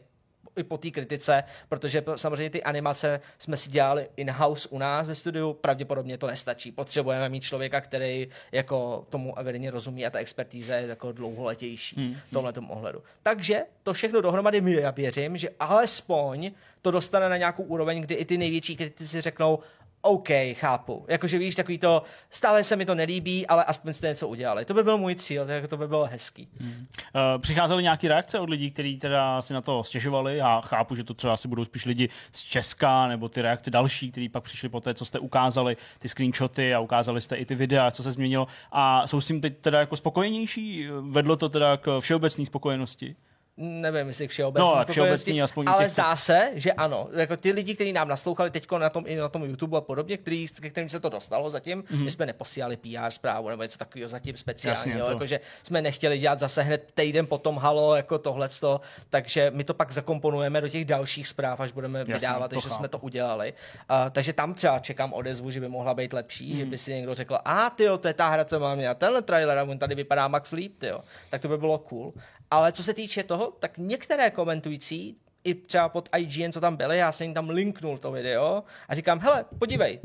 i 0.56 0.62
po 0.64 0.78
té 0.78 0.90
kritice, 0.90 1.44
protože 1.68 2.04
samozřejmě 2.16 2.50
ty 2.50 2.62
animace 2.62 3.20
jsme 3.38 3.56
si 3.56 3.70
dělali 3.70 4.08
in-house 4.16 4.68
u 4.68 4.78
nás 4.78 5.06
ve 5.06 5.14
studiu, 5.14 5.52
pravděpodobně 5.52 6.18
to 6.18 6.26
nestačí. 6.26 6.72
Potřebujeme 6.72 7.28
mít 7.28 7.42
člověka, 7.42 7.80
který 7.80 8.28
jako 8.52 9.06
tomu 9.10 9.38
evidentně 9.38 9.70
rozumí 9.70 10.06
a 10.06 10.10
ta 10.10 10.18
expertíza 10.18 10.76
je 10.76 10.86
jako 10.86 11.12
dlouholetější 11.12 11.96
hmm. 11.96 12.16
v 12.28 12.32
tomhle 12.32 12.52
ohledu. 12.68 13.02
Takže 13.22 13.62
to 13.82 13.92
všechno 13.92 14.20
dohromady 14.20 14.60
mi 14.60 14.72
já 14.72 14.90
věřím, 14.90 15.36
že 15.36 15.48
alespoň 15.60 16.50
to 16.82 16.90
dostane 16.90 17.28
na 17.28 17.36
nějakou 17.36 17.62
úroveň, 17.62 18.00
kdy 18.00 18.14
i 18.14 18.24
ty 18.24 18.38
největší 18.38 18.76
kritici 18.76 19.20
řeknou, 19.20 19.58
OK, 20.06 20.28
chápu. 20.52 21.05
Jakože 21.09 21.39
víš, 21.39 21.55
takový 21.55 21.78
to, 21.78 22.02
stále 22.31 22.64
se 22.64 22.76
mi 22.76 22.86
to 22.86 22.94
nelíbí, 22.94 23.47
ale 23.47 23.64
aspoň 23.64 23.93
jste 23.93 24.09
něco 24.09 24.28
udělali. 24.28 24.64
To 24.64 24.74
by 24.74 24.82
byl 24.82 24.98
můj 24.98 25.14
cíl, 25.14 25.47
tak 25.47 25.68
to 25.68 25.76
by 25.76 25.89
bylo 25.89 26.06
hezký. 26.06 26.48
Hmm. 26.60 26.70
Uh, 26.70 27.40
přicházely 27.40 27.82
nějaké 27.82 28.09
reakce 28.09 28.39
od 28.39 28.51
lidí, 28.51 28.70
kteří 28.70 28.98
teda 28.98 29.43
si 29.43 29.55
na 29.55 29.60
to 29.60 29.85
stěžovali 29.85 30.40
a 30.40 30.60
chápu, 30.60 30.94
že 30.94 31.05
to 31.05 31.14
třeba 31.14 31.32
asi 31.32 31.48
budou 31.48 31.64
spíš 31.64 31.85
lidi 31.85 32.09
z 32.32 32.43
Česka 32.43 33.09
nebo 33.09 33.28
ty 33.28 33.43
reakce 33.43 33.70
další, 33.70 34.10
kteří 34.10 34.28
pak 34.28 34.44
přišli 34.44 34.68
po 34.68 34.81
té, 34.81 34.94
co 34.94 35.05
jste 35.05 35.18
ukázali, 35.18 35.76
ty 35.98 36.09
screenshoty 36.09 36.74
a 36.74 36.81
ukázali 36.81 37.20
jste 37.20 37.36
i 37.36 37.44
ty 37.44 37.55
videa, 37.55 37.90
co 37.90 38.02
se 38.02 38.12
změnilo 38.12 38.47
a 38.72 39.06
jsou 39.06 39.20
s 39.20 39.26
tím 39.26 39.40
teď 39.40 39.59
teda 39.59 39.81
jako 39.81 39.97
spokojenější? 39.97 40.86
Vedlo 41.01 41.36
to 41.36 41.48
teda 41.48 41.76
k 41.76 42.01
všeobecné 42.01 42.47
spokojenosti? 42.47 43.16
Nevím, 43.56 44.06
jestli 44.06 44.28
všeobecný, 44.28 44.68
no, 44.76 44.85
všeobecný 44.90 45.43
aspoň 45.43 45.66
ale 45.68 45.85
těch, 45.85 45.93
zdá 45.93 46.16
se, 46.16 46.51
že 46.55 46.72
ano. 46.72 47.09
Jako 47.12 47.36
ty 47.36 47.52
lidi, 47.52 47.74
kteří 47.74 47.93
nám 47.93 48.09
naslouchali 48.09 48.51
teď 48.51 48.66
na 48.78 48.90
tom, 48.90 49.05
i 49.06 49.16
na 49.16 49.28
tom 49.28 49.44
YouTube 49.44 49.78
a 49.78 49.81
podobně, 49.81 50.16
který, 50.16 50.47
ke 50.60 50.70
kterým 50.70 50.89
se 50.89 51.01
to 51.01 51.09
dostalo 51.09 51.51
zatím, 51.51 51.82
mm-hmm. 51.82 52.05
my 52.05 52.10
jsme 52.10 52.26
neposílali 52.26 52.76
PR 52.76 53.10
zprávu 53.10 53.48
nebo 53.48 53.62
něco 53.62 53.78
takového 53.78 54.09
zatím 54.09 54.36
speciálního, 54.36 55.10
jakože 55.10 55.40
jsme 55.62 55.82
nechtěli 55.82 56.18
dělat 56.18 56.39
zase 56.39 56.62
hned 56.62 56.90
týden 56.94 57.26
potom 57.26 57.56
halo, 57.56 57.97
jako 57.97 58.18
tohleto, 58.18 58.81
takže 59.10 59.51
my 59.55 59.64
to 59.64 59.74
pak 59.74 59.93
zakomponujeme 59.93 60.60
do 60.60 60.68
těch 60.68 60.85
dalších 60.85 61.28
zpráv, 61.28 61.60
až 61.60 61.72
budeme 61.72 61.98
Jasně, 61.98 62.14
vydávat, 62.14 62.48
takže 62.51 62.70
jsme 62.70 62.89
to 62.89 62.98
udělali. 62.98 63.52
Uh, 63.90 64.10
takže 64.10 64.32
tam 64.32 64.55
třeba 64.55 64.78
čekám 64.78 65.12
odezvu, 65.12 65.51
že 65.51 65.60
by 65.60 65.68
mohla 65.68 65.94
být 65.94 66.12
lepší, 66.12 66.55
mm-hmm. 66.55 66.59
že 66.59 66.64
by 66.64 66.78
si 66.78 66.94
někdo 66.94 67.14
řekl, 67.14 67.39
a 67.44 67.70
ty 67.70 67.85
to 68.01 68.09
je 68.09 68.14
ta 68.14 68.28
hra, 68.28 68.44
co 68.44 68.60
mám 68.60 68.81
já, 68.81 68.94
tenhle 68.94 69.22
trailer, 69.22 69.59
a 69.59 69.62
on 69.62 69.78
tady 69.78 69.94
vypadá 69.94 70.28
Max 70.28 70.52
Leap, 70.52 70.72
tyjo. 70.78 71.01
tak 71.31 71.43
to 71.43 71.48
by 71.48 71.59
bylo 71.59 71.78
cool. 71.78 72.12
Ale 72.55 72.72
co 72.72 72.82
se 72.82 72.94
týče 72.94 73.22
toho, 73.22 73.52
tak 73.59 73.78
některé 73.78 74.31
komentující, 74.31 75.16
i 75.44 75.55
třeba 75.55 75.89
pod 75.89 76.09
IGN, 76.18 76.52
co 76.52 76.60
tam 76.60 76.76
byly, 76.76 76.98
já 76.98 77.12
jsem 77.12 77.24
jim 77.24 77.35
tam 77.35 77.51
linknul 77.51 77.98
to 77.98 78.12
video 78.12 78.62
a 78.89 78.94
říkám, 78.94 79.18
hele, 79.18 79.44
podívej. 79.59 80.01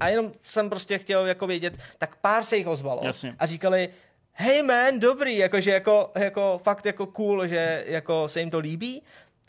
A 0.00 0.08
jenom 0.08 0.32
jsem 0.42 0.70
prostě 0.70 0.98
chtěl 0.98 1.26
jako 1.26 1.46
vědět, 1.46 1.78
tak 1.98 2.16
pár 2.16 2.44
se 2.44 2.56
jich 2.56 2.66
ozvalo. 2.66 3.00
Jasně. 3.04 3.34
A 3.38 3.46
říkali, 3.46 3.88
hej 4.32 4.62
man, 4.62 4.98
dobrý, 4.98 5.36
jakože 5.36 5.70
jako, 5.70 6.10
jako 6.14 6.60
fakt 6.62 6.86
jako 6.86 7.06
cool, 7.06 7.46
že 7.46 7.84
jako 7.86 8.28
se 8.28 8.40
jim 8.40 8.50
to 8.50 8.58
líbí. 8.58 9.02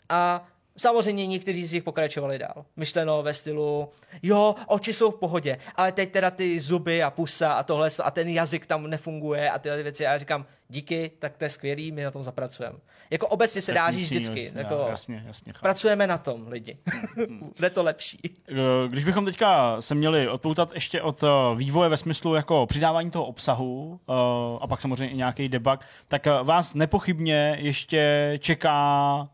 A 0.08 0.48
Samozřejmě 0.78 1.26
někteří 1.26 1.66
z 1.66 1.72
nich 1.72 1.82
pokračovali 1.82 2.38
dál. 2.38 2.64
Myšleno 2.76 3.22
ve 3.22 3.34
stylu, 3.34 3.88
jo, 4.22 4.54
oči 4.66 4.92
jsou 4.92 5.10
v 5.10 5.18
pohodě, 5.18 5.58
ale 5.74 5.92
teď 5.92 6.12
teda 6.12 6.30
ty 6.30 6.60
zuby 6.60 7.02
a 7.02 7.10
pusa 7.10 7.52
a 7.52 7.62
tohle 7.62 7.90
a 8.02 8.10
ten 8.10 8.28
jazyk 8.28 8.66
tam 8.66 8.86
nefunguje 8.86 9.50
a 9.50 9.58
tyhle 9.58 9.82
věci. 9.82 10.06
A 10.06 10.12
já 10.12 10.18
říkám, 10.18 10.46
díky, 10.68 11.10
tak 11.18 11.36
to 11.36 11.44
je 11.44 11.50
skvělý, 11.50 11.92
my 11.92 12.02
na 12.02 12.10
tom 12.10 12.22
zapracujeme. 12.22 12.78
Jako 13.10 13.26
obecně 13.26 13.60
se 13.60 13.72
dá 13.72 13.90
říct 13.90 14.10
vždycky. 14.10 14.44
Jasně, 14.44 14.60
jako, 14.60 14.86
jasně, 14.88 15.24
jasně, 15.26 15.52
pracujeme 15.60 16.06
na 16.06 16.18
tom, 16.18 16.48
lidi. 16.48 16.78
Bude 17.56 17.70
to 17.70 17.82
lepší. 17.82 18.18
Eh, 18.48 18.54
když 18.88 19.04
bychom 19.04 19.24
teďka 19.24 19.80
se 19.80 19.94
měli 19.94 20.28
odpoutat 20.28 20.72
ještě 20.74 21.02
od 21.02 21.22
eh, 21.22 21.26
vývoje 21.54 21.88
ve 21.88 21.96
smyslu 21.96 22.34
jako 22.34 22.66
přidávání 22.66 23.10
toho 23.10 23.24
obsahu 23.24 24.00
uh, 24.06 24.14
a 24.60 24.66
pak 24.66 24.80
samozřejmě 24.80 25.10
i 25.14 25.16
nějaký 25.16 25.48
debug, 25.48 25.80
tak 26.08 26.26
vás 26.42 26.74
nepochybně 26.74 27.56
ještě 27.60 28.32
čeká 28.42 29.28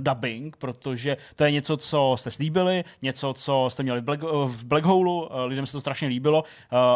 dubbing, 0.00 0.56
protože 0.56 1.16
to 1.36 1.44
je 1.44 1.50
něco, 1.50 1.76
co 1.76 2.14
jste 2.18 2.30
slíbili, 2.30 2.84
něco, 3.02 3.34
co 3.34 3.66
jste 3.70 3.82
měli 3.82 4.00
v 4.00 4.04
Black, 4.04 4.22
v 4.46 4.64
Black 4.64 4.84
Hole, 4.84 5.28
lidem 5.46 5.66
se 5.66 5.72
to 5.72 5.80
strašně 5.80 6.08
líbilo. 6.08 6.44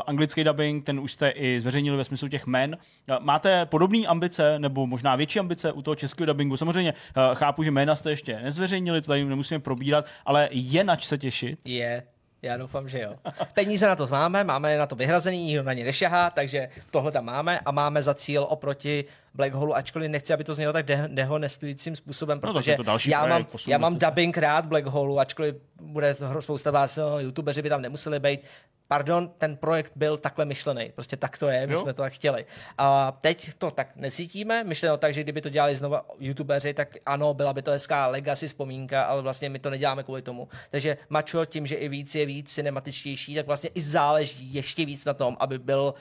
Anglický 0.06 0.44
dubbing, 0.44 0.84
ten 0.84 1.00
už 1.00 1.12
jste 1.12 1.28
i 1.28 1.60
zveřejnili 1.60 1.96
ve 1.96 2.04
smyslu 2.04 2.28
těch 2.28 2.46
men. 2.46 2.76
Máte 3.20 3.66
podobné 3.78 4.06
ambice, 4.06 4.58
nebo 4.58 4.86
možná 4.86 5.16
větší 5.16 5.38
ambice 5.38 5.72
u 5.72 5.82
toho 5.82 5.94
českého 5.94 6.26
dubbingu. 6.26 6.56
Samozřejmě 6.56 6.92
uh, 6.92 7.34
chápu, 7.34 7.62
že 7.62 7.70
jména 7.70 7.96
jste 7.96 8.10
ještě 8.10 8.40
nezveřejnili, 8.42 9.00
to 9.00 9.06
tady 9.06 9.24
nemusíme 9.24 9.60
probírat, 9.60 10.04
ale 10.26 10.48
je 10.52 10.84
nač 10.84 11.06
se 11.06 11.18
těšit. 11.18 11.58
Je. 11.64 12.02
Já 12.42 12.56
doufám, 12.56 12.88
že 12.88 13.00
jo. 13.00 13.14
Peníze 13.54 13.86
na 13.86 13.96
to 13.96 14.06
máme, 14.06 14.44
máme 14.44 14.78
na 14.78 14.86
to 14.86 14.96
vyhrazený, 14.96 15.44
nikdo 15.44 15.62
na 15.62 15.72
ně 15.72 15.84
nešahá, 15.84 16.30
takže 16.30 16.68
tohle 16.90 17.12
tam 17.12 17.24
máme 17.24 17.60
a 17.60 17.70
máme 17.70 18.02
za 18.02 18.14
cíl 18.14 18.46
oproti 18.48 19.04
Black 19.38 19.54
Hole, 19.54 19.74
ačkoliv 19.74 20.10
nechci, 20.10 20.32
aby 20.34 20.44
to 20.44 20.54
znělo 20.54 20.72
tak 20.72 20.86
de- 20.86 21.08
dehonestujícím 21.08 21.96
způsobem, 21.96 22.40
no, 22.42 22.52
protože 22.52 22.76
no, 22.86 22.96
já, 23.06 23.26
mám, 23.26 23.46
já 23.66 23.78
mám 23.78 23.98
dubbing 23.98 24.38
rád 24.38 24.66
Black 24.66 24.86
Hole, 24.86 25.22
ačkoliv 25.22 25.54
bude 25.80 26.16
spousta 26.40 26.70
vás, 26.70 26.96
no, 26.96 27.20
youtubeři 27.20 27.62
by 27.62 27.68
tam 27.68 27.82
nemuseli 27.82 28.20
být, 28.20 28.40
pardon, 28.88 29.30
ten 29.38 29.56
projekt 29.56 29.92
byl 29.96 30.18
takhle 30.18 30.44
myšlený. 30.44 30.90
Prostě 30.94 31.16
tak 31.16 31.38
to 31.38 31.48
je, 31.48 31.66
my 31.66 31.72
jo? 31.72 31.78
jsme 31.78 31.92
to 31.92 32.02
tak 32.02 32.12
chtěli. 32.12 32.46
A 32.78 33.12
teď 33.20 33.50
to 33.58 33.70
tak 33.70 33.96
necítíme, 33.96 34.64
myšleno 34.64 34.96
tak, 34.96 35.14
že 35.14 35.22
kdyby 35.22 35.40
to 35.40 35.48
dělali 35.48 35.76
znova 35.76 36.04
youtubeři, 36.18 36.74
tak 36.74 36.96
ano, 37.06 37.34
byla 37.34 37.52
by 37.52 37.62
to 37.62 37.70
hezká 37.70 38.06
legacy 38.06 38.46
vzpomínka, 38.46 39.02
ale 39.02 39.22
vlastně 39.22 39.48
my 39.48 39.58
to 39.58 39.70
neděláme 39.70 40.02
kvůli 40.02 40.22
tomu. 40.22 40.48
Takže 40.70 40.96
Macho 41.08 41.44
tím, 41.44 41.66
že 41.66 41.74
i 41.74 41.88
víc 41.88 42.14
je 42.14 42.26
víc 42.26 42.54
cinematičtější, 42.54 43.34
tak 43.34 43.46
vlastně 43.46 43.70
i 43.74 43.80
záleží 43.80 44.54
ještě 44.54 44.86
víc 44.86 45.04
na 45.04 45.14
tom, 45.14 45.36
aby 45.40 45.58
byl 45.58 45.94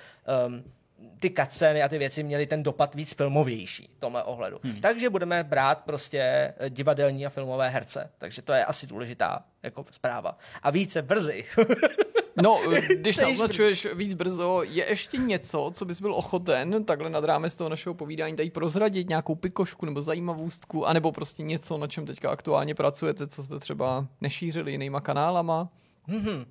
um, 0.47 0.63
ty 1.19 1.29
kaceny 1.29 1.83
a 1.83 1.89
ty 1.89 1.97
věci 1.97 2.23
měly 2.23 2.47
ten 2.47 2.63
dopad 2.63 2.95
víc 2.95 3.13
filmovější 3.13 3.89
v 3.97 3.99
tomhle 3.99 4.23
ohledu. 4.23 4.59
Hmm. 4.63 4.81
Takže 4.81 5.09
budeme 5.09 5.43
brát 5.43 5.83
prostě 5.85 6.53
divadelní 6.69 7.25
a 7.25 7.29
filmové 7.29 7.69
herce. 7.69 8.09
Takže 8.17 8.41
to 8.41 8.53
je 8.53 8.65
asi 8.65 8.87
důležitá 8.87 9.43
jako 9.63 9.85
zpráva. 9.91 10.37
A 10.63 10.71
více 10.71 11.01
brzy. 11.01 11.45
No, 12.43 12.61
když 12.95 13.17
naznačuješ 13.17 13.87
víc 13.93 14.13
brzo, 14.13 14.61
je 14.63 14.89
ještě 14.89 15.17
něco, 15.17 15.71
co 15.73 15.85
bys 15.85 16.01
byl 16.01 16.13
ochoten 16.13 16.83
takhle 16.83 17.09
nad 17.09 17.23
rámec 17.23 17.55
toho 17.55 17.69
našeho 17.69 17.93
povídání 17.93 18.35
tady 18.35 18.49
prozradit, 18.49 19.09
nějakou 19.09 19.35
pikošku 19.35 19.85
nebo 19.85 20.01
zajímavostku, 20.01 20.87
anebo 20.87 21.11
prostě 21.11 21.43
něco, 21.43 21.77
na 21.77 21.87
čem 21.87 22.05
teďka 22.05 22.29
aktuálně 22.29 22.75
pracujete, 22.75 23.27
co 23.27 23.43
jste 23.43 23.59
třeba 23.59 24.07
nešířili 24.21 24.71
jinýma 24.71 25.01
kanálama? 25.01 25.69
Mm-hmm 26.09 26.45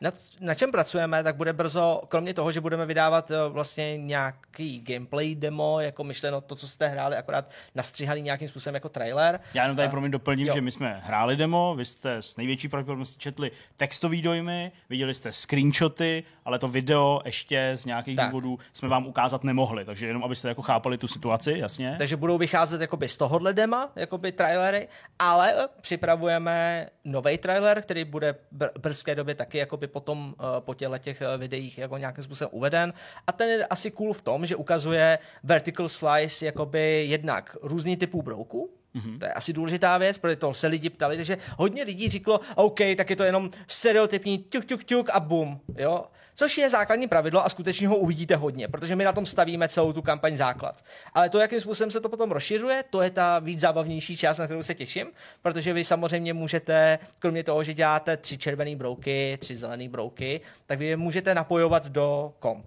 na, 0.00 0.10
na 0.40 0.54
čem 0.54 0.72
pracujeme, 0.72 1.22
tak 1.22 1.36
bude 1.36 1.52
brzo, 1.52 2.00
kromě 2.08 2.34
toho, 2.34 2.50
že 2.50 2.60
budeme 2.60 2.86
vydávat 2.86 3.30
eh, 3.30 3.48
vlastně 3.48 3.98
nějaký 3.98 4.80
gameplay 4.80 5.34
demo, 5.34 5.80
jako 5.80 6.04
myšleno 6.04 6.40
to, 6.40 6.56
co 6.56 6.68
jste 6.68 6.88
hráli, 6.88 7.16
akorát 7.16 7.50
nastříhaný 7.74 8.22
nějakým 8.22 8.48
způsobem 8.48 8.74
jako 8.74 8.88
trailer. 8.88 9.40
Já 9.54 9.62
jenom 9.62 9.76
tady 9.76 9.88
pro 9.88 10.00
mě 10.00 10.10
doplním, 10.10 10.46
jo. 10.46 10.54
že 10.54 10.60
my 10.60 10.70
jsme 10.70 11.00
hráli 11.04 11.36
demo, 11.36 11.74
vy 11.74 11.84
jste 11.84 12.16
s 12.16 12.36
největší 12.36 12.68
pravděpodobností 12.68 13.18
četli 13.18 13.50
textový 13.76 14.22
dojmy, 14.22 14.72
viděli 14.90 15.14
jste 15.14 15.32
screenshoty, 15.32 16.24
ale 16.44 16.58
to 16.58 16.68
video 16.68 17.20
ještě 17.24 17.72
z 17.74 17.84
nějakých 17.84 18.16
tak. 18.16 18.30
důvodů 18.30 18.58
jsme 18.72 18.88
vám 18.88 19.06
ukázat 19.06 19.44
nemohli, 19.44 19.84
takže 19.84 20.06
jenom 20.06 20.24
abyste 20.24 20.48
jako 20.48 20.62
chápali 20.62 20.98
tu 20.98 21.08
situaci, 21.08 21.54
jasně. 21.56 21.94
Takže 21.98 22.16
budou 22.16 22.38
vycházet 22.38 22.80
jakoby 22.80 23.08
z 23.08 23.16
tohohle 23.16 23.52
dema, 23.52 23.90
jakoby 23.96 24.32
trailery, 24.32 24.88
ale 25.18 25.68
připravujeme 25.80 26.86
nový 27.06 27.38
trailer, 27.38 27.82
který 27.82 28.04
bude 28.04 28.34
v 28.52 28.80
brzké 28.80 29.14
době 29.14 29.34
taky 29.34 29.58
jakoby 29.58 29.86
potom 29.86 30.34
uh, 30.38 30.46
po 30.60 30.74
těle 30.74 30.98
těch 30.98 31.20
uh, 31.20 31.40
videích 31.40 31.78
jako 31.78 31.98
nějakým 31.98 32.24
způsobem 32.24 32.50
uveden. 32.52 32.92
A 33.26 33.32
ten 33.32 33.48
je 33.48 33.66
asi 33.66 33.90
cool 33.90 34.12
v 34.12 34.22
tom, 34.22 34.46
že 34.46 34.56
ukazuje 34.56 35.18
vertical 35.42 35.88
slice 35.88 36.46
jakoby 36.46 37.04
jednak 37.08 37.56
různý 37.62 37.96
typů 37.96 38.22
brouků, 38.22 38.70
Mm-hmm. 38.96 39.18
To 39.18 39.24
je 39.24 39.32
asi 39.32 39.52
důležitá 39.52 39.98
věc, 39.98 40.18
protože 40.18 40.36
to 40.36 40.54
se 40.54 40.66
lidi 40.66 40.90
ptali, 40.90 41.16
takže 41.16 41.38
hodně 41.58 41.84
lidí 41.84 42.08
říkalo, 42.08 42.40
OK, 42.54 42.80
tak 42.96 43.10
je 43.10 43.16
to 43.16 43.24
jenom 43.24 43.50
stereotypní 43.66 44.38
tuk, 44.38 44.64
tuk, 44.64 44.84
tuk 44.84 45.10
a 45.10 45.20
bum, 45.20 45.60
jo. 45.78 46.04
Což 46.38 46.58
je 46.58 46.70
základní 46.70 47.08
pravidlo 47.08 47.44
a 47.44 47.48
skutečně 47.48 47.88
ho 47.88 47.96
uvidíte 47.96 48.36
hodně, 48.36 48.68
protože 48.68 48.96
my 48.96 49.04
na 49.04 49.12
tom 49.12 49.26
stavíme 49.26 49.68
celou 49.68 49.92
tu 49.92 50.02
kampaň 50.02 50.36
základ. 50.36 50.84
Ale 51.14 51.28
to, 51.28 51.38
jakým 51.38 51.60
způsobem 51.60 51.90
se 51.90 52.00
to 52.00 52.08
potom 52.08 52.30
rozšiřuje, 52.30 52.84
to 52.90 53.02
je 53.02 53.10
ta 53.10 53.38
víc 53.38 53.60
zábavnější 53.60 54.16
část, 54.16 54.38
na 54.38 54.44
kterou 54.44 54.62
se 54.62 54.74
těším, 54.74 55.06
protože 55.42 55.72
vy 55.72 55.84
samozřejmě 55.84 56.34
můžete, 56.34 56.98
kromě 57.18 57.44
toho, 57.44 57.64
že 57.64 57.74
děláte 57.74 58.16
tři 58.16 58.38
červené 58.38 58.76
brouky, 58.76 59.38
tři 59.40 59.56
zelené 59.56 59.88
brouky, 59.88 60.40
tak 60.66 60.78
vy 60.78 60.86
je 60.86 60.96
můžete 60.96 61.34
napojovat 61.34 61.86
do 61.86 62.32
komp. 62.38 62.66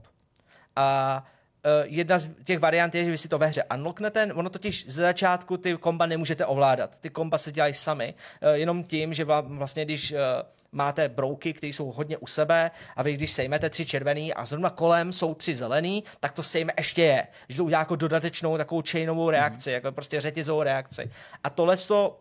A 0.76 1.28
Uh, 1.66 1.94
jedna 1.94 2.18
z 2.18 2.30
těch 2.44 2.60
variant 2.60 2.96
je, 2.96 3.06
že 3.06 3.12
vy 3.12 3.18
si 3.18 3.28
to 3.28 3.38
ve 3.38 3.48
hře 3.48 3.64
unlocknete, 3.76 4.34
ono 4.34 4.50
totiž 4.50 4.86
ze 4.88 5.02
začátku 5.02 5.58
ty 5.58 5.78
komba 5.78 6.06
nemůžete 6.06 6.46
ovládat. 6.46 6.98
Ty 7.02 7.10
komba 7.10 7.38
se 7.38 7.52
dělají 7.52 7.74
sami, 7.74 8.14
uh, 8.42 8.50
jenom 8.50 8.84
tím, 8.84 9.14
že 9.14 9.26
vlastně 9.26 9.86
když 9.86 10.12
uh, 10.12 10.18
máte 10.72 11.10
brouky, 11.10 11.54
které 11.54 11.74
jsou 11.74 11.92
hodně 11.92 12.18
u 12.18 12.28
sebe 12.28 12.72
a 12.96 13.04
vy 13.04 13.14
když 13.14 13.32
sejmete 13.32 13.70
tři 13.70 13.86
červený 13.86 14.34
a 14.34 14.46
zrovna 14.46 14.70
kolem 14.70 15.14
jsou 15.14 15.36
tři 15.36 15.56
zelený, 15.56 16.04
tak 16.20 16.32
to 16.32 16.44
sejme 16.44 16.74
ještě 16.78 17.02
je. 17.02 17.28
Že 17.50 17.58
to 17.58 17.64
udělá 17.64 17.80
jako 17.80 17.96
dodatečnou 17.96 18.58
takovou 18.58 18.82
chainovou 18.92 19.30
reakci, 19.30 19.70
mm. 19.70 19.74
jako 19.74 19.92
prostě 19.92 20.22
řetězovou 20.22 20.64
reakci. 20.64 21.10
A 21.44 21.50
tohle 21.50 21.78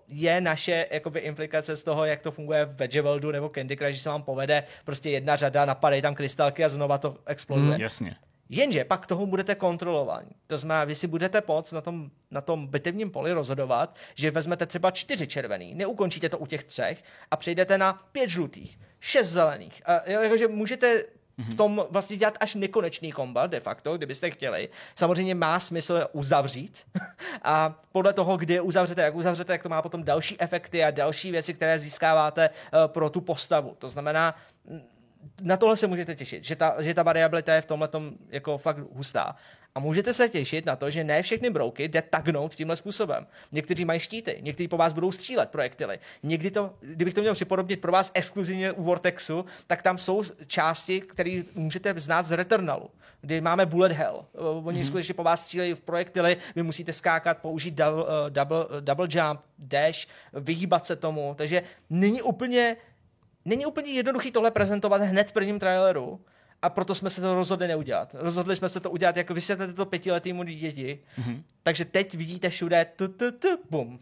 je 0.08 0.40
naše 0.40 0.86
jakoby, 0.90 1.20
implikace 1.20 1.76
z 1.76 1.82
toho, 1.82 2.04
jak 2.04 2.20
to 2.20 2.30
funguje 2.30 2.64
v 2.64 2.76
Vegeveldu 2.76 3.30
nebo 3.30 3.48
Candy 3.48 3.76
Crush, 3.76 3.92
že 3.92 4.00
se 4.00 4.08
vám 4.08 4.22
povede 4.22 4.64
prostě 4.84 5.10
jedna 5.10 5.36
řada, 5.36 5.64
napadají 5.64 6.02
tam 6.02 6.14
krystalky 6.14 6.64
a 6.64 6.68
znova 6.68 6.98
to 6.98 7.16
exploduje. 7.26 7.74
Mm, 7.74 7.80
jasně. 7.80 8.16
Jenže 8.48 8.84
pak 8.84 9.06
toho 9.06 9.26
budete 9.26 9.54
kontrolovaní. 9.54 10.30
To 10.46 10.58
znamená, 10.58 10.84
vy 10.84 10.94
si 10.94 11.06
budete 11.06 11.42
moct 11.48 11.72
na 11.72 11.80
tom, 11.80 12.10
na 12.30 12.40
tom 12.40 12.66
bitevním 12.66 13.10
poli 13.10 13.32
rozhodovat, 13.32 13.96
že 14.14 14.30
vezmete 14.30 14.66
třeba 14.66 14.90
čtyři 14.90 15.26
červený, 15.26 15.74
neukončíte 15.74 16.28
to 16.28 16.38
u 16.38 16.46
těch 16.46 16.64
třech 16.64 17.02
a 17.30 17.36
přejdete 17.36 17.78
na 17.78 17.92
pět 18.12 18.30
žlutých, 18.30 18.78
šest 19.00 19.28
zelených. 19.28 19.82
A, 19.86 20.10
jakože 20.10 20.48
můžete 20.48 21.04
v 21.38 21.54
tom 21.54 21.86
vlastně 21.90 22.16
dělat 22.16 22.36
až 22.40 22.54
nekonečný 22.54 23.12
kombat, 23.12 23.50
de 23.50 23.60
facto, 23.60 23.96
kdybyste 23.96 24.30
chtěli. 24.30 24.68
Samozřejmě 24.94 25.34
má 25.34 25.60
smysl 25.60 26.06
uzavřít 26.12 26.86
a 27.42 27.76
podle 27.92 28.12
toho, 28.12 28.36
kdy 28.36 28.60
uzavřete, 28.60 29.02
jak 29.02 29.14
uzavřete, 29.14 29.52
jak 29.52 29.62
to 29.62 29.68
má 29.68 29.82
potom 29.82 30.04
další 30.04 30.40
efekty 30.40 30.84
a 30.84 30.90
další 30.90 31.30
věci, 31.30 31.54
které 31.54 31.78
získáváte 31.78 32.50
uh, 32.50 32.78
pro 32.86 33.10
tu 33.10 33.20
postavu. 33.20 33.76
To 33.78 33.88
znamená, 33.88 34.34
na 35.40 35.56
tohle 35.56 35.76
se 35.76 35.86
můžete 35.86 36.14
těšit, 36.14 36.44
že 36.44 36.56
ta, 36.56 36.82
že 36.82 36.94
ta 36.94 37.02
variabilita 37.02 37.54
je 37.54 37.60
v 37.60 37.66
tomhle 37.66 37.88
jako 38.28 38.58
fakt 38.58 38.78
hustá. 38.92 39.36
A 39.74 39.80
můžete 39.80 40.12
se 40.12 40.28
těšit 40.28 40.66
na 40.66 40.76
to, 40.76 40.90
že 40.90 41.04
ne 41.04 41.22
všechny 41.22 41.50
brouky 41.50 41.88
jde 41.88 42.02
tagnout 42.02 42.54
tímhle 42.54 42.76
způsobem. 42.76 43.26
Někteří 43.52 43.84
mají 43.84 44.00
štíty, 44.00 44.38
někteří 44.40 44.68
po 44.68 44.76
vás 44.76 44.92
budou 44.92 45.12
střílet 45.12 45.50
projektily. 45.50 45.98
Někdy 46.22 46.50
to, 46.50 46.74
kdybych 46.80 47.14
to 47.14 47.20
měl 47.20 47.34
připodobnit 47.34 47.80
pro 47.80 47.92
vás 47.92 48.10
exkluzivně 48.14 48.72
u 48.72 48.82
Vortexu, 48.82 49.44
tak 49.66 49.82
tam 49.82 49.98
jsou 49.98 50.22
části, 50.46 51.00
které 51.00 51.42
můžete 51.54 51.94
znát 51.96 52.26
z 52.26 52.32
Returnalu, 52.32 52.90
kdy 53.20 53.40
máme 53.40 53.66
bullet 53.66 53.92
hell. 53.92 54.24
Oni 54.34 54.80
mm-hmm. 54.80 54.86
skutečně 54.86 55.14
po 55.14 55.22
vás 55.22 55.40
střílejí 55.40 55.74
v 55.74 55.80
projektily, 55.80 56.36
vy 56.56 56.62
musíte 56.62 56.92
skákat, 56.92 57.38
použít 57.38 57.74
double, 57.74 58.02
uh, 58.02 58.08
double, 58.28 58.66
uh, 58.66 58.80
double 58.80 59.08
jump, 59.10 59.40
dash, 59.58 60.06
vyhýbat 60.32 60.86
se 60.86 60.96
tomu. 60.96 61.34
Takže 61.38 61.62
není 61.90 62.22
úplně 62.22 62.76
není 63.48 63.66
úplně 63.66 63.92
jednoduchý 63.92 64.30
tohle 64.32 64.50
prezentovat 64.50 65.02
hned 65.02 65.28
v 65.28 65.32
prvním 65.32 65.58
traileru, 65.58 66.20
a 66.62 66.70
proto 66.70 66.94
jsme 66.94 67.10
se 67.10 67.20
to 67.20 67.34
rozhodli 67.34 67.68
neudělat. 67.68 68.14
Rozhodli 68.18 68.56
jsme 68.56 68.68
se 68.68 68.80
to 68.80 68.90
udělat, 68.90 69.16
jako 69.16 69.34
vysvětlete 69.34 69.72
to 69.72 69.86
pětiletýmu 69.86 70.42
děti, 70.42 70.98
mm-hmm. 71.18 71.42
takže 71.62 71.84
teď 71.84 72.14
vidíte 72.14 72.50
všude 72.50 72.86
tu, 72.96 73.08
tu, 73.08 73.32
tu, 73.32 73.48
bum. 73.70 73.98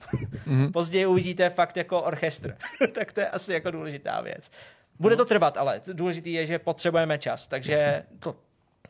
Mm-hmm. 0.46 0.72
Později 0.72 1.06
uvidíte 1.06 1.50
fakt 1.50 1.76
jako 1.76 2.02
orchestr. 2.02 2.56
tak 2.92 3.12
to 3.12 3.20
je 3.20 3.28
asi 3.28 3.52
jako 3.52 3.70
důležitá 3.70 4.20
věc. 4.20 4.50
Bude 4.98 5.16
to 5.16 5.24
trvat, 5.24 5.56
ale 5.56 5.80
důležitý 5.92 6.32
je, 6.32 6.46
že 6.46 6.58
potřebujeme 6.58 7.18
čas, 7.18 7.46
takže 7.46 8.04
to, 8.18 8.36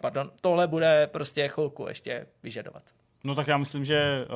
pardon, 0.00 0.30
tohle 0.40 0.66
bude 0.66 1.06
prostě 1.06 1.48
chvilku 1.48 1.88
ještě 1.88 2.26
vyžadovat. 2.42 2.82
No 3.26 3.34
tak 3.34 3.48
já 3.48 3.56
myslím, 3.56 3.84
že 3.84 4.26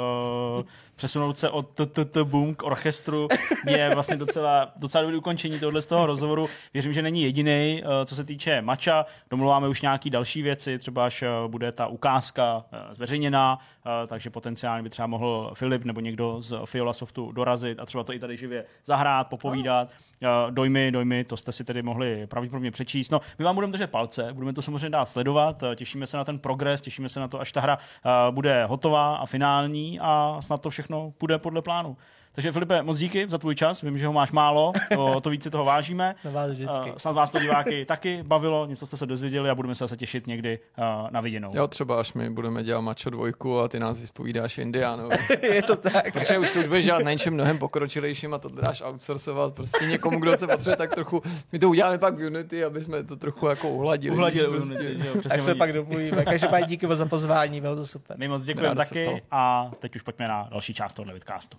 uh, 0.58 0.64
přesunout 0.96 1.38
se 1.38 1.50
od 1.50 1.66
TTT 1.66 2.16
Boom 2.24 2.54
k 2.54 2.62
orchestru 2.62 3.28
je 3.66 3.90
vlastně 3.94 4.16
docela, 4.16 4.72
docela 4.76 5.02
dobrý 5.02 5.16
ukončení 5.16 5.60
tohle 5.60 5.82
z 5.82 5.86
toho 5.86 6.06
rozhovoru. 6.06 6.48
Věřím, 6.74 6.92
že 6.92 7.02
není 7.02 7.22
jediný, 7.22 7.82
uh, 7.84 8.04
co 8.04 8.14
se 8.14 8.24
týče 8.24 8.62
Mača. 8.62 9.06
Domluváme 9.30 9.68
už 9.68 9.82
nějaký 9.82 10.10
další 10.10 10.42
věci, 10.42 10.78
třeba 10.78 11.04
až 11.06 11.22
uh, 11.22 11.50
bude 11.50 11.72
ta 11.72 11.86
ukázka 11.86 12.56
uh, 12.56 12.94
zveřejněná, 12.94 13.58
uh, 13.58 13.92
takže 14.06 14.30
potenciálně 14.30 14.82
by 14.82 14.90
třeba 14.90 15.06
mohl 15.06 15.50
Filip 15.54 15.84
nebo 15.84 16.00
někdo 16.00 16.42
z 16.42 16.58
Fiola 16.64 16.92
Softu 16.92 17.32
dorazit 17.32 17.80
a 17.80 17.86
třeba 17.86 18.04
to 18.04 18.12
i 18.12 18.18
tady 18.18 18.36
živě 18.36 18.64
zahrát, 18.84 19.28
popovídat. 19.28 19.88
Uh, 19.88 20.09
dojmy, 20.50 20.92
dojmy, 20.92 21.24
to 21.24 21.36
jste 21.36 21.52
si 21.52 21.64
tedy 21.64 21.82
mohli 21.82 22.26
pravděpodobně 22.26 22.70
přečíst. 22.70 23.10
No, 23.10 23.20
my 23.38 23.44
vám 23.44 23.54
budeme 23.54 23.72
držet 23.72 23.90
palce, 23.90 24.32
budeme 24.32 24.52
to 24.52 24.62
samozřejmě 24.62 24.90
dát 24.90 25.04
sledovat, 25.04 25.64
těšíme 25.74 26.06
se 26.06 26.16
na 26.16 26.24
ten 26.24 26.38
progres, 26.38 26.80
těšíme 26.80 27.08
se 27.08 27.20
na 27.20 27.28
to, 27.28 27.40
až 27.40 27.52
ta 27.52 27.60
hra 27.60 27.78
uh, 27.78 28.34
bude 28.34 28.64
hotová 28.64 29.16
a 29.16 29.26
finální 29.26 30.00
a 30.00 30.36
snad 30.40 30.62
to 30.62 30.70
všechno 30.70 31.12
půjde 31.18 31.38
podle 31.38 31.62
plánu. 31.62 31.96
Takže 32.34 32.52
Filipe, 32.52 32.82
moc 32.82 32.98
díky 32.98 33.26
za 33.28 33.38
tvůj 33.38 33.54
čas, 33.54 33.82
vím, 33.82 33.98
že 33.98 34.06
ho 34.06 34.12
máš 34.12 34.32
málo, 34.32 34.72
to, 34.94 35.20
to 35.20 35.30
víc 35.30 35.42
si 35.42 35.50
toho 35.50 35.64
vážíme. 35.64 36.14
Na 36.24 36.30
vás 36.30 36.50
vždycky. 36.50 36.90
Uh, 36.90 36.96
snad 36.96 37.12
vás 37.12 37.30
to 37.30 37.38
diváky 37.40 37.84
taky 37.84 38.22
bavilo, 38.22 38.66
něco 38.66 38.86
jste 38.86 38.96
se 38.96 39.06
dozvěděli 39.06 39.50
a 39.50 39.54
budeme 39.54 39.74
se 39.74 39.84
zase 39.84 39.96
těšit 39.96 40.26
někdy 40.26 40.58
uh, 40.78 41.10
na 41.10 41.20
viděnou. 41.20 41.50
Jo, 41.54 41.68
třeba 41.68 42.00
až 42.00 42.12
my 42.12 42.30
budeme 42.30 42.62
dělat 42.62 42.80
mačo 42.80 43.10
dvojku 43.10 43.58
a 43.58 43.68
ty 43.68 43.78
nás 43.78 44.00
vyspovídáš 44.00 44.58
Indiánovi. 44.58 45.16
je 45.42 45.62
to 45.62 45.76
tak. 45.76 46.12
Protože 46.12 46.38
už 46.38 46.50
to 46.50 46.62
budeš 46.62 46.84
dělat 46.84 47.04
na 47.04 47.12
něčem 47.12 47.34
mnohem 47.34 47.58
pokročilejším 47.58 48.34
a 48.34 48.38
to 48.38 48.48
dáš 48.48 48.82
outsourcovat 48.82 49.54
prostě 49.54 49.86
někomu, 49.86 50.20
kdo 50.20 50.36
se 50.36 50.46
potřebuje 50.46 50.76
tak 50.76 50.94
trochu. 50.94 51.22
My 51.52 51.58
to 51.58 51.68
uděláme 51.68 51.98
pak 51.98 52.14
v 52.14 52.26
Unity, 52.26 52.64
aby 52.64 52.84
jsme 52.84 53.04
to 53.04 53.16
trochu 53.16 53.46
jako 53.46 53.68
uhladili. 53.70 54.16
Uhladili 54.16 54.48
prostě. 54.48 54.74
Unity, 54.74 55.08
jo, 55.08 55.14
tak 55.28 55.40
se 55.40 55.54
pak 55.54 55.72
domluvíme. 55.72 56.24
Každopádně 56.30 56.66
díky 56.66 56.86
za 56.90 57.06
pozvání, 57.06 57.60
bylo 57.60 57.76
to 57.76 57.86
super. 57.86 58.18
My 58.18 58.28
moc 58.28 58.44
děkujeme 58.44 58.76
taky 58.76 59.22
a 59.30 59.70
teď 59.78 59.96
už 59.96 60.02
pojďme 60.02 60.28
na 60.28 60.48
další 60.50 60.74
část 60.74 60.94
tohle 60.94 61.14
vidcastu. 61.14 61.58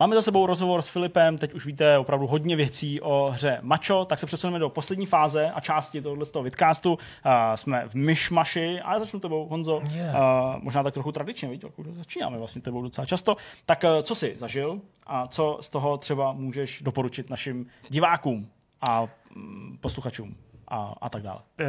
Máme 0.00 0.14
za 0.14 0.22
sebou 0.22 0.46
rozhovor 0.46 0.82
s 0.82 0.88
Filipem, 0.88 1.38
teď 1.38 1.54
už 1.54 1.66
víte 1.66 1.98
opravdu 1.98 2.26
hodně 2.26 2.56
věcí 2.56 3.00
o 3.00 3.30
hře 3.30 3.58
Macho, 3.62 4.04
tak 4.04 4.18
se 4.18 4.26
přesuneme 4.26 4.58
do 4.58 4.68
poslední 4.68 5.06
fáze 5.06 5.50
a 5.50 5.60
části 5.60 6.02
tohoto 6.02 6.24
z 6.24 6.30
toho 6.30 6.42
vidcastu. 6.42 6.92
Uh, 6.92 6.98
jsme 7.54 7.88
v 7.88 7.94
myšmaši, 7.94 8.80
ale 8.80 9.00
začnu 9.00 9.20
tebou, 9.20 9.48
Honzo. 9.48 9.80
Yeah. 9.92 10.14
Uh, 10.14 10.20
možná 10.62 10.82
tak 10.82 10.94
trochu 10.94 11.12
tradičně, 11.12 11.48
víte, 11.48 11.66
začínáme 11.90 12.38
vlastně 12.38 12.62
tebou 12.62 12.82
docela 12.82 13.06
často. 13.06 13.36
Tak 13.66 13.84
uh, 13.84 14.02
co 14.02 14.14
jsi 14.14 14.34
zažil 14.38 14.80
a 15.06 15.26
co 15.26 15.58
z 15.60 15.70
toho 15.70 15.98
třeba 15.98 16.32
můžeš 16.32 16.82
doporučit 16.82 17.30
našim 17.30 17.66
divákům 17.88 18.48
a 18.88 19.02
um, 19.36 19.78
posluchačům 19.80 20.36
a, 20.68 20.94
a 21.00 21.08
tak 21.08 21.22
dále? 21.22 21.38
Uh, 21.60 21.66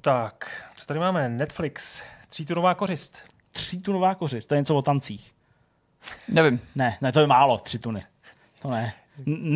tak, 0.00 0.64
co 0.76 0.86
tady 0.86 1.00
máme? 1.00 1.28
Netflix, 1.28 2.02
třítunová 2.28 2.74
kořist. 2.74 3.24
Třítunová 3.52 4.14
kořist, 4.14 4.46
to 4.46 4.54
je 4.54 4.60
něco 4.60 4.76
o 4.76 4.82
tancích. 4.82 5.33
Nevím. 6.28 6.60
Ne, 6.74 6.98
ne, 7.00 7.12
to 7.12 7.20
je 7.20 7.26
málo, 7.26 7.58
tři 7.58 7.78
tuny. 7.78 8.04
To 8.62 8.70
ne. 8.70 8.94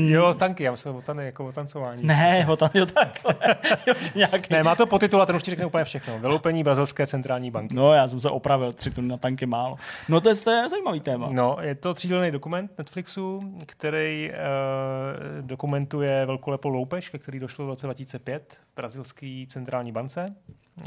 Jo, 0.07 0.35
tanky, 0.35 0.65
já 0.65 0.70
myslím 0.70 0.97
o 0.97 1.03
tany, 1.03 1.25
jako 1.25 1.47
o 1.47 1.53
tancování. 1.53 2.07
Ne, 2.07 2.47
o 2.49 2.57
tany, 2.57 2.70
jo, 2.75 2.87
takhle. 2.87 3.35
nějaký... 4.15 4.55
Ne, 4.55 4.62
má 4.62 4.75
to 4.75 4.87
potitul 4.87 5.23
a 5.23 5.27
ten 5.27 5.37
už 5.37 5.43
ti 5.43 5.51
řekne 5.51 5.66
úplně 5.66 5.85
všechno. 5.85 6.19
Vyloupení 6.19 6.65
brazilské 6.65 7.07
centrální 7.07 7.51
banky. 7.51 7.75
No, 7.75 7.93
já 7.93 8.09
jsem 8.09 8.20
se 8.20 8.31
opravil, 8.31 8.73
tři 8.73 8.91
tuny 8.91 9.09
na 9.09 9.16
tanky 9.16 9.47
málo. 9.47 9.77
No, 10.09 10.20
to 10.20 10.29
je, 10.29 10.35
to 10.35 10.51
je 10.51 10.69
zajímavý 10.69 11.01
téma. 11.01 11.29
No, 11.31 11.57
je 11.61 11.75
to 11.75 11.95
třídělný 11.95 12.31
dokument 12.31 12.70
Netflixu, 12.79 13.55
který 13.66 14.31
uh, 14.31 15.47
dokumentuje 15.47 16.27
velkolepou 16.27 16.69
loupež, 16.69 17.09
ke 17.09 17.19
který 17.19 17.41
došlo 17.41 17.65
v 17.65 17.69
roce 17.69 17.87
2005 17.87 18.59
v 18.73 18.77
brazilské 18.77 19.45
centrální 19.49 19.93
bance, 19.93 20.35
uh, 20.81 20.87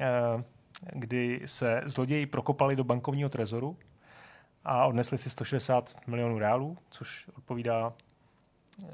kdy 0.93 1.41
se 1.45 1.81
zloději 1.85 2.25
prokopali 2.25 2.75
do 2.75 2.83
bankovního 2.83 3.29
trezoru 3.29 3.77
a 4.63 4.85
odnesli 4.85 5.17
si 5.17 5.29
160 5.29 5.95
milionů 6.07 6.39
reálů, 6.39 6.77
což 6.89 7.27
odpovídá 7.37 7.93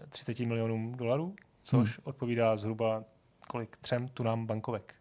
30 0.09 0.39
milionům 0.39 0.95
dolarů, 0.95 1.35
což 1.63 1.89
hmm. 1.97 2.03
odpovídá 2.03 2.57
zhruba 2.57 3.03
kolik 3.47 3.77
třem 3.77 4.07
tunám 4.07 4.45
bankovek. 4.45 4.93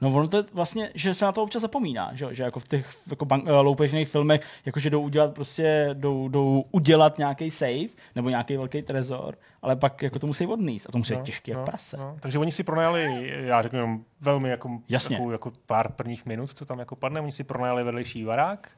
No 0.00 0.08
ono 0.08 0.28
to 0.28 0.36
je 0.36 0.42
vlastně, 0.52 0.90
že 0.94 1.14
se 1.14 1.24
na 1.24 1.32
to 1.32 1.42
občas 1.42 1.62
zapomíná, 1.62 2.10
že, 2.14 2.34
že 2.34 2.42
jako 2.42 2.60
v 2.60 2.68
těch 2.68 2.88
jako 3.10 3.24
bank, 3.24 3.44
uh, 3.44 3.50
loupežných 3.50 4.08
filmech, 4.08 4.40
jakože 4.66 4.90
jdou 4.90 5.02
udělat 5.02 5.34
prostě, 5.34 5.90
jdou, 5.92 6.28
jdou 6.28 6.64
udělat 6.70 7.18
nějaký 7.18 7.50
save 7.50 7.88
nebo 8.14 8.28
nějaký 8.28 8.56
velký 8.56 8.82
trezor, 8.82 9.38
ale 9.62 9.76
pak 9.76 10.02
jako 10.02 10.18
to 10.18 10.26
musí 10.26 10.46
odníst 10.46 10.88
a 10.88 10.92
to 10.92 10.98
musí 10.98 11.14
no, 11.14 11.22
těžký 11.22 11.52
no, 11.52 11.58
jak 11.58 11.66
prase. 11.66 11.96
No. 11.96 12.16
Takže 12.20 12.38
oni 12.38 12.52
si 12.52 12.64
pronajali, 12.64 13.32
já 13.46 13.62
řeknu 13.62 14.04
velmi 14.20 14.48
jako, 14.48 14.78
Jasně. 14.88 15.16
Jako, 15.16 15.32
jako 15.32 15.52
pár 15.66 15.92
prvních 15.92 16.26
minut, 16.26 16.50
co 16.54 16.64
tam 16.64 16.78
jako 16.78 16.96
padne, 16.96 17.20
oni 17.20 17.32
si 17.32 17.44
pronajali 17.44 17.84
vedlejší 17.84 18.24
barák 18.24 18.70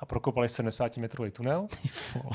a 0.00 0.06
prokopali 0.06 0.48
70 0.48 0.96
metrový 0.96 1.30
tunel. 1.30 1.68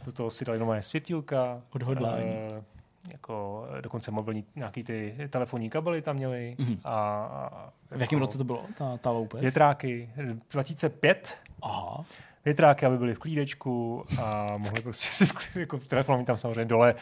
Do 0.06 0.12
toho 0.12 0.32
si 0.32 0.46
dali 0.46 0.60
nové 0.60 0.82
světílka. 0.82 1.62
Odhodlání. 1.70 2.26
Uh, 2.26 2.64
jako 3.12 3.68
dokonce 3.82 4.12
mobilní 4.12 4.46
nějaký 4.56 4.84
ty 4.84 5.16
telefonní 5.30 5.70
kabely 5.70 6.02
tam 6.02 6.16
měli. 6.16 6.56
Mm-hmm. 6.60 6.80
A, 6.84 6.94
a, 6.94 7.70
v 7.92 8.02
jakém 8.02 8.18
jako 8.18 8.26
roce 8.26 8.38
to 8.38 8.44
bylo, 8.44 8.66
ta, 8.78 8.98
ta 8.98 9.12
loupež? 9.12 9.42
Větráky, 9.42 10.10
2005. 10.52 11.38
Aha. 11.62 12.06
Větráky, 12.46 12.86
aby 12.86 12.98
byly 12.98 13.16
v 13.16 13.20
klídečku 13.20 14.06
a 14.22 14.48
mohli 14.58 14.82
prostě 14.82 15.26
si 15.26 15.60
jako 15.60 15.78
telefon 15.78 16.26
tam 16.26 16.38
samozřejmě 16.38 16.66
dole 16.66 16.96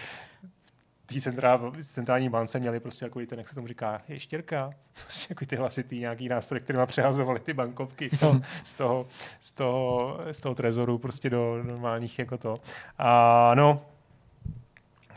té 1.05 1.21
centrál, 1.21 1.71
centrální 1.81 2.29
bance 2.29 2.59
měli 2.59 2.79
prostě 2.79 3.05
jako 3.05 3.19
ten, 3.25 3.39
jak 3.39 3.47
se 3.47 3.55
tomu 3.55 3.67
říká, 3.67 4.01
ještěrka, 4.07 4.73
prostě 5.01 5.27
jako 5.29 5.45
ty 5.45 5.55
hlasitý 5.55 5.99
nějaký 5.99 6.29
nástroj, 6.29 6.59
kterýma 6.59 6.85
přehazovali 6.85 7.39
ty 7.39 7.53
bankovky 7.53 8.09
to, 8.09 8.41
z, 8.63 8.73
toho, 8.73 9.07
z, 9.39 9.51
toho, 9.51 10.19
z 10.31 10.39
toho 10.39 10.55
trezoru 10.55 10.97
prostě 10.97 11.29
do 11.29 11.63
normálních 11.63 12.19
jako 12.19 12.37
to. 12.37 12.57
A 12.97 13.55
no, 13.55 13.85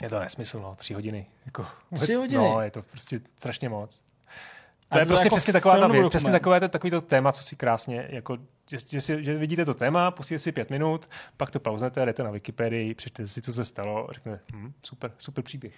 je 0.02 0.09
to 0.09 0.20
nesmysl, 0.20 0.60
no, 0.60 0.74
tři 0.74 0.94
hodiny. 0.94 1.27
Jako, 1.47 1.66
tři 1.94 2.15
hodiny? 2.15 2.44
No, 2.44 2.60
je 2.60 2.70
to 2.70 2.82
prostě 2.82 3.20
strašně 3.36 3.69
moc. 3.69 4.05
To 4.93 4.98
je 4.98 5.06
prostě 5.06 5.27
jako 5.27 5.36
přesně 5.36 5.52
taková 5.52 5.78
ta 5.78 5.89
věc, 5.89 6.09
přesně 6.09 6.32
takové 6.32 6.60
to, 6.60 6.69
takový 6.69 6.90
to 6.90 7.01
téma, 7.01 7.32
co 7.32 7.43
si 7.43 7.56
krásně, 7.56 8.06
jako, 8.10 8.36
že, 8.70 8.78
že, 8.90 9.01
si, 9.01 9.24
že 9.24 9.39
vidíte 9.39 9.65
to 9.65 9.74
téma, 9.74 10.10
pustíte 10.10 10.39
si 10.39 10.52
pět 10.52 10.70
minut, 10.70 11.09
pak 11.36 11.51
to 11.51 11.60
pauznete, 11.60 12.06
jdete 12.06 12.23
na 12.23 12.31
Wikipedii, 12.31 12.94
přečtete 12.94 13.27
si, 13.27 13.43
co 13.43 13.52
se 13.52 13.65
stalo, 13.65 14.10
a 14.10 14.12
řeknete, 14.12 14.40
hm, 14.52 14.73
super, 14.82 15.10
super 15.19 15.44
příběh. 15.44 15.74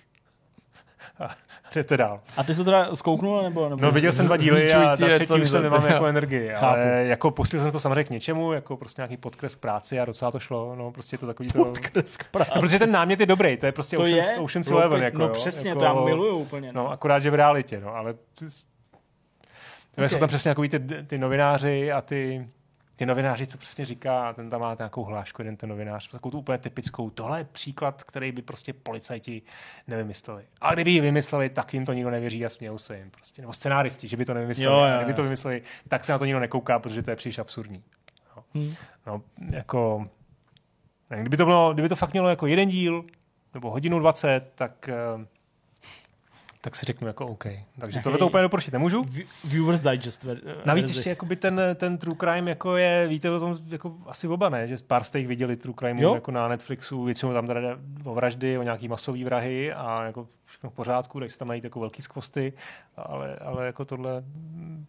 A 1.18 1.30
jdete 1.74 1.96
dál. 1.96 2.20
A 2.36 2.44
ty 2.44 2.52
jsi 2.54 2.58
to 2.58 2.64
teda 2.64 2.96
zkouknul, 2.96 3.42
nebo? 3.42 3.68
nebo 3.68 3.82
No 3.82 3.90
viděl 3.90 4.12
jsem 4.12 4.26
dva 4.26 4.36
díly 4.36 4.72
a 4.74 4.80
na 4.84 4.96
třetí 4.96 5.32
už 5.32 5.50
jsem 5.50 5.62
nemám 5.62 5.86
jako 5.86 6.06
energii, 6.06 6.48
Chápu. 6.52 6.66
ale 6.66 7.04
jako 7.06 7.30
pustil 7.30 7.60
jsem 7.60 7.70
to 7.70 7.80
samozřejmě 7.80 8.04
k 8.04 8.10
něčemu, 8.10 8.52
jako 8.52 8.76
prostě 8.76 9.02
nějaký 9.02 9.16
podkres 9.16 9.54
k 9.54 9.58
práci 9.58 10.00
a 10.00 10.04
docela 10.04 10.30
to 10.30 10.38
šlo, 10.40 10.74
no 10.76 10.92
prostě 10.92 11.18
to 11.18 11.26
takový 11.26 11.48
to... 11.48 11.72
Kresk 11.80 12.24
práce. 12.24 12.50
No, 12.54 12.60
protože 12.60 12.78
ten 12.78 12.92
námět 12.92 13.20
je 13.20 13.26
dobrý, 13.26 13.56
to 13.56 13.66
je 13.66 13.72
prostě 13.72 13.96
to 13.96 14.02
Ocean's, 14.02 14.30
je? 14.30 14.36
Ocean's 14.38 14.70
No, 14.70 14.76
Eleven. 14.76 15.02
Jako, 15.02 15.18
no 15.18 15.24
jo, 15.24 15.32
přesně, 15.32 15.68
jako, 15.68 15.80
to 15.80 15.84
já 15.84 15.94
miluju 15.94 16.36
úplně. 16.36 16.72
No, 16.72 16.90
akorát, 16.90 17.18
že 17.18 17.30
v 17.30 17.34
realitě, 17.34 17.80
no, 17.80 17.94
ale 17.94 18.14
okay. 19.92 20.08
jsou 20.08 20.18
tam 20.18 20.28
přesně 20.28 20.50
takový 20.50 20.68
ty, 20.68 20.78
ty 21.06 21.18
novináři 21.18 21.92
a 21.92 22.00
ty, 22.00 22.48
ty 22.96 23.06
novináři, 23.06 23.46
co 23.46 23.58
přesně 23.58 23.84
říká, 23.84 24.32
ten 24.32 24.50
tam 24.50 24.60
má 24.60 24.76
nějakou 24.78 25.04
hlášku, 25.04 25.42
jeden 25.42 25.56
ten 25.56 25.68
novinář, 25.68 26.08
takovou 26.08 26.30
tu 26.30 26.38
úplně 26.38 26.58
typickou, 26.58 27.10
tohle 27.10 27.40
je 27.40 27.44
příklad, 27.44 28.04
který 28.04 28.32
by 28.32 28.42
prostě 28.42 28.72
policajti 28.72 29.42
nevymysleli. 29.88 30.44
A 30.60 30.74
kdyby 30.74 30.90
ji 30.90 31.00
vymysleli, 31.00 31.48
tak 31.48 31.74
jim 31.74 31.84
to 31.86 31.92
nikdo 31.92 32.10
nevěří 32.10 32.46
a 32.46 32.48
smějou 32.48 32.78
se 32.78 32.98
jim 32.98 33.10
prostě. 33.10 33.42
Nebo 33.42 33.52
scenáristi, 33.52 34.08
že 34.08 34.16
by 34.16 34.24
to 34.24 34.34
nevymysleli. 34.34 34.72
Jo, 34.72 34.78
jo, 34.78 34.94
a 34.94 34.96
kdyby 34.96 35.14
to 35.14 35.22
vymysleli, 35.22 35.62
tak 35.88 36.04
se 36.04 36.12
na 36.12 36.18
to 36.18 36.24
nikdo 36.24 36.40
nekouká, 36.40 36.78
protože 36.78 37.02
to 37.02 37.10
je 37.10 37.16
příliš 37.16 37.38
absurdní. 37.38 37.82
No, 38.36 38.44
Hmm. 38.54 38.74
no 39.06 39.22
jako, 39.50 40.08
kdyby 41.08 41.36
to, 41.36 41.44
bylo, 41.44 41.72
kdyby 41.72 41.88
to 41.88 41.96
fakt 41.96 42.12
mělo 42.12 42.28
jako 42.28 42.46
jeden 42.46 42.68
díl, 42.68 43.04
nebo 43.54 43.70
hodinu 43.70 43.98
20, 43.98 44.52
tak, 44.54 44.88
eh, 44.88 45.26
tak 46.62 46.76
si 46.76 46.86
řeknu 46.86 47.06
jako 47.06 47.26
OK. 47.26 47.44
Takže 47.78 47.96
Hej. 47.98 48.02
tohle 48.02 48.18
to 48.18 48.26
úplně 48.26 48.42
doporučit 48.42 48.72
nemůžu. 48.72 49.06
Viewers 49.44 49.80
Digest. 49.80 50.24
ver- 50.24 50.40
Navíc 50.64 50.82
verzi. 50.84 50.98
ještě 50.98 51.10
jakoby 51.10 51.36
ten, 51.36 51.60
ten 51.74 51.98
True 51.98 52.16
Crime 52.20 52.50
jako 52.50 52.76
je, 52.76 53.06
víte 53.08 53.30
o 53.30 53.40
tom 53.40 53.56
jako 53.68 53.96
asi 54.06 54.28
oba 54.28 54.48
ne, 54.48 54.68
že 54.68 54.76
pár 54.86 55.04
jste 55.04 55.18
jich 55.18 55.28
viděli 55.28 55.56
True 55.56 55.74
Crime 55.78 56.02
Jo. 56.02 56.14
jako 56.14 56.30
na 56.30 56.48
Netflixu, 56.48 57.04
většinou 57.04 57.32
tam 57.32 57.46
teda 57.46 57.78
o 58.04 58.14
vraždy, 58.14 58.58
o 58.58 58.62
nějaký 58.62 58.88
masový 58.88 59.24
vrahy 59.24 59.72
a 59.72 60.04
jako 60.04 60.28
všechno 60.44 60.70
v 60.70 60.72
pořádku, 60.72 61.20
takže 61.20 61.32
se 61.32 61.38
tam 61.38 61.48
najít 61.48 61.64
jako 61.64 61.80
velký 61.80 62.02
skvosty, 62.02 62.52
ale, 62.96 63.36
ale 63.36 63.66
jako 63.66 63.84
tohle, 63.84 64.22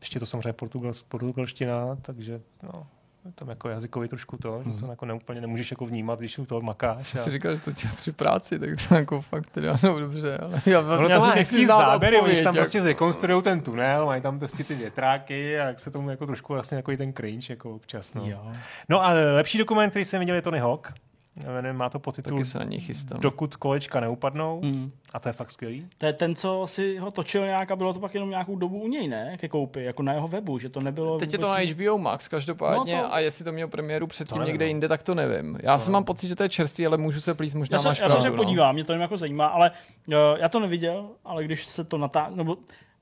ještě 0.01 0.19
to 0.19 0.25
samozřejmě 0.25 0.53
portugal, 0.53 0.91
portugalština, 1.07 1.95
takže 2.01 2.41
no, 2.63 2.87
tam 3.35 3.49
jako 3.49 3.69
jazykový 3.69 4.07
trošku 4.07 4.37
to, 4.37 4.63
že 4.65 4.79
to 4.79 4.85
jako 4.85 5.05
neúplně 5.05 5.41
nemůžeš 5.41 5.71
jako 5.71 5.85
vnímat, 5.85 6.19
když 6.19 6.39
u 6.39 6.45
toho 6.45 6.61
makáš. 6.61 7.13
Já 7.13 7.21
A... 7.21 7.23
si 7.23 7.31
říkal, 7.31 7.55
že 7.55 7.61
to 7.61 7.71
dělá 7.71 7.95
při 7.95 8.11
práci, 8.11 8.59
tak 8.59 8.69
to 8.87 8.95
jako 8.95 9.21
fakt 9.21 9.49
teda, 9.49 9.77
no 9.83 9.99
dobře, 9.99 10.37
ale 10.37 10.61
já 10.65 10.79
vlastně 10.79 11.15
to 11.15 11.21
má 11.21 11.31
hezký 11.31 11.65
záběry, 11.65 12.19
oni 12.19 12.35
tam 12.35 12.45
jako. 12.45 12.55
prostě 12.55 12.81
zrekonstruují 12.81 13.43
ten 13.43 13.61
tunel, 13.61 14.05
mají 14.05 14.21
tam 14.21 14.39
prostě 14.39 14.63
ty 14.63 14.75
větráky 14.75 15.59
a 15.59 15.67
jak 15.67 15.79
se 15.79 15.91
tomu 15.91 16.09
jako 16.09 16.25
trošku 16.25 16.53
vlastně 16.53 16.75
jako 16.75 16.97
ten 16.97 17.13
cringe 17.13 17.53
jako 17.53 17.75
občas. 17.75 18.13
No. 18.13 18.25
Jo. 18.25 18.51
no 18.89 19.05
a 19.05 19.09
lepší 19.09 19.57
dokument, 19.57 19.89
který 19.89 20.05
jsem 20.05 20.19
viděl, 20.19 20.35
je 20.35 20.41
Tony 20.41 20.59
Hawk. 20.59 20.93
Jmenuje- 21.35 21.73
Má 21.73 21.89
to 21.89 21.99
podtitul 21.99 22.31
Taky 22.37 22.45
se 22.45 22.59
na 22.59 22.65
něj 22.65 22.79
chystám. 22.79 23.19
Dokud 23.19 23.55
kolečka 23.55 23.99
neupadnou. 23.99 24.61
Mm. 24.63 24.91
A 25.13 25.19
to 25.19 25.29
je 25.29 25.33
fakt 25.33 25.51
skvělý. 25.51 25.87
To 25.97 26.05
je 26.05 26.13
ten, 26.13 26.35
co 26.35 26.63
si 26.67 26.97
ho 26.97 27.11
točil 27.11 27.45
nějak 27.45 27.71
a 27.71 27.75
bylo 27.75 27.93
to 27.93 27.99
pak 27.99 28.13
jenom 28.13 28.29
nějakou 28.29 28.55
dobu 28.55 28.79
u 28.81 28.87
něj, 28.87 29.07
ne? 29.07 29.37
Ke 29.37 29.49
koupi, 29.49 29.83
jako 29.83 30.03
na 30.03 30.13
jeho 30.13 30.27
webu, 30.27 30.59
že 30.59 30.69
to 30.69 30.79
nebylo 30.81 31.17
Teď 31.19 31.33
je 31.33 31.39
to 31.39 31.47
vůbec- 31.47 31.69
na 31.69 31.85
HBO 31.85 31.97
Max 31.97 32.27
každopádně 32.27 32.95
No 32.95 33.01
to- 33.03 33.13
a 33.13 33.19
jestli 33.19 33.45
to 33.45 33.51
mělo 33.51 33.69
premiéru 33.69 34.07
předtím 34.07 34.37
nevím, 34.37 34.47
někde 34.47 34.67
jinde, 34.67 34.87
tak 34.87 35.03
to 35.03 35.15
nevím. 35.15 35.57
Já 35.63 35.79
si 35.79 35.91
mám 35.91 36.03
pocit, 36.03 36.27
že 36.27 36.35
to 36.35 36.43
je 36.43 36.49
čerstvý, 36.49 36.85
ale 36.85 36.97
můžu 36.97 37.21
se 37.21 37.33
plíst, 37.33 37.55
možná 37.55 37.75
Já 37.75 37.79
se, 37.79 37.87
máš 37.87 37.99
já 37.99 38.09
se 38.09 38.29
no. 38.29 38.35
podívám, 38.35 38.75
mě 38.75 38.83
to 38.83 38.91
jenom 38.91 39.01
jako 39.01 39.17
zajímá, 39.17 39.45
ale 39.47 39.71
uh, 40.07 40.13
já 40.37 40.49
to 40.49 40.59
neviděl, 40.59 41.09
ale 41.25 41.43
když 41.43 41.65
se 41.65 41.83
to 41.83 41.97
natáčelo, 41.97 42.35
nebo 42.35 42.57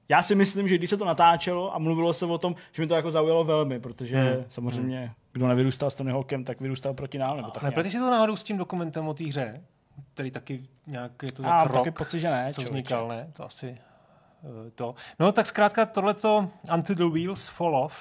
já 0.09 0.21
si 0.21 0.35
myslím, 0.35 0.67
že 0.67 0.77
když 0.77 0.89
se 0.89 0.97
to 0.97 1.05
natáčelo 1.05 1.75
a 1.75 1.79
mluvilo 1.79 2.13
se 2.13 2.25
o 2.25 2.37
tom, 2.37 2.55
že 2.71 2.81
mi 2.81 2.87
to 2.87 2.95
jako 2.95 3.11
zaujalo 3.11 3.43
velmi, 3.43 3.79
protože 3.79 4.17
Hmm. 4.17 4.43
samozřejmě, 4.49 5.11
kdo 5.31 5.47
nevyrůstal 5.47 5.89
s 5.89 5.95
Tony 5.95 6.11
Hawkem, 6.11 6.43
tak 6.43 6.61
vyrůstal 6.61 6.93
proti 6.93 7.17
nám, 7.17 7.37
nebo 7.37 7.49
tak 7.49 7.63
nepleteš 7.63 7.93
si 7.93 7.99
to 7.99 8.11
náhodou 8.11 8.35
s 8.35 8.43
tím 8.43 8.57
dokumentem 8.57 9.07
o 9.07 9.13
té 9.13 9.23
hře? 9.23 9.61
Který 10.13 10.31
taky 10.31 10.63
nějak 10.87 11.11
je 11.23 11.31
to 11.31 11.45
A, 11.45 11.63
tak 11.63 11.71
taky 11.73 11.89
rok, 11.89 11.97
pocit, 11.97 12.19
že 12.19 12.29
ne, 12.29 12.53
co 12.53 12.61
vznikal, 12.61 13.07
ne? 13.07 13.27
To 13.33 13.45
asi 13.45 13.67
eh, 14.67 14.71
to. 14.75 14.95
No 15.19 15.31
tak 15.31 15.45
zkrátka 15.45 15.85
tohleto 15.85 16.49
Until 16.73 16.95
the 16.95 17.05
Wheels 17.05 17.47
Fall 17.47 17.75
Off, 17.75 17.95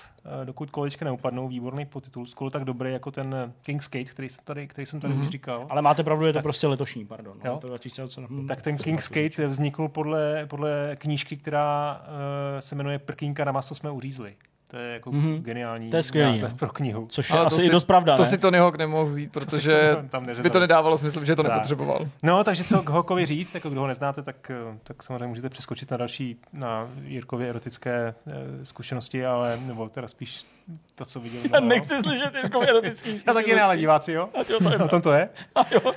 dokud 0.45 0.71
kolečka 0.71 1.05
neupadnou, 1.05 1.49
výborný 1.49 1.87
podtitul, 1.87 2.27
skoro 2.27 2.51
tak 2.51 2.65
dobrý 2.65 2.93
jako 2.93 3.11
ten 3.11 3.35
eh, 3.35 3.53
King's 3.63 3.91
Gate, 3.91 4.05
který 4.11 4.29
jsem 4.29 4.45
tady, 4.45 4.67
který 4.69 4.87
jsem 4.87 5.01
tady 5.01 5.15
Mhm. 5.15 5.23
už 5.23 5.29
říkal. 5.29 5.67
Ale 5.71 5.83
máte 5.83 6.05
pravdu, 6.05 6.27
je 6.27 6.33
to 6.33 6.43
prostě 6.43 6.67
letošní, 6.67 7.05
pardon. 7.07 7.37
Jo. 7.45 7.53
No, 7.53 7.59
to 7.61 7.69
2020, 7.69 8.21
hm, 8.31 8.47
Tak 8.47 8.63
ten 8.63 8.77
King's 8.77 9.09
Gate 9.11 9.47
vznikl 9.47 9.89
podle, 9.89 10.47
podle 10.47 10.97
knížky, 10.97 11.37
která 11.37 12.01
uh, 12.01 12.61
se 12.61 12.75
jmenuje 12.75 12.99
Prkínka 12.99 13.45
na 13.45 13.53
maso 13.53 13.75
jsme 13.75 13.91
uřízli. 13.91 14.35
To 14.71 14.77
je 14.77 14.93
jako 14.93 15.13
Mhm. 15.13 15.27
mm-hmm. 15.29 15.43
geniální 15.43 15.91
To 15.91 15.97
je 15.97 16.03
skvělý, 16.03 16.31
název 16.33 16.51
no. 16.51 16.57
pro 16.59 16.69
knihu. 16.69 17.07
Což 17.11 17.31
je 17.31 17.37
Ale 17.37 17.43
to 17.43 17.47
asi 17.47 17.57
si- 17.57 17.63
i 17.67 17.71
dost 17.71 17.85
pravda, 17.85 18.17
To 18.17 18.23
ne? 18.23 18.29
si 18.29 18.39
Tony 18.39 18.59
Hawk 18.59 18.77
nemohl 18.79 19.05
vzít, 19.07 19.33
protože 19.33 19.97
to- 20.03 20.09
tam 20.09 20.27
neřezal. 20.27 20.43
by 20.43 20.51
to 20.51 20.61
nedávalo 20.61 20.99
smysl, 20.99 21.25
že 21.25 21.37
to 21.37 21.43
Tak. 21.43 21.53
nepotřeboval. 21.53 22.07
No, 22.23 22.45
takže 22.45 22.65
co 22.65 22.83
k 22.83 22.91
Hawkovi 22.91 23.27
říct, 23.27 23.55
jako 23.55 23.71
kdo 23.71 23.81
ho 23.81 23.87
neznáte, 23.87 24.23
tak, 24.23 24.51
eh, 24.51 24.79
tak 24.85 25.03
samozřejmě 25.03 25.27
můžete 25.27 25.49
přeskočit 25.49 25.91
na 25.91 25.97
další, 25.97 26.37
na 26.53 26.89
Jirkově 27.05 27.49
erotické 27.49 28.15
eh, 28.27 28.65
zkušenosti, 28.65 29.27
ale, 29.27 29.59
nebo 29.67 29.89
teda 29.89 30.09
spíš 30.09 30.47
to, 30.95 31.05
co 31.05 31.21
viděl. 31.21 31.41
Já 31.55 31.61
nechci 31.61 31.99
slyšet 31.99 32.35
jako 32.43 32.61
erotický 32.61 33.11
Já 33.27 33.35
taky 33.35 33.55
ne, 33.55 33.63
ale 33.63 33.77
diváci, 33.77 34.13
jo? 34.13 34.29
Ať 34.41 34.51
jo, 34.51 34.59
to 34.63 34.71
je 34.73 34.79
Na 34.79 34.89
tom 34.89 35.03
to 35.03 35.13
je. 35.13 35.29
A 35.55 35.61
jo. 35.75 35.93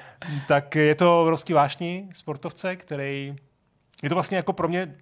Tak 0.48 0.76
je 0.76 0.96
to 0.96 1.22
obrovský 1.22 1.54
vášní 1.54 2.10
sportovce, 2.14 2.76
který 2.76 3.36
je 4.04 4.10
to 4.10 4.16
vlastně 4.16 4.38
jako 4.38 4.54
pro 4.54 4.68
mě 4.68 4.96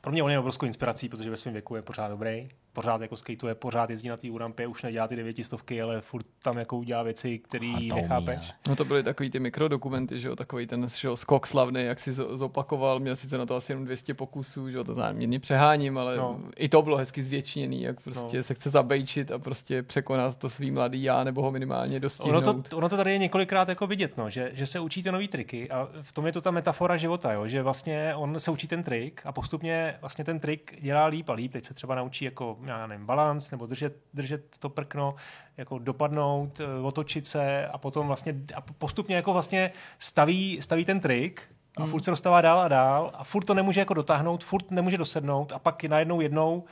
pro 0.00 0.12
mě 0.12 0.22
on 0.22 0.30
je 0.30 0.38
obrovskou 0.38 0.66
inspirací, 0.66 1.08
protože 1.08 1.30
ve 1.30 1.36
svém 1.36 1.52
věku 1.52 1.76
je 1.76 1.82
pořád 1.82 2.08
dobrý, 2.08 2.48
pořád 2.72 3.00
jako 3.00 3.16
skateuje, 3.16 3.54
pořád 3.54 3.90
jezdí 3.90 4.08
na 4.08 4.16
té 4.16 4.30
urampě, 4.30 4.66
už 4.66 4.82
nedělá 4.82 5.08
ty 5.08 5.16
devětistovky, 5.16 5.82
ale 5.82 6.00
furt 6.00 6.26
tam 6.42 6.58
jako 6.58 6.76
udělá 6.78 7.02
věci, 7.02 7.38
které 7.38 7.72
nechápeš. 7.94 8.38
umí, 8.38 8.48
No 8.68 8.76
to 8.76 8.84
byly 8.84 9.02
takový 9.02 9.30
ty 9.30 9.40
mikrodokumenty, 9.40 10.20
že 10.20 10.28
jo, 10.28 10.36
takový 10.36 10.66
ten 10.66 10.88
že 10.88 11.08
jo, 11.08 11.16
skok 11.16 11.46
slavný, 11.46 11.84
jak 11.84 11.98
si 11.98 12.10
zo- 12.12 12.36
zopakoval, 12.36 13.00
měl 13.00 13.16
sice 13.16 13.38
na 13.38 13.46
to 13.46 13.56
asi 13.56 13.72
jenom 13.72 13.84
200 13.84 14.14
pokusů, 14.14 14.70
že 14.70 14.76
jo, 14.76 14.84
to 14.84 14.94
znám, 14.94 15.16
mírně 15.16 15.40
přeháním, 15.40 15.98
ale 15.98 16.16
No. 16.16 16.40
i 16.56 16.68
to 16.68 16.82
bylo 16.82 16.96
hezky 16.96 17.22
zvětšněný, 17.22 17.82
jak 17.82 18.00
prostě 18.00 18.36
No. 18.36 18.42
se 18.42 18.54
chce 18.54 18.70
zabejčit 18.70 19.30
a 19.30 19.38
prostě 19.38 19.82
překonat 19.82 20.36
to 20.38 20.48
svý 20.48 20.70
mladý 20.70 21.02
já, 21.02 21.24
nebo 21.24 21.42
ho 21.42 21.50
minimálně 21.50 21.90
Ono 21.96 22.00
dostihnout. 22.00 22.68
to, 22.68 22.76
ono 22.76 22.88
to 22.88 22.96
tady 22.96 23.12
je 23.12 23.18
několikrát 23.18 23.68
jako 23.68 23.86
vidět, 23.86 24.16
no, 24.16 24.30
že, 24.30 24.50
že 24.54 24.66
se 24.66 24.80
učíte 24.80 25.12
nový 25.12 25.28
triky 25.28 25.70
a 25.70 25.88
v 26.02 26.12
tom 26.12 26.26
je 26.26 26.32
to 26.32 26.40
ta 26.40 26.50
metafora 26.50 26.96
života, 26.96 27.32
jo, 27.32 27.48
že 27.48 27.62
vlastně 27.62 28.14
on 28.14 28.40
se 28.40 28.50
učí 28.50 28.68
ten 28.68 28.82
trik 28.82 29.20
a 29.24 29.32
postupně 29.32 29.94
vlastně 30.00 30.24
ten 30.24 30.40
trik 30.40 30.76
dělá 30.80 31.06
líp 31.06 31.28
a 31.28 31.32
líp. 31.32 31.52
Teď 31.52 31.64
se 31.64 31.74
třeba 31.74 31.94
naučí 31.94 32.24
jako, 32.24 32.56
já 32.64 32.86
nevím, 32.86 33.06
balans 33.06 33.50
nebo 33.50 33.66
držet, 33.66 33.96
držet 34.14 34.58
to 34.58 34.68
prkno, 34.68 35.14
jako 35.56 35.78
dopadnout, 35.78 36.60
eh, 36.60 36.82
otočit 36.82 37.26
se 37.26 37.66
a 37.68 37.78
potom 37.78 38.06
vlastně 38.06 38.34
a 38.54 38.60
postupně 38.60 39.16
jako 39.16 39.32
vlastně 39.32 39.72
staví, 39.98 40.58
staví 40.62 40.84
ten 40.84 41.00
trik 41.00 41.42
a 41.76 41.86
furt 41.86 42.02
se 42.02 42.10
dostává 42.10 42.40
dál 42.40 42.60
a 42.60 42.68
dál 42.68 43.10
a 43.14 43.24
furt 43.24 43.44
to 43.44 43.54
nemůže 43.54 43.80
jako 43.80 43.94
dotáhnout, 43.94 44.44
furt 44.44 44.70
nemůže 44.70 44.98
dosednout 44.98 45.52
a 45.52 45.58
pak 45.58 45.84
najednou 45.84 46.20
jednou 46.20 46.64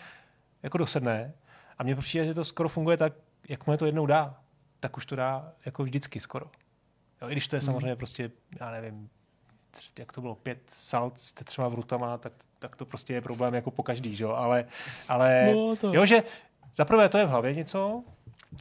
jako 0.63 0.79
dosedne. 0.79 1.33
A 1.79 1.83
mně 1.83 1.97
přijde, 1.97 2.25
že 2.25 2.35
to 2.35 2.45
skoro 2.45 2.69
funguje 2.69 2.97
tak, 2.97 3.13
jak 3.49 3.67
mu 3.67 3.77
to 3.77 3.87
jednou 3.87 4.07
dá, 4.07 4.41
tak 4.81 4.97
už 4.97 5.07
to 5.07 5.17
dá 5.17 5.53
jako 5.65 5.83
vždycky 5.83 6.21
skoro. 6.21 6.47
Jo, 7.23 7.29
I 7.29 7.33
když 7.33 7.49
to 7.49 7.57
je 7.57 7.63
samozřejmě 7.63 7.97
prostě, 7.97 8.31
já 8.61 8.71
nevím, 8.71 9.11
jak 9.99 10.13
to 10.13 10.21
bylo, 10.21 10.35
pět 10.35 10.59
salt 10.69 11.19
s 11.21 11.33
třema 11.33 11.69
vrutama, 11.69 12.19
tak, 12.19 12.33
tak 12.59 12.77
to 12.77 12.85
prostě 12.87 13.13
je 13.15 13.21
problém 13.21 13.55
jako 13.55 13.71
po 13.71 13.83
každý, 13.83 14.17
že 14.17 14.25
jo? 14.25 14.31
Ale, 14.31 14.65
ale 15.09 15.53
No, 15.55 15.77
to- 15.77 15.95
jo, 15.95 16.07
že 16.07 16.23
za 16.75 16.85
prvé 16.85 17.09
to 17.09 17.19
je 17.19 17.27
v 17.27 17.29
hlavě 17.29 17.55
něco, 17.55 18.03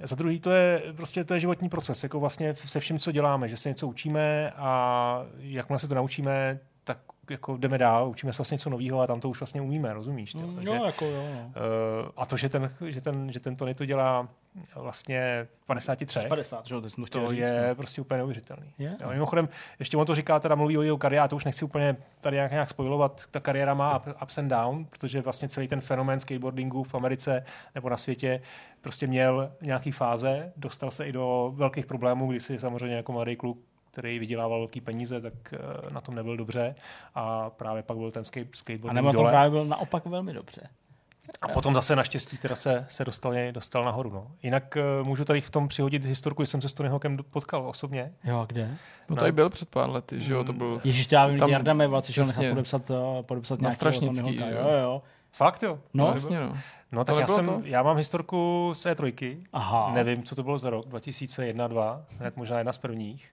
a 0.03 0.07
za 0.07 0.15
druhý 0.15 0.39
to 0.39 0.51
je 0.51 0.81
prostě 0.95 1.23
to 1.23 1.33
je 1.33 1.39
životní 1.39 1.69
proces, 1.69 2.03
jako 2.03 2.19
vlastně 2.19 2.55
se 2.55 2.79
vším, 2.79 2.99
co 2.99 3.11
děláme, 3.11 3.47
že 3.47 3.57
se 3.57 3.69
něco 3.69 3.87
učíme 3.87 4.51
a 4.55 5.23
jakmile 5.37 5.79
se 5.79 5.87
to 5.87 5.95
naučíme, 5.95 6.59
tak 6.83 6.97
jako 7.29 7.57
jdeme 7.57 7.77
dál, 7.77 8.09
učíme 8.09 8.33
se 8.33 8.37
vlastně 8.37 8.55
něco 8.55 8.69
nového 8.69 9.01
a 9.01 9.07
tam 9.07 9.19
to 9.19 9.29
už 9.29 9.39
vlastně 9.39 9.61
umíme, 9.61 9.93
rozumíš? 9.93 10.31
To? 10.31 10.39
Takže, 10.55 10.69
No, 10.77 10.85
jako 10.85 11.05
jo, 11.05 11.23
no. 11.35 11.51
eh, 11.55 12.11
a 12.17 12.25
to, 12.25 12.37
že 12.37 12.49
ten, 12.49 12.73
že, 12.87 13.01
ten, 13.01 13.31
že 13.31 13.39
ten 13.39 13.55
Tony 13.55 13.73
to 13.75 13.85
dělá 13.85 14.27
vlastně 14.75 15.47
v 15.61 15.65
53, 15.65 16.19
50, 16.27 16.65
že 16.65 16.81
to 16.81 16.89
jsem 16.89 17.03
to 17.03 17.05
chtěl 17.05 17.21
to 17.21 17.27
říct. 17.31 17.39
je 17.39 17.65
no. 17.69 17.75
prostě 17.75 18.01
úplně 18.01 18.17
neuvěřitelný. 18.17 18.73
Je? 18.77 18.97
Jo, 19.01 19.09
mimochodem, 19.09 19.49
ještě 19.79 19.97
on 19.97 20.05
to 20.05 20.15
říká, 20.15 20.39
teda 20.39 20.55
mluví 20.55 20.77
o 20.77 20.81
jeho 20.81 20.97
kariéře, 20.97 21.27
to 21.27 21.35
už 21.35 21.45
nechci 21.45 21.65
úplně 21.65 21.97
tady 22.19 22.35
nějak, 22.35 22.51
nějak 22.51 22.69
spojovat, 22.69 23.21
ta 23.31 23.39
kariéra 23.39 23.73
má 23.73 23.99
up- 23.99 24.15
ups 24.23 24.37
and 24.37 24.47
down, 24.47 24.85
protože 24.85 25.21
vlastně 25.21 25.49
celý 25.49 25.67
ten 25.67 25.81
fenomén 25.81 26.19
skateboardingu 26.19 26.83
v 26.83 26.95
Americe 26.95 27.43
nebo 27.75 27.89
na 27.89 27.97
světě 27.97 28.41
prostě 28.81 29.07
měl 29.07 29.51
nějaký 29.61 29.91
fáze, 29.91 30.53
dostal 30.57 30.91
se 30.91 31.05
i 31.05 31.11
do 31.11 31.51
velkých 31.55 31.85
problémů, 31.85 32.27
kdy 32.27 32.39
si 32.39 32.59
samozřejmě 32.59 32.95
jako 32.95 33.11
mladý 33.11 33.35
kluk 33.35 33.57
který 33.91 34.19
vydělával 34.19 34.59
velký 34.59 34.81
peníze, 34.81 35.21
tak 35.21 35.33
eh, 35.53 35.57
na 35.93 36.01
tom 36.01 36.15
nebyl 36.15 36.37
dobře 36.37 36.75
a 37.15 37.49
právě 37.49 37.83
pak 37.83 37.97
byl 37.97 38.11
ten 38.11 38.23
skate, 38.23 38.45
A 38.45 38.55
skateboarding 38.55 38.95
nebo 38.95 39.09
to 39.09 39.13
dole. 39.13 39.31
právě 39.31 39.49
byl 39.49 39.65
naopak 39.65 40.05
velmi 40.05 40.33
dobře. 40.33 40.61
A 41.41 41.47
potom 41.47 41.73
zase 41.73 41.95
naštěstí 41.95 42.37
teda 42.37 42.55
se, 42.55 42.85
se 42.89 43.05
dostal, 43.05 43.33
dostal 43.51 43.85
nahoru. 43.85 44.09
No. 44.09 44.27
Jinak 44.43 44.77
uh, 45.01 45.07
můžu 45.07 45.25
tady 45.25 45.41
v 45.41 45.49
tom 45.49 45.67
přihodit 45.67 46.05
historku, 46.05 46.43
že 46.43 46.47
jsem 46.47 46.61
se 46.61 46.69
s 46.69 46.73
Tony 46.73 46.89
Hawkem 46.89 47.17
potkal 47.31 47.67
osobně. 47.69 48.11
Jo, 48.23 48.39
a 48.39 48.45
kde? 48.45 48.67
No, 48.67 48.77
No. 49.09 49.15
tady 49.15 49.31
byl 49.31 49.49
před 49.49 49.69
pár 49.69 49.89
lety, 49.89 50.21
že 50.21 50.33
jo, 50.33 50.43
to 50.43 50.53
byl... 50.53 50.81
Ježíš, 50.83 51.07
já 51.11 51.27
vím, 51.27 51.39
Tam- 51.39 51.49
že 51.49 51.53
Jarda 51.53 51.73
Meval 51.73 52.01
si 52.01 52.13
šel 52.13 52.25
nechat 52.25 52.45
podepsat, 52.49 52.89
uh, 52.89 52.97
podepsat 53.21 53.55
Na 53.61 53.69
nějakého 53.69 53.75
Strašnický, 53.75 54.23
Tonyho 54.23 54.45
Hawka. 54.45 54.61
že 54.61 54.69
Jo, 54.69 54.77
jo. 54.77 54.83
jo. 54.83 55.01
Fakt 55.31 55.63
jo? 55.63 55.79
No, 55.93 56.05
No, 56.05 56.11
jasně, 56.11 56.39
no. 56.39 56.57
No 56.91 57.03
tak 57.05 57.15
já, 57.19 57.27
jsem, 57.27 57.45
to? 57.45 57.61
já 57.63 57.83
mám 57.83 57.97
historku 57.97 58.71
z 58.75 58.85
E3. 58.85 59.37
Aha. 59.53 59.91
Nevím, 59.93 60.23
co 60.23 60.35
to 60.35 60.43
bylo 60.43 60.57
za 60.57 60.69
rok, 60.69 60.85
2001-2, 60.87 62.01
hned 62.19 62.37
možná 62.37 62.57
jedna 62.57 62.73
z 62.73 62.77
prvních. 62.77 63.29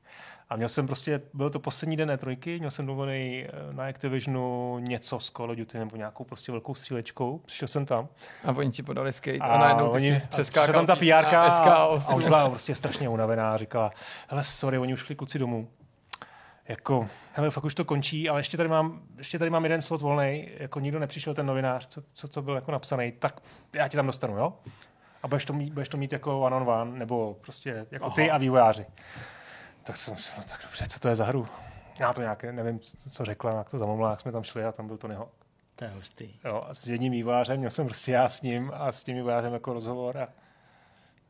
A 0.49 0.57
měl 0.57 0.69
jsem 0.69 0.87
prostě, 0.87 1.21
byl 1.35 1.51
to 1.51 1.61
poslední 1.61 1.97
den 1.97 2.11
E3, 2.11 2.59
měl 2.59 2.71
jsem 2.71 2.87
dovolený 2.87 3.45
eh, 3.45 3.73
na 3.73 3.85
Activisionu 3.89 4.79
něco 4.79 5.21
z 5.21 5.31
Call 5.31 5.51
of 5.51 5.57
Duty 5.57 5.79
nebo 5.79 5.97
nějakou 5.97 6.25
prostě 6.25 6.53
velkou 6.53 6.75
střílečkou. 6.75 7.39
Přišel 7.39 7.69
jsem 7.69 7.87
tam. 7.87 8.09
A 8.45 8.53
oni 8.53 8.71
ti 8.71 8.83
podali 8.83 9.13
skate 9.13 9.39
a, 9.39 9.45
A, 9.45 9.59
najednou 9.59 9.89
ty 9.89 9.97
oni, 9.97 10.23
přeskákal 10.29 10.75
tam 10.75 10.87
ta 10.87 10.97
PR 10.97 11.37
a, 11.37 11.49
SK8. 11.49 12.13
a 12.13 12.15
už 12.15 12.25
byla 12.25 12.51
prostě 12.51 12.75
strašně 12.75 13.09
unavená 13.09 13.55
a 13.55 13.57
říkala, 13.57 13.91
hele, 14.29 14.45
sorry, 14.45 14.79
oni 14.79 14.93
už 14.93 15.01
šli 15.01 15.15
kluci 15.15 15.39
domů. 15.39 15.69
Jako, 16.69 17.09
hele, 17.33 17.51
fakt 17.51 17.65
už 17.65 17.75
to 17.75 17.85
končí, 17.85 18.29
ale 18.29 18.41
ještě 18.41 18.57
tady 18.57 18.69
mám, 18.69 19.01
ještě 19.19 19.39
tady 19.39 19.51
mám 19.51 19.65
jeden 19.65 19.83
slot 19.83 20.01
volný, 20.01 20.49
jako 20.59 20.81
nikdo 20.81 20.99
nepřišel 20.99 21.35
ten 21.35 21.47
novinář, 21.47 21.87
co, 21.87 22.03
co 22.13 22.29
to 22.29 22.43
byl 22.43 22.55
jako 22.55 22.73
napsaný, 22.73 23.13
tak 23.13 23.41
já 23.73 23.89
ti 23.89 23.97
tam 23.97 24.07
dostanu, 24.07 24.37
jo? 24.37 24.53
A 25.23 25.29
budeš 25.29 25.45
to 25.45 25.53
mít, 25.53 25.73
budeš 25.73 25.89
to 25.89 25.97
mít 25.97 26.13
jako 26.13 26.41
one 26.41 26.57
on 26.57 26.69
one, 26.69 26.99
nebo 26.99 27.37
prostě 27.41 27.87
jako 27.91 28.11
ty 28.11 28.31
a 28.31 28.39
vývojáři. 28.39 28.87
Tak 29.87 29.97
jsem 29.97 30.17
si, 30.17 30.31
no 30.37 30.43
tak 30.45 30.61
dobře, 30.63 30.87
co 30.89 30.99
to 30.99 31.09
je 31.09 31.17
za 31.17 31.25
hru? 31.25 31.49
Já 31.99 32.13
to 32.13 32.21
nějaké, 32.21 32.53
nevím, 32.53 32.81
co- 32.81 33.25
řekla, 33.25 33.53
jak 33.53 33.71
to 33.71 33.79
zamluvila, 33.79 34.11
jak 34.11 34.21
jsme 34.21 34.33
tam 34.33 34.43
šli 34.43 34.65
a 34.65 34.73
tam 34.73 34.87
byl 34.87 34.97
to 34.97 35.01
Tonyho. 35.01 35.31
To 35.77 35.85
je 35.85 35.91
hustý. 35.91 36.41
Jo, 36.45 36.65
a 36.69 36.75
s 36.75 36.87
jedním 36.89 37.13
vývojářem, 37.13 37.59
měl 37.59 37.71
jsem 37.71 37.87
prostě 37.87 38.13
já 38.13 38.29
s 38.29 38.43
ním 38.43 38.73
a 38.75 38.93
s 38.93 39.05
tím 39.05 39.17
vývojářem 39.17 39.53
jako 39.53 39.73
rozhovor 39.73 40.19
a 40.19 40.29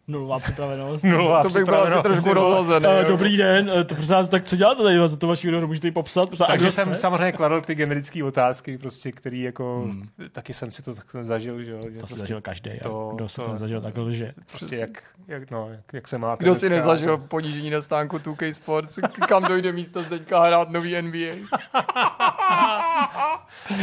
Nulová 0.08 0.38
připravenost. 0.38 1.04
nulová 1.10 1.42
To 1.42 1.48
bych 1.48 1.64
byl 1.64 1.82
asi 1.82 2.02
trošku 2.02 2.34
rozhozený. 2.34 2.86
Jo. 2.86 3.04
Dobrý 3.08 3.36
den, 3.36 3.70
eh, 3.74 3.84
to 3.84 3.94
prosím 3.94 4.14
vás, 4.14 4.28
tak 4.28 4.44
co 4.44 4.56
děláte 4.56 4.82
tady 4.82 5.08
za 5.08 5.16
to 5.16 5.26
vaši 5.26 5.46
video, 5.46 5.66
můžete 5.66 5.86
ji 5.86 5.90
popsat? 5.90 6.28
Prosím, 6.28 6.46
Takže 6.46 6.70
jsem 6.70 6.88
jste? 6.88 6.94
samozřejmě 6.94 7.32
kladl 7.32 7.60
ty 7.60 7.74
generické 7.74 8.24
otázky, 8.24 8.78
prostě, 8.78 9.12
který 9.12 9.42
jako, 9.42 9.82
hmm. 9.84 10.08
taky 10.32 10.54
jsem 10.54 10.70
si 10.70 10.82
to 10.82 10.94
tak 10.94 11.04
zažil, 11.22 11.62
že, 11.64 11.70
jo, 11.70 11.78
že 11.82 11.90
To 11.90 11.98
prostě, 11.98 12.18
zažil 12.18 12.40
každý, 12.40 12.70
to- 12.82 13.12
kdo 13.14 13.28
si 13.28 13.40
to- 13.40 13.52
nezažil, 13.52 13.80
tak 13.80 13.96
lže. 13.96 14.32
prostě 14.50 14.76
jak, 14.76 15.02
jak, 15.28 15.50
no, 15.50 15.68
jak, 15.70 15.80
jak 15.92 16.08
se 16.08 16.18
máte. 16.18 16.44
Kdo 16.44 16.54
si 16.54 16.68
nezažil 16.68 17.16
ponížení 17.18 17.70
na 17.70 17.80
stánku 17.80 18.16
2K 18.18 18.52
Sports, 18.54 18.98
kam 19.28 19.42
dojde 19.44 19.72
místo 19.72 20.02
teďka 20.04 20.44
hrát 20.46 20.70
nový 20.70 21.02
NBA? 21.02 21.34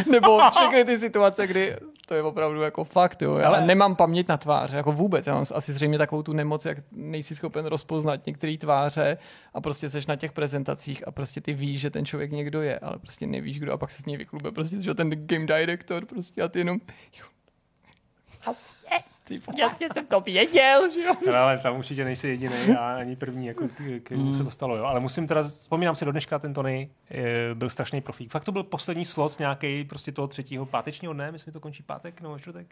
Nebo 0.12 0.40
všechny 0.52 0.86
ty 0.86 0.98
situace, 1.00 1.48
kdy 1.48 1.76
to 2.06 2.14
je 2.16 2.24
opravdu 2.24 2.62
jako 2.62 2.84
fakt, 2.84 3.22
jo. 3.22 3.36
Já 3.38 3.48
Ale- 3.48 3.66
nemám 3.66 3.96
paměť 3.96 4.28
na 4.28 4.38
tváře, 4.38 4.78
jako 4.78 4.92
vůbec. 4.92 5.28
Já 5.28 5.34
mám 5.34 5.46
asi 5.56 5.74
zřejmě 5.74 5.98
takovou 5.98 6.24
tu 6.24 6.34
nemoc, 6.34 6.66
jak 6.66 6.78
nejsi 6.92 7.36
schopen 7.36 7.66
rozpoznat 7.66 8.26
některé 8.26 8.58
tváře 8.58 9.18
a 9.54 9.62
prostě 9.62 9.90
seš 9.90 10.08
na 10.08 10.16
těch 10.16 10.32
prezentacích 10.32 11.08
a 11.08 11.12
prostě 11.12 11.42
ty 11.42 11.54
víš, 11.54 11.82
že 11.82 11.90
ten 11.90 12.06
člověk 12.06 12.32
někdo 12.32 12.62
je, 12.62 12.80
ale 12.80 13.00
prostě 13.00 13.28
nevíš, 13.28 13.60
kdo 13.60 13.74
a 13.74 13.78
pak 13.78 13.90
se 13.92 14.02
s 14.02 14.06
ní 14.06 14.18
vyklube. 14.18 14.52
Prostě, 14.52 14.82
že 14.82 14.94
ten 14.94 15.10
game 15.10 15.46
director 15.46 16.06
prostě 16.06 16.42
a 16.42 16.48
ty 16.48 16.60
jenom 16.60 16.78
Jasně, 18.48 18.90
ty, 19.24 19.42
jasně 19.58 19.88
jsem 19.94 20.06
to 20.06 20.22
věděl, 20.22 20.90
že 20.94 21.02
jo. 21.02 21.14
Ale, 21.28 21.38
ale 21.40 21.58
tam 21.60 21.78
určitě 21.78 22.06
nejsi 22.06 22.28
jediný 22.28 22.56
a 22.80 22.96
ani 22.98 23.16
první, 23.16 23.46
jako, 23.48 23.68
kterým 24.04 24.24
Hmm. 24.26 24.38
se 24.38 24.44
to 24.44 24.52
stalo. 24.52 24.76
Jo. 24.78 24.84
Ale 24.84 25.00
musím 25.00 25.28
teda, 25.28 25.44
vzpomínám 25.44 25.96
si 25.96 26.06
do 26.06 26.12
dneška, 26.12 26.40
ten 26.40 26.54
Tony 26.54 26.90
eh, 27.12 27.24
byl 27.56 27.70
strašný 27.70 28.02
profík. 28.02 28.32
Fakt 28.32 28.44
to 28.44 28.52
byl 28.52 28.64
poslední 28.64 29.06
slot 29.06 29.40
nějaký 29.40 29.84
prostě 29.84 30.12
toho 30.12 30.28
třetího 30.28 30.66
pátečního 30.66 31.14
dne, 31.14 31.32
myslím, 31.32 31.52
že 31.52 31.54
to 31.54 31.60
končí 31.60 31.84
pátek 31.84 32.22
nebo 32.22 32.40
čtvrtek. 32.40 32.68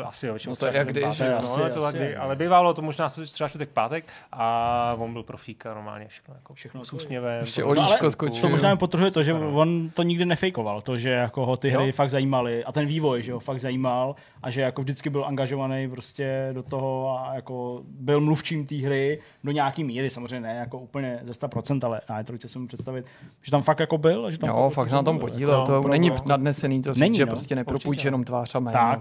Uh, 0.00 0.08
asi 0.08 0.26
jo, 0.26 0.36
No 0.48 0.56
to 0.56 0.66
jak 0.66 0.86
pátek, 0.86 0.96
jo. 1.02 1.26
no, 1.42 1.52
Asi, 1.52 1.60
je 1.60 1.70
to 1.70 1.84
asi, 1.84 1.96
kdy, 1.96 2.16
ale 2.16 2.36
bývalo 2.36 2.74
to 2.74 2.82
možná 2.82 3.08
třeba 3.08 3.48
čtvrtek, 3.48 3.68
pátek 3.68 4.04
a 4.32 4.96
on 4.98 5.12
byl 5.12 5.22
profík 5.22 5.66
a 5.66 5.74
normálně 5.74 6.08
všechno, 6.08 6.34
jako 6.34 6.54
Všechno 6.54 6.84
s 6.84 6.90
to 6.90 6.96
úsměvem. 6.96 7.40
Ještě 7.40 7.62
to- 7.62 7.68
ale 7.82 8.10
skočil. 8.10 8.40
To 8.42 8.48
možná 8.48 8.76
potrhuje 8.76 9.10
to, 9.10 9.22
že 9.22 9.32
Ano. 9.32 9.52
on 9.54 9.90
to 9.90 10.02
nikdy 10.02 10.24
nefejkoval, 10.24 10.80
to, 10.80 10.98
že 10.98 11.10
jako 11.10 11.46
ho 11.46 11.56
ty 11.56 11.70
hry 11.70 11.86
Jo. 11.86 11.92
fakt 11.92 12.10
zajímaly 12.10 12.64
a 12.64 12.72
ten 12.72 12.86
vývoj, 12.86 13.22
že 13.22 13.32
ho 13.32 13.40
fakt 13.40 13.60
zajímal 13.60 14.14
a 14.42 14.50
že 14.50 14.60
jako 14.60 14.82
vždycky 14.82 15.10
byl 15.10 15.24
angažovaný 15.24 15.90
prostě 15.90 16.50
do 16.52 16.62
toho 16.62 17.18
a 17.20 17.34
jako 17.34 17.80
byl 17.84 18.20
mluvčím 18.20 18.66
té 18.66 18.74
hry 18.76 19.20
do 19.44 19.52
nějaký 19.52 19.84
míry, 19.84 20.10
samozřejmě 20.10 20.40
ne 20.40 20.54
jako 20.54 20.78
úplně 20.78 21.20
ze 21.22 21.32
100%, 21.32 21.84
ale 21.84 22.00
na 22.08 22.22
E3 22.22 22.46
si 22.48 22.58
mu 22.58 22.66
představit, 22.66 23.04
že 23.42 23.50
tam 23.50 23.62
fakt 23.62 23.80
jako 23.80 23.98
byl, 23.98 24.26
a 24.26 24.30
že 24.30 24.38
tam 24.38 24.48
Jo, 24.50 24.70
fakt 24.74 24.88
se 24.88 24.94
na 24.94 25.02
tom 25.02 25.18
podílel, 25.18 25.60
No, 25.60 25.66
to 25.82 25.88
není 25.88 26.08
jako- 26.08 26.28
nadnesený 26.28 26.82
to 26.82 26.94
říct, 26.94 27.00
Není, 27.00 27.16
že 27.16 27.26
no, 27.26 27.30
prostě 27.30 27.54
nepropůjč 27.56 27.86
určitě. 27.86 28.06
jenom 28.08 28.24
tvář 28.24 28.54
a 28.54 28.58
jméno. 28.60 28.72
Tak, 28.72 29.00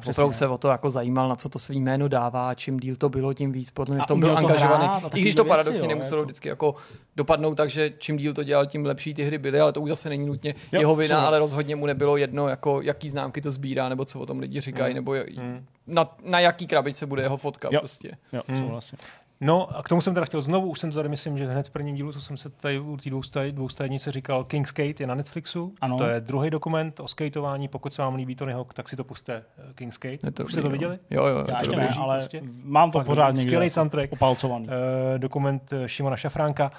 o 0.58 0.60
to 0.60 0.68
jako 0.68 0.90
zajímal, 0.90 1.30
na 1.30 1.36
co 1.36 1.50
to 1.50 1.60
svý 1.60 1.80
jméno 1.82 2.08
dává, 2.08 2.54
čím 2.56 2.80
díl 2.80 2.96
to 2.96 3.10
bylo, 3.10 3.34
tím 3.34 3.52
víc 3.52 3.70
podle 3.70 3.96
mě 3.96 4.02
A 4.02 4.06
v 4.06 4.08
tom 4.08 4.20
byl 4.20 4.30
to 4.30 4.38
angažovaný. 4.38 4.84
hrát 4.86 5.04
a 5.06 5.18
I 5.18 5.22
když 5.22 5.36
to 5.36 5.44
věci, 5.44 5.50
paradoxně 5.50 5.84
jo, 5.86 5.90
nemuselo 5.90 6.20
jako. 6.22 6.26
vždycky 6.26 6.50
jako 6.50 6.76
dopadnout 7.16 7.56
tak, 7.56 7.70
že 7.70 7.94
čím 7.98 8.18
díl 8.18 8.34
to 8.34 8.44
dělal, 8.44 8.66
tím 8.66 8.86
lepší 8.86 9.14
ty 9.14 9.24
hry 9.24 9.38
byly, 9.38 9.60
ale 9.60 9.74
to 9.74 9.82
už 9.82 9.90
zase 9.90 10.10
není 10.10 10.26
nutně 10.26 10.56
Jo, 10.72 10.80
jeho 10.80 10.96
vina, 10.96 11.28
ale 11.28 11.40
rozhodně 11.40 11.76
mu 11.76 11.86
nebylo 11.86 12.18
jedno, 12.18 12.48
jako 12.48 12.82
jaký 12.82 13.10
známky 13.10 13.42
to 13.42 13.52
sbírá, 13.52 13.90
nebo 13.90 14.06
co 14.06 14.20
o 14.20 14.26
tom 14.26 14.40
lidi 14.40 14.62
říkají, 14.62 14.94
nebo 14.94 15.14
je- 15.14 15.26
Hmm. 15.38 15.66
na, 15.88 16.16
na 16.24 16.40
jaký 16.40 16.68
krabičce 16.68 17.06
bude 17.06 17.22
jeho 17.22 17.38
fotka 17.38 17.70
Jo. 17.72 17.80
prostě. 17.80 18.12
Jo, 18.34 18.42
Hmm. 18.48 18.58
souhlasím. 18.60 18.98
No 19.42 19.78
a 19.78 19.84
k 19.84 19.90
tomu 19.90 20.02
jsem 20.02 20.14
teda 20.14 20.26
chtěl 20.26 20.42
znovu, 20.42 20.68
už 20.70 20.80
jsem 20.80 20.92
to 20.92 20.96
tady 20.96 21.10
myslím, 21.10 21.38
že 21.38 21.46
hned 21.48 21.68
v 21.68 21.70
prvním 21.70 21.96
dílu, 21.96 22.12
co 22.14 22.22
jsem 22.22 22.38
se 22.38 22.50
tady 22.50 22.80
u 22.80 22.98
té 22.98 23.10
dvoustaj- 23.10 23.52
dvoustajnice 23.52 24.12
říkal, 24.12 24.44
King 24.44 24.68
Skate 24.68 24.94
je 25.04 25.08
na 25.08 25.16
Netflixu. 25.16 25.74
Ano. 25.82 25.98
To 25.98 26.06
je 26.06 26.20
druhý 26.22 26.50
dokument 26.50 27.00
o 27.00 27.08
skateování, 27.08 27.68
pokud 27.68 27.94
se 27.94 28.02
vám 28.02 28.16
líbí 28.16 28.36
Tony 28.36 28.54
Hawk, 28.54 28.74
tak 28.74 28.90
si 28.90 28.96
to 28.96 29.04
puste 29.04 29.34
eh, 29.58 29.74
King 29.76 29.94
Skate. 29.94 30.18
Je 30.28 30.32
to 30.32 30.44
už 30.44 30.52
jste 30.52 30.62
to 30.62 30.70
viděli? 30.70 31.00
Jo, 31.10 31.26
jo, 31.26 31.28
jo, 31.28 31.38
Já 31.40 31.46
to 31.46 31.54
ještě 31.54 31.72
je 31.76 31.78
ne, 31.78 31.90
ale 31.98 32.18
prostě. 32.18 32.42
mám 32.64 32.92
to 32.92 33.00
pořád 33.04 33.28
někde 33.36 33.42
Skvělý 33.42 33.70
soundtrack. 33.70 34.12
opalcovaný. 34.12 34.68
Eh, 35.16 35.20
dokument 35.20 35.74
eh, 35.74 35.90
Šimona 35.90 36.18
Šafránka. 36.18 36.72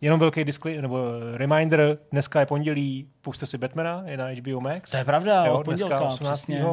Jenom 0.00 0.20
velký 0.20 0.44
disklej, 0.44 0.82
nebo 0.82 0.98
reminder, 1.34 1.98
dneska 2.12 2.40
je 2.40 2.46
pondělí, 2.46 3.08
puste 3.20 3.46
si 3.46 3.58
Batmana, 3.58 4.02
je 4.06 4.16
na 4.16 4.26
HBO 4.40 4.60
Max. 4.60 4.90
To 4.90 4.96
je 4.96 5.04
pravda, 5.04 5.44
jo, 5.46 5.52
od 5.58 5.66
dneska 5.66 5.88
pondělka, 5.88 6.06
18. 6.06 6.32
přesně. 6.32 6.64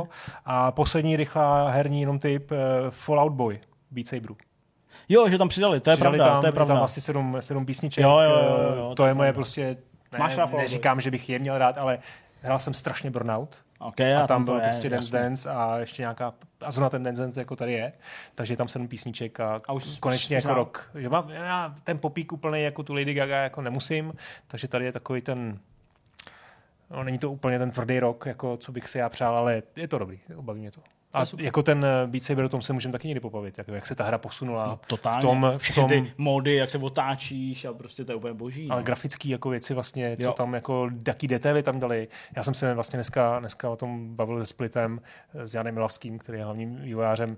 A 0.45 0.71
poslední 0.71 1.15
rychlá 1.17 1.69
herní 1.69 2.01
jenom 2.01 2.19
typ 2.19 2.51
eh, 2.51 2.55
Fallout 2.89 3.33
Boy, 3.33 3.59
Beat 3.91 4.07
Saberu. 4.07 4.37
Jo, 5.09 5.29
že 5.29 5.37
tam 5.37 5.47
přidali, 5.49 5.79
to 5.79 5.89
je 5.89 5.95
Přidali 5.95 6.17
pravda, 6.17 6.33
tam, 6.33 6.41
to 6.41 6.45
je 6.45 6.49
je 6.49 6.51
tam 6.51 6.65
pravda. 6.65 6.83
asi 6.83 7.01
sedm, 7.01 7.37
sedm 7.39 7.65
písniček. 7.65 8.03
Jo, 8.03 8.19
jo, 8.19 8.29
jo, 8.31 8.57
eh, 8.73 8.77
jo, 8.79 8.89
to 8.89 8.95
to 8.95 9.03
je 9.05 9.09
je 9.09 9.13
moje 9.13 9.27
pravda. 9.27 9.35
prostě, 9.37 9.77
Máš 10.17 10.31
ne, 10.31 10.35
Fallout 10.47 10.57
neříkám, 10.61 11.01
že 11.01 11.11
bych 11.11 11.29
je 11.29 11.39
měl 11.39 11.57
rád, 11.57 11.77
ale 11.77 11.99
hrál 12.41 12.59
jsem 12.59 12.73
strašně 12.73 13.11
Burnout. 13.11 13.55
Okay, 13.79 14.15
A 14.15 14.27
tam 14.27 14.45
to 14.45 14.51
byl 14.51 14.61
je, 14.61 14.67
prostě 14.67 14.89
Dance. 14.89 15.17
Dance 15.17 15.49
a 15.49 15.77
ještě 15.77 16.01
nějaká, 16.01 16.33
a 16.61 16.71
zrovna 16.71 16.89
ten 16.89 17.03
Dance 17.03 17.21
Dance 17.21 17.41
jako 17.41 17.55
tady 17.55 17.73
je, 17.73 17.93
takže 18.35 18.55
tam 18.57 18.67
sedm 18.67 18.87
písniček 18.87 19.39
a, 19.39 19.61
A 19.67 19.73
už 19.73 19.99
konečně 19.99 20.35
jako 20.35 20.53
rok. 20.53 20.89
Že 20.95 21.09
mám, 21.09 21.29
já 21.29 21.75
ten 21.83 21.97
popík 21.97 22.31
úplně 22.31 22.61
jako 22.61 22.83
tu 22.83 22.93
Lady 22.93 23.13
Gaga 23.13 23.35
jako 23.43 23.61
nemusím, 23.61 24.13
takže 24.47 24.67
tady 24.67 24.85
je 24.85 24.91
takový 24.91 25.21
ten, 25.21 25.59
no 26.91 27.03
není 27.03 27.17
to 27.17 27.31
úplně 27.31 27.59
ten 27.59 27.71
tvrdý 27.71 27.99
rok, 27.99 28.25
jako 28.25 28.57
co 28.57 28.71
bych 28.71 28.89
si 28.89 28.97
já 28.97 29.09
přál, 29.09 29.35
ale 29.37 29.63
je 29.75 29.87
to 29.87 29.97
dobrý, 29.97 30.19
baví 30.41 30.59
mě 30.59 30.71
to. 30.71 30.81
A 31.13 31.25
jako 31.37 31.63
ten 31.63 31.85
eh, 31.85 32.07
Beat 32.07 32.23
Saber, 32.23 32.45
o 32.45 32.49
tom 32.49 32.61
se 32.61 32.73
můžeme 32.73 32.91
taky 32.91 33.07
někdy 33.07 33.19
popavit, 33.19 33.57
jako 33.57 33.71
jak 33.71 33.85
se 33.85 33.95
ta 33.95 34.03
hra 34.03 34.17
posunula. 34.17 34.67
No, 34.67 34.79
totálně. 34.87 35.19
V 35.19 35.21
tom, 35.21 35.53
v 35.57 35.75
tom, 35.75 35.89
ty 35.89 36.13
mody, 36.17 36.55
jak 36.55 36.69
se 36.69 36.77
otáčíš 36.77 37.65
a 37.65 37.73
prostě 37.73 38.05
to 38.05 38.11
je 38.11 38.15
úplně 38.15 38.33
boží. 38.33 38.67
ale 38.69 38.81
no. 38.81 38.85
grafické 38.85 39.29
jako 39.29 39.49
věci 39.49 39.73
vlastně, 39.73 40.17
co 40.17 40.23
Jo. 40.23 40.33
tam 40.33 40.53
jako, 40.53 40.89
jaký 41.07 41.27
detaily 41.27 41.63
tam 41.63 41.79
dali. 41.79 42.07
Já 42.35 42.43
jsem 42.43 42.53
se 42.53 42.73
vlastně 42.73 42.97
dneska, 42.97 43.39
dneska 43.39 43.69
o 43.69 43.75
tom 43.75 44.15
bavil 44.15 44.39
se 44.39 44.45
Splitem, 44.45 45.01
eh, 45.35 45.47
s 45.47 45.53
Janem 45.53 45.73
Milavským, 45.73 46.19
který 46.19 46.37
je 46.37 46.43
hlavním 46.43 46.75
vývojářem, 46.75 47.37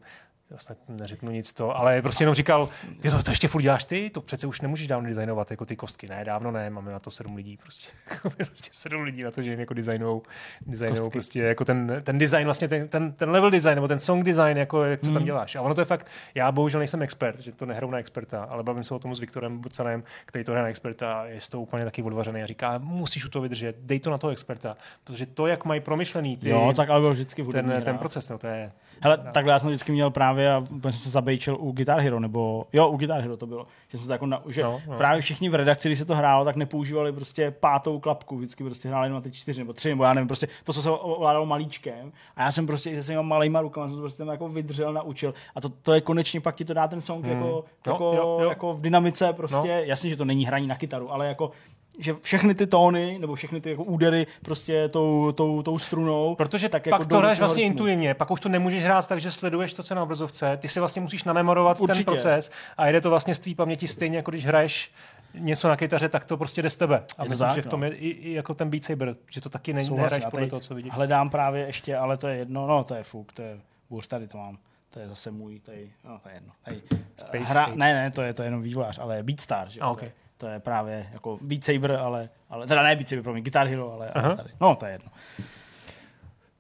Vlastně 0.56 0.76
neřeknu 0.88 1.32
nic 1.32 1.54
to, 1.54 1.78
ale 1.78 2.02
prostě 2.02 2.24
jenom 2.24 2.36
říkal, 2.36 2.70
ty 3.02 3.10
to, 3.10 3.24
to 3.24 3.32
ještě 3.32 3.48
furt 3.48 3.62
děláš 3.62 3.84
ty, 3.84 4.10
to 4.10 4.22
přece 4.22 4.48
už 4.48 4.62
nemůžeš 4.62 4.88
dávno 4.88 5.10
designovat 5.10 5.52
jako 5.52 5.66
ty 5.66 5.76
kostky. 5.76 6.08
Ne, 6.08 6.26
dávno 6.26 6.52
ne, 6.52 6.70
máme 6.70 6.92
na 6.92 7.00
to 7.00 7.12
sedm 7.12 7.36
lidí 7.36 7.58
prostě. 7.58 7.92
Prostě 8.38 8.70
sedm 8.74 9.02
lidí 9.02 9.24
na 9.24 9.32
to, 9.32 9.42
že 9.42 9.50
jim 9.50 9.60
jako 9.60 9.74
designujou, 9.74 10.22
designujou 10.66 11.10
prostě 11.10 11.42
jako 11.44 11.66
ten, 11.66 12.02
ten 12.04 12.18
design, 12.18 12.46
vlastně 12.46 12.68
ten, 12.68 12.88
ten, 12.88 13.12
ten, 13.12 13.30
level 13.30 13.52
design, 13.52 13.76
nebo 13.76 13.88
ten 13.88 14.00
song 14.00 14.26
design, 14.26 14.58
jako 14.58 14.84
jak 14.84 15.02
co 15.02 15.12
tam 15.12 15.24
děláš. 15.26 15.56
A 15.56 15.62
ono 15.62 15.76
to 15.76 15.82
je 15.82 15.86
fakt, 15.86 16.08
já 16.36 16.52
bohužel 16.52 16.80
nejsem 16.80 17.02
expert, 17.02 17.40
že 17.40 17.52
to 17.52 17.66
nehrou 17.66 17.92
na 17.92 17.98
experta, 17.98 18.44
ale 18.44 18.64
bavím 18.64 18.84
se 18.84 18.94
o 18.94 19.00
tom 19.00 19.16
s 19.16 19.20
Viktorem 19.20 19.58
Bucanem, 19.58 20.04
který 20.26 20.44
to 20.44 20.52
hraje 20.52 20.64
na 20.64 20.70
experta 20.70 21.14
a 21.14 21.26
je 21.26 21.42
z 21.42 21.50
toho 21.50 21.64
úplně 21.64 21.86
taky 21.86 22.04
odvařený 22.04 22.42
a 22.42 22.46
říká, 22.46 22.78
musíš 22.78 23.26
u 23.26 23.30
toho 23.30 23.44
vydržet, 23.44 23.76
dej 23.80 24.00
to 24.00 24.10
na 24.10 24.18
toho 24.18 24.32
experta, 24.32 24.78
protože 25.04 25.26
to, 25.26 25.48
jak 25.48 25.66
mají 25.66 25.82
promyšlený 25.82 26.38
ty, 26.38 26.50
Jo, 26.50 26.74
tak 26.76 26.90
ale 26.90 27.12
vždycky 27.12 27.44
ten, 27.44 27.82
ten 27.86 27.98
proces, 27.98 28.30
no, 28.30 28.38
to 28.38 28.48
je, 28.48 28.72
Hele, 29.02 29.18
takhle 29.34 29.54
já 29.54 29.60
jsem 29.60 29.70
vždycky 29.70 29.92
měl 29.92 30.10
právě, 30.12 30.54
a 30.54 30.58
úplně 30.72 30.92
jsem 30.92 31.02
se 31.02 31.10
zabejčil 31.10 31.58
u 31.60 31.72
Guitar 31.72 32.00
Hero, 32.00 32.20
nebo 32.20 32.66
jo, 32.74 32.88
u 32.90 32.98
Guitar 32.98 33.22
Hero 33.22 33.38
to 33.38 33.46
bylo, 33.48 33.68
že 33.90 33.98
jsem 33.98 34.06
se 34.08 34.12
jako 34.12 34.26
na, 34.26 34.42
že 34.48 34.64
No, 34.64 34.82
no. 34.88 34.98
právě 34.98 35.22
všichni 35.22 35.50
v 35.50 35.56
redakci, 35.56 35.90
když 35.90 36.00
se 36.00 36.06
to 36.06 36.16
hrálo, 36.16 36.46
tak 36.46 36.56
nepoužívali 36.56 37.12
prostě 37.12 37.52
pátou 37.60 38.00
klapku, 38.00 38.38
vždycky 38.38 38.64
prostě 38.64 38.88
hráli 38.90 39.06
jenom 39.06 39.16
na 39.18 39.22
ty 39.22 39.32
čtyři 39.32 39.62
nebo 39.62 39.74
tři, 39.74 39.90
nebo 39.90 40.04
já 40.04 40.14
nevím, 40.14 40.28
prostě 40.28 40.48
to, 40.64 40.74
co 40.74 40.82
se 40.82 40.90
ovládalo 40.92 41.46
malíčkem. 41.46 42.12
A 42.36 42.44
já 42.44 42.52
jsem 42.52 42.68
prostě 42.68 42.90
i 42.90 42.96
se 42.96 43.04
svýma 43.04 43.22
malýma 43.22 43.62
rukama 43.62 43.88
jsem 43.88 43.96
to 43.96 44.02
prostě 44.02 44.18
tam 44.18 44.28
jako 44.28 44.50
vydržel, 44.50 44.94
naučil. 44.94 45.34
A 45.56 45.62
to, 45.62 45.70
to 45.70 45.94
je 45.94 46.02
konečně 46.02 46.42
pak 46.42 46.56
ti 46.56 46.66
to 46.66 46.74
dá 46.74 46.88
ten 46.88 47.02
song 47.02 47.26
Hmm. 47.26 47.34
jako, 47.34 47.48
Jo, 47.48 47.64
jako, 47.88 48.04
jo, 48.18 48.38
jo. 48.42 48.50
jako 48.50 48.74
v 48.74 48.82
dynamice 48.82 49.34
prostě, 49.34 49.68
No. 49.68 49.84
jasně, 49.84 50.10
že 50.10 50.16
to 50.16 50.26
není 50.26 50.46
hraní 50.46 50.68
na 50.68 50.76
kytaru, 50.76 51.12
ale 51.14 51.28
jako 51.28 51.52
že 52.00 52.16
všechny 52.22 52.56
ty 52.56 52.68
tóny, 52.68 53.18
nebo 53.20 53.36
všechny 53.36 53.62
ty 53.62 53.70
jako 53.70 53.84
údery 53.84 54.28
prostě 54.42 54.90
tou, 54.90 55.32
tou, 55.32 55.62
tou 55.62 55.78
strunou. 55.78 56.36
Protože 56.36 56.70
tak 56.70 56.84
tak 56.84 56.92
pak 56.92 57.00
jako 57.00 57.10
to 57.10 57.18
hraješ 57.18 57.40
vlastně 57.40 57.64
rytmu. 57.64 57.74
intuivně, 57.74 58.14
pak 58.14 58.32
už 58.32 58.40
to 58.40 58.50
nemůžeš 58.50 58.84
hrát 58.84 59.08
tak, 59.08 59.22
že 59.22 59.32
sleduješ 59.32 59.74
to, 59.74 59.84
co 59.84 59.94
je 59.94 59.96
na 59.96 60.04
obrazovce, 60.04 60.58
ty 60.58 60.68
si 60.68 60.80
vlastně 60.80 61.02
musíš 61.02 61.24
namemorovat 61.24 61.82
Určitě. 61.82 61.98
ten 61.98 62.06
proces 62.06 62.52
a 62.78 62.88
jde 62.88 63.02
to 63.02 63.10
vlastně 63.10 63.36
z 63.36 63.40
tvý 63.40 63.56
paměti 63.56 63.88
stejně, 63.88 64.18
jako 64.18 64.32
když 64.32 64.46
hraješ 64.46 64.92
něco 65.34 65.68
na 65.68 65.76
kytaře, 65.76 66.10
tak 66.10 66.26
to 66.26 66.38
prostě 66.38 66.62
jde 66.62 66.70
z 66.70 66.76
tebe. 66.76 67.04
A 67.18 67.24
to 67.24 67.30
myslím, 67.30 67.48
tak, 67.48 67.56
že 67.56 67.62
v 67.62 67.68
tom 67.68 67.80
no. 67.80 67.86
je 67.86 67.94
i, 67.94 68.08
i 68.08 68.34
jako 68.34 68.54
ten 68.54 68.70
Beat 68.70 68.84
Saber, 68.84 69.16
že 69.32 69.42
to 69.42 69.50
taky 69.50 69.74
není, 69.74 69.90
nehraješ 69.90 70.24
já 70.24 70.30
podle 70.30 70.48
toho, 70.48 70.60
co 70.60 70.76
vidíš. 70.76 70.94
Hledám 70.94 71.30
právě 71.30 71.66
ještě, 71.66 71.98
ale 71.98 72.18
to 72.18 72.28
je 72.28 72.38
jedno, 72.38 72.68
no 72.68 72.84
to 72.84 72.96
je 72.96 73.04
fuk, 73.04 73.34
to 73.34 73.42
je, 73.42 73.60
bůř 73.90 74.08
tady 74.08 74.28
to 74.28 74.38
mám. 74.38 74.58
To 74.90 75.00
je 75.00 75.08
zase 75.08 75.32
můj, 75.32 75.60
tady, 75.60 75.92
no 76.04 76.20
to 76.24 76.30
je 76.30 76.36
jedno. 76.36 76.52
Tady, 76.66 76.82
Space 77.16 77.52
hra, 77.52 77.64
Ape. 77.64 77.76
ne, 77.76 77.94
ne, 77.94 78.12
to 78.12 78.22
je, 78.22 78.34
to 78.34 78.42
je 78.42 78.48
jenom 78.48 78.62
vývojář, 78.62 79.00
ale 79.00 79.24
Beatstar, 79.24 79.70
že 79.70 79.80
jo, 79.80 79.84
A, 79.84 79.88
to, 79.88 79.94
ok. 79.94 80.02
je, 80.02 80.12
to 80.46 80.52
je 80.52 80.60
právě 80.60 81.08
jako 81.14 81.40
Beat 81.42 81.64
Saber, 81.64 81.92
ale, 81.92 82.30
ale 82.50 82.68
teda 82.68 82.84
ne 82.84 82.96
Beat 82.96 83.08
Saber, 83.10 83.24
promiň, 83.24 83.44
Guitar 83.44 83.68
Hero, 83.68 83.94
ale, 83.94 84.10
Aha. 84.10 84.28
ale 84.28 84.36
tady. 84.38 84.50
No, 84.62 84.76
to 84.76 84.86
je 84.86 84.92
jedno. 84.92 85.12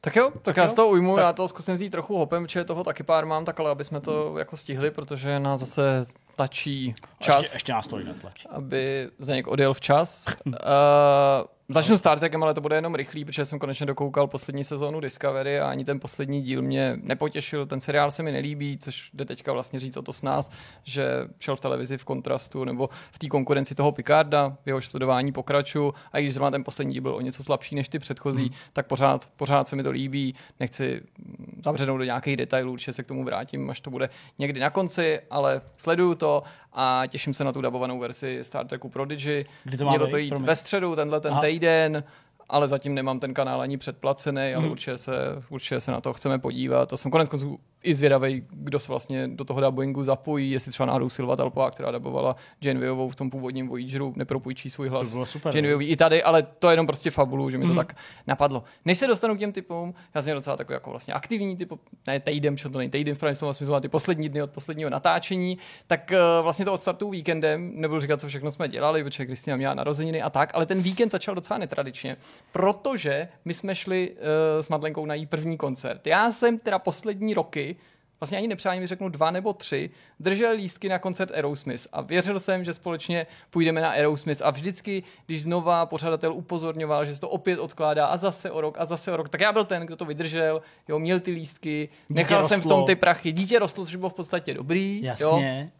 Tak 0.01 0.15
jo, 0.15 0.31
tak 0.41 0.57
já 0.57 0.63
jo. 0.63 0.69
z 0.69 0.73
toho 0.73 0.87
ujmu, 0.87 1.17
já 1.17 1.33
to 1.33 1.47
zkusím 1.47 1.75
vzít 1.75 1.89
trochu 1.89 2.17
hopem, 2.17 2.43
protože 2.43 2.63
toho 2.63 2.83
taky 2.83 3.03
pár 3.03 3.25
mám, 3.25 3.45
tak 3.45 3.59
ale 3.59 3.71
aby 3.71 3.83
jsme 3.83 4.01
to 4.01 4.37
jako 4.37 4.57
stihli, 4.57 4.91
protože 4.91 5.39
nás 5.39 5.59
zase 5.59 6.05
tlačí 6.35 6.93
čas. 7.19 7.41
Ještě, 7.41 7.55
ještě 7.55 7.71
nás 7.71 7.87
to 7.87 7.97
netlačí. 7.97 8.47
aby 8.47 9.09
Zdeněk 9.19 9.47
odjel 9.47 9.73
včas. 9.73 10.25
Uh, 10.45 10.53
začnu 11.69 11.97
Star 11.97 12.19
Trekem, 12.19 12.43
ale 12.43 12.53
to 12.53 12.61
bude 12.61 12.75
jenom 12.75 12.95
rychlý, 12.95 13.25
protože 13.25 13.45
jsem 13.45 13.59
konečně 13.59 13.85
dokoukal 13.85 14.27
poslední 14.27 14.63
sezónu 14.63 14.99
Discovery 14.99 15.59
a 15.59 15.69
ani 15.69 15.85
ten 15.85 15.99
poslední 15.99 16.41
díl 16.41 16.61
mě 16.61 16.97
nepotěšil. 17.01 17.65
Ten 17.65 17.79
seriál 17.79 18.11
se 18.11 18.23
mi 18.23 18.31
nelíbí, 18.31 18.77
což 18.77 19.09
jde 19.13 19.25
teďka 19.25 19.53
vlastně 19.53 19.79
říct 19.79 19.97
o 19.97 20.01
to 20.01 20.13
s 20.13 20.21
nás, 20.21 20.51
že 20.83 21.05
šel 21.39 21.55
v 21.55 21.59
televizi 21.59 21.97
v 21.97 22.05
kontrastu 22.05 22.63
nebo 22.63 22.89
v 23.11 23.19
té 23.19 23.27
konkurenci 23.27 23.75
toho 23.75 23.91
Picarda, 23.91 24.57
v 24.63 24.67
jehož 24.67 24.87
sledování 24.87 25.31
pokraču 25.31 25.93
a 26.11 26.19
i 26.19 26.23
když 26.23 26.33
zrovna 26.33 26.51
ten 26.51 26.63
poslední 26.63 26.93
díl 26.93 27.01
byl 27.01 27.15
o 27.15 27.21
něco 27.21 27.43
slabší 27.43 27.75
než 27.75 27.89
ty 27.89 27.99
předchozí, 27.99 28.43
hmm. 28.43 28.53
tak 28.73 28.87
pořád, 28.87 29.29
pořád 29.35 29.67
se 29.67 29.75
mi 29.75 29.83
to 29.83 29.91
líbí. 29.91 30.35
Nechci 30.59 31.01
mm, 31.17 31.61
zabřednout 31.65 31.97
do 31.97 32.03
nějakých 32.03 32.37
detailů, 32.37 32.71
určitě 32.71 32.93
se 32.93 33.03
k 33.03 33.07
tomu 33.07 33.23
vrátím, 33.23 33.69
až 33.69 33.79
to 33.79 33.89
bude 33.89 34.09
někdy 34.39 34.59
na 34.59 34.69
konci, 34.69 35.19
ale 35.29 35.61
sleduju 35.77 36.15
to 36.15 36.24
a 36.73 37.03
těším 37.07 37.33
se 37.33 37.43
na 37.43 37.51
tu 37.51 37.61
dabovanou 37.61 37.99
verzi 37.99 38.39
Star 38.41 38.67
Treku 38.67 38.89
Prodigy. 38.89 39.45
Kdy 39.63 39.77
to 39.77 39.85
má 39.85 39.91
Mělo 39.91 40.07
to 40.07 40.17
jít 40.17 40.39
ve 40.39 40.55
středu, 40.55 40.95
tenhle 40.95 41.19
ten 41.21 41.31
Aha. 41.31 41.41
týden, 41.41 42.03
ale 42.49 42.67
zatím 42.67 42.93
nemám 42.95 43.19
ten 43.19 43.33
kanál 43.33 43.61
ani 43.61 43.77
předplacený, 43.77 44.53
ale 44.53 44.63
Mhm. 44.63 44.71
určitě, 44.71 44.97
se, 44.97 45.13
určitě 45.49 45.79
se 45.81 45.91
na 45.91 46.01
to 46.01 46.13
chceme 46.13 46.39
podívat. 46.39 46.93
A 46.93 46.97
jsem 46.97 47.11
konec 47.11 47.29
konců 47.29 47.59
i 47.85 47.93
zvědavý, 47.93 48.43
kdo 48.51 48.79
se 48.79 48.87
vlastně 48.91 49.27
do 49.27 49.45
toho 49.45 49.61
dubbingu 49.61 50.03
zapojí, 50.03 50.51
jestli 50.51 50.71
třeba 50.71 50.87
náhodou 50.87 51.09
Silva 51.09 51.35
Talpová, 51.35 51.71
která 51.71 51.91
dabovala 51.91 52.35
Genevievou 52.59 53.09
v 53.09 53.15
tom 53.15 53.29
původním 53.29 53.67
Voyageru, 53.67 54.13
nepropůjčí 54.15 54.69
svůj 54.69 54.89
hlas 54.89 55.09
To 55.09 55.13
bylo 55.13 55.25
super, 55.25 55.61
no. 55.63 55.81
I 55.81 55.95
tady, 55.95 56.23
ale 56.23 56.43
to 56.43 56.69
je 56.69 56.73
jenom 56.73 56.87
prostě 56.87 57.11
fabulu, 57.11 57.49
že 57.49 57.57
mi 57.57 57.63
to 57.63 57.67
Mhm. 57.67 57.77
tak 57.77 57.95
napadlo. 58.27 58.63
Než 58.85 58.97
se 58.97 59.07
dostanu 59.07 59.35
k 59.35 59.39
těm 59.39 59.51
typům, 59.51 59.93
já 60.15 60.21
jsem 60.21 60.33
docela 60.35 60.57
takový 60.57 60.73
jako 60.73 60.89
vlastně 60.89 61.13
aktivní 61.13 61.57
typ, 61.57 61.73
ne 62.07 62.19
týden, 62.19 62.57
čo 62.57 62.69
to 62.69 62.77
není 62.77 62.91
týden 62.91 63.15
v 63.15 63.19
pravém 63.19 63.35
slova 63.35 63.53
smyslu, 63.53 63.79
ty 63.79 63.87
poslední 63.87 64.29
dny 64.29 64.41
od 64.43 64.51
posledního 64.51 64.89
natáčení, 64.89 65.57
tak 65.87 66.11
eh, 66.11 66.17
vlastně 66.41 66.65
to 66.65 66.73
odstartuju 66.73 67.11
víkendem, 67.11 67.71
nebudu 67.75 68.01
říkat, 68.01 68.19
co 68.19 68.27
všechno 68.27 68.51
jsme 68.51 68.67
dělali, 68.69 69.03
protože 69.03 69.25
Kristina 69.25 69.57
měla 69.57 69.73
narozeniny 69.73 70.21
a 70.21 70.29
tak, 70.29 70.51
ale 70.53 70.65
ten 70.65 70.81
víkend 70.81 71.11
začal 71.11 71.35
docela 71.35 71.57
netradičně, 71.57 72.17
protože 72.51 73.27
my 73.45 73.53
jsme 73.53 73.75
šli 73.75 74.11
uh, 74.11 74.17
s 74.61 74.69
Madlenkou 74.69 75.05
na 75.05 75.13
její 75.13 75.25
první 75.25 75.57
koncert. 75.57 76.07
Já 76.07 76.31
jsem 76.31 76.59
teda 76.59 76.79
poslední 76.79 77.33
roky 77.33 77.74
vlastně 78.19 78.37
ani 78.37 78.47
nepřáním 78.47 78.87
řeknu 78.87 79.09
dva 79.09 79.31
nebo 79.31 79.53
tři, 79.53 79.89
držel 80.19 80.51
lístky 80.51 80.89
na 80.89 80.99
koncert 80.99 81.31
Aerosmith 81.31 81.87
a 81.91 82.01
věřil 82.01 82.39
jsem, 82.39 82.63
že 82.63 82.73
společně 82.73 83.27
půjdeme 83.49 83.81
na 83.81 83.89
Aerosmith 83.89 84.41
a 84.41 84.49
vždycky, 84.49 85.03
když 85.25 85.43
znova 85.43 85.85
pořadatel 85.85 86.33
upozorňoval, 86.33 87.05
že 87.05 87.15
se 87.15 87.21
to 87.21 87.29
opět 87.29 87.59
odkládá 87.59 88.05
a 88.05 88.17
zase 88.17 88.51
o 88.51 88.61
rok 88.61 88.75
a 88.79 88.85
zase 88.85 89.11
o 89.11 89.17
rok, 89.17 89.29
tak 89.29 89.41
já 89.41 89.51
byl 89.51 89.65
ten, 89.65 89.85
kdo 89.85 89.95
to 89.95 90.05
vydržel, 90.05 90.61
jo, 90.87 90.99
měl 90.99 91.19
ty 91.19 91.31
lístky, 91.31 91.89
nechal 92.09 92.43
jsem 92.43 92.61
v 92.61 92.63
rostlo. 92.63 92.77
tom 92.77 92.85
ty 92.85 92.95
prachy, 92.95 93.31
dítě 93.31 93.59
rostlo, 93.59 93.85
což 93.85 93.95
bylo 93.95 94.09
v 94.09 94.13
podstatě 94.13 94.53
dobrý, 94.53 94.97
jo, 94.97 95.05
Jasně. 95.05 95.71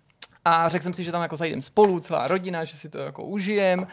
a 0.45 0.69
řekl 0.69 0.83
jsem 0.83 0.93
si, 0.93 1.03
že 1.03 1.11
tam 1.11 1.21
jako 1.21 1.35
zajdem 1.35 1.61
spolu, 1.61 1.99
celá 1.99 2.27
rodina, 2.27 2.63
že 2.63 2.75
si 2.75 2.89
to 2.89 2.97
jako 2.97 3.23
užijem. 3.23 3.87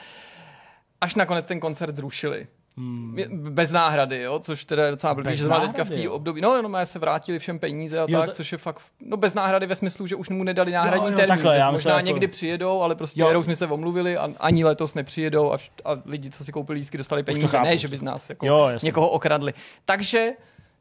Až 1.00 1.14
nakonec 1.14 1.46
ten 1.46 1.60
koncert 1.60 1.96
zrušili. 1.96 2.46
Hmm. 2.76 3.16
Bez 3.50 3.72
náhrady, 3.72 4.20
jo? 4.20 4.38
což 4.38 4.64
teda 4.64 4.84
je 4.84 4.90
docela 4.90 5.14
blbý, 5.14 5.30
Bez 5.30 5.38
že 5.38 5.44
jsme 5.46 5.60
teďka 5.60 5.84
v 5.84 5.90
té 5.90 6.02
jo? 6.02 6.12
období, 6.12 6.40
no, 6.40 6.62
no, 6.62 6.86
se 6.86 6.98
vrátili 6.98 7.38
všem 7.38 7.58
peníze 7.58 7.98
a 8.00 8.06
Jo, 8.08 8.20
tak, 8.20 8.28
to- 8.28 8.34
což 8.34 8.52
je 8.52 8.58
fakt, 8.58 8.80
no 9.00 9.16
bez 9.16 9.34
náhrady 9.34 9.66
ve 9.66 9.74
smyslu, 9.74 10.06
že 10.06 10.16
už 10.16 10.28
mu 10.28 10.44
nedali 10.44 10.72
náhradní 10.72 11.06
jo, 11.10 11.16
termín, 11.16 11.28
takhle, 11.28 11.56
já 11.56 11.70
možná 11.70 11.92
jako- 11.94 12.06
někdy 12.06 12.26
přijedou, 12.28 12.80
ale 12.82 12.94
prostě 12.94 13.20
Jo. 13.20 13.30
jo. 13.30 13.42
jsme 13.42 13.56
se 13.56 13.66
omluvili 13.66 14.16
a 14.16 14.30
ani 14.40 14.64
letos 14.64 14.94
nepřijedou 14.94 15.52
a, 15.52 15.56
vš- 15.56 15.70
a 15.84 15.90
lidi, 16.04 16.30
co 16.30 16.44
si 16.44 16.52
koupili 16.52 16.78
lístky, 16.78 16.98
dostali 16.98 17.22
peníze, 17.22 17.48
chápu, 17.48 17.64
ne, 17.64 17.76
že 17.78 17.88
by 17.88 17.96
z 17.96 18.02
nás 18.02 18.28
jako 18.30 18.46
Jo, 18.46 18.68
někoho 18.82 19.08
okradli. 19.10 19.54
Takže 19.84 20.30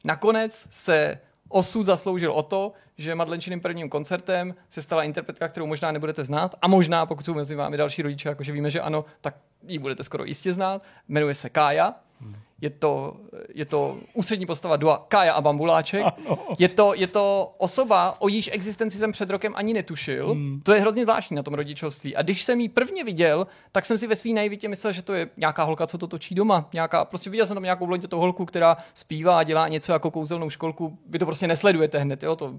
nakonec 0.04 0.68
se 0.70 1.20
osud 1.52 1.84
zasloužil 1.84 2.32
o 2.32 2.44
to, 2.44 2.74
že 2.98 3.16
Madlenčiným 3.16 3.62
prvním 3.62 3.90
koncertem 3.90 4.56
se 4.70 4.82
stala 4.82 5.04
interpretka, 5.04 5.48
kterou 5.48 5.68
možná 5.68 5.92
nebudete 5.92 6.24
znát 6.24 6.56
a 6.62 6.68
možná, 6.68 7.06
pokud 7.06 7.26
jsou 7.26 7.34
mezi 7.34 7.56
vámi 7.56 7.78
další 7.78 8.02
rodiče, 8.02 8.30
jakože 8.30 8.52
víme, 8.52 8.72
že 8.72 8.82
ano, 8.82 9.06
tak 9.22 9.36
ji 9.68 9.80
budete 9.80 10.04
skoro 10.04 10.24
jistě 10.26 10.54
znát. 10.54 10.84
Jmenuje 11.08 11.36
se 11.36 11.50
Kája. 11.50 11.96
Je 12.62 12.70
to, 12.70 13.16
je 13.54 13.66
to 13.66 13.98
ústřední 14.14 14.46
postava 14.46 14.76
dua 14.76 15.06
Kája 15.08 15.34
a 15.34 15.42
Bambuláček. 15.42 16.06
Je 16.60 16.70
to, 16.70 16.94
je 16.96 17.08
to 17.08 17.56
osoba, 17.58 18.14
o 18.20 18.28
jejíž 18.28 18.50
existenci 18.54 18.98
jsem 18.98 19.12
před 19.12 19.30
rokem 19.30 19.54
ani 19.56 19.74
netušil. 19.74 20.32
Hmm. 20.32 20.62
To 20.64 20.74
je 20.74 20.82
hrozně 20.82 21.06
zvláštní 21.06 21.36
na 21.36 21.44
tom 21.44 21.54
rodičovství. 21.54 22.16
A 22.16 22.22
když 22.22 22.44
jsem 22.44 22.60
ji 22.60 22.70
prvně 22.70 23.04
viděl, 23.04 23.48
tak 23.72 23.86
jsem 23.86 23.98
si 23.98 24.08
ve 24.08 24.16
svý 24.16 24.34
naivitě 24.34 24.68
myslel, 24.68 24.94
že 24.94 25.02
to 25.02 25.14
je 25.14 25.30
nějaká 25.38 25.64
holka, 25.64 25.88
co 25.88 25.98
to 25.98 26.08
točí 26.08 26.36
doma. 26.36 26.70
Nějaká, 26.74 27.06
prostě 27.06 27.30
viděl 27.30 27.46
jsem 27.46 27.56
tam 27.56 27.64
nějakou 27.64 27.88
blondětou 27.88 28.20
holku, 28.20 28.46
která 28.46 28.78
zpívá 28.94 29.40
a 29.40 29.44
dělá 29.44 29.68
něco 29.68 29.92
jako 29.92 30.12
kouzelnou 30.12 30.50
školku. 30.50 30.98
Vy 31.10 31.20
to 31.20 31.26
prostě 31.26 31.48
nesledujete 31.48 32.00
hned. 32.00 32.24
Jo? 32.24 32.36
To, 32.36 32.54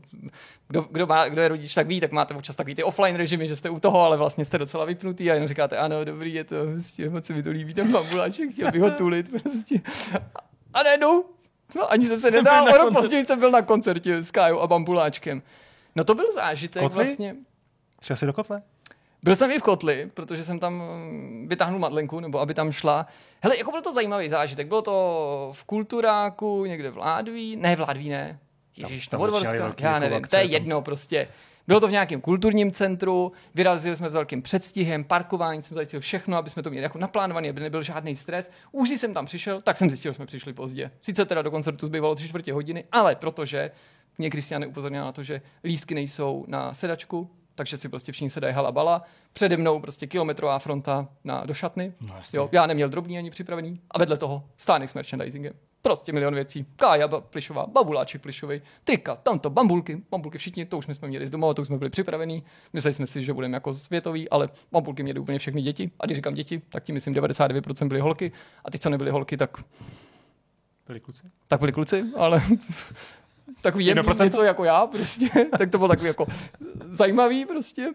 kdo, 0.68 0.86
kdo, 0.90 1.06
má, 1.06 1.28
kdo 1.28 1.42
je 1.42 1.48
rodič, 1.48 1.74
tak 1.74 1.86
ví, 1.86 2.00
tak 2.00 2.12
máte 2.12 2.34
občas 2.34 2.56
takový 2.56 2.74
ty 2.74 2.84
offline 2.84 3.16
režimy, 3.16 3.48
že 3.48 3.56
jste 3.56 3.70
u 3.70 3.80
toho, 3.80 4.00
ale 4.00 4.16
vlastně 4.16 4.44
jste 4.44 4.58
docela 4.58 4.84
vypnutý 4.84 5.30
a 5.30 5.34
jenom 5.34 5.48
říkáte, 5.48 5.76
ano, 5.76 6.04
dobrý, 6.04 6.34
je 6.34 6.44
to, 6.44 6.56
prostě, 6.72 7.10
moc 7.10 7.24
se 7.24 7.34
mi 7.34 7.42
to 7.42 7.50
líbí, 7.50 7.74
ten 7.74 7.92
bambuláček, 7.92 8.52
chtěl 8.52 8.70
bych 8.70 8.80
ho 8.80 8.90
tulit, 8.90 9.30
prostě. 9.30 9.80
A 10.74 10.82
najednou, 10.82 11.24
no 11.76 11.92
ani 11.92 12.06
jsem 12.08 12.20
se 12.20 12.30
nedal, 12.30 12.64
byl 12.64 12.72
na 12.72 12.74
o 12.74 12.76
rok 12.78 12.86
koncertě. 12.86 13.02
později 13.02 13.26
jsem 13.26 13.38
byl 13.38 13.50
na 13.50 13.62
koncertě 13.62 14.22
s 14.24 14.30
Kájou 14.30 14.60
a 14.60 14.66
bambuláčkem. 14.66 15.42
No 15.94 16.04
to 16.04 16.14
byl 16.14 16.32
zážitek 16.32 16.82
Kotli? 16.82 17.04
vlastně. 17.04 17.36
Šel 18.02 18.16
jsi 18.16 18.26
do 18.26 18.32
kotle? 18.32 18.62
Byl 19.22 19.36
jsem 19.36 19.50
i 19.50 19.58
v 19.58 19.62
Kotli, 19.62 20.10
protože 20.14 20.44
jsem 20.44 20.58
tam 20.58 20.74
mm, 20.74 21.46
vytáhnul 21.48 21.78
Madlenku, 21.78 22.20
nebo 22.20 22.40
aby 22.40 22.54
tam 22.54 22.72
šla. 22.72 23.06
Hele, 23.40 23.58
jako 23.58 23.70
byl 23.70 23.82
to 23.82 23.92
zajímavý 23.92 24.28
zážitek. 24.28 24.66
Bylo 24.68 24.82
to 24.82 25.50
v 25.54 25.64
Kulturáku, 25.64 26.64
někde 26.64 26.90
v 26.90 26.96
Ládví. 26.96 27.56
Ne, 27.56 27.76
v 27.76 27.80
Ládví 27.80 28.08
ne. 28.08 28.38
Ježíš, 28.76 29.08
tam 29.08 29.20
tam, 29.20 29.74
Já 29.78 29.98
nevím, 29.98 30.16
akce 30.18 30.36
to 30.36 30.40
je 30.40 30.44
tam. 30.44 30.52
jedno 30.52 30.82
prostě. 30.82 31.28
Bylo 31.66 31.80
to 31.80 31.88
v 31.88 31.92
nějakém 31.92 32.20
kulturním 32.20 32.72
centru, 32.72 33.32
vyrazili 33.54 33.96
jsme 33.96 34.10
s 34.10 34.12
velkým 34.12 34.42
předstihem, 34.42 35.04
parkování 35.04 35.62
jsem 35.62 35.74
zajistil 35.74 36.00
všechno, 36.00 36.36
aby 36.36 36.50
jsme 36.50 36.62
to 36.62 36.70
měli 36.70 36.82
jako 36.82 36.98
naplánované, 36.98 37.48
aby 37.48 37.60
nebyl 37.60 37.82
žádný 37.82 38.16
stres. 38.16 38.50
Už 38.72 38.88
když 38.88 39.00
jsem 39.00 39.14
tam 39.14 39.26
přišel, 39.26 39.60
tak 39.60 39.76
jsem 39.76 39.90
zjistil, 39.90 40.12
že 40.12 40.16
jsme 40.16 40.26
přišli 40.26 40.52
pozdě. 40.52 40.90
Sice 41.00 41.24
teda 41.24 41.42
do 41.42 41.50
koncertu 41.50 41.86
zbývalo 41.86 42.14
tři 42.14 42.28
čtvrtě 42.28 42.52
hodiny, 42.52 42.84
ale 42.92 43.16
protože 43.16 43.70
mě 44.18 44.30
Kristiane 44.30 44.66
upozornila 44.66 45.04
na 45.04 45.12
to, 45.12 45.22
že 45.22 45.42
lístky 45.64 45.94
nejsou 45.94 46.44
na 46.48 46.74
sedačku, 46.74 47.30
takže 47.54 47.76
si 47.76 47.88
prostě 47.88 48.12
všichni 48.12 48.30
sedají 48.30 48.54
halabala. 48.54 49.02
Přede 49.32 49.56
mnou 49.56 49.80
prostě 49.80 50.06
kilometrová 50.06 50.58
fronta 50.58 51.08
na, 51.24 51.46
do 51.46 51.54
šatny. 51.54 51.92
No, 52.00 52.14
jo, 52.32 52.48
já 52.52 52.66
neměl 52.66 52.88
drobný 52.88 53.18
ani 53.18 53.30
připravený. 53.30 53.80
A 53.90 53.98
vedle 53.98 54.16
toho 54.16 54.44
stánek 54.56 54.90
s 54.90 54.94
merchandisingem. 54.94 55.52
Prostě 55.82 56.12
milion 56.12 56.34
věcí. 56.34 56.66
Kája 56.76 57.08
ba- 57.08 57.20
plišová, 57.20 57.66
babuláček 57.66 58.22
plišový, 58.22 58.62
trika, 58.84 59.16
tamto, 59.16 59.50
bambulky, 59.50 60.02
bambulky 60.10 60.38
všichni, 60.38 60.66
to 60.66 60.78
už 60.78 60.84
jsme 60.84 61.08
měli 61.08 61.26
z 61.26 61.30
domova, 61.30 61.54
to 61.54 61.62
už 61.62 61.68
jsme 61.68 61.78
byli 61.78 61.90
připravení. 61.90 62.44
Mysleli 62.72 62.92
jsme 62.92 63.06
si, 63.06 63.22
že 63.22 63.32
budeme 63.32 63.56
jako 63.56 63.74
světový, 63.74 64.28
ale 64.30 64.48
bambulky 64.72 65.02
měly 65.02 65.20
úplně 65.20 65.38
všechny 65.38 65.62
děti. 65.62 65.90
A 66.00 66.06
když 66.06 66.16
říkám 66.16 66.34
děti, 66.34 66.62
tak 66.68 66.84
tím 66.84 66.94
myslím 66.94 67.14
99% 67.14 67.88
byly 67.88 68.00
holky. 68.00 68.32
A 68.64 68.70
ty, 68.70 68.78
co 68.78 68.90
nebyly 68.90 69.10
holky, 69.10 69.36
tak, 69.36 69.56
Byli 70.86 71.00
kluci? 71.00 71.22
tak 71.48 71.60
byli 71.60 71.72
kluci, 71.72 72.04
ale 72.16 72.42
takový 73.62 73.86
jemný 73.86 74.02
1%? 74.02 74.24
něco 74.24 74.42
jako 74.42 74.64
já, 74.64 74.86
prostě. 74.86 75.28
tak 75.58 75.70
to 75.70 75.78
bylo 75.78 75.88
takový 75.88 76.06
jako 76.06 76.26
zajímavý 76.90 77.44
prostě. 77.46 77.90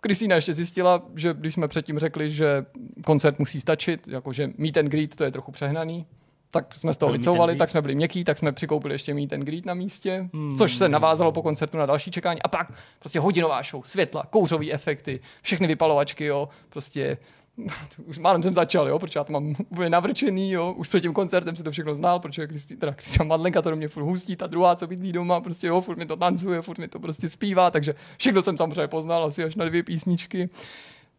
Kristýna 0.00 0.36
ještě 0.36 0.52
zjistila, 0.52 1.02
že 1.14 1.34
když 1.34 1.54
jsme 1.54 1.68
předtím 1.68 1.98
řekli, 1.98 2.30
že 2.30 2.66
koncert 3.06 3.38
musí 3.38 3.60
stačit, 3.60 4.08
jakože 4.08 4.50
meet 4.58 4.76
and 4.76 4.86
greet, 4.88 5.16
to 5.16 5.24
je 5.24 5.30
trochu 5.30 5.52
přehnaný, 5.52 6.06
tak 6.52 6.74
jsme 6.74 6.92
z 6.92 6.96
toho 6.96 7.12
vycouvali, 7.12 7.56
tak 7.56 7.68
jsme 7.68 7.82
byli 7.82 7.94
měkký, 7.94 8.24
tak 8.24 8.38
jsme 8.38 8.52
přikoupili 8.52 8.94
ještě 8.94 9.14
meet 9.14 9.32
and 9.32 9.40
greet 9.40 9.66
na 9.66 9.74
místě, 9.74 10.28
hmm. 10.32 10.58
což 10.58 10.76
se 10.76 10.88
navázalo 10.88 11.32
po 11.32 11.42
koncertu 11.42 11.78
na 11.78 11.86
další 11.86 12.10
čekání. 12.10 12.42
A 12.42 12.48
pak 12.48 12.72
prostě 12.98 13.20
hodinová 13.20 13.62
show, 13.62 13.82
světla, 13.84 14.26
kouřové 14.30 14.70
efekty, 14.70 15.20
všechny 15.42 15.66
vypalovačky, 15.66 16.24
jo, 16.24 16.48
prostě 16.68 17.18
už 18.04 18.18
málem 18.18 18.42
jsem 18.42 18.54
začal, 18.54 18.88
jo, 18.88 18.98
protože 18.98 19.18
já 19.18 19.24
to 19.24 19.32
mám 19.32 19.54
úplně 19.68 19.90
navrčený, 19.90 20.50
jo, 20.50 20.72
už 20.72 20.88
před 20.88 21.00
tím 21.00 21.12
koncertem 21.12 21.56
si 21.56 21.62
to 21.62 21.70
všechno 21.70 21.94
znal, 21.94 22.20
protože 22.20 22.46
Kristi, 22.46 22.76
teda 22.76 22.92
Kristina 22.92 23.24
Madlenka 23.24 23.62
to 23.62 23.70
do 23.70 23.76
mě 23.76 23.88
furt 23.88 24.02
hustí, 24.02 24.36
ta 24.36 24.46
druhá, 24.46 24.76
co 24.76 24.86
bydlí 24.86 25.12
doma, 25.12 25.40
prostě 25.40 25.66
jo, 25.66 25.80
furt 25.80 25.96
mi 25.96 26.06
to 26.06 26.16
tancuje, 26.16 26.62
furt 26.62 26.78
mi 26.78 26.88
to 26.88 27.00
prostě 27.00 27.28
zpívá, 27.28 27.70
takže 27.70 27.94
všechno 28.16 28.42
jsem 28.42 28.56
samozřejmě 28.56 28.88
poznal 28.88 29.24
asi 29.24 29.44
až 29.44 29.54
na 29.54 29.64
dvě 29.64 29.82
písničky. 29.82 30.48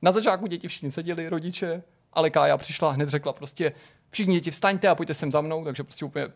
Na 0.01 0.11
začátku 0.11 0.47
děti 0.47 0.67
všichni 0.67 0.91
seděli, 0.91 1.29
rodiče, 1.29 1.83
ale 2.15 2.29
Kája 2.29 2.57
přišla 2.57 2.89
a 2.89 2.91
hned 2.91 3.09
řekla 3.09 3.33
prostě 3.33 3.71
všichni 4.09 4.35
děti 4.35 4.51
vstaňte 4.51 4.87
a 4.87 4.95
pojďte 4.95 5.13
sem 5.13 5.31
za 5.31 5.41
mnou, 5.41 5.63
takže 5.63 5.83
prostě 5.83 6.05
úplně 6.05 6.27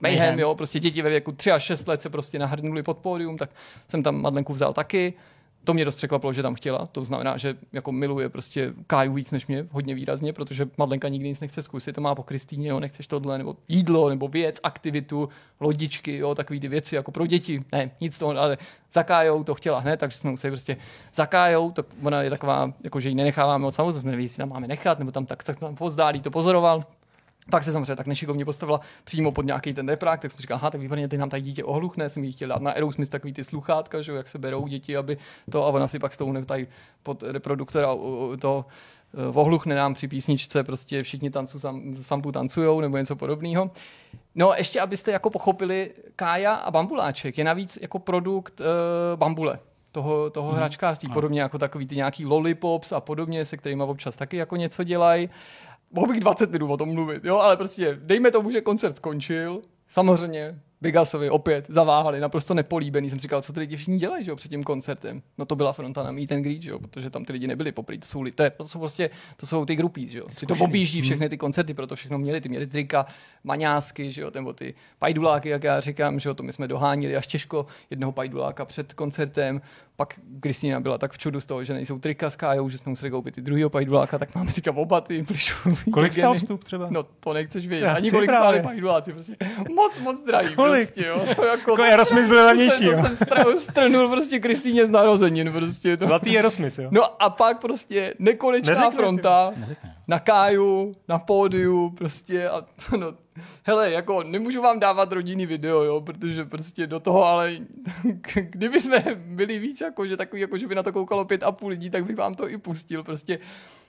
mayhem, 0.00 0.38
jo, 0.38 0.54
prostě 0.54 0.78
děti 0.78 1.02
ve 1.02 1.10
věku 1.10 1.32
3 1.32 1.52
až 1.52 1.62
6 1.62 1.88
let 1.88 2.02
se 2.02 2.10
prostě 2.10 2.38
nahrnuli 2.38 2.82
pod 2.82 2.98
pódium, 2.98 3.36
tak 3.36 3.50
jsem 3.88 4.02
tam 4.02 4.22
Madlenku 4.22 4.52
vzal 4.52 4.72
taky. 4.72 5.14
To 5.64 5.74
mě 5.74 5.84
dost 5.84 5.94
překvapilo, 5.94 6.32
že 6.32 6.42
tam 6.42 6.54
chtěla. 6.54 6.86
To 6.86 7.04
znamená, 7.04 7.36
že 7.36 7.56
jako 7.72 7.92
miluje 7.92 8.28
prostě 8.28 8.74
Káju 8.86 9.12
víc 9.12 9.30
než 9.30 9.46
mě, 9.46 9.66
hodně 9.70 9.94
výrazně, 9.94 10.32
protože 10.32 10.68
Madlenka 10.78 11.08
nikdy 11.08 11.28
nic 11.28 11.40
nechce 11.40 11.62
zkusit. 11.62 11.92
To 11.92 12.00
má 12.00 12.14
po 12.14 12.22
Kristýně, 12.22 12.68
jo, 12.68 12.80
nechceš 12.80 13.06
tohle, 13.06 13.38
nebo 13.38 13.56
jídlo, 13.68 14.08
nebo 14.08 14.28
věc, 14.28 14.60
aktivitu, 14.62 15.28
lodičky, 15.60 16.16
jo, 16.16 16.34
takové 16.34 16.60
ty 16.60 16.68
věci 16.68 16.94
jako 16.94 17.12
pro 17.12 17.26
děti. 17.26 17.64
Ne, 17.72 17.90
nic 18.00 18.18
toho, 18.18 18.38
ale 18.38 18.58
za 18.92 19.02
Kájou 19.02 19.44
to 19.44 19.54
chtěla 19.54 19.78
hned, 19.78 20.00
takže 20.00 20.16
jsme 20.16 20.30
museli 20.30 20.50
prostě 20.50 20.76
za 21.14 21.26
Kájou, 21.26 21.70
to 21.70 21.84
ona 22.02 22.22
je 22.22 22.30
taková, 22.30 22.72
jako 22.84 23.00
že 23.00 23.08
ji 23.08 23.14
nenecháváme 23.14 23.66
od 23.66 23.70
samozřejmě, 23.70 24.22
jestli 24.22 24.38
tam 24.38 24.48
máme 24.48 24.66
nechat, 24.66 24.98
nebo 24.98 25.10
tam 25.10 25.26
tak, 25.26 25.44
tak 25.44 25.58
tam 25.58 25.74
pozdálí 25.74 26.20
to 26.20 26.30
pozoroval, 26.30 26.84
pak 27.50 27.64
se 27.64 27.72
samozřejmě 27.72 27.96
tak 27.96 28.06
nešikovně 28.06 28.44
postavila 28.44 28.80
přímo 29.04 29.32
pod 29.32 29.46
nějaký 29.46 29.74
ten 29.74 29.86
deprák, 29.86 30.20
tak 30.20 30.30
jsem 30.30 30.40
říkal, 30.40 30.54
aha, 30.56 30.70
tak 30.70 30.80
výborně, 30.80 31.08
ty 31.08 31.18
nám 31.18 31.30
tady 31.30 31.42
dítě 31.42 31.64
ohluchne, 31.64 32.08
jsem 32.08 32.24
jí 32.24 32.32
chtěl 32.32 32.48
dát 32.48 32.62
na 32.62 32.70
Aerosmith 32.70 33.10
takový 33.10 33.32
ty 33.32 33.44
sluchátka, 33.44 34.02
že, 34.02 34.12
jak 34.12 34.28
se 34.28 34.38
berou 34.38 34.66
děti, 34.66 34.96
aby 34.96 35.18
to, 35.50 35.64
a 35.64 35.68
ona 35.68 35.88
si 35.88 35.98
pak 35.98 36.12
stoune 36.12 36.44
tady 36.44 36.66
pod 37.02 37.22
reproduktora 37.22 37.88
to 38.38 38.64
eh, 39.14 39.38
ohluchne 39.38 39.74
nám 39.74 39.94
při 39.94 40.08
písničce, 40.08 40.64
prostě 40.64 41.02
všichni 41.02 41.30
tancu, 41.30 41.58
sam, 41.58 41.96
sampu 42.00 42.32
tancujou 42.32 42.80
nebo 42.80 42.96
něco 42.96 43.16
podobného. 43.16 43.70
No 44.34 44.52
ještě, 44.56 44.80
abyste 44.80 45.12
jako 45.12 45.30
pochopili, 45.30 45.90
Kája 46.16 46.54
a 46.54 46.70
Bambuláček 46.70 47.38
je 47.38 47.44
navíc 47.44 47.78
jako 47.82 47.98
produkt 47.98 48.60
uh, 48.60 48.66
Bambule 49.16 49.58
toho, 49.92 50.30
toho 50.30 50.48
hmm. 50.48 50.56
hračkářství, 50.56 51.08
podobně 51.12 51.40
jako 51.40 51.58
takový 51.58 51.86
ty 51.86 51.96
nějaký 51.96 52.26
lollipops 52.26 52.92
a 52.92 53.00
podobně, 53.00 53.44
se 53.44 53.56
kterými 53.56 53.82
občas 53.82 54.16
taky 54.16 54.36
jako 54.36 54.56
něco 54.56 54.84
dělají 54.84 55.30
mohl 55.90 56.06
bych 56.06 56.20
20 56.20 56.50
minut 56.50 56.70
o 56.70 56.76
tom 56.76 56.94
mluvit, 56.94 57.24
jo, 57.24 57.36
ale 57.36 57.56
prostě 57.56 57.98
dejme 58.02 58.30
tomu, 58.30 58.50
že 58.50 58.60
koncert 58.60 58.96
skončil, 58.96 59.62
samozřejmě 59.88 60.60
Bigasovi 60.80 61.30
opět 61.30 61.66
zaváhali, 61.68 62.20
naprosto 62.20 62.54
nepolíbený. 62.54 63.10
Jsem 63.10 63.18
říkal, 63.18 63.42
co 63.42 63.52
ty 63.52 63.60
lidi 63.60 63.76
všichni 63.76 63.98
dělají 63.98 64.24
že 64.24 64.30
jo, 64.30 64.36
před 64.36 64.48
tím 64.48 64.64
koncertem. 64.64 65.22
No 65.38 65.44
to 65.44 65.56
byla 65.56 65.72
fronta 65.72 66.02
na 66.02 66.12
Meet 66.12 66.32
and 66.32 66.42
Greet, 66.42 66.62
že 66.62 66.70
jo, 66.70 66.78
protože 66.78 67.10
tam 67.10 67.24
ty 67.24 67.32
lidi 67.32 67.46
nebyli 67.46 67.72
poprý. 67.72 67.98
To 67.98 68.06
jsou, 68.06 68.24
to, 68.34 68.42
je, 68.42 68.50
to 68.50 68.64
jsou 68.64 68.78
prostě, 68.78 69.10
to 69.36 69.46
jsou 69.46 69.64
ty 69.64 69.76
grupí, 69.76 70.08
že 70.08 70.18
jo. 70.18 70.26
Ty 70.40 70.46
to 70.46 70.54
objíždí 70.54 71.02
všechny 71.02 71.24
hmm. 71.24 71.30
ty 71.30 71.36
koncerty, 71.36 71.74
proto 71.74 71.96
všechno 71.96 72.18
měli. 72.18 72.40
Ty 72.40 72.48
měli 72.48 72.66
trika, 72.66 73.06
maňásky, 73.44 74.12
že 74.12 74.22
jo, 74.22 74.30
nebo 74.34 74.52
ty 74.52 74.74
pajduláky, 74.98 75.48
jak 75.48 75.64
já 75.64 75.80
říkám, 75.80 76.20
že 76.20 76.28
jo, 76.28 76.34
to 76.34 76.42
my 76.42 76.52
jsme 76.52 76.68
dohánili 76.68 77.16
až 77.16 77.26
těžko 77.26 77.66
jednoho 77.90 78.12
pajduláka 78.12 78.64
před 78.64 78.94
koncertem. 78.94 79.60
Pak 79.96 80.20
Kristýna 80.40 80.80
byla 80.80 80.98
tak 80.98 81.12
v 81.12 81.18
čudu 81.18 81.40
z 81.40 81.46
toho, 81.46 81.64
že 81.64 81.74
nejsou 81.74 81.98
trika 81.98 82.30
s 82.30 82.36
Kájou, 82.36 82.68
že 82.68 82.78
jsme 82.78 82.90
museli 82.90 83.10
koupit 83.10 83.38
i 83.38 83.40
druhého 83.40 83.70
pajduláka, 83.70 84.18
tak 84.18 84.34
máme 84.34 84.52
teďka 84.52 84.72
oba 84.72 85.00
ty 85.00 85.26
Kolik 85.92 86.12
stál 86.12 86.34
vstup 86.34 86.64
třeba? 86.64 86.88
No 86.90 87.02
to 87.02 87.32
nechceš 87.32 87.66
vědět. 87.66 87.86
Ani 87.86 88.10
kolik 88.10 88.30
stáli 88.30 88.62
pajduláci, 88.62 89.12
prostě 89.12 89.36
moc, 89.74 90.00
moc 90.00 90.24
drahý. 90.24 90.54
Prostě, 90.74 91.06
jo. 91.06 91.20
To 91.36 91.44
jako, 91.44 91.82
jako 91.82 92.28
byl 92.28 92.44
levnější. 92.44 92.84
To 92.84 92.92
jsem, 92.92 93.16
to 93.16 93.42
jsem 93.44 93.58
strnul 93.58 94.08
prostě 94.08 94.40
Kristýně 94.40 94.86
z 94.86 94.90
narozenin. 94.90 95.52
Prostě. 95.52 95.96
To. 95.96 96.06
Zlatý 96.06 96.36
Aerosmith, 96.36 96.78
jo. 96.78 96.88
No 96.90 97.22
a 97.22 97.30
pak 97.30 97.60
prostě 97.60 98.14
nekonečná 98.18 98.74
Neřekne, 98.74 98.96
fronta 98.96 99.52
Neřekne. 99.56 99.96
na 100.08 100.18
Káju, 100.18 100.94
na 101.08 101.18
pódiu, 101.18 101.90
prostě 101.90 102.48
a 102.48 102.64
no, 102.96 103.14
hele, 103.62 103.90
jako 103.90 104.22
nemůžu 104.22 104.62
vám 104.62 104.80
dávat 104.80 105.12
rodinný 105.12 105.46
video, 105.46 105.82
jo, 105.82 106.00
protože 106.00 106.44
prostě 106.44 106.86
do 106.86 107.00
toho, 107.00 107.24
ale 107.24 107.52
kdyby 108.50 108.80
jsme 108.80 109.04
byli 109.16 109.58
víc 109.58 109.80
jako, 109.80 110.06
že 110.06 110.16
takový, 110.16 110.42
jako, 110.42 110.58
že 110.58 110.66
by 110.66 110.74
na 110.74 110.82
to 110.82 110.92
koukalo 110.92 111.24
pět 111.24 111.42
a 111.42 111.52
půl 111.52 111.68
lidí, 111.68 111.90
tak 111.90 112.04
bych 112.04 112.16
vám 112.16 112.34
to 112.34 112.50
i 112.50 112.58
pustil, 112.58 113.02
prostě 113.02 113.38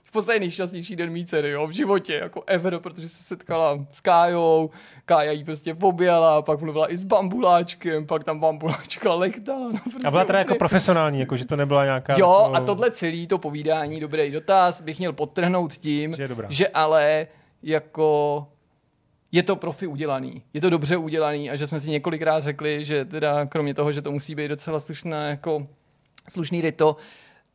v 0.09 0.11
podstatě 0.11 0.39
nejšťastnější 0.39 0.95
den 0.95 1.09
mý 1.09 1.25
dcery, 1.25 1.49
jo, 1.49 1.67
v 1.67 1.71
životě, 1.71 2.13
jako 2.13 2.43
ever, 2.47 2.79
protože 2.79 3.09
se 3.09 3.23
setkala 3.23 3.85
s 3.91 4.01
Kájou, 4.01 4.69
Kája 5.05 5.31
jí 5.31 5.43
prostě 5.43 5.75
poběla, 5.75 6.41
pak 6.41 6.61
mluvila 6.61 6.91
i 6.93 6.97
s 6.97 7.03
bambuláčkem, 7.03 8.07
pak 8.07 8.23
tam 8.23 8.39
bambuláčka 8.39 9.13
lechtala. 9.13 9.71
No 9.71 9.79
prostě 9.91 10.07
a 10.07 10.11
byla 10.11 10.25
teda 10.25 10.39
jako 10.39 10.55
profesionální, 10.55 11.19
jako 11.19 11.37
že 11.37 11.45
to 11.45 11.55
nebyla 11.55 11.85
nějaká... 11.85 12.13
Jo, 12.17 12.39
jako... 12.43 12.55
a 12.55 12.59
tohle 12.59 12.91
celý 12.91 13.27
to 13.27 13.37
povídání, 13.37 13.99
dobrý 13.99 14.31
dotaz, 14.31 14.81
bych 14.81 14.99
měl 14.99 15.13
podtrhnout 15.13 15.73
tím, 15.73 16.15
že, 16.15 16.29
že 16.49 16.67
ale 16.67 17.27
jako 17.63 18.47
je 19.31 19.43
to 19.43 19.55
profi 19.55 19.87
udělaný, 19.87 20.43
je 20.53 20.61
to 20.61 20.69
dobře 20.69 20.97
udělaný 20.97 21.49
a 21.49 21.55
že 21.55 21.67
jsme 21.67 21.79
si 21.79 21.89
několikrát 21.89 22.39
řekli, 22.39 22.85
že 22.85 23.05
teda 23.05 23.45
kromě 23.45 23.73
toho, 23.73 23.91
že 23.91 24.01
to 24.01 24.11
musí 24.11 24.35
být 24.35 24.47
docela 24.47 24.79
slušná 24.79 25.29
jako 25.29 25.67
slušný 26.29 26.61
rito, 26.61 26.95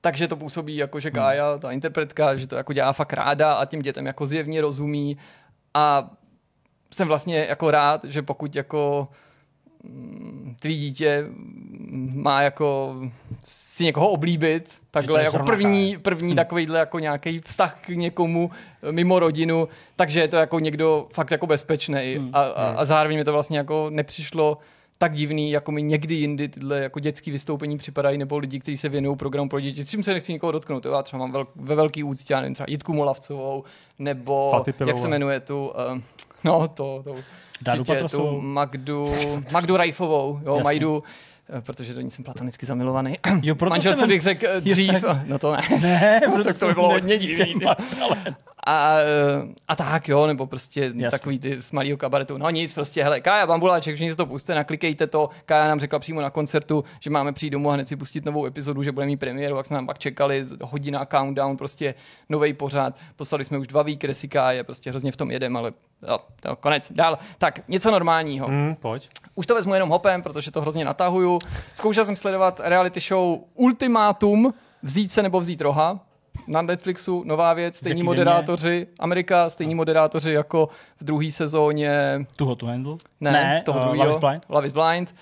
takže 0.05 0.28
to 0.28 0.36
působí 0.36 0.76
jako, 0.76 1.01
že 1.01 1.10
Kája, 1.10 1.59
ta 1.59 1.72
interpretka, 1.72 2.36
že 2.36 2.47
to 2.47 2.56
jako 2.56 2.72
dělá 2.72 2.93
fakt 2.93 3.12
ráda 3.12 3.55
a 3.55 3.64
tím 3.64 3.82
dětem 3.82 4.06
jako 4.06 4.26
zjevně 4.26 4.60
rozumí. 4.60 5.16
A 5.74 6.10
jsem 6.94 7.09
vlastně 7.09 7.47
jako 7.48 7.70
rád, 7.70 8.05
že 8.05 8.22
pokud 8.22 8.56
jako 8.56 9.09
mm, 9.82 10.56
tvý 10.60 10.78
dítě 10.78 11.24
má 12.14 12.43
jako 12.43 12.97
si 13.44 13.85
někoho 13.85 14.09
oblíbit, 14.09 14.78
takhle 14.90 15.24
jako 15.24 15.39
první, 15.39 15.97
první 15.98 16.28
hmm. 16.28 16.36
takovýhle 16.36 16.78
jako 16.78 16.98
nějaký 16.98 17.39
vztah 17.39 17.81
k 17.81 17.89
někomu 17.89 18.51
mimo 18.90 19.18
rodinu, 19.18 19.68
takže 19.97 20.20
je 20.20 20.28
to 20.28 20.36
jako 20.36 20.59
někdo 20.59 21.06
fakt 21.12 21.31
jako 21.31 21.47
bezpečný 21.47 22.14
hmm. 22.14 22.31
a, 22.32 22.43
a, 22.43 22.70
a 22.70 22.85
zároveň 22.85 23.18
mi 23.18 23.24
to 23.24 23.32
vlastně 23.32 23.59
jako 23.59 23.90
nepřišlo 23.90 24.59
tak 24.99 25.12
divný, 25.12 25.51
jako 25.51 25.73
mi 25.73 25.83
někdy 25.83 26.15
jindy 26.15 26.49
tyhle 26.49 26.81
jako 26.81 27.01
dětské 27.01 27.31
vystoupení 27.31 27.79
připadají, 27.79 28.19
nebo 28.19 28.39
lidi, 28.39 28.61
kteří 28.61 28.77
se 28.77 28.89
věnují 28.89 29.16
programu 29.16 29.49
pro 29.49 29.61
děti, 29.61 29.85
s 29.85 29.91
čím 29.91 30.03
se 30.03 30.12
nechci 30.12 30.33
nikoho 30.33 30.53
dotknout. 30.53 30.85
Jo? 30.85 30.93
Já 30.93 31.03
třeba 31.03 31.21
mám 31.21 31.33
vel, 31.33 31.47
ve 31.57 31.75
velký 31.75 32.05
úctě, 32.05 32.35
já 32.35 32.41
nevím, 32.41 32.55
třeba 32.55 32.66
Jitku 32.69 32.93
Molavcovou, 32.93 33.65
nebo 33.99 34.65
jak 34.87 34.99
se 34.99 35.09
jmenuje 35.09 35.41
tu, 35.41 35.69
uh, 35.69 36.01
no 36.45 36.69
to, 36.69 37.01
to 37.05 37.16
Dádu 37.62 37.85
tu 38.11 38.41
Magdu, 38.41 39.12
Magdu 39.53 39.77
Rajfovou, 39.77 40.41
jo, 40.45 40.55
Jasně. 40.55 40.65
Majdu, 40.65 41.03
eh, 41.59 41.61
protože 41.61 41.95
do 41.95 42.01
ní 42.01 42.11
jsem 42.11 42.25
platonicky 42.25 42.66
zamilovaný. 42.66 43.19
Jo, 43.43 43.55
proto 43.55 43.71
Manželce 43.71 44.07
bych 44.07 44.21
řekl 44.21 44.47
dřív, 44.61 45.01
tak... 45.01 45.27
no 45.27 45.39
to 45.39 45.53
ne. 45.53 45.62
Ne, 45.81 46.21
tak 46.45 46.59
to 46.59 46.66
by 46.66 46.75
bylo 46.75 46.89
hodně 46.89 47.19
divný. 47.19 47.55
A, 48.66 48.97
a 49.69 49.77
tak 49.77 50.09
jo, 50.09 50.27
nebo 50.27 50.47
prostě 50.47 50.81
Jasně. 50.85 51.11
takový 51.11 51.39
ty 51.39 51.62
z 51.62 51.73
malého 51.73 51.97
kabaretu. 51.97 52.39
No 52.39 52.51
nic, 52.51 52.74
prostě 52.74 53.03
hele, 53.03 53.20
Kája 53.20 53.47
Bambuláček, 53.47 53.95
všichni 53.95 54.11
si 54.11 54.16
to 54.16 54.27
puste, 54.27 54.55
naklikejte 54.55 55.07
to. 55.07 55.31
Kája 55.47 55.69
nám 55.69 55.81
řekla 55.81 55.99
přímo 55.99 56.20
na 56.20 56.31
koncertu, 56.31 56.85
že 57.01 57.11
máme 57.11 57.32
přijít 57.32 57.51
domů 57.51 57.70
a 57.70 57.74
hned 57.74 57.89
si 57.89 57.97
pustit 57.97 58.24
novou 58.24 58.47
epizodu, 58.47 58.82
že 58.82 58.93
budeme 58.93 59.07
mít 59.07 59.16
premiéru, 59.16 59.57
jak 59.57 59.66
jsme 59.66 59.74
nám 59.74 59.86
pak 59.86 59.99
čekali, 59.99 60.47
hodina 60.62 61.07
countdown, 61.07 61.57
prostě 61.57 61.95
nový 62.28 62.53
pořád. 62.55 62.97
Poslali 63.16 63.45
jsme 63.45 63.59
už 63.59 63.66
dva 63.66 63.82
výkresy 63.82 64.28
Káje, 64.28 64.65
prostě 64.65 64.91
hrozně 64.91 65.12
v 65.12 65.16
tom 65.16 65.31
jedem, 65.31 65.57
ale 65.57 65.73
jo, 66.09 66.19
to 66.41 66.57
konec. 66.57 66.93
Dál. 66.93 67.19
Tak, 67.39 67.69
něco 67.69 67.91
normálního. 67.91 68.49
Mm, 68.49 68.74
pojď. 68.74 69.09
Už 69.35 69.47
to 69.47 69.55
vezmu 69.55 69.74
jenom 69.74 69.89
hopem, 69.89 70.23
protože 70.23 70.51
to 70.51 70.61
hrozně 70.61 70.85
natahuju. 70.85 71.39
Zkoušel 71.74 72.05
jsem 72.05 72.16
sledovat 72.16 72.61
reality 72.65 73.01
show 73.01 73.39
Ultimátum, 73.55 74.55
vzít 74.82 75.12
se 75.12 75.23
nebo 75.23 75.41
vzít 75.41 75.61
roha 75.61 76.01
na 76.47 76.62
Netflixu 76.62 77.23
nová 77.25 77.53
věc, 77.53 77.77
stejní 77.77 78.03
moderátoři, 78.03 78.62
země? 78.62 78.87
Amerika, 78.99 79.49
stejní 79.51 79.75
moderátoři 79.75 80.31
jako 80.31 80.69
v 81.01 81.05
druhé 81.05 81.31
sezóně. 81.31 82.27
Tuho 82.37 82.57
to 82.57 82.66
handle? 82.66 82.97
Ne, 83.21 83.33
ne 83.33 83.62
toho 83.65 83.79
uh, 83.79 83.85
druhého. 83.85 84.05
Love 84.05 84.16
is 84.16 84.21
Blind. 84.21 84.45
Love 84.49 84.66
is 84.66 84.73
Blind. 84.73 85.15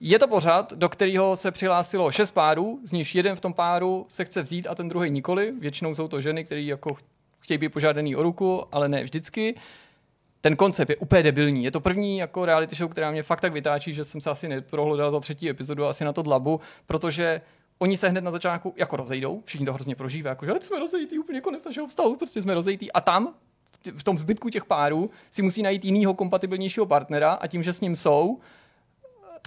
Je 0.00 0.18
to 0.18 0.28
pořad, 0.28 0.72
do 0.72 0.88
kterého 0.88 1.36
se 1.36 1.50
přihlásilo 1.50 2.10
šest 2.12 2.30
párů, 2.30 2.80
z 2.84 2.92
nichž 2.92 3.14
jeden 3.14 3.36
v 3.36 3.40
tom 3.40 3.54
páru 3.54 4.06
se 4.08 4.24
chce 4.24 4.42
vzít 4.42 4.66
a 4.66 4.74
ten 4.74 4.88
druhý 4.88 5.10
nikoli. 5.10 5.52
Většinou 5.60 5.94
jsou 5.94 6.08
to 6.08 6.20
ženy, 6.20 6.44
které 6.44 6.62
jako 6.62 6.96
chtějí 7.40 7.58
být 7.58 7.68
požádaný 7.68 8.16
o 8.16 8.22
ruku, 8.22 8.64
ale 8.72 8.88
ne 8.88 9.02
vždycky. 9.02 9.54
Ten 10.40 10.56
koncept 10.56 10.90
je 10.90 10.96
úplně 10.96 11.22
debilní. 11.22 11.64
Je 11.64 11.70
to 11.70 11.80
první 11.80 12.18
jako 12.18 12.44
reality 12.44 12.76
show, 12.76 12.90
která 12.90 13.10
mě 13.10 13.22
fakt 13.22 13.40
tak 13.40 13.52
vytáčí, 13.52 13.94
že 13.94 14.04
jsem 14.04 14.20
se 14.20 14.30
asi 14.30 14.48
neprohledal 14.48 15.10
za 15.10 15.20
třetí 15.20 15.48
epizodu 15.48 15.86
asi 15.86 16.04
na 16.04 16.12
to 16.12 16.22
dlabu, 16.22 16.60
protože 16.86 17.40
oni 17.82 17.96
se 17.96 18.08
hned 18.08 18.24
na 18.24 18.30
začátku 18.30 18.74
jako 18.76 18.96
rozejdou, 18.96 19.42
všichni 19.44 19.66
to 19.66 19.72
hrozně 19.72 19.94
prožívají, 19.94 20.32
jako 20.32 20.46
že 20.46 20.52
jsme 20.60 20.78
rozejítý 20.78 21.18
úplně 21.18 21.40
konec 21.40 21.64
našeho 21.64 21.86
vztahu, 21.86 22.16
prostě 22.16 22.42
jsme 22.42 22.54
rozejítý 22.54 22.92
a 22.92 23.00
tam 23.00 23.34
v 23.96 24.04
tom 24.04 24.18
zbytku 24.18 24.48
těch 24.48 24.64
párů 24.64 25.10
si 25.30 25.42
musí 25.42 25.62
najít 25.62 25.84
jinýho 25.84 26.14
kompatibilnějšího 26.14 26.86
partnera 26.86 27.32
a 27.32 27.46
tím, 27.46 27.62
že 27.62 27.72
s 27.72 27.80
ním 27.80 27.96
jsou, 27.96 28.38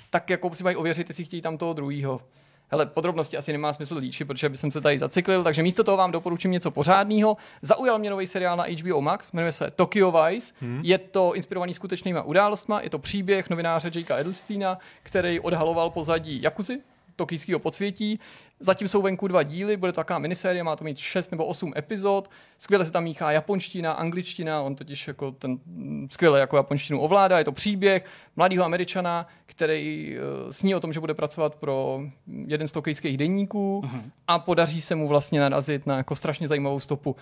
tak 0.10 0.30
jako 0.30 0.56
si 0.56 0.64
mají 0.64 0.76
ověřit, 0.76 1.10
jestli 1.10 1.24
chtějí 1.24 1.42
tam 1.42 1.58
toho 1.58 1.74
druhého. 1.74 2.22
Hele, 2.68 2.86
podrobnosti 2.86 3.38
asi 3.38 3.52
nemá 3.52 3.74
smysl 3.74 3.98
líčit, 3.98 4.28
protože 4.28 4.50
by 4.50 4.58
jsem 4.58 4.72
se 4.72 4.82
tady 4.82 4.98
zacyklil, 4.98 5.44
takže 5.44 5.64
místo 5.64 5.84
toho 5.84 5.98
vám 5.98 6.12
doporučím 6.12 6.52
něco 6.52 6.72
pořádného. 6.72 7.38
Zaujal 7.62 8.00
mě 8.00 8.10
nový 8.10 8.28
seriál 8.28 8.58
na 8.58 8.66
HBO 8.80 9.02
Max, 9.02 9.32
jmenuje 9.32 9.52
se 9.52 9.72
Tokyo 9.72 10.12
Vice. 10.12 10.54
Hmm. 10.62 10.82
Je 10.84 10.98
to 10.98 11.36
inspirovaný 11.36 11.74
skutečnýma 11.74 12.22
událostmi, 12.22 12.76
je 12.82 12.90
to 12.90 13.00
příběh 13.00 13.50
novináře 13.50 13.92
Jakea 13.96 14.18
Edelsteina, 14.18 14.78
který 15.04 15.40
odhaloval 15.40 15.90
pozadí 15.90 16.42
Jakuzy, 16.42 16.82
tokijského 17.16 17.60
podsvětí. 17.60 18.20
Zatím 18.66 18.88
jsou 18.88 19.02
venku 19.02 19.28
dva 19.28 19.44
díly, 19.44 19.78
bude 19.78 19.92
to 19.92 19.96
taková 19.96 20.20
minisérie, 20.20 20.64
má 20.64 20.76
to 20.76 20.84
mít 20.84 20.98
6 20.98 21.32
nebo 21.32 21.46
8 21.46 21.74
epizod. 21.78 22.30
Skvěle 22.58 22.86
se 22.86 22.92
tam 22.92 23.04
míchá 23.04 23.32
japonština, 23.32 23.92
angličtina, 23.92 24.62
on 24.62 24.76
totiž 24.76 25.08
jako 25.08 25.32
ten 25.32 25.60
mm, 25.66 26.08
skvěle 26.12 26.40
jako 26.40 26.58
japonštinu 26.58 27.00
ovládá. 27.00 27.38
Je 27.38 27.46
to 27.46 27.52
příběh 27.52 28.06
mladého 28.36 28.66
američana, 28.66 29.28
který 29.46 30.16
uh, 30.18 30.50
sní 30.50 30.76
o 30.76 30.80
tom, 30.80 30.94
že 30.94 31.00
bude 31.00 31.14
pracovat 31.14 31.56
pro 31.56 32.02
jeden 32.46 32.68
z 32.68 32.72
tokijských 32.72 33.18
denníků 33.18 33.82
uh-huh. 33.86 34.02
a 34.28 34.40
podaří 34.40 34.82
se 34.82 34.96
mu 34.96 35.08
vlastně 35.08 35.40
narazit 35.40 35.88
na 35.88 35.98
jako 35.98 36.16
strašně 36.16 36.48
zajímavou 36.48 36.80
stopu. 36.80 37.16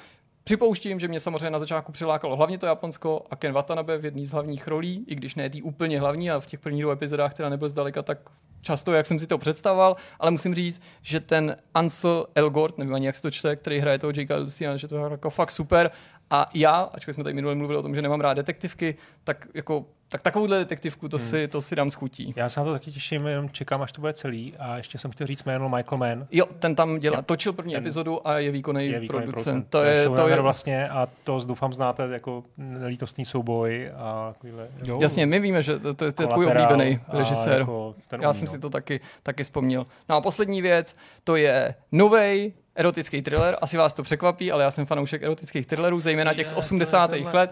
Připouštím, 0.43 0.99
že 0.99 1.07
mě 1.07 1.19
samozřejmě 1.19 1.49
na 1.49 1.59
začátku 1.59 1.91
přilákalo 1.91 2.35
hlavně 2.35 2.57
to 2.57 2.65
Japonsko 2.65 3.25
a 3.31 3.35
Ken 3.35 3.53
Watanabe 3.53 3.97
v 3.97 4.05
jedné 4.05 4.25
z 4.25 4.31
hlavních 4.31 4.67
rolí, 4.67 5.05
i 5.07 5.15
když 5.15 5.35
ne 5.35 5.49
tý 5.49 5.61
úplně 5.61 5.99
hlavní 5.99 6.31
a 6.31 6.39
v 6.39 6.47
těch 6.47 6.59
prvních 6.59 6.83
dvou 6.83 6.91
epizodách 6.91 7.33
teda 7.33 7.49
nebyl 7.49 7.69
zdaleka 7.69 8.01
tak 8.01 8.19
často, 8.61 8.93
jak 8.93 9.05
jsem 9.05 9.19
si 9.19 9.27
to 9.27 9.37
představoval, 9.37 9.95
ale 10.19 10.31
musím 10.31 10.55
říct, 10.55 10.81
že 11.01 11.19
ten 11.31 11.57
Ansel 11.73 12.25
Elgort, 12.35 12.77
nevím 12.77 12.93
ani 12.93 13.05
jak 13.05 13.15
se 13.15 13.21
to 13.21 13.31
čte, 13.31 13.55
který 13.55 13.79
hraje 13.79 13.99
toho 13.99 14.13
Jakea 14.17 14.37
Elstona, 14.37 14.77
že 14.77 14.87
to 14.87 14.95
je 14.95 15.11
jako 15.11 15.29
fakt 15.29 15.51
super. 15.51 15.91
A 16.29 16.49
já, 16.53 16.81
ačkoliv 16.81 17.15
jsme 17.15 17.23
tady 17.23 17.33
minule 17.33 17.55
mluvili 17.55 17.79
o 17.79 17.81
tom, 17.81 17.95
že 17.95 18.01
nemám 18.01 18.21
rád 18.21 18.33
detektivky, 18.33 18.95
tak 19.23 19.47
jako 19.53 19.85
tak 20.11 20.21
takovouhle 20.21 20.59
detektivku 20.59 21.09
to, 21.09 21.17
hmm. 21.17 21.27
si, 21.27 21.47
to 21.47 21.61
si 21.61 21.75
dám 21.75 21.89
schutí. 21.89 22.33
Já 22.35 22.49
se 22.49 22.59
na 22.59 22.65
to 22.65 22.71
taky 22.71 22.91
těším, 22.91 23.27
jenom 23.27 23.49
čekám, 23.49 23.81
až 23.81 23.91
to 23.91 24.01
bude 24.01 24.13
celý. 24.13 24.53
A 24.59 24.77
ještě 24.77 24.97
jsem 24.97 25.11
chtěl 25.11 25.27
říct 25.27 25.43
jméno 25.43 25.69
Michael 25.69 25.97
Mann. 25.97 26.27
Jo, 26.31 26.45
ten 26.59 26.75
tam 26.75 26.99
dělá, 26.99 27.21
točil 27.21 27.53
první 27.53 27.73
ten 27.73 27.83
epizodu 27.83 28.27
a 28.27 28.39
je 28.39 28.51
výkonný, 28.51 28.87
je 28.87 28.99
výkonný 28.99 29.27
producent. 29.27 29.45
producent. 29.45 29.69
To, 29.69 29.81
je, 29.83 30.09
to 30.09 30.27
je 30.27 30.41
vlastně 30.41 30.89
a 30.89 31.07
to 31.23 31.39
doufám 31.45 31.73
znáte 31.73 32.07
jako 32.11 32.43
nelítostný 32.57 33.25
souboj 33.25 33.91
a 33.95 34.29
takovýhle. 34.33 34.67
Jo. 34.83 34.97
Jasně, 35.01 35.25
my 35.25 35.39
víme, 35.39 35.63
že 35.63 35.79
to, 35.79 35.93
to, 35.93 36.11
to 36.11 36.23
je 36.23 36.27
tvůj 36.27 36.45
oblíbený 36.45 36.99
režisér. 37.13 37.59
Jako 37.59 37.95
Já 38.21 38.29
umí, 38.29 38.39
jsem 38.39 38.45
no. 38.45 38.51
si 38.51 38.59
to 38.59 38.69
taky, 38.69 38.99
taky 39.23 39.43
vzpomněl. 39.43 39.85
No 40.09 40.15
a 40.15 40.21
poslední 40.21 40.61
věc, 40.61 40.95
to 41.23 41.35
je 41.35 41.75
novej 41.91 42.53
erotický 42.75 43.21
thriller. 43.21 43.57
Asi 43.61 43.77
vás 43.77 43.93
to 43.93 44.03
překvapí, 44.03 44.51
ale 44.51 44.63
já 44.63 44.71
jsem 44.71 44.85
fanoušek 44.85 45.23
erotických 45.23 45.65
thrillerů, 45.65 45.99
zejména 45.99 46.33
těch 46.33 46.47
z 46.47 46.53
80. 46.53 47.11
let. 47.33 47.51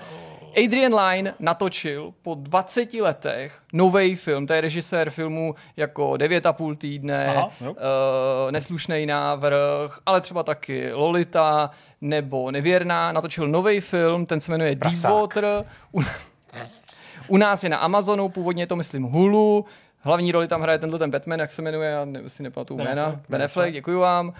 Adrian 0.66 0.95
Lyne 0.95 1.34
natočil 1.40 2.14
po 2.22 2.36
20 2.36 2.94
letech 2.94 3.60
nový 3.74 4.16
film, 4.16 4.48
to 4.48 4.53
je 4.53 4.61
režisér 4.61 5.10
filmu 5.10 5.56
jako 5.78 6.11
9,5 6.11 6.76
týdne, 6.78 7.28
Aha, 7.28 7.52
uh, 7.61 7.76
Neslušný 8.52 9.06
návrh, 9.06 10.00
ale 10.06 10.22
třeba 10.22 10.44
taky 10.44 10.94
Lolita 10.94 11.72
nebo 12.02 12.52
Nevěrná. 12.52 13.11
Natočil 13.11 13.48
nový 13.48 13.80
film, 13.80 14.26
ten 14.26 14.40
se 14.40 14.52
jmenuje 14.52 14.76
Deepwater. 14.76 15.66
U, 15.94 16.02
u 17.28 17.38
nás 17.38 17.64
je 17.64 17.69
na 17.69 17.78
Amazonu, 17.78 18.30
původně 18.30 18.64
je 18.64 18.68
to 18.68 18.76
myslím 18.76 19.03
Hulu, 19.03 19.66
Hlavní 20.02 20.32
roli 20.32 20.48
tam 20.48 20.61
hraje 20.61 20.80
tenhle 20.80 21.00
ten 21.00 21.11
Batman, 21.11 21.40
jak 21.40 21.52
se 21.52 21.61
jmenuje, 21.61 21.90
já 21.90 22.06
ne, 22.06 22.30
si 22.30 22.44
nepamatuju 22.44 22.80
jména. 22.80 23.22
Ben 23.30 23.44
Affleck, 23.44 23.74
děkuji 23.74 24.00
vám 24.00 24.34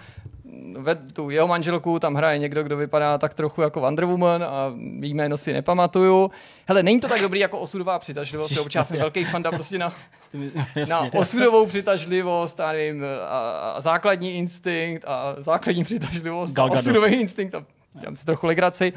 ve, 0.78 0.94
tu 0.94 1.30
jeho 1.30 1.48
manželku 1.48 1.98
tam 1.98 2.14
hraje 2.14 2.38
někdo, 2.38 2.62
kdo 2.62 2.76
vypadá 2.76 3.18
tak 3.18 3.34
trochu 3.34 3.62
jako 3.62 3.80
Wonder 3.80 4.04
Woman 4.04 4.44
a 4.44 4.72
jméno 5.00 5.36
si 5.36 5.52
nepamatuju. 5.52 6.30
Hele, 6.66 6.82
není 6.82 7.00
to 7.00 7.08
tak 7.08 7.20
dobrý 7.20 7.40
jako 7.40 7.58
osudová 7.58 7.98
přitažlivost, 7.98 8.74
já 8.74 8.84
jsem 8.84 8.98
velký 8.98 9.24
fanda 9.24 9.50
prostě 9.50 9.78
na, 9.78 9.94
na 10.88 11.00
osudovou 11.14 11.66
přitažlivost, 11.66 12.60
a, 12.60 12.72
nevím, 12.72 13.04
a, 13.28 13.72
a 13.74 13.80
základní 13.80 14.34
instinkt 14.34 15.04
a 15.06 15.36
základní 15.38 15.84
přitažlivost 15.84 16.58
a 16.58 16.64
osudový 16.64 17.14
instinkt 17.14 17.54
a 17.54 17.64
dělám 17.92 18.16
si 18.16 18.26
trochu 18.26 18.46
legraci. 18.46 18.92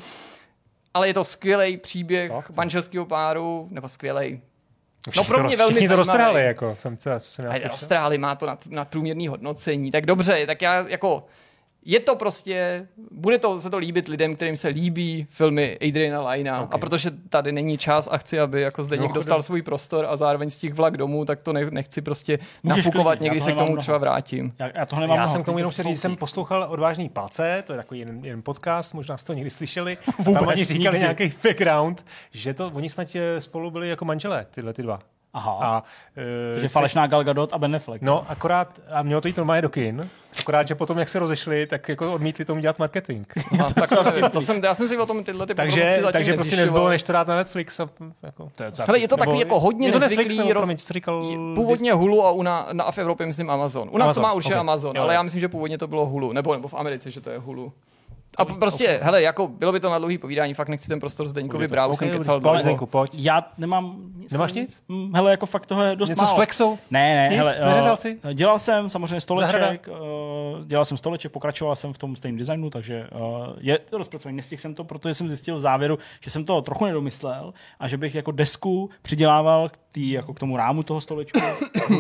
Ale 0.94 1.08
je 1.08 1.14
to 1.14 1.24
skvělý 1.24 1.78
příběh 1.78 2.32
manželského 2.58 3.06
páru, 3.06 3.68
nebo 3.72 3.88
skvělý, 3.88 4.42
No 5.18 5.24
pro 5.24 5.44
mě 5.44 5.58
velmi 5.58 5.88
to 5.88 5.96
roztrhali, 5.96 6.46
jako 6.46 6.76
jsem, 6.80 6.98
co, 6.98 7.10
co 7.20 7.30
jsem 7.30 7.46
roztrhali, 7.72 8.18
má 8.18 8.36
to 8.36 8.46
na, 8.46 8.58
na 8.70 8.86
průměrný 8.86 9.28
hodnocení. 9.28 9.92
Tak 9.92 10.06
dobře, 10.06 10.46
tak 10.46 10.62
já 10.62 10.88
jako 10.88 11.26
je 11.86 12.00
to 12.00 12.16
prostě, 12.16 12.88
bude 13.12 13.38
to 13.38 13.60
se 13.60 13.70
to 13.70 13.78
líbit 13.78 14.08
lidem, 14.08 14.36
kterým 14.36 14.58
se 14.58 14.68
líbí 14.68 15.28
filmy 15.30 15.78
Adriana 15.88 16.30
Lina. 16.30 16.62
Okay. 16.62 16.76
A 16.76 16.78
protože 16.78 17.12
tady 17.30 17.52
není 17.52 17.78
čas 17.78 18.10
a 18.12 18.18
chci, 18.18 18.40
aby 18.40 18.62
jako 18.62 18.84
zde 18.84 18.98
někdo 18.98 19.14
dostal 19.14 19.44
svůj 19.44 19.62
prostor 19.62 20.06
a 20.06 20.16
zároveň 20.16 20.50
z 20.50 20.58
těch 20.58 20.74
vlak 20.74 20.98
domů, 20.98 21.26
tak 21.26 21.44
to 21.44 21.54
ne, 21.54 21.72
nechci 21.72 22.02
prostě 22.02 22.40
Můžeš 22.64 22.86
nafukovat, 22.86 23.22
někdy 23.22 23.40
se 23.40 23.52
k 23.52 23.58
tomu 23.58 23.78
třeba 23.78 23.98
vrátím. 23.98 24.54
Já, 24.60 24.70
já, 24.76 24.86
tohle 24.86 25.08
já 25.08 25.28
jsem 25.28 25.44
k 25.44 25.46
tomu 25.46 25.58
jenom 25.58 25.72
chtěl 25.72 25.86
říct, 25.86 26.02
jsem 26.02 26.16
poslouchal 26.16 26.68
Odvážný 26.70 27.10
palce, 27.10 27.64
to 27.68 27.74
je 27.74 27.78
takový 27.78 28.00
jeden, 28.00 28.26
jeden 28.26 28.42
podcast, 28.42 28.94
možná 28.94 29.18
jste 29.18 29.28
to 29.28 29.34
někdy 29.34 29.50
slyšeli. 29.50 29.98
Vůbec, 30.18 30.40
tam 30.40 30.48
oni 30.48 30.66
říkali 30.66 30.84
nikdy. 30.84 31.00
nějaký 31.00 31.34
background, 31.44 32.06
že 32.32 32.54
to 32.54 32.72
oni 32.74 32.90
snad 32.90 33.16
eh, 33.16 33.42
spolu 33.42 33.72
byli 33.72 33.90
jako 33.90 34.06
manželé, 34.06 34.46
tyhle 34.52 34.74
ty 34.74 34.82
dva. 34.84 35.00
Aha. 35.34 35.52
A, 35.62 35.84
uh, 36.56 36.62
že 36.62 36.70
falešná 36.70 37.08
Gal 37.08 37.24
Gadot 37.24 37.54
a 37.54 37.58
Ben 37.58 37.76
Affleck. 37.76 38.02
No, 38.02 38.26
akorát, 38.30 38.80
a 38.92 39.04
mělo 39.04 39.22
to 39.22 39.28
jít 39.28 39.38
normálně 39.38 39.62
do 39.62 39.70
kin, 39.70 40.10
akorát, 40.40 40.68
že 40.68 40.76
potom, 40.76 41.00
jak 41.00 41.10
se 41.10 41.20
rozešli, 41.20 41.68
tak 41.68 41.90
jako 41.90 42.14
odmítli 42.14 42.46
tomu 42.46 42.62
dělat 42.62 42.80
marketing. 42.80 43.28
A, 43.64 43.74
tak 43.74 43.90
to, 43.90 44.30
to 44.30 44.42
jsem, 44.42 44.64
já 44.64 44.74
jsem 44.74 44.88
si 44.88 44.98
o 44.98 45.06
tom 45.06 45.24
tyhle 45.24 45.48
ty 45.48 45.56
Takže, 45.56 46.04
takže 46.12 46.34
prostě 46.34 46.56
nezbylo, 46.56 46.90
než 46.90 47.04
to 47.04 47.14
dát 47.14 47.28
na 47.28 47.36
Netflix. 47.36 47.80
A, 47.80 47.90
jako, 48.24 48.52
to 48.56 48.64
je, 48.64 48.72
Hele, 48.88 49.00
je 49.00 49.08
to 49.08 49.18
takový 49.18 49.40
jako 49.40 49.60
hodně 49.60 49.88
je 49.88 49.92
to 49.92 50.00
nezvyklý. 50.00 50.24
Netflix, 50.24 50.38
nebo, 50.38 50.54
roz... 50.54 50.62
promiň, 50.62 50.78
říkal... 50.78 51.38
Původně 51.56 51.94
Hulu 51.94 52.26
a 52.26 52.32
u 52.32 52.42
na, 52.42 52.68
na, 52.72 52.92
v 52.92 52.98
Evropě 52.98 53.26
myslím 53.26 53.50
Amazon. 53.50 53.90
U 53.92 53.98
nás 53.98 54.06
Amazon, 54.06 54.22
to 54.22 54.28
má 54.28 54.34
určitě 54.34 54.54
okay. 54.54 54.60
Amazon, 54.60 54.96
jo, 54.96 55.04
ale 55.04 55.14
já 55.14 55.24
myslím, 55.24 55.40
že 55.42 55.48
původně 55.48 55.78
to 55.78 55.88
bylo 55.88 56.06
Hulu, 56.06 56.34
nebo, 56.34 56.54
nebo 56.54 56.68
v 56.68 56.74
Americe, 56.74 57.12
že 57.12 57.22
to 57.22 57.30
je 57.30 57.38
Hulu. 57.38 57.74
A 58.38 58.46
prostě, 58.46 58.86
okay. 58.86 59.00
hele, 59.02 59.22
jako 59.22 59.48
bylo 59.48 59.72
by 59.72 59.80
to 59.80 59.90
na 59.90 59.98
dlouhý 59.98 60.18
povídání, 60.18 60.54
fakt 60.54 60.70
nechci 60.70 60.88
ten 60.88 61.00
prostor 61.00 61.28
Zdeňkovi 61.28 61.68
brát, 61.68 61.86
okay, 61.86 61.98
jsem 61.98 62.10
kecal 62.10 62.40
dlouho. 62.40 62.60
Zdeňku, 62.60 62.86
pojď. 62.86 63.12
Já 63.14 63.52
nemám 63.58 63.96
nic. 64.16 64.32
Nemáš 64.32 64.54
nic? 64.54 64.84
Hm, 64.90 65.12
hele, 65.16 65.32
jako 65.32 65.46
fakt 65.46 65.66
toho 65.66 65.84
je 65.84 65.96
dost 65.96 66.10
Něco 66.10 66.22
málo. 66.22 66.34
s 66.34 66.36
flexou? 66.36 66.78
Ne, 66.92 67.16
ne, 67.16 67.28
nic? 67.30 67.38
hele. 67.38 67.60
Neřezal 67.66 67.98
jsi? 67.98 68.20
Uh, 68.26 68.32
dělal 68.32 68.60
jsem 68.60 68.90
samozřejmě 68.90 69.22
stoleček, 69.22 69.88
uh, 69.88 70.66
dělal 70.66 70.86
jsem 70.86 70.98
stoleček, 70.98 71.32
pokračoval 71.32 71.76
jsem 71.76 71.94
v 71.94 71.98
tom 71.98 72.16
stejném 72.16 72.38
designu, 72.38 72.70
takže 72.70 73.08
uh, 73.16 73.48
je 73.58 73.80
to 73.80 73.98
rozpracovaný. 73.98 74.38
Nestihl 74.38 74.62
jsem 74.62 74.76
to, 74.76 74.84
protože 74.84 75.14
jsem 75.14 75.30
zjistil 75.30 75.56
v 75.56 75.60
závěru, 75.60 75.98
že 76.22 76.30
jsem 76.30 76.46
to 76.46 76.62
trochu 76.62 76.86
nedomyslel 76.86 77.54
a 77.80 77.88
že 77.88 77.98
bych 77.98 78.16
jako 78.16 78.32
desku 78.32 78.90
přidělával 79.02 79.70
k, 79.70 79.78
tý, 79.94 80.12
jako 80.12 80.34
k 80.34 80.40
tomu 80.40 80.58
rámu 80.58 80.84
toho 80.84 81.02
stolečku 81.02 81.40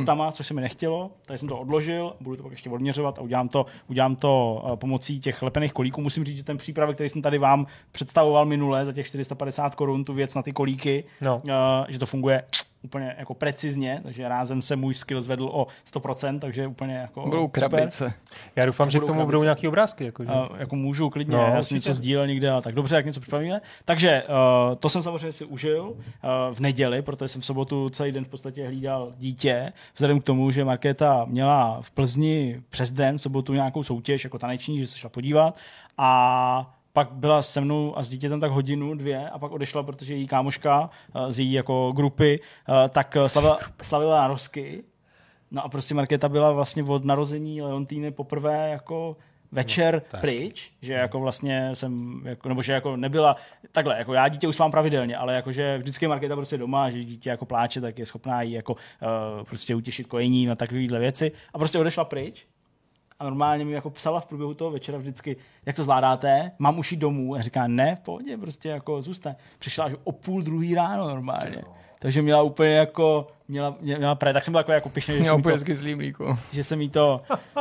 tama, 0.05 0.31
což 0.31 0.47
se 0.47 0.53
mi 0.53 0.61
nechtělo. 0.61 1.11
Tady 1.25 1.37
jsem 1.37 1.49
to 1.49 1.59
odložil, 1.59 2.13
budu 2.19 2.35
to 2.35 2.43
pak 2.43 2.51
ještě 2.51 2.69
odměřovat 2.69 3.19
a 3.19 3.21
udělám 3.21 3.49
to, 3.49 3.65
udělám 3.87 4.15
to 4.15 4.61
uh, 4.63 4.75
pomocí 4.75 5.19
těch 5.19 5.41
lepených 5.41 5.73
kolíků. 5.73 6.01
Musím 6.01 6.25
říct, 6.25 6.37
že 6.37 6.43
ten 6.43 6.57
přípravek, 6.57 6.95
který 6.97 7.09
jsem 7.09 7.21
tady 7.21 7.37
vám 7.37 7.67
představoval 7.91 8.45
minule 8.45 8.85
za 8.85 8.91
těch 8.91 9.07
450 9.07 9.75
korun, 9.75 10.05
tu 10.05 10.13
věc 10.13 10.35
na 10.35 10.41
ty 10.41 10.51
kolíky, 10.51 11.03
no. 11.21 11.35
uh, 11.35 11.51
že 11.87 11.99
to 11.99 12.05
funguje 12.05 12.43
úplně 12.83 13.15
jako 13.17 13.33
precizně, 13.33 13.99
takže 14.03 14.27
rázem 14.27 14.61
se 14.61 14.75
můj 14.75 14.93
skill 14.93 15.21
zvedl 15.21 15.49
o 15.53 15.67
100%, 15.93 16.39
takže 16.39 16.67
úplně 16.67 16.95
jako 16.95 17.21
Budou 17.25 17.47
krabice. 17.47 18.13
Já 18.55 18.65
doufám, 18.65 18.87
to 18.87 18.91
že 18.91 18.99
k 18.99 19.01
tomu 19.01 19.13
krabice. 19.13 19.25
budou 19.25 19.43
nějaké 19.43 19.67
obrázky. 19.67 20.05
Jako, 20.05 20.23
že? 20.23 20.29
Uh, 20.29 20.57
jako 20.57 20.75
můžu 20.75 21.09
klidně, 21.09 21.37
no, 21.37 21.41
já 21.55 21.63
jsem 21.63 21.75
něco 21.75 21.93
sdílel 21.93 22.27
někde, 22.27 22.51
ale 22.51 22.61
tak 22.61 22.75
dobře, 22.75 22.95
jak 22.95 23.05
něco 23.05 23.19
připravíme. 23.19 23.61
Takže 23.85 24.23
uh, 24.23 24.75
to 24.75 24.89
jsem 24.89 25.03
samozřejmě 25.03 25.31
si 25.31 25.45
užil 25.45 25.83
uh, 25.89 25.95
v 26.53 26.59
neděli, 26.59 27.01
protože 27.01 27.27
jsem 27.27 27.41
v 27.41 27.45
sobotu 27.45 27.89
celý 27.89 28.11
den 28.11 28.25
v 28.25 28.27
podstatě 28.27 28.67
hlídal 28.67 29.13
dítě, 29.17 29.73
vzhledem 29.93 30.19
k 30.19 30.23
tomu, 30.23 30.51
že 30.51 30.65
Markéta 30.65 31.25
měla 31.25 31.77
v 31.81 31.91
Plzni 31.91 32.61
přes 32.69 32.91
den 32.91 33.17
v 33.17 33.21
sobotu 33.21 33.53
nějakou 33.53 33.83
soutěž 33.83 34.23
jako 34.23 34.39
taneční, 34.39 34.79
že 34.79 34.87
se 34.87 34.97
šla 34.97 35.09
podívat 35.09 35.59
a 35.97 36.73
pak 36.93 37.11
byla 37.11 37.41
se 37.41 37.61
mnou 37.61 37.97
a 37.97 38.03
s 38.03 38.09
dítětem 38.09 38.39
tak 38.39 38.51
hodinu, 38.51 38.93
dvě 38.93 39.29
a 39.29 39.39
pak 39.39 39.51
odešla, 39.51 39.83
protože 39.83 40.13
její 40.13 40.27
kámoška 40.27 40.89
eh, 41.15 41.31
z 41.31 41.39
její 41.39 41.53
jako 41.53 41.91
grupy 41.95 42.39
eh, 42.39 42.89
tak 42.89 43.15
eh, 43.15 43.29
slavila, 43.29 43.59
slavila 43.81 44.21
narozky. 44.21 44.83
No 45.51 45.65
a 45.65 45.69
prostě 45.69 45.95
Markéta 45.95 46.29
byla 46.29 46.51
vlastně 46.51 46.83
od 46.83 47.05
narození 47.05 47.61
Leontýny 47.61 48.11
poprvé 48.11 48.69
jako 48.69 49.17
večer 49.51 50.01
no, 50.13 50.19
pryč, 50.19 50.71
že 50.81 50.93
jako 50.93 51.19
vlastně 51.19 51.75
jsem, 51.75 52.21
jako, 52.25 52.49
nebo 52.49 52.61
že 52.61 52.73
jako 52.73 52.95
nebyla, 52.97 53.35
takhle, 53.71 53.97
jako 53.97 54.13
já 54.13 54.27
dítě 54.27 54.47
už 54.47 54.57
mám 54.57 54.71
pravidelně, 54.71 55.17
ale 55.17 55.35
jako, 55.35 55.51
že 55.51 55.77
vždycky 55.77 56.07
Markéta 56.07 56.35
prostě 56.35 56.57
doma, 56.57 56.89
že 56.89 57.03
dítě 57.03 57.29
jako 57.29 57.45
pláče, 57.45 57.81
tak 57.81 57.99
je 57.99 58.05
schopná 58.05 58.41
jí 58.41 58.51
jako 58.51 58.73
uh, 58.73 59.43
prostě 59.43 59.75
utěšit 59.75 60.07
kojením 60.07 60.51
a 60.51 60.55
takovéhle 60.55 60.99
věci. 60.99 61.31
A 61.53 61.57
prostě 61.57 61.79
odešla 61.79 62.05
pryč 62.05 62.47
a 63.23 63.25
normálně 63.25 63.65
mi 63.65 63.71
jako 63.71 63.89
psala 63.89 64.19
v 64.19 64.25
průběhu 64.25 64.53
toho 64.53 64.71
večera 64.71 64.97
vždycky, 64.97 65.35
jak 65.65 65.75
to 65.75 65.83
zvládáte, 65.83 66.51
mám 66.59 66.79
už 66.79 66.91
jít 66.91 66.97
domů. 66.97 67.35
A 67.35 67.41
říká, 67.41 67.67
ne, 67.67 67.95
v 67.95 67.99
pohodě, 67.99 68.37
prostě 68.37 68.69
jako 68.69 69.01
zůstaň. 69.01 69.35
Přišla 69.59 69.85
až 69.85 69.93
o 70.03 70.11
půl 70.11 70.41
druhý 70.41 70.75
ráno 70.75 71.07
normálně. 71.07 71.63
Takže 71.99 72.21
měla 72.21 72.41
úplně 72.41 72.73
jako, 72.73 73.27
měla, 73.47 73.75
měla 73.81 74.15
pre, 74.15 74.33
tak 74.33 74.43
jsem 74.43 74.51
byl 74.51 74.59
jako, 74.59 74.71
jako 74.71 74.89
pišný, 74.89 75.13
že, 75.13 75.19
měla 75.19 75.35
úplně 75.35 75.59
to, 75.59 75.73
zlý 75.73 75.95
mlíko. 75.95 76.37
že 76.51 76.63
jsem 76.63 76.81
jí 76.81 76.89
to... 76.89 77.21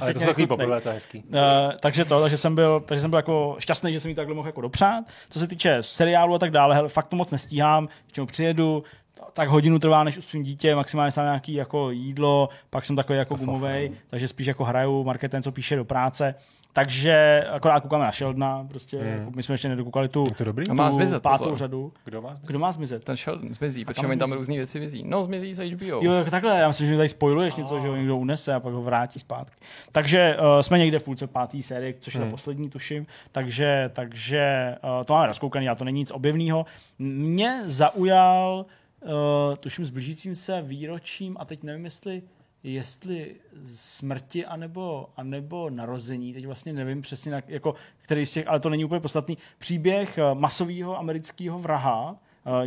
Ale 0.00 0.14
to 0.14 0.20
jsou 0.20 0.26
takový 0.26 0.46
poprvé, 0.46 0.80
to 0.80 0.88
je 0.88 0.94
hezký. 0.94 1.18
Uh, 1.18 1.40
takže 1.80 2.04
to, 2.04 2.20
takže 2.20 2.36
jsem 2.36 2.54
byl, 2.54 2.80
takže 2.80 3.00
jsem 3.00 3.10
byl 3.10 3.18
jako 3.18 3.56
šťastný, 3.58 3.92
že 3.92 4.00
jsem 4.00 4.08
jí 4.08 4.14
takhle 4.14 4.34
mohl 4.34 4.48
jako 4.48 4.60
dopřát. 4.60 5.04
Co 5.30 5.38
se 5.38 5.46
týče 5.46 5.78
seriálu 5.80 6.34
a 6.34 6.38
tak 6.38 6.50
dále, 6.50 6.74
hele, 6.74 6.88
fakt 6.88 7.08
to 7.08 7.16
moc 7.16 7.30
nestíhám, 7.30 7.88
čemu 8.12 8.26
přijedu, 8.26 8.84
tak 9.32 9.48
hodinu 9.48 9.78
trvá, 9.78 10.04
než 10.04 10.18
uspím 10.18 10.42
dítě, 10.42 10.74
maximálně 10.76 11.10
sám 11.10 11.24
nějaký 11.24 11.54
jako 11.54 11.90
jídlo, 11.90 12.48
pak 12.70 12.86
jsem 12.86 12.96
takový 12.96 13.18
jako 13.18 13.34
gumovej, 13.34 13.90
takže 14.10 14.28
spíš 14.28 14.46
jako 14.46 14.64
hraju, 14.64 15.04
Market 15.04 15.30
ten, 15.30 15.42
co 15.42 15.52
píše 15.52 15.76
do 15.76 15.84
práce. 15.84 16.34
Takže 16.76 17.46
akorát 17.52 17.80
koukáme 17.80 18.04
na 18.04 18.12
Sheldona, 18.12 18.66
prostě, 18.68 18.98
Hmm. 18.98 19.08
jako 19.08 19.30
my 19.30 19.42
jsme 19.42 19.54
ještě 19.54 19.68
nedokoukali 19.68 20.08
tu, 20.08 20.24
Je 20.28 20.34
to 20.34 20.44
dobrý? 20.44 20.68
A 20.68 20.74
má 20.74 20.88
tu 20.88 20.94
zmizet, 20.94 21.22
pátou 21.22 21.38
pozor. 21.44 21.58
řadu. 21.58 21.92
Kdo 22.04 22.22
má? 22.22 22.34
Kdo 22.42 22.58
má 22.58 22.72
zmizet? 22.72 23.04
Ten 23.04 23.16
Sheldon 23.16 23.54
zmizí, 23.54 23.84
protože 23.84 24.06
oni 24.06 24.16
tam 24.16 24.32
různé 24.32 24.54
věci 24.54 24.80
mizí. 24.80 25.02
No, 25.06 25.22
zmizí 25.22 25.54
z 25.54 25.70
HBO. 25.70 25.84
Jo, 25.86 26.12
jako 26.12 26.30
takhle, 26.30 26.58
já 26.58 26.68
myslím, 26.68 26.86
že 26.86 26.90
mi 26.92 26.96
tady 26.96 27.08
spojuješ 27.08 27.54
něco, 27.56 27.80
že 27.80 27.88
ho 27.88 27.96
někdo 27.96 28.16
unese 28.16 28.54
a 28.54 28.60
pak 28.60 28.72
ho 28.72 28.82
vrátí 28.82 29.18
zpátky. 29.18 29.56
Takže 29.92 30.36
uh, 30.38 30.60
jsme 30.60 30.78
někde 30.78 30.98
v 30.98 31.02
půlce 31.02 31.26
páté 31.26 31.62
série, 31.62 31.94
což 31.98 32.14
je 32.14 32.20
Hmm. 32.20 32.28
ta 32.30 32.30
poslední, 32.34 32.70
tuším. 32.70 33.06
Takže, 33.32 33.90
takže 33.92 34.74
uh, 34.98 35.04
to 35.04 35.12
máme 35.12 35.26
rozkoukaný, 35.26 35.68
a 35.68 35.74
to 35.74 35.84
není 35.84 35.98
nic 35.98 36.10
objevného. 36.10 36.66
Mě 36.98 37.60
zaujal, 37.64 38.66
uh, 39.04 39.56
tuším, 39.56 39.84
s 39.84 39.90
blížícím 39.90 40.34
se 40.34 40.62
výročím, 40.62 41.36
a 41.40 41.44
teď 41.44 41.62
nevím, 41.62 41.84
jestli 41.84 42.22
jestli 42.64 43.34
smrti 43.64 44.46
anebo, 44.46 45.08
anebo 45.16 45.70
narození, 45.70 46.32
teď 46.32 46.46
vlastně 46.46 46.72
nevím 46.72 47.02
přesně, 47.02 47.32
na, 47.32 47.40
jako, 47.46 47.74
který 47.98 48.26
z 48.26 48.32
těch, 48.32 48.48
ale 48.48 48.60
to 48.60 48.70
není 48.70 48.84
úplně 48.84 49.00
podstatný, 49.00 49.38
příběh 49.58 50.18
uh, 50.18 50.38
masového 50.40 50.98
amerického 50.98 51.58
vraha, 51.58 52.10
uh, 52.10 52.16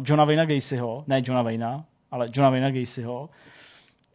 Johna 0.05 0.25
Wayna 0.25 0.45
Gacyho, 0.45 1.03
ne 1.07 1.21
Johna 1.25 1.41
Wayna, 1.41 1.85
ale 2.11 2.29
Johna 2.33 2.49
Wayna 2.49 2.71
Gacyho. 2.71 3.29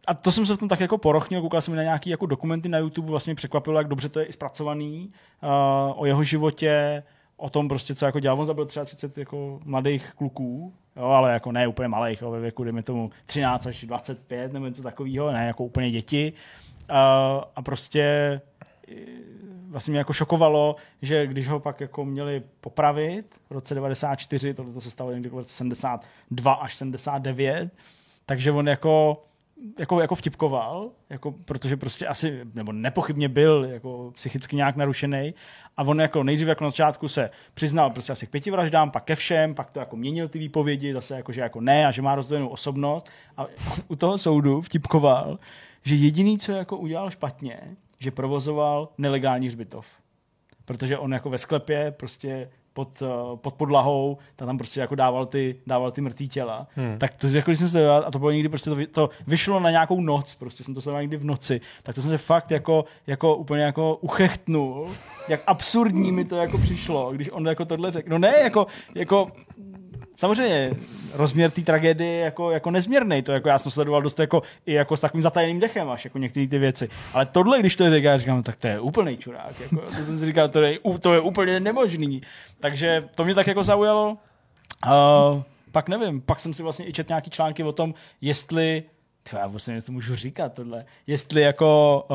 A 0.07 0.13
to 0.13 0.31
jsem 0.31 0.45
se 0.45 0.55
v 0.55 0.57
tom 0.57 0.69
tak 0.69 0.79
jako 0.79 0.97
porochnil, 0.97 1.41
koukal 1.41 1.61
jsem 1.61 1.75
na 1.75 1.83
nějaký 1.83 2.09
jako 2.09 2.25
dokumenty 2.25 2.69
na 2.69 2.77
YouTube, 2.77 3.11
vlastně 3.11 3.35
překvapilo, 3.35 3.77
jak 3.77 3.87
dobře 3.87 4.09
to 4.09 4.19
je 4.19 4.25
i 4.25 4.33
zpracovaný, 4.33 5.11
uh, 5.43 5.49
o 6.01 6.05
jeho 6.05 6.23
životě, 6.23 7.03
o 7.43 7.49
tom 7.49 7.67
prostě, 7.67 7.95
co 7.95 8.05
jako 8.05 8.19
dělal. 8.19 8.39
On 8.39 8.45
zabil 8.45 8.65
třeba 8.65 8.85
30 8.85 9.17
jako 9.17 9.59
mladých 9.65 10.13
kluků, 10.15 10.73
jo, 10.95 11.03
ale 11.03 11.33
jako 11.33 11.51
ne 11.51 11.67
úplně 11.67 11.87
malých, 11.87 12.21
jo, 12.21 12.31
ve 12.31 12.39
věku, 12.39 12.63
dejme 12.63 12.83
tomu 12.83 13.09
13 13.25 13.67
až 13.67 13.83
25 13.83 14.53
nebo 14.53 14.67
něco 14.67 14.83
takového, 14.83 15.31
ne 15.31 15.47
jako 15.47 15.63
úplně 15.63 15.91
děti. 15.91 16.33
Uh, 16.89 16.95
a 17.55 17.61
prostě 17.61 18.01
eh, 18.91 18.95
vlastně 19.67 19.91
mě 19.91 19.97
jako 19.97 20.13
šokovalo, 20.13 20.75
že 21.01 21.27
když 21.27 21.47
ho 21.47 21.59
pak 21.59 21.81
jako 21.81 22.05
měli 22.05 22.43
popravit 22.61 23.25
v 23.49 23.51
roce 23.51 23.75
94, 23.75 24.53
tohle 24.53 24.73
to 24.73 24.81
se 24.81 24.91
stalo 24.91 25.11
někdy 25.11 25.29
v 25.29 25.33
roce 25.33 25.53
72 25.53 26.53
až 26.53 26.75
79, 26.75 27.71
takže 28.25 28.51
on 28.51 28.67
jako 28.67 29.23
jako, 29.79 30.01
jako 30.01 30.15
vtipkoval, 30.15 30.89
jako, 31.09 31.31
protože 31.31 31.77
prostě 31.77 32.07
asi, 32.07 32.41
nebo 32.53 32.71
nepochybně 32.71 33.29
byl 33.29 33.65
jako 33.65 34.11
psychicky 34.15 34.55
nějak 34.55 34.75
narušený 34.75 35.33
a 35.77 35.83
on 35.83 36.01
jako 36.01 36.23
nejdřív 36.23 36.47
jako 36.47 36.63
na 36.63 36.69
začátku 36.69 37.07
se 37.07 37.29
přiznal 37.53 37.89
prostě 37.89 38.11
asi 38.11 38.27
k 38.27 38.29
pěti 38.29 38.51
vraždám, 38.51 38.91
pak 38.91 39.03
ke 39.03 39.15
všem, 39.15 39.55
pak 39.55 39.71
to 39.71 39.79
jako 39.79 39.95
měnil 39.95 40.27
ty 40.27 40.39
výpovědi, 40.39 40.93
zase 40.93 41.15
jako, 41.15 41.31
že 41.31 41.41
jako 41.41 41.61
ne 41.61 41.87
a 41.87 41.91
že 41.91 42.01
má 42.01 42.15
rozdvojenou 42.15 42.47
osobnost 42.47 43.09
a 43.37 43.45
u 43.87 43.95
toho 43.95 44.17
soudu 44.17 44.61
vtipkoval, 44.61 45.39
že 45.83 45.95
jediný, 45.95 46.39
co 46.39 46.51
jako 46.51 46.77
udělal 46.77 47.09
špatně, 47.09 47.59
že 47.99 48.11
provozoval 48.11 48.89
nelegální 48.97 49.47
hřbitov. 49.47 49.87
Protože 50.65 50.97
on 50.97 51.13
jako 51.13 51.29
ve 51.29 51.37
sklepě 51.37 51.93
prostě 51.97 52.49
pod, 52.73 53.01
eh, 53.01 53.07
pod 53.35 53.53
podlahou, 53.53 54.17
ta 54.35 54.45
tam 54.45 54.57
prostě 54.57 54.79
jako 54.79 54.95
dával 54.95 55.25
ty, 55.25 55.55
dával 55.67 55.91
ty 55.91 56.01
mrtvý 56.01 56.29
těla. 56.29 56.67
Hmm. 56.75 56.97
Tak 56.97 57.13
to 57.13 57.27
jako 57.27 57.51
když 57.51 57.59
jsem 57.59 57.69
se 57.69 57.89
a 57.89 58.11
to 58.11 58.19
bylo 58.19 58.31
někdy 58.31 58.49
prostě 58.49 58.69
to, 58.69 58.77
to, 58.91 59.09
vyšlo 59.27 59.59
na 59.59 59.71
nějakou 59.71 60.01
noc, 60.01 60.35
prostě 60.35 60.63
jsem 60.63 60.73
to 60.73 60.81
sledoval 60.81 61.01
někdy 61.01 61.17
v 61.17 61.25
noci, 61.25 61.61
tak 61.83 61.95
to 61.95 62.01
jsem 62.01 62.11
se 62.11 62.17
fakt 62.17 62.51
jako, 62.51 62.85
jako 63.07 63.35
úplně 63.35 63.63
jako 63.63 63.95
uchechtnul, 63.95 64.87
jak 65.27 65.41
absurdní 65.47 66.11
mi 66.11 66.25
to 66.25 66.35
jako 66.35 66.57
přišlo, 66.57 67.11
když 67.11 67.29
on 67.29 67.47
jako 67.47 67.65
tohle 67.65 67.91
řekl. 67.91 68.09
No 68.09 68.17
ne, 68.17 68.33
jako, 68.43 68.67
jako 68.95 69.31
samozřejmě 70.15 70.71
rozměr 71.13 71.51
té 71.51 71.61
tragédie 71.61 72.11
je 72.11 72.19
jako, 72.19 72.51
jako 72.51 72.71
nezměrný. 72.71 73.21
To 73.21 73.31
jako 73.31 73.49
já 73.49 73.57
jsem 73.57 73.63
to 73.63 73.71
sledoval 73.71 74.01
dost 74.01 74.19
jako, 74.19 74.41
i 74.65 74.73
jako 74.73 74.97
s 74.97 75.01
takovým 75.01 75.21
zatajeným 75.21 75.59
dechem 75.59 75.89
až 75.89 76.05
jako 76.05 76.17
některé 76.17 76.47
ty 76.47 76.57
věci. 76.57 76.89
Ale 77.13 77.25
tohle, 77.25 77.59
když 77.59 77.75
to 77.75 77.95
říká, 77.95 78.17
říkám, 78.17 78.37
no, 78.37 78.43
tak 78.43 78.55
to 78.55 78.67
je 78.67 78.79
úplný 78.79 79.17
čurák. 79.17 79.59
Jako, 79.59 79.75
to 79.75 80.03
jsem 80.03 80.17
si 80.17 80.25
říkal, 80.25 80.49
to 80.49 80.61
je, 80.61 80.79
to 81.01 81.13
je 81.13 81.19
úplně 81.19 81.59
nemožný. 81.59 82.21
Takže 82.59 83.09
to 83.15 83.25
mě 83.25 83.35
tak 83.35 83.47
jako 83.47 83.63
zaujalo. 83.63 84.17
Uh, 84.85 85.41
pak 85.71 85.89
nevím, 85.89 86.21
pak 86.21 86.39
jsem 86.39 86.53
si 86.53 86.63
vlastně 86.63 86.87
i 86.87 86.93
četl 86.93 87.07
nějaký 87.11 87.29
články 87.29 87.63
o 87.63 87.71
tom, 87.71 87.93
jestli 88.21 88.83
Tyjo, 89.29 89.39
já 89.39 89.47
vlastně 89.47 89.81
to 89.81 89.91
můžu 89.91 90.15
říkat 90.15 90.53
tohle. 90.53 90.85
Jestli 91.07 91.41
jako 91.41 92.05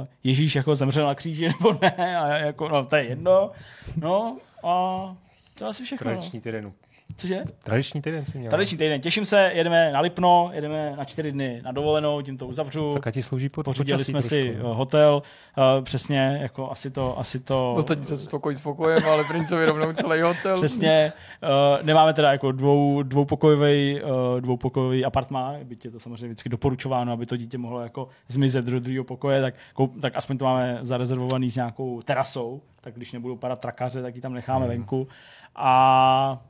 uh, 0.00 0.06
Ježíš 0.24 0.54
jako 0.54 0.74
zemřel 0.74 1.06
na 1.06 1.14
kříži 1.14 1.48
nebo 1.58 1.78
ne, 1.82 2.18
a 2.18 2.36
jako, 2.36 2.68
no 2.68 2.84
to 2.84 2.96
je 2.96 3.04
jedno. 3.04 3.50
No 3.96 4.38
a 4.64 5.16
to 5.54 5.66
asi 5.66 5.84
všechno. 5.84 6.10
No. 6.10 6.16
Tradiční 6.16 6.40
týden. 6.40 6.72
Cože? 7.16 7.42
Tradiční 7.64 8.02
týden 8.02 8.24
si 8.24 8.38
měl. 8.38 8.50
Tradiční 8.50 8.78
týden. 8.78 9.00
Těším 9.00 9.26
se, 9.26 9.50
jedeme 9.54 9.92
na 9.92 10.00
Lipno, 10.00 10.50
jedeme 10.52 10.94
na 10.96 11.04
čtyři 11.04 11.32
dny 11.32 11.60
na 11.64 11.72
dovolenou, 11.72 12.22
tím 12.22 12.36
to 12.38 12.46
uzavřu. 12.46 12.92
Tak 12.92 13.06
a 13.06 13.10
ti 13.10 13.22
slouží 13.22 13.48
pod 13.48 13.64
Pořídili 13.64 14.04
jsme 14.04 14.22
si 14.22 14.44
trošku, 14.44 14.62
no. 14.62 14.70
uh, 14.70 14.76
hotel, 14.76 15.22
uh, 15.56 15.84
přesně, 15.84 16.38
jako 16.42 16.70
asi 16.70 16.90
to, 16.90 17.18
asi 17.18 17.40
to... 17.40 17.74
Ostatní 17.76 18.04
se 18.04 18.16
spokojí 18.16 18.56
s 18.56 18.60
pokojem, 18.60 19.04
ale 19.08 19.24
princovi 19.24 19.66
rovnou 19.66 19.92
celý 19.92 20.20
hotel. 20.20 20.56
Přesně, 20.56 21.12
uh, 21.42 21.86
nemáme 21.86 22.14
teda 22.14 22.32
jako 22.32 22.52
dvou, 22.52 23.02
dvoupokojový, 23.02 24.00
uh, 24.02 24.40
dvoupokojový 24.40 25.04
apartmá, 25.04 25.54
byť 25.64 25.84
je 25.84 25.90
to 25.90 26.00
samozřejmě 26.00 26.26
vždycky 26.26 26.48
doporučováno, 26.48 27.12
aby 27.12 27.26
to 27.26 27.36
dítě 27.36 27.58
mohlo 27.58 27.80
jako 27.80 28.08
zmizet 28.28 28.64
do 28.64 28.80
druhého 28.80 29.04
pokoje, 29.04 29.40
tak, 29.42 29.54
koup, 29.72 30.00
tak 30.00 30.16
aspoň 30.16 30.38
to 30.38 30.44
máme 30.44 30.78
zarezervovaný 30.82 31.50
s 31.50 31.56
nějakou 31.56 32.02
terasou, 32.02 32.60
tak 32.80 32.94
když 32.94 33.12
nebudou 33.12 33.36
padat 33.36 33.60
trakaře, 33.60 34.02
tak 34.02 34.14
ji 34.14 34.20
tam 34.20 34.32
necháme 34.32 34.66
Hmm. 34.66 34.74
venku. 34.74 35.08
A 35.56 36.42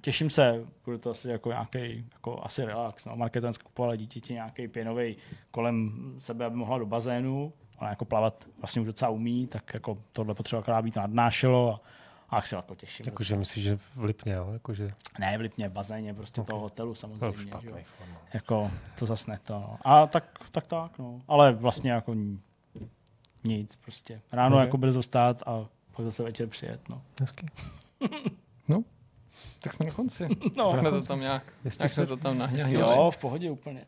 těším 0.00 0.30
se, 0.30 0.64
bude 0.84 0.98
to 0.98 1.10
asi 1.10 1.28
jako 1.28 1.48
nějaký, 1.48 2.08
jako 2.12 2.44
asi 2.44 2.64
relax. 2.64 3.04
No. 3.04 3.16
Marketan 3.16 3.52
skupovala 3.52 3.96
dítěti 3.96 4.32
nějaký 4.32 4.68
pěnový 4.68 5.16
kolem 5.50 5.92
sebe, 6.18 6.44
aby 6.44 6.56
mohla 6.56 6.78
do 6.78 6.86
bazénu. 6.86 7.52
Ona 7.78 7.90
jako 7.90 8.04
plavat 8.04 8.48
vlastně 8.58 8.82
už 8.82 8.86
docela 8.86 9.10
umí, 9.10 9.46
tak 9.46 9.74
jako 9.74 9.98
tohle 10.12 10.34
potřeba 10.34 10.60
akorát 10.60 10.82
být 10.82 10.96
nadnášelo 10.96 11.74
a, 11.74 11.80
a 12.30 12.36
jak 12.36 12.46
se 12.46 12.56
jako 12.56 12.74
těším. 12.74 13.04
Jakože 13.06 13.36
myslíš, 13.36 13.64
že 13.64 13.76
v 13.76 14.04
Lipně, 14.04 14.32
jo? 14.32 14.50
Jakože 14.52 14.92
Ne, 15.18 15.38
v 15.38 15.40
Lipně, 15.40 15.68
v 15.68 15.72
bazéně, 15.72 16.14
prostě 16.14 16.40
okay. 16.40 16.50
toho 16.52 16.60
hotelu 16.60 16.90
to 16.90 16.94
samozřejmě. 16.94 17.26
jo. 17.26 17.32
špatný. 17.32 17.70
no. 18.10 18.16
Jako, 18.34 18.70
to 18.98 19.06
zas 19.06 19.26
ne 19.26 19.38
to. 19.42 19.52
No. 19.54 19.78
A 19.84 20.06
tak, 20.06 20.38
tak, 20.50 20.66
tak, 20.66 20.98
no. 20.98 21.22
Ale 21.28 21.52
vlastně 21.52 21.90
jako 21.90 22.14
nic 23.44 23.76
prostě. 23.76 24.20
Ráno 24.32 24.56
Ok. 24.56 24.60
jako 24.60 24.76
brzo 24.76 25.02
stát 25.02 25.42
a 25.46 25.66
pak 25.96 26.04
zase 26.04 26.22
večer 26.22 26.48
přijet, 26.48 26.88
no. 26.88 27.02
Hezky. 27.20 27.46
Tak 29.60 29.72
jsme 29.72 29.86
na 29.86 29.92
konci. 29.92 30.28
No, 30.56 30.76
jsme 30.76 30.90
to 30.90 31.02
tam 31.02 31.20
nějak, 31.20 31.42
Ještě 31.64 31.82
nějak 31.82 31.90
jsme 31.92 32.02
se- 32.02 32.06
to 32.06 32.16
tam 32.16 32.38
nahněli. 32.38 32.72
jo, 32.74 33.10
v 33.10 33.18
pohodě 33.18 33.50
úplně. 33.50 33.84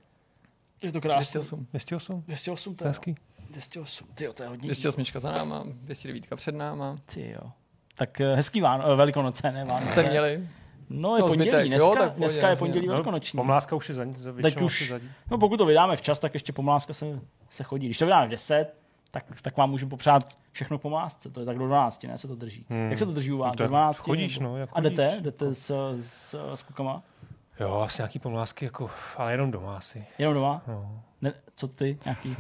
Je 0.83 0.93
to 0.93 1.01
krásné. 1.01 1.41
208. 1.41 1.67
208? 1.73 2.23
208 2.27 2.75
to 2.75 2.85
je 2.85 2.89
hezký. 2.89 3.17
208, 3.51 4.09
ty 4.15 4.25
jo, 4.25 4.33
to 4.33 4.43
je 4.43 4.49
hodně. 4.49 4.67
208 4.67 5.21
za 5.21 5.33
náma, 5.33 5.65
209 5.67 6.37
před 6.37 6.55
náma. 6.55 6.97
Ty 7.15 7.31
jo. 7.31 7.51
Tak 7.95 8.21
eh, 8.21 8.35
hezký 8.35 8.61
Ván, 8.61 8.83
eh, 8.93 8.95
velikonoce, 8.97 9.53
ne 9.53 9.65
Vánoce. 9.65 9.93
Jste 9.93 10.03
měli? 10.11 10.49
No 10.91 11.17
je 11.17 11.23
No, 11.23 11.29
pondělí, 11.29 11.51
zbytek, 11.51 11.67
dneska, 11.69 11.89
jo, 11.89 11.95
tak 11.99 12.13
dneska 12.13 12.49
je 12.49 12.57
pondělí 12.57 12.79
jasně. 12.87 12.91
velikonoční. 12.91 13.37
Pomláska 13.37 13.77
už 13.77 13.89
je 13.89 13.95
za, 13.95 14.05
za 14.17 14.33
většinou 14.33 14.67
už- 14.67 14.89
za, 14.89 15.01
No 15.31 15.39
pokud 15.39 15.57
to 15.57 15.67
vydáme 15.67 15.97
včas, 15.97 16.19
tak 16.19 16.35
ještě 16.35 16.53
pomláska 16.53 16.93
se, 16.93 17.21
se 17.51 17.63
chodí. 17.65 17.87
Když 17.87 17.99
to 17.99 18.05
vydáme 18.05 18.27
v 18.27 18.31
10, 18.31 18.75
tak, 19.11 19.25
tak 19.43 19.57
vám 19.57 19.71
můžu 19.71 19.89
popřát 19.89 20.39
všechno 20.53 20.79
po 20.79 20.91
mlásce. 20.91 21.31
To 21.31 21.41
je 21.41 21.47
tak 21.47 21.59
do 21.59 21.67
12, 21.67 22.03
ne? 22.03 22.19
Se 22.19 22.29
to 22.29 22.35
drží. 22.35 22.67
Hmm. 22.69 22.91
Jak 22.91 22.99
se 22.99 23.07
to 23.07 23.13
drží 23.13 23.33
u 23.33 23.39
vás? 23.39 23.57
Do 23.57 23.67
12? 23.67 23.97
chodíš, 23.99 24.39
nebo- 24.39 24.51
no, 24.53 24.59
jak 24.59 24.71
A 24.73 24.81
jdete? 24.81 25.09
chodíš. 25.09 25.23
Jdete 25.23 25.55
s, 25.55 25.95
s, 26.01 26.35
s 26.55 26.63
klukama? 26.63 27.03
Jo, 27.61 27.75
asi 27.81 28.03
nějaký 28.03 28.19
pomlásky, 28.19 28.65
jako, 28.65 28.91
ale 29.17 29.33
jenom 29.33 29.51
doma 29.51 29.77
asi. 29.77 30.07
Jenom 30.19 30.35
doma? 30.35 30.63
No. 30.67 31.03
Ne, 31.23 31.33
co 31.55 31.69
ty? 31.69 31.99
Nějaký? 32.05 32.35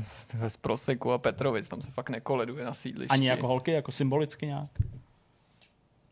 Z 0.49 0.57
Proseku 0.57 1.13
a 1.13 1.19
Petrovic, 1.19 1.69
tam 1.69 1.81
se 1.81 1.91
fakt 1.91 2.11
nekoleduje 2.11 2.65
na 2.65 2.75
sídlišti. 2.75 3.11
Ani 3.13 3.27
jako 3.29 3.47
holky, 3.49 3.71
jako 3.71 3.93
symbolicky 3.93 4.47
nějak? 4.47 4.69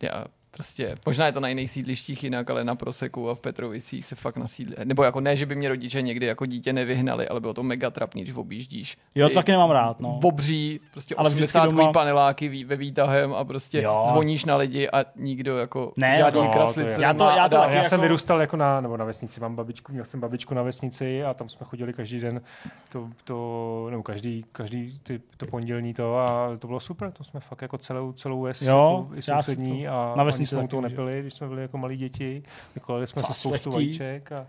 Já 0.03 0.25
prostě, 0.57 0.95
možná 1.07 1.27
je 1.27 1.33
to 1.33 1.41
na 1.41 1.49
jiných 1.49 1.71
sídlištích 1.71 2.25
jinak, 2.25 2.51
ale 2.51 2.65
na 2.65 2.75
Proseku 2.75 3.31
a 3.31 3.35
v 3.35 3.41
Petrovicích 3.41 4.05
se 4.05 4.15
fakt 4.17 4.37
na 4.37 4.47
sídli. 4.47 4.77
Nebo 4.85 5.03
jako 5.05 5.21
ne, 5.21 5.37
že 5.37 5.47
by 5.47 5.55
mě 5.57 5.69
rodiče 5.69 6.03
někdy 6.03 6.27
jako 6.27 6.47
dítě 6.47 6.73
nevyhnali, 6.73 7.29
ale 7.29 7.41
bylo 7.41 7.55
to 7.55 7.63
mega 7.63 7.91
trapný, 7.91 8.23
když 8.23 8.35
objíždíš. 8.37 8.97
Jo, 9.15 9.29
taky 9.29 9.53
nemám 9.53 9.71
rád, 9.71 10.01
no. 10.01 10.21
Obří, 10.25 10.81
prostě 10.93 11.15
Ale 11.15 11.27
ale 11.27 11.35
vždycky 11.35 11.59
80 11.59 11.73
doma- 11.73 11.93
paneláky 11.93 12.65
ve 12.65 12.77
výtahem 12.77 13.35
a 13.35 13.45
prostě 13.45 13.83
Jo. 13.83 14.05
zvoníš 14.09 14.45
na 14.45 14.57
lidi 14.57 14.91
a 14.91 15.05
nikdo 15.17 15.59
jako 15.59 15.93
Ne, 15.97 16.17
žádný 16.19 16.41
no, 16.43 16.49
kraslice 16.53 17.03
Já 17.03 17.15
to- 17.15 17.25
já 17.25 17.49
to 17.49 17.57
Já 17.57 17.71
jako- 17.71 17.89
jsem 17.89 18.01
vyrůstal 18.01 18.41
jako 18.41 18.57
na, 18.57 18.81
nebo 18.81 18.97
na 18.97 19.05
vesnici, 19.05 19.41
mám 19.41 19.57
babičku, 19.57 19.93
měl 19.93 20.05
jsem 20.05 20.21
babičku 20.21 20.55
na 20.55 20.63
vesnici 20.63 21.25
a 21.25 21.35
tam 21.35 21.49
jsme 21.49 21.67
chodili 21.67 21.93
každý 21.93 22.21
den, 22.21 22.41
to, 22.89 23.09
to 23.25 23.87
nebo 23.91 24.03
každý, 24.03 24.45
každý 24.53 24.99
ty, 25.03 25.21
to 25.37 25.47
pondělní 25.47 25.95
to 25.95 26.19
a 26.19 26.51
to 26.59 26.67
bylo 26.67 26.81
super, 26.81 27.13
to 27.13 27.25
jsme 27.25 27.41
fakt 27.41 27.63
jako 27.63 27.79
celou, 27.79 28.13
celou 28.13 28.41
ves, 28.43 28.63
Jo, 28.63 28.99
jako 29.03 29.17
i 29.17 29.23
sousední 29.23 29.85
to- 29.85 29.91
a 29.93 30.15
na 30.17 30.25
vesnici 30.25 30.46
taky 30.51 30.69
toho 30.69 30.83
můžu. 30.83 30.91
nepili, 30.91 31.21
když 31.21 31.35
jsme 31.35 31.49
byli 31.49 31.63
jako 31.63 31.79
malí 31.79 31.97
děti, 31.97 32.43
vykládali 32.75 33.07
jsme 33.07 33.23
Co, 33.23 33.33
si 33.33 33.41
spoustu 33.41 33.71
vajíček 33.71 34.33
a 34.33 34.47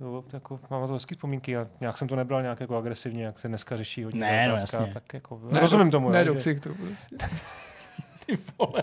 Jo, 0.00 0.24
to 0.30 0.36
jako, 0.36 0.60
mám 0.70 0.80
na 0.80 0.86
to 0.86 0.92
hezký 0.92 1.14
vzpomínky 1.14 1.56
a 1.56 1.68
nějak 1.80 1.98
jsem 1.98 2.08
to 2.08 2.16
nebral 2.16 2.42
nějak 2.42 2.60
jako 2.60 2.76
agresivně, 2.76 3.24
jak 3.24 3.38
se 3.38 3.48
dneska 3.48 3.76
řeší 3.76 4.04
hodně. 4.04 4.20
Ne, 4.20 4.48
no 4.48 4.54
otázka, 4.54 4.76
jasně. 4.78 4.94
tak 4.94 5.14
jako, 5.14 5.40
Ne, 5.50 5.60
rozumím 5.60 5.90
tomu. 5.90 6.10
Ne, 6.10 6.18
jo, 6.18 6.24
do 6.24 6.34
ksichtu 6.34 6.74
prostě. 6.74 7.16
Ty 8.26 8.38
vole, 8.58 8.82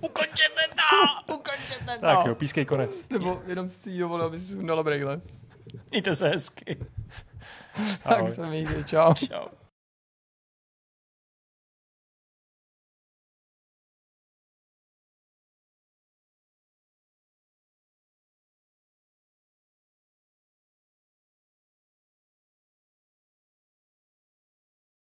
ukončete 0.00 0.62
to! 0.76 1.34
Ukončete 1.34 1.94
to! 1.94 2.00
Tak 2.00 2.26
jo, 2.26 2.34
pískej 2.34 2.64
konec. 2.64 3.04
Nebo 3.10 3.42
jenom 3.46 3.68
si 3.68 3.90
jí 3.90 3.98
dovolil, 3.98 4.26
aby 4.26 4.38
si 4.38 4.46
sundala 4.54 4.82
brejle. 4.82 5.20
Mějte 5.90 6.14
se 6.14 6.28
hezky. 6.28 6.76
Tak 8.02 8.28
se 8.28 8.46
mějte, 8.46 8.84
čau. 8.84 9.14
Čau. 9.14 9.46